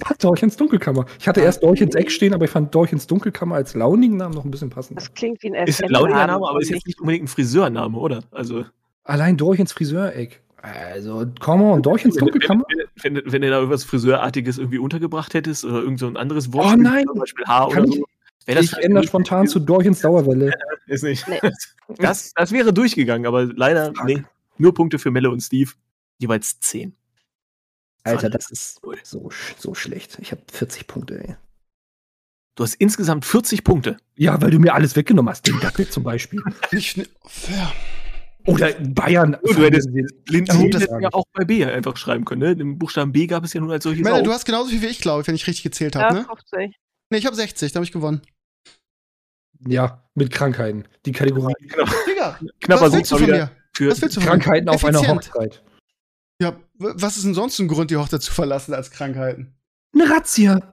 Ach, 0.05 0.17
Dorch 0.17 0.43
ins 0.43 0.57
Dunkelkammer. 0.57 1.05
Ich 1.19 1.29
hatte 1.29 1.41
erst 1.41 1.63
Dorch 1.63 1.81
ins 1.81 1.95
Eck 1.95 2.11
stehen, 2.11 2.33
aber 2.33 2.45
ich 2.45 2.51
fand 2.51 2.75
Dorch 2.75 2.93
ins 2.93 3.07
Dunkelkammer 3.07 3.57
als 3.57 3.75
launigen 3.75 4.17
Namen 4.17 4.35
noch 4.35 4.45
ein 4.45 4.51
bisschen 4.51 4.71
passend. 4.71 4.99
Das 4.99 5.13
klingt 5.13 5.43
wie 5.43 5.55
ein 5.55 5.67
Ist 5.67 5.83
ein 5.83 5.91
launiger 5.91 6.27
Name, 6.27 6.49
aber 6.49 6.61
ist 6.61 6.71
jetzt 6.71 6.87
nicht 6.87 7.01
unbedingt 7.01 7.25
ein 7.25 7.29
Friseurname, 7.29 7.97
oder? 7.99 8.23
Also. 8.31 8.65
Allein 9.05 9.37
Dorch 9.37 9.59
ins 9.59 9.73
Friseureck. 9.73 10.43
Also, 10.63 11.27
komm 11.41 11.61
mal, 11.61 11.81
Dorch 11.83 12.05
ins 12.05 12.17
Dunkelkammer. 12.17 12.65
Wenn, 12.69 12.87
wenn, 13.03 13.23
wenn, 13.25 13.43
du 13.43 13.51
da 13.51 13.57
irgendwas 13.57 13.85
Friseurartiges 13.85 14.59
irgendwie 14.59 14.79
untergebracht 14.79 15.35
hättest 15.35 15.65
oder 15.65 15.81
irgend 15.81 15.99
so 15.99 16.07
ein 16.07 16.17
anderes 16.17 16.53
Wort, 16.53 16.75
oh 16.75 16.77
nein. 16.77 17.05
zum 17.07 17.19
Beispiel 17.19 17.45
Haar 17.47 17.69
Kann 17.71 17.85
oder 17.85 17.93
so. 17.93 18.05
Ich, 18.47 18.59
ich 18.59 18.79
ändere 18.79 19.07
spontan 19.07 19.47
zu 19.47 19.61
Dorch 19.61 19.85
ins 19.85 20.01
Dauerwelle. 20.01 20.53
Ist 20.87 21.03
nicht. 21.03 21.27
Nee. 21.29 21.41
Das, 21.97 22.35
das 22.35 22.53
wäre 22.53 22.75
durchgegangen, 22.75 23.27
aber 23.27 23.47
leider, 23.47 23.95
nee. 24.05 24.23
Nur 24.59 24.75
Punkte 24.75 24.99
für 24.99 25.11
Melle 25.11 25.31
und 25.31 25.41
Steve. 25.41 25.73
Jeweils 26.19 26.61
10. 26.61 26.95
Alter, 28.05 28.29
das 28.29 28.51
ist 28.51 28.81
so, 29.05 29.31
so 29.57 29.75
schlecht. 29.75 30.19
Ich 30.21 30.33
habe 30.33 30.43
40 30.53 30.87
Punkte, 30.87 31.19
ey. 31.19 31.37
Du 32.57 32.65
hast 32.65 32.75
insgesamt 32.75 33.25
40 33.25 33.65
Punkte. 33.65 33.99
Ja, 34.17 34.41
weil 34.43 34.51
du 34.51 34.59
mir 34.59 34.75
alles 34.75 34.97
weggenommen 34.97 35.31
hast. 35.31 35.47
Den 35.47 35.61
Dackel 35.61 35.89
zum 35.89 36.03
Beispiel. 36.03 36.43
Nicht, 36.73 37.09
ja. 38.49 38.55
Oder 38.55 38.73
Bayern. 38.81 39.37
Du 39.45 39.63
hättest 39.63 39.89
ja 39.93 41.09
auch 41.13 41.25
bei 41.33 41.45
B 41.45 41.65
einfach 41.65 41.97
schreiben 41.97 42.25
können. 42.25 42.41
Ne? 42.41 42.57
Den 42.57 42.79
Buchstaben 42.79 43.13
B 43.13 43.27
gab 43.27 43.45
es 43.45 43.53
ja 43.53 43.61
nun 43.61 43.71
als 43.71 43.85
solches. 43.85 44.03
Melle, 44.03 44.23
du 44.23 44.33
hast 44.33 44.45
genauso 44.45 44.71
viel 44.71 44.83
wie 44.83 44.87
ich, 44.87 45.01
glaube 45.01 45.23
ich, 45.23 45.29
wenn 45.29 45.35
ich 45.35 45.47
richtig 45.47 45.63
gezählt 45.65 45.97
habe. 45.97 46.17
Ja, 46.17 46.21
ne? 46.23 46.27
50. 46.27 46.77
Nee, 47.11 47.19
ich 47.19 47.27
habe 47.27 47.37
60, 47.37 47.73
da 47.73 47.77
habe 47.79 47.85
ich 47.85 47.93
gewonnen. 47.93 48.23
Ja, 49.67 50.09
mit 50.15 50.31
Krankheiten. 50.31 50.85
Die 51.05 51.13
Kategorie. 51.13 51.55
Genau. 51.69 51.85
Digga, 52.07 52.39
Knapper 52.61 52.83
was 52.83 52.93
willst 52.93 53.13
du 53.13 53.19
von 53.19 53.31
mir? 53.31 53.51
Für 53.75 53.91
was 53.91 54.03
willst 54.03 54.17
du 54.17 54.21
von 54.21 54.31
Krankheiten 54.31 54.67
mir? 54.67 54.73
auf 54.73 54.85
einer 54.85 55.07
Hochzeit. 55.07 55.63
Ja, 56.41 56.57
was 56.75 57.17
ist 57.17 57.25
denn 57.25 57.35
sonst 57.35 57.59
ein 57.59 57.69
Grund, 57.69 57.91
die 57.91 57.97
Hochzeit 57.97 58.23
zu 58.23 58.33
verlassen 58.33 58.75
als 58.75 58.91
Krankheiten? 58.91 59.55
Eine 59.95 60.11
Razzia. 60.11 60.73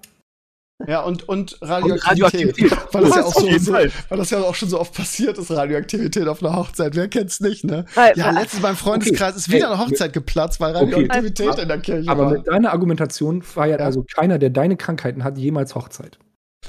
Ja, 0.88 1.02
und, 1.02 1.28
und 1.30 1.58
Radioaktivität. 1.62 2.02
Und 2.04 2.08
Radioaktivität. 2.08 2.72
Weil, 2.94 3.04
das 3.04 3.16
ja 3.16 3.24
auch 3.24 3.34
so, 3.34 3.58
so, 3.58 3.74
weil 3.74 4.18
das 4.18 4.30
ja 4.30 4.40
auch 4.40 4.56
schon 4.56 4.70
so 4.70 4.80
oft 4.80 4.94
passiert 4.94 5.38
ist, 5.38 5.50
Radioaktivität 5.50 6.28
auf 6.28 6.44
einer 6.44 6.56
Hochzeit. 6.56 6.96
Wer 6.96 7.08
kennt's 7.08 7.40
nicht, 7.40 7.64
ne? 7.64 7.86
Weil, 7.96 8.18
ja, 8.18 8.30
letztens 8.32 8.62
beim 8.62 8.76
Freundeskreis 8.76 9.32
okay. 9.32 9.38
ist 9.38 9.52
wieder 9.52 9.72
eine 9.72 9.80
Hochzeit 9.80 10.12
geplatzt, 10.12 10.60
weil 10.60 10.76
Radioaktivität 10.76 11.50
okay. 11.50 11.62
in 11.62 11.68
der 11.70 11.80
Kirche 11.80 12.10
Aber 12.10 12.26
war. 12.26 12.32
mit 12.34 12.48
deiner 12.48 12.72
Argumentation 12.72 13.42
feiert 13.42 13.80
ja. 13.80 13.86
also 13.86 14.06
keiner, 14.16 14.38
der 14.38 14.50
deine 14.50 14.76
Krankheiten 14.76 15.24
hat, 15.24 15.38
jemals 15.38 15.76
Hochzeit. 15.76 16.20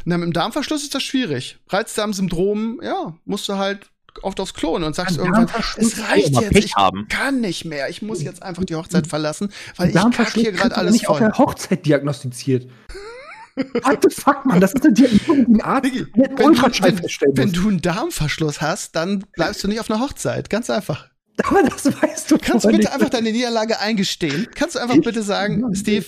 Na, 0.05 0.19
mit 0.19 0.27
dem 0.27 0.33
Darmverschluss 0.33 0.85
ist 0.85 0.95
das 0.95 1.03
schwierig. 1.03 1.59
Reizdarmsyndrom, 1.69 2.81
ja, 2.85 3.15
musst 3.25 3.49
du 3.49 3.55
halt 3.55 3.91
oft 4.23 4.41
aufs 4.41 4.55
Klo 4.55 4.77
und 4.77 4.95
sagst 4.95 5.19
irgendwann, 5.19 5.49
es 5.77 6.01
reicht 6.01 6.41
jetzt, 6.41 6.57
ich 6.57 6.75
haben. 6.75 7.07
kann 7.09 7.41
nicht 7.41 7.65
mehr, 7.65 7.89
ich 7.89 8.03
muss 8.03 8.23
jetzt 8.23 8.43
einfach 8.43 8.65
die 8.65 8.75
Hochzeit 8.75 9.07
verlassen, 9.07 9.53
weil 9.77 9.91
ich 9.91 9.95
kack 9.95 10.33
hier 10.33 10.53
gerade 10.53 10.77
alles 10.77 10.93
nicht 10.93 11.07
voll. 11.07 11.15
auf 11.15 11.19
der 11.19 11.39
Hochzeit 11.39 11.85
diagnostiziert. 11.85 12.71
What 13.57 13.99
the 14.03 14.15
fuck, 14.15 14.45
Mann? 14.45 14.61
Das 14.61 14.75
ist 14.75 14.85
eine 14.85 14.93
Diagnose, 14.93 15.47
die 15.49 15.55
ein 15.55 15.61
Arzt 15.63 15.85
wenn, 15.85 16.55
du, 16.55 16.63
wenn, 16.63 17.37
wenn 17.37 17.53
du 17.53 17.69
einen 17.69 17.81
Darmverschluss 17.81 18.61
hast, 18.61 18.95
dann 18.95 19.25
bleibst 19.33 19.65
du 19.65 19.69
nicht 19.69 19.81
auf 19.81 19.91
einer 19.91 20.01
Hochzeit. 20.01 20.51
Ganz 20.51 20.69
einfach. 20.69 21.09
Aber 21.43 21.63
das 21.63 21.87
weißt 21.87 22.31
du. 22.31 22.39
Kannst 22.39 22.65
du 22.65 22.69
bitte 22.69 22.83
nicht. 22.83 22.93
einfach 22.93 23.09
deine 23.09 23.33
Niederlage 23.33 23.79
eingestehen? 23.81 24.49
Kannst 24.55 24.75
du 24.75 24.81
einfach 24.81 24.97
bitte 24.97 25.23
sagen, 25.23 25.75
Steve, 25.75 26.07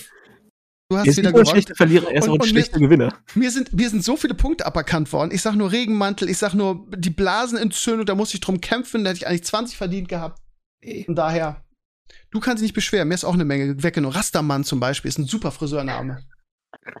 Du 0.91 0.97
hast 0.97 1.17
wieder 1.17 1.31
gewonnen. 1.31 1.45
schlechter 1.45 1.75
Verlierer, 1.75 2.09
er 2.09 2.17
ist 2.17 2.27
und, 2.27 2.39
auch 2.39 2.43
ein 2.43 2.49
schlechter 2.49 2.79
Gewinner. 2.79 3.13
Mir 3.35 3.51
sind, 3.51 3.71
mir 3.73 3.89
sind 3.91 4.03
so 4.03 4.17
viele 4.17 4.33
Punkte 4.33 4.65
aberkannt 4.65 5.13
worden. 5.13 5.29
Ich 5.31 5.43
sag 5.43 5.53
nur 5.53 5.71
Regenmantel, 5.71 6.27
ich 6.27 6.39
sag 6.39 6.55
nur 6.55 6.87
die 6.97 7.11
Blasenentzündung, 7.11 8.07
da 8.07 8.15
musste 8.15 8.37
ich 8.37 8.41
drum 8.41 8.59
kämpfen, 8.59 9.03
da 9.03 9.11
hätte 9.11 9.19
ich 9.19 9.27
eigentlich 9.27 9.43
20 9.43 9.77
verdient 9.77 10.07
gehabt. 10.07 10.41
Und 11.07 11.15
daher, 11.15 11.63
du 12.31 12.39
kannst 12.39 12.61
dich 12.61 12.69
nicht 12.69 12.73
beschweren, 12.73 13.07
mir 13.07 13.13
ist 13.13 13.23
auch 13.23 13.35
eine 13.35 13.45
Menge 13.45 13.83
weggenommen. 13.83 14.17
Rastermann 14.17 14.63
zum 14.63 14.79
Beispiel 14.79 15.09
ist 15.09 15.19
ein 15.19 15.25
super 15.25 15.51
Friseurname. 15.51 16.23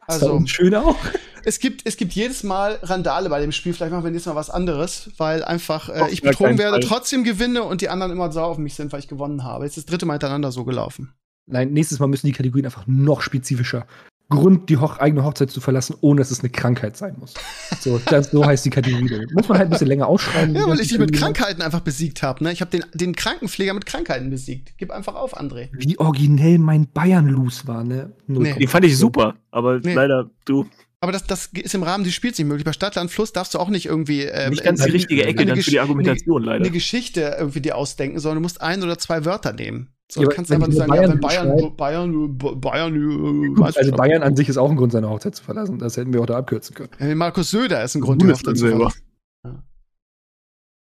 Also, 0.07 0.41
schön 0.45 0.75
auch. 0.75 0.97
Es 1.43 1.59
gibt, 1.59 1.85
es 1.85 1.97
gibt 1.97 2.13
jedes 2.13 2.43
Mal 2.43 2.79
Randale 2.81 3.29
bei 3.29 3.39
dem 3.39 3.51
Spiel. 3.51 3.73
Vielleicht 3.73 3.91
machen 3.91 4.03
wir 4.03 4.11
nächstes 4.11 4.33
Mal 4.33 4.39
was 4.39 4.49
anderes, 4.49 5.09
weil 5.17 5.43
einfach 5.43 5.89
äh, 5.89 6.11
ich 6.11 6.21
betrogen 6.21 6.57
werde, 6.57 6.81
Fall. 6.81 6.89
trotzdem 6.89 7.23
gewinne 7.23 7.63
und 7.63 7.81
die 7.81 7.89
anderen 7.89 8.11
immer 8.11 8.31
sauer 8.31 8.47
auf 8.47 8.57
mich 8.57 8.75
sind, 8.75 8.91
weil 8.91 8.99
ich 8.99 9.07
gewonnen 9.07 9.43
habe. 9.43 9.65
Jetzt 9.65 9.77
ist 9.77 9.87
das 9.87 9.91
dritte 9.91 10.05
Mal 10.05 10.13
hintereinander 10.13 10.51
so 10.51 10.65
gelaufen. 10.65 11.13
Nein, 11.45 11.71
nächstes 11.71 11.99
Mal 11.99 12.07
müssen 12.07 12.27
die 12.27 12.33
Kategorien 12.33 12.65
einfach 12.65 12.85
noch 12.87 13.21
spezifischer. 13.21 13.87
Grund, 14.29 14.69
die 14.69 14.77
Hoch 14.77 14.99
eigene 14.99 15.23
Hochzeit 15.23 15.49
zu 15.49 15.59
verlassen, 15.59 15.95
ohne 16.01 16.19
dass 16.19 16.29
es 16.29 16.41
eine 16.41 16.49
Krankheit 16.49 16.95
sein 16.95 17.15
muss. 17.19 17.33
So, 17.79 17.99
das, 18.05 18.29
so 18.29 18.45
heißt 18.45 18.63
die 18.63 18.69
Kategorie. 18.69 19.25
Muss 19.33 19.49
man 19.49 19.57
halt 19.57 19.67
ein 19.67 19.71
bisschen 19.71 19.87
länger 19.87 20.07
ausschreiben. 20.07 20.55
Ja, 20.55 20.67
weil 20.67 20.79
ich 20.79 20.89
dich 20.89 20.99
mit 20.99 21.13
Krankheiten 21.13 21.61
einfach 21.63 21.79
besiegt 21.79 22.21
habe. 22.21 22.43
Ne? 22.43 22.51
Ich 22.51 22.61
habe 22.61 22.69
den, 22.69 22.85
den 22.93 23.15
Krankenpfleger 23.15 23.73
mit 23.73 23.87
Krankheiten 23.87 24.29
besiegt. 24.29 24.73
Gib 24.77 24.91
einfach 24.91 25.15
auf, 25.15 25.39
André. 25.39 25.69
Wie 25.71 25.97
originell 25.97 26.59
mein 26.59 26.87
Bayern-Los 26.87 27.67
war, 27.67 27.83
ne? 27.83 28.11
Nee. 28.27 28.53
Den 28.53 28.67
fand 28.67 28.85
ich 28.85 28.97
super, 28.97 29.35
aber 29.49 29.79
nee. 29.79 29.93
leider 29.93 30.29
du. 30.45 30.67
Aber 31.01 31.13
das, 31.13 31.25
das 31.25 31.47
ist 31.53 31.73
im 31.73 31.83
Rahmen 31.83 32.03
des 32.03 32.13
Spiels 32.13 32.37
nicht 32.37 32.47
möglich. 32.47 32.65
Bei 32.65 32.73
Stadtland 32.73 33.09
Fluss 33.09 33.31
darfst 33.31 33.53
du 33.53 33.59
auch 33.59 33.69
nicht 33.69 33.85
irgendwie 33.85 34.23
ähm, 34.23 34.49
nicht 34.49 34.63
ganz 34.63 34.83
die 34.83 34.91
richtige 34.91 35.25
Ecke 35.25 35.45
dann 35.45 35.61
für 35.61 35.71
die 35.71 35.79
Argumentation 35.79 36.41
eine, 36.41 36.51
leider. 36.51 36.65
Eine 36.65 36.73
Geschichte 36.73 37.35
irgendwie 37.39 37.61
dir 37.61 37.77
ausdenken, 37.77 38.19
sondern 38.19 38.37
du 38.37 38.41
musst 38.41 38.61
ein 38.61 38.83
oder 38.83 38.97
zwei 38.97 39.23
Wörter 39.23 39.53
nehmen. 39.53 39.93
So, 40.11 40.23
ja, 40.23 40.27
kannst 40.27 40.51
einfach 40.51 40.67
nicht 40.67 40.77
sagen, 40.77 40.89
Bayern, 40.89 41.03
ja, 41.03 41.09
wenn 41.11 41.19
Bayern, 41.19 41.75
Bayern, 41.77 42.37
Bayern, 42.37 42.95
Bayern, 42.95 43.57
äh, 43.57 43.63
Also 43.63 43.91
Bayern 43.91 44.23
an 44.23 44.35
sich 44.35 44.49
ist 44.49 44.57
auch 44.57 44.69
ein 44.69 44.75
Grund, 44.75 44.91
seine 44.91 45.09
Hochzeit 45.09 45.35
zu 45.35 45.43
verlassen. 45.43 45.77
Das 45.77 45.95
hätten 45.97 46.11
wir 46.11 46.21
auch 46.21 46.25
da 46.25 46.37
abkürzen 46.37 46.75
können. 46.75 46.89
Ja, 46.99 47.13
Markus 47.15 47.51
Söder 47.51 47.83
ist 47.83 47.95
ein 47.95 48.01
Grund, 48.01 48.21
die 48.23 48.27
Hochzeit 48.27 48.57
zu 48.57 48.67
verlassen. 48.67 49.01
Ja. 49.45 49.63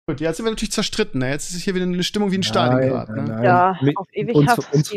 Gut, 0.08 0.20
jetzt 0.20 0.36
sind 0.38 0.44
wir 0.44 0.50
natürlich 0.50 0.72
zerstritten. 0.72 1.20
Ne? 1.20 1.30
Jetzt 1.30 1.54
ist 1.54 1.62
hier 1.62 1.74
wieder 1.76 1.86
eine 1.86 2.02
Stimmung 2.02 2.32
wie 2.32 2.38
ein 2.38 2.42
Stalingrad. 2.42 3.10
Ne? 3.10 3.40
Ja, 3.44 3.78
auf 3.94 4.08
ewig 4.12 4.34
uns, 4.34 4.58
uns, 4.72 4.92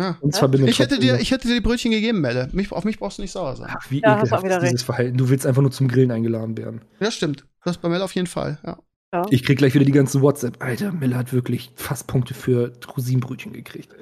ja. 0.00 0.18
uns 0.20 0.38
verbindet 0.38 0.70
ich 0.70 0.78
hätte, 0.78 0.98
dir, 0.98 1.18
ich 1.20 1.30
hätte 1.30 1.48
dir 1.48 1.54
die 1.54 1.60
Brötchen 1.60 1.90
gegeben, 1.90 2.20
Melle. 2.20 2.48
Mich, 2.52 2.72
auf 2.72 2.84
mich 2.84 2.98
brauchst 2.98 3.18
du 3.18 3.22
nicht 3.22 3.32
sauer 3.32 3.56
sein. 3.56 3.68
Ach, 3.70 3.90
wie 3.90 4.00
ja, 4.00 4.18
ekelhaft 4.18 4.44
ist 4.44 4.62
dieses 4.62 4.82
Verhalten. 4.82 5.16
Du 5.16 5.28
willst 5.28 5.46
einfach 5.46 5.62
nur 5.62 5.70
zum 5.70 5.88
Grillen 5.88 6.10
eingeladen 6.10 6.56
werden. 6.56 6.82
Ja, 7.00 7.10
stimmt. 7.10 7.46
Das 7.64 7.78
bei 7.78 7.88
Melle 7.88 8.04
auf 8.04 8.14
jeden 8.14 8.26
Fall, 8.26 8.58
ja. 8.64 8.78
ja. 9.12 9.26
Ich 9.30 9.44
krieg 9.44 9.58
gleich 9.58 9.74
wieder 9.74 9.84
die 9.84 9.92
ganzen 9.92 10.20
WhatsApp. 10.22 10.62
Alter, 10.62 10.92
Melle 10.92 11.16
hat 11.16 11.32
wirklich 11.32 11.72
fast 11.76 12.06
Punkte 12.06 12.34
für 12.34 12.72
Rosinenbrötchen 12.96 13.52
gekriegt. 13.52 13.94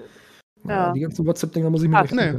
Ja. 0.67 0.93
Die 0.93 1.01
ganzen 1.01 1.27
WhatsApp-Dinger 1.27 1.71
muss 1.71 1.83
ich 1.83 1.89
mir 1.89 2.03
nicht 2.03 2.15
nee. 2.15 2.35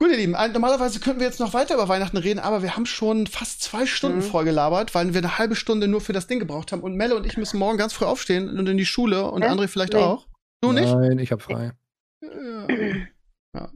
Gut, 0.00 0.12
ihr 0.12 0.16
Lieben, 0.16 0.32
normalerweise 0.32 1.00
könnten 1.00 1.18
wir 1.18 1.26
jetzt 1.26 1.40
noch 1.40 1.54
weiter 1.54 1.74
über 1.74 1.88
Weihnachten 1.88 2.18
reden, 2.18 2.38
aber 2.38 2.62
wir 2.62 2.76
haben 2.76 2.86
schon 2.86 3.26
fast 3.26 3.62
zwei 3.62 3.84
Stunden 3.84 4.18
mhm. 4.18 4.22
vollgelabert, 4.22 4.94
weil 4.94 5.12
wir 5.12 5.18
eine 5.18 5.38
halbe 5.38 5.56
Stunde 5.56 5.88
nur 5.88 6.00
für 6.00 6.12
das 6.12 6.28
Ding 6.28 6.38
gebraucht 6.38 6.70
haben. 6.70 6.82
Und 6.82 6.94
Melle 6.94 7.16
und 7.16 7.26
ich 7.26 7.36
müssen 7.36 7.58
morgen 7.58 7.78
ganz 7.78 7.94
früh 7.94 8.04
aufstehen 8.04 8.48
und 8.48 8.68
in 8.68 8.76
die 8.76 8.86
Schule 8.86 9.28
und 9.28 9.42
äh? 9.42 9.48
André 9.48 9.66
vielleicht 9.66 9.94
nee. 9.94 9.98
auch. 9.98 10.28
Du 10.60 10.70
nicht? 10.70 10.92
Nein, 10.92 11.18
ich 11.18 11.32
habe 11.32 11.42
frei. 11.42 11.72
Ja. 12.20 13.72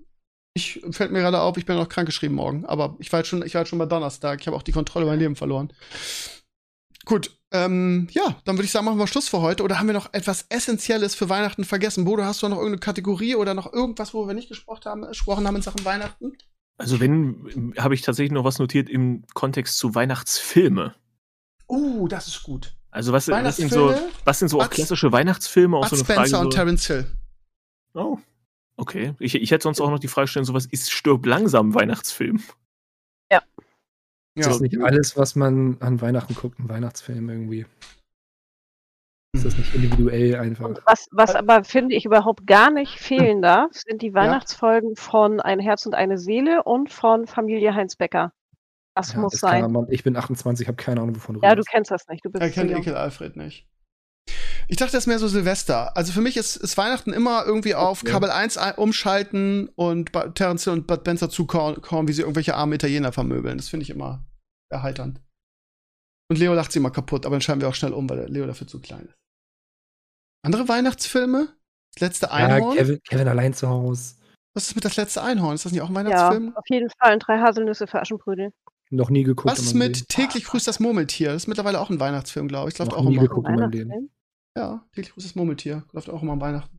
Ich 0.54 0.82
fällt 0.90 1.12
mir 1.12 1.20
gerade 1.20 1.40
auf, 1.40 1.56
ich 1.56 1.64
bin 1.64 1.76
noch 1.76 1.88
krankgeschrieben 1.88 2.36
morgen, 2.36 2.66
aber 2.66 2.96
ich 2.98 3.10
war 3.10 3.20
jetzt 3.20 3.28
schon, 3.28 3.44
ich 3.44 3.54
war 3.54 3.62
jetzt 3.62 3.70
schon 3.70 3.78
bei 3.78 3.86
Donnerstag. 3.86 4.40
Ich 4.40 4.46
habe 4.46 4.56
auch 4.56 4.62
die 4.62 4.72
Kontrolle 4.72 5.04
über 5.04 5.12
mein 5.12 5.18
Leben 5.18 5.36
verloren. 5.36 5.72
Gut, 7.04 7.36
ähm, 7.52 8.06
ja, 8.12 8.36
dann 8.44 8.56
würde 8.56 8.64
ich 8.64 8.70
sagen, 8.70 8.84
machen 8.84 8.98
wir 8.98 9.06
Schluss 9.06 9.28
für 9.28 9.40
heute. 9.40 9.62
Oder 9.62 9.78
haben 9.78 9.86
wir 9.86 9.94
noch 9.94 10.12
etwas 10.12 10.46
Essentielles 10.50 11.14
für 11.14 11.28
Weihnachten 11.28 11.64
vergessen? 11.64 12.04
Bodo, 12.04 12.24
hast 12.24 12.42
du 12.42 12.48
noch 12.48 12.58
irgendeine 12.58 12.80
Kategorie 12.80 13.34
oder 13.34 13.54
noch 13.54 13.72
irgendwas, 13.72 14.14
wo 14.14 14.26
wir 14.26 14.34
nicht 14.34 14.48
gesprochen 14.48 14.84
haben, 14.84 15.02
gesprochen 15.02 15.46
haben 15.46 15.56
in 15.56 15.62
Sachen 15.62 15.84
Weihnachten? 15.84 16.36
Also 16.78 17.00
wenn, 17.00 17.74
habe 17.78 17.94
ich 17.94 18.02
tatsächlich 18.02 18.32
noch 18.32 18.44
was 18.44 18.58
notiert 18.58 18.88
im 18.88 19.24
Kontext 19.34 19.78
zu 19.78 19.94
Weihnachtsfilme. 19.94 20.94
Uh, 21.68 22.08
das 22.08 22.28
ist 22.28 22.42
gut. 22.42 22.74
Also 22.90 23.12
was, 23.12 23.28
was 23.28 23.56
sind 23.56 23.72
so, 23.72 23.94
was 24.24 24.38
sind 24.38 24.48
so 24.48 24.60
auch 24.60 24.68
klassische 24.68 25.12
Weihnachtsfilme? 25.12 25.76
Auch 25.76 25.88
Bud 25.88 25.90
so 25.90 25.96
eine 25.96 26.04
Spencer 26.04 26.30
Frage, 26.30 26.44
und 26.44 26.54
Terence 26.54 26.86
Hill. 26.86 27.06
Oh, 27.94 28.18
okay. 28.76 29.14
Ich, 29.18 29.34
ich 29.34 29.50
hätte 29.50 29.64
sonst 29.64 29.80
auch 29.80 29.90
noch 29.90 29.98
die 29.98 30.08
Frage 30.08 30.28
stellen, 30.28 30.44
sowas 30.44 30.66
ist 30.66 30.90
stirb 30.90 31.26
langsam 31.26 31.74
Weihnachtsfilm. 31.74 32.40
Ja. 33.30 33.42
Ja. 34.36 34.44
Das 34.46 34.56
ist 34.56 34.60
nicht 34.60 34.80
alles, 34.80 35.16
was 35.16 35.36
man 35.36 35.76
an 35.80 36.00
Weihnachten 36.00 36.34
guckt, 36.34 36.58
ein 36.58 36.68
Weihnachtsfilm 36.68 37.28
irgendwie. 37.28 37.66
Ist 39.34 39.46
das 39.46 39.56
nicht 39.56 39.74
individuell 39.74 40.36
einfach? 40.36 40.70
was, 40.84 41.08
was 41.10 41.34
aber, 41.34 41.64
finde 41.64 41.94
ich, 41.94 42.04
überhaupt 42.04 42.46
gar 42.46 42.70
nicht 42.70 42.98
fehlen 42.98 43.40
darf, 43.40 43.72
sind 43.72 44.02
die 44.02 44.12
Weihnachtsfolgen 44.12 44.90
ja. 44.90 45.02
von 45.02 45.40
Ein 45.40 45.58
Herz 45.58 45.86
und 45.86 45.94
eine 45.94 46.18
Seele 46.18 46.62
und 46.64 46.92
von 46.92 47.26
Familie 47.26 47.74
Heinz 47.74 47.96
Becker. 47.96 48.32
Das 48.94 49.14
ja, 49.14 49.20
muss 49.20 49.32
sein. 49.32 49.72
Man, 49.72 49.86
ich 49.88 50.04
bin 50.04 50.16
28, 50.16 50.68
habe 50.68 50.76
keine 50.76 51.00
Ahnung, 51.00 51.16
wovon 51.16 51.36
du 51.36 51.40
Ja, 51.42 51.50
redest. 51.50 51.68
du 51.68 51.72
kennst 51.72 51.90
das 51.90 52.06
nicht. 52.08 52.24
Du 52.24 52.30
bist 52.30 52.42
er 52.42 52.50
kennt 52.50 52.70
Ekel 52.70 52.94
Alfred 52.94 53.36
nicht. 53.36 53.66
Ich 54.72 54.78
dachte, 54.78 54.92
das 54.92 55.02
ist 55.02 55.06
mehr 55.06 55.18
so 55.18 55.28
Silvester. 55.28 55.94
Also 55.98 56.14
für 56.14 56.22
mich 56.22 56.38
ist, 56.38 56.56
ist 56.56 56.78
Weihnachten 56.78 57.12
immer 57.12 57.44
irgendwie 57.44 57.74
auf 57.74 58.02
ja. 58.04 58.10
Kabel 58.10 58.30
1 58.30 58.58
umschalten 58.78 59.68
und 59.74 60.12
Terence 60.34 60.66
und 60.66 60.86
Bud 60.86 61.04
Benzer 61.04 61.28
zukommen, 61.28 62.08
wie 62.08 62.14
sie 62.14 62.22
irgendwelche 62.22 62.54
armen 62.54 62.72
Italiener 62.72 63.12
vermöbeln. 63.12 63.58
Das 63.58 63.68
finde 63.68 63.82
ich 63.84 63.90
immer 63.90 64.24
erheiternd. 64.70 65.20
Und 66.30 66.38
Leo 66.38 66.54
lacht 66.54 66.72
sie 66.72 66.78
immer 66.78 66.90
kaputt, 66.90 67.26
aber 67.26 67.34
dann 67.34 67.42
schreiben 67.42 67.60
wir 67.60 67.68
auch 67.68 67.74
schnell 67.74 67.92
um, 67.92 68.08
weil 68.08 68.26
Leo 68.30 68.46
dafür 68.46 68.66
zu 68.66 68.80
klein 68.80 69.04
ist. 69.04 69.14
Andere 70.42 70.66
Weihnachtsfilme? 70.66 71.54
Das 71.92 72.00
letzte 72.00 72.30
Einhorn? 72.30 72.74
Ja, 72.74 72.82
Kevin, 72.82 73.00
Kevin 73.06 73.28
allein 73.28 73.52
zu 73.52 73.68
Hause. 73.68 74.14
Was 74.54 74.68
ist 74.68 74.74
mit 74.74 74.86
das 74.86 74.96
letzte 74.96 75.22
Einhorn? 75.22 75.54
Ist 75.54 75.66
das 75.66 75.72
nicht 75.72 75.82
auch 75.82 75.90
ein 75.90 75.94
Weihnachtsfilm? 75.94 76.46
Ja, 76.46 76.56
auf 76.56 76.64
jeden 76.70 76.88
Fall. 76.98 77.18
Drei 77.18 77.38
Haselnüsse 77.40 77.86
für 77.86 78.00
Aschenbrödel. 78.00 78.54
Noch 78.88 79.10
nie 79.10 79.24
geguckt. 79.24 79.52
Was 79.52 79.58
ist 79.58 79.74
mit 79.74 80.08
täglich 80.08 80.46
grüßt 80.46 80.66
das 80.66 80.80
Murmeltier? 80.80 81.28
Das 81.34 81.42
ist 81.42 81.46
mittlerweile 81.46 81.78
auch 81.78 81.90
ein 81.90 82.00
Weihnachtsfilm, 82.00 82.48
glaube 82.48 82.70
ich. 82.70 82.74
Das 82.74 82.86
läuft 82.86 82.96
auch 82.96 83.04
nie 83.04 83.16
immer. 83.16 83.22
geguckt 83.24 83.50
in 83.50 83.56
meinem 83.56 83.70
Leben. 83.70 84.10
Ja, 84.56 84.84
täglich 84.94 85.12
grüßt 85.14 85.26
das 85.26 85.34
Murmeltier. 85.34 85.84
Läuft 85.92 86.10
auch 86.10 86.22
immer 86.22 86.32
am 86.32 86.40
Weihnachten. 86.40 86.78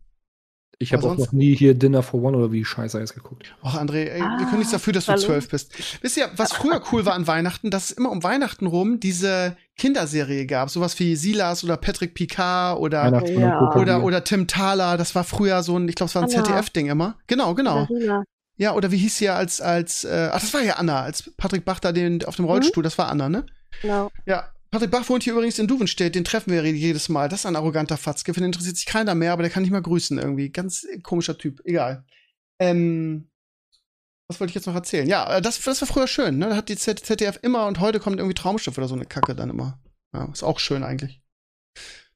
Ich 0.79 0.91
habe 0.91 1.07
auch 1.07 1.17
noch 1.17 1.31
nie 1.31 1.55
hier 1.55 1.75
Dinner 1.75 2.01
for 2.03 2.21
One 2.21 2.35
oder 2.35 2.51
wie 2.51 2.65
scheiße 2.65 2.99
heißt 2.99 3.13
geguckt. 3.13 3.55
Ach, 3.61 3.75
André, 3.79 4.05
ey, 4.09 4.19
wir 4.19 4.45
können 4.47 4.57
nichts 4.57 4.71
dafür, 4.71 4.91
dass 4.91 5.05
du 5.05 5.15
zwölf 5.17 5.47
bist. 5.47 5.71
Wisst 6.03 6.17
ihr, 6.17 6.29
was 6.35 6.51
früher 6.51 6.81
cool 6.91 7.05
war 7.05 7.13
an 7.13 7.27
Weihnachten, 7.27 7.69
dass 7.69 7.85
es 7.85 7.91
immer 7.91 8.11
um 8.11 8.23
Weihnachten 8.23 8.65
rum 8.65 8.99
diese 8.99 9.55
Kinderserie 9.77 10.45
gab. 10.45 10.69
Sowas 10.71 10.99
wie 10.99 11.15
Silas 11.15 11.63
oder 11.63 11.77
Patrick 11.77 12.15
Picard 12.15 12.79
oder, 12.79 13.23
Ja. 13.29 13.71
oder, 13.75 14.03
oder 14.03 14.23
Tim 14.23 14.47
Thaler. 14.47 14.97
Das 14.97 15.15
war 15.15 15.23
früher 15.23 15.63
so 15.63 15.77
ein, 15.77 15.87
ich 15.87 15.95
glaube, 15.95 16.09
es 16.09 16.15
war 16.15 16.23
ein. 16.23 16.29
ZDF-Ding 16.29 16.87
immer. 16.87 17.17
Genau, 17.27 17.53
genau. 17.53 17.87
Ja, 18.57 18.73
oder 18.73 18.91
wie 18.91 18.97
hieß 18.97 19.17
sie 19.17 19.25
ja 19.25 19.35
als, 19.35 19.61
als, 19.61 20.03
äh, 20.03 20.29
ach, 20.31 20.41
das 20.41 20.53
war 20.53 20.61
ja 20.61 20.75
Anna, 20.75 21.01
als 21.01 21.31
Patrick 21.37 21.65
Bach 21.65 21.79
da 21.79 21.91
den, 21.91 22.25
auf 22.25 22.35
dem 22.35 22.45
Rollstuhl, 22.45 22.83
das 22.83 22.97
war 22.97 23.09
Anna, 23.09 23.29
ne? 23.29 23.45
Genau. 23.81 24.11
Ja, 24.25 24.51
Patrick 24.73 24.89
Bach 24.89 25.07
wohnt 25.07 25.21
hier 25.21 25.33
übrigens 25.33 25.59
in 25.59 25.67
Duvenstedt, 25.67 26.15
den 26.15 26.23
treffen 26.23 26.51
wir 26.51 26.65
jedes 26.65 27.07
Mal. 27.07 27.29
Das 27.29 27.41
ist 27.41 27.45
ein 27.45 27.55
arroganter 27.55 27.95
Fatzke, 27.95 28.33
für 28.33 28.39
den 28.39 28.47
interessiert 28.47 28.75
sich 28.75 28.87
keiner 28.87 29.13
mehr, 29.13 29.31
aber 29.31 29.43
der 29.43 29.51
kann 29.51 29.61
nicht 29.61 29.71
mal 29.71 29.83
grüßen 29.83 30.17
irgendwie. 30.17 30.49
Ganz 30.49 30.87
komischer 31.03 31.37
Typ, 31.37 31.61
egal. 31.63 32.03
Ähm, 32.57 33.29
was 34.27 34.39
wollte 34.39 34.49
ich 34.49 34.55
jetzt 34.55 34.65
noch 34.65 34.73
erzählen? 34.73 35.07
Ja, 35.07 35.37
äh, 35.37 35.43
das, 35.43 35.61
das 35.61 35.79
war 35.81 35.87
früher 35.87 36.07
schön, 36.07 36.39
ne? 36.39 36.49
Da 36.49 36.55
hat 36.55 36.69
die 36.69 36.75
Z 36.75 37.05
ZDF 37.05 37.37
immer 37.43 37.67
und 37.67 37.81
heute 37.81 37.99
kommt 37.99 38.17
irgendwie 38.17 38.33
Traumschiff 38.33 38.75
oder 38.75 38.87
so 38.87 38.95
eine 38.95 39.05
Kacke 39.05 39.35
dann 39.35 39.51
immer. 39.51 39.79
Ja, 40.11 40.25
ist 40.33 40.41
auch 40.41 40.57
schön 40.57 40.83
eigentlich. 40.83 41.21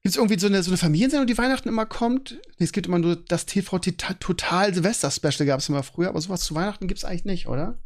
Gibt 0.02 0.14
es 0.14 0.16
irgendwie 0.16 0.40
so 0.40 0.48
eine, 0.48 0.60
so 0.64 0.72
eine 0.72 0.78
Familiensendung, 0.78 1.28
die 1.28 1.38
Weihnachten 1.38 1.68
immer 1.68 1.86
kommt? 1.86 2.40
Nee, 2.58 2.64
es 2.64 2.72
gibt 2.72 2.88
immer 2.88 2.98
nur 2.98 3.14
das 3.14 3.46
TV 3.46 3.78
Total 3.78 4.74
Silvester 4.74 5.12
Special 5.12 5.46
gab 5.46 5.60
es 5.60 5.68
immer 5.68 5.84
früher, 5.84 6.08
aber 6.08 6.20
sowas 6.20 6.40
zu 6.40 6.56
Weihnachten 6.56 6.88
gibt 6.88 6.98
es 6.98 7.04
eigentlich 7.04 7.24
nicht, 7.24 7.46
oder? 7.46 7.78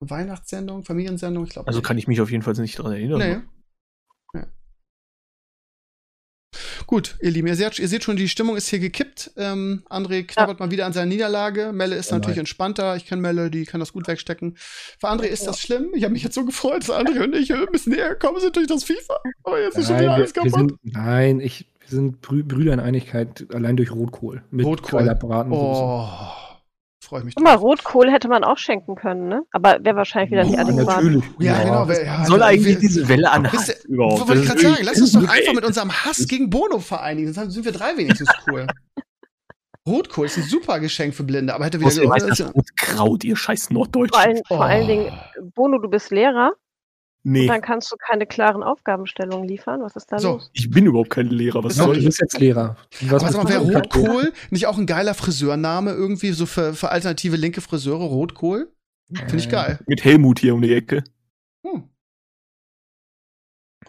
Weihnachtssendung, 0.00 0.84
Familiensendung, 0.84 1.44
ich 1.44 1.50
glaube. 1.50 1.68
Also 1.68 1.82
kann 1.82 1.98
ich 1.98 2.08
mich 2.08 2.22
auf 2.22 2.30
jeden 2.30 2.42
Fall 2.42 2.54
nicht 2.54 2.78
dran 2.78 2.92
erinnern. 2.92 3.18
Nee. 3.18 3.32
Ja. 3.32 3.42
Gut, 6.86 7.16
ihr 7.20 7.30
Lieben, 7.30 7.48
ihr 7.48 7.56
seht, 7.56 7.78
ihr 7.78 7.88
seht 7.88 8.04
schon, 8.04 8.16
die 8.16 8.28
Stimmung 8.28 8.56
ist 8.56 8.68
hier 8.68 8.78
gekippt. 8.78 9.30
Ähm, 9.36 9.82
André 9.88 10.24
knabbert 10.24 10.60
mal 10.60 10.70
wieder 10.70 10.86
an 10.86 10.92
seiner 10.92 11.06
Niederlage. 11.06 11.72
Melle 11.72 11.96
ist 11.96 12.10
Ja, 12.10 12.16
natürlich 12.18 12.38
entspannter. 12.38 12.96
Ich 12.96 13.06
kenne 13.06 13.22
Melle, 13.22 13.50
die 13.50 13.64
kann 13.64 13.80
das 13.80 13.92
gut 13.92 14.06
wegstecken. 14.08 14.56
Für 14.98 15.08
André 15.08 15.24
ist 15.24 15.46
das 15.46 15.60
schlimm. 15.60 15.88
Ich 15.94 16.04
habe 16.04 16.12
mich 16.12 16.22
jetzt 16.22 16.34
so 16.34 16.44
gefreut, 16.44 16.88
dass 16.88 16.90
André 16.96 17.24
und 17.24 17.34
ich 17.34 17.52
ein 17.52 17.66
bisschen 17.72 17.92
näher 17.94 18.10
gekommen 18.10 18.40
sind 18.40 18.56
durch 18.56 18.66
das 18.66 18.84
FIFA. 18.84 19.18
Aber 19.44 19.60
jetzt 19.60 19.78
ist 19.78 19.86
schon 19.88 19.96
wieder 19.96 20.06
Nein, 20.08 20.14
alles 20.14 20.34
kaputt. 20.34 20.52
sind, 20.54 20.72
nein, 20.82 21.40
ich, 21.40 21.66
wir 21.80 21.88
sind 21.88 22.20
Brü 22.22 22.42
Brüder 22.42 22.72
in 22.72 22.80
Einigkeit 22.80 23.46
allein 23.52 23.76
durch 23.76 23.90
Rotkohl. 23.92 24.42
Mit 24.50 24.64
Rotkohl. 24.66 25.16
Oh, 25.50 26.08
freue 27.04 27.20
ich 27.20 27.24
mich. 27.26 27.34
Guck 27.34 27.44
mal. 27.44 27.54
Rotkohl 27.54 28.10
hätte 28.10 28.28
man 28.28 28.44
auch 28.44 28.58
schenken 28.58 28.94
können, 28.94 29.28
ne? 29.28 29.42
Aber 29.52 29.78
wäre 29.82 29.96
wahrscheinlich 29.96 30.30
wieder 30.32 30.44
nicht 30.44 30.58
adäquat. 30.58 30.96
natürlich. 31.02 31.24
Ja, 31.38 31.62
genau. 31.62 31.88
wer- 31.88 32.04
Ja, 32.04 32.24
Soll 32.24 32.38
wir- 32.40 32.46
eigentlich 32.46 32.66
wir- 32.74 32.80
diese 32.80 33.08
Welle 33.08 33.30
an 33.30 33.50
Hass 33.52 33.68
ihr, 33.68 33.74
überhaupt? 33.88 34.28
wollte 34.28 34.42
ich 34.42 34.48
Das 34.48 34.56
gerade 34.56 34.60
ist 34.66 34.72
sagen, 34.76 34.84
lass 34.86 35.00
uns 35.00 35.12
doch 35.12 35.28
einfach 35.28 35.52
mit 35.54 35.64
unserem 35.64 35.92
Hass 35.92 36.26
gegen 36.28 36.50
Bono 36.50 36.78
vereinigen. 36.78 37.32
Dann 37.32 37.50
sind 37.50 37.64
wir 37.64 37.72
drei 37.72 37.96
wenigstens 37.96 38.28
cool. 38.50 38.66
Rotkohl 39.86 40.26
ist 40.26 40.38
ein 40.38 40.44
super 40.44 40.80
Geschenk 40.80 41.14
für 41.14 41.24
Blinde, 41.24 41.54
aber 41.54 41.66
hätte 41.66 41.78
wieder 41.78 41.88
Außerdem 41.88 42.10
heißt 42.12 42.28
das 42.30 42.38
ja. 42.38 42.46
Rotkraut, 42.48 43.22
ihr 43.22 43.36
scheiß 43.36 43.68
Norddeutschen. 43.70 44.12
Vor 44.14 44.20
allen, 44.20 44.40
vor 44.48 44.58
Oh. 44.58 44.62
allen 44.62 44.86
Dingen, 44.88 45.12
Bono, 45.54 45.78
du 45.78 45.88
bist 45.90 46.10
Lehrer 46.10 46.52
nee, 47.24 47.42
und 47.42 47.48
dann 47.48 47.60
kannst 47.60 47.90
du 47.90 47.96
keine 47.96 48.26
klaren 48.26 48.62
Aufgabenstellungen 48.62 49.48
liefern. 49.48 49.82
Was 49.82 49.96
ist 49.96 50.12
da 50.12 50.18
So. 50.18 50.34
los? 50.34 50.50
ich 50.54 50.70
bin 50.70 50.86
überhaupt 50.86 51.10
kein 51.10 51.26
Lehrer. 51.28 51.64
Was 51.64 51.74
soll 51.74 51.94
du 51.94 51.98
ich? 52.00 52.06
bist 52.06 52.20
jetzt 52.20 52.38
Lehrer. 52.38 52.76
Was 53.08 53.24
Aber 53.34 53.44
mal, 53.44 53.50
wäre 53.50 53.64
du? 53.66 53.72
Rotkohl 53.74 54.32
nicht 54.50 54.66
auch 54.66 54.78
ein 54.78 54.86
geiler 54.86 55.14
Friseurname 55.14 55.90
irgendwie, 55.92 56.30
so 56.30 56.46
für, 56.46 56.74
für 56.74 56.90
alternative 56.90 57.36
linke 57.36 57.60
Friseure? 57.60 58.04
Rotkohl? 58.04 58.70
Finde 59.12 59.36
ich 59.36 59.48
geil. 59.50 59.78
Mit 59.86 60.04
Helmut 60.04 60.38
hier 60.38 60.54
um 60.54 60.62
die 60.62 60.72
Ecke. 60.74 61.04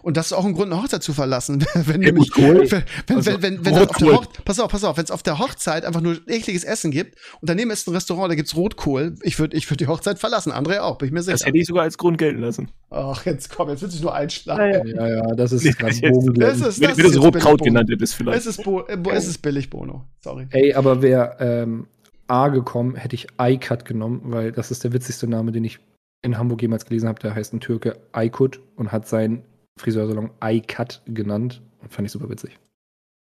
Und 0.06 0.18
das 0.18 0.28
ist 0.28 0.34
auch 0.34 0.46
ein 0.46 0.54
Grund, 0.54 0.72
eine 0.72 0.80
Hochzeit 0.84 1.02
zu 1.02 1.14
verlassen. 1.14 1.66
wenn 1.74 2.00
nämlich, 2.00 2.30
Kohl? 2.32 2.70
wenn, 2.70 2.84
wenn, 3.08 3.16
Also, 3.18 3.42
wenn, 3.42 3.66
wenn, 3.66 3.74
auf 3.74 3.80
der 3.80 3.80
Rotkohl. 3.88 4.14
Hoch 4.18 4.26
pass 4.46 4.60
auf, 4.60 4.72
pass 4.72 4.84
auf, 4.84 4.98
wenn 4.98 5.04
es 5.06 5.10
auf 5.10 5.24
der 5.24 5.40
Hochzeit 5.40 5.84
einfach 5.84 6.02
nur 6.02 6.18
ekliges 6.28 6.64
Essen 6.64 6.92
gibt 6.92 7.16
und 7.42 7.50
daneben 7.50 7.72
ist 7.72 7.88
ein 7.88 7.94
Restaurant, 7.96 8.30
da 8.30 8.36
gibt's 8.36 8.56
Rotkohl, 8.56 9.16
ich 9.24 9.40
würde 9.40 9.58
ich 9.58 9.68
würd 9.70 9.80
die 9.80 9.88
Hochzeit 9.88 10.20
verlassen. 10.20 10.52
André 10.52 10.78
auch, 10.80 11.00
bin 11.00 11.08
ich 11.08 11.12
mir 11.12 11.20
Das 11.22 11.26
sicher. 11.26 11.48
hätte 11.48 11.58
ich 11.58 11.66
sogar 11.66 11.84
als 11.84 11.98
Grund 11.98 12.20
gelten 12.20 12.40
lassen. 12.42 12.70
Ach, 12.92 13.26
jetzt 13.26 13.50
komm, 13.50 13.70
jetzt 13.70 13.82
wird 13.82 13.92
sich 13.94 14.02
nur 14.04 14.14
einschlagen. 14.14 14.60
Weil, 14.86 14.96
Ja, 14.96 15.08
ja, 15.08 15.36
das 15.36 15.52
ist 15.52 15.64
Bogenglätten. 15.80 16.40
Das 16.40 16.58
ist- 16.62 16.80
Wenn, 16.80 16.90
das 16.90 16.98
wenn 16.98 17.04
du 17.06 17.10
es 17.10 17.20
Rotkraut 17.22 17.58
billig, 17.58 17.74
genannt 17.74 17.90
hättest 17.90 18.14
Es 18.14 18.18
vielleicht. 18.18 18.46
ist, 18.46 18.64
Bo 18.64 18.82
äh, 18.88 18.98
Bo 18.98 19.10
es 19.10 19.28
ist 19.28 19.40
billig, 19.42 19.72
Bono. 19.72 20.06
Sorry. 20.24 20.46
Ey, 20.52 20.76
aber 20.76 21.02
wäre 21.02 21.36
ähm, 21.40 21.88
A 22.28 22.50
gekommen, 22.50 22.96
hätte 22.96 23.16
ich 23.16 23.26
iCut 23.42 23.86
genommen, 23.86 24.22
weil 24.26 24.52
das 24.52 24.70
ist 24.70 24.84
der 24.84 24.94
witzigste 24.94 25.28
Name, 25.28 25.52
den 25.52 25.64
ich 25.64 25.80
in 26.22 26.38
Hamburg 26.38 26.62
jemals 26.62 26.86
gelesen 26.86 27.10
habe. 27.10 27.20
Der 27.20 27.34
heißt 27.34 27.54
ein 27.54 27.60
Türke 27.60 27.98
Aykut 28.12 28.60
und 28.76 28.92
hat 28.92 29.08
seinen 29.08 29.42
Friseursalon 29.78 30.32
iCut 30.42 31.02
genannt 31.06 31.62
und 31.82 31.92
fand 31.92 32.06
ich 32.08 32.12
super 32.12 32.30
witzig. 32.30 32.58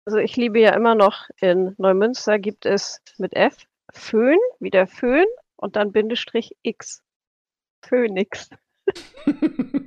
also 0.04 0.18
ich 0.18 0.36
liebe 0.36 0.60
ja 0.60 0.74
immer 0.74 0.94
noch, 0.94 1.28
in 1.40 1.74
Neumünster 1.78 2.38
gibt 2.38 2.66
es 2.66 3.00
mit 3.18 3.34
F 3.34 3.66
Föhn, 3.92 4.38
wie 4.60 4.70
der 4.70 4.86
Föhn 4.86 5.26
und 5.56 5.76
dann 5.76 5.92
Bindestrich 5.92 6.56
X. 6.62 7.02
Phoenix. 7.82 8.50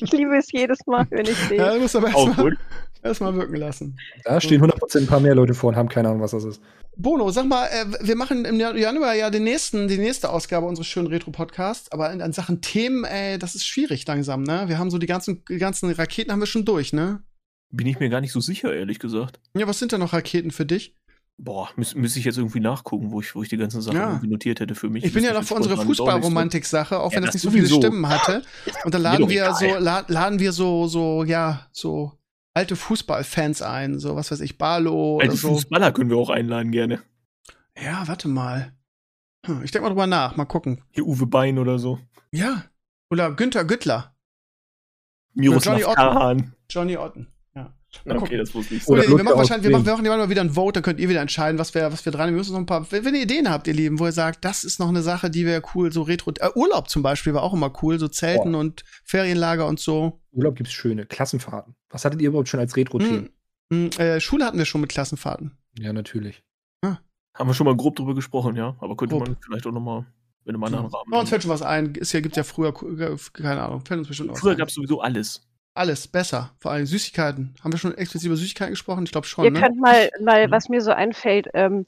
Ich 0.01 0.11
liebe 0.11 0.37
es 0.37 0.51
jedes 0.51 0.85
Mal, 0.85 1.05
wenn 1.09 1.25
ich 1.25 1.35
sehe. 1.35 1.57
ja, 1.57 1.73
du 1.73 1.81
musst 1.81 1.95
aber 1.95 2.07
erstmal 2.07 2.57
erst 3.03 3.21
wirken 3.21 3.55
lassen. 3.55 3.97
Da 4.23 4.39
stehen 4.39 4.61
100% 4.61 4.99
ein 4.99 5.07
paar 5.07 5.19
mehr 5.19 5.35
Leute 5.35 5.53
vor 5.53 5.69
und 5.69 5.75
haben 5.75 5.89
keine 5.89 6.09
Ahnung, 6.09 6.21
was 6.21 6.31
das 6.31 6.43
ist. 6.43 6.61
Bono, 6.97 7.31
sag 7.31 7.45
mal, 7.45 7.65
äh, 7.67 7.85
wir 8.01 8.15
machen 8.15 8.45
im 8.45 8.59
Januar 8.59 9.15
ja 9.15 9.29
den 9.29 9.43
nächsten, 9.43 9.87
die 9.87 9.97
nächste 9.97 10.29
Ausgabe 10.29 10.65
unseres 10.67 10.87
schönen 10.87 11.07
Retro-Podcasts, 11.07 11.91
aber 11.91 12.11
in, 12.11 12.19
in 12.19 12.33
Sachen 12.33 12.61
Themen, 12.61 13.05
ey, 13.05 13.39
das 13.39 13.55
ist 13.55 13.65
schwierig 13.65 14.05
langsam, 14.05 14.43
ne? 14.43 14.63
Wir 14.67 14.77
haben 14.77 14.91
so 14.91 14.97
die 14.97 15.07
ganzen, 15.07 15.43
die 15.47 15.57
ganzen 15.57 15.89
Raketen 15.91 16.31
haben 16.31 16.41
wir 16.41 16.47
schon 16.47 16.65
durch, 16.65 16.91
ne? 16.91 17.23
Bin 17.71 17.87
ich 17.87 17.99
mir 17.99 18.09
gar 18.09 18.19
nicht 18.19 18.31
so 18.31 18.41
sicher, 18.41 18.73
ehrlich 18.73 18.99
gesagt. 18.99 19.39
Ja, 19.55 19.67
was 19.67 19.79
sind 19.79 19.91
denn 19.91 19.99
noch 19.99 20.13
Raketen 20.13 20.51
für 20.51 20.65
dich? 20.65 20.97
Boah, 21.41 21.69
müß, 21.77 21.95
müsste 21.95 22.19
ich 22.19 22.25
jetzt 22.25 22.37
irgendwie 22.37 22.59
nachgucken, 22.59 23.11
wo 23.11 23.21
ich, 23.21 23.33
wo 23.33 23.41
ich 23.41 23.47
die 23.47 23.55
ganzen 23.55 23.81
Sachen 23.81 23.95
Ja. 23.97 24.09
irgendwie 24.09 24.27
notiert 24.27 24.59
hätte 24.59 24.75
für 24.75 24.89
mich. 24.89 25.05
Ich 25.05 25.13
bin 25.13 25.23
ja 25.23 25.33
noch 25.33 25.43
für 25.43 25.53
unsere. 25.53 25.77
Fußballromantik-Sache, 25.77 26.99
auch 26.99 27.11
Ja, 27.11 27.17
wenn 27.17 27.23
das 27.23 27.33
das 27.33 27.43
nicht 27.45 27.51
so 27.53 27.67
viele. 27.69 27.81
Stimmen 27.81 28.09
hatte. 28.09 28.43
Und 28.83 28.93
dann 28.93 29.01
laden 29.01 29.29
wir 29.29 29.53
so, 29.53 29.65
laden 29.77 30.39
wir 30.39 30.51
so, 30.51 30.87
so, 30.87 31.23
ja, 31.23 31.67
so 31.71 32.11
alte 32.53 32.75
Fußballfans 32.75 33.61
ein, 33.61 33.99
so 33.99 34.17
was 34.17 34.31
weiß 34.31 34.41
ich, 34.41 34.57
Barlo 34.57 35.15
oder 35.15 35.23
Alte 35.25 35.37
so. 35.37 35.49
Fußballer 35.49 35.93
können 35.93 36.09
wir 36.09 36.17
auch 36.17 36.29
einladen, 36.29 36.71
gerne. 36.71 37.01
Ja, 37.81 38.05
warte 38.05 38.27
mal. 38.27 38.73
Hm, 39.45 39.63
ich 39.63 39.71
denke 39.71 39.83
mal 39.83 39.89
drüber 39.89 40.07
nach, 40.07 40.35
mal 40.35 40.43
gucken. 40.43 40.83
Hier 40.91 41.05
Uwe 41.07 41.25
Bein 41.25 41.57
oder 41.57 41.79
so. 41.79 41.99
Ja. 42.31 42.65
Oder 43.09 43.31
Günther 43.31 43.63
Güttler, 43.63 44.13
Miroslav 45.33 45.79
Johnny 45.79 45.85
Otten. 45.85 46.53
Nicht 46.85 46.97
Otten. 46.99 47.27
Mal 48.05 48.17
Okay, 48.17 48.37
das 48.37 48.53
wusste 48.53 48.75
ich 48.75 48.83
so. 48.83 48.93
Oder 48.93 49.07
wir 49.07 49.23
machen 49.23 49.37
wahrscheinlich, 49.37 49.67
wir 49.67 49.71
machen, 49.71 49.85
wir 49.85 49.93
machen 49.93 50.05
mal 50.05 50.29
wieder 50.29 50.41
ein 50.41 50.51
Vote, 50.51 50.73
dann 50.73 50.83
könnt 50.83 50.99
ihr 50.99 51.09
wieder 51.09 51.21
entscheiden, 51.21 51.57
was 51.57 51.73
wir, 51.73 51.91
was 51.91 52.05
wir 52.05 52.11
dran 52.11 52.27
haben. 52.27 52.33
Wir 52.33 52.37
müssen 52.37 52.53
noch 52.53 52.59
ein 52.59 52.65
paar, 52.65 52.91
wenn, 52.91 53.05
wenn 53.05 53.15
ihr 53.15 53.23
Ideen 53.23 53.49
habt, 53.49 53.67
ihr 53.67 53.73
Lieben, 53.73 53.99
wo 53.99 54.05
ihr 54.05 54.11
sagt, 54.11 54.45
das 54.45 54.63
ist 54.63 54.79
noch 54.79 54.89
eine 54.89 55.01
Sache, 55.01 55.29
die 55.29 55.45
wäre 55.45 55.61
cool, 55.73 55.91
so 55.91 56.03
Retro, 56.03 56.31
äh, 56.39 56.49
Urlaub 56.55 56.89
zum 56.89 57.01
Beispiel 57.01 57.33
war 57.33 57.43
auch 57.43 57.53
immer 57.53 57.71
cool, 57.81 57.99
so 57.99 58.07
Zelten 58.07 58.55
und 58.55 58.83
Ferienlager 59.03 59.67
und 59.67 59.79
so. 59.79 60.21
Urlaub 60.31 60.55
gibt's 60.55 60.71
schöne. 60.73 61.05
Klassenfahrten. 61.05 61.75
Was 61.89 62.05
hattet 62.05 62.21
ihr 62.21 62.29
überhaupt 62.29 62.49
schon 62.49 62.59
als 62.59 62.75
Retro-Themen? 62.75 63.29
Hm, 63.71 63.89
hm, 63.91 63.99
äh, 63.99 64.19
Schule 64.19 64.45
hatten 64.45 64.57
wir 64.57 64.65
schon 64.65 64.81
mit 64.81 64.91
Klassenfahrten. 64.91 65.57
Ja, 65.77 65.93
natürlich. 65.93 66.43
Haben 67.39 67.49
wir 67.49 67.53
schon 67.53 67.65
mal 67.65 67.75
grob 67.77 67.95
drüber 67.95 68.15
gesprochen, 68.15 68.57
ja. 68.57 68.75
Aber 68.79 68.97
könnte 68.97 69.15
Grob. 69.15 69.27
man 69.27 69.37
vielleicht 69.39 69.65
auch 69.65 69.71
noch 69.71 69.79
mal 69.79 70.05
in 70.43 70.55
einem 70.55 70.63
anderen 70.63 70.87
Rahmen. 70.87 71.09
Oh, 71.09 71.19
uns 71.19 71.29
fällt 71.29 71.43
schon 71.43 71.51
was 71.51 71.61
ein. 71.61 71.95
Ist 71.95 72.11
ja, 72.11 72.19
gibt's 72.19 72.35
ja 72.35 72.43
früher, 72.43 72.73
äh, 72.99 73.15
keine 73.31 73.61
Ahnung, 73.61 73.85
fällt 73.85 73.99
uns 73.99 74.09
bestimmt 74.09 74.37
Früher 74.37 74.55
gab 74.55 74.67
es 74.67 74.73
sowieso 74.73 74.99
alles. 74.99 75.48
Alles 75.75 76.07
besser. 76.07 76.51
Vor 76.59 76.71
allem 76.71 76.85
Süßigkeiten. 76.85 77.55
Haben 77.63 77.71
wir 77.71 77.77
schon 77.79 77.95
explizit 77.97 78.27
über 78.27 78.35
Süßigkeiten 78.35 78.73
gesprochen? 78.73 79.03
Ich 79.05 79.11
glaube 79.11 79.27
schon, 79.27 79.45
Ihr 79.45 79.51
ne? 79.51 79.61
könnt 79.61 79.79
mal, 79.79 80.09
mal, 80.21 80.47
Mhm. 80.47 80.51
was 80.51 80.67
mir 80.69 80.81
so 80.81 80.91
einfällt, 80.91 81.47
ähm, 81.53 81.85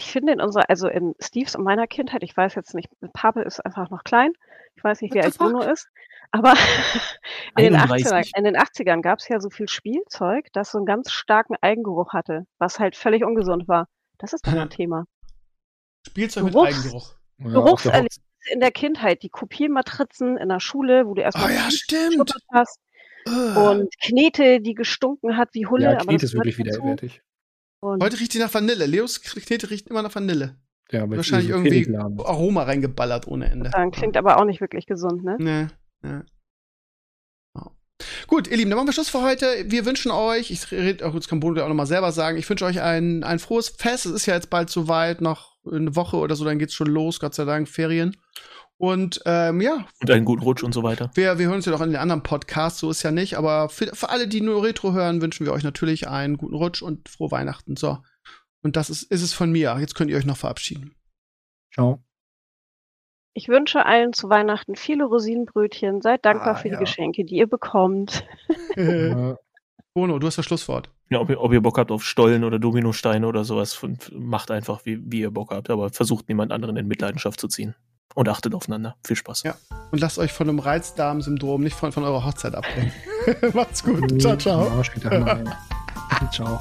ich 0.00 0.10
finde 0.12 0.32
in 0.32 0.40
unserer, 0.40 0.68
also 0.70 0.88
in 0.88 1.14
Steves 1.20 1.56
und 1.56 1.64
meiner 1.64 1.86
Kindheit, 1.86 2.22
ich 2.22 2.36
weiß 2.36 2.54
jetzt 2.54 2.74
nicht, 2.74 2.88
Pape 3.12 3.42
ist 3.42 3.58
einfach 3.64 3.90
noch 3.90 4.04
klein, 4.04 4.32
ich 4.76 4.84
weiß 4.84 5.00
nicht, 5.00 5.12
wie 5.12 5.18
What 5.18 5.24
alt 5.24 5.32
the 5.34 5.38
fuck? 5.38 5.50
Bruno 5.52 5.64
ist, 5.72 5.88
aber 6.30 6.54
in 7.58 7.64
den, 7.64 7.74
31. 7.76 8.06
80ern, 8.06 8.38
in 8.38 8.44
den 8.44 8.56
80ern 8.56 9.02
gab 9.02 9.18
es 9.18 9.28
ja 9.28 9.40
so 9.40 9.50
viel 9.50 9.68
Spielzeug, 9.68 10.46
das 10.52 10.70
so 10.70 10.78
einen 10.78 10.86
ganz 10.86 11.10
starken 11.10 11.56
Eigengeruch 11.60 12.12
hatte, 12.12 12.46
was 12.58 12.78
halt 12.78 12.96
völlig 12.96 13.24
ungesund 13.24 13.66
war. 13.68 13.88
Das 14.18 14.32
ist 14.32 14.46
doch 14.46 14.52
ein 14.52 14.70
Thema. 14.70 15.04
Spielzeug 16.06 16.44
mit 16.44 16.54
Geruchs- 16.54 16.76
Eigengeruch. 16.78 17.14
Ja, 17.38 17.44
auf 17.46 17.52
der 17.52 17.62
Geruchserlebnisse 17.62 18.20
in 18.52 18.60
der 18.60 18.70
Kindheit, 18.70 19.22
die 19.22 19.28
Kopiermatrizen 19.28 20.36
in 20.36 20.48
der 20.48 20.60
Schule, 20.60 21.06
wo 21.06 21.14
du 21.14 21.22
Oh 21.22 21.24
erstmal 21.24 21.54
ja, 21.54 21.70
stimmt. 21.70 22.32
hast 22.52 22.78
und 23.26 23.88
Knete, 24.00 24.60
die 24.60 24.74
gestunken 24.74 25.36
hat 25.36 25.50
wie 25.52 25.66
Hulle. 25.66 25.84
ja, 25.84 25.90
aber 25.92 26.06
Knet 26.06 26.22
das 26.22 26.30
ist 26.30 26.34
wirklich 26.34 26.56
dazu. 26.56 26.80
widerwärtig. 26.80 27.22
Heute 27.82 28.18
riecht 28.18 28.34
die 28.34 28.38
nach 28.38 28.52
Vanille. 28.52 28.86
Leos 28.86 29.20
Knete 29.20 29.70
riecht 29.70 29.88
immer 29.88 30.02
nach 30.02 30.14
Vanille. 30.14 30.56
Ja, 30.90 31.02
aber 31.02 31.16
Wahrscheinlich 31.16 31.50
irgendwie 31.50 31.94
Aroma 31.96 32.62
reingeballert 32.62 33.26
ohne 33.28 33.50
Ende. 33.50 33.70
dann 33.70 33.90
klingt 33.90 34.16
aber 34.16 34.38
auch 34.38 34.44
nicht 34.44 34.60
wirklich 34.60 34.86
gesund, 34.86 35.22
ne? 35.22 35.36
Nee. 35.38 35.66
Ja. 36.08 36.24
Gut, 38.28 38.46
ihr 38.46 38.56
Lieben, 38.56 38.70
dann 38.70 38.76
machen 38.76 38.88
wir 38.88 38.92
Schluss 38.92 39.08
für 39.08 39.22
heute. 39.22 39.46
Wir 39.66 39.84
wünschen 39.84 40.12
euch, 40.12 40.50
ich 40.50 40.70
rede 40.70 41.04
auch, 41.04 41.14
jetzt 41.14 41.28
kann 41.28 41.40
Bodo 41.40 41.56
ja 41.58 41.64
auch 41.64 41.68
nochmal 41.68 41.86
selber 41.86 42.12
sagen, 42.12 42.38
ich 42.38 42.48
wünsche 42.48 42.64
euch 42.64 42.80
ein, 42.80 43.24
ein 43.24 43.38
frohes 43.40 43.70
Fest. 43.70 44.06
Es 44.06 44.12
ist 44.12 44.26
ja 44.26 44.34
jetzt 44.34 44.50
bald 44.50 44.70
soweit, 44.70 45.20
noch 45.20 45.57
eine 45.70 45.96
Woche 45.96 46.16
oder 46.16 46.36
so, 46.36 46.44
dann 46.44 46.58
geht's 46.58 46.74
schon 46.74 46.88
los, 46.88 47.20
Gott 47.20 47.34
sei 47.34 47.44
Dank, 47.44 47.68
Ferien. 47.68 48.16
Und 48.78 49.20
ähm, 49.26 49.60
ja. 49.60 49.86
Und 50.00 50.10
einen 50.10 50.24
guten 50.24 50.42
Rutsch 50.42 50.62
und 50.62 50.72
so 50.72 50.84
weiter. 50.84 51.10
Wir, 51.14 51.38
wir 51.38 51.46
hören 51.46 51.56
uns 51.56 51.66
ja 51.66 51.72
noch 51.72 51.80
in 51.80 51.90
den 51.90 52.00
anderen 52.00 52.22
Podcasts, 52.22 52.78
so 52.78 52.90
ist 52.90 53.02
ja 53.02 53.10
nicht. 53.10 53.36
Aber 53.36 53.68
für, 53.68 53.94
für 53.94 54.08
alle, 54.08 54.28
die 54.28 54.40
nur 54.40 54.62
Retro 54.62 54.92
hören, 54.92 55.20
wünschen 55.20 55.44
wir 55.44 55.52
euch 55.52 55.64
natürlich 55.64 56.08
einen 56.08 56.36
guten 56.36 56.54
Rutsch 56.54 56.80
und 56.80 57.08
frohe 57.08 57.32
Weihnachten. 57.32 57.76
So. 57.76 57.98
Und 58.62 58.76
das 58.76 58.88
ist, 58.88 59.02
ist 59.02 59.22
es 59.22 59.32
von 59.32 59.50
mir. 59.50 59.76
Jetzt 59.80 59.96
könnt 59.96 60.10
ihr 60.10 60.16
euch 60.16 60.26
noch 60.26 60.36
verabschieden. 60.36 60.94
Ciao. 61.72 62.04
Ich 63.34 63.48
wünsche 63.48 63.84
allen 63.84 64.12
zu 64.12 64.28
Weihnachten 64.30 64.76
viele 64.76 65.04
Rosinenbrötchen. 65.04 66.00
Seid 66.00 66.24
dankbar 66.24 66.54
ah, 66.54 66.54
für 66.54 66.68
ja. 66.68 66.74
die 66.74 66.80
Geschenke, 66.80 67.24
die 67.24 67.36
ihr 67.36 67.48
bekommt. 67.48 68.24
Bono, 69.94 70.18
du 70.18 70.26
hast 70.26 70.38
das 70.38 70.44
Schlusswort. 70.44 70.90
Ja, 71.10 71.20
ob 71.20 71.30
ihr, 71.30 71.40
ob 71.40 71.52
ihr 71.52 71.62
Bock 71.62 71.78
habt 71.78 71.90
auf 71.90 72.04
Stollen 72.04 72.44
oder 72.44 72.58
Dominosteine 72.58 73.26
oder 73.26 73.44
sowas, 73.44 73.78
macht 74.12 74.50
einfach, 74.50 74.84
wie, 74.84 75.00
wie 75.10 75.20
ihr 75.20 75.30
Bock 75.30 75.50
habt, 75.52 75.70
aber 75.70 75.90
versucht 75.90 76.28
niemand 76.28 76.52
anderen 76.52 76.76
in 76.76 76.86
Mitleidenschaft 76.86 77.40
zu 77.40 77.48
ziehen. 77.48 77.74
Und 78.14 78.28
achtet 78.28 78.54
aufeinander. 78.54 78.96
Viel 79.06 79.16
Spaß. 79.16 79.44
Ja. 79.44 79.54
Und 79.90 80.00
lasst 80.00 80.18
euch 80.18 80.32
von 80.32 80.48
einem 80.48 80.58
Reizdarm-Syndrom 80.58 81.62
nicht 81.62 81.76
von, 81.76 81.92
von 81.92 82.04
eurer 82.04 82.24
Hochzeit 82.24 82.54
abbringen. 82.54 82.92
Macht's 83.54 83.84
gut. 83.84 84.20
Ciao, 84.20 84.36
ciao. 84.36 84.82
ciao. 86.32 86.60